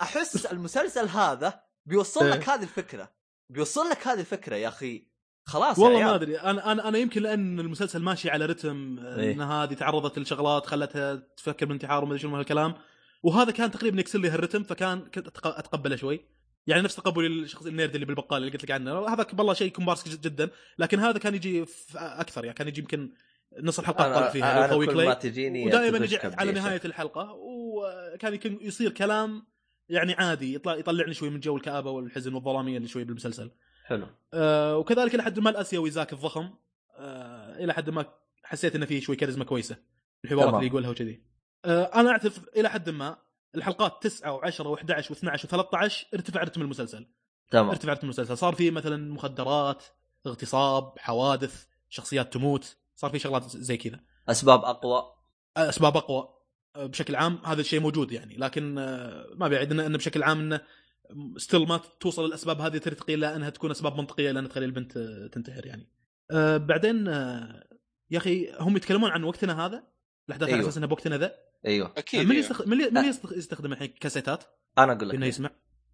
أحس 0.02 0.46
المسلسل 0.46 1.08
هذا 1.08 1.62
بيوصل 1.86 2.30
لك 2.30 2.50
هذه 2.50 2.64
الفكرة. 2.64 3.12
بيوصل 3.50 3.90
لك 3.90 4.08
هذه 4.08 4.20
الفكرة 4.20 4.56
يا 4.56 4.68
أخي. 4.68 5.10
خلاص 5.46 5.80
والله 5.80 6.04
ما. 6.04 6.16
أدري. 6.16 6.40
أنا 6.40 6.72
أنا 6.72 6.88
أنا 6.88 6.98
يمكن 6.98 7.22
لأن 7.22 7.60
المسلسل 7.60 8.02
ماشي 8.02 8.30
على 8.30 8.46
رتم 8.46 9.00
إيه. 9.00 9.34
ان 9.34 9.42
هذه 9.42 9.74
تعرضت 9.74 10.20
لشغلات 10.20 10.66
خلتها 10.66 11.16
تفكر 11.16 11.66
بالانتحار 11.66 12.04
وما 12.04 12.12
أدري 12.12 12.20
شنو 12.20 12.38
هالكلام 12.38 12.76
وهذا 13.24 13.52
كان 13.52 13.72
تقريبا 13.72 14.00
يكسر 14.00 14.20
لي 14.20 14.30
هالرتم 14.30 14.64
فكان 14.64 15.00
كنت 15.00 15.28
أتقبله 15.28 15.96
شوي. 15.96 16.26
يعني 16.68 16.81
نفس 16.81 16.95
تقبلي 16.95 17.27
للشخص 17.27 17.65
النيرد 17.65 17.94
اللي 17.94 18.06
بالبقال 18.06 18.41
اللي 18.41 18.52
قلت 18.52 18.64
لك 18.64 18.72
عنه. 18.72 19.07
هذاك 19.07 19.40
والله 19.40 19.53
شيء 19.53 19.72
كومبارس 19.72 20.18
جدا 20.18 20.49
لكن 20.80 20.99
هذا 20.99 21.19
كان 21.19 21.36
يجي 21.36 21.65
أكثر 21.95 22.45
يعني 22.45 22.57
كان 22.57 22.68
يجي 22.68 22.81
يمكن 22.81 23.11
نص 23.61 23.80
الحلقات 23.80 24.15
طلع 24.15 24.30
فيها 24.30 24.68
لو 24.68 24.86
كل 24.86 25.06
ما 25.06 25.14
تجيني 25.14 25.65
ودائما 25.65 25.98
يجي 25.98 26.18
على. 26.18 26.52
نهاية 26.52 26.81
الحلقة 26.86 27.34
وكان 27.34 28.57
يصير 28.61 28.91
كلام 28.91 29.48
يعني 29.90 30.14
عادي 30.14 30.53
يطلع 30.53 30.76
يطلعني 30.76 31.14
شوي 31.14 31.30
من 31.30 31.40
جو 31.40 31.57
الكآبة 31.57 31.91
والحزن 31.91 32.34
والظلامية 32.34 32.77
اللي 32.77 32.88
شوي 32.88 33.03
بالمسلسل. 33.03 33.52
حلو. 33.86 34.07
آه 34.34 34.77
وكذلك 34.77 35.15
إلى 35.15 35.23
حد 35.23 35.40
ما 35.40 35.49
الأسيوي 35.49 35.90
ذاك 35.90 36.14
الضخم. 36.14 36.49
آه 36.98 37.64
إلى 37.64 37.73
حد 37.73 37.90
ما 37.90 38.06
حسيت 38.44 38.76
انه 38.76 38.86
فيه 38.86 38.99
شوي 38.99 39.15
كاريزما 39.15 39.45
كويسة 39.45 39.77
الحوارات. 40.26 40.53
اللي 40.53 40.68
يقولها 40.68 40.90
وكذي. 40.90 41.23
آه 41.65 41.84
أنا 41.84 42.10
أعترف 42.10 42.40
إلى 42.57 42.69
حد 42.69 42.90
ما 42.90 43.18
الحلقات 43.56 44.04
9 44.04 44.40
و10 44.40 44.54
و11 44.54 45.06
و12 45.06 45.48
و13 45.48 46.06
ارتفع 46.14 46.44
رتم 46.44 46.62
المسلسل. 46.62 47.06
تمام. 47.52 47.70
ارتفع 47.70 47.92
رتم 47.92 48.04
المسلسل. 48.04 48.38
صار 48.38 48.56
في 48.56 48.72
مثلا 48.72 49.14
مخدرات 49.14 49.84
اغتصاب 50.26 51.00
حوادث 51.00 51.66
شخصيات 51.90 52.34
تموت 52.34 52.78
صار 52.96 53.12
في 53.12 53.20
شغلات 53.20 53.44
زي 53.44 53.78
كذا. 53.78 54.00
أسباب 54.30 54.66
أقوى. 54.66 55.04
أسباب 55.58 55.98
أقوى. 55.98 56.40
بشكل 56.76 57.16
عام 57.16 57.40
هذا 57.46 57.62
الشيء 57.62 57.80
موجود 57.80 58.12
يعني 58.12 58.38
لكن 58.38 58.76
ما 59.36 59.48
بعيد 59.48 59.72
انه 59.72 59.98
بشكل 59.98 60.24
عام 60.24 60.40
انه 60.40 60.62
still 61.38 61.68
ما 61.68 61.82
توصل 62.00 62.26
الأسباب 62.26 62.62
هذه 62.62 62.78
ترتقي 62.78 63.14
إلى 63.14 63.36
أنها 63.36 63.50
تكون 63.50 63.72
أسباب 63.72 63.98
منطقية 63.98 64.32
لأن 64.32 64.50
تخلي 64.50 64.66
البنت 64.66 64.98
تنتحر 65.34 65.66
يعني. 65.66 65.90
بعدين 66.60 67.08
يا 68.12 68.18
أخي 68.18 68.52
هم 68.60 68.78
يتكلمون 68.78 69.10
عن 69.10 69.24
وقتنا 69.24 69.66
هذا؟ 69.66 69.84
الاحداث 70.30 70.48
على 70.50 70.56
أيوه. 70.58 70.68
أساس 70.68 70.78
انها 70.78 70.88
بوقتنا 70.88 71.18
ذا 71.18 71.36
أيوه 71.66 71.94
أكيد 71.98 72.20
من 72.20 72.26
يعني. 72.28 72.40
يستخدم 72.40 72.70
من. 72.70 72.78
من 72.94 73.14
يستخ- 73.14 73.34
يستخدم 73.38 73.72
الحين 73.74 73.88
كاسيتات 73.88 74.44
أنا 74.78 74.94
أقول 74.94 75.12
إنه 75.12 75.26
لك 75.26 75.28
يسمع 75.30 75.50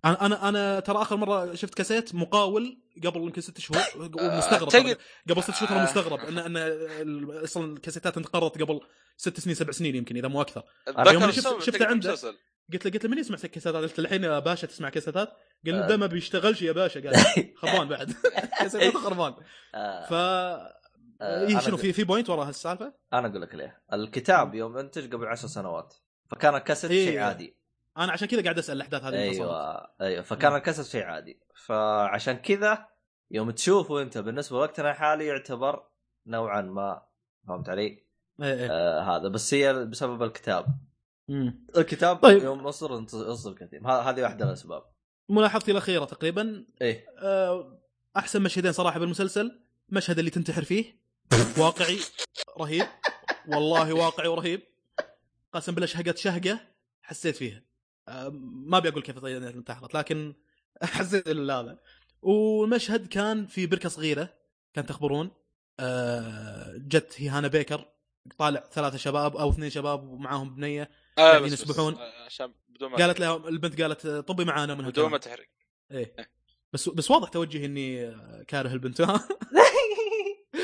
أنا 0.06 0.26
أنا 0.26 0.50
أنا 0.50 0.80
ترى 0.80 1.02
آخر 1.02 1.16
مرة 1.16 1.54
شفت 1.56 1.74
كاسيت 1.74 2.16
مقاول 2.16 2.78
قبل 3.06 3.22
يمكن 3.22 3.42
ست 3.42 3.60
شهور 3.60 3.82
ومستغرب 3.98 4.70
أعتقد- 4.70 4.72
ترى. 4.72 4.96
قبل 5.30 5.44
ست 5.44 5.52
شهور 5.54 5.80
آه. 5.80 5.84
مستغرب 5.84 6.20
ان 6.20 6.38
إن 6.58 7.28
أصلا 7.44 7.74
الكاسيتات 7.74 8.18
انقرضت 8.18 8.62
قبل 8.62 8.80
ست 9.18 9.40
سنين 9.40 9.56
سبع 9.56 9.72
سنين 9.72 9.96
يمكن 9.96 10.18
إذا 10.18 10.28
مو 10.28 10.42
أكثر 10.42 10.64
يوم 11.14 11.32
شفت- 11.32 11.62
شفته 11.62 11.86
عنده. 11.86 12.12
قلت 12.74 12.86
له 12.86 12.92
قلت 12.92 13.04
له 13.06 13.10
من 13.12 13.18
يسمع 13.18 13.38
كاسيتات 13.38 13.76
قلت 13.76 14.00
له 14.00 14.06
الحين 14.06 14.24
يا 14.24 14.40
باشا 14.40 14.68
تسمع 14.68 14.90
كاسيتات 14.90 15.30
قال. 15.66 15.88
ده 15.88 15.98
ما 15.98 16.06
بيشتغلش 16.08 16.62
يا 16.62 16.72
باشا 16.72 17.00
قال 17.00 17.16
خربان 17.62 17.88
بعد 17.88 18.14
كاسيتات 18.60 18.94
خربان 18.94 19.34
آه 19.76 20.06
ف 20.06 20.14
إيه 21.22 21.48
أنا 21.48 21.60
شنو 21.60 21.78
في 21.78 21.94
في 21.94 22.04
point 22.04 22.30
ورا 22.30 22.46
هالسالفة؟ 22.46 22.94
أنا 23.14 23.28
أقول 23.28 23.42
لك 23.42 23.56
ليه 23.56 23.82
الكتاب 23.94 24.56
يوم 24.56 24.78
أنتج 24.78 25.14
قبل 25.14 25.28
عشر 25.28 25.48
سنوات 25.48 25.94
فكان 26.32 26.56
الكاسيت 26.56 26.92
إيه. 26.92 27.06
شيء 27.06 27.20
عادي 27.20 27.58
أنا 27.98 28.12
عشان 28.12 28.28
كذا 28.28 28.44
قاعد 28.44 28.58
أسأل 28.58 28.76
الأحداث 28.76 29.04
هذه 29.04 29.28
متى 29.28 29.38
صارت. 29.38 29.50
أيوه 29.50 29.88
أيوه 30.02 30.22
فكان 30.22 30.56
الكاسيت 30.56 30.86
شيء 30.86 31.04
عادي 31.04 31.40
فعشان 31.66 32.34
كذا 32.34 32.88
يوم 33.32 33.52
تشوفه 33.52 34.02
أنت 34.02 34.18
بالنسبة 34.18 34.58
لوقتنا 34.58 34.92
الحالي 34.92 35.26
يعتبر 35.26 35.84
نوعا 36.28 36.62
ما 36.62 37.02
فهمت 37.48 37.70
علي؟ 37.70 37.82
إيه 37.82 38.06
إيه. 38.42 38.72
آه 38.72 39.02
هذا 39.02 39.28
بس 39.28 39.54
هي 39.54 39.86
بسبب 39.86 40.24
الكتاب 40.24 40.66
مم. 41.28 41.66
الكتاب 41.78 42.18
طيب. 42.18 42.44
يوم 42.44 42.68
اصدر 42.68 43.06
اصدر 43.14 43.54
كثير 43.54 43.88
هذه 43.88 44.36
من 44.36 44.42
الأسباب 44.42 44.84
ملاحظتي 45.30 45.72
الأخيرة 45.72 46.06
تقريبا 46.06 46.66
إيه 46.82 47.06
آه، 47.20 47.80
أحسن 48.18 48.42
مشهدين 48.42 48.72
صراحة 48.72 49.00
بالمسلسل 49.00 49.62
مشهد 49.90 50.20
اللي 50.20 50.32
تنتحر 50.32 50.64
فيه 50.64 51.05
واقعي 51.58 52.00
رهيب. 52.60 52.88
والله 53.48 53.94
واقعي 53.94 54.28
ورهيب. 54.28 54.62
قسم 55.54 55.72
بالله 55.76 55.88
شهقت 55.88 56.18
شهقة 56.18 56.60
حسيت 57.02 57.36
فيها. 57.36 57.62
ما 58.32 58.78
أبي 58.78 58.90
أقول 58.90 59.02
كيف 59.04 59.26
انتحرت 59.26 59.94
لكن 59.94 60.34
حسيت 60.84 61.28
هذا. 61.28 61.80
والمشهد 62.22 63.08
كان 63.08 63.46
في 63.48 63.66
بركة 63.66 63.90
صغيرة 63.90 64.34
كان 64.74 64.86
تخبرون. 64.86 65.32
آه، 65.80 66.74
جت 66.78 67.14
هي 67.18 67.30
هانا 67.30 67.48
بيكر 67.48 67.86
طالع 68.38 68.64
ثلاثة 68.74 68.98
شباب 68.98 69.36
أو 69.38 69.50
اثنين 69.50 69.70
شباب 69.70 70.08
ومعاهم 70.08 70.56
بنية 70.56 70.90
آه 71.18 71.40
بس- 71.40 71.52
يسبحون. 71.54 71.94
آه، 71.96 72.26
عشان 72.26 72.54
بدون 72.70 72.92
ما 72.92 72.98
قالت 72.98 73.20
لها 73.20 73.36
البنت 73.50 73.82
قالت 73.82 74.08
طبي 74.08 74.46
معانا 74.46 74.76
من 74.76 74.90
بدون 74.90 75.12
ما. 75.12 75.18
تحرق. 75.18 75.46
إيه. 75.92 76.16
بس 76.74 76.90
بس 76.90 77.12
واضح 77.12 77.30
توجهي 77.30 77.66
إني 77.66 78.06
آه، 78.08 78.44
كاره 78.48 78.74
البنت. 78.74 79.02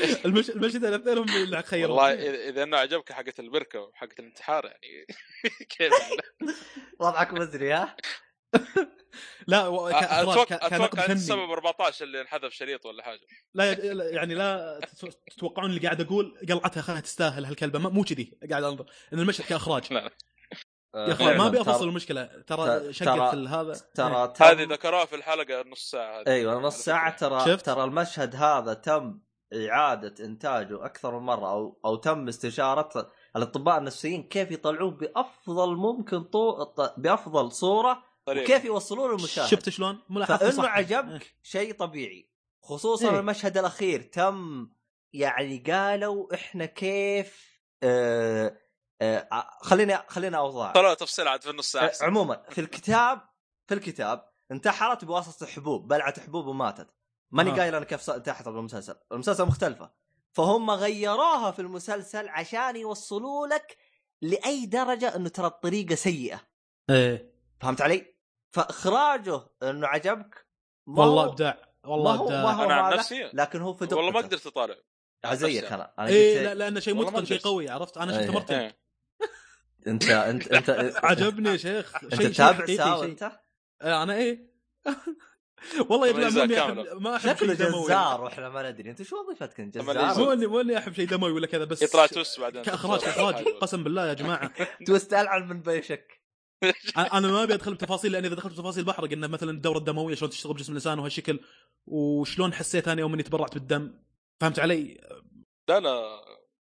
المش... 0.26 0.50
المشهد 0.50 0.84
الاثنين 0.84 1.18
هم 1.18 1.28
اللي 1.28 1.62
خيروا 1.62 1.96
والله 1.96 2.12
اذا 2.12 2.48
إذا 2.48 2.62
إنه 2.62 2.76
عجبك 2.76 3.12
حقه 3.12 3.32
البركة 3.38 3.80
وحقه 3.80 4.14
الانتحار 4.18 4.64
يعني 4.64 5.06
كيف؟ 5.78 5.92
وضعك 7.00 7.32
مزري 7.32 7.72
ها؟ 7.72 7.96
لا 9.46 9.66
و... 9.66 9.88
أتوقع 9.88 10.58
أتوقع 10.62 11.04
السبب 11.06 11.50
14 11.50 12.04
اللي 12.04 12.20
انحذف 12.20 12.52
شريط 12.52 12.86
ولا 12.86 13.02
حاجة. 13.02 13.20
لا 13.54 13.72
يعني 14.10 14.34
لا 14.34 14.80
تت- 14.80 15.18
تتوقعون 15.36 15.70
اللي 15.70 15.80
قاعد 15.80 16.00
أقول؟ 16.00 16.38
قلعتها 16.48 16.80
خلاها 16.80 17.00
تستاهل 17.00 17.44
هالكلبه 17.44 17.78
ما- 17.78 17.88
مو 17.90 18.04
كذي 18.04 18.38
قاعد 18.50 18.64
أنظر. 18.64 18.86
إن 19.12 19.18
المشهد 19.18 19.44
كإخراج. 19.46 19.92
لا 19.92 20.10
يا 20.94 21.12
أخوان 21.12 21.36
ما 21.38 21.46
أبي 21.46 21.56
فعلاً، 21.58 21.70
أفصل 21.70 21.80
ترى- 21.84 21.88
المشكلة. 21.88 22.26
ترى- 22.26 22.92
في 22.92 23.04
هذا. 23.48 23.80
ترى 23.94 24.32
تم- 24.36 24.44
هذه 24.44 24.62
ذكروها 24.62 25.04
في 25.04 25.16
الحلقة 25.16 25.62
نص 25.66 25.90
ساعة. 25.90 26.20
هذه 26.20 26.26
أيوه 26.28 26.54
نص 26.60 26.76
ساعة. 26.76 27.16
ترى 27.16 27.40
شفت؟ 27.46 27.66
ترى 27.66 27.84
المشهد 27.84 28.36
هذا 28.36 28.74
تم 28.74 29.20
إعادة 29.52 30.24
إنتاجه 30.24 30.84
أكثر 30.84 31.18
من 31.18 31.26
مرة 31.26 31.50
أو 31.50 31.80
أو 31.84 31.96
تم 31.96 32.28
استشارة 32.28 33.12
الاطباء 33.36 33.78
النفسيين 33.78 34.22
كيف 34.22 34.50
يطلعوه 34.50 34.90
بأفضل 34.90 35.76
ممكن 35.76 36.22
طو... 36.22 36.64
بأفضل 36.96 37.52
صورة 37.52 38.02
طريقة. 38.26 38.44
وكيف 38.44 38.64
يوصلوه 38.64 39.08
للمشاهد 39.08 39.48
شفت 39.48 39.68
شلون؟ 39.68 39.98
ملاحظتي 40.10 40.38
فإنه 40.38 40.62
صح 40.62 40.76
عجبك 40.76 41.34
شيء 41.42 41.74
طبيعي 41.74 42.32
خصوصا 42.62 43.10
إيه. 43.10 43.18
المشهد 43.18 43.58
الأخير 43.58 44.02
تم 44.02 44.68
يعني 45.12 45.58
قالوا 45.58 46.34
إحنا 46.34 46.66
كيف 46.66 47.60
آه 47.82 48.58
آه 49.02 49.48
خليني 49.60 49.98
خليني 50.08 50.36
أوضح 50.36 50.72
طلع 50.72 50.94
تفصيل 50.94 51.28
عاد 51.28 51.42
في 51.42 51.50
النص 51.50 51.72
ساعة 51.72 51.92
آه،. 52.02 52.04
عموما 52.04 52.44
في 52.50 52.60
الكتاب 52.60 53.20
في 53.66 53.74
الكتاب 53.74 54.32
انتحرت 54.50 55.04
بواسطة 55.04 55.46
حبوب 55.46 55.88
بلعت 55.88 56.20
حبوب 56.20 56.46
وماتت 56.46 56.88
ماني 57.32 57.50
آه. 57.50 57.54
قايل 57.54 57.74
أنا 57.74 57.84
كيف 57.84 58.10
انتحرت 58.10 58.48
بالمسلسل 58.48 58.94
المسلسل 59.12 59.44
مختلفة 59.46 59.90
فهم 60.32 60.70
غيروها 60.70 61.50
في 61.50 61.58
المسلسل 61.62 62.28
عشان 62.28 62.76
يوصلوا 62.76 63.46
لك 63.46 63.76
لأي 64.22 64.66
درجة 64.66 65.16
إنه 65.16 65.28
ترى 65.28 65.46
الطريقة 65.46 65.94
سيئة 65.94 66.40
إيه 66.90 67.32
فهمت 67.60 67.80
علي 67.80 68.14
فإخراجه 68.50 69.40
إنه 69.62 69.86
عجبك 69.86 70.46
ما 70.86 71.00
والله 71.04 71.24
هو- 71.24 71.28
أبداع 71.30 71.58
ما 71.84 71.90
والله 71.90 72.14
هو 72.14 72.28
ما 72.28 72.34
ابداع 72.34 72.52
هو 72.52 72.64
أنا 72.64 72.74
عن 72.74 72.92
نفسي 72.94 73.30
لكن 73.34 73.60
هو 73.60 73.74
في 73.74 73.94
والله 73.94 74.10
ما. 74.10 74.20
قدرت 74.20 74.46
أطالع 74.46 74.74
زيك. 75.32 75.64
أنا 75.64 75.94
أنا 75.98 76.06
قلت 76.06 76.16
لا 76.36 76.54
لأنه 76.54 76.80
شيء 76.80 76.94
ما 76.94 77.02
متقن 77.04 77.24
شيء. 77.24 77.38
قوي 77.38 77.68
عرفت 77.70 77.96
أنا 77.98 78.18
إيه. 78.18 78.26
شفت 78.26 78.34
مرتين 78.34 78.58
إيه. 78.58 78.78
انت 79.86 80.04
انت 80.10 80.48
انت 80.52 80.70
عجبني 81.04 81.48
يا 81.48 81.56
شيخ 81.56 82.04
أنت 82.04 82.22
تتابع 82.22 82.66
ساو 82.66 83.02
أنت؟ 83.02 83.32
آه، 83.82 84.02
أنا 84.02 84.14
إيه 84.14 84.52
والله 85.88 86.06
يا 86.06 86.28
جماعة 86.28 86.74
ما 86.94 87.16
احب 87.16 87.36
شكله 87.36 87.54
شيء 87.54 87.66
دموي. 87.66 87.84
جزار 87.84 88.20
وإحنا 88.20 88.48
ما 88.48 88.70
ندري. 88.70 88.90
انت 88.90 89.02
شو 89.02 89.16
وظيفتك 89.16 89.60
انت 89.60 89.78
جزار؟ 89.78 90.18
مو 90.18 90.32
اني 90.32 90.46
مو 90.46 90.60
إني 90.60 90.78
أحب 90.78 90.92
شيء 90.92 91.08
دموي 91.08 91.32
ولا 91.32 91.46
كذا 91.46 91.64
بس 91.64 91.82
يطلع 91.82 92.06
توس 92.06 92.40
بعدين 92.40 92.62
كإخراج 92.62 93.00
كاخراج 93.00 93.34
قسم 93.34 93.84
بالله 93.84 94.08
يا 94.08 94.14
جماعة. 94.14 94.52
توست 94.86 95.14
العن 95.14 95.48
من 95.48 95.60
بيشك. 95.60 96.22
أنا 96.96 97.28
ما 97.28 97.42
أبي 97.42 97.54
أدخل 97.54 97.74
بتفاصيل 97.74 98.12
لأن 98.12 98.24
إذا 98.24 98.34
دخلت 98.34 98.52
بتفاصيل 98.52 98.84
بحرق 98.84 99.12
انه 99.12 99.26
مثلا 99.26 99.50
الدورة 99.50 99.78
الدموية 99.78 100.14
شلون 100.14 100.30
تشتغل 100.30 100.52
بجسم 100.52 100.72
الإنسان 100.72 100.98
وهالشكل 100.98 101.40
وشلون 101.86 102.52
حسيت 102.52 102.88
أنا 102.88 103.00
يوم 103.00 103.14
إني 103.14 103.22
تبرعت 103.22 103.54
بالدم؟ 103.54 103.94
فهمت 104.40 104.58
علي؟ 104.58 105.00
لا 105.68 105.80
لا. 105.80 106.22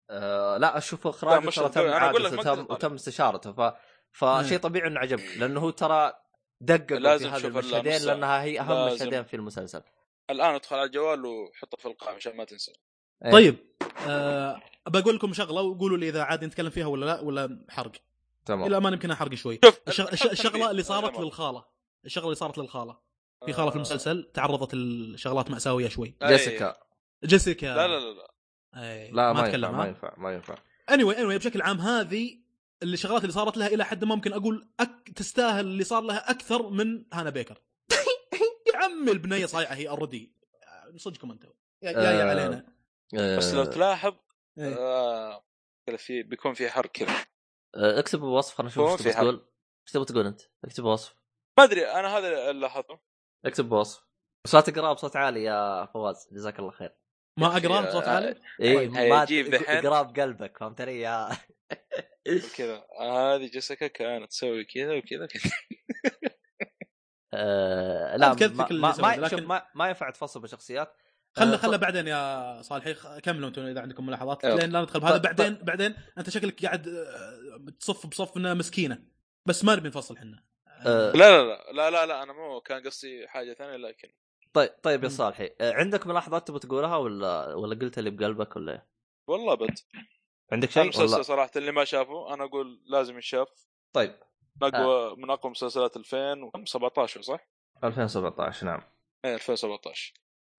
آه 0.10 0.58
لا 0.58 0.78
أشوف 0.78 1.08
إخراجه 1.08 1.50
ترى 1.50 1.70
تم 1.70 2.66
وتم, 2.70 2.94
استشارته 2.94 3.52
ف 3.52 3.74
فشيء 4.12 4.60
طبيعي 4.60 4.88
إنه 4.88 5.00
عجبك 5.00 5.38
لأنه 5.38 5.60
هو 5.60 5.70
ترى 5.70 6.14
دقق 6.62 6.88
في 6.88 7.00
لازم 7.00 7.28
هذه 7.30 7.38
تشوف 7.38 7.46
المشهدين. 7.58 8.02
لأنها 8.02 8.44
هي 8.44 8.60
أهم 8.60 8.72
لازم. 8.74 8.96
مشهدين 8.96 9.24
في 9.24 9.36
المسلسل. 9.36 9.82
الآن 10.30 10.54
ادخل 10.56 10.76
على 10.76 10.86
الجوال 10.86 11.26
وحطه 11.26 11.78
في 11.78 11.86
القائمة 11.86 12.16
عشان 12.16 12.38
ما 12.38 12.44
تنسى. 12.44 12.72
إيه. 13.26 13.32
طيب 13.32 13.56
أه 14.08 14.62
بقول 14.88 15.16
لكم 15.16 15.34
شغلة 15.34 15.62
وقولوا 15.62 15.98
لي 15.98 16.10
إذا 16.10 16.24
عاد 16.24 16.44
نتكلم 16.44 16.70
فيها 16.70 16.86
ولا 16.86 17.06
لا 17.06 17.20
ولا 17.22 17.66
حرق. 17.70 17.92
تمام. 18.46 18.68
إلى 18.68 18.80
ما 18.80 18.90
يمكن 18.90 19.12
أحرق 19.12 19.34
شوي. 19.34 19.60
شوف 19.66 19.80
الشغ- 19.88 20.12
الش- 20.14 20.26
الشغلة 20.26 20.72
اللي 20.72 20.84
صارت 20.84 21.20
للخالة. 21.20 21.66
الشغلة 22.06 22.26
اللي 22.26 22.36
صارت 22.36 22.58
للخالة. 22.58 22.98
في 23.46 23.54
خالة 23.54 23.70
في 23.70 23.74
آه. 23.76 23.78
المسلسل 23.78 24.32
تعرضت 24.34 24.76
لشغلات 24.76 25.52
مأساوية 25.52 25.88
شوي. 25.88 26.16
جيسيكا. 26.28 26.78
جيسيكا. 27.26 27.66
لا 27.66 27.88
لا 27.88 28.00
لا, 28.00 28.14
لا. 28.14 28.32
أي. 28.76 29.12
لا 29.12 29.34
ما, 29.34 29.46
اتكلم 29.48 29.66
ينفع 29.70 29.78
ما 29.78 29.88
ينفع 29.88 30.14
ما 30.18 30.34
ينفع. 30.34 30.56
اني 30.90 31.04
anyway, 31.16 31.38
بشكل 31.38 31.62
عام 31.62 31.80
هذه 31.82 32.39
الشغلات 32.84 33.22
اللي 33.22 33.34
صارت 33.34 33.58
لها 33.58 33.68
إلى 33.68 33.86
حد 33.86 34.04
ما 34.04 34.16
ممكن 34.16 34.34
أقول 34.34 34.70
أك... 34.80 35.10
تستاهل 35.16 35.66
اللي 35.66 35.84
صار 35.84 36.02
لها 36.02 36.32
أكثر 36.32 36.70
من 36.70 37.06
هانا 37.14 37.30
بيكر. 37.30 37.62
يا 38.74 38.78
عمي 38.78 39.12
البنية 39.12 39.46
صايعة 39.46 39.74
هي 39.74 39.90
اوريدي 39.90 40.36
صدقكم 40.96 41.32
أنتم. 41.32 41.50
يا 41.84 41.92
جاية 41.92 42.24
آه. 42.24 42.30
علينا. 42.30 42.66
بس 43.38 43.54
لو 43.54 43.62
آه، 43.62 43.66
تلاحظ 43.66 44.14
إيه. 44.58 44.76
آه 44.78 45.44
في 45.98 46.24
بيكون 46.24 46.54
في 46.54 46.70
حرق 46.70 46.92
كذا. 46.92 47.26
آه، 47.76 48.00
اكتب 48.00 48.20
بوصف 48.20 48.56
خلينا 48.56 48.72
نشوف 48.72 48.92
إيش 48.92 49.00
تبغى. 49.02 49.14
تقول. 49.14 49.48
إيش 49.88 49.92
تبغى 49.94 50.06
تقول 50.06 50.26
أنت؟ 50.26 50.42
اكتب 50.66 50.84
بوصف 50.84 51.16
ما 51.58 51.64
أدري 51.64 51.86
أنا 51.86 52.18
هذا 52.18 52.50
اللي 52.50 52.62
لاحظته. 52.62 53.00
اكتب 53.46 53.70
بوصف 53.70 54.04
بس 54.46 54.56
لا 54.56 54.62
تقرا 54.62 54.94
بصوت 54.94 55.16
عالي 55.16 55.44
يا 55.44 55.86
فواز. 55.86 56.28
جزاك 56.32 56.60
الله 56.60 56.72
خير. 56.72 56.96
ما 57.40 57.48
أقرأ 57.58 57.90
بصوت 57.90 58.04
عالي؟ 58.04 58.42
اي 58.62 58.76
طيب، 58.76 58.92
ما 58.92 59.22
هيجيب 59.22 59.50
دحين. 59.50 59.88
قراب 59.88 60.20
قلبك 60.20 60.58
فهمت 60.58 60.82
علي؟ 60.82 61.00
يا 61.00 61.30
كذا. 62.56 62.84
هذه 63.02 63.50
جيسيكا 63.52 63.88
كانت 63.88 64.30
تسوي 64.32 64.66
كذا 64.66 64.96
وكذا 64.98 65.26
كذا 65.26 65.52
آه، 67.34 68.18
لا 68.18 68.34
ما, 68.34 68.68
ما, 68.72 68.96
ما, 69.02 69.16
لكن- 69.16 69.44
ما, 69.46 69.66
ما 69.76 69.88
ينفع 69.88 70.10
تفصل 70.10 70.42
بالشخصيات 70.42 70.96
خله 71.34 71.54
آه، 71.54 71.58
خله 71.58 71.78
بعدين 71.78 72.08
يا 72.08 72.62
صالحي 72.62 72.96
كملوا 73.24 73.48
أنتم 73.48 73.62
إذا 73.62 73.82
عندكم 73.82 74.06
ملاحظات. 74.06 74.46
لين 74.46 74.70
لا 74.72 74.82
ندخل 74.82 75.00
بهذا. 75.00 75.18
ف- 75.18 75.22
بعدين 75.22 75.54
بعدين 75.56 75.96
أنت 76.18 76.30
شكلك 76.30 76.66
قاعد 76.66 76.88
آه، 76.88 77.72
تصف 77.80 78.08
بصف 78.08 78.38
انها 78.38 78.54
مسكينة. 78.54 79.04
بس 79.46 79.64
ما 79.66 79.76
نبي 79.76 79.88
نفصل 79.88 80.18
إحنا. 80.18 80.44
آه، 80.86 81.12
لا 81.12 81.16
لا 81.16 81.44
لا 81.48 81.72
لا 81.74 81.90
لا 81.92 82.06
لا 82.06 82.24
أنا 82.24 82.34
مو 82.34 82.62
كان 82.62 82.84
قصدي 82.84 83.28
حاجة 83.28 83.54
ثانية 83.54 83.76
لكن 83.78 84.10
طيب 84.54 84.70
طيب 84.84 85.04
يا. 85.04 85.10
صالحي. 85.10 85.50
عندك 85.62 86.08
ملاحظات 86.08 86.48
تبغى 86.48 86.60
تقولها 86.60 86.96
ولا 86.98 87.54
ولا 87.54 87.76
قلت 87.80 87.98
اللي 88.00 88.10
بقلبك 88.10 88.56
ولا 88.56 88.72
إيه؟ 88.72 88.88
والله 89.28 89.56
بد. 89.56 89.80
عندك 90.52 90.72
شيء؟ 90.72 90.84
المسلسل 90.84 91.26
صراحة 91.26 91.52
اللي 91.56 91.72
ما 91.72 91.86
شافه 91.86 92.34
أنا 92.34 92.44
أقول 92.44 92.82
لازم 92.86 93.16
ينشاف 93.16 93.48
طيب. 93.94 94.16
من 94.62 94.76
اقوى 94.76 95.16
من 95.16 95.30
أقوى 95.30 95.52
مسلسلات 95.52 95.98
2017 95.98 97.22
صح؟ 97.22 97.40
2017 97.84 98.66
نعم. 98.66 98.82
إيه 99.26 99.36
2017 99.36 100.14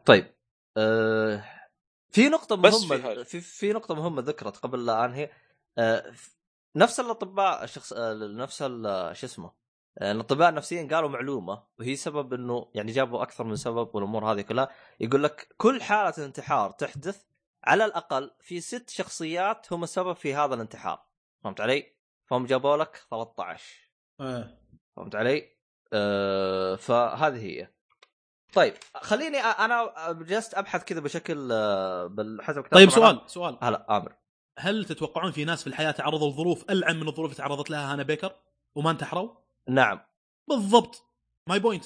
طيب. 0.04 0.34
أه 0.76 1.44
في 2.10 2.28
نقطة 2.28 2.56
مهمة 2.56 3.14
في. 3.14 3.24
في, 3.24 3.40
في 3.40 3.72
نقطة 3.72 3.94
مهمة 3.94 4.22
ذكرت 4.22 4.56
قبل 4.56 4.86
لا 4.86 5.04
أنهي. 5.04 5.30
أه 5.78 6.12
نفس 6.76 7.00
الأطباء 7.00 7.64
الشخص 7.64 7.92
أه 7.92 8.14
نفس 8.14 8.58
شو 9.12 9.26
اسمه؟ 9.26 9.52
أه 9.98 10.12
الأطباء 10.12 10.48
النفسيين 10.48 10.88
قالوا 10.88 11.08
معلومة 11.08 11.62
وهي 11.78 11.96
سبب 11.96 12.34
إنه 12.34 12.70
يعني 12.74 12.92
جابوا 12.92 13.22
أكثر 13.22 13.44
من 13.44 13.56
سبب 13.56 13.94
والأمور 13.94 14.32
هذه 14.32 14.40
كلها. 14.40 14.68
يقول 15.00 15.22
لك 15.22 15.54
كل 15.56 15.82
حالة 15.82 16.26
انتحار 16.26 16.70
تحدث 16.70 17.29
على 17.64 17.84
الأقل 17.84 18.30
في 18.40 18.60
ست 18.60 18.90
شخصيات 18.90 19.72
هم 19.72 19.82
السبب 19.82 20.12
في 20.12 20.34
هذا 20.34 20.54
الانتحار 20.54 21.02
فهمت 21.44 21.60
علي؟ 21.60 21.92
فهم 22.26 22.46
جابوا 22.46 22.76
لك 22.76 23.06
13 23.10 23.64
آه. 24.20 24.58
فهمت 24.96 25.14
علي؟ 25.14 25.48
أه 25.92 26.76
فهذه 26.76 27.44
هي. 27.46 27.68
طيب 28.54 28.74
خليني 28.94 29.38
أنا 29.38 29.92
جلست 30.12 30.54
أبحث 30.54 30.84
كذا 30.84 31.00
بشكل 31.00 31.48
أه، 31.52 32.06
بالحسب 32.06 32.62
كتاب 32.62 32.74
طيب. 32.74 32.90
سؤال 32.90 33.20
سؤال 33.26 33.58
هلا 33.62 33.96
آمر 33.96 34.12
هل 34.58 34.84
تتوقعون 34.84 35.32
في 35.32 35.44
ناس 35.44 35.60
في 35.60 35.66
الحياة 35.66 35.90
تعرضوا 35.90 36.30
لظروف 36.30 36.70
ألعن 36.70 37.00
من 37.00 37.08
الظروف 37.08 37.30
اللي 37.30 37.36
تعرضت 37.36 37.70
لها 37.70 37.92
هانا 37.92 38.02
بيكر 38.02 38.32
وما 38.74 38.90
انتحروا؟ 38.90 39.34
نعم 39.68 40.00
بالضبط 40.48 41.04
my 41.46 41.58
point 41.58 41.84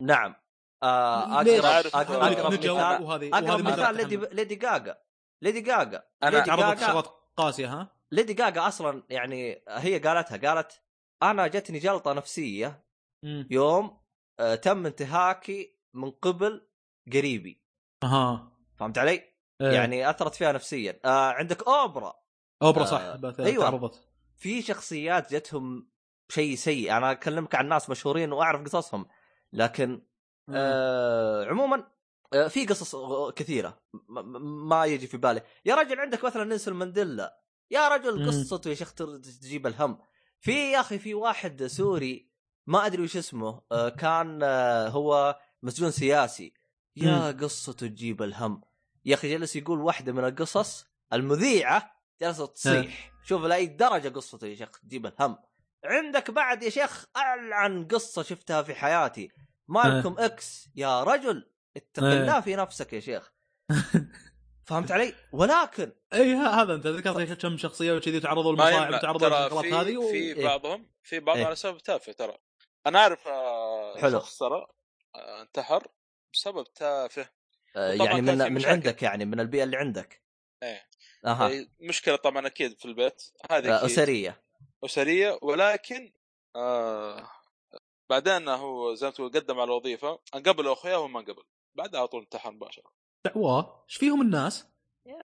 نعم 0.00 0.34
آه؟ 0.82 1.40
أقرب 1.40 1.64
أقرب 1.94 2.52
مثال 2.52 3.02
وهذه 3.02 3.28
أقرب 3.28 3.60
مثال 3.60 3.64
مثال 3.64 3.96
ليدي 3.96 4.16
ليدي 4.16 4.66
غاغا 4.66 4.96
ليدي 5.42 5.58
ليدي 5.58 6.46
تعرضت 6.46 6.48
غاغا 6.64 6.74
شغلات 6.86 7.06
قاسيه 7.36 7.66
ها؟ 7.80 7.96
ليدي 8.12 8.42
غاغا 8.42 8.68
أصلا 8.68 9.02
يعني 9.10 9.62
هي 9.68 9.98
قالتها 9.98 10.36
قالت 10.54 10.82
أنا 11.22 11.46
جتني 11.46 11.78
جلطة 11.78 12.12
نفسية 12.12 12.84
مم. 13.22 13.46
يوم 13.50 14.00
آه 14.40 14.54
تم 14.54 14.86
انتهاكي 14.86 15.78
من 15.94 16.10
قبل 16.10 16.68
قريبي 17.12 17.62
أها 18.02 18.52
فهمت 18.76 18.98
علي؟ 18.98 19.10
إيه. 19.60 19.72
يعني 19.72 20.10
أثرت 20.10 20.34
فيها 20.34 20.52
نفسيا 20.52 21.00
آه 21.04 21.30
عندك 21.32 21.68
أوبرا 21.68 22.14
أوبرا 22.62 22.82
آه، 22.82 22.86
صح 22.86 23.16
بث- 23.16 23.40
أيوة. 23.40 23.64
تعرضت 23.64 24.08
في 24.36 24.62
شخصيات 24.62 25.34
جتهم 25.34 25.90
شيء 26.28 26.54
سيء 26.54 26.96
أنا 26.96 27.12
أكلمك 27.12 27.54
عن 27.54 27.68
ناس 27.68 27.90
مشهورين 27.90 28.32
وأعرف 28.32 28.62
قصصهم 28.64 29.06
لكن 29.52 30.02
آه 30.54 31.44
عموما 31.44 31.76
آه 31.76 31.92
في 32.48 32.66
قصص 32.66 32.96
كثيرة. 33.36 33.82
ما 34.68 34.84
يجي 34.84 35.06
في 35.06 35.16
بالي. 35.16 35.42
يا 35.64 35.74
رجل 35.74 36.00
عندك 36.00 36.24
مثلا 36.24 36.44
نيلسون 36.44 36.74
مانديلا. 36.74 37.42
يا 37.70 37.88
رجل. 37.88 38.26
قصته 38.26 38.68
يا 38.68 38.74
شيخ 38.74 38.94
تجيب 38.94 39.66
الهم. 39.66 39.98
في 40.40 40.72
يا 40.72 40.80
أخي 40.80 40.98
في 40.98 41.14
واحد 41.14 41.66
سوري 41.66 42.30
ما 42.66 42.86
أدري 42.86 43.02
وش 43.02 43.16
اسمه 43.16 43.62
آه 43.72 43.88
كان 43.88 44.40
آه 44.42 44.88
هو 44.88 45.38
مسجون 45.62 45.90
سياسي. 45.90 46.54
يا 46.96 47.30
قصته 47.30 47.86
تجيب 47.88 48.22
الهم. 48.22 48.62
يا 49.04 49.14
أخي 49.14 49.38
جلس 49.38 49.56
يقول 49.56 49.80
واحدة 49.80 50.12
من 50.12 50.24
القصص 50.24 50.86
المذيعة 51.12 51.92
جلست 52.22 52.42
تصيح. 52.42 53.12
شوف 53.24 53.42
لأي 53.42 53.66
درجة 53.66 54.08
قصته 54.08 54.46
يا 54.46 54.54
شيخ 54.54 54.80
تجيب 54.80 55.06
الهم. 55.06 55.38
عندك 55.84 56.30
بعد 56.30 56.62
يا 56.62 56.70
شيخ 56.70 57.06
العن 57.16 57.88
قصة 57.88 58.22
شفتها 58.22 58.62
في 58.62 58.74
حياتي. 58.74 59.30
مالكم 59.68 60.18
إكس. 60.18 60.68
يا 60.74 61.02
رجل 61.02 61.50
اتق. 61.78 62.02
الله 62.02 62.40
في 62.40 62.56
نفسك 62.56 62.92
يا 62.92 63.00
شيخ 63.00 63.32
فهمت 64.68 64.90
علي؟ 64.90 65.14
ولكن 65.32 65.92
اي 66.12 66.34
هذا 66.34 66.74
أنت 66.74 66.86
ذكرت 66.86 67.42
كم 67.42 67.56
شخصية 67.56 67.92
وكذي 67.92 68.20
تعرضوا 68.20 68.52
للمصاعب 68.52 68.86
يمنع 68.86 68.98
تعرضوا 68.98 69.28
ترى 69.28 69.44
للشغلات 69.44 69.64
في 69.64 69.74
هذه 69.74 69.96
و... 69.96 70.08
في 70.08 70.16
إيه. 70.16 70.44
بعضهم 70.44 70.86
في 71.02 71.20
بعضهم 71.20 71.40
إيه. 71.40 71.46
على 71.46 71.56
سبب 71.56 71.78
تافه 71.78 72.12
ترى 72.12 72.38
أنا 72.86 72.98
أعرف 72.98 73.28
آه، 73.28 73.98
حلو. 73.98 74.20
شخص 74.20 74.38
ترى 74.38 74.66
آه، 75.14 75.42
انتحر 75.42 75.86
بسبب 76.32 76.64
تافه 76.74 77.28
آه 77.76 77.92
يعني 77.92 78.20
من 78.20 78.38
من 78.38 78.52
مشاكل. 78.52 78.72
عندك 78.72 79.02
يعني 79.02 79.24
من 79.24 79.40
البيئة 79.40 79.64
اللي 79.64 79.76
عندك 79.76 80.22
إيه 80.62 80.88
أها 81.24 81.48
إيه، 81.48 81.68
مشكلة 81.80 82.16
طبعا 82.16 82.46
أكيد 82.46 82.78
في 82.78 82.84
البيت 82.84 83.22
هذه. 83.50 83.84
أسرية 83.84 84.42
أسرية 84.84 85.38
ولكن 85.42 86.12
آه 86.56 87.30
بعدين 88.10 88.48
هو 88.48 88.94
زي 88.94 89.06
ما 89.06 89.12
تقول 89.12 89.32
قدم 89.32 89.60
على 89.60 89.70
وظيفه 89.70 90.20
قبل 90.46 90.68
اخوياه 90.68 90.98
وما 90.98 91.20
قبل 91.20 91.42
بعدها 91.78 92.00
على 92.00 92.08
طول 92.08 92.22
انتحر 92.22 92.50
مباشرة 92.50 92.92
دعواه 93.24 93.84
إيش 93.88 93.96
فيهم 93.96 94.20
الناس؟ 94.22 94.66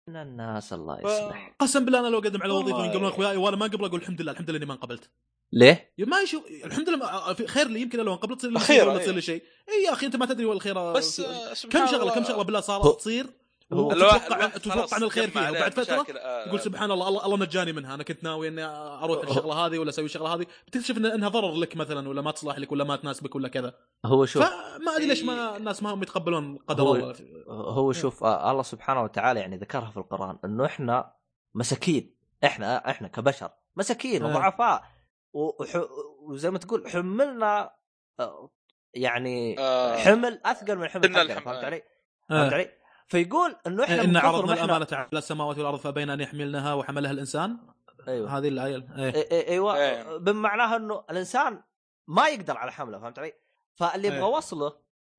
من 0.08 0.16
الناس 0.16 0.72
الله 0.72 0.96
ف- 0.96 1.00
يصلح 1.04 1.54
قسم 1.58 1.84
بالله 1.84 1.98
أنا 2.00 2.06
لو 2.08 2.18
قدم 2.18 2.42
على 2.42 2.52
وظيفة 2.52 2.76
والله. 2.76 2.90
يقولون 2.90 3.08
اخوياي 3.08 3.36
وأنا 3.36 3.56
ما 3.56 3.66
قبل 3.66 3.84
أقول 3.84 4.00
الحمد 4.00 4.20
لله 4.22 4.32
الحمد 4.32 4.50
لله 4.50 4.58
إني 4.58 4.66
ما 4.66 4.72
انقبلت 4.72 5.10
ليه؟ 5.52 5.92
ما 5.98 6.20
يشوف 6.20 6.46
الحمد 6.64 6.88
لله 6.88 7.34
خير 7.34 7.68
لي 7.68 7.80
يمكن 7.80 7.98
لو 7.98 8.12
انقبلت 8.12 8.38
تصير 8.38 8.50
لي 8.50 8.56
مصيبة 8.56 8.82
ولا 8.84 8.92
إيه. 8.92 8.98
تصير 8.98 9.14
لي 9.14 9.20
شيء 9.20 9.42
إي 9.68 9.82
يا 9.84 9.92
أخي 9.92 10.06
أنت 10.06 10.16
ما 10.16 10.26
تدري 10.26 10.44
والخير 10.46 10.92
بس 10.92 11.20
في- 11.20 11.26
آه، 11.28 11.54
سبحان 11.54 11.86
كم 11.86 11.92
شغلة. 11.92 12.14
كم 12.14 12.24
شغلة 12.24 12.42
بالله 12.42 12.60
صارت 12.60 12.84
هو- 12.84 12.92
تصير 12.92 13.26
هو- 13.72 13.92
تتوقع 13.92 14.48
خلاص 14.48 14.92
إن 14.94 15.02
الخير 15.02 15.30
فيها. 15.30 15.50
وبعد 15.50 15.72
فترة 15.72 15.82
مشاكل، 15.94 16.18
آه، 16.18 16.46
تقول 16.46 16.60
سبحان 16.60 16.90
الله 16.90 17.08
الله, 17.08 17.24
الله 17.24 17.36
نجاني 17.36 17.72
منها. 17.72 17.94
أنا 17.94 18.02
كنت 18.02 18.24
ناوي 18.24 18.48
إني 18.48 18.64
أروح 18.64 19.28
الشغله 19.28 19.54
هذه 19.54 19.78
ولا 19.78 19.88
أسوي 19.88 20.04
الشغله 20.04 20.34
هذه. 20.34 20.46
بتكتشف 20.66 20.96
إن 20.96 21.06
إنها 21.06 21.28
ضرر 21.28 21.54
لك 21.54 21.76
مثلا 21.76 22.08
ولا 22.08 22.22
ما 22.22 22.30
تصلح 22.30 22.58
لك 22.58 22.72
ولا 22.72 22.84
ما 22.84 22.96
تناسبك 22.96 23.34
ولا 23.34 23.48
كذا. 23.48 23.74
هو 24.06 24.26
شوف 24.26 24.42
فما 24.44 24.92
أدري 24.96 25.06
ليش 25.06 25.22
ما 25.22 25.56
الناس 25.56 25.82
ما 25.82 25.90
هم 25.94 26.02
يتقبلون 26.02 26.56
قدر 26.56 26.82
هو- 26.84 26.94
الله. 26.94 27.14
هو 27.48 27.92
شوف 27.92 28.24
آه 28.24 28.50
الله 28.50 28.62
سبحانه 28.62 29.02
وتعالى 29.02 29.40
يعني 29.40 29.56
ذكرها 29.56 29.90
في 29.90 29.96
القرآن 29.96 30.38
إنه 30.44 30.64
إحنا 30.64 31.12
مساكين. 31.54 32.16
إحنا 32.44 32.90
إحنا 32.90 33.08
كبشر 33.08 33.50
مساكين 33.76 34.22
آه. 34.24 34.28
وضعفاء 34.28 34.84
وح- 35.32 35.86
وزي 36.22 36.50
ما 36.50 36.58
تقول 36.58 36.88
حملنا 36.90 37.70
آه، 38.20 38.50
يعني 38.94 39.58
آه، 39.58 39.96
حمل 39.96 40.40
أثقل 40.44 40.76
من 40.76 40.88
حمل 40.88 41.02
فهمت 41.02 41.16
علي؟ 41.16 41.34
فهمت. 41.34 41.64
علي؟ 42.52 42.78
فيقول 43.08 43.56
إنه 43.66 43.84
إحنا 43.84 44.04
إن 44.04 44.16
عرضنا 44.16 44.52
إحنا 44.52 44.64
الأمانة 44.64 44.86
على 44.92 45.08
السماوات 45.12 45.58
والأرض 45.58 45.78
فبين 45.78 46.10
أن 46.10 46.20
يحملنها 46.20 46.74
وحملها 46.74 47.10
الإنسان 47.10 47.58
أيوه 48.08 48.38
هذه 48.38 48.48
الآية 48.48 48.76
إيه. 48.98 49.12
إي- 49.12 49.28
إي- 49.28 49.48
إيوه 49.48 49.76
إيه. 49.76 50.16
بمعناها 50.16 50.76
إنه 50.76 51.04
الإنسان 51.10 51.62
ما 52.08 52.28
يقدر 52.28 52.56
على 52.56 52.72
حمله 52.72 52.98
فهمت 52.98 53.18
علي؟ 53.18 53.32
فاللي 53.74 54.08
أبغى 54.08 54.18
إيه. 54.18 54.24
اوصله 54.24 54.72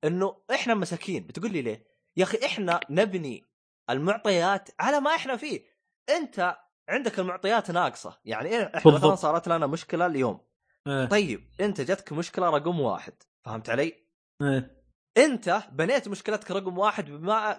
إنه 0.04 0.36
إحنا 0.50 0.74
مساكين 0.74 1.26
بتقول 1.26 1.52
لي 1.52 1.62
ليه؟ 1.62 1.86
يا 2.16 2.24
أخي 2.24 2.38
إحنا 2.46 2.80
نبني 2.90 3.46
المعطيات 3.90 4.68
على 4.80 5.00
ما 5.00 5.14
إحنا 5.14 5.36
فيه 5.36 5.64
أنت 6.08 6.56
عندك 6.88 7.18
المعطيات 7.18 7.70
ناقصة 7.70 8.18
يعني 8.24 8.50
إيه- 8.50 8.74
إحنا 8.76 8.80
بالضبط. 8.92 9.04
مثلا 9.04 9.14
صارت 9.14 9.48
لنا 9.48 9.66
مشكلة 9.66 10.06
اليوم 10.06 10.40
إيه. 10.86 11.04
طيب 11.06 11.50
أنت 11.60 11.80
جتك 11.80 12.12
مشكلة 12.12 12.50
رقم 12.50 12.80
واحد 12.80 13.12
فهمت 13.44 13.70
علي؟ 13.70 14.06
إيه. 14.42 14.79
انت 15.16 15.62
بنيت 15.72 16.08
مشكلتك 16.08 16.50
رقم 16.50 16.78
واحد 16.78 17.04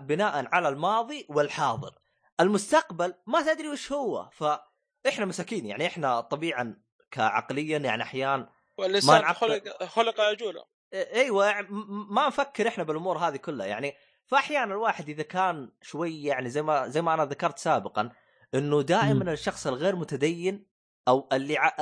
بناء 0.02 0.45
على 0.56 0.69
الماضي 0.69 1.26
والحاضر. 1.30 1.95
المستقبل 2.40 3.14
ما 3.28 3.53
تدري 3.53 3.69
وش 3.69 3.91
هو 3.91 4.30
فإحنا 4.34 5.26
مساكين 5.26 5.65
يعني 5.65 5.88
إحنا 5.88 6.22
طبيعا 6.22 6.82
كعقليا 7.11 7.78
يعني 7.78 8.03
احيان 8.03 8.40
ما 8.40 8.48
والإنسان 8.78 9.22
نعقل- 9.22 9.34
خلق 9.34 9.84
خلق 9.84 10.19
عجولا 10.22 10.65
إيوه 10.94 11.45
يعني 11.45 11.68
م- 11.69 12.14
ما 12.15 12.28
نفكر 12.28 12.68
إحنا 12.68 12.84
بالأمور 12.84 13.18
هذه 13.18 13.36
كلها 13.38 13.65
يعني 13.65 13.94
فاحيانا 14.26 14.73
الواحد 14.73 15.10
إذا 15.10 15.23
كان 15.23 15.72
شوي 15.82 16.23
يعني 16.23 16.49
زي 16.49 16.61
ما 16.61 16.88
زي 16.88 17.02
ما 17.02 17.14
أنا 17.14 17.26
ذكرت 17.26 17.60
سابقا 17.60 18.11
إنه 18.53 18.82
دائما 18.82 19.32
الشخص 19.34 19.68
الغير 19.68 19.95
متدين 19.95 20.65
أو 21.07 21.30
اللي 21.34 21.57
ع... 21.57 21.76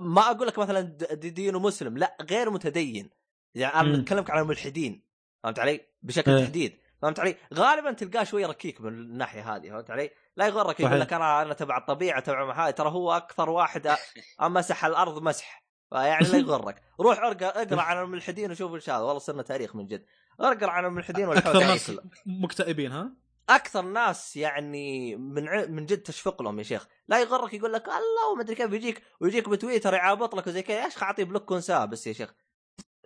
ما 0.00 0.30
أقول 0.30 0.46
لك 0.46 0.58
مثلا 0.58 0.80
دينه 1.12 1.58
مسلم 1.58 1.98
لا 1.98 2.16
غير 2.30 2.50
متدين. 2.50 3.10
يعني 3.54 3.74
أنا 3.74 3.88
مم. 3.88 4.00
اتكلمك 4.00 4.30
عن 4.30 4.42
الملحدين 4.42 5.04
فهمت 5.42 5.58
علي؟ 5.58 5.80
بشكل 6.02 6.30
إيه. 6.30 6.44
تحديد 6.44 6.78
فهمت 7.02 7.20
علي؟ 7.20 7.36
غالبا 7.54 7.92
تلقاه 7.92 8.24
شوي 8.24 8.44
ركيك 8.44 8.80
من 8.80 8.88
الناحية 8.88 9.56
هذه 9.56 9.68
فهمت 9.70 9.90
علي؟ 9.90 10.10
لا 10.36 10.46
يغرك 10.46 10.80
يقول. 10.80 11.00
لك 11.00 11.12
أنا 11.12 11.42
أنا 11.42 11.54
تبع 11.54 11.76
الطبيعة 11.76 12.20
تبع 12.20 12.44
ما 12.44 12.70
ترى 12.70 12.88
هو 12.88 13.12
أكثر 13.12 13.50
واحد 13.50 13.96
مسح 14.40 14.84
الأرض 14.84 15.22
مسح 15.22 15.64
فيعني 15.90 16.28
لا 16.28 16.38
يغرك 16.38 16.82
روح 17.00 17.18
اقرأ 17.18 17.82
عن 17.88 18.04
الملحدين 18.04 18.50
وشوف 18.50 18.74
إيش 18.74 18.90
هذا 18.90 18.98
والله 18.98 19.18
صرنا 19.18 19.42
تاريخ 19.42 19.76
من 19.76 19.86
جد 19.86 20.04
اقرأ 20.40 20.70
عن 20.70 20.84
الملحدين 20.84 21.28
أكثر 21.28 21.56
والحوسه 21.56 21.92
ناس. 21.92 22.00
مكتئبين 22.26 22.92
ها؟ 22.92 23.12
أكثر 23.48 23.82
ناس 23.82 24.36
يعني 24.36 25.16
من 25.16 25.48
ع... 25.48 25.66
من 25.66 25.86
جد 25.86 25.98
تشفق 25.98 26.42
لهم 26.42 26.58
يا 26.58 26.64
شيخ 26.64 26.88
لا 27.08 27.20
يغرك 27.20 27.54
يقول 27.54 27.72
لك 27.72 27.88
الله 27.88 28.32
وما 28.32 28.42
أدري 28.42 28.54
كيف 28.54 28.72
يجيك 28.72 29.02
ويجيك 29.20 29.48
بتويتر 29.48 29.94
يعابط 29.94 30.34
لك 30.34 30.46
وزي 30.46 30.62
كذا 30.62 30.84
يا 30.84 30.88
شيخ 30.88 31.02
أعطيه 31.02 31.24
بلوك 31.24 31.50
ونساه 31.50 31.84
بس 31.84 32.06
يا 32.06 32.12
شيخ 32.12 32.34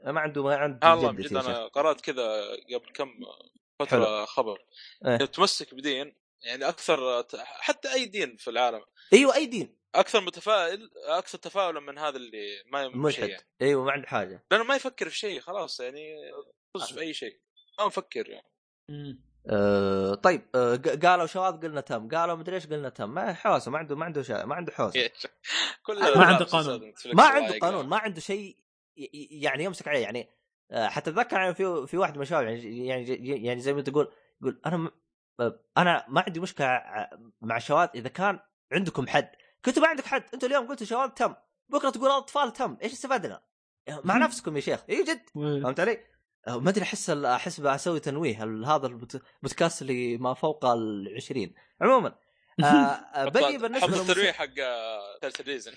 ما 0.05 0.21
عنده 0.21 0.43
ما 0.43 0.57
عنده 0.57 0.93
الله 0.93 1.13
من 1.13 1.17
جدتي 1.17 1.29
جد 1.29 1.37
أنا 1.37 1.67
قرأت 1.67 2.01
كذا 2.01 2.43
قبل 2.75 2.91
كم 2.95 3.15
فترة 3.79 4.25
خبر. 4.25 4.65
إيه. 5.07 5.17
تمسك 5.17 5.75
بدين 5.75 6.15
يعني 6.43 6.69
أكثر 6.69 7.25
حتى 7.39 7.93
أي 7.93 8.05
دين 8.07 8.37
في 8.37 8.51
العالم. 8.51 8.83
أيوه 9.13 9.35
أي 9.35 9.47
دين. 9.47 9.79
أكثر 9.95 10.21
متفائل 10.21 10.91
أكثر 11.07 11.39
تفاؤلا 11.39 11.81
من 11.81 11.99
هذا 11.99 12.17
اللي 12.17 12.63
ما 12.67 12.89
ملحد 12.89 13.29
يعني. 13.29 13.47
أيوه 13.63 13.85
ما 13.85 13.93
عنده 13.93 14.09
حاجة. 14.09 14.45
لأنه 14.51 14.65
ما 14.65 14.77
يفكر 14.77 15.09
في 15.09 15.19
شيء 15.19 15.41
خلاص 15.41 15.81
يعني 15.81 16.17
طز 16.75 16.93
في 16.93 17.01
أي 17.01 17.15
شيء. 17.15 17.41
ما 17.79 17.87
مفكر 17.87 18.29
يعني. 18.29 18.49
أه 19.51 20.15
طيب 20.15 20.43
أه 20.55 20.77
ق- 20.77 21.07
قالوا 21.07 21.27
شواذ 21.27 21.53
قلنا 21.63 21.81
تم. 21.81 22.09
قالوا 22.09 22.35
مدري 22.35 22.57
إيش 22.57 22.67
قلنا 22.67 22.89
تم. 22.89 23.11
ما 23.11 23.33
حوسة 23.33 23.71
ما 23.71 23.79
عنده 23.79 23.97
ما 23.97 24.05
عنده 24.05 24.23
شا... 24.23 24.45
ما 24.45 24.55
عنده 24.55 24.73
حوسة. 24.73 25.11
كل 25.87 25.99
ما 26.01 26.25
عنده 26.25 26.45
قانون. 26.45 26.93
ما 27.13 27.23
عنده 27.23 27.59
قانون 27.59 27.87
ما 27.87 27.97
عنده 27.99 28.21
شيء 28.21 28.57
يعني 29.31 29.65
يمسك 29.65 29.89
عليه 29.89 30.01
يعني 30.01 30.29
آه، 30.71 30.89
حتى 30.89 31.11
أتذكر 31.11 31.37
يعني 31.37 31.55
في 31.55 31.87
في 31.87 31.97
واحد 31.97 32.17
من 32.17 32.23
الشباب 32.23 32.45
يعني 32.45 32.87
يعني 32.87 33.45
يعني 33.45 33.61
زي 33.61 33.73
ما 33.73 33.83
تقول 33.83 34.13
يقول 34.41 34.61
أنا 34.67 34.77
م- 34.77 34.91
آه، 35.41 35.61
أنا 35.79 36.05
ما 36.09 36.21
عندي 36.27 36.41
مشكلة 36.41 36.83
مع 37.41 37.57
الشواذ 37.57 37.89
إذا 37.95 38.09
كان 38.09 38.39
عندكم 38.73 39.07
حد. 39.07 39.31
كنتوا 39.65 39.83
ما 39.83 39.89
عندك 39.89 40.07
حد 40.07 40.25
أنتوا 40.35 40.49
اليوم 40.49 40.69
قلتوا 40.69 40.87
شواذ 40.87 41.09
تم 41.11 41.35
بكرة 41.69 41.91
تقول 41.91 42.11
أطفال 42.11 42.53
تم 42.53 42.77
إيش 42.83 42.93
استفدنا؟ 42.93 43.43
مع 44.05 44.17
نفسكم 44.17 44.57
يا 44.57 44.61
شيخ 44.61 44.85
اي 44.91 45.05
جد؟ 45.05 45.21
فهمت 45.35 45.81
علي؟ 45.81 46.05
آه، 46.49 46.59
ما 46.61 46.71
أدري 46.71 46.83
أحس 46.83 47.11
أحس 47.11 47.61
بسوي 47.61 48.01
تنويه 48.01 48.45
هذا 48.67 48.87
البودكاست 48.87 49.83
اللي 49.83 50.17
ما 50.17 50.35
فوق 50.35 50.65
ال 50.65 51.15
20 51.17 51.55
عموما 51.81 52.19
آه، 52.65 53.25
بقي 53.35 53.59
بالنسبة 53.59 53.87
حط 53.87 53.95
التنويه 54.11 54.33
حق 54.33 54.55
Thirteen 55.21 55.41
Reason 55.41 55.73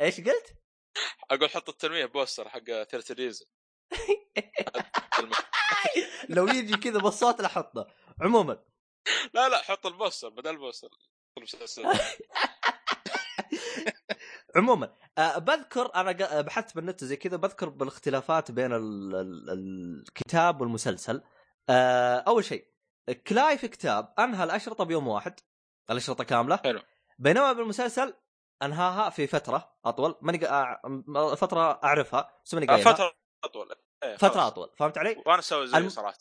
إيش 0.00 0.20
قلت؟ 0.20 0.57
أقول 1.30 1.50
حط 1.50 1.68
التنويه 1.68 2.06
poster 2.06 2.48
حق 2.48 2.64
Thirteen 2.90 3.12
Reason. 3.12 3.46
لو 6.28 6.46
يجي 6.48 6.76
كذا 6.76 6.98
بالصوت 6.98 7.40
لاحطه 7.40 7.86
عموما. 8.22 8.64
لا 9.34 9.48
لا 9.48 9.62
حط 9.62 9.86
ال 9.86 9.92
poster 9.92 10.28
بدل 10.28 10.50
ال 10.50 10.55
poster. 10.55 10.88
عموما 14.56 14.94
آه 15.18 15.38
بذكر 15.38 15.94
أنا 15.94 16.12
قا- 16.12 16.34
بحثت 16.40 16.76
بالنت 16.76 17.04
زي 17.04 17.16
كذا 17.16 17.36
بذكر 17.36 17.68
بالاختلافات 17.68 18.50
بين 18.50 18.72
ال 18.72 19.14
ال 19.14 19.50
الكتاب 20.08 20.60
والمسلسل. 20.60 21.22
آه 21.68 22.16
أول 22.18 22.44
شيء 22.44 22.66
كلاي 23.26 23.58
في 23.58 23.68
كتاب 23.68 24.14
أنهى 24.18 24.44
الأشرطة 24.44 24.84
بيوم 24.84 25.08
واحد. 25.08 25.40
الأشرطة 25.90 26.24
كاملة. 26.24 26.56
حلو. 26.56 26.82
بينما 27.18 27.52
بالمسلسل 27.52 28.14
أنهاها 28.62 29.10
في 29.10 29.26
فترة 29.26 29.76
أطول. 29.84 30.18
ماني 30.22 30.38
قا- 30.38 30.44
آه، 31.16 31.34
فترة 31.34 31.80
أعرفها. 31.84 32.40
بس 32.44 32.54
ماني 32.54 32.66
آه، 32.66 32.70
قايلها 32.72 32.92
فترة 32.92 33.12
أطول. 33.44 33.68
إيه، 34.04 34.16
فترة. 34.16 34.46
أطول. 34.46 34.70
فهمت 34.76 34.98
علي؟ 34.98 35.22
وأنا 35.26 35.38
أسوي 35.38 35.66
زي 35.66 35.78
الم- 35.78 35.88
صراحة. 35.88 36.18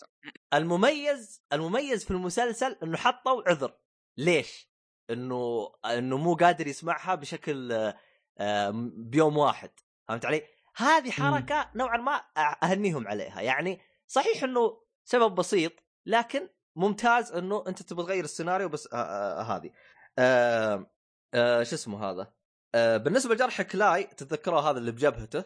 المميز 0.53 1.43
المميز 1.53 2.05
في 2.05 2.11
المسلسل 2.11 2.77
إنه 2.83 2.97
حطوا 2.97 3.49
عذر. 3.49 3.73
ليش؟ 4.17 4.71
إنه 5.09 5.71
إنه 5.85 6.17
مو 6.17 6.35
قادر 6.35 6.67
يسمعها 6.67 7.15
بشكل 7.15 7.71
آه، 7.71 7.97
آه، 8.37 8.71
بيوم 8.97 9.37
واحد. 9.37 9.71
فهمت 10.07 10.25
علي؟ 10.25 10.43
هذه 10.75 11.11
حركة 11.11 11.71
نوعا 11.75 11.97
ما 11.97 12.21
أهنيهم 12.63 13.07
عليها. 13.07 13.41
يعني 13.41 13.81
صحيح 14.07 14.43
إنه 14.43 14.81
سبب 15.03 15.35
بسيط 15.35 15.71
لكن 16.05 16.49
ممتاز 16.75 17.31
إنه 17.31 17.63
أنت 17.67 17.81
تبغى 17.81 18.05
تغير 18.05 18.23
السيناريو 18.23 18.69
بس 18.69 18.87
آه 18.93 18.97
آه 18.97 19.41
هذه. 19.41 19.71
آه 20.19 20.91
آه 21.33 21.63
شو 21.63 21.75
اسمه 21.75 22.09
هذا 22.09 22.33
آه 22.75 22.97
بالنسبة 22.97 23.35
لجرح 23.35 23.61
كلاي 23.61 24.03
تتذكروا 24.03 24.61
هذا 24.61 24.77
اللي 24.77 24.91
بجبهته 24.91 25.43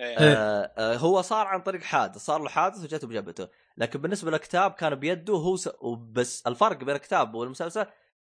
إيه. 0.00 0.18
آه 0.18 0.72
آه 0.78 0.96
هو 0.96 1.22
صار 1.22 1.46
عن 1.46 1.60
طريق 1.60 1.82
حادث 1.82 2.18
صار 2.18 2.42
له 2.42 2.48
حادث 2.48 2.84
وجته 2.84 3.08
بجبهته 3.08 3.48
لكن 3.76 4.00
بالنسبة 4.00 4.30
للكتاب 4.30 4.70
كان 4.70 4.94
بيده 4.94 5.34
هو 5.34 5.56
س... 5.56 5.68
بس 6.12 6.46
الفرق 6.46 6.76
بين 6.76 6.94
الكتاب 6.94 7.34
والمسلسل 7.34 7.86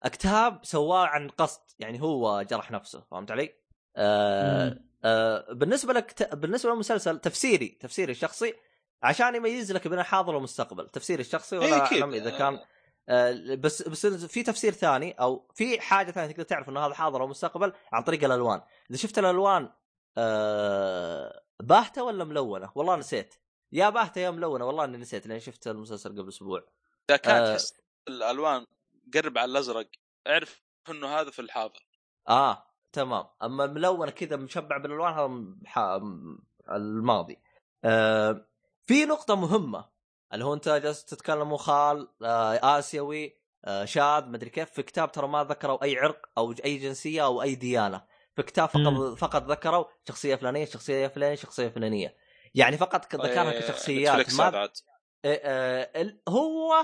الكتاب 0.06 0.60
سواه 0.64 1.06
عن 1.06 1.30
قصد 1.30 1.62
يعني 1.80 2.02
هو 2.02 2.42
جرح 2.42 2.72
نفسه 2.72 3.04
فهمت 3.12 3.32
علي؟ 3.32 3.50
آه 3.98 4.80
آه 5.04 5.54
بالنسبة 5.54 5.94
لك 5.94 6.36
بالنسبة 6.36 6.72
للمسلسل 6.72 7.20
تفسيري 7.20 7.68
تفسيري 7.68 8.12
الشخصي 8.12 8.54
عشان 9.04 9.36
يميز 9.36 9.72
لك 9.72 9.88
بين 9.88 10.00
الحاضر 10.00 10.36
والمستقبل 10.36 10.90
تفسيري 10.90 11.22
الشخصي 11.22 11.58
إيه، 11.58 11.74
ولا. 11.74 11.86
أعلم 11.86 12.14
إذا 12.14 12.30
كان 12.30 12.54
آه، 12.54 12.66
بس 13.56 13.82
بس 13.82 14.06
في 14.06 14.44
تفسير 14.44 14.74
ثاني 14.74 15.12
أو 15.12 15.48
في 15.56 15.82
حاجة 15.82 16.12
ثانية 16.12 16.32
تقدر 16.32 16.44
تعرف 16.44 16.70
إنه 16.70 16.86
هذا 16.86 16.94
حاضر 16.94 17.22
أو 17.22 17.28
مستقبل 17.28 17.74
عن 17.92 18.04
طريق 18.04 18.24
الألوان. 18.24 18.62
إذا 18.90 18.98
شفت 18.98 19.20
الألوان 19.20 19.70
آه، 20.18 21.42
باهتة 21.60 22.04
ولا 22.04 22.24
ملونة؟ 22.24 22.72
والله 22.76 22.96
نسيت. 22.96 23.36
يا 23.72 23.90
باهتة 23.90 24.20
يا 24.20 24.32
ملونة 24.32 24.66
والله 24.66 24.84
إني 24.86 24.98
نسيت 24.98 25.28
لأني 25.28 25.40
شفت 25.40 25.68
المسلسل 25.68 26.10
قبل 26.10 26.28
أسبوع. 26.28 26.64
إذا 27.10 27.18
كانت 27.18 27.48
آه. 27.48 27.60
الألوان 28.08 28.66
قرب 29.14 29.38
على 29.38 29.52
الأزرق 29.52 29.88
اعرف 30.28 30.62
إنه 30.90 31.08
هذا 31.08 31.32
في 31.32 31.40
الحاضر. 31.40 31.86
آه 32.30 32.64
تمام. 32.94 33.26
أما 33.44 33.66
الملونه 33.66 34.12
كذا 34.12 34.36
مشبع 34.36 34.78
بالألوان 34.78 35.56
هذا 35.68 36.02
الماضي. 36.72 37.40
آه 37.84 38.46
في 38.86 39.06
نقطة 39.06 39.36
مهمة. 39.36 39.91
اللي 40.34 40.46
هو 40.46 40.54
انت 40.54 40.70
جالس 40.70 41.06
تتكلم 41.06 41.58
خال 41.58 42.08
آه 42.24 42.80
آسيوي 42.80 43.38
آه 43.66 43.86
شاذ 43.86 44.26
مدري 44.26 44.50
كيف 44.50 44.70
في 44.72 44.84
كتاب 44.84 45.12
ترى 45.12 45.28
ما 45.28 45.44
ذكروا 45.44 45.84
أي 45.84 45.98
عرق 45.98 46.30
أو 46.38 46.54
أي 46.66 46.78
جنسية 46.78 47.26
أو 47.26 47.42
أي 47.42 47.56
ديانة. 47.56 48.06
في 48.36 48.44
كتاب 48.44 48.70
فقط 48.70 48.78
مم. 48.78 49.16
فقط 49.16 49.44
ذكروا 49.52 49.86
شخصية 50.08 50.36
فلانية 50.36 50.66
شخصية 50.66 51.08
فلانية 51.08 51.36
شخصية 51.36 51.68
فلانية. 51.70 52.16
يعني 52.56 52.78
فقط 52.78 53.16
ذكرها 53.16 53.52
إيه، 53.52 53.60
كشخصيات 53.60 54.34
ما 54.34 54.44
عاد. 54.44 54.70
آه 55.26 55.42
آه 55.44 56.14
هو 56.30 56.84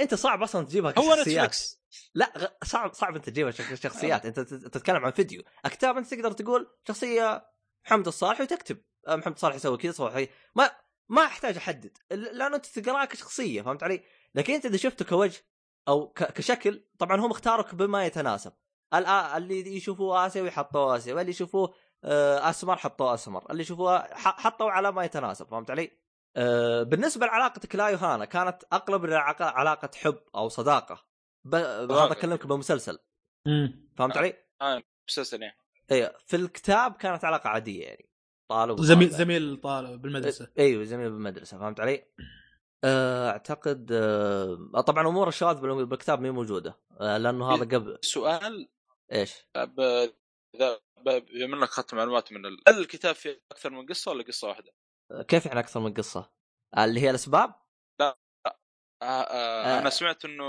أنت 0.00 0.14
صعب 0.14 0.42
أصلا 0.42 0.66
تجيبها 0.66 0.90
هو 0.90 1.02
كشخصيات. 1.02 1.18
نتفليكس 1.28 1.80
لا 2.14 2.56
صعب 2.64 2.92
صعب 2.94 3.16
أنت 3.16 3.28
تجيبها 3.30 3.50
شخ- 3.50 3.74
شخصيات 3.74 4.26
أنت 4.26 4.40
تت- 4.40 4.54
تتكلم 4.74 5.04
عن 5.04 5.12
فيديو. 5.12 5.42
الكتاب 5.66 5.96
أنت 5.96 6.14
تقدر 6.14 6.32
تقول 6.32 6.66
شخصية 6.88 7.46
محمد 7.86 8.06
الصالح 8.06 8.40
وتكتب 8.40 8.82
آه، 9.08 9.16
محمد 9.16 9.34
الصالح 9.34 9.54
يسوي 9.54 9.76
كذا 9.78 9.90
يسوي 9.90 10.10
حي- 10.10 10.28
ما 10.54 10.70
ما 11.10 11.24
أحتاج 11.24 11.56
أحدد 11.56 11.98
لأنه 12.10 12.56
أنت 12.56 12.66
تقرأه 12.66 13.04
كشخصية 13.04 13.62
فهمت 13.62 13.82
علي؟ 13.82 14.02
لكن 14.34 14.54
أنت 14.54 14.66
إذا 14.66 14.76
شفته 14.76 15.04
كوجه 15.04 15.42
أو 15.88 16.08
كشكل 16.12 16.84
طبعا 16.98 17.20
هم 17.20 17.30
اختاروك 17.30 17.74
بما 17.74 18.06
يتناسب 18.06 18.52
اللي 18.94 19.76
يشوفوه 19.76 20.26
آسيوي 20.26 20.50
حطوه 20.50 20.96
آسيوي 20.96 21.16
واللي 21.16 21.30
يشوفوه 21.30 21.74
آه، 22.04 22.50
أسمر 22.50 22.76
حطوه 22.76 23.14
أسمر 23.14 23.50
اللي 23.50 23.62
يشوفوه 23.62 24.14
حطوا 24.14 24.70
على 24.70 24.92
ما 24.92 25.04
يتناسب 25.04 25.48
فهمت 25.48 25.70
علي؟ 25.70 25.90
آه، 26.36 26.82
بالنسبة 26.82 27.26
لعلاقه 27.26 27.60
كلاي 27.72 27.94
وهانا 27.94 28.24
كانت 28.24 28.64
أقرب 28.72 29.04
لعلاقه 29.04 29.44
علاقه 29.44 29.90
حب 29.94 30.18
أو 30.34 30.48
صداقة. 30.48 31.06
هذا 31.54 32.12
اكلمك 32.12 32.46
بمسلسل. 32.46 32.98
فهمت 33.96 34.16
علي؟ 34.16 34.34
آه، 34.60 34.82
مسلسل 35.08 35.42
أيوه 35.90 36.14
في 36.26 36.36
الكتاب 36.36 36.96
كانت 36.96 37.24
علاقة 37.24 37.48
عادية 37.48 37.84
يعني 37.84 38.09
طالب 38.50 38.80
زميل. 38.80 39.10
زميل 39.10 39.56
طالب 39.56 40.02
بالمدرسة 40.02 40.48
أيوه 40.58 40.84
زميل 40.84 41.10
بالمدرسة 41.10 41.58
فهمت 41.58 41.80
علي؟ 41.80 42.04
آه، 42.84 43.30
أعتقد 43.30 43.92
آه، 43.92 44.80
طبعا 44.80 45.08
امور 45.08 45.28
الشواذ 45.28 45.60
بال- 45.60 45.86
بالكتاب 45.86 46.20
مي 46.20 46.30
موجودة 46.30 46.78
آه، 47.00 47.18
لأنه 47.18 47.54
هذا 47.54 47.64
قبل 47.64 47.98
سؤال 48.02 48.68
إيش؟ 49.12 49.34
ب... 49.56 49.80
إذا 50.54 50.80
ب- 50.96 51.26
بما 51.32 51.56
إنك 51.56 51.68
أخذت 51.68 51.94
معلومات 51.94 52.32
من 52.32 52.46
ال... 52.46 52.56
هل 52.68 52.78
الكتاب 52.78 53.14
فيه 53.14 53.42
أكثر 53.52 53.70
من 53.70 53.86
قصة 53.86 54.10
ولا 54.10 54.22
قصة 54.24 54.48
واحدة؟ 54.48 54.72
آه، 55.10 55.22
كيف 55.22 55.46
يعني 55.46 55.60
أكثر 55.60 55.80
من 55.80 55.94
قصة؟ 55.94 56.30
اللي 56.78 57.00
هي 57.00 57.10
الأسباب؟ 57.10 57.54
آه 58.00 58.16
آه 59.02 59.06
آه. 59.06 59.78
أنا 59.78 59.90
سمعت 59.90 60.24
إنه 60.24 60.44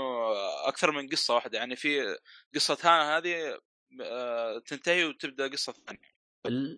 أكثر 0.68 0.90
من 0.90 1.08
قصة 1.08 1.34
واحدة 1.34 1.58
يعني 1.58 1.76
في 1.76 2.16
قصة 2.54 2.78
هانا 2.82 3.16
هذه 3.18 3.58
آه 4.02 4.58
تنتهي 4.58 5.04
وتبدأ 5.04 5.48
قصة 5.48 5.72
ثانية 5.72 6.12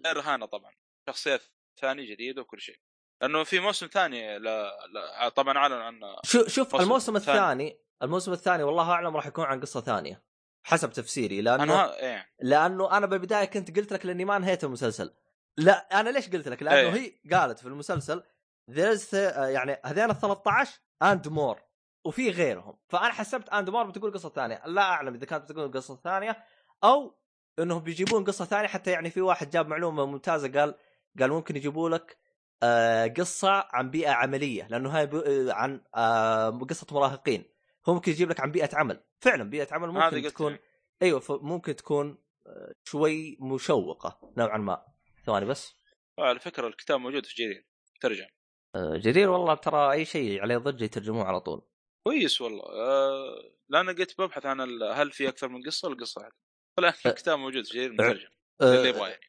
غير 0.07 0.21
هانا 0.21 0.47
طبعا 0.47 0.73
شخصية 1.09 1.41
ثانية 1.81 2.11
جديدة 2.15 2.43
وكل 2.43 2.61
شيء 2.61 2.79
لأنه 3.23 3.45
في 3.45 3.61
موسم 3.61 3.87
ثاني 3.87 4.39
لا, 4.39 4.73
لا 4.93 5.29
طبعا 5.29 5.59
أعلن 5.59 6.01
شو 6.25 6.47
شوف 6.47 6.73
موسم 6.75 6.85
الموسم 6.85 7.19
ثاني. 7.19 7.39
الثاني 7.39 7.81
الموسم 8.03 8.33
الثاني 8.33 8.63
والله 8.63 8.91
أعلم 8.91 9.17
راح 9.17 9.27
يكون 9.27 9.45
عن 9.45 9.61
قصة 9.61 9.81
ثانية 9.81 10.23
حسب 10.67 10.91
تفسيري 10.93 11.41
لأنه 11.41 11.63
أنا 11.63 11.99
إيه 11.99 12.29
لأنه 12.41 12.97
أنا 12.97 13.07
بالبداية 13.07 13.45
كنت 13.45 13.77
قلت 13.77 13.93
لك 13.93 14.07
لأني 14.07 14.25
ما 14.25 14.37
انهيت 14.37 14.65
المسلسل 14.65 15.15
لا 15.57 16.01
أنا 16.01 16.11
ليش 16.11 16.29
قلت 16.31 16.49
لك؟ 16.49 16.63
لأنه 16.63 16.95
إيه. 16.97 17.19
هي 17.25 17.37
قالت 17.37 17.59
في 17.59 17.67
المسلسل 17.67 18.23
there's 18.71 19.01
the- 19.11 19.15
آه، 19.15 19.47
يعني 19.47 19.81
هذين 19.85 20.11
ال 20.11 20.21
13 20.21 20.81
and 21.03 21.29
more 21.29 21.63
وفي 22.07 22.31
غيرهم 22.31 22.79
فأنا 22.89 23.13
حسبت 23.13 23.49
and 23.49 23.71
more 23.71 23.85
بتقول 23.87 24.13
قصة 24.13 24.29
ثانية 24.29 24.63
لا 24.67 24.83
أعلم 24.83 25.15
إذا 25.15 25.27
كانت 25.27 25.45
بتقول 25.53 25.73
قصة 25.73 25.97
ثانية 25.97 26.45
أو 26.85 27.19
إنهم 27.59 27.79
بيجيبون 27.83 28.25
قصة 28.25 28.45
ثانية 28.45 28.69
حتى 28.69 28.91
يعني 28.91 29.11
في 29.11 29.21
واحد 29.21 29.51
جاب 29.51 29.69
معلومة 29.69 30.07
ممتازة 30.07 30.61
قال 30.61 30.75
قال 31.21 31.31
ممكن 31.31 31.57
يجيبوا 31.57 31.91
لك 31.91 32.19
آه 32.63 33.07
قصة 33.07 33.69
عن 33.73 33.91
بيئة 33.91 34.11
عملية 34.11 34.67
لأنه 34.69 34.91
هاي 34.99 35.03
آه، 35.05 35.53
عن 35.53 35.85
آه 35.95 36.51
قصة 36.51 36.87
مراهقين. 36.93 37.45
هو 37.89 37.95
ممكن 37.95 38.13
يجيب 38.13 38.31
لك 38.31 38.41
عن 38.41 38.53
بيئة 38.53 38.77
عمل. 38.77 39.05
فعلا 39.21 39.45
بيئة 39.51 39.69
عمل 39.75 39.89
هذه 39.89 40.15
ممكن 40.15 40.29
تكون 40.29 40.53
لك. 40.53 40.63
أيوه 41.03 41.23
ممكن 41.31 41.77
تكون 41.77 42.19
شوي 42.85 43.37
مشوقة 43.41 44.33
نوعا 44.37 44.59
ما. 44.59 44.85
ثواني 45.27 45.47
بس. 45.47 45.75
على 46.19 46.41
فكرة 46.41 46.67
الكتاب 46.69 47.01
موجود 47.01 47.27
في 47.27 47.35
جرير 47.35 47.67
ترجم. 48.01 48.27
جرير 48.77 49.31
والله 49.31 49.55
ترى 49.55 49.93
أي 49.93 50.05
شيء 50.05 50.43
عليه 50.43 50.57
ضجة 50.57 50.85
يترجموه 50.85 51.25
على 51.25 51.41
طول. 51.41 51.63
كويس 52.07 52.41
والله. 52.41 52.63
آه 52.65 53.55
لأن 53.69 53.91
قلت 53.91 54.21
ببحث 54.21 54.47
عن 54.47 54.61
ال- 54.61 54.93
هل 54.95 55.13
في 55.13 55.29
أكثر 55.29 55.49
من 55.49 55.63
قصة؟ 55.63 55.89
ولا 55.89 55.97
قصه 56.01 56.21
واحدة 56.21 56.35
طلع 56.79 56.95
الكتاب 57.07 57.39
موجود 57.39 57.65
في 57.67 57.75
جرير 57.75 57.93
مترجم 57.93 58.29
اللي 58.63 58.89
يبغاه 58.89 59.09
يعني. 59.09 59.21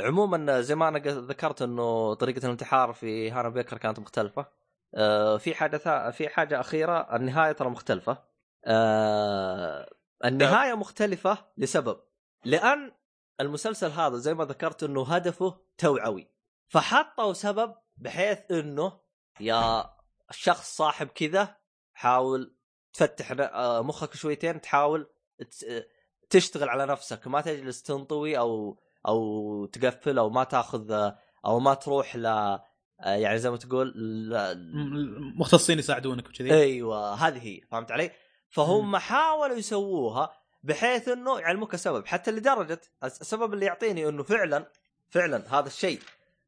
عموما 0.00 0.60
زي 0.60 0.74
ما 0.74 0.88
أنا 0.88 0.98
ذكرت 0.98 1.62
إنه 1.62 2.14
طريقة 2.14 2.44
الانتحار 2.44 2.92
في 2.92 3.30
هانا 3.30 3.48
بيكر 3.48 3.78
كانت 3.78 3.98
مختلفة. 3.98 4.46
آه، 4.94 5.36
في 5.36 5.54
حاجة. 5.54 6.10
في 6.10 6.28
حاجة 6.28 6.60
أخيرة 6.60 7.16
النهاية 7.16 7.52
ترى 7.52 7.68
مختلفة. 7.70 8.24
آه، 8.64 9.90
النهاية 10.24 10.74
مختلفة 10.74 11.38
لسبب. 11.56 12.00
لأن 12.44 12.92
المسلسل 13.40 13.90
هذا 13.90 14.16
زي 14.16 14.34
ما 14.34 14.44
ذكرت 14.44 14.82
إنه 14.82 15.14
هدفه 15.14 15.60
توعوي. 15.78 16.30
فحطوا 16.68 17.32
سبب 17.32 17.74
بحيث 17.96 18.38
إنه 18.50 19.00
يا 19.40 19.90
شخص 20.30 20.76
صاحب 20.76 21.06
كذا 21.06 21.56
حاول 21.92 22.56
تفتح 22.92 23.32
آه، 23.40 23.82
مخك 23.82 24.14
شويتين 24.14 24.60
تحاول 24.60 25.10
ت- 25.38 25.86
تشتغل 26.30 26.68
على 26.68 26.86
نفسك. 26.86 27.26
ما 27.26 27.40
تجلس 27.40 27.82
تنطوي 27.82 28.38
أو 28.38 28.80
أو 29.08 29.66
تقفل 29.66 30.18
أو 30.18 30.30
ما 30.30 30.44
تأخذ 30.44 31.10
أو 31.44 31.60
ما 31.60 31.74
تروح 31.74 32.16
ل 32.16 32.24
يعني 33.00 33.38
زي 33.38 33.50
ما 33.50 33.56
تقول 33.56 33.88
ل... 33.88 34.34
مختصين 35.36 35.78
يساعدونك 35.78 36.28
وكذي 36.28 36.54
أيوه 36.54 37.14
هذه 37.14 37.42
هي 37.42 37.60
فهمت 37.60 37.92
علي؟ 37.92 38.10
فهم 38.48 38.96
حاولوا 38.96 39.56
يسووها 39.56 40.32
بحيث 40.62 41.08
إنه 41.08 41.38
يعلموك 41.38 41.74
السبب 41.74 42.06
حتى 42.06 42.30
لدرجة 42.30 42.80
السبب 43.04 43.54
اللي 43.54 43.66
يعطيني 43.66 44.08
إنه 44.08 44.22
فعلا 44.22 44.66
فعلا 45.08 45.58
هذا 45.58 45.66
الشيء 45.66 46.00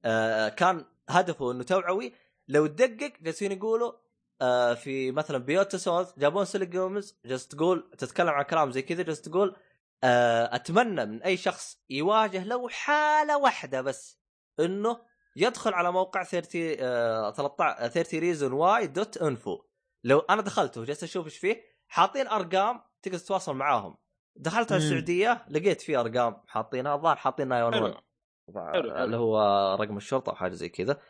آه 0.05 0.49
كان 0.49 0.85
هدفه 1.09 1.53
إنه 1.53 1.63
توعوي 1.63 2.13
لو 2.49 2.67
تدقق 2.67 3.13
جالسين 3.23 3.53
يقولوا 3.53 3.93
آه 4.41 4.75
في 4.75 5.13
مثلا 5.13 5.39
بيوتا 5.39 5.79
سولز 5.79 6.15
جابون 6.19 6.45
سيلي 6.45 6.67
جومز 6.67 7.17
جالس 7.27 7.49
تقول 7.49 7.91
تتكلم 7.99 8.29
عن 8.29 8.45
كلام 8.45 8.71
زي 8.71 8.83
كذا 8.83 9.03
جالس 9.03 9.21
تقول 9.21 9.49
آه 9.49 9.57
أتمنى 10.05 11.07
من 11.07 11.23
أي 11.23 11.37
شخص 11.37 11.83
يواجه 11.91 12.45
لو 12.45 12.69
حالة 12.69 13.39
واحدة 13.39 13.83
بس 13.83 14.21
إنه 14.61 15.01
يدخل 15.37 15.75
على 15.75 15.93
موقع 15.93 16.25
30 16.25 16.77
آه 16.81 17.31
13 17.31 17.89
30 17.89 18.21
ريزون 18.21 18.53
واي 18.53 18.87
دوت 18.87 19.17
إنفو. 19.17 19.63
لو 20.05 20.19
أنا 20.19 20.43
دخلته 20.43 20.81
وجلست 20.81 21.03
أشوف 21.03 21.27
إيش 21.27 21.39
فيه 21.39 21.63
حاطين 21.89 22.27
أرقام 22.27 22.83
تقدر 23.03 23.19
تتواصل 23.19 23.55
معاهم. 23.55 23.97
دخلت 24.37 24.73
على. 24.73 24.83
السعودية 24.83 25.47
لقيت 25.51 25.81
فيه 25.81 26.01
أرقام 26.01 26.43
حاطينها 26.47 26.95
الظاهر 26.95 27.17
حاطين 27.17 27.49
911 27.49 27.95
حلو. 27.95 28.03
حلو، 28.55 28.73
حلو. 28.73 29.05
اللي 29.05 29.17
هو 29.17 29.39
رقم 29.81 29.97
الشرطة 29.97 30.31
أو 30.31 30.37
حاجة 30.37 30.53
زي 30.53 30.69
كذا. 30.69 31.01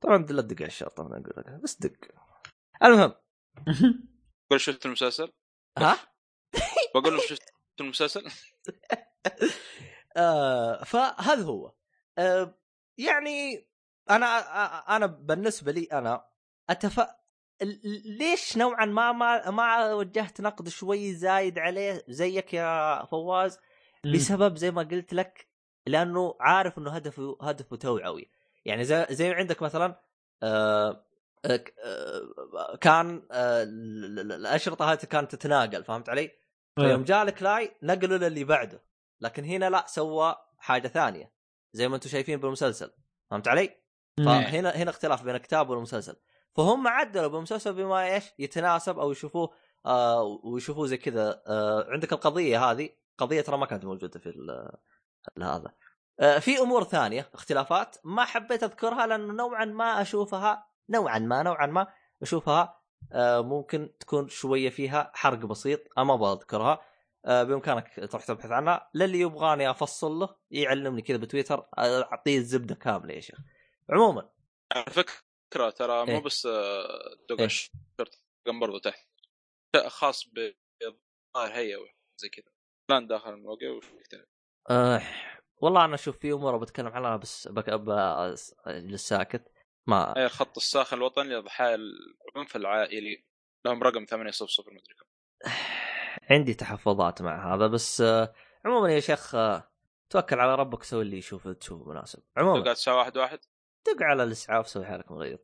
طبعا 0.00 0.18
لا 0.18 0.42
تدق 0.42 0.56
على 0.56 0.66
الشرطة 0.66 1.00
أنا 1.06 1.10
أقول 1.10 1.34
لك 1.36 1.62
بس 1.62 1.80
دق. 1.80 1.96
المهم. 2.82 3.14
بقول 4.50 4.60
شفت 4.60 4.86
المسلسل؟ 4.86 5.32
ها؟ 5.78 5.96
بقول 6.94 7.12
لهم 7.12 7.22
شفت. 7.28 7.57
المسلسل؟ 7.80 8.24
آه 10.16 10.84
فهذا 10.84 11.42
هو. 11.44 11.72
آه 12.18 12.54
يعني 12.98 13.68
أنا 14.10 14.26
آه، 14.26 14.96
أنا 14.96 15.06
بالنسبة 15.06 15.72
لي 15.72 15.84
أنا 15.84 16.24
اتف 16.70 17.06
ليش 18.04 18.56
نوعا 18.56 18.84
ما 18.84 19.12
ما 19.12 19.50
ما 19.50 19.92
وجهت 19.94 20.40
نقد 20.40 20.68
شوي 20.68 21.14
زايد 21.14 21.58
عليه 21.58 22.04
زيك 22.08 22.54
يا 22.54 23.04
فواز؟ 23.06 23.58
بسبب 24.14 24.56
زي 24.56 24.70
ما 24.70 24.82
قلت 24.82 25.14
لك 25.14 25.48
لأنه 25.86 26.36
عارف 26.40 26.78
إنه 26.78 26.90
هدفه 26.90 27.38
هدفه 27.42 27.76
توعوي 27.76 28.30
يعني 28.64 28.84
زي 28.84 29.06
زي 29.10 29.32
عندك 29.34 29.62
مثلا 29.62 30.00
آه 30.42 31.04
آه، 31.44 31.56
ك- 31.56 31.74
كان 32.80 33.26
آه، 33.32 33.62
ال- 33.62 34.18
ال- 34.20 34.32
الأشرطة 34.32 34.92
هذه 34.92 34.98
كانت 35.04 35.34
تتناقل 35.34 35.84
فهمت 35.84 36.08
علي؟ 36.08 36.30
فيوم 36.78 37.04
جاء 37.04 37.22
الكلاي 37.22 37.76
نقلوا 37.82 38.18
للي 38.18 38.44
بعده. 38.44 38.82
لكن 39.20 39.44
هنا 39.44 39.70
لا 39.70 39.84
سوى 39.86 40.36
حاجة 40.58 40.88
ثانية. 40.88 41.32
زي 41.72 41.88
ما 41.88 41.96
أنتم 41.96 42.08
شايفين 42.08 42.40
بالمسلسل. 42.40 42.90
فهمت 43.30 43.48
علي؟ 43.48 43.76
فهنا 44.16 44.70
هنا 44.70 44.90
اختلاف 44.90 45.22
بين 45.22 45.34
الكتاب 45.34 45.70
والمسلسل. 45.70 46.16
فهم 46.56 46.88
عدلوا 46.88 47.26
بالمسلسل 47.26 47.72
بما 47.72 48.14
إيش؟ 48.14 48.24
يتناسب 48.38 48.98
أو 48.98 49.10
يشوفوه 49.10 49.54
آه 49.86 50.22
ويشوفوه 50.22 50.86
زي 50.86 50.96
كذا. 50.96 51.42
آه 51.46 51.86
عندك 51.88 52.12
القضية 52.12 52.70
هذه. 52.70 52.90
قضية 53.18 53.40
ترى 53.40 53.56
ما 53.58 53.66
كانت 53.66 53.84
موجودة 53.84 54.20
في 54.20 54.32
هذا. 55.42 55.72
آه 56.20 56.38
في 56.38 56.58
أمور 56.58 56.84
ثانية 56.84 57.30
اختلافات 57.34 57.96
ما 58.04 58.24
حبيت 58.24 58.62
أذكرها 58.62 59.06
لأنه 59.06 59.32
نوعا 59.32 59.64
ما 59.64 60.02
أشوفها 60.02 60.66
نوعا 60.88 61.18
ما 61.18 61.42
نوعا 61.42 61.66
ما 61.66 61.86
أشوفها. 62.22 62.62
آه 62.62 62.77
ممكن 63.40 63.92
تكون 64.00 64.28
شوية 64.28 64.70
فيها 64.70 65.12
حرق 65.14 65.38
بسيط 65.38 65.80
أنا 65.98 66.04
ما 66.06 66.14
أبغى 66.14 66.32
أذكرها. 66.32 66.80
آه 67.24 67.42
بإمكانك 67.42 68.08
تروح 68.10 68.24
تبحث 68.24 68.50
عنها. 68.50 68.90
للي 68.94 69.20
يبغاني 69.20 69.70
أفصل 69.70 70.12
له 70.12 70.36
يعلمني 70.50 71.02
كذا 71.02 71.16
بتويتر 71.16 71.68
آه، 71.78 72.02
أعطيه 72.02 72.38
الزبدة 72.38 72.74
كاملة 72.74 73.14
يا 73.14 73.20
شيخ. 73.20 73.38
عموما. 73.90 74.30
على 74.72 74.84
فكرة 74.84 75.70
ترى 75.70 76.06
مو 76.06 76.12
إيه. 76.12 76.22
بس 76.22 76.46
آه،؟ 76.46 77.16
الشرطه 77.40 78.18
كان 78.46 78.60
برضو 78.60 78.78
تحت. 78.78 79.08
خاص 79.86 80.28
بالظاهر 80.28 81.58
هي 81.58 81.76
زي 82.20 82.28
كذا. 82.28 82.52
بلان 82.88 83.06
داخل 83.06 83.30
الموقع 83.30 83.70
وكذا 83.70 84.26
آه 84.70 85.02
والله 85.60 85.84
أنا 85.84 85.94
أشوف 85.94 86.18
في 86.18 86.32
أمور 86.32 86.56
بتكلم 86.56 86.86
عنها 86.86 87.16
بس 87.16 87.48
بك 87.48 87.68
اجلس 88.66 89.08
ساكت 89.08 89.52
ما 89.88 90.14
هي 90.16 90.26
الخط 90.26 90.56
الساخن 90.56 90.96
الوطني 90.96 91.34
لضحايا 91.34 91.78
العنف 92.34 92.56
العائلي. 92.56 93.24
لهم 93.66 93.82
رقم 93.82 94.04
800 94.04 94.32
مدري 94.58 94.94
كم. 94.94 95.06
عندي 96.30 96.54
تحفظات 96.54 97.22
مع 97.22 97.54
هذا 97.54 97.66
بس 97.66 98.00
آه 98.00 98.34
عموما 98.64 98.92
يا 98.92 99.00
شيخ 99.00 99.34
آه 99.34 99.70
توكل 100.10 100.40
على 100.40 100.54
ربك 100.54 100.82
سوي 100.82 101.02
اللي 101.02 101.18
يشوف 101.18 101.48
تشوفه 101.48 101.90
مناسب. 101.90 102.22
عموما. 102.36 102.62
قاعد 102.64 102.76
تساوي 102.76 102.98
واحد 102.98 103.16
واحد؟ 103.16 103.38
دق 103.86 104.02
على 104.02 104.22
الإسعاف 104.22 104.68
سوي 104.68 104.86
حالك 104.86 105.12
مريض 105.12 105.38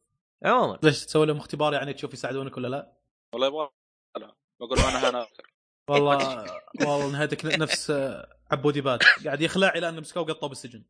عموما. 0.44 0.78
ليش 0.82 1.06
تسوي 1.06 1.26
لهم 1.26 1.36
اختبار 1.36 1.72
يعني 1.74 1.92
تشوف 1.92 2.12
يساعدونك 2.12 2.56
ولا 2.56 2.68
لا؟ 2.68 2.92
والله 3.32 3.46
يبغى 3.46 3.70
لا. 4.16 4.34
بقول 4.60 4.78
أنا 4.78 5.10
هنا 5.10 5.26
والله 5.90 6.46
والله 6.86 7.12
نهايتك 7.12 7.44
نفس 7.44 7.90
آه، 7.90 8.36
عبودي 8.50 8.80
بات 8.80 9.02
قاعد 9.24 9.40
يخلع 9.40 9.68
إلى 9.68 9.88
ان 9.88 10.00
مسكوه 10.00 10.22
وقطوه 10.22 10.48
بالسجن. 10.48 10.84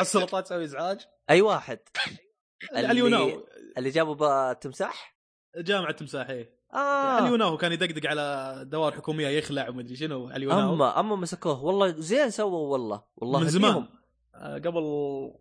السلطات 0.00 0.44
تسوي 0.44 0.64
إزعاج؟ 0.64 1.00
أي 1.30 1.40
واحد. 1.40 1.78
اللي- 2.76 2.90
اليوناو 2.90 3.46
اللي 3.78 3.90
جابوا 3.90 4.52
بتمساح 4.52 5.16
جامعة 5.56 5.92
تمساح 5.92 6.30
إيه. 6.30 6.56
آه. 6.74 7.18
اليوناو 7.18 7.56
كان 7.56 7.72
يدقدق 7.72 8.10
على 8.10 8.62
دوائر 8.66 8.92
حكومية 8.92 9.28
يخلع 9.28 9.68
ومدري 9.68 9.96
شنو. 9.96 10.30
اليوناو 10.30 10.74
اما 10.74 11.00
أما 11.00 11.16
مسكوه. 11.16 11.64
والله 11.64 11.88
زين 12.00 12.30
سووا 12.30 12.72
والله. 12.72 13.02
والله 13.16 13.40
من 13.40 13.48
زمان. 13.48 13.86
آه، 14.34 14.54
قبل 14.58 14.82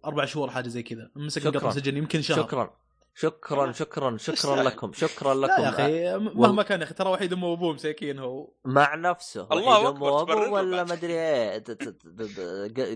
أربع 0.05 0.25
شهور 0.25 0.49
حاجة 0.49 0.67
زي 0.67 0.83
كذا. 0.83 1.11
مسك. 1.15 1.47
قطع 1.47 1.71
سجن 1.71 1.97
يمكن 1.97 2.21
شهر. 2.21 2.37
شكرا. 2.37 2.77
شكرا 3.17 3.71
شكرا 3.71 4.17
شكرا. 4.27 4.63
لكم 4.63 4.93
شكرا 4.93 5.33
لا 5.33 5.45
لكم 5.47 5.63
يا 5.63 5.69
أخي 5.69 6.17
مهما 6.17 6.63
كان 6.63 6.79
يا 6.79 6.85
أخي 6.85 6.93
ترى 6.93 7.09
وحيد 7.09 7.33
امه 7.33 7.47
وابوه 7.47 7.73
مساكين 7.73 8.19
هو 8.19 8.51
مع 8.65 8.95
نفسه 8.95 9.47
الله 9.51 9.91
تبرر 9.91 10.45
له 10.45 10.51
ولا. 10.51 10.83
ما 10.83 10.93
أدري 10.93 11.13
إيه 11.13 11.63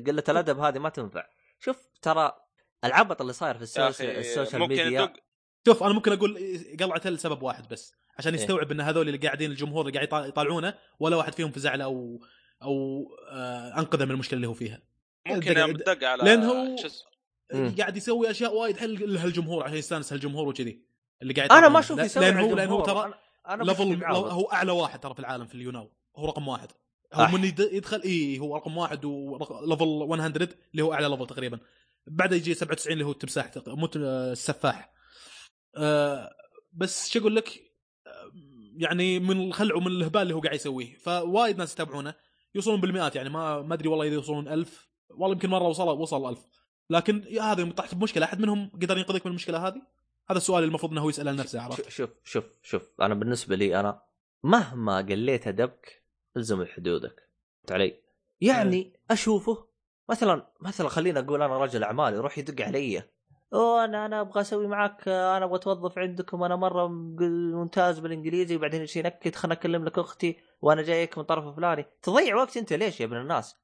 قلة 0.07 0.23
الأدب 0.29 0.59
هذه 0.59 0.79
ما 0.79 0.89
تنفع 0.89 1.23
شوف 1.59 1.77
ترى 2.01 2.31
العبط 2.83 3.21
اللي 3.21 3.33
صاير 3.33 3.53
في 3.65 3.79
يا 3.81 3.87
social 3.89 4.59
media 4.67 5.13
شوف 5.67 5.83
أنا 5.83 5.93
ممكن 5.93 6.11
أقول 6.13 6.37
قلعته 6.79 7.09
لسبب 7.09 7.43
واحد 7.43 7.67
بس 7.69 7.93
عشان 8.17 8.33
إيه. 8.33 8.41
يستوعب 8.41 8.71
إن 8.71 8.81
هذول 8.81 9.07
اللي 9.07 9.17
قاعدين 9.17 9.51
الجمهور 9.51 9.81
اللي 9.87 9.93
قاعد 9.93 10.07
يطال- 10.07 10.29
يطالعونه 10.29 10.73
ولا 10.99 11.15
واحد 11.15 11.33
فيهم 11.35 11.51
في 11.51 11.59
زعله 11.59 11.83
أو 11.83 12.19
أو 12.63 13.03
آه 13.31 13.79
أنقذه 13.79 14.05
من 14.05 14.11
المشكلة 14.11 14.37
اللي 14.37 14.47
هو 14.47 14.53
فيها 14.53 14.81
ممكن 15.27 15.53
دق- 15.53 15.59
يوم 15.59 15.71
دق 15.71 16.03
على 16.07 16.23
لأن 16.23 16.43
هو-. 16.43 16.75
قاعد 17.51 17.97
يسوي 17.97 18.31
أشياء 18.31 18.55
وايد 18.55 18.77
حل 18.77 19.13
لهالجمهور 19.13 19.63
عشان 19.63 19.77
يستانس 19.77 20.13
هالجمهور 20.13 20.47
وكذي. 20.47 20.83
اللي 21.21 21.33
قاعد 21.33 21.51
أنا 21.51 21.69
ما. 21.69 21.79
أشوف 21.79 21.99
يسوي 21.99 22.25
لأن 22.25 22.37
على 22.59 22.69
هو. 22.69 22.83
ترى 22.83 23.13
أنا 23.49 23.63
level 23.63 23.85
بشوف 23.89 24.01
معاه. 24.01 24.17
هو 24.17 24.45
أعلى 24.45 24.71
واحد 24.71 24.99
ترى 24.99 25.13
في 25.13 25.19
العالم 25.19 25.45
في 25.45 25.55
ال 25.55 25.60
YouNow 25.60 25.91
هو 26.17 26.25
رقم 26.25 26.47
واحد. 26.47 26.71
هو 27.13 27.23
أح. 27.23 27.33
من 27.33 27.43
يد- 27.43 27.69
يدخل 27.71 28.01
اي 28.01 28.39
هو 28.39 28.55
رقم 28.55 28.77
واحد 28.77 29.05
و 29.05 29.18
level 29.18 29.85
100 29.85 30.49
اللي 30.71 30.83
هو 30.83 30.93
أعلى 30.93 31.07
level 31.07 31.27
تقريبا. 31.27 31.59
بعده 32.07 32.35
يجي 32.35 32.53
97 32.53 32.93
اللي 32.93 33.05
هو 33.05 33.11
التمساح 33.11 33.51
مو 33.67 33.89
السفاح. 33.95 34.93
آه 35.75 36.29
بس 36.73 37.09
شو 37.09 37.19
أقول 37.19 37.35
لك؟ 37.35 37.61
آه، 38.07 38.31
يعني 38.77 39.19
من 39.19 39.47
الخلع 39.47 39.75
ومن 39.75 39.87
الهبال 39.87 40.21
اللي 40.21 40.33
هو 40.33 40.39
قاعد 40.39 40.55
يسويه. 40.55 40.95
فوايد 40.97 41.57
ناس 41.57 41.73
يتابعونه. 41.73 42.13
يوصلون 42.55 42.81
بالمئات 42.81 43.15
يعني 43.15 43.29
ما 43.29 43.61
ما 43.61 43.73
أدري 43.73 43.87
والله 43.89 44.05
إذا 44.05 44.13
يوصلون 44.13 44.47
ألف. 44.47 44.89
والله 45.09 45.33
يمكن 45.35 45.49
مرة 45.49 45.63
وصل 45.67 45.87
وصل 45.87 46.29
ألف. 46.29 46.39
لكن 46.89 47.23
يا 47.27 47.41
هذا 47.41 47.59
يوم 47.59 47.71
طحت 47.71 47.95
بمشكله 47.95 48.25
أحد 48.25 48.39
منهم 48.39 48.71
قدر 48.81 48.97
ينقذك 48.97 49.25
من 49.25 49.29
المشكلة 49.29 49.67
هذه؟ 49.67 49.81
هذا 50.29 50.37
السؤال 50.37 50.63
المفروض 50.63 50.91
إنه 50.91 51.01
هو 51.01 51.09
يسأله 51.09 51.31
لنفسه 51.31 51.61
عرفت؟ 51.61 51.89
شوف 51.89 52.09
شوف 52.23 52.43
شوف 52.63 52.89
أنا 53.01 53.13
بالنسبة 53.13 53.55
لي 53.55 53.79
أنا 53.79 54.01
مهما 54.43 54.97
قليت 54.97 55.47
أدبك 55.47 56.03
الزم 56.37 56.65
حدودك. 56.65 57.29
فهمت 57.57 57.71
علي؟ 57.71 57.95
يعني 58.41 58.93
أشوفه 59.11 59.65
مثلا 60.09 60.47
مثلا 60.61 60.89
خلينا 60.89 61.19
أقول 61.19 61.41
أنا 61.41 61.57
رجل 61.57 61.83
أعمال 61.83 62.13
يروح 62.13 62.37
يدق 62.37 62.65
علي. 62.65 63.03
أوه 63.53 63.85
أنا 63.85 64.05
أنا 64.05 64.21
أبغى 64.21 64.41
أسوي 64.41 64.67
معك 64.67 65.07
أنا 65.07 65.45
أبغى 65.45 65.55
أتوظف 65.55 65.97
عندكم 65.97 66.43
أنا 66.43 66.55
مرة 66.55 66.87
ممتاز 66.87 67.99
بالإنجليزي 67.99 68.55
وبعدين 68.55 68.85
ينكد 68.95 69.35
خلنا 69.35 69.53
اكلم 69.53 69.85
لك 69.85 69.99
أختي 69.99 70.37
وأنا 70.61 70.81
جايك 70.81 71.17
من 71.17 71.23
طرف 71.23 71.55
فلاني. 71.55 71.85
تضيع 72.01 72.35
وقت 72.35 72.57
أنت. 72.57 72.73
ليش 72.73 72.99
يا 72.99 73.05
ابن 73.05 73.17
الناس؟ 73.17 73.55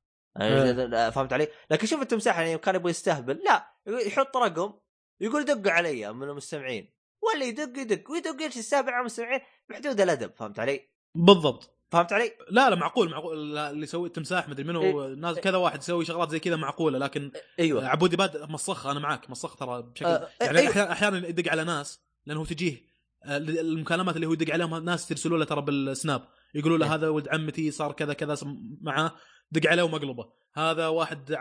إيه. 0.41 1.09
فهمت 1.09 1.33
علي؟ 1.33 1.47
لكن 1.69 1.87
شوف 1.87 2.01
التمساح 2.01 2.39
يعني 2.39 2.57
كان 2.57 2.75
يبغى 2.75 2.89
يستهبل 2.89 3.41
لا 3.45 3.67
يحط 3.87 4.37
رقم 4.37 4.73
يقول 5.21 5.45
دقوا 5.45 5.71
علي 5.71 6.13
من 6.13 6.29
المستمعين 6.29 6.95
ولا 7.21 7.45
يدق 7.45 7.79
يدق 7.79 8.11
ويدق 8.11 8.41
إيش 8.41 8.57
السابع 8.57 8.91
على 8.91 8.99
المستمعين 8.99 9.39
بحدود 9.69 10.01
الأدب 10.01 10.31
فهمت 10.35 10.59
علي؟ 10.59 10.89
بالضبط 11.15 11.75
فهمت 11.91 12.13
علي؟ 12.13 12.31
لا 12.49 12.69
لا 12.69 12.75
معقول 12.75 13.09
معقول 13.09 13.57
اللي 13.57 13.83
يسوي 13.83 14.07
التمساح 14.07 14.49
مدري 14.49 14.63
منو 14.63 14.81
إيه. 14.81 15.15
ناس 15.15 15.39
كذا 15.39 15.57
واحد 15.57 15.79
يسوي 15.79 16.05
شغلات 16.05 16.29
زي 16.29 16.39
كذا 16.39 16.55
معقولة 16.55 16.97
لكن 16.97 17.31
أيوه 17.59 17.87
عبودي 17.87 18.15
باد 18.15 18.51
مسخ 18.51 18.85
أنا 18.85 18.99
معك 18.99 19.29
مسخ 19.29 19.55
ترى 19.55 19.81
بشكل 19.81 20.05
آه، 20.05 20.29
يعني 20.41 20.59
أيوة. 20.59 20.91
أحيانا 20.91 21.27
يدق 21.27 21.51
على 21.51 21.63
ناس 21.63 21.99
لأنه 22.25 22.45
تجيه 22.45 22.85
آه، 23.23 23.37
المكالمات 23.37 24.15
اللي 24.15 24.27
هو 24.27 24.33
يدق 24.33 24.53
عليهم 24.53 24.85
ناس 24.85 25.11
يرسلوا 25.11 25.37
له 25.37 25.45
ترى 25.45 25.61
بالسناب 25.61 26.27
يقولوا 26.55 26.77
له 26.77 26.85
إيه. 26.85 26.93
هذا 26.93 27.09
ولد 27.09 27.27
عمتي 27.27 27.71
صار 27.71 27.91
كذا 27.91 28.13
كذا 28.13 28.37
معاه 28.81 29.11
دق 29.51 29.69
عليه 29.69 29.83
ومقلبه 29.83 30.25
هذا 30.53 30.87
واحد 30.87 31.33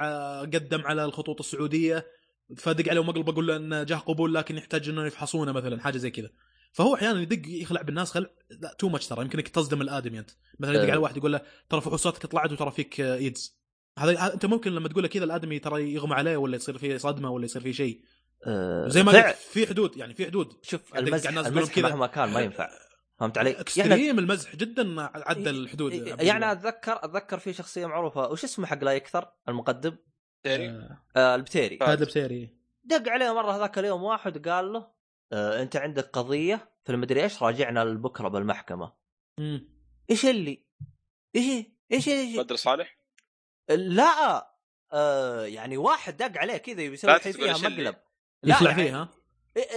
قدم 0.55 0.81
على 0.81 1.05
الخطوط 1.05 1.41
السعودية 1.41 2.07
فدق 2.57 2.89
عليه 2.89 3.01
ومقلبه 3.01 3.33
يقول 3.33 3.47
له 3.47 3.57
انه 3.57 3.83
جاه 3.83 3.97
قبول 3.97 4.35
لكن 4.35 4.57
يحتاج 4.57 4.89
انه 4.89 5.07
يفحصونه 5.07 5.53
مثلا 5.53 5.81
حاجة 5.81 5.97
زي 5.97 6.11
كذا 6.11 6.31
فهو 6.73 6.95
أحيانا 6.95 7.21
يدق 7.21 7.43
يخلع 7.49 7.83
بالناس 7.83 8.11
خلع 8.11 8.29
لا 8.51 8.77
too 8.79 8.89
much 8.89 9.07
ترى 9.07 9.23
يمكنك 9.23 9.49
تصدم 9.49 9.83
الآدمي 9.83 10.19
أنت 10.19 10.31
مثلا 10.59 10.75
يدق 10.75 10.85
إيه. 10.85 10.91
على 10.91 11.01
واحد 11.01 11.17
يقول 11.17 11.33
له 11.33 11.41
ترى 11.69 11.81
فحوصاتك 11.81 12.27
طلعت 12.27 12.53
وترى 12.53 12.71
فيك 12.71 13.01
إيدز 13.01 13.59
هذا 13.99 14.35
أنت 14.35 14.47
ممكن 14.47 14.73
لما 14.73 14.89
تقول 14.89 15.03
له 15.03 15.09
كذا 15.09 15.25
الآدمي 15.25 15.59
ترى 15.59 15.95
يغمى 15.95 16.15
عليه 16.15 16.37
ولا 16.37 16.57
يصير 16.57 16.79
فيه 16.79 16.97
صدمة 16.97 17.31
ولا 17.31 17.45
يصير 17.45 17.63
فيه 17.63 17.73
شيء 17.73 18.01
آه، 18.47 18.89
زي 18.89 19.03
ما. 19.03 19.13
قلت 19.13 19.37
في 19.37 19.67
حدود 19.67 19.97
يعني 19.97 20.15
في 20.15 20.27
حدود 20.27 20.53
شوف 20.63 20.97
المزح 20.97 21.31
المزح. 21.31 21.79
مهما 21.79 22.07
كان 22.07 22.29
ما 22.29 22.41
ينفع 22.41 22.71
فهمت 23.21 23.39
علي؟ 23.39 23.51
يعني 23.51 23.61
extreme 23.61 24.19
المزح 24.19 24.57
جدا 24.57 25.11
عدى 25.15 25.51
الحدود 25.51 25.93
يعني. 25.93 26.53
اتذكر 26.53 27.05
أتذكر 27.05 27.39
في 27.39 27.53
شخصية 27.53 27.87
معروفة. 27.87 28.29
وش 28.29 28.45
اسمه 28.45 28.67
حق 28.67 28.85
لا 28.85 28.93
يكثر 28.93 29.33
المقدم؟ 29.49 29.97
تيري 30.43 30.69
آه، 30.69 31.05
آه 31.17 31.35
البتيري 31.35 31.79
هذا 31.83 32.05
بسيري 32.05 32.57
دق 32.85 33.09
عليه 33.09 33.35
مرة 33.35 33.57
هذاك 33.57 33.79
اليوم 33.79 34.03
واحد 34.03 34.49
قال 34.49 34.73
له 34.73 34.91
آه 35.33 35.63
أنت 35.63 35.77
عندك 35.77 36.11
قضية 36.11 36.73
في 36.85 36.93
المدري 36.93 37.23
إيش؟ 37.23 37.43
راجعنا 37.43 37.85
لبكره 37.85 38.29
بالمحكمة. 38.29 38.93
مم. 39.41 39.69
إيش 40.11 40.27
اللي؟ 40.27 40.65
إيش 41.37 41.67
إيش 41.93 42.09
إيش؟ 42.09 42.37
بدر 42.39 42.57
صالح؟ 42.57 42.99
لا 43.69 44.49
آه 44.93 45.45
يعني 45.45 45.77
واحد 45.77 46.17
دق 46.17 46.39
عليه 46.39 46.57
كذا 46.57 46.83
يسوي 46.83 47.21
فيها 47.21 47.53
مقلب. 47.53 47.97
لا 48.43 48.55
يخلع 48.55 48.71
يعني- 48.71 48.83
فيها؟ 48.83 49.09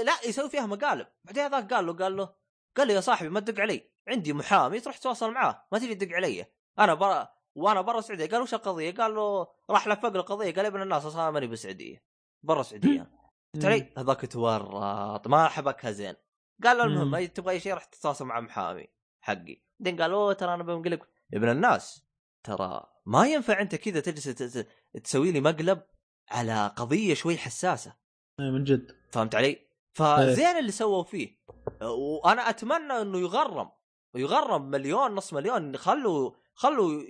لا 0.04 0.14
يسوي 0.30 0.50
فيها 0.50 0.66
مقالب. 0.66 1.08
بعدين 1.24 1.44
هذاك 1.44 1.74
قال 1.74 1.86
له 1.86 1.94
قال 1.94 2.18
له 2.18 2.36
قال 2.78 2.88
له 2.88 2.94
يا 2.94 3.00
صاحبي 3.00 3.30
ما 3.30 3.40
تدق 3.40 3.62
علي. 3.62 3.90
عندي 4.08 4.34
محامي 4.34 4.80
تروح 4.80 4.98
تتواصل 4.98 5.32
معاه. 5.32 5.66
ما 5.72 5.80
تجي 5.80 5.96
تدق 5.96 6.16
علي. 6.16 6.46
أنا 6.80 6.94
برا 6.94 7.30
وأنا 7.56 7.82
برا 7.82 8.00
السعودية. 8.00 8.26
قال 8.26 8.42
وش 8.42 8.54
القضية؟ 8.54 8.92
قال 8.92 9.16
له 9.16 9.48
راح 9.70 9.88
لفق 9.88 10.10
له 10.10 10.20
القضية. 10.20 10.54
قال 10.54 10.66
ابن 10.66 10.82
الناس 10.82 11.06
أصلا 11.06 11.32
ماني 11.32 11.48
بالسعودية. 11.48 12.04
برا 12.44 12.62
السعودية. 12.62 13.12
قلت 13.56 13.66
علي 13.66 13.94
هذاك 13.98 14.32
تورط 14.32 15.28
ما 15.28 15.48
حبكها 15.48 15.92
زين. 15.92 16.16
قال 16.64 16.78
له 16.78 16.84
المهم 16.84 17.26
تبغى 17.26 17.54
أي 17.54 17.60
شيء 17.60 17.74
راح 17.74 17.86
تتواصل 17.86 18.26
مع 18.26 18.40
محامي 18.40 18.88
حقي. 19.22 19.62
بعدين 19.80 20.02
قال 20.02 20.12
أوه 20.12 20.34
ترى 20.34 20.54
أنا 20.54 20.64
بنقلب 20.64 21.00
يا 21.34 21.38
ابن 21.38 21.50
الناس 21.50 22.04
ترى 22.44 22.84
ما 23.06 23.28
ينفع 23.28 23.62
أنت 23.62 23.76
كذا 23.76 24.00
تجلس 24.00 24.66
تسوي 25.04 25.32
لي 25.32 25.42
مقلب 25.42 25.82
على 26.30 26.68
قضية 26.76 27.14
شوي 27.14 27.38
حساسة. 27.38 27.96
إيه، 28.40 28.52
من 28.52 28.64
جد. 28.64 28.96
فهمت 29.12 29.36
علي؟ 29.36 29.67
فزين 29.98 30.58
اللي 30.58 30.72
سووا 30.72 31.03
فيه 31.03 31.40
وأنا 31.82 32.50
أتمنى 32.50 33.01
إنه 33.01 33.19
يغرم 33.19 33.72
ويغرم 34.14 34.61
مليون 34.61 35.11
نص 35.11 35.34
مليون 35.34 35.77
خلوا 35.77 36.32
خلوا 36.53 37.03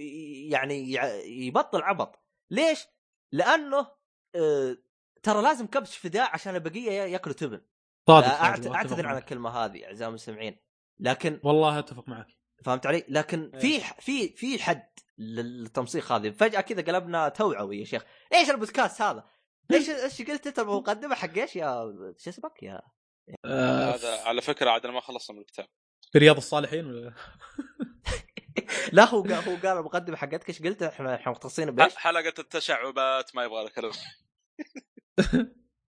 يعني 0.50 0.92
يع- 0.92 1.16
يبطل 1.26 1.82
عبط 1.82 2.20
ليش؟ 2.52 2.86
لأنه 3.32 3.88
آه، 4.36 4.78
ترى 5.24 5.42
لازم 5.42 5.68
كبش 5.68 5.98
فداء 5.98 6.30
عشان 6.34 6.56
البقية 6.56 6.92
يأكلوا 6.92 7.36
تبن 7.36 7.62
صادق 8.08 8.28
أعتذر 8.76 9.08
عن. 9.08 9.18
الكلمة 9.18 9.50
هذه 9.50 9.86
أعزائي 9.86 10.10
المستمعين 10.10 10.58
لكن 11.00 11.40
والله 11.44 11.80
أتفق 11.80 12.08
معك 12.10 12.28
فهمت 12.64 12.86
علي؟ 12.86 13.04
لكن 13.10 13.52
إيه. 13.54 13.60
في 13.60 13.80
في 14.00 14.30
في 14.30 14.64
حد 14.64 14.88
للتمسيخ 15.18 16.12
هذه 16.12 16.30
فجأة 16.30 16.62
كذا 16.62 16.82
قلبنا 16.82 17.30
توعوي 17.30 17.80
يا 17.80 17.86
شيخ 17.86 18.06
إيش 18.34 18.50
البودكاست 18.50 19.02
هذا؟ 19.02 19.26
إيش 19.72 19.90
إيش 19.90 20.22
قلت 20.22 20.48
أنت 20.48 20.60
المقدمة 20.60 21.16
حق 21.16 21.38
إيش 21.38 21.56
يا 21.56 21.94
شو 22.18 22.30
اسمك 22.30 22.64
يا؟ 22.64 22.82
آه، 23.46 23.96
هذا 23.96 24.22
على 24.24 24.42
فكرة 24.42 24.70
عاد 24.70 24.86
أنا 24.86 24.94
ما 24.94 25.02
خلصنا 25.02 25.36
من 25.36 25.42
الكتاب. 25.42 25.68
في 26.12 26.18
رياض 26.20 26.38
الصالحين 26.38 26.86
ولا؟ 26.86 27.14
لا 28.94 29.06
هو 29.06 29.22
قال 29.22 29.34
هو 29.34 29.56
قال 29.56 29.78
المقدمة 29.78 30.18
حقتك 30.18 30.50
إيش 30.50 30.62
قلت؟ 30.62 30.84
إحنا 30.84 31.16
إحنا 31.16 31.32
مختصين 31.32 31.72
بإيش؟ 31.72 31.96
حلقة 31.96 32.34
التشعبات 32.40 33.36
ما 33.36 33.44
يبغى 33.44 33.64
لك 33.64 33.78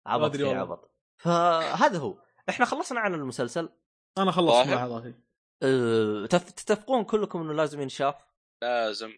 عبط 0.06 0.36
في 0.36 0.44
والله. 0.44 0.62
عبط. 0.62 0.92
فهذا 1.18 1.98
هو. 2.00 2.24
إحنا 2.50 2.66
خلصنا 2.66 3.00
عن 3.00 3.14
المسلسل. 3.14 3.70
أنا 4.18 4.32
خلصت. 4.32 4.68
ملاحظاتي. 4.68 5.14
أه، 5.64 6.26
تف- 6.26 6.52
تتفقون 6.52 7.04
كلكم 7.04 7.42
إنه 7.42 7.54
لازم 7.54 7.82
ينشاف؟ 7.82 8.16
لازم. 8.62 9.10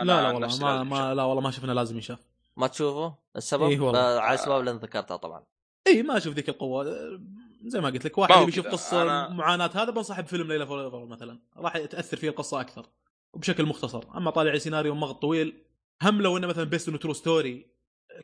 لا 0.00 0.04
لا 0.04 0.14
عن 0.26 0.34
والله 0.34 0.58
ما, 0.60 0.82
ما 0.82 1.14
لا 1.14 1.22
والله 1.22 1.42
ما 1.42 1.50
شفنا 1.50 1.72
لازم 1.72 1.94
ينشاف. 1.94 2.18
ما 2.56 2.66
تشوفه 2.66 3.14
السبب؟ 3.36 3.62
إيه 3.62 3.80
والله. 3.80 4.00
آه، 4.00 4.18
على 4.20 4.34
الاسباب 4.34 4.60
اللي 4.60 4.70
انت 4.70 4.82
ذكرتها 4.84 5.16
طبعا. 5.16 5.44
اي 5.86 6.02
ما 6.02 6.16
أشوف 6.16 6.34
ذيك 6.34 6.48
القوة. 6.48 6.88
آه، 6.88 7.20
زي 7.66 7.80
ما 7.80 7.88
قلت 7.90 8.04
لك 8.04 8.18
واحد 8.18 8.42
يبي 8.42 8.48
يشوف. 8.52 8.66
قصة 8.66 9.00
أنا- 9.04 9.30
معاناة 9.32 9.70
هذا 9.74 9.90
بنصاحب 9.90 10.26
فيلم 10.26 10.48
ليلة 10.52 10.64
فور 10.64 11.06
مثلا. 11.06 11.40
راح 11.56 11.78
تاثر 11.78 12.16
فيه 12.16 12.28
القصة 12.28 12.60
أكثر 12.60 12.86
وبشكل 13.32 13.64
مختصر. 13.66 14.16
أما 14.16 14.30
طالع 14.30 14.58
سيناريو 14.58 14.94
مغط 14.94 15.22
طويل 15.22 15.64
هم 16.02 16.22
لو 16.22 16.36
إنه 16.36 16.46
مثلا 16.46 16.64
بيست 16.64 16.88
انه 16.88 16.98
ترو 16.98 17.12
ستوري 17.12 17.66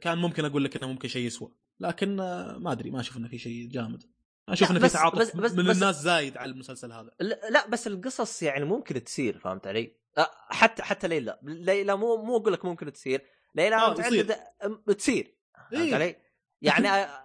كان 0.00 0.18
ممكن 0.18 0.44
أقول 0.44 0.65
لك 0.65 0.76
إنه 0.76 0.92
ممكن 0.92 1.09
شيء 1.09 1.26
يسوى. 1.26 1.52
لكن 1.81 2.20
آه، 2.20 2.59
ما 2.59 2.73
أدري 2.73 2.91
ما 2.91 3.00
أشوف 3.00 3.17
إنه 3.17 3.28
في 3.28 3.39
شيء 3.39 3.68
جامد. 3.68 4.02
أشوف 4.49 4.70
لا، 4.70 4.76
إنه 4.76 4.86
في 4.89 4.92
تعاطف 4.94 5.18
بس- 5.18 5.36
بس- 5.36 5.52
من 5.55 5.67
بس- 5.67 5.76
الناس 5.76 6.02
زايد 6.02 6.36
على 6.36 6.50
المسلسل 6.52 6.92
هذا. 6.92 7.10
لا 7.50 7.68
بس 7.68 7.86
القصص 7.86 8.42
يعني 8.42 8.65
ممكن 8.65 9.05
تصير 9.05 9.39
فهمت 9.39 9.67
علي؟ 9.67 9.97
حتى 10.50 10.83
حتى 10.83 11.09
ليلى. 11.09 11.39
ليلى 11.42 11.97
مو 11.97 12.17
مو 12.25 12.36
أقول 12.36 12.52
لك 12.52 12.65
ممكن 12.65 12.92
تصير 12.92 13.23
آه، 13.58 13.90
متعدده 13.90 14.54
أم- 14.62 14.94
تصير 14.94 15.38
فهمت 15.70 15.82
إيه. 15.82 15.94
علي؟ 15.94 16.16
يعني 16.62 16.88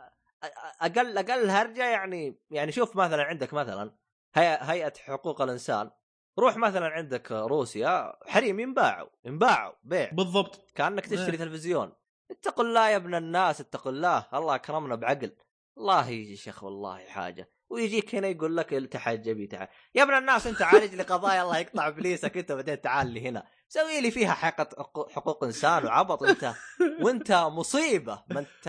أقل 0.82 1.18
أقل 1.18 1.50
هرجة 1.50 1.86
يعني 1.86 2.42
يعني 2.50 2.72
شوف 2.72 2.96
مثلا 2.96 3.24
عندك 3.24 3.54
مثلا 3.54 3.96
هيئة 4.36 4.94
حقوق 5.00 5.42
الإنسان. 5.42 5.92
روح 6.40 6.58
مثلا 6.58 6.88
عندك 6.88 7.32
روسيا 7.32 8.16
حريم 8.28 8.60
ينباعوا 8.60 9.10
ينباعوا 9.26 9.74
بيع. 9.84 10.10
بالضبط. 10.12 10.72
كأنك 10.76 11.06
تشتري 11.06 11.32
إيه. 11.32 11.38
تلفزيون. 11.38 11.94
اتقوا 12.32 12.64
الله 12.64 12.90
يا 12.90 12.96
ابن 12.96 13.16
الناس 13.16 13.62
اتقوا 13.62 13.92
الله 13.92 14.26
الله 14.34 14.56
أكرمنا 14.56 14.96
بعقل. 14.96 15.32
الله 15.78 16.10
يا 16.10 16.36
شيخ 16.36 16.64
والله 16.64 17.06
حاجة. 17.06 17.50
ويجيك 17.70 18.16
هنا 18.16 18.28
يقول 18.28 18.58
لك 18.58 18.70
تحجبي 18.70 19.48
تعال 19.48 19.68
يا 19.96 20.04
ابن 20.04 20.14
الناس 20.14 20.48
انت 20.48 20.62
عالج 20.62 20.96
لي 20.96 21.04
قضايا 21.04 21.42
الله 21.44 21.58
يقطع 21.58 21.88
ابليسك. 21.88 22.38
انت 22.38 22.52
بعدين 22.52 22.82
تعال 22.82 23.08
لي 23.08 23.30
هنا. 23.30 23.44
سوي 23.68 24.02
لي 24.02 24.12
فيها 24.12 24.34
حقة 24.34 24.70
حقوق- 25.12 25.44
إنسان 25.44 25.86
وعبط. 25.86 26.22
وانت 26.22 26.54
وانت 27.02 27.32
مصيبة. 27.32 28.24
ما 28.30 28.40
انت 28.40 28.68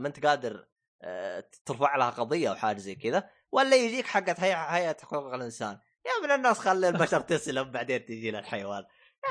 ما 0.00 0.08
انت 0.08 0.26
قادر 0.26 0.66
آه، 1.02 1.44
ترفع 1.66 1.96
لها 1.96 2.10
قضية 2.10 2.50
أو 2.50 2.54
حاجة 2.54 2.78
زي 2.78 2.94
كذا. 2.94 3.28
ولا 3.52 3.76
يجيك 3.76 4.06
حقت 4.06 4.40
هيئة 4.40 4.96
حقوق 5.02 5.34
الإنسان. 5.34 5.78
يا 6.06 6.24
ابن 6.24 6.30
الناس 6.34 6.58
خلي 6.58 6.88
البشر 6.88 7.20
تسلم 7.30 7.70
بعدين 7.70 8.04
تجي 8.04 8.30
للحيوان. 8.30 8.84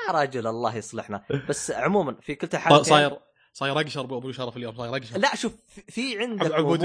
يا 0.07 0.13
رجل 0.13 0.47
الله 0.47 0.75
يصلحنا. 0.75 1.25
بس 1.49 1.71
عموما 1.71 2.17
في 2.21 2.35
كلتا 2.35 2.57
حالتين 2.59 2.83
صاير. 2.83 3.19
صاير 3.53 3.79
أقشر 3.79 4.01
ابو 4.01 4.31
شرف 4.31 4.57
اليوم 4.57 4.75
صاير 4.75 4.95
أقشر 4.95 5.17
لا 5.17 5.35
شوف 5.35 5.53
في- 5.87 6.19
عندك 6.19 6.51
عبود 6.51 6.81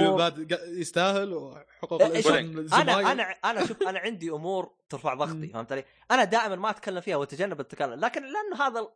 قا- 0.52 0.62
يستاهل 0.62 1.32
وحقوق 1.34 2.02
إيه، 2.02 2.08
الإنسان 2.08 2.80
أنا. 2.88 3.12
أنا 3.12 3.22
أنا 3.22 3.66
شوف 3.66 3.82
أنا 3.82 3.98
عندي 3.98 4.30
أمور 4.30 4.70
ترفع 4.88 5.14
ضغطي. 5.14 5.46
فهمت 5.48 5.72
علي؟ 5.72 5.84
أنا 6.10 6.24
دائما 6.24 6.56
ما 6.56 6.70
أتكلم 6.70 7.00
فيها 7.00 7.16
وأتجنب 7.16 7.60
التكلم 7.60 8.00
لكن 8.00 8.22
لأنه 8.22 8.62
هذا 8.66 8.88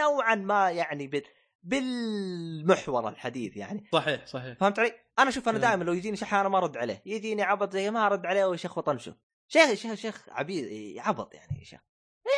نوعا 0.00 0.34
ما 0.34 0.70
يعني 0.70 1.06
بال... 1.06 1.22
بالمحور 1.62 3.08
الحديث 3.08 3.56
يعني 3.56 3.84
صحيح 3.92 4.26
صحيح 4.26 4.56
فهمت 4.58 4.78
علي؟ 4.78 4.92
أنا 5.18 5.30
شوف 5.30 5.48
أنا. 5.48 5.58
دائما 5.58 5.84
لو 5.84 5.92
يجيني 5.92 6.16
شيخ 6.16 6.34
أنا 6.34 6.48
ما 6.48 6.58
أرد 6.58 6.76
عليه 6.76 7.02
يجيني 7.06 7.42
عبط 7.42 7.72
زي 7.72 7.90
ما 7.90 8.06
أرد 8.06 8.26
عليه 8.26 8.40
يا 8.40 8.56
شيخ 8.56 8.78
وطنشه 8.78 9.14
شيخ 9.48 9.74
شيخ 9.74 9.94
شيخ 9.94 10.24
عبيد 10.28 10.98
عبط 10.98 11.34
يعني 11.34 11.58
يا 11.58 11.64
شيخ 11.64 11.80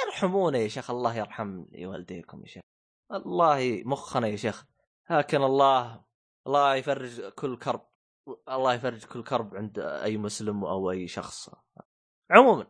يرحمونا 0.07 0.58
يا 0.58 0.68
شيخ 0.68 0.91
الله 0.91 1.17
يرحم 1.17 1.65
والديكم 1.78 2.41
يا 2.42 2.47
شيخ 2.47 2.62
الله 3.12 3.83
مخنا 3.84 4.28
يا 4.28 4.36
شيخ 4.36 4.65
لكن 5.10 5.42
الله 5.42 6.04
الله 6.46 6.74
يفرج 6.74 7.20
كل 7.20 7.56
كرب 7.58 7.88
الله 8.48 8.74
يفرج 8.74 9.04
كل 9.04 9.22
كرب 9.24 9.56
عند 9.56 9.78
أي 9.78 10.16
مسلم 10.16 10.64
أو 10.64 10.90
أي 10.90 11.08
شخص 11.08 11.50
عموما. 12.30 12.66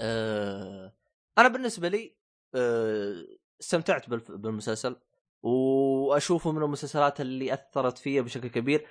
آه 0.00 0.96
أنا 1.38 1.48
بالنسبة 1.48 1.88
لي 1.88 2.16
آه 2.54 3.26
استمتعت 3.60 4.08
بالمسلسل 4.08 4.96
وأشوفه 5.42 6.52
من 6.52 6.62
المسلسلات 6.62 7.20
اللي 7.20 7.52
أثرت 7.52 7.98
فيا 7.98 8.22
بشكل 8.22 8.48
كبير 8.48 8.86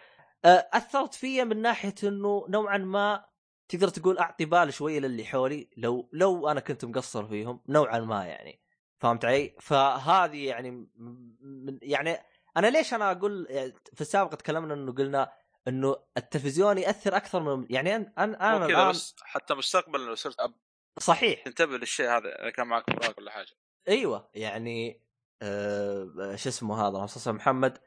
آه 0.45 0.69
أثرت 0.73 1.13
فيا 1.13 1.43
من 1.43 1.61
ناحية 1.61 1.95
إنه 2.03 2.45
نوعا 2.49 2.77
ما 2.77 3.25
تقدر 3.67 3.87
تقول 3.87 4.17
أعطي 4.17 4.45
بال 4.45 4.73
شوية 4.73 4.99
للي 4.99 5.25
حولي 5.25 5.69
لو 5.77 6.09
لو 6.13 6.47
أنا 6.47 6.59
كنت 6.59 6.85
مقصر 6.85 7.27
فيهم 7.27 7.61
نوعا 7.69 7.99
ما 7.99 8.25
يعني 8.25 8.61
فهمت 8.97 9.25
علي؟ 9.25 9.55
فهذه 9.59 10.47
يعني 10.47 10.71
من 10.71 11.79
يعني 11.81 12.17
أنا 12.57 12.67
ليش 12.67 12.93
أنا 12.93 13.11
أقول 13.11 13.45
في 13.93 14.01
السابق 14.01 14.35
تكلمنا 14.35 14.73
إنه 14.73 14.93
قلنا 14.93 15.31
إنه 15.67 15.95
التلفزيون 16.17 16.77
يأثر 16.77 17.15
أكثر 17.15 17.39
من 17.55 17.67
يعني 17.69 17.95
أنا 17.95 18.11
أنا 18.17 18.67
كذا 18.67 18.77
الآن 18.77 18.89
بس 18.89 19.15
حتى 19.21 19.53
مستقبلا 19.53 20.03
لو 20.05 20.15
صرت 20.15 20.39
أب 20.39 20.53
صحيح 20.99 21.43
تنتبه 21.43 21.77
للشيء 21.77 22.05
هذا 22.09 22.41
اذا 22.41 22.49
كان 22.49 22.67
معك 22.67 22.83
فراغ 22.89 23.13
ولا 23.17 23.31
حاجة 23.31 23.51
أيوه 23.87 24.29
يعني 24.33 25.01
آه 25.41 26.35
شو 26.35 26.49
اسمه 26.49 26.87
هذا 26.87 26.97
مسلسل 26.99 27.33
محمد 27.33 27.77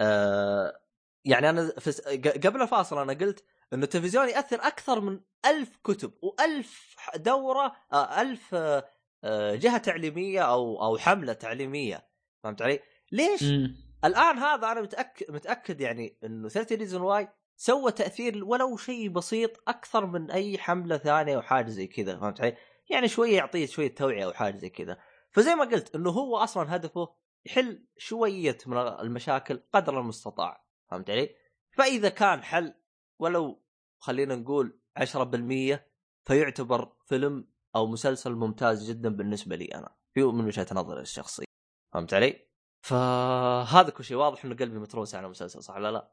آه 0.00 0.80
يعني 1.24 1.50
أنا 1.50 1.72
في 1.78 1.92
س- 1.92 2.00
ق- 2.00 2.46
قبل 2.46 2.62
الفاصل 2.62 2.98
أنا 2.98 3.12
قلت 3.12 3.44
إنه 3.72 3.84
التلفزيون 3.84 4.28
يأثر 4.28 4.56
أكثر 4.62 5.00
من 5.00 5.20
ألف 5.46 5.76
كتب 5.84 6.12
وألف 6.22 6.94
ح- 6.98 7.16
دورة 7.16 7.76
آه 7.92 8.20
ألف 8.20 8.54
آه 8.54 8.88
آه، 9.24 9.54
جهة 9.54 9.78
تعليمية 9.78 10.40
أو 10.40 10.82
أو 10.84 10.98
حملة 10.98 11.32
تعليمية 11.32 12.06
فهمت 12.42 12.62
علي؟ 12.62 12.80
ليش؟ 13.12 13.42
مم. 13.42 13.76
الآن 14.04 14.38
هذا 14.38 14.72
أنا 14.72 14.80
متاكد 14.80 15.30
متأكد 15.30 15.80
يعني 15.80 16.18
إنه 16.24 16.48
13 16.48 16.78
Reasons 16.78 17.02
Why 17.02 17.28
سوى 17.56 17.92
تأثير 17.92 18.44
ولو 18.44 18.76
شيء 18.76 19.08
بسيط 19.08 19.68
أكثر 19.68 20.06
من 20.06 20.30
أي 20.30 20.58
حملة 20.58 20.96
ثانية 20.98 21.36
أو 21.36 21.42
حاجة 21.42 21.68
زي 21.68 21.86
كذا 21.86 22.18
فهمت 22.18 22.40
علي؟ 22.40 22.56
يعني 22.90 23.08
شوية 23.08 23.36
يعطيه 23.36 23.66
شوية 23.66 23.94
توعية 23.94 24.24
أو 24.24 24.32
حاجة 24.32 24.56
زي 24.56 24.70
كذا 24.70 24.98
فزي 25.30 25.54
ما 25.54 25.64
قلت 25.64 25.94
إنه 25.94 26.10
هو 26.10 26.36
أصلا 26.36 26.76
هدفه 26.76 27.14
يحل 27.46 27.86
شوية 27.96 28.58
من 28.66 28.76
المشاكل 28.76 29.62
قدر 29.72 30.00
المستطاع 30.00 30.64
فهمت 30.90 31.10
علي؟ 31.10 31.34
فإذا 31.76 32.08
كان 32.08 32.42
حل 32.42 32.74
ولو 33.18 33.62
خلينا 33.98 34.34
نقول 34.34 34.80
10% 34.98 35.78
فيعتبر 36.24 36.92
فيلم 37.06 37.48
أو 37.76 37.86
مسلسل 37.86 38.32
ممتاز 38.32 38.90
جدا 38.90 39.08
بالنسبة 39.08 39.56
لي 39.56 39.64
أنا 39.64 39.94
في 40.14 40.22
من 40.22 40.44
وجهة 40.44 40.66
نظري 40.72 41.00
الشخصية 41.00 41.44
فهمت 41.92 42.14
علي؟ 42.14 42.53
فهذا 42.84 43.90
كل 43.90 44.04
شيء 44.04 44.16
واضح 44.16 44.44
إنه 44.44 44.54
قلبي 44.54 44.78
متروس 44.78 45.14
على 45.14 45.26
المسلسل 45.26 45.62
صح 45.62 45.74
ولا 45.74 45.90
لا؟ 45.90 46.10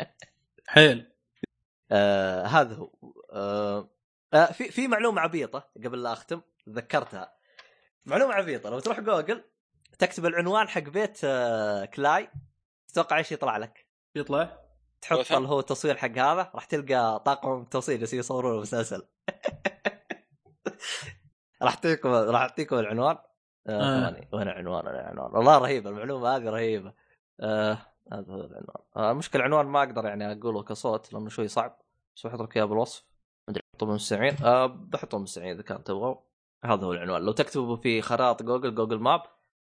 حيل 0.68 1.12
آه 1.92 2.44
هذا 2.44 2.74
هو 2.74 2.90
آه 3.30 3.90
آه 4.34 4.52
في 4.52 4.70
في 4.70 4.88
معلومة 4.88 5.20
عبيطة 5.20 5.70
قبل 5.84 6.02
لا 6.02 6.12
أختم 6.12 6.40
تذكرتها 6.66 7.36
معلومة 8.04 8.34
عبيطة 8.34 8.70
لو 8.70 8.78
تروح 8.78 9.00
جوجل 9.00 9.44
تكتب 9.98 10.26
العنوان 10.26 10.68
حق 10.68 10.80
بيت 10.80 11.20
آه 11.24 11.84
كلاي 11.84 12.28
تتوقع 12.88 13.18
إيش 13.18 13.32
يطلع 13.32 13.56
لك؟ 13.56 13.86
يطلع 14.14 14.58
تحط؟ 15.00 15.32
اللي 15.32 15.48
هو 15.48 15.60
التصوير 15.60 15.96
حق 15.96 16.18
هذا 16.18 16.50
راح 16.54 16.64
تلقى 16.64 17.22
طاقم 17.26 17.64
تصوير 17.64 17.98
جالسين 17.98 18.18
يصورون 18.18 18.56
المسلسل 18.56 19.02
راح 21.62 21.74
تعطيكم 21.74 22.08
راح 22.08 22.40
اعطيكم 22.40 22.78
العنوان 22.78 23.18
آه 23.66 24.08
آه. 24.08 24.28
وين 24.32 24.42
العنوان؟ 24.42 24.86
وين 24.86 24.94
العنوان؟ 24.94 25.36
والله 25.36 25.58
رهيبه 25.58 25.90
المعلومة 25.90 26.36
هذه 26.36 26.44
رهيبة. 26.44 26.92
آه 27.40 27.78
هذا 28.12 28.32
هو 28.32 28.40
العنوان. 28.40 28.82
آه 28.96 29.10
المشكلة 29.10 29.40
العنوان 29.40 29.66
ما 29.66 29.82
أقدر 29.82 30.04
يعني 30.04 30.32
أقوله 30.32 30.62
كصوت 30.62 31.12
لأنه 31.12 31.28
شوي 31.28 31.48
صعب. 31.48 31.78
بس 32.16 32.26
بحط 32.26 32.40
لك 32.40 32.56
اياه 32.56 32.64
بالوصف 32.64 33.04
ما 33.48 33.52
أدري 33.52 33.62
احطه 33.74 33.86
بالمستمعين 33.86 34.36
آه 34.44 34.66
بحطه 34.66 35.16
بالمستمعين 35.16 35.52
إذا 35.54 35.62
كان 35.62 35.84
تبغوا. 35.84 36.16
هذا 36.64 36.86
هو 36.86 36.92
العنوان. 36.92 37.22
لو 37.22 37.32
تكتبوا 37.32 37.76
في 37.76 38.02
خرائط 38.02 38.42
جوجل 38.42 38.74
Google 38.74 38.98
Map 38.98 39.22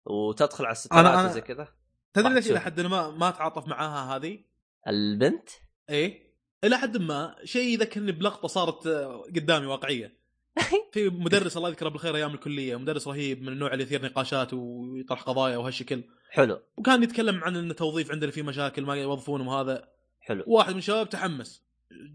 وتدخل 0.06 0.66
على 0.66 0.72
الستارات 0.72 1.30
وزي 1.30 1.42
كذا 1.42 1.68
تدري 2.14 2.34
ليش 2.34 2.52
إلى. 2.52 2.60
حد 2.60 2.82
ما 2.82 3.12
ما 3.12 3.32
تعاطف 3.32 3.68
معاها 3.68 4.16
هذه؟ 4.16 4.40
البنت؟ 4.88 5.50
إيه. 5.90 6.34
إلى 6.64 6.78
حد 6.78 6.98
ما 6.98 7.36
شيء 7.44 7.74
يذكرني 7.74 8.12
بلقطه 8.12 8.48
صارت 8.48 8.88
قدامي 9.36 9.66
واقعية. 9.66 10.23
في 10.94 11.10
مدرس 11.10 11.58
الله 11.58 11.70
يذكره 11.70 11.90
بالخير 11.90 12.16
أيام 12.16 12.34
الكلية 12.34 12.76
مدرس 12.76 13.08
رهيب 13.08 13.42
من 13.42 13.48
النوع 13.48 13.74
اللي 13.74 13.84
يثير 13.84 14.06
نقاشات 14.06 14.54
ويطرح 14.54 15.22
قضايا 15.22 15.58
وهالشكل. 15.58 16.04
حلو. 16.30 16.60
وكان 16.78 17.04
يتكلم 17.04 17.44
عن 17.44 17.56
ان 17.56 17.76
توظيف 17.76 18.12
عندنا 18.12 18.32
في 18.32 18.42
مشاكل 18.42 18.82
ما 18.82 18.96
يوظفونهم 18.96 19.48
وهذا 19.48 19.90
حلو. 20.20 20.44
واحد 20.48 20.72
من 20.72 20.78
الشباب 20.78 21.10
تحمس. 21.10 21.64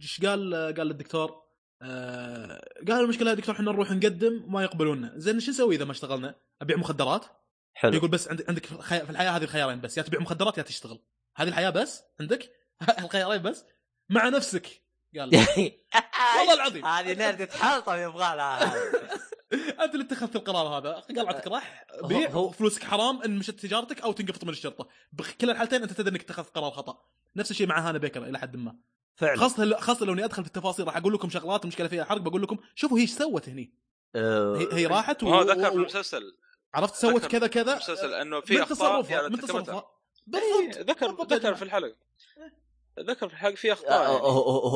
إيش 0.03 0.21
قال؟ 0.25 0.55
قال 0.77 0.87
للدكتور 0.87 1.43
آه 1.83 2.69
قال 2.89 3.05
المشكلة 3.05 3.31
يا 3.31 3.35
دكتور 3.35 3.55
إحنا 3.55 3.73
نروح 3.73 3.91
نقدم 3.91 4.45
وما 4.45 4.63
يقبلونا. 4.63 5.13
زين 5.17 5.41
شو 5.41 5.51
نسوي 5.51 5.75
إذا 5.75 5.85
ما 5.85 5.93
اشتغلنا؟ 5.93 6.35
أبيع 6.63 6.77
مخدرات؟ 6.77 7.25
حلو. 7.75 7.95
يقول 7.95 8.11
بس 8.11 8.29
عندك 8.29 8.49
عندك 8.49 8.67
في 8.67 9.11
الحياة 9.11 9.31
هذه 9.31 9.45
الخيارين 9.45 9.81
بس 9.81 9.99
يا 9.99 10.03
تبيع 10.03 10.21
مخدرات 10.21 10.59
يا 10.59 10.63
تشتغل. 10.63 10.99
هذه 11.37 11.49
الحياة 11.49 11.71
بس؟ 11.71 12.03
عندك؟ 12.21 12.51
الخيارين 13.05 13.43
بس؟ 13.43 13.65
مع 14.09 14.29
نفسك. 14.29 14.88
قال 15.17 15.31
والله 16.39 16.55
العظيم. 16.55 16.85
هذه 16.87 17.13
نرد 17.15 17.47
تحلطم 17.47 17.95
يبغى 17.95 18.37
لها. 18.37 18.75
أنت 19.85 19.95
اللي 19.95 20.05
اتخذت 20.05 20.37
القرار 20.37 20.67
هذا. 20.67 20.93
قال 20.93 21.27
اعطيك 21.27 21.47
راح 21.47 21.87
هو- 22.03 22.09
بيع 22.09 22.51
فلوسك 22.51 22.85
حرام 22.85 23.23
إن 23.23 23.39
مشت 23.39 23.51
تجارتك 23.51 24.01
أو 24.01 24.13
تنقفط 24.13 24.45
من 24.45 24.51
الشرطة. 24.51 24.89
بكل 25.13 25.51
الحالتين 25.51 25.83
أنت 25.83 25.93
تدري 25.93 26.11
إنك 26.15 26.21
اتخذت 26.21 26.49
قرار 26.57 26.71
خطأ. 26.71 26.99
نفس 27.37 27.51
الشيء 27.51 27.67
مع 27.67 27.89
هانا 27.89 27.99
بيكر 27.99 28.25
إلى 28.25 28.39
حد 28.39 28.57
ما. 28.57 28.77
فعلا. 29.17 29.37
خاصة 29.41 29.77
خاصة 29.77 30.07
لو 30.07 30.13
إني 30.13 30.25
أدخل 30.25 30.43
في 30.43 30.49
التفاصيل 30.49 30.87
راح 30.87 30.97
أقول 30.97 31.15
لكم 31.15 31.31
شغلات 31.31 31.63
المشكلة 31.63 31.89
فيها 31.89 32.05
حرق 32.05 32.21
بقول 32.21 32.43
لكم 32.43 32.59
شوفوا 32.75 32.99
هي 32.99 33.03
إيش 33.03 33.11
سوت 33.11 33.49
هني. 33.49 33.75
هي, 34.17 34.69
هي 34.73 34.87
راحت 34.87 35.23
وهو 35.23 35.43
ذكر 35.43 35.71
في 35.71 35.77
و... 35.77 35.81
المسلسل. 35.81 36.37
عرفت 36.75 36.95
سوت 36.95 37.27
كذا 37.27 37.41
في 37.47 37.49
كذا 37.49 37.73
المسلسل 37.73 38.15
إنه 38.15 38.41
في 38.41 38.55
من 38.55 38.61
أخطاء 38.61 39.29
من 39.31 39.41
تصرفها. 39.41 39.91
إيه، 40.35 40.69
بالضبط. 40.71 40.91
ذكر 40.91 41.25
ذكر. 41.37 41.55
في 41.55 41.63
الحلقة. 41.63 41.97
ذكر 43.07 43.29
في 43.29 43.57
في 43.57 43.71
آه، 43.71 43.73
اخطاء 43.73 44.03
يعني. 44.03 44.15
هو 44.23 44.29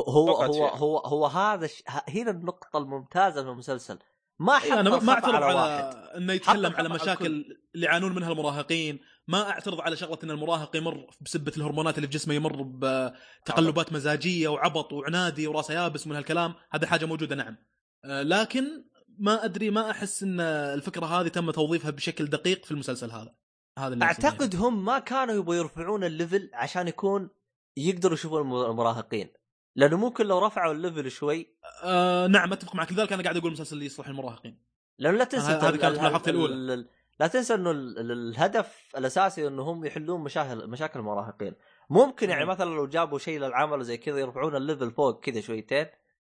هو 0.02 0.42
هو 0.42 0.66
هو, 0.68 0.98
هو 0.98 1.26
هذا 1.26 1.64
الش... 1.64 1.82
ه- 1.88 2.04
هنا 2.08 2.30
النقطة 2.30 2.78
الممتازة 2.78 3.42
في 3.42 3.48
المسلسل. 3.48 3.98
ما 4.38 4.58
حط 4.58 4.64
إيه 4.64 4.80
أنا 4.80 4.90
ما- 4.90 5.12
أعترض 5.12 5.34
على 5.34 5.44
على, 5.44 5.54
واحد. 5.54 5.96
إنه 6.16 6.32
يتكلم 6.32 6.72
على 6.76 6.88
مشاكل 6.88 7.26
الكل. 7.26 7.56
اللي 7.74 7.86
يعانون 7.86 8.14
منها 8.14 8.32
المراهقين. 8.32 9.00
ما 9.28 9.50
أعترض 9.50 9.80
على 9.80 9.96
شغلة 9.96 10.18
إن 10.24 10.30
المراهق 10.30 10.76
يمر 10.76 11.06
بسبة 11.20 11.52
الهرمونات 11.56 11.96
اللي 11.96 12.06
في 12.08 12.12
جسمه 12.12 12.34
يمر 12.34 12.62
بتقلبات 12.62 13.92
مزاجية 13.92 14.48
وعبط 14.48 14.92
وعنادي 14.92 15.46
وراسه 15.46 15.74
يابس 15.74 16.06
من 16.06 16.16
هالكلام. 16.16 16.54
هذه 16.70 16.86
حاجة 16.86 17.04
موجودة 17.06 17.36
نعم. 17.36 17.56
آه، 18.04 18.22
لكن 18.22 18.84
ما 19.18 19.44
أدري 19.44 19.70
ما 19.70 19.90
أحس 19.90 20.22
إن 20.22 20.40
الفكرة 20.40 21.06
هذه 21.06 21.28
تم 21.28 21.50
توظيفها 21.50 21.90
بشكل 21.90 22.26
دقيق 22.26 22.64
في 22.64 22.70
المسلسل 22.70 23.10
هذا. 23.10 23.34
هذا 23.78 23.94
اللي 23.94 24.04
أعتقد 24.04 24.56
هم 24.56 24.84
ما 24.84 24.98
كانوا 24.98 25.34
يبغوا 25.34 25.54
يرفعون 25.54 26.04
ال 26.04 26.12
level 26.12 26.50
عشان 26.54 26.88
يكون 26.88 27.30
يقدروا 27.76 28.14
يشوفون 28.14 28.40
الم- 28.40 28.70
المراهقين 28.70 29.28
لأنه 29.76 29.96
ممكن 29.96 30.26
لو 30.26 30.38
رفعوا 30.38 30.72
ال 30.72 30.79
level 30.79 31.10
شوي 31.10 31.56
آه 31.84 32.26
نعم 32.26 32.52
أتفق 32.52 32.74
معك 32.74 32.92
لذلك 32.92 33.12
أنا 33.12 33.22
قاعد 33.22 33.36
أقول 33.36 33.46
المسلسل 33.48 33.74
اللي 33.74 33.86
يصلح 33.86 34.08
المراهقين 34.08 34.58
لأنه 34.98 35.16
لا 35.18 35.24
تنسى 35.24 35.46
هذه 35.52 35.76
كانت 35.76 35.98
ملاحظتي 35.98 36.30
ال- 36.30 36.34
الأولى. 36.36 36.54
ال- 36.54 36.70
ال- 36.70 36.88
لا 37.20 37.26
تنسى 37.26 37.54
إنه 37.54 37.70
ال- 37.70 37.98
ال- 37.98 38.12
الهدف 38.12 38.92
الأساسي 38.98 39.46
إنه 39.46 39.62
هم 39.62 39.84
يحلون 39.84 40.20
مشاكل 40.20 40.66
مشاكل 40.66 40.98
المراهقين 40.98 41.54
ممكن 41.90 42.30
يعني 42.30 42.44
مم. 42.44 42.50
مثلا 42.50 42.70
لو 42.74 42.86
جابوا 42.86 43.18
شيء 43.18 43.38
للعمل 43.40 43.78
وزي 43.78 43.96
كذا 43.96 44.18
يرفعون 44.18 44.56
ال 44.56 44.62
level 44.62 44.90
فوق 44.90 45.20
كذا 45.24 45.40
شويتين 45.40 45.86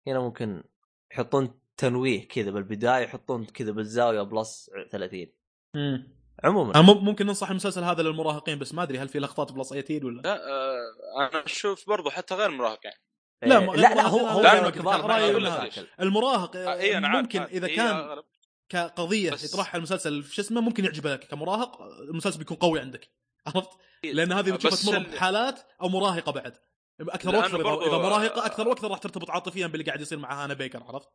هنا 0.07 0.21
ممكن 0.21 0.65
يحطون 1.13 1.61
تنويه 1.77 2.29
كذا 2.29 2.51
بالبداية 2.51 3.05
يحطون 3.05 3.45
كذا 3.45 3.73
بالزاوية 3.73 4.23
plus 4.23 4.71
30 4.91 5.27
مم. 5.75 6.22
عموما. 6.45 6.83
ممكن 6.83 7.27
ننصح 7.27 7.51
المسلسل 7.51 7.85
هذا 7.85 8.03
للمراهقين 8.03 8.59
بس 8.59 8.75
ما 8.75 8.83
أدري 8.83 8.99
هل 8.99 9.09
في 9.09 9.19
لقطات 9.19 9.53
plus 9.53 9.69
18 9.69 10.07
ولا؟ 10.07 10.21
لا 10.23 10.49
آه 10.49 11.29
أنا 11.29 11.45
أشوف 11.45 11.89
برضو 11.89 12.11
حتى 12.11 12.35
غير 12.35 12.47
المراهق 12.51 12.79
يعني 12.85 12.99
لا، 13.43 13.59
إيه، 13.59 13.67
لا 13.77 13.95
لا 13.95 14.07
هو 14.07 14.41
لا، 14.41 14.67
هو 14.67 15.69
المراهق 16.01 16.57
آه 16.57 16.75
إيه 16.75 16.99
ممكن 16.99 17.41
عارف. 17.41 17.53
إذا 17.53 17.67
هي 17.67 17.77
كان. 17.77 18.23
كقضية 18.69 19.33
يطرحها 19.45 19.77
المسلسل 19.79 20.23
في 20.23 20.35
شو 20.35 20.43
اسمه 20.43 20.61
ممكن 20.61 20.85
يعجبك. 20.85 21.25
كمراهق 21.25 21.83
المسلسل 21.83 22.39
بيكون 22.39 22.57
قوي 22.57 22.81
عندك. 22.81 23.11
عرفت؟ 23.47 23.71
لأن 24.05 24.33
هذه 24.33 24.51
بتشوفها 24.51 24.91
تمر 24.93 24.97
ال- 24.97 25.11
بحالات 25.15 25.61
أو 25.83 25.89
مراهقة 25.89 26.33
بعد. 26.33 26.57
أكثر 27.01 27.37
وأكثر 27.37 27.87
إذا, 27.87 27.99
مراهقة 27.99 28.47
أكثر 28.47 28.69
وأكثر 28.69 28.91
راح 28.91 28.99
ترتبط 28.99 29.31
عاطفيا 29.31 29.67
باللي 29.67 29.85
قاعد 29.85 30.01
يصير 30.01 30.19
مع 30.19 30.45
هانا 30.45 30.55
بيكر 30.55 30.83
عرفت؟ 30.83 31.09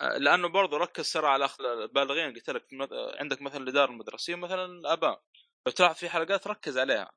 آه، 0.00 0.18
لأنه 0.18 0.48
برضو 0.48 0.76
ركز 0.76 1.12
ترى 1.12 1.26
على 1.26 1.48
أخ- 1.48 1.60
البالغين 1.60 2.34
قلت 2.34 2.50
لك 2.50 2.66
مد- 2.72 2.92
عندك 3.20 3.42
مثلا 3.42 3.62
الاداره 3.62 3.90
المدرسيه 3.90 4.34
مثلا 4.34 4.64
الاباء 4.64 5.22
لو 5.66 5.72
تلاحظ 5.72 5.94
في 5.94 6.08
حلقات 6.08 6.46
ركز 6.46 6.78
عليها. 6.78 7.10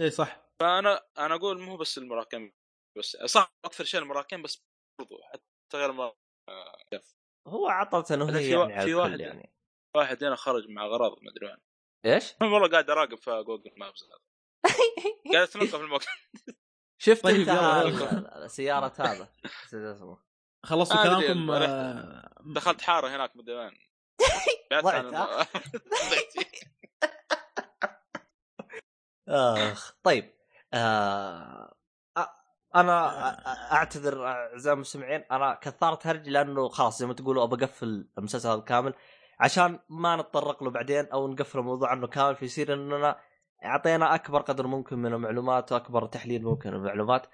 اي 0.00 0.10
صح. 0.10 0.48
فأنا 0.60 1.06
أنا 1.18 1.34
أقول 1.34 1.60
مو 1.60 1.76
بس 1.76 1.98
المراهقين 1.98 2.52
بس 2.98 3.16
صح 3.24 3.54
أكثر 3.64 3.84
شيء 3.84 4.00
المراهقين 4.00 4.42
بس 4.42 4.62
برضو 5.00 5.22
حتى 5.22 5.42
غير 5.74 5.90
آه، 6.02 6.14
هو 7.48 7.68
عطت 7.68 8.12
إنه 8.12 8.28
أنا 8.28 8.38
هي 8.38 8.44
في 8.50 8.56
وا- 8.56 8.68
يعني 8.68 8.84
في 8.84 8.94
واحد- 8.94 9.20
يعني. 9.20 9.52
واحد 9.96 10.24
هنا 10.24 10.36
خرج 10.36 10.68
مع 10.68 10.86
غراض 10.86 11.12
ما 11.22 11.30
أدري 11.30 11.46
وين. 11.46 11.56
إيش؟ 12.06 12.32
والله 12.42 12.68
قاعد 12.68 12.90
أراقب 12.90 13.18
في 13.18 13.42
جوجل 13.42 13.70
مابس 13.76 14.04
هذا. 14.04 14.18
قاعد 15.34 15.48
تنقف 15.48 15.74
الموقف 15.74 16.06
شفت 17.02 17.24
طيب، 17.24 17.48
أنت 17.48 18.46
سيارة 18.50 18.92
هذا. 18.98 19.32
اسمه. 19.74 20.31
خلصتوا 20.62 21.00
أدري، 21.00 21.26
كلامكم 21.26 21.50
آه، 21.50 22.34
دخلت 22.54 22.82
حارة 22.82 23.16
هناك 23.16 23.36
مدري 23.36 23.56
وين 23.56 23.72
ضعت،. 24.82 25.38
آخ 29.28 29.94
طيب 30.02 30.34
آه 30.74 31.74
أنا 32.74 33.08
أعتذر 33.72 34.26
أعزائي 34.26 34.74
المستمعين 34.74 35.24
أنا 35.30 35.54
كثرت 35.54 36.06
هرج 36.06 36.28
لأنه 36.28 36.68
خلاص 36.68 36.98
زي 36.98 37.06
ما 37.06 37.14
تقولوا 37.14 37.44
أبى 37.44 37.64
أقفل 37.64 38.08
المسلسل 38.18 38.48
هذا 38.48 38.60
كامل 38.60 38.94
عشان 39.40 39.78
ما 39.88 40.16
نتطرق 40.16 40.62
له 40.62 40.70
بعدين 40.70 41.06
أو 41.06 41.28
نقفل 41.28 41.58
الموضوع 41.58 41.90
عنه 41.90 42.06
كامل 42.06 42.36
فيصير 42.36 42.74
إننا 42.74 43.20
أعطينا 43.64 44.14
أكبر 44.14 44.40
قدر 44.40 44.66
ممكن 44.66 44.98
من 44.98 45.12
المعلومات 45.12 45.72
وأكبر 45.72 46.06
تحليل 46.06 46.44
ممكن 46.44 46.70
من 46.70 46.76
المعلومات. 46.76 47.26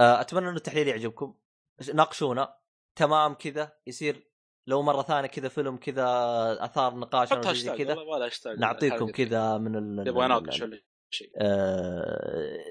آه، 0.00 0.20
أتمنى 0.20 0.48
انه 0.48 0.56
التحليل 0.56 0.88
يعجبكم. 0.88 1.34
ناقشونا. 1.94 2.56
تمام 2.96 3.34
كذا 3.34 3.72
يصير 3.86 4.26
لو 4.66 4.82
مرة 4.82 5.02
ثانية 5.02 5.28
كذا 5.28 5.48
فيلم 5.48 5.76
كذا 5.76 6.04
آثار 6.64 6.94
نقاش 6.94 7.32
أو 7.32 7.52
شيء 7.52 7.76
كذا 7.76 7.96
نعطيكم. 8.58 9.10
كذا 9.10 9.58
من 9.58 9.76
ال 9.76 10.08
يبغى 10.08 10.26
شيء 11.10 11.30
آه، 11.38 12.66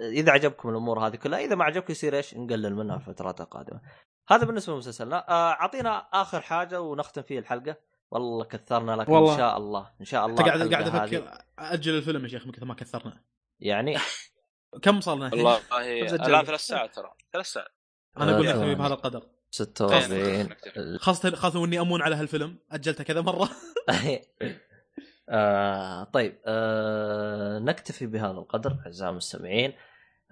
إذا 0.00 0.32
عجبكم 0.32 0.68
الأمور 0.68 1.06
هذه 1.06 1.16
كلها 1.16 1.38
إذا 1.38 1.54
ما 1.54 1.64
عجبك 1.64 1.90
يصير 1.90 2.16
إيش 2.16 2.34
نقلل 2.34 2.74
منها 2.74 2.98
في 2.98 3.08
الفترات 3.08 3.40
القادمة 3.40 3.80
هذا 4.28 4.46
بالنسبة 4.46 4.74
لمسلسلنا 4.74 5.28
آه، 5.28 5.52
أعطينا 5.52 6.08
آخر 6.12 6.40
حاجة 6.40 6.80
ونختم 6.80 7.22
فيه 7.22 7.38
الحلقة 7.38 7.76
والله 8.10 8.44
كثرنا 8.44 8.92
لكن 8.92 9.12
والله. 9.12 9.32
إن 9.32 9.38
شاء 9.38 9.56
الله 9.56 9.90
إن 10.00 10.04
شاء 10.04 10.26
الله 10.26 10.44
قاعد 10.44 10.72
قاعد 10.72 10.88
هذه 10.88 11.04
أفكر 11.04 11.44
أجل 11.58 11.94
الفلم 11.94 12.22
يا 12.22 12.28
شيخ 12.28 12.46
من 12.46 12.52
كثر 12.52 12.64
ما 12.64 12.74
كثرنا 12.74 13.22
يعني 13.60 13.96
كم 14.82 15.00
صار 15.00 15.16
لنا؟ 15.16 15.30
والله. 15.32 15.60
الآن 16.12 16.44
ثلاث 16.44 16.60
ساعات 16.60 16.94
ترى 16.94 17.14
ثلاث 17.32 17.46
ساعات 17.46 17.70
أنا 18.16 18.34
أقول 18.34 18.48
آه، 18.48 18.52
ثواني. 18.52 18.74
بهذا 18.74 18.94
القدر 18.94 19.26
46 19.52 20.48
خاصة 20.98 21.30
خاصة 21.30 21.64
إني 21.64 21.80
أمون 21.80 22.02
على 22.02 22.16
هالفيلم. 22.16 22.58
أجلته 22.72 23.04
كذا 23.04 23.20
مرة. 23.20 23.48
آه 25.28 26.04
طيب 26.04 26.40
آه 26.46 27.58
نكتفي 27.58 28.06
بهذا 28.06 28.30
القدر 28.30 28.76
أعزائي 28.86 29.10
المستمعين. 29.10 29.72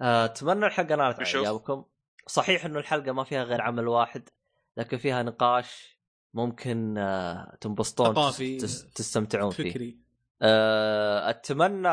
آه، 0.01 0.25
أتمنى 0.25 0.65
الحلقة 0.65 0.95
نالت. 0.95 1.19
إعجابكم. 1.19 1.85
صحيح 2.27 2.65
إنه 2.65 2.79
الحلقة 2.79 3.11
ما 3.11 3.23
فيها 3.23 3.43
غير 3.43 3.61
عمل 3.61 3.87
واحد 3.87 4.29
لكن 4.77 4.97
فيها 4.97 5.23
نقاش 5.23 5.97
ممكن 6.33 6.97
آه 6.97 7.57
تنبسطون. 7.61 8.31
تس- 8.57 8.91
تستمتعون 8.91 9.51
فيه. 9.51 9.95
آه، 10.41 11.29
أتمنى 11.29 11.87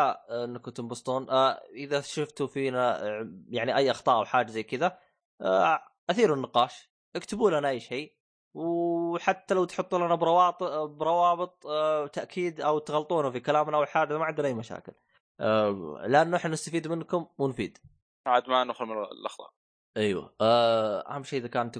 إنكم 0.44 0.70
تنبسطون. 0.70 1.30
آه، 1.30 1.60
إذا 1.74 2.00
شفتوا 2.00 2.46
فينا 2.46 3.06
آه، 3.06 3.30
يعني 3.48 3.76
أي 3.76 3.90
أخطاء 3.90 4.16
أو 4.16 4.24
حاجة 4.24 4.50
زي 4.50 4.62
كذا 4.62 4.98
آه، 5.40 5.80
أثيروا 6.10 6.36
النقاش. 6.36 6.88
اكتبوا 7.18 7.50
لنا 7.50 7.68
أي 7.68 7.80
شيء. 7.80 8.14
وحتى 8.54 9.54
لو 9.54 9.64
تحطوا 9.64 9.98
لنا 9.98 10.14
بروابط 10.14 10.62
بروابط 10.88 11.66
آه، 11.66 12.06
تأكيد 12.06 12.60
أو 12.60 12.78
تغلطونا 12.78 13.30
في 13.30 13.40
كلامنا 13.40 13.76
أو 13.76 13.86
حاجة 13.86 14.18
ما 14.18 14.24
عندنا 14.24 14.48
أي 14.48 14.54
مشاكل. 14.54 14.92
آه، 15.40 15.70
لأنه 16.06 16.36
إحنا 16.36 16.50
نستفيد 16.50 16.88
منكم 16.88 17.26
ونفيد. 17.38 17.78
عاد 18.26 18.48
ما 18.48 18.64
نخرج 18.64 18.88
من 18.88 19.02
الأخطاء. 19.02 19.50
أيوه. 19.96 20.34
آه، 20.40 21.14
أهم 21.16 21.22
شيء 21.24 21.38
إذا 21.40 21.48
كانت 21.48 21.78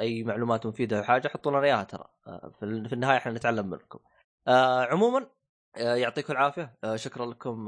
أي 0.00 0.24
معلومات 0.24 0.66
مفيدة 0.66 0.98
أو 0.98 1.02
حاجة 1.02 1.28
حطوا 1.28 1.52
لنا 1.52 1.62
إياها 1.62 1.84
ترى. 1.84 2.04
في 2.52 2.62
ال- 2.62 2.88
في 2.88 2.92
النهاية 2.92 3.16
إحنا 3.16 3.32
نتعلم 3.32 3.70
منكم. 3.70 3.98
عموما 4.90 5.30
يعطيكم 5.76 6.32
العافية. 6.32 6.78
شكرا 6.94 7.26
لكم 7.26 7.66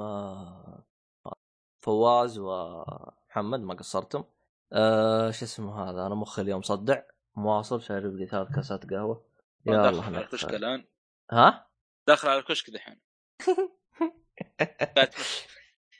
فواز 1.85 2.39
ومحمد 2.39 3.61
ما 3.61 3.75
قصرتم. 3.75 4.25
آه، 4.73 5.31
شو 5.31 5.45
اسمه 5.45 5.91
هذا؟ 5.91 6.07
أنا 6.07 6.15
مخي 6.15 6.43
اليوم 6.43 6.63
صدع 6.63 7.03
مواصل 7.37 7.83
شارب 7.83 8.17
لي 8.17 8.27
ثلاث 8.27 8.49
كاسات 8.55 8.91
قهوة. 8.91 9.25
يا 9.67 9.73
داخل 9.73 9.89
الله 9.89 10.05
على 10.05 10.21
الكشك 10.21 10.55
الآن؟ 10.55 10.85
ها؟ 11.31 11.67
داخل 12.07 12.29
على 12.29 12.39
الكشك 12.39 12.71
دحين. 12.71 13.01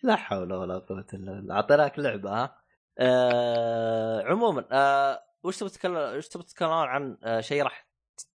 لا 0.03 0.17
حول 0.17 0.53
ولا 0.53 0.79
قوة 0.79 1.07
إلا 1.15 1.33
بالله. 1.33 1.55
أعطيناك 1.55 1.99
لعبة 1.99 2.31
ها؟ 2.31 2.61
آه 2.99 4.23
عموما 4.23 4.65
آه 4.73 5.23
وش 5.43 5.57
تبي 5.57 5.69
تتكلم 5.69 6.17
وش 6.17 6.29
تبي 6.29 6.43
تتكلمون 6.43 6.77
عن 6.77 7.19
آه 7.25 7.41
شيء 7.41 7.63
راح 7.63 7.89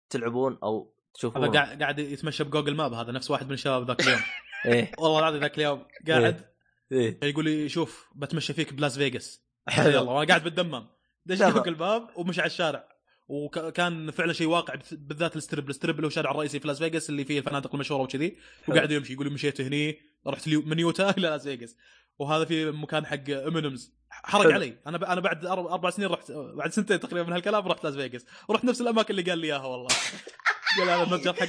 تلعبون 0.09 0.59
أو 0.63 0.93
تشوفون؟ 1.13 1.43
هذا 1.43 1.53
قاعد 1.53 1.81
قاعد 1.81 1.99
يتمشى 1.99 2.43
ب 2.43 2.48
Google 2.48 2.75
Map 2.75 2.93
هذا 2.93 3.11
نفس 3.11 3.31
واحد 3.31 3.45
من 3.45 3.53
الشباب 3.53 3.87
ذاك 3.87 4.01
اليوم. 4.01 4.19
إيه. 4.65 4.91
والله 4.97 5.19
العظيم 5.19 5.41
ذاك 5.41 5.57
اليوم 5.57 5.85
قاعد 6.07 6.45
إيه. 6.91 7.19
يقول 7.23 7.45
لي 7.45 7.69
شوف 7.69 8.09
بتمشى 8.15 8.53
فيك 8.53 8.73
بلاس 8.73 8.97
فيغاس. 8.97 9.44
حلو. 9.67 9.89
يلا 9.89 10.11
وأنا 10.11 10.27
قاعد 10.27 10.43
بالدمام. 10.43 10.87
دش. 11.25 11.37
Google 11.43 11.77
Map 11.77 12.09
ومشى 12.15 12.41
على 12.41 12.47
الشارع. 12.47 12.95
وكان 13.27 14.11
فعلا 14.11 14.33
شيء 14.33 14.47
واقع 14.47 14.75
بالذات 14.91 15.35
ال 15.35 15.40
Strip. 15.40 15.69
ال 15.69 15.74
Strip 15.74 15.95
اللي 15.95 16.05
هو 16.05 16.07
الشارع 16.07 16.31
الرئيسي 16.31 16.59
في 16.59 16.67
لاس 16.67 16.77
فيغاس 16.77 17.09
اللي 17.09 17.25
فيه 17.25 17.39
الفنادق 17.39 17.73
المشهورة 17.75 18.03
وكذي. 18.03 18.37
وقاعد 18.67 18.91
يمشي 18.91 19.13
يقول 19.13 19.33
مشيت 19.33 19.61
هني 19.61 19.99
رحت 20.27 20.47
من 20.47 20.79
يوتاه 20.79 21.09
إلى 21.17 21.27
لاس 21.27 21.43
فيغاس. 21.43 21.77
وهذا 22.19 22.45
في 22.45 22.71
مكان 22.71 23.05
حق 23.05 23.29
M&M's 23.29 23.93
حرق. 24.09 24.53
علي. 24.53 24.77
أنا 24.87 24.97
ب... 24.97 25.03
أنا 25.03 25.21
بعد 25.21 25.45
أربع 25.45 25.89
سنين 25.89 26.07
رحت 26.09 26.31
بعد 26.31 26.71
سنتين 26.71 26.99
تقريبا 26.99 27.27
من 27.27 27.33
هالكلام 27.33 27.67
رحت 27.67 27.83
لاس 27.83 27.93
فيغاس. 27.93 28.25
ورحت 28.47 28.65
نفس 28.65 28.81
الأماكن 28.81 29.11
اللي 29.11 29.31
قال 29.31 29.39
لي 29.39 29.47
إياها 29.47 29.65
والله. 29.65 29.87
قال 30.79 30.89
أنا 30.89 31.03
المتجر 31.03 31.33
حق 31.33 31.47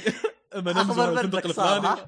M&M's 0.55 0.89
أخبر 0.89 1.09
والفندق 1.09 1.45
الفلاني. 1.45 2.01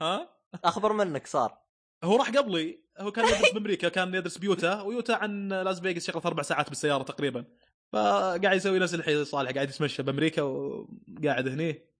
ها؟ 0.00 0.28
أخبر 0.64 0.92
منك 0.92 1.26
صار. 1.26 1.58
هو 2.04 2.16
راح 2.16 2.30
قبلي. 2.30 2.79
هو 2.98 3.12
كان 3.12 3.24
يدرس 3.24 3.52
بأمريكا 3.52 3.88
كان 3.88 4.14
يدرس 4.14 4.38
بيوتا 4.38 4.80
ويوتا 4.80 5.12
عن 5.12 5.48
لاس 5.48 5.80
فيغاس 5.80 6.06
شغله 6.06 6.22
أربع 6.26 6.42
ساعات 6.42 6.68
بالسيارة 6.68 7.02
تقريبا. 7.02 7.44
فقاعد 7.92 8.56
يسوي 8.56 8.78
نفس 8.78 8.94
الحين 8.94 9.24
صالح 9.24 9.50
قاعد 9.50 9.68
يتمشى 9.68 10.02
بأمريكا 10.02 10.42
وقاعد 10.42 11.48
هني. 11.48 11.90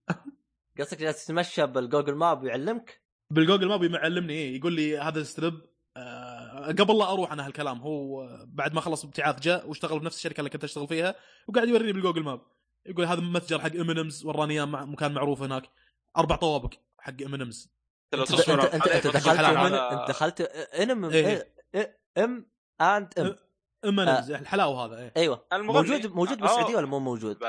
قصدك 0.79 0.99
جالس 0.99 1.25
تتمشى 1.25 1.65
بال 1.65 1.77
Google 1.77 2.15
Map 2.15 2.43
ويعلمك؟ 2.43 3.01
بال 3.29 3.38
Google 3.38 3.67
Map 3.67 3.83
معلمني 3.83 4.33
إيه. 4.33 4.57
يقول 4.57 4.73
لي 4.73 4.97
هذا 4.97 5.19
ال 5.19 5.26
Strip 5.26 5.61
آه 5.97 6.67
قبل 6.67 6.97
لا 6.97 7.11
أروح 7.11 7.31
أنا 7.31 7.47
هالكلام 7.47 7.81
هو 7.81 8.27
بعد 8.47 8.73
ما 8.73 8.81
خلص 8.81 9.05
ابتعاث 9.05 9.39
جاء 9.39 9.69
واشتغل 9.69 9.99
بنفس 9.99 10.17
الشركة 10.17 10.39
اللي 10.39 10.49
كنت 10.49 10.63
أشتغل 10.63 10.87
فيها 10.87 11.15
وقاعد 11.47 11.67
يوريني 11.67 11.93
بال 11.93 12.00
Google 12.00 12.23
Map. 12.23 12.41
يقول 12.85 13.05
هذا 13.05 13.21
متجر 13.21 13.59
حق 13.59 13.75
M&M's 13.75 14.25
وراني 14.25 14.53
اياه 14.53 14.65
مكان 14.65 15.11
معروف 15.13 15.41
هناك. 15.41 15.63
أربع 16.17 16.35
طوابق 16.35 16.73
حق 16.99 17.21
M&M's 17.25 17.80
لو 18.13 18.21
انت 18.21 18.31
تصبر 18.31 18.73
انت 18.73 18.87
انت, 18.87 19.05
انت 19.05 19.27
عليه 19.27 19.59
دخلت 19.59 19.73
انت 19.73 20.09
دخلت 20.09 20.41
انم. 20.41 21.05
ام 22.17 22.51
اند 22.81 23.19
ام 23.19 23.35
امينيمز 23.85 24.31
الحلاوة 24.31 24.85
هذا 24.85 24.99
إيه. 24.99 25.13
أيوه. 25.17 25.45
موجود 25.53 26.05
موجود 26.05 26.37
آه. 26.37 26.41
بالسعوديه 26.41 26.75
ولا 26.75 26.85
مو 26.85 26.99
موجود؟ 26.99 27.39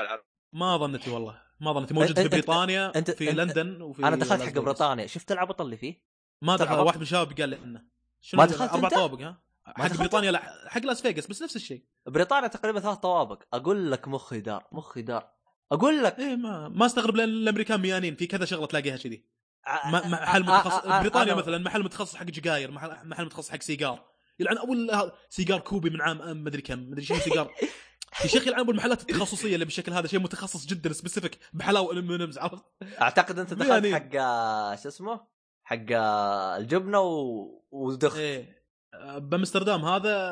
ما 0.53 0.77
ظنتي 0.77 1.11
والله 1.11 1.41
ما 1.59 1.73
ظنتي 1.73 1.93
موجود 1.93 2.21
في 2.21 2.27
بريطانيا 2.27 2.91
في 2.91 3.31
لندن 3.31 3.81
وفي 3.81 4.07
أنا 4.07 4.15
دخلت 4.15 4.41
حق. 4.41 4.59
بريطانيا 4.59 5.07
شفت 5.07 5.31
العبط 5.31 5.61
اللي 5.61 5.77
فيه؟ 5.77 6.03
ما 6.41 6.55
دخل؟ 6.55 6.79
واحد 6.79 6.97
من 6.97 7.03
الشباب 7.03 7.39
قال 7.39 7.49
لي 7.49 7.55
عنه 7.55 7.81
شنو 8.21 8.41
ما 8.41 8.47
دخلت 8.47 8.71
أربع؟ 8.71 8.89
طوابق 8.89 9.21
ها 9.21 9.43
حق؟ 9.65 9.97
بريطانيا 9.97 10.31
لا 10.31 10.69
حق 10.69 10.81
لاس 10.81 11.01
فيغاس 11.01 11.27
بس 11.27 11.41
نفس 11.41 11.55
الشيء 11.55 11.85
بريطانيا 12.07 12.47
تقريبا 12.47 12.79
ثلاث 12.79 12.97
طوابق 12.97 13.43
أقول 13.53 13.91
لك 13.91 14.07
مخي 14.07 14.39
دار 14.39 14.67
مخي 14.71 15.01
دار 15.01 15.29
أقول 15.71 16.03
لك 16.03 16.19
إيه 16.19 16.35
ما 16.35 16.69
ما 16.69 16.85
أستغرب 16.85 17.15
لأن 17.15 17.29
الأمريكان 17.29 17.81
ميانين 17.81 18.15
في 18.15 18.27
كذا 18.27 18.45
شغلة 18.45 18.65
تلاقيها 18.65 18.97
كذي 18.97 19.25
محل 19.67 20.43
متخصص 20.43 20.85
بريطانيا 20.87 21.33
أنا- 21.33 21.37
مثلا 21.37 21.57
محل 21.57 21.83
متخصص 21.83 22.15
حق 22.15 22.25
جقاير 22.25 22.71
محل 22.71 22.97
محل 23.03 23.25
متخصص 23.25 23.49
حق 23.51 23.61
سيجار. 23.61 24.05
يلعن 24.39 24.57
هذا 24.91 25.11
سيجار 25.29 25.59
كوبي 25.59 25.89
من 25.89 26.01
عام 26.01 26.37
ما 26.43 26.49
أدري 26.49 26.61
كم 26.61 26.79
ما 26.79 26.93
أدري 26.93 27.05
شنو 27.05 27.17
سيجار. 27.17 27.51
يا 28.23 28.27
شيخ 28.27 28.47
يلعن 28.47 28.59
ابو 28.59 28.71
المحلات 28.71 29.01
التخصصيه 29.01 29.53
اللي 29.53 29.65
بالشكل 29.65 29.93
هذا 29.93 30.07
شيء 30.07 30.19
متخصص 30.19 30.65
جدا 30.65 30.93
specific 30.93 31.39
بحلاوة 31.53 31.91
ال 31.93 32.00
M&M's 32.00 32.37
عرفت؟ 32.37 32.63
أعتقد 33.01 33.39
أنت 33.39 33.53
دخلت 33.53 33.85
يعني- 33.85 33.95
حق 33.95 34.09
آه، 34.15 34.75
شو 34.75 34.87
اسمه؟ 34.87 35.21
حق 35.63 35.77
آه، 35.91 36.57
الجبنة 36.57 36.99
و... 36.99 37.45
ودخت 37.71 38.17
إيه. 38.17 38.63
آه، 38.93 39.17
بأمستردام 39.17 39.85
هذا 39.85 40.31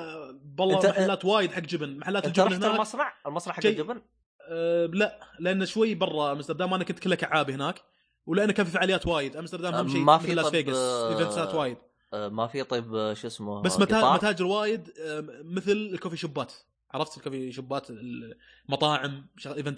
والله 0.60 0.82
أنت- 0.82 0.86
محلات 0.86 1.26
وايد 1.26 1.52
حق 1.52 1.60
جبن. 1.60 1.98
محلات 1.98 2.26
أنت 2.26 2.40
الجبن 2.40 2.54
رحت 2.54 2.64
هناك 2.64 2.76
المصنع؟ 2.76 3.14
المصنع 3.28 3.54
حق 3.54 3.62
شيء- 3.62 3.72
الجبن؟ 3.72 4.02
أه 4.50 4.86
لا 4.86 5.20
لأن 5.40 5.66
شوي 5.66 5.96
برا 5.96 6.32
أمستردام. 6.32 6.74
أنا 6.74 6.84
كنت 6.84 7.00
كله 7.00 7.16
كعابي 7.16 7.54
هناك. 7.54 7.82
ولأنه 8.26 8.54
كان 8.54 8.66
في 8.66 8.72
فعاليات 8.72 9.08
وايد. 9.08 9.38
أمستردام 9.38 9.74
أهم 9.74 9.86
أه، 9.88 9.92
شيء 9.92 10.02
ما 10.02 10.18
في 10.18 10.36
لاس 10.36 10.48
فيغاس 10.48 10.76
آه، 10.78 11.20
ايفنتات 11.20 11.56
وايد. 11.56 11.78
آه، 12.14 12.28
ما 12.28 12.48
في 12.48 12.64
طيب 12.64 12.96
آه، 12.96 13.14
شو 13.14 13.28
اسمه 13.28 13.62
بس 13.62 13.74
آه، 13.74 13.80
متا- 13.80 13.98
قطار؟ 13.98 14.14
متاجر 14.14 14.46
وايد 14.46 14.90
آه، 15.00 15.26
مثل 15.44 15.72
الكوفي 15.72 16.18
شوبات. 16.18 16.54
عرفت 16.92 17.18
الكوفي 17.18 17.52
شوبات؟ 17.52 17.88
المطاعم 18.70 19.28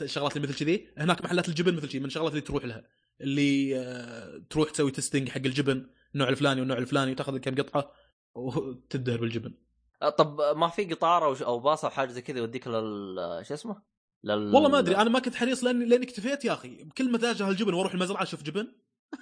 الشغلات 0.02 0.38
اللي 0.38 0.48
مثل 0.48 0.56
كذي. 0.60 0.88
هناك 0.98 1.24
محلات 1.24 1.50
الجبن 1.50 1.76
مثل 1.76 1.88
كذي 1.90 2.00
من 2.00 2.06
الشغلات 2.06 2.32
اللي 2.32 2.42
تروح 2.42 2.66
لها. 2.66 2.84
اللي 3.22 3.80
آه، 3.80 4.42
تروح 4.50 4.70
تسوي 4.72 4.92
tasting 4.92 5.30
حق 5.30 5.38
الجبن 5.38 5.88
النوع 6.14 6.30
الفلاني 6.30 6.60
والنوع 6.62 6.78
الفلاني 6.78 7.12
وتاخذ 7.12 7.38
كم 7.38 7.56
قطعة 7.56 7.92
وتدهر 8.36 9.18
بالجبن. 9.18 9.54
آه، 10.02 10.10
طب 10.10 10.42
ما 10.58 10.68
في 10.68 10.86
قطار 10.86 11.26
أو 11.46 11.60
باص 11.60 11.86
أو 11.86 11.92
حاجة 11.92 12.12
زي 12.12 12.22
كذا 12.22 12.38
يوديك 12.38 12.68
لل 12.68 13.42
شو 13.48 13.54
اسمه؟ 13.54 13.93
لل 14.24 14.56
والله 14.56 14.70
ما 14.70 14.80
أدري 14.80 14.96
أنا 14.96 15.10
ما 15.10 15.20
كنت 15.20 15.36
حريص 15.36 15.64
لاني 15.64 15.86
لأني 15.86 16.06
اكتفيت 16.06 16.46
يا 16.46 16.54
أخي. 16.54 16.84
بكل 16.84 17.12
متاجر 17.12 17.46
هالجبن 17.50 17.74
وأروح 17.74 17.94
المزرعة 17.94 18.24
أشوف 18.24 18.44
جبن. 18.44 18.72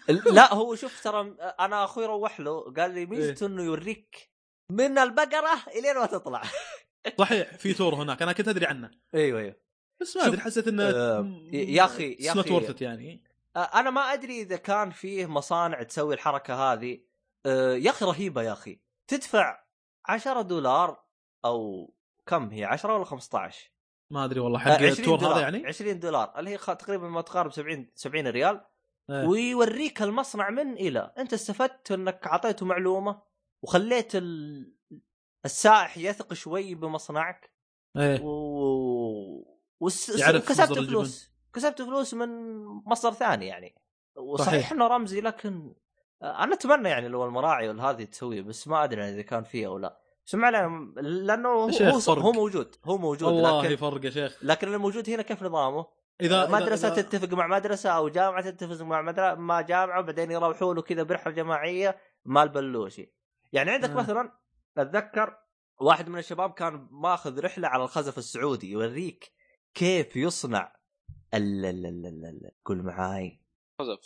لا 0.34 0.54
هو 0.54 0.76
شوف 0.76 1.04
ترى 1.04 1.36
أنا 1.60 1.84
أخوي 1.84 2.06
روح 2.06 2.40
له 2.40 2.74
قال 2.74 2.92
لي 2.92 3.00
إيه. 3.00 3.06
ميزته 3.08 3.46
إنه 3.46 3.64
يوريك 3.64 4.32
من 4.72 4.98
البقرة 4.98 5.64
إلين 5.76 5.96
ما 5.96 6.06
تطلع. 6.06 6.42
صحيح 7.20 7.56
في 7.56 7.74
tour 7.74 7.96
هناك 7.96 8.22
أنا 8.22 8.32
كنت 8.34 8.48
أدري 8.48 8.66
عنه. 8.66 8.92
أيوه 9.16 9.40
أيوه. 9.40 9.56
بس 10.02 10.18
ما 10.18 10.26
أدري 10.28 10.42
حسيت 10.42 10.68
إنه 10.68 10.84
آه، 10.84 11.42
يا 11.54 11.88
أخي- 11.88 12.22
يا. 12.22 12.54
ورث 12.54 12.82
يعني. 12.82 13.24
آه، 13.56 13.60
أنا 13.60 13.90
ما 13.90 14.02
أدري 14.02 14.42
إذا 14.42 14.56
كان 14.56 14.92
فيه 14.92 15.26
مصانع 15.26 15.84
تسوي 15.84 16.14
الحركة 16.14 16.74
هذه. 16.74 17.00
آه، 17.46 17.74
يا 17.74 17.90
أخي 17.90 18.06
رهيبة 18.06 18.42
يا 18.44 18.54
أخي. 18.54 18.80
تدفع 19.08 19.64
10 20.06 20.42
دولار 20.42 21.04
أو 21.46 21.94
كم 22.26 22.50
هي 22.50 22.66
10 22.66 22.96
ولا 22.96 23.06
15 23.06 23.72
ما 24.12 24.26
أدري 24.26 24.40
والله 24.40 24.60
آه، 24.60 24.62
حق 24.62 24.72
20 24.72 24.92
التور 24.92 25.20
هذا 25.20 25.42
يعني؟ 25.42 25.68
20 25.68 26.00
دولار. 26.00 26.40
اللي 26.40 26.50
هي 26.50 26.58
تقريبا 26.58 27.10
ما 27.10 27.22
تقارب 27.22 27.52
70 27.52 27.92
70 27.96 28.28
ريال. 28.28 28.62
إيه. 29.10 29.28
ويوريك 29.28 30.02
المصنع 30.02 30.50
من 30.50 30.74
إلى. 30.74 31.14
أنت 31.18 31.34
استفدت 31.34 31.92
أنك 31.92 32.28
أعطيته 32.28 32.66
معلومة 32.66 33.22
وخليت 33.62 34.16
ال... 34.16 34.74
السائح 35.46 35.98
يثق 35.98 36.34
شوي 36.34 36.76
بمصنعك. 36.76 37.54
إيه. 37.98 38.22
و... 38.22 39.58
وس... 39.80 40.10
يعرف 40.10 40.50
كسبت 40.50 40.80
فلوس. 40.80 41.32
كسبت 41.54 41.82
فلوس 41.82 42.14
من 42.14 42.30
مصدر 42.66 43.12
ثاني 43.12 43.48
يعني. 43.48 43.76
وصحيح 44.16 44.50
صحيح. 44.50 44.72
إنه 44.72 44.88
رمزي 44.88 45.22
لكن 45.22 45.74
أنا 46.24 46.54
أتمنى 46.54 46.90
يعني 46.90 47.08
لو 47.08 47.26
المراعي 47.26 47.68
والهذه 47.68 48.04
تسويه 48.04 48.42
بس 48.42 48.68
ما 48.68 48.84
أدري 48.84 49.10
إذا 49.10 49.22
كان 49.22 49.44
فيه 49.44 49.68
أو 49.68 49.78
لا. 49.78 50.01
بس 50.32 50.36
ما 50.36 50.48
علينا 50.48 50.92
لأنه 51.02 51.50
هو, 51.50 51.70
فرق. 52.00 52.20
هو 52.20 52.32
موجود 52.32 52.76
هو 52.86 52.98
موجود 52.98 53.34
والله 53.34 53.66
لكن 53.66 53.76
فرق 53.76 54.06
يا 54.06 54.10
شيخ 54.10 54.38
لكن 54.44 54.74
الموجود 54.74 55.10
هنا 55.10 55.22
كيف 55.22 55.44
نظامه؟ 55.44 55.86
اذا 56.22 56.48
مدرسة 56.50 56.90
إذا- 56.90 56.96
تتفق 56.96 57.34
مع 57.34 57.48
مدرسة 57.48 57.90
أو 57.90 58.10
جامعة 58.10 58.50
تتفق 58.50 58.82
مع 58.82 59.02
مدرسة 59.02 59.36
ما 59.36 59.62
جامعة 59.62 60.02
بعدين 60.02 60.32
يروحوا 60.32 60.74
له 60.74 60.82
كذا 60.82 61.04
برحلة 61.04 61.34
جماعية 61.34 61.98
مال 62.26 62.50
بلوشي 62.50 63.14
يعني 63.54 63.72
عندك 63.72 63.90
آه. 63.90 63.94
مثلا 63.94 64.32
أتذكر 64.78 65.38
واحد 65.80 66.10
من 66.10 66.20
الشباب 66.20 66.52
كان 66.54 66.88
ماخذ 66.92 67.40
رحلة 67.40 67.68
على 67.68 67.84
الخزف 67.84 68.18
السعودي 68.18 68.72
يوريك 68.72 69.32
كيف 69.74 70.16
يصنع 70.16 70.76
ال 71.34 71.66
ال 71.66 71.86
ال 71.86 72.06
ال- 72.06 72.26
ال- 72.26 72.52
قول 72.66 72.84
معاي 72.84 73.42
قذف 73.80 74.00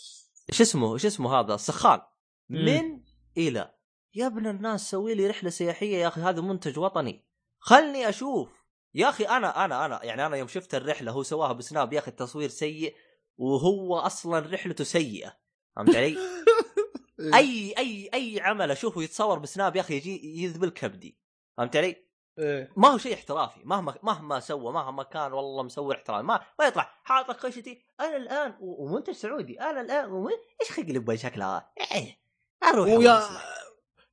إيش 0.49 0.61
اسمه 0.61 0.93
إيش 0.93 1.05
اسمه 1.05 1.39
هذا 1.39 1.55
السخان. 1.55 2.01
من 2.49 3.01
إلى 3.37 3.74
يا 4.16 4.27
ابن 4.27 4.48
الناس 4.48 4.92
سوي 4.92 5.14
لي 5.16 5.27
رحلة 5.27 5.50
سياحية 5.50 5.98
يا 5.98 6.08
أخي 6.08 6.22
هذا 6.22 6.42
منتج 6.42 6.80
وطني 6.80 7.26
خلني 7.60 8.10
أشوف 8.10 8.50
يا 8.94 9.10
أخي 9.10 9.24
أنا 9.24 9.66
أنا 9.66 9.85
أنا 9.85 10.03
يعني 10.03 10.26
أنا 10.26 10.35
يوم 10.35 10.48
شفت 10.48 10.76
الرحلة 10.76 11.11
هو 11.11 11.24
سواها 11.24 11.53
بسناب 11.53 11.94
يا 11.94 12.00
أخي 12.00 12.11
التصوير 12.11 12.50
سيء 12.50 12.95
وهو 13.38 13.98
أصلا 13.98 14.40
رحلته 14.40 14.84
سيئة 14.84 15.38
فهمت 15.76 15.95
علي؟ 15.95 16.18
أي 17.35 17.74
أي 17.77 18.10
أي 18.14 18.40
عمل 18.42 18.72
أشوفه 18.72 19.03
يتصور 19.03 19.40
بسناب 19.40 19.76
يا 19.76 19.82
أخي 19.82 19.95
يجي 19.95 20.44
يذبل 20.44 20.69
كبدي 20.69 21.18
فهمت 21.58 21.76
علي؟ 21.76 22.06
إيه. 22.40 22.72
ما 22.77 22.88
هو 22.88 22.98
شيء 22.98 23.14
احترافي 23.14 23.61
مهما 23.64 23.95
مهما 24.03 24.40
سوى 24.40 24.74
مهما 24.74 25.03
كان 25.03 25.34
والله 25.34 25.64
مسوي 25.64 25.95
احترافي 25.95 26.24
ما 26.24 26.42
ما 26.60 26.66
يطلع 26.66 26.92
حاط 27.03 27.30
لك 27.30 27.38
خشتي 27.38 27.82
أنا 28.00 28.18
الآن 28.18 28.56
ومنتج 28.60 29.14
سعودي 29.14 29.61
أنا 29.61 29.82
الآن 29.82 30.11
ومن... 30.11 30.32
إيش 30.61 30.72
خلق 30.72 30.85
لي 30.85 31.18
شكلها؟ 31.18 31.72
إيه. 31.92 32.18
أروح 32.64 32.88
ويا. 32.88 33.22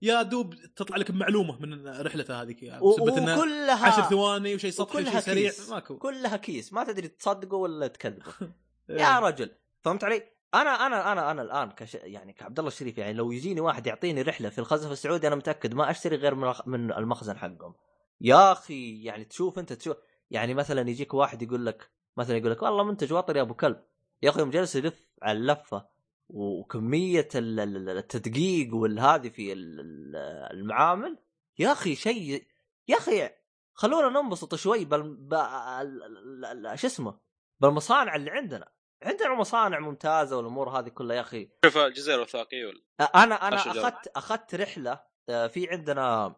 يا 0.03 0.23
دوب 0.23 0.55
تطلع 0.55 0.97
لك 0.97 1.11
بمعلومة 1.11 1.61
من 1.61 1.89
رحلته 1.89 2.43
هذيك 2.43 2.63
يعني 2.63 2.83
إنه 2.83 3.39
وكلها 3.39 3.87
10 3.87 4.03
ثواني 4.03 4.55
وشيء 4.55 4.71
سطحي 4.71 5.03
وشيء 5.03 5.21
سريع. 5.21 5.53
ماكو 5.71 5.99
كلها 5.99 6.37
كيس 6.37 6.73
ما 6.73 6.85
تدري 6.85 7.09
تصدقه 7.09 7.57
ولا 7.57 7.87
تكذبه 7.87 8.33
إيه. 8.91 9.01
يا 9.01 9.19
رجل 9.19 9.51
فهمت 9.81 10.05
علي؟ 10.05 10.23
أنا 10.55 10.87
أنا 10.87 11.13
أنا 11.13 11.31
أنا 11.31 11.43
الآن 11.43 11.71
كش 11.71 11.95
يعني 11.95 12.33
كعبد 12.33 12.59
الله 12.59 12.69
الشريف 12.69 12.99
يعني 12.99 13.13
لو 13.13 13.33
يجيني 13.33 13.61
واحد 13.61 13.87
يعطيني 13.87 14.23
رحلة 14.23 14.49
في 14.49 14.59
الخزف 14.59 14.93
السعودي 14.93 15.27
أنا 15.27 15.37
متأكد 15.37 15.75
ما 15.75 15.91
أشتري 15.91 16.17
غير 16.17 16.35
من 16.35 16.53
من 16.67 16.93
المخزن 16.93 17.39
حقهم. 17.39 17.75
يا 18.21 18.53
أخي 18.53 19.03
يعني 19.05 19.25
تشوف 19.25 19.59
أنت 19.59 19.73
تشوف 19.73 19.97
يعني 20.31 20.55
مثلا 20.55 20.91
يجيك 20.91 21.15
واحد 21.15 21.43
يقول 21.43 21.67
لك 21.67 21.91
مثلا 22.17 22.37
يقول 22.37 22.51
لك 22.51 22.63
والله 22.63 22.85
منتج 22.85 23.13
وطني 23.13 23.39
يا 23.39 23.43
أبو 23.43 23.55
كلب 23.55 23.83
يا 24.23 24.31
أخي 24.31 24.41
يوم 24.41 24.51
جلس 24.51 24.77
يلف 24.77 25.09
على 25.23 25.39
اللفة 25.39 25.87
وكمية 26.33 27.29
ال- 27.35 27.61
ال- 27.61 27.89
التدقيق 27.89 28.75
والهذه 28.75 29.29
في 29.29 29.53
ال- 29.53 29.81
ال- 29.81 30.17
المعامل 30.59 31.19
يا 31.59 31.73
أخي 31.73 31.95
شيء 31.95 32.47
يا 32.89 32.97
أخي 32.97 33.31
خلونا 33.75 34.21
ننبسط 34.23 34.55
شوي 34.55 34.85
بال 34.85 35.03
ب- 35.03 35.35
ال- 35.35 36.03
ال- 36.05 36.67
ال- 36.67 36.79
شو 36.79 36.87
اسمه 36.87 37.19
بالمصانع 37.61 38.17
اللي 38.17 38.31
عندنا 38.31 38.69
عندنا 39.03 39.35
مصانع 39.35 39.79
ممتازة 39.79 40.37
والأمور 40.37 40.69
هذه 40.79 40.89
كلها 40.89 41.17
يا 41.17 41.21
أخي 41.21 41.51
شوف 41.65 41.77
الجزيرة 41.79 42.15
الوثائقية 42.17 42.67
ولا 42.67 42.83
أنا 43.15 43.49
أنا. 43.49 43.57
اخذت 43.57 44.09
أخذت 44.17 44.55
رحلة 44.55 45.01
آه، 45.29 45.47
في 45.47 45.69
عندنا 45.71 46.35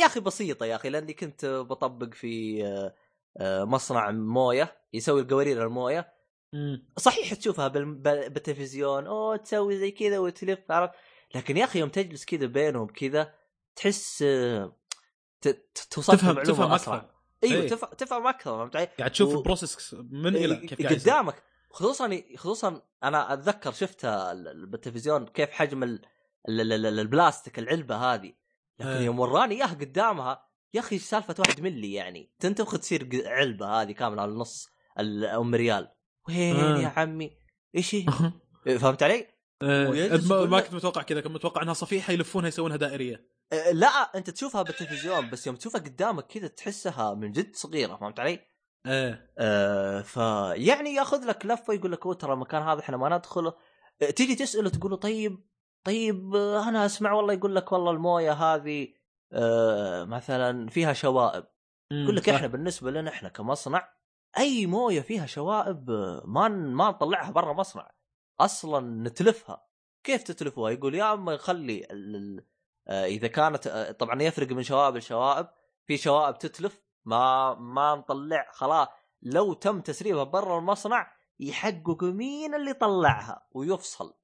يا 0.00 0.06
أخي 0.06 0.20
بسيطة 0.20 0.66
يا 0.66 0.76
أخي 0.76 0.88
لأني 0.90 1.12
كنت 1.12 1.44
بطبق 1.46 2.14
في 2.14 2.64
آه، 2.66 2.94
آه، 3.38 3.64
مصنع 3.64 4.10
موية 4.10 4.76
يسوي 4.92 5.20
القوارير 5.20 5.62
الموية. 5.66 6.12
صحيح 6.98 7.34
تشوفها 7.34 7.68
بال- 7.68 7.94
بال- 7.94 8.30
بالتلفزيون 8.30 9.06
أوه 9.06 9.36
تسوي 9.36 9.78
زي 9.78 9.90
كذا 9.90 10.18
وتلف 10.18 10.70
عرفت 10.70 10.94
لكن 11.34 11.56
يا 11.56 11.64
أخي 11.64 11.78
يوم 11.78 11.88
تجلس 11.88 12.24
كذا 12.24 12.46
بينهم 12.46 12.86
كذا 12.86 13.34
تحس 13.76 14.24
توصل 15.90 16.12
تفهم 16.18 16.42
تفهم. 16.42 16.72
أكثر 16.72 17.10
أيوه 17.44 17.62
إيه. 17.62 17.68
تفهم 17.68 17.90
تفهم 17.90 18.26
أكثر 18.26 18.50
فهمت 18.58 18.76
علي؟ 18.76 18.88
قاعد 18.98 19.10
تشوف 19.10 19.34
و- 19.34 19.38
البروسيس 19.38 19.96
من 20.10 20.36
إلى 20.36 20.56
كيف. 20.56 20.80
إيه، 20.80 20.88
قدامك 20.88 21.42
خصوصا 21.70 22.22
خصوصا 22.36 22.82
أنا 23.04 23.32
أتذكر 23.32 23.72
شفتها 23.72 24.32
ال- 24.32 24.48
ال- 24.48 24.66
بالتلفزيون 24.66 25.26
كيف 25.26 25.50
حجم 25.50 25.82
ال... 25.82 26.02
ال... 26.48 26.60
ال... 26.60 26.86
ال- 26.86 26.98
البلاستيك 27.00 27.58
العلبة 27.58 27.96
هذه 27.96 28.32
لكن 28.78 28.88
إيه. 28.90 29.00
يوم 29.04 29.20
وراني 29.20 29.54
اياها 29.54 29.74
قدامها 29.74 30.46
يا 30.74 30.80
أخي 30.80 30.98
سالفة 30.98 31.34
واحد 31.38 31.60
ملي 31.60 31.92
يعني 31.92 32.30
تنتفخ 32.38 32.78
تصير 32.78 33.22
علبة 33.26 33.66
هذه 33.82 33.92
كاملة 33.92 34.22
على 34.22 34.30
النص 34.30 34.68
ال- 34.98 35.24
أم 35.24 35.54
ريال 35.54 35.88
وين 36.28 36.56
آه. 36.56 36.78
يا 36.78 36.88
عمي 36.88 37.30
إيش 37.76 37.94
هي؟ 37.94 38.06
فهمت 38.78 39.02
علي؟ 39.02 39.26
إيه. 39.62 39.88
ويجلس 39.88 40.30
ما- 40.30 40.60
كنت 40.60 40.74
متوقع 40.74 41.02
كذا 41.02 41.20
كنت 41.20 41.32
متوقع 41.32 41.62
إنها 41.62 41.74
صفيحة 41.74 42.12
يلفونها 42.12 42.48
يسوونها 42.48 42.76
دائرية 42.76 43.26
أه، 43.52 43.70
لا 43.70 43.86
أنت 43.88 44.30
تشوفها 44.30 44.62
بالتلفزيون 44.62 45.30
بس 45.30 45.46
يوم 45.46 45.56
تشوفها 45.56 45.80
قدامك 45.80 46.26
كذا 46.26 46.46
تحسها 46.48 47.14
من 47.14 47.32
جد 47.32 47.56
صغيرة 47.56 47.96
فهمت 47.96 48.20
علي؟ 48.20 48.40
إيه 48.86 49.32
آه 49.38 50.00
فيعني 50.00 50.94
ياخذ 50.94 51.26
لك 51.26 51.46
لفة 51.46 51.74
يقول 51.74 51.92
لك 51.92 52.02
ترى 52.20 52.32
المكان 52.32 52.62
هذا 52.62 52.80
إحنا 52.80 52.96
ما 52.96 53.16
ندخله 53.16 53.54
آه، 54.02 54.10
تيجي 54.10 54.34
تسأله 54.34 54.70
تقول 54.70 54.90
له 54.90 54.96
طيب 54.96 55.38
طيب 55.84 56.34
آه، 56.34 56.68
أنا 56.68 56.86
أسمع 56.86 57.12
والله 57.12 57.32
يقول 57.32 57.56
لك 57.56 57.72
والله 57.72 57.90
الموية 57.90 58.32
هذه 58.32 58.88
آه 59.32 60.04
مثلا 60.04 60.68
فيها 60.68 60.92
شوائب 60.92 61.44
يقول 61.92 62.16
لك. 62.16 62.28
إحنا 62.28 62.46
بالنسبة 62.46 62.90
لنا 62.90 63.10
إحنا 63.10 63.28
كمصنع 63.28 63.88
أي 64.38 64.66
موية 64.66 65.00
فيها 65.00 65.26
شوائب 65.26 65.90
آه، 65.90 66.22
ما 66.24 66.48
ما 66.48 66.88
نطلعها 66.88 67.30
برا 67.30 67.52
مصنع. 67.52 67.90
أصلا 68.40 69.08
نتلفها. 69.08 69.66
كيف 70.04 70.22
تتلفوها 70.22 70.70
يقول 70.70 70.94
يا 70.94 71.12
أما 71.12 71.34
نخلي 71.34 71.86
آه، 72.88 73.04
إذا 73.04 73.28
كانت 73.28 73.66
آه، 73.66 73.92
طبعا 73.92 74.22
يفرق 74.22 74.52
من 74.52 74.62
شوائب 74.62 74.96
لشوائب. 74.96 75.48
في 75.86 75.96
شوائب 75.96 76.38
تتلف 76.38 76.82
ما 77.04 77.54
ما 77.54 77.94
نطلع 77.94 78.50
خلاص. 78.52 78.88
لو 79.22 79.52
تم 79.52 79.80
تسريبها 79.80 80.24
برا 80.24 80.58
المصنع 80.58 81.12
يحقق 81.40 82.04
مين 82.04 82.54
اللي 82.54 82.72
طلعها؟ 82.72 83.46
ويفصل. 83.52 84.14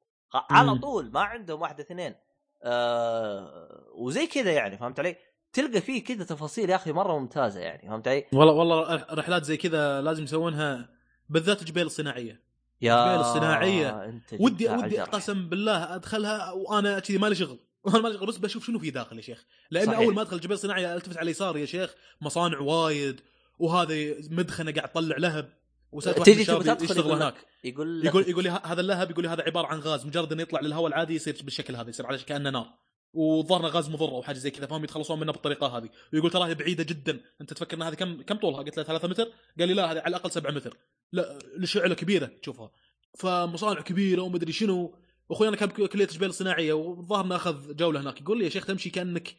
على. 0.50 0.78
طول 0.78 1.12
ما 1.12 1.20
عندهم 1.20 1.60
واحدة 1.62 1.84
اثنين. 1.84 2.14
آه 2.62 3.86
وزي 3.94 4.26
كذا 4.26 4.52
يعني 4.52 4.78
فهمت 4.78 4.98
علي؟ 4.98 5.16
تلقى 5.52 5.80
فيه 5.80 6.04
كذا 6.04 6.24
تفاصيل 6.24 6.70
يا 6.70 6.76
أخي 6.76 6.92
مرة 6.92 7.18
ممتازة 7.18 7.60
يعني 7.60 7.88
فهمت 7.88 8.08
علي؟ 8.08 8.24
والله 8.32 8.52
والله 8.52 9.06
رحلات 9.10 9.44
زي 9.44 9.56
كذا 9.56 10.00
لازم 10.00 10.24
يسوونها 10.24 10.88
بالذات 11.28 11.60
الجبال 11.60 11.82
الصناعية 11.82 12.40
يا. 12.80 14.04
أنت 14.04 14.34
جبت 14.34 14.42
ودي 14.42 14.68
ودي. 14.68 15.00
قسم 15.00 15.48
بالله 15.48 15.94
أدخلها 15.94 16.52
وأنا 16.52 16.98
كذي 16.98 17.18
مالي 17.18 17.34
شغل 17.34 17.58
أنا 17.88 17.98
مالي 17.98 18.18
شغل 18.18 18.26
بس 18.26 18.36
بشوف 18.36 18.66
شنو 18.66 18.78
في 18.78 18.90
داخل 18.90 19.16
يا 19.16 19.22
شيخ 19.22 19.44
لأن 19.70 19.86
صحيح. 19.86 19.98
أول 19.98 20.14
ما 20.14 20.22
أدخل 20.22 20.36
الجبال 20.36 20.54
الصناعيه 20.54 20.94
ألتفت 20.94 21.16
على 21.16 21.24
اليسار 21.24 21.56
يا 21.56 21.66
شيخ 21.66 21.94
مصانع 22.20 22.58
وايد 22.58 23.20
وهذا 23.58 23.94
مدخنة 24.30 24.72
قاعد 24.72 24.88
تطلع 24.88 25.16
لهب 25.16 25.52
وسألت 25.92 26.18
واحد 26.18 26.82
يشتغل 26.82 27.12
هناك 27.12 27.34
يقول 27.64 28.00
لك 28.00 28.06
يقول 28.06 28.28
يقول 28.28 28.44
لي 28.44 28.60
هذا 28.64 28.80
اللهب 28.80 29.10
يقول 29.10 29.24
لي 29.24 29.30
هذا 29.30 29.42
عبارة 29.42 29.66
عن 29.66 29.78
غاز 29.78 30.06
مجرد 30.06 30.32
إنه 30.32 30.42
يطلع 30.42 30.60
للهواء 30.60 30.86
العادي 30.86 31.14
يصير 31.14 31.40
بالشكل 31.42 31.76
هذا 31.76 31.90
يصير 31.90 32.06
على 32.06 32.18
كانه 32.18 32.50
نار 32.50 32.74
وظهرنا 33.16 33.68
غاز 33.68 33.90
مضر 33.90 34.08
أو 34.08 34.22
حاجة 34.22 34.36
زي 34.36 34.50
كذا 34.50 34.66
فهم 34.66 34.84
يتخلصون 34.84 35.20
منه 35.20 35.32
بالطريقة 35.32 35.78
هذه. 35.78 35.88
ويقول 36.12 36.30
تراها 36.30 36.52
بعيدة 36.52 36.84
جدا. 36.84 37.20
أنت 37.40 37.52
تفكر 37.52 37.76
إن 37.76 37.82
هذه 37.82 37.94
كم 37.94 38.22
كم 38.22 38.36
طولها؟ 38.36 38.62
قلت 38.62 38.76
له 38.76 38.82
3 38.82 39.08
متر. 39.08 39.28
قال 39.58 39.68
لي 39.68 39.74
لا 39.74 39.92
هذه 39.92 39.98
على 39.98 40.08
الأقل 40.08 40.30
7 40.30 40.50
متر. 40.50 40.76
لا 41.12 41.38
الشعله 41.56 41.94
كبيرة؟ 41.94 42.26
تشوفها 42.26 42.70
فمصانع 43.18 43.80
كبيرة 43.80 44.22
ومدري 44.22 44.52
شنو. 44.52 44.94
وأخوي 45.28 45.48
أنا 45.48 45.56
كان 45.56 45.68
كلية 45.68 46.06
جبال 46.06 46.34
صناعيه 46.34 46.72
والظاهر 46.72 47.24
إنه 47.24 47.36
أخذ 47.36 47.76
جولة 47.76 48.00
هناك. 48.00 48.20
يقول 48.20 48.38
لي 48.38 48.44
يا 48.44 48.50
شيخ 48.50 48.66
تمشي 48.66 48.90
كأنك 48.90 49.36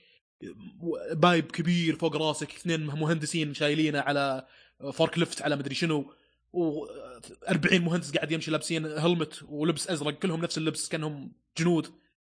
pipe 1.12 1.52
كبير 1.52 1.96
فوق 1.96 2.16
راسك 2.16 2.56
اثنين 2.56 2.86
مهندسين 2.86 3.54
شايلينه 3.54 4.00
على 4.00 4.48
forklift 4.94 5.42
على 5.42 5.56
مدري 5.56 5.76
شنو. 5.76 6.14
و40 6.54 7.74
مهندس 7.74 8.16
قاعد 8.16 8.32
يمشي 8.32 8.52
لابسين 8.52 8.86
helmet 8.86 9.44
ولبس 9.50 9.90
أزرق 9.90 10.14
كلهم 10.14 10.42
نفس 10.42 10.58
اللبس 10.58 10.90
كأنهم 10.90 11.32
جنود. 11.58 11.88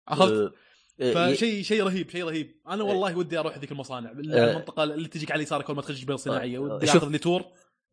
عرفت؟ 0.08 0.54
أه، 1.02 1.34
فشيء 1.34 1.64
شيء 1.64 1.84
رهيب 1.84 2.10
شيء 2.10 2.24
رهيب. 2.26 2.62
أنا 2.68 2.84
والله 2.84 3.18
ودي 3.18 3.40
أروح 3.40 3.58
ذيك 3.58 3.72
المصانع. 3.72 4.10
على 4.10 4.52
المنطقة 4.52 4.84
اللي 4.84 5.08
تجيك 5.08 5.32
على 5.32 5.38
اليسار 5.40 5.62
كل 5.62 5.74
ما 5.74 5.82
تخش 5.82 6.02
جبال 6.02 6.20
صناعية 6.20 6.60
ودي 6.60 6.88
شوف- 6.88 6.96
آخذ 6.96 7.10
لي 7.10 7.18
tour 7.18 7.46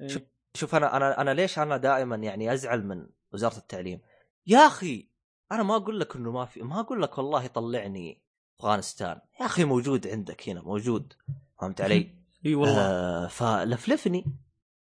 شوف- 0.06 0.22
شوف 0.54 0.74
أنا 0.74 0.96
أنا 0.96 1.20
أنا 1.20 1.34
ليش 1.34 1.58
أنا 1.58 1.76
دائما 1.76 2.16
يعني 2.16 2.52
أزعل 2.52 2.86
من 2.86 3.06
وزارة 3.32 3.56
التعليم؟ 3.56 4.00
يا 4.46 4.58
أخي 4.58 5.08
أنا 5.52 5.62
ما 5.62 5.76
أقول 5.76 6.00
لك 6.00 6.16
إنه 6.16 6.30
ما 6.32 6.44
في 6.44 6.62
ما 6.62 6.80
أقول 6.80 7.02
لك 7.02 7.18
والله 7.18 7.46
طلعني 7.46 8.22
أفغانستان. 8.60 9.20
يا 9.40 9.46
أخي 9.46 9.64
موجود 9.64 10.06
عندك 10.06 10.48
هنا 10.48 10.62
موجود. 10.62 11.12
فهمت 11.60 11.80
علي؟ 11.80 12.14
إي 12.46 12.54
والله. 12.54 12.80
آه 12.80 13.26
فلفلفني 13.26 14.24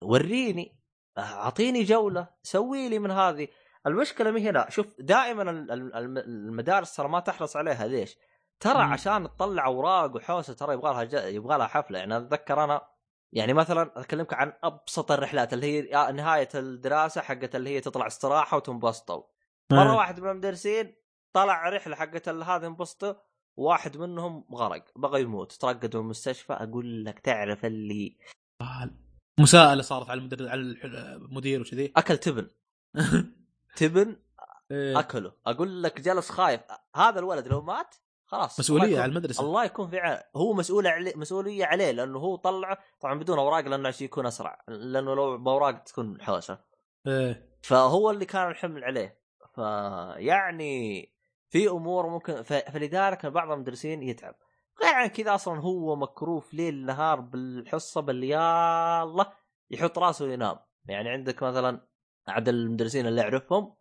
وريني 0.02 0.76
أعطيني 1.18 1.82
جولة 1.84 2.28
سوي 2.42 2.88
لي 2.88 2.98
من 2.98 3.10
هذه. 3.10 3.48
المشكلة 3.86 4.30
مي 4.30 4.50
هنا 4.50 4.70
شوف 4.70 4.86
دائما 5.00 5.42
ال- 5.50 5.70
ال- 5.70 5.94
الم- 5.94 6.18
المدارس 6.18 6.96
ترى 6.96 7.08
ما 7.08 7.20
تحرص 7.20 7.56
عليها. 7.56 7.86
ليش؟ 7.86 8.18
ترى 8.60 8.74
مم. 8.84 8.92
عشان 8.92 9.24
تطلع 9.36 9.66
أوراق 9.66 10.16
وحوسة 10.16 10.52
ترى 10.54 10.74
يبغى 10.74 10.92
لها 10.92 11.04
ج- 11.04 11.34
يبغى 11.34 11.58
لها 11.58 11.66
حفلة. 11.66 11.98
يعني 11.98 12.16
أتذكر 12.16 12.64
أنا 12.64 12.88
يعني 13.32 13.52
مثلا 13.52 14.00
أكلمك 14.00 14.34
عن 14.34 14.52
أبسط 14.64 15.12
الرحلات 15.12 15.52
اللي 15.52 15.66
هي 15.94 16.12
نهاية 16.12 16.48
الدراسة 16.54 17.20
حقت 17.20 17.56
اللي 17.56 17.70
هي 17.70 17.80
تطلع 17.80 18.06
استراحة 18.06 18.56
وتنبسطوا. 18.56 19.22
مرة. 19.72 19.96
واحد 19.96 20.20
من 20.20 20.30
المدرسين 20.30 20.94
طلع 21.32 21.68
رحلة 21.68 21.96
حقت 21.96 22.28
هذه 22.28 22.66
انبسطوا 22.66 23.14
واحد 23.56 23.96
منهم 23.96 24.44
غرق 24.54 24.84
بغى 24.96 25.22
يموت. 25.22 25.52
ترقد 25.52 25.96
من 25.96 26.02
المستشفى 26.02 26.52
أقول 26.52 27.04
لك 27.04 27.18
تعرف 27.18 27.64
اللي 27.64 28.16
مساءلة 29.40 29.82
صارت 29.82 30.10
على 30.10 30.18
المدرس 30.20 30.48
على 30.48 30.60
المدير 30.60 31.60
وكذي. 31.60 31.92
اكل 31.96 32.18
تبن 32.18 32.48
تبن 33.76 34.16
إيه. 34.70 34.98
أكله. 34.98 35.32
أقول 35.46 35.82
لك 35.82 36.00
جلس 36.00 36.30
خايف. 36.30 36.60
هذا 36.96 37.18
الولد 37.18 37.48
لو 37.48 37.62
مات 37.62 37.94
خلاص. 38.26 38.60
مسؤولية 38.60 39.00
على 39.00 39.10
المدرسة. 39.10 39.44
الله 39.44 39.64
يكون 39.64 39.90
في 39.90 39.98
عونه 39.98 40.22
هو 40.36 40.52
مسؤول 40.52 40.86
عليه 40.86 41.12
مسؤولية 41.16 41.64
عليه 41.64 41.90
لأنه 41.90 42.18
هو 42.18 42.36
طلع 42.36 42.78
طبعا 43.00 43.18
بدون 43.18 43.38
أوراق 43.38 43.60
لأنه 43.60 43.88
عشان 43.88 44.04
يكون 44.04 44.26
أسرع. 44.26 44.64
لأنه 44.68 45.14
لو 45.14 45.38
بأوراق 45.38 45.82
تكون 45.82 46.22
حوسة. 46.22 46.58
إيه. 47.06 47.58
فهو 47.62 48.10
اللي 48.10 48.24
كان 48.24 48.50
الحمل 48.50 48.84
عليه. 48.84 49.20
فيعني 49.54 51.04
في 51.48 51.68
أمور 51.68 52.06
ممكن. 52.06 52.42
فلذلك 52.42 53.26
بعض 53.26 53.50
المدرسين 53.50 54.02
يتعب. 54.02 54.34
غير 54.82 54.94
عن 54.94 55.06
كذا 55.06 55.34
أصلا 55.34 55.60
هو 55.60 55.96
مكروف 55.96 56.54
ليل 56.54 56.86
نهار 56.86 57.20
بالحصة 57.20 58.00
بل 58.00 58.24
يا 58.24 59.02
الله 59.02 59.32
يحط 59.70 59.98
راسه 59.98 60.24
وينام. 60.24 60.58
يعني 60.84 61.08
عندك 61.08 61.42
مثلا 61.42 61.89
عاد 62.30 62.48
المدرسين 62.48 63.06
اللي 63.06 63.20
أعرفهم 63.22 63.74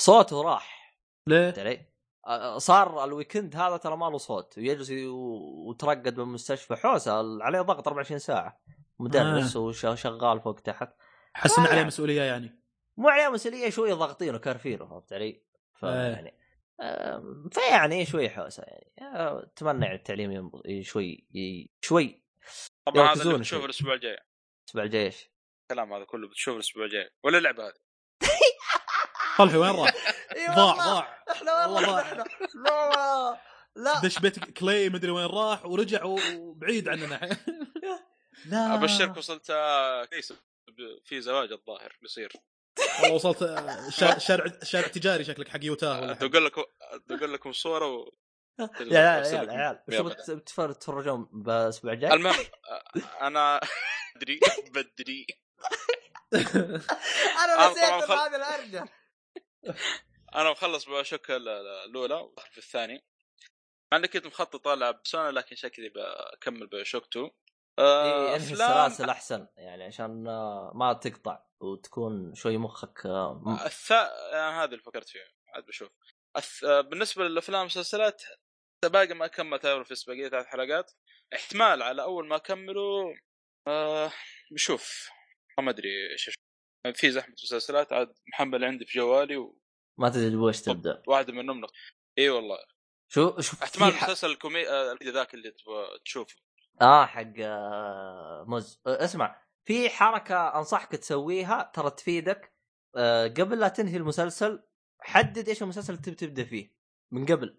صوته 0.00 0.42
راح 0.42 0.96
ليه؟ 1.26 1.44
فهمت 1.50 1.58
علي؟ 1.58 1.86
آه، 2.26 2.58
صار 2.58 3.04
الويكند 3.04 3.56
هذا 3.56 3.76
ترى 3.76 3.96
ما 3.96 4.06
له 4.10 4.18
صوت 4.18 4.58
ويجلس 4.58 4.90
وترقد 5.06 6.14
بالمستشفى 6.14 6.76
حوسة 6.76 7.42
عليه 7.44 7.60
ضغط 7.60 7.88
24 7.88 8.18
ساعة 8.18 8.60
مدرس 8.98 9.56
وشغال 9.56 10.40
فوق 10.40 10.60
تحت 10.60 10.92
حس 11.34 11.58
إنه 11.58 11.68
آه، 11.68 11.70
عليه. 11.70 11.84
مسؤولية 11.84 12.22
يعني 12.22 12.60
مو 12.96 13.08
عليه 13.08 13.28
مسؤولية 13.28 13.70
شوية 13.70 13.94
ضاغطينه 13.94 14.38
كارفينه 14.38 14.86
فهمت 14.86 15.12
علي؟ 15.12 15.42
فيعني 15.80 16.34
آم، 16.80 17.48
فيعني 17.52 18.06
شوي 18.06 18.30
حوسة 18.30 18.62
يعني 18.62 18.92
آه، 19.16 19.42
أتمنى 19.42 19.84
يعني 19.84 19.96
التعليم 19.96 20.32
يم- 20.32 20.82
شوي 20.82 21.26
شوي 21.80 22.24
طبعا 22.86 23.12
هذا 23.12 23.22
اللي. 23.22 23.66
الأسبوع 23.70 23.94
الجاي 23.94 24.18
الأسبوع 24.64 24.84
الجاي 24.84 25.04
إيش؟ 25.06 25.30
الكلام 25.70 25.92
هذا 25.92 26.04
كله 26.04 26.28
بتشوفه 26.28 26.54
الأسبوع 26.56 26.84
الجاي 26.84 27.10
ولا 27.24 27.38
اللعبة 27.38 27.64
هذه 27.66 27.74
طلحي 29.38 29.56
وين 29.56 29.70
راح؟ 29.70 29.94
ضاع 30.56 30.74
ضاع 30.76 31.24
إحنا 31.30 31.66
والله 31.66 31.86
ضاع. 31.86 32.00
إحنا 32.00 32.24
لا 32.54 33.40
لا 33.76 34.00
دش 34.00 34.18
بيت 34.18 34.44
كلي 34.58 34.88
مدري 34.88 35.10
وين 35.10 35.26
راح 35.26 35.66
ورجع 35.66 36.04
وبعيد 36.04 36.88
عننا 36.88 37.38
لا 38.50 38.74
أبشرك 38.74 39.16
وصلت 39.16 39.50
آه، 39.50 40.04
كيس 40.04 40.32
في 41.04 41.20
زواج 41.20 41.52
الظاهر 41.52 41.96
بيصير 42.02 42.32
والله 43.02 43.14
وصلت 43.14 43.42
آه، 43.42 43.90
شارع 43.90 44.18
شارع 44.18 44.52
شارع 44.62 44.86
تجاري 44.88 45.24
شكلك 45.24 45.48
حق 45.48 45.64
يوتاه 45.64 46.00
ولا 46.00 46.14
حق- 46.14 46.22
أقول 46.24 46.44
لكم 46.46 46.62
أقول 47.10 47.32
لكم 47.34 47.52
صورة 47.52 47.86
و... 47.86 48.10
يا 48.80 48.98
عيال 49.08 49.48
يا. 49.48 49.52
عيال. 49.52 49.78
شو 49.96 50.02
بت- 50.02 50.30
بتفر- 50.30 50.72
تتفرجون 50.72 51.28
بالاسبوع 51.32 51.92
الجاي؟ 51.92 52.12
المهم 52.12 52.34
آه، 52.70 53.26
أنا 53.26 53.60
بدري 54.16 54.40
بدري 54.70 55.26
أنا 57.44 57.70
نسيت 57.70 58.10
هذه 58.10 58.36
الارجح 58.36 58.84
أنا 60.34 60.50
مخلص 60.50 60.88
بشك 60.88 61.30
ال- 61.30 61.48
الأولى 61.48 62.14
وداخل 62.14 62.50
في 62.50 62.58
الثاني. 62.58 63.04
مع 63.92 63.98
إني 63.98 64.08
كنت 64.08 64.26
مخطط 64.26 64.68
ألعب 64.68 65.00
بسونا 65.04 65.30
لكن 65.30 65.56
شكلي 65.56 65.88
بكمل 65.88 66.66
بشوك 66.66 67.04
2 67.06 67.30
آه، 67.78 68.04
إيه، 68.04 68.36
أفلام 68.36 68.52
السلاسل 68.52 69.10
أحسن 69.10 69.46
يعني 69.56 69.84
عشان 69.84 70.28
آه، 70.28 70.72
ما 70.74 70.92
تقطع 70.92 71.42
وتكون 71.60 72.34
شوي 72.34 72.56
مخك 72.58 73.06
آه، 73.06 73.42
م- 73.46 73.54
الث... 73.66 73.92
آه، 73.92 74.50
هذا 74.62 74.64
اللي 74.64 74.82
فكرت 74.82 75.08
فيه 75.08 75.20
عاد 75.54 75.66
بشوف. 75.66 75.90
الث... 76.36 76.64
آه، 76.64 76.80
بالنسبة 76.80 77.24
للأفلام 77.24 77.58
والمسلسلات 77.60 78.22
باقي 78.84 79.14
ما 79.14 79.26
كمل 79.26 79.58
تعرف 79.58 79.92
في 79.92 80.04
باقي 80.06 80.30
ثلاث 80.30 80.46
حلقات. 80.46 80.92
احتمال 81.34 81.82
على 81.82 82.02
أول 82.02 82.28
ما 82.28 82.36
أكمله 82.36 83.14
آه 83.68 84.12
بشوف. 84.50 85.10
ما 85.60 85.70
أدري 85.70 86.12
إيش. 86.12 86.30
في 86.94 87.10
زحمة 87.10 87.34
مسلسلات 87.42 87.92
عاد 87.92 88.12
محمل 88.28 88.64
عندي 88.64 88.84
في 88.84 88.98
جوالي 88.98 89.52
ما 89.98 90.08
تدري 90.08 90.36
وش 90.36 90.60
تبدأ. 90.60 91.02
وواحده 91.08 91.32
منهم 91.32 91.60
نق... 91.60 91.70
إي 92.18 92.30
والله. 92.30 92.58
شو 93.12 93.40
شوف 93.40 93.62
احتمال 93.62 93.88
مسلسل 93.88 94.30
الكومي 94.30 94.68
آه، 94.68 94.98
ذاك 95.04 95.34
اللي 95.34 95.50
تبغى 95.50 95.98
تشوفه. 96.04 96.36
آه 96.80 97.06
حق 97.06 97.32
آه، 97.40 98.44
مز 98.48 98.80
آه، 98.86 99.04
اسمع. 99.04 99.42
في 99.64 99.90
حركة 99.90 100.58
أنصحك 100.58 100.96
تسويها 100.96 101.70
ترى 101.74 101.90
تفيدك. 101.90 102.54
قبل 103.38 103.58
لا 103.60 103.68
تنهي 103.68 103.96
المسلسل 103.96 104.62
حدد 105.00 105.48
إيش 105.48 105.62
المسلسل 105.62 105.92
اللي 105.92 106.14
تبدأ 106.14 106.44
فيه. 106.44 106.74
من 107.12 107.26
قبل. 107.26 107.58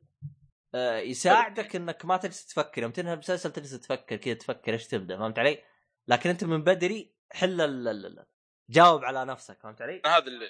يساعدك 1.03 1.75
إنك 1.75 2.05
ما 2.05 2.17
تجلس 2.17 2.45
تفكر. 2.45 2.81
يوم 2.81 2.91
تنهي 2.91 3.13
المسلسل 3.13 3.51
تجلس 3.51 3.79
تفكر 3.79 4.15
كذا 4.15 4.33
تفكر 4.33 4.73
إيش 4.73 4.87
تبدأ 4.87 5.17
فهمت 5.17 5.39
علي؟ 5.39 5.63
لكن 6.07 6.29
أنت 6.29 6.43
من 6.43 6.63
بدري 6.63 7.15
حل 7.31 7.61
ال- 7.61 8.25
جاوب 8.69 9.03
على 9.05 9.25
نفسك 9.25 9.59
فهمت 9.61 9.81
علي؟ 9.81 10.01
هذا 10.05 10.25
اللي 10.27 10.45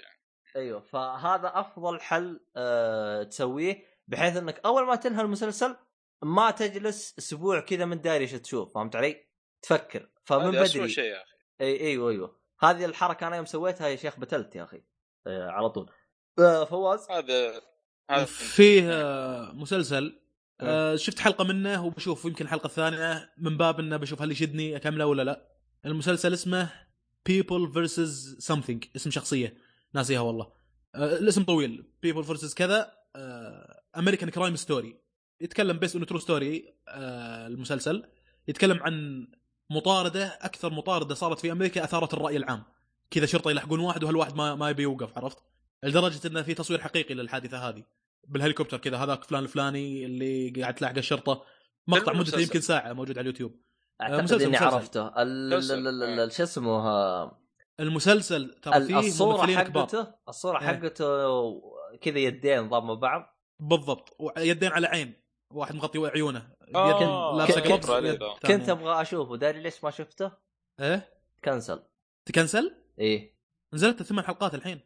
أيوه 0.55 0.79
فهذا 0.79 1.51
أفضل 1.55 1.99
حل 2.01 2.39
أه 2.55 3.23
تسويه 3.23 3.83
بحيث 4.07 4.37
إنك 4.37 4.61
أول 4.65 4.85
ما 4.85 4.95
تنهي 4.95 5.21
المسلسل 5.21 5.75
ما 6.23 6.51
تجلس 6.51 7.15
أسبوع 7.19 7.59
كذا 7.59 7.85
من 7.85 8.01
داري 8.01 8.23
إيش 8.23 8.31
تشوف 8.31 8.73
فهمت 8.73 8.95
علي؟ 8.95 9.25
تفكر 9.61 10.09
فمن 10.23 10.51
بدري. 10.51 10.89
شيء 10.89 11.03
يا 11.03 11.21
أخي. 11.21 11.31
أي 11.61 11.79
أيوه 11.79 12.11
أيوه. 12.11 12.39
هذه 12.59 12.85
الحركة 12.85 13.27
أنا 13.27 13.35
يوم 13.35 13.45
سويتها 13.45 13.87
يا 13.87 13.95
شيخ 13.95 14.19
بتلت 14.19 14.55
يا 14.55 14.63
أخي 14.63 14.83
أه 15.27 15.49
على 15.49 15.69
طول. 15.69 15.91
أه 16.39 16.63
فواز؟ 16.65 17.09
هذا 17.11 17.61
هذا 18.11 18.25
فيه 18.25 18.91
آه، 18.93 19.51
مسلسل 19.53 20.21
آه، 20.61 20.95
شفت 20.95 21.19
حلقة 21.19 21.43
منه 21.43 21.85
وبشوف 21.85 22.25
يمكن 22.25 22.45
الحلقة 22.45 22.65
الثانية 22.67 23.33
من 23.37 23.57
باب 23.57 23.79
إنه 23.79 23.97
بشوف 23.97 24.21
هل 24.21 24.31
يشدني 24.31 24.75
أكمله 24.75 25.05
ولا 25.05 25.21
لا. 25.23 25.50
المسلسل 25.85 26.33
اسمه 26.33 26.69
People 27.29 27.73
vs 27.73 28.09
something 28.51 28.79
اسم 28.95 29.11
شخصية. 29.11 29.57
ناسيها 29.93 30.19
والله. 30.19 30.51
آه، 30.95 31.17
الاسم 31.17 31.43
طويل. 31.43 31.85
People 32.05 32.25
vs 32.25 32.53
كذا 32.53 32.91
American 33.97 34.29
Crime 34.29 34.55
Story 34.55 35.01
يتكلم 35.41 35.79
بس 35.79 35.95
انه 35.95 36.05
true 36.05 36.19
story 36.19 36.73
المسلسل. 37.47 38.03
يتكلم 38.47 38.83
عن 38.83 39.27
مطاردة 39.69 40.25
أكثر 40.25 40.73
مطاردة 40.73 41.15
صارت 41.15 41.39
في 41.39 41.51
أمريكا 41.51 41.83
أثارت 41.83 42.13
الرأي 42.13 42.37
العام. 42.37 42.63
كذا 43.11 43.25
شرطة 43.25 43.51
يلحقون 43.51 43.79
واحد 43.79 44.03
وهالواحد 44.03 44.35
ما 44.35 44.55
ما 44.55 44.69
يبي 44.69 44.83
يوقف 44.83 45.17
عرفت؟ 45.17 45.37
لدرجة 45.83 46.27
إنه 46.27 46.41
في 46.41 46.53
تصوير 46.53 46.81
حقيقي 46.81 47.13
للحادثة 47.13 47.69
هذه. 47.69 47.83
بالهليكوبتر 48.27 48.77
كذا 48.77 48.97
هذاك 48.97 49.23
فلان 49.23 49.43
الفلاني 49.43 50.05
اللي 50.05 50.49
قاعد 50.49 50.75
تلاحق 50.75 50.97
الشرطة. 50.97 51.43
مقطع 51.87 52.13
مدته؟ 52.13 52.39
يمكن 52.39 52.61
ساعة 52.61 52.93
موجود 52.93 53.17
على 53.17 53.21
اليوتيوب. 53.21 53.61
أعتقد 54.01 54.41
إني. 54.41 54.57
عرفته. 54.57 55.21
ال- 55.21 55.57
مسلسل. 55.57 55.87
ال- 55.87 56.03
ال- 56.03 56.19
ال- 56.19 56.31
شو 56.31 56.43
اسمه 56.43 57.31
المسلسل 57.79 58.53
ترى 58.61 58.81
فيه 58.85 58.99
الصورة 58.99 59.45
حقته 59.47 60.13
الصورة 60.29 60.59
إيه. 60.59 60.67
حقته 60.67 61.61
كذا 62.01 62.19
يدين 62.19 62.69
ضم 62.69 62.95
بعض. 62.95 63.37
بالضبط. 63.59 64.15
ويدين 64.19 64.71
على 64.71 64.87
عين. 64.87 65.13
واحد 65.53 65.75
مغطي 65.75 65.99
عيونه. 66.07 66.49
آه، 66.75 66.99
كنت- 66.99 68.69
أبغى 68.69 69.01
أشوفه. 69.01 69.37
داري 69.37 69.61
ليش 69.61 69.83
ما 69.83 69.91
شفته؟ 69.91 70.31
إيه؟ 70.79 71.09
كنسل 71.45 71.83
تكنسل؟ 72.25 72.75
إيه. 72.99 73.35
نزلت 73.73 74.03
ثمان 74.03 74.25
حلقات 74.25 74.55
الحين. 74.55 74.79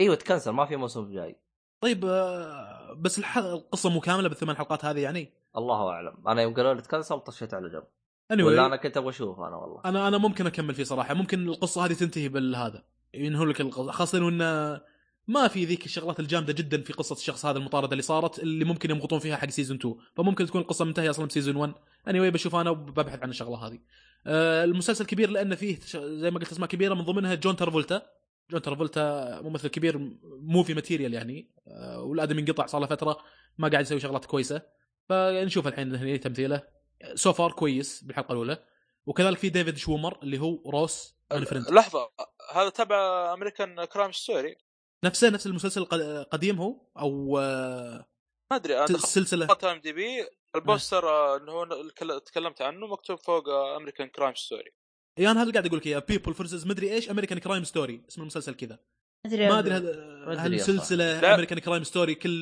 إيوه 0.00 0.14
تكنسل. 0.14 0.50
ما 0.50 0.64
في 0.66 0.76
موسم 0.76 1.12
جاي. 1.12 1.36
طيب 1.80 2.04
آه، 2.04 2.92
بس 2.98 3.18
الح- 3.18 3.38
القصة 3.38 3.90
مو 3.90 4.00
كاملة 4.00 4.28
بالثمان 4.28 4.56
حلقات 4.56 4.84
هذه 4.84 5.00
يعني؟ 5.00 5.32
الله 5.56 5.88
أعلم. 5.90 6.28
أنا 6.28 6.42
يوم 6.42 6.54
قالوا 6.54 6.74
لي 6.74 6.82
تكنسل 6.82 7.20
طشيت 7.20 7.54
على 7.54 7.68
جنب. 7.68 7.84
Anyway. 8.32 8.40
ولا 8.40 8.66
أنا 8.66 8.76
كنت 8.76 8.96
أبغى 8.96 9.10
اشوفه 9.10 9.48
أنا 9.48 9.56
والله. 9.56 9.80
أنا 9.84 10.08
أنا 10.08 10.18
ممكن 10.18 10.46
أكمل 10.46 10.74
فيه 10.74 10.84
صراحة. 10.84 11.14
ممكن 11.14 11.48
القصة 11.48 11.84
هذه 11.84 11.92
تنتهي 11.92 12.28
بالهذا. 12.28 12.84
ينهوا 13.14 13.46
لك 13.46 13.60
القصة. 13.60 13.92
خاصة 13.92 14.18
إنه 14.18 14.80
ما 15.28 15.48
في 15.48 15.64
ذيك 15.64 15.86
الشغلات 15.86 16.20
الجامدة 16.20 16.52
جدا 16.52 16.82
في 16.82 16.92
قصة 16.92 17.14
الشخص 17.14 17.46
هذا 17.46 17.58
المطارده 17.58 17.92
اللي 17.92 18.02
صارت 18.02 18.38
اللي 18.38 18.64
ممكن 18.64 18.90
يمغطون 18.90 19.18
فيها 19.18 19.36
حق 19.36 19.48
season 19.48 19.76
2 19.76 19.94
فممكن 20.16 20.46
تكون 20.46 20.60
القصة 20.60 20.84
منتهية 20.84 21.10
أصلا 21.10 21.26
ب 21.26 21.30
season 21.30 21.56
1 21.56 22.20
anyway 22.20 22.32
بشوف 22.32 22.54
أنا 22.54 22.70
وببحث 22.70 23.22
عن 23.22 23.30
الشغلة 23.30 23.66
هذه. 23.66 23.78
آه 24.26 24.64
المسلسل 24.64 25.06
كبير 25.06 25.30
لأن 25.30 25.54
فيه 25.54 25.78
زي 25.94 26.30
ما 26.30 26.38
قلت 26.38 26.52
أسماء 26.52 26.68
كبيرة 26.68 26.94
من 26.94 27.02
ضمنها 27.02 27.34
جون 27.34 27.56
ترافولتا. 27.56 28.02
جون 28.50 28.62
ترافولتا 28.62 29.40
ممثل 29.40 29.68
كبير 29.68 30.10
movie 30.42 30.74
material 30.74 31.14
يعني. 31.14 31.50
آه 31.68 32.00
والأدمي 32.00 32.40
انقطع 32.40 32.66
صار 32.66 32.80
له 32.80 32.86
فترة 32.86 33.18
ما 33.58 33.68
قاعد 33.68 33.84
يسوي 33.84 34.00
شغلات 34.00 34.24
كويسة. 34.24 34.62
فنشوف 35.08 35.66
الحين 35.66 35.94
هنا 35.94 36.16
تمثيله. 36.16 36.62
so 37.14 37.32
far 37.32 37.52
كويس 37.52 38.04
بالحلقة 38.04 38.32
الأولى. 38.32 38.64
وكذلك 39.06 39.38
في 39.38 39.48
ديفيد 39.48 39.76
شويمر 39.76 40.18
اللي 40.22 40.38
هو 40.38 40.70
روس 40.70 41.14
لحظة 41.70 42.10
هذا 42.52 42.68
تبع 42.68 43.32
American 43.34 43.84
Crime 43.84 44.12
Story؟ 44.12 44.56
نفسه 45.04 45.30
نفس 45.30 45.46
المسلسل 45.46 45.86
القديم 45.92 46.58
هو 46.58 46.86
أو 46.98 47.34
ما 48.50 48.56
أدري 48.56 48.78
أنا 48.78 48.84
السلسله 48.84 49.48
IMDb. 49.64 50.26
ال 50.54 50.62
poster 50.62 51.08
آه، 51.08 51.36
اللي 51.36 51.52
هو 51.52 52.18
تكلمت 52.18 52.62
عنه 52.62 52.86
مكتوب 52.86 53.18
فوق 53.18 53.48
American 53.48 54.08
Crime 54.08 54.34
Story. 54.34 54.72
اي 55.18 55.30
أنا 55.30 55.32
هذا 55.32 55.42
اللي 55.42 55.52
قاعد 55.52 55.66
أقول 55.66 55.78
لك 55.78 55.86
إياه. 55.86 55.98
People 55.98 56.34
versus 56.34 56.66
مدري 56.66 56.92
إيش 56.92 57.10
American 57.10 57.38
Crime 57.38 57.64
Story. 57.64 58.02
اسم 58.08 58.20
المسلسل 58.20 58.54
كذا. 58.54 58.78
ما 59.26 59.58
أدري 59.58 59.74
هل 60.38 60.60
سلسلة 60.60 61.34
American 61.34 61.58
Crime 61.58 61.84
Story 61.84 62.14
كل 62.14 62.32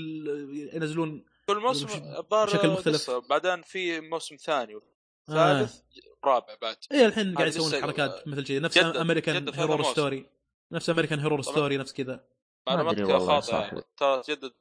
ينزلون 0.74 1.24
كل 1.54 1.60
موسم 1.60 1.86
بشكل 2.30 2.68
مختلف. 2.68 3.10
بعدين 3.10 3.62
في 3.62 4.00
موسم 4.00 4.36
ثاني 4.36 4.80
ثالث 5.26 5.76
آه. 5.76 6.28
رابع 6.28 6.54
بعد. 6.62 6.76
اي 6.92 7.06
الحين 7.06 7.34
قاعد 7.34 7.48
يسوون 7.48 7.82
حركات 7.82 8.28
مثل 8.28 8.46
شيء 8.46 8.60
نفس 8.60 8.78
امريكان 8.78 9.54
هيرور 9.54 9.82
ستوري 9.82 10.26
نفس 10.72 10.90
امريكان 10.90 11.18
هيرور 11.18 11.42
ستوري 11.42 11.76
نفس 11.76 11.92
كذا. 11.92 12.24
معلوماتك 12.68 13.12
خاطئه 13.12 13.84
ترى 13.96 14.22
تجدد 14.22 14.52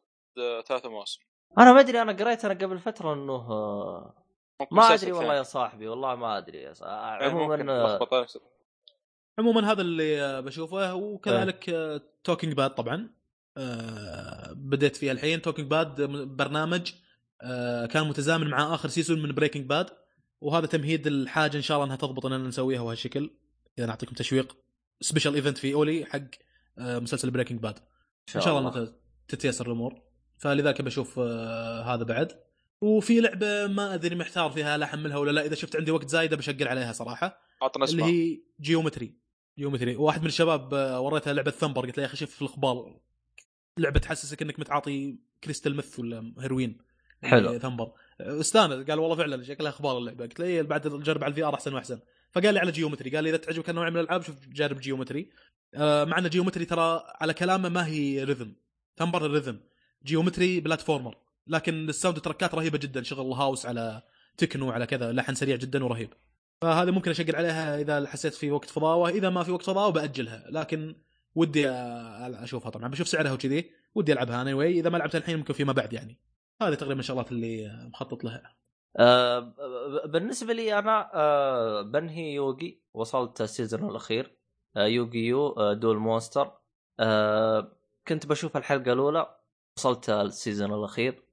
ثلاثة 0.67 0.89
مواسم. 0.89 1.21
أنا 1.57 1.73
ما 1.73 1.79
أدري 1.79 2.01
أنا 2.01 2.11
قريت 2.11 2.45
أنا 2.45 2.53
قبل 2.53 2.79
فترة 2.79 3.13
إنه 3.13 3.47
ما 4.71 4.93
أدري 4.93 5.11
والله 5.11 5.35
يا 5.35 5.43
صاحبي 5.43 5.87
والله 5.87 6.15
ما 6.15 6.37
أدري 6.37 6.61
يا 6.61 6.73
صاحبي 6.73 7.25
إيه، 7.25 7.29
عموما 7.29 7.99
عموما 9.39 9.71
هذا 9.71 9.81
اللي 9.81 10.41
بشوفه. 10.41 10.95
وكذلك 10.95 11.75
Talking 12.23 12.53
Bad 12.53 12.75
طبعا. 12.75 12.95
آه، 12.95 13.18
بديت 14.53 14.95
فيها. 14.95 15.11
الحين 15.11 15.41
Talking 15.41 15.69
Bad 15.69 16.01
برنامج 16.37 16.91
آه، 17.41 17.85
كان 17.85 18.07
متزامن 18.07 18.47
مع 18.47 18.75
آخر 18.75 18.89
season 18.89 19.21
من 19.21 19.31
Breaking 19.31 19.65
Bad 19.65 19.89
وهذا 20.41 20.65
تمهيد 20.65 21.07
الحاجة 21.07 21.57
إن 21.57 21.61
شاء 21.61 21.77
الله 21.77 21.85
إنها 21.85 21.95
تضبط 21.95 22.25
إننا 22.25 22.47
نسويها 22.47 22.83
بهالشكل 22.83 23.29
إذا 23.77 23.87
نعطيكم 23.87 24.15
تشويق 24.15 24.57
special 25.01 25.35
event 25.35 25.57
في 25.57 25.73
Oly 25.73 26.05
حق 26.05 26.21
آه، 26.77 26.99
مسلسل 26.99 27.31
Breaking 27.31 27.59
Bad 27.59 27.75
إن 28.35 28.41
شاء 28.41 28.57
الله, 28.57 28.69
الله. 28.69 28.93
تتيسر 29.27 29.65
الأمور. 29.67 30.01
فلذلك 30.37 30.81
بشوف 30.81 31.19
آه، 31.19 31.81
هذا 31.81 32.03
بعد. 32.03 32.31
وفي 32.81 33.19
لعبة 33.21 33.67
ما 33.67 33.93
أدري 33.93 34.15
محتار 34.15 34.51
فيها 34.51 34.77
لا 34.77 34.85
أحملها 34.85 35.17
ولا 35.17 35.31
لا. 35.31 35.45
إذا 35.45 35.55
شفت 35.55 35.75
عندي 35.75 35.91
وقت 35.91 36.09
زايدة 36.09 36.37
بشقل 36.37 36.67
عليها 36.67 36.91
صراحة. 36.91 37.41
عطنا 37.61 37.85
اللي 37.85 38.03
هي 38.03 38.41
Geometry 38.61 39.15
Geometry 39.57 39.95
واحد 39.95 40.21
من 40.21 40.27
الشباب 40.27 40.73
آه، 40.73 41.01
وريته 41.01 41.31
لعبة 41.31 41.51
Thumper 41.51 41.85
قلت 41.85 41.97
له 41.97 42.03
يا 42.03 42.07
أخي 42.07 42.17
شوف 42.17 42.35
في 42.35 42.41
الإخبار. 42.41 42.99
لعبة 43.79 43.99
تحسسك 43.99 44.41
إنك 44.41 44.59
متعاطي 44.59 45.19
crystal 45.43 45.75
meth 45.75 45.99
ولا 45.99 46.33
هيروين. 46.39 46.77
حلو. 47.23 47.59
Thumper. 47.59 47.91
استانس. 48.21 48.89
قال 48.89 48.99
والله 48.99 49.15
فعلا 49.15 49.43
شكلها 49.43 49.69
أخبار 49.69 49.97
اللعبة. 49.97 50.25
قلت 50.25 50.39
له 50.39 50.45
إيه، 50.45 50.61
بعد 50.61 50.87
جرب 50.87 51.23
على 51.23 51.31
ال 51.31 51.43
VR 51.43 51.53
أحسن 51.53 51.73
وأحسن. 51.73 51.99
فقال 52.31 52.53
لي 52.53 52.59
على 52.59 52.71
Geometry 52.71 53.15
قال 53.15 53.23
لي 53.23 53.29
إذا 53.29 53.37
تعجبك 53.37 53.69
النوع 53.69 53.89
من 53.89 53.97
الألعاب 53.97 54.21
شوف 54.21 54.47
جرب 54.47 54.79
Geometry 54.79 55.29
آه 55.75 56.03
مع 56.03 56.17
إن 56.17 56.29
Geometry 56.29 56.65
ترى 56.65 57.03
على 57.21 57.33
كلامه 57.33 57.69
ما 57.69 57.87
هي 57.87 58.23
rhythm 58.23 58.55
Thumper 58.97 59.25
ال 59.25 59.30
rhythm 59.30 59.59
geometry 60.03 60.59
platformer 60.59 61.17
لكن 61.47 61.89
ال 61.89 62.19
soundtrack 62.19 62.52
ات 62.52 62.55
رهيبة 62.55 62.77
جدا. 62.77 63.03
شغل 63.03 63.31
house 63.31 63.65
على 63.65 64.01
تكنو 64.37 64.71
على 64.71 64.85
كذا 64.85 65.11
لحن 65.11 65.35
سريع 65.35 65.55
جدا 65.55 65.83
ورهيب. 65.83 66.09
فهذه 66.61 66.91
ممكن 66.91 67.11
اشغل 67.11 67.35
عليها 67.35 67.79
إذا 67.79 68.07
حسيت 68.07 68.33
في 68.33 68.51
وقت 68.51 68.69
فضاوة. 68.69 69.09
إذا 69.09 69.29
ما 69.29 69.43
في 69.43 69.51
وقت 69.51 69.65
فضاوة 69.65 69.91
بأجلها. 69.91 70.45
لكن 70.49 70.95
ودي 71.39 71.69
أشوفها 71.69 72.69
طبعا. 72.71 72.87
بشوف 72.87 73.07
سعرها 73.07 73.33
وكذي 73.33 73.71
ودي 73.95 74.13
ألعبها 74.13 74.41
أنا 74.41 74.51
anyway. 74.51 74.65
إذا 74.65 74.89
ما 74.89 74.97
لعبتها 74.97 75.17
الحين 75.17 75.37
ممكن 75.37 75.53
فيما 75.53 75.73
بعد 75.73 75.93
يعني. 75.93 76.19
هذه 76.61 76.73
تقريبا 76.73 76.99
الشغلات 76.99 77.31
اللي 77.31 77.67
مخطط 77.93 78.23
لها. 78.23 78.55
أه 78.99 79.39
بالنسبة 80.05 80.53
لي 80.53 80.79
أنا 80.79 81.11
أه 81.13 81.81
بنهي 81.81 82.33
يوغي. 82.33 82.83
وصلت 82.93 83.41
ال 83.41 83.48
season 83.48 83.89
الأخير. 83.89 84.37
أه 84.77 84.85
Yu-Gi-Oh 84.85 85.25
Duel 85.25 85.97
Monsters. 85.97 86.51
كنت 88.07 88.25
بشوف 88.25 88.57
الحلقة 88.57 88.93
الأولى. 88.93 89.39
وصلت 89.77 90.09
ال 90.09 90.18
season 90.18 90.73
الأخير. 90.73 91.23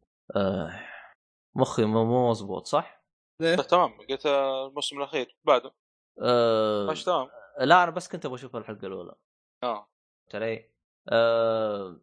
مخي 1.56 1.84
مو 1.84 2.30
مضبوط 2.30 2.66
صح؟ 2.66 3.04
ليه؟ 3.40 3.56
تمام. 3.56 3.92
قلت 4.10 4.26
الموسم 4.26 4.98
الأخير. 4.98 5.36
بعده. 5.44 5.74
أه 6.22 6.86
مش 6.90 7.04
تمام؟ 7.04 7.28
لا 7.60 7.82
أنا 7.82 7.90
بس 7.90 8.08
كنت 8.08 8.26
بشوف 8.26 8.56
الحلقة 8.56 8.86
الأولى. 8.86 9.14
آه. 9.62 9.88
علي؟ 10.34 10.70
أه 11.08 12.00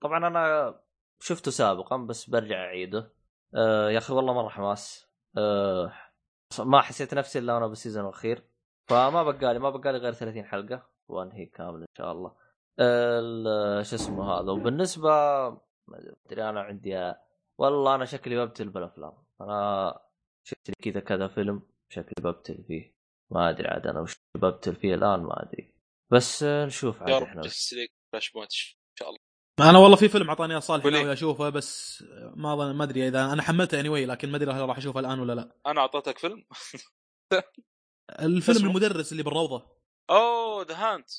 طبعا 0.00 0.26
أنا 0.26 0.74
شفته 1.20 1.50
سابقا 1.50 1.96
بس 1.96 2.30
برجع 2.30 2.64
أعيده. 2.64 3.12
أه 3.54 3.90
يا 3.90 3.98
أخي 3.98 4.14
والله 4.14 4.32
مرة 4.32 4.48
حماس. 4.48 5.08
أه 5.38 5.92
ما 6.58 6.80
حسيت 6.80 7.14
نفسي 7.14 7.38
إلا 7.38 7.56
أنا 7.56 7.66
بال 7.66 7.75
season 7.75 8.04
الأخير. 8.04 8.44
فما 8.88 9.22
بقالي 9.22 9.58
ما 9.58 9.70
بقالي 9.70 9.98
غير 9.98 10.12
30 10.12 10.44
حلقة. 10.44 10.86
وانهي 11.08 11.46
كامل 11.46 11.80
إن 11.80 11.86
شاء 11.98 12.12
الله. 12.12 12.30
شو 13.82 13.96
اسمه 13.96 14.32
هذا. 14.32 14.50
وبالنسبة 14.52 15.10
ما 15.88 16.14
أدري 16.26 16.48
أنا 16.48 16.60
عندي 16.60 17.14
والله 17.58 17.94
أنا 17.94 18.04
شكلي 18.04 18.44
ببتل 18.44 18.68
بالأفلام. 18.68 19.12
أنا 19.40 20.00
شفت 20.44 20.70
كذا 20.82 21.00
كذا 21.00 21.28
فيلم 21.28 21.62
شكلي 21.88 22.14
ببتل 22.20 22.64
فيه. 22.64 22.94
ما 23.30 23.50
أدري 23.50 23.68
عاد 23.68 23.86
أنا 23.86 24.00
وش 24.00 24.16
ببتل 24.34 24.74
فيه 24.74 24.94
الآن 24.94 25.20
ما 25.20 25.42
أدري. 25.42 25.74
بس 26.12 26.42
نشوف 26.42 27.02
عاد 27.02 27.22
إحنا 27.22 27.42
Flashpoint 28.12 28.52
إن 28.52 28.96
شاء 28.98 29.08
الله. 29.08 29.20
أنا 29.60 29.78
والله 29.78 29.96
في 29.96 30.08
فيلم 30.08 30.28
أعطاني 30.28 30.60
صالح 30.60 30.84
ناوي 30.84 31.12
أشوفه 31.12 31.48
بس 31.48 32.04
ما 32.36 32.72
ما 32.72 32.84
أدري 32.84 33.08
إذا 33.08 33.32
أنا 33.32 33.42
حملته 33.42 33.80
اني 33.80 33.88
anyway 33.88 34.08
لكن 34.08 34.30
ما 34.30 34.36
أدري 34.36 34.52
هل 34.52 34.68
راح 34.68 34.76
أشوفه 34.76 35.00
الآن 35.00 35.20
ولا 35.20 35.32
لا. 35.32 35.56
أنا 35.66 35.80
أعطيتك 35.80 36.18
فيلم؟ 36.18 36.44
الفيلم 38.20 38.66
المدرس 38.66 39.12
اللي 39.12 39.22
بالروضة. 39.22 39.78
أوه 40.10 40.64
The 40.64 40.74
Hunt 40.74 41.10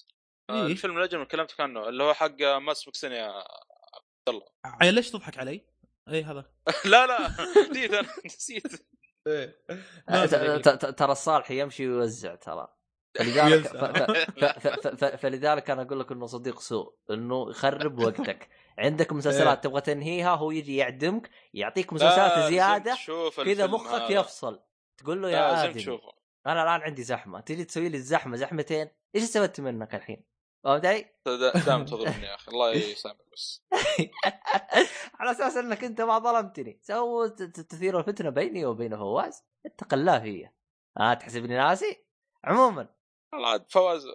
إيه؟ 0.50 0.66
الفيلم 0.66 0.98
الاجمل 0.98 1.16
اللي 1.16 1.26
كلمتك 1.26 1.60
عنه 1.60 1.90
اللي 1.90 2.04
هو 2.04 2.14
حق 2.14 2.42
Mads 2.42 2.88
Mikkelsen 2.88 3.12
يا 3.12 3.24
عبد 3.24 4.30
الله. 4.30 4.46
عيل 4.66 4.94
ليش 4.94 5.12
تضحك 5.12 5.38
علي؟ 5.38 5.66
اي 6.10 6.24
هذا. 6.24 6.52
لا 6.86 7.08
لا 7.08 7.30
نسيت 7.66 7.94
أنا 7.94 8.10
نسيت. 8.26 8.86
ترى 11.00 11.12
الصالح 11.12 11.52
يمشي 11.52 11.88
ويوزع 11.88 12.36
ترى. 12.36 12.79
فلذلك 13.16 13.68
فلذلك 15.16 15.70
أنا 15.70 15.82
أقول 15.82 16.00
لك 16.00 16.12
إنه 16.12 16.26
صديق 16.26 16.60
سوء 16.60 16.96
إنه 17.12 17.50
يخرب 17.50 18.00
وقتك. 18.00 18.50
عندك 18.78 19.14
مسلسلات 19.14 19.58
إيه. 19.58 19.62
تبغى 19.62 19.82
تنهيها 19.82 20.36
هو 20.36 20.52
يجي 20.52 20.78
يعدمك 20.78 21.30
يعطيك 21.54 21.94
مسلسلات 21.94 22.50
زيادة 22.50 22.98
كذا 23.46 23.68
مخك 23.68 24.10
يفصل. 24.10 24.60
تقول 24.98 25.22
له 25.22 25.30
يا 25.30 25.64
آدم 25.66 26.00
أنا 26.48 26.64
الآن 26.64 26.82
عندي 26.82 27.04
زحمة 27.04 27.40
تجي 27.40 27.66
تسوي 27.66 27.90
لي 27.90 27.98
الزحمة 27.98 28.38
زحمتين؟ 28.38 28.90
إيش 29.16 29.24
استفدت 29.24 29.62
منك 29.62 29.96
الحين؟ 29.96 30.24
فهمت 30.64 30.86
علي؟ 30.86 31.06
دائما 31.26 31.86
تظلمني 31.86 32.26
يا 32.26 32.36
أخي 32.36 32.52
الله 32.52 32.72
يسامحك 32.72 33.26
بس. 33.34 33.64
على 35.20 35.32
أساس 35.32 35.58
إنك 35.58 35.84
أنت 35.84 36.02
ما 36.02 36.20
ظلمتني. 36.20 36.80
سووا 36.84 37.28
تثير 37.28 38.00
الفتنة 38.00 38.30
بيني 38.30 38.66
وبين 38.66 38.98
فواز 38.98 39.44
اتق 39.66 39.94
الله 39.94 40.20
فيا 40.20 40.54
آه 41.00 41.14
تحسبني 41.14 41.58
ناسي؟ 41.58 42.06
عموما 42.44 42.99
والله 43.34 43.66
فواز 43.70 44.06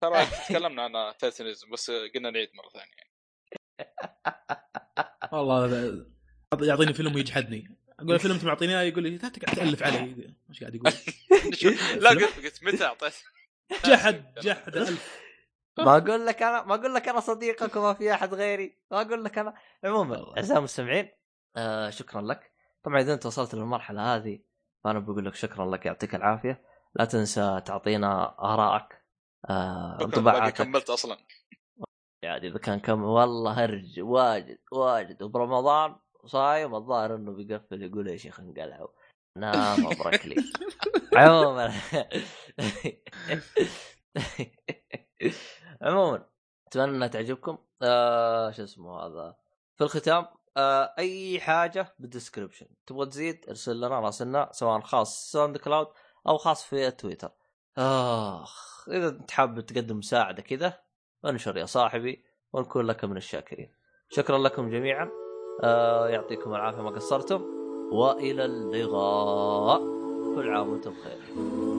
ترى 0.00 0.26
تكلمنا 0.48 0.82
عن 0.82 1.16
تايتنزم 1.18 1.70
بس 1.70 1.90
قلنا 1.90 2.30
نعيد 2.30 2.48
مرة 2.54 2.68
ثانية. 2.68 3.10
والله 5.32 6.06
يعطيني 6.62 6.92
فيلم 6.92 7.14
ويجحدني. 7.14 7.76
أقول 7.98 8.14
الفيلم 8.14 8.34
أنت 8.36 8.44
معطيني 8.44 8.80
اياه 8.80 8.82
يقول 8.82 9.02
لي 9.02 9.10
لا 9.10 9.28
تقعد 9.28 9.56
تألف 9.56 9.82
علي. 9.82 10.34
إيش 10.50 10.60
قاعد 10.60 10.74
يقول؟ 10.74 10.92
لا 12.02 12.10
قلت 12.10 12.44
قلت 12.44 12.64
متى 12.64 12.84
أعطيت؟ 12.84 13.14
جحد 13.86 14.34
جحد 14.34 14.76
ألف. 14.76 15.20
ما 15.78 15.96
أقول 15.96 16.26
لك 16.26 16.42
أنا 16.42 16.62
ما 16.64 16.74
أقول 16.74 16.94
لك 16.94 17.08
أنا 17.08 17.20
صديقك 17.20 17.76
وما 17.76 17.94
في 17.94 18.14
أحد 18.14 18.34
غيري. 18.34 18.78
ما 18.90 19.00
أقول 19.00 19.24
لك 19.24 19.38
أنا. 19.38 19.54
عموما 19.84 20.36
أعزائي 20.36 20.58
المستمعين 20.58 21.08
آه 21.56 21.90
شكرا 21.90 22.22
لك. 22.22 22.52
طبعا 22.82 23.00
إذا 23.00 23.14
أنت 23.14 23.26
وصلت 23.26 23.54
للمرحلة 23.54 24.16
هذه 24.16 24.38
فأنا 24.84 24.98
بقول 24.98 25.26
لك 25.26 25.34
شكرا 25.34 25.70
لك 25.70 25.86
يعطيك 25.86 26.14
العافية. 26.14 26.69
لا 26.94 27.04
تنسى 27.04 27.60
تعطينا 27.66 28.38
ارائك 28.38 29.00
آه، 29.50 29.98
انطباعاتك. 30.00 30.62
كملت 30.62 30.90
أصلا. 30.90 31.16
يعني 32.22 32.48
إذا 32.48 32.58
كان 32.58 32.80
كم 32.80 33.02
والله 33.02 33.64
هرج 33.64 34.00
واجد 34.00 34.58
واجد. 34.72 35.22
وبرمضان 35.22 35.96
صايم 36.26 36.74
الظاهر 36.74 37.14
إنه 37.14 37.32
بيقفل 37.32 37.82
يقول 37.82 38.08
يا 38.08 38.16
شيخ 38.16 38.40
انقلعوا. 38.40 38.88
نام 39.38 39.80
مبروك 39.80 40.26
لي. 40.26 40.36
عموما. 41.16 41.72
عموما 45.82 46.28
أتمنى 46.66 46.96
إنها 46.96 47.08
تعجبكم. 47.08 47.58
آه 47.82 48.50
شو 48.50 48.64
اسمه 48.64 49.00
هذا؟ 49.06 49.36
في 49.76 49.84
الختام 49.84 50.26
آه 50.56 50.94
أي 50.98 51.40
حاجة 51.40 51.94
بال 51.98 52.09
description 52.09 52.66
تبغى 52.86 53.06
تزيد 53.06 53.44
ارسل 53.48 53.76
لنا 53.76 54.00
راسلنا 54.00 54.48
سواء 54.52 54.80
خاص 54.80 55.30
SoundCloud 55.32 55.86
أو 56.28 56.38
خاص 56.38 56.64
في 56.64 56.90
تويتر. 56.90 57.30
آخ 57.78 58.88
إذا 58.88 59.08
أنت 59.08 59.30
حاب 59.30 59.60
تقدم 59.60 59.98
مساعدة 59.98 60.42
كذا 60.42 60.78
انشر 61.24 61.56
يا 61.56 61.66
صاحبي 61.66 62.24
ونكون 62.52 62.86
لك 62.86 63.04
من 63.04 63.16
الشاكرين. 63.16 63.74
شكرا 64.08 64.38
لكم 64.38 64.70
جميعا. 64.70 65.10
آه 65.62 66.08
يعطيكم 66.08 66.54
العافية 66.54 66.82
ما 66.82 66.90
قصرتم 66.90 67.42
وإلى 67.92 68.44
اللقاء. 68.44 69.80
كل 70.34 70.50
عام 70.54 70.68
وأنتم 70.68 70.90
بخير. 70.90 71.69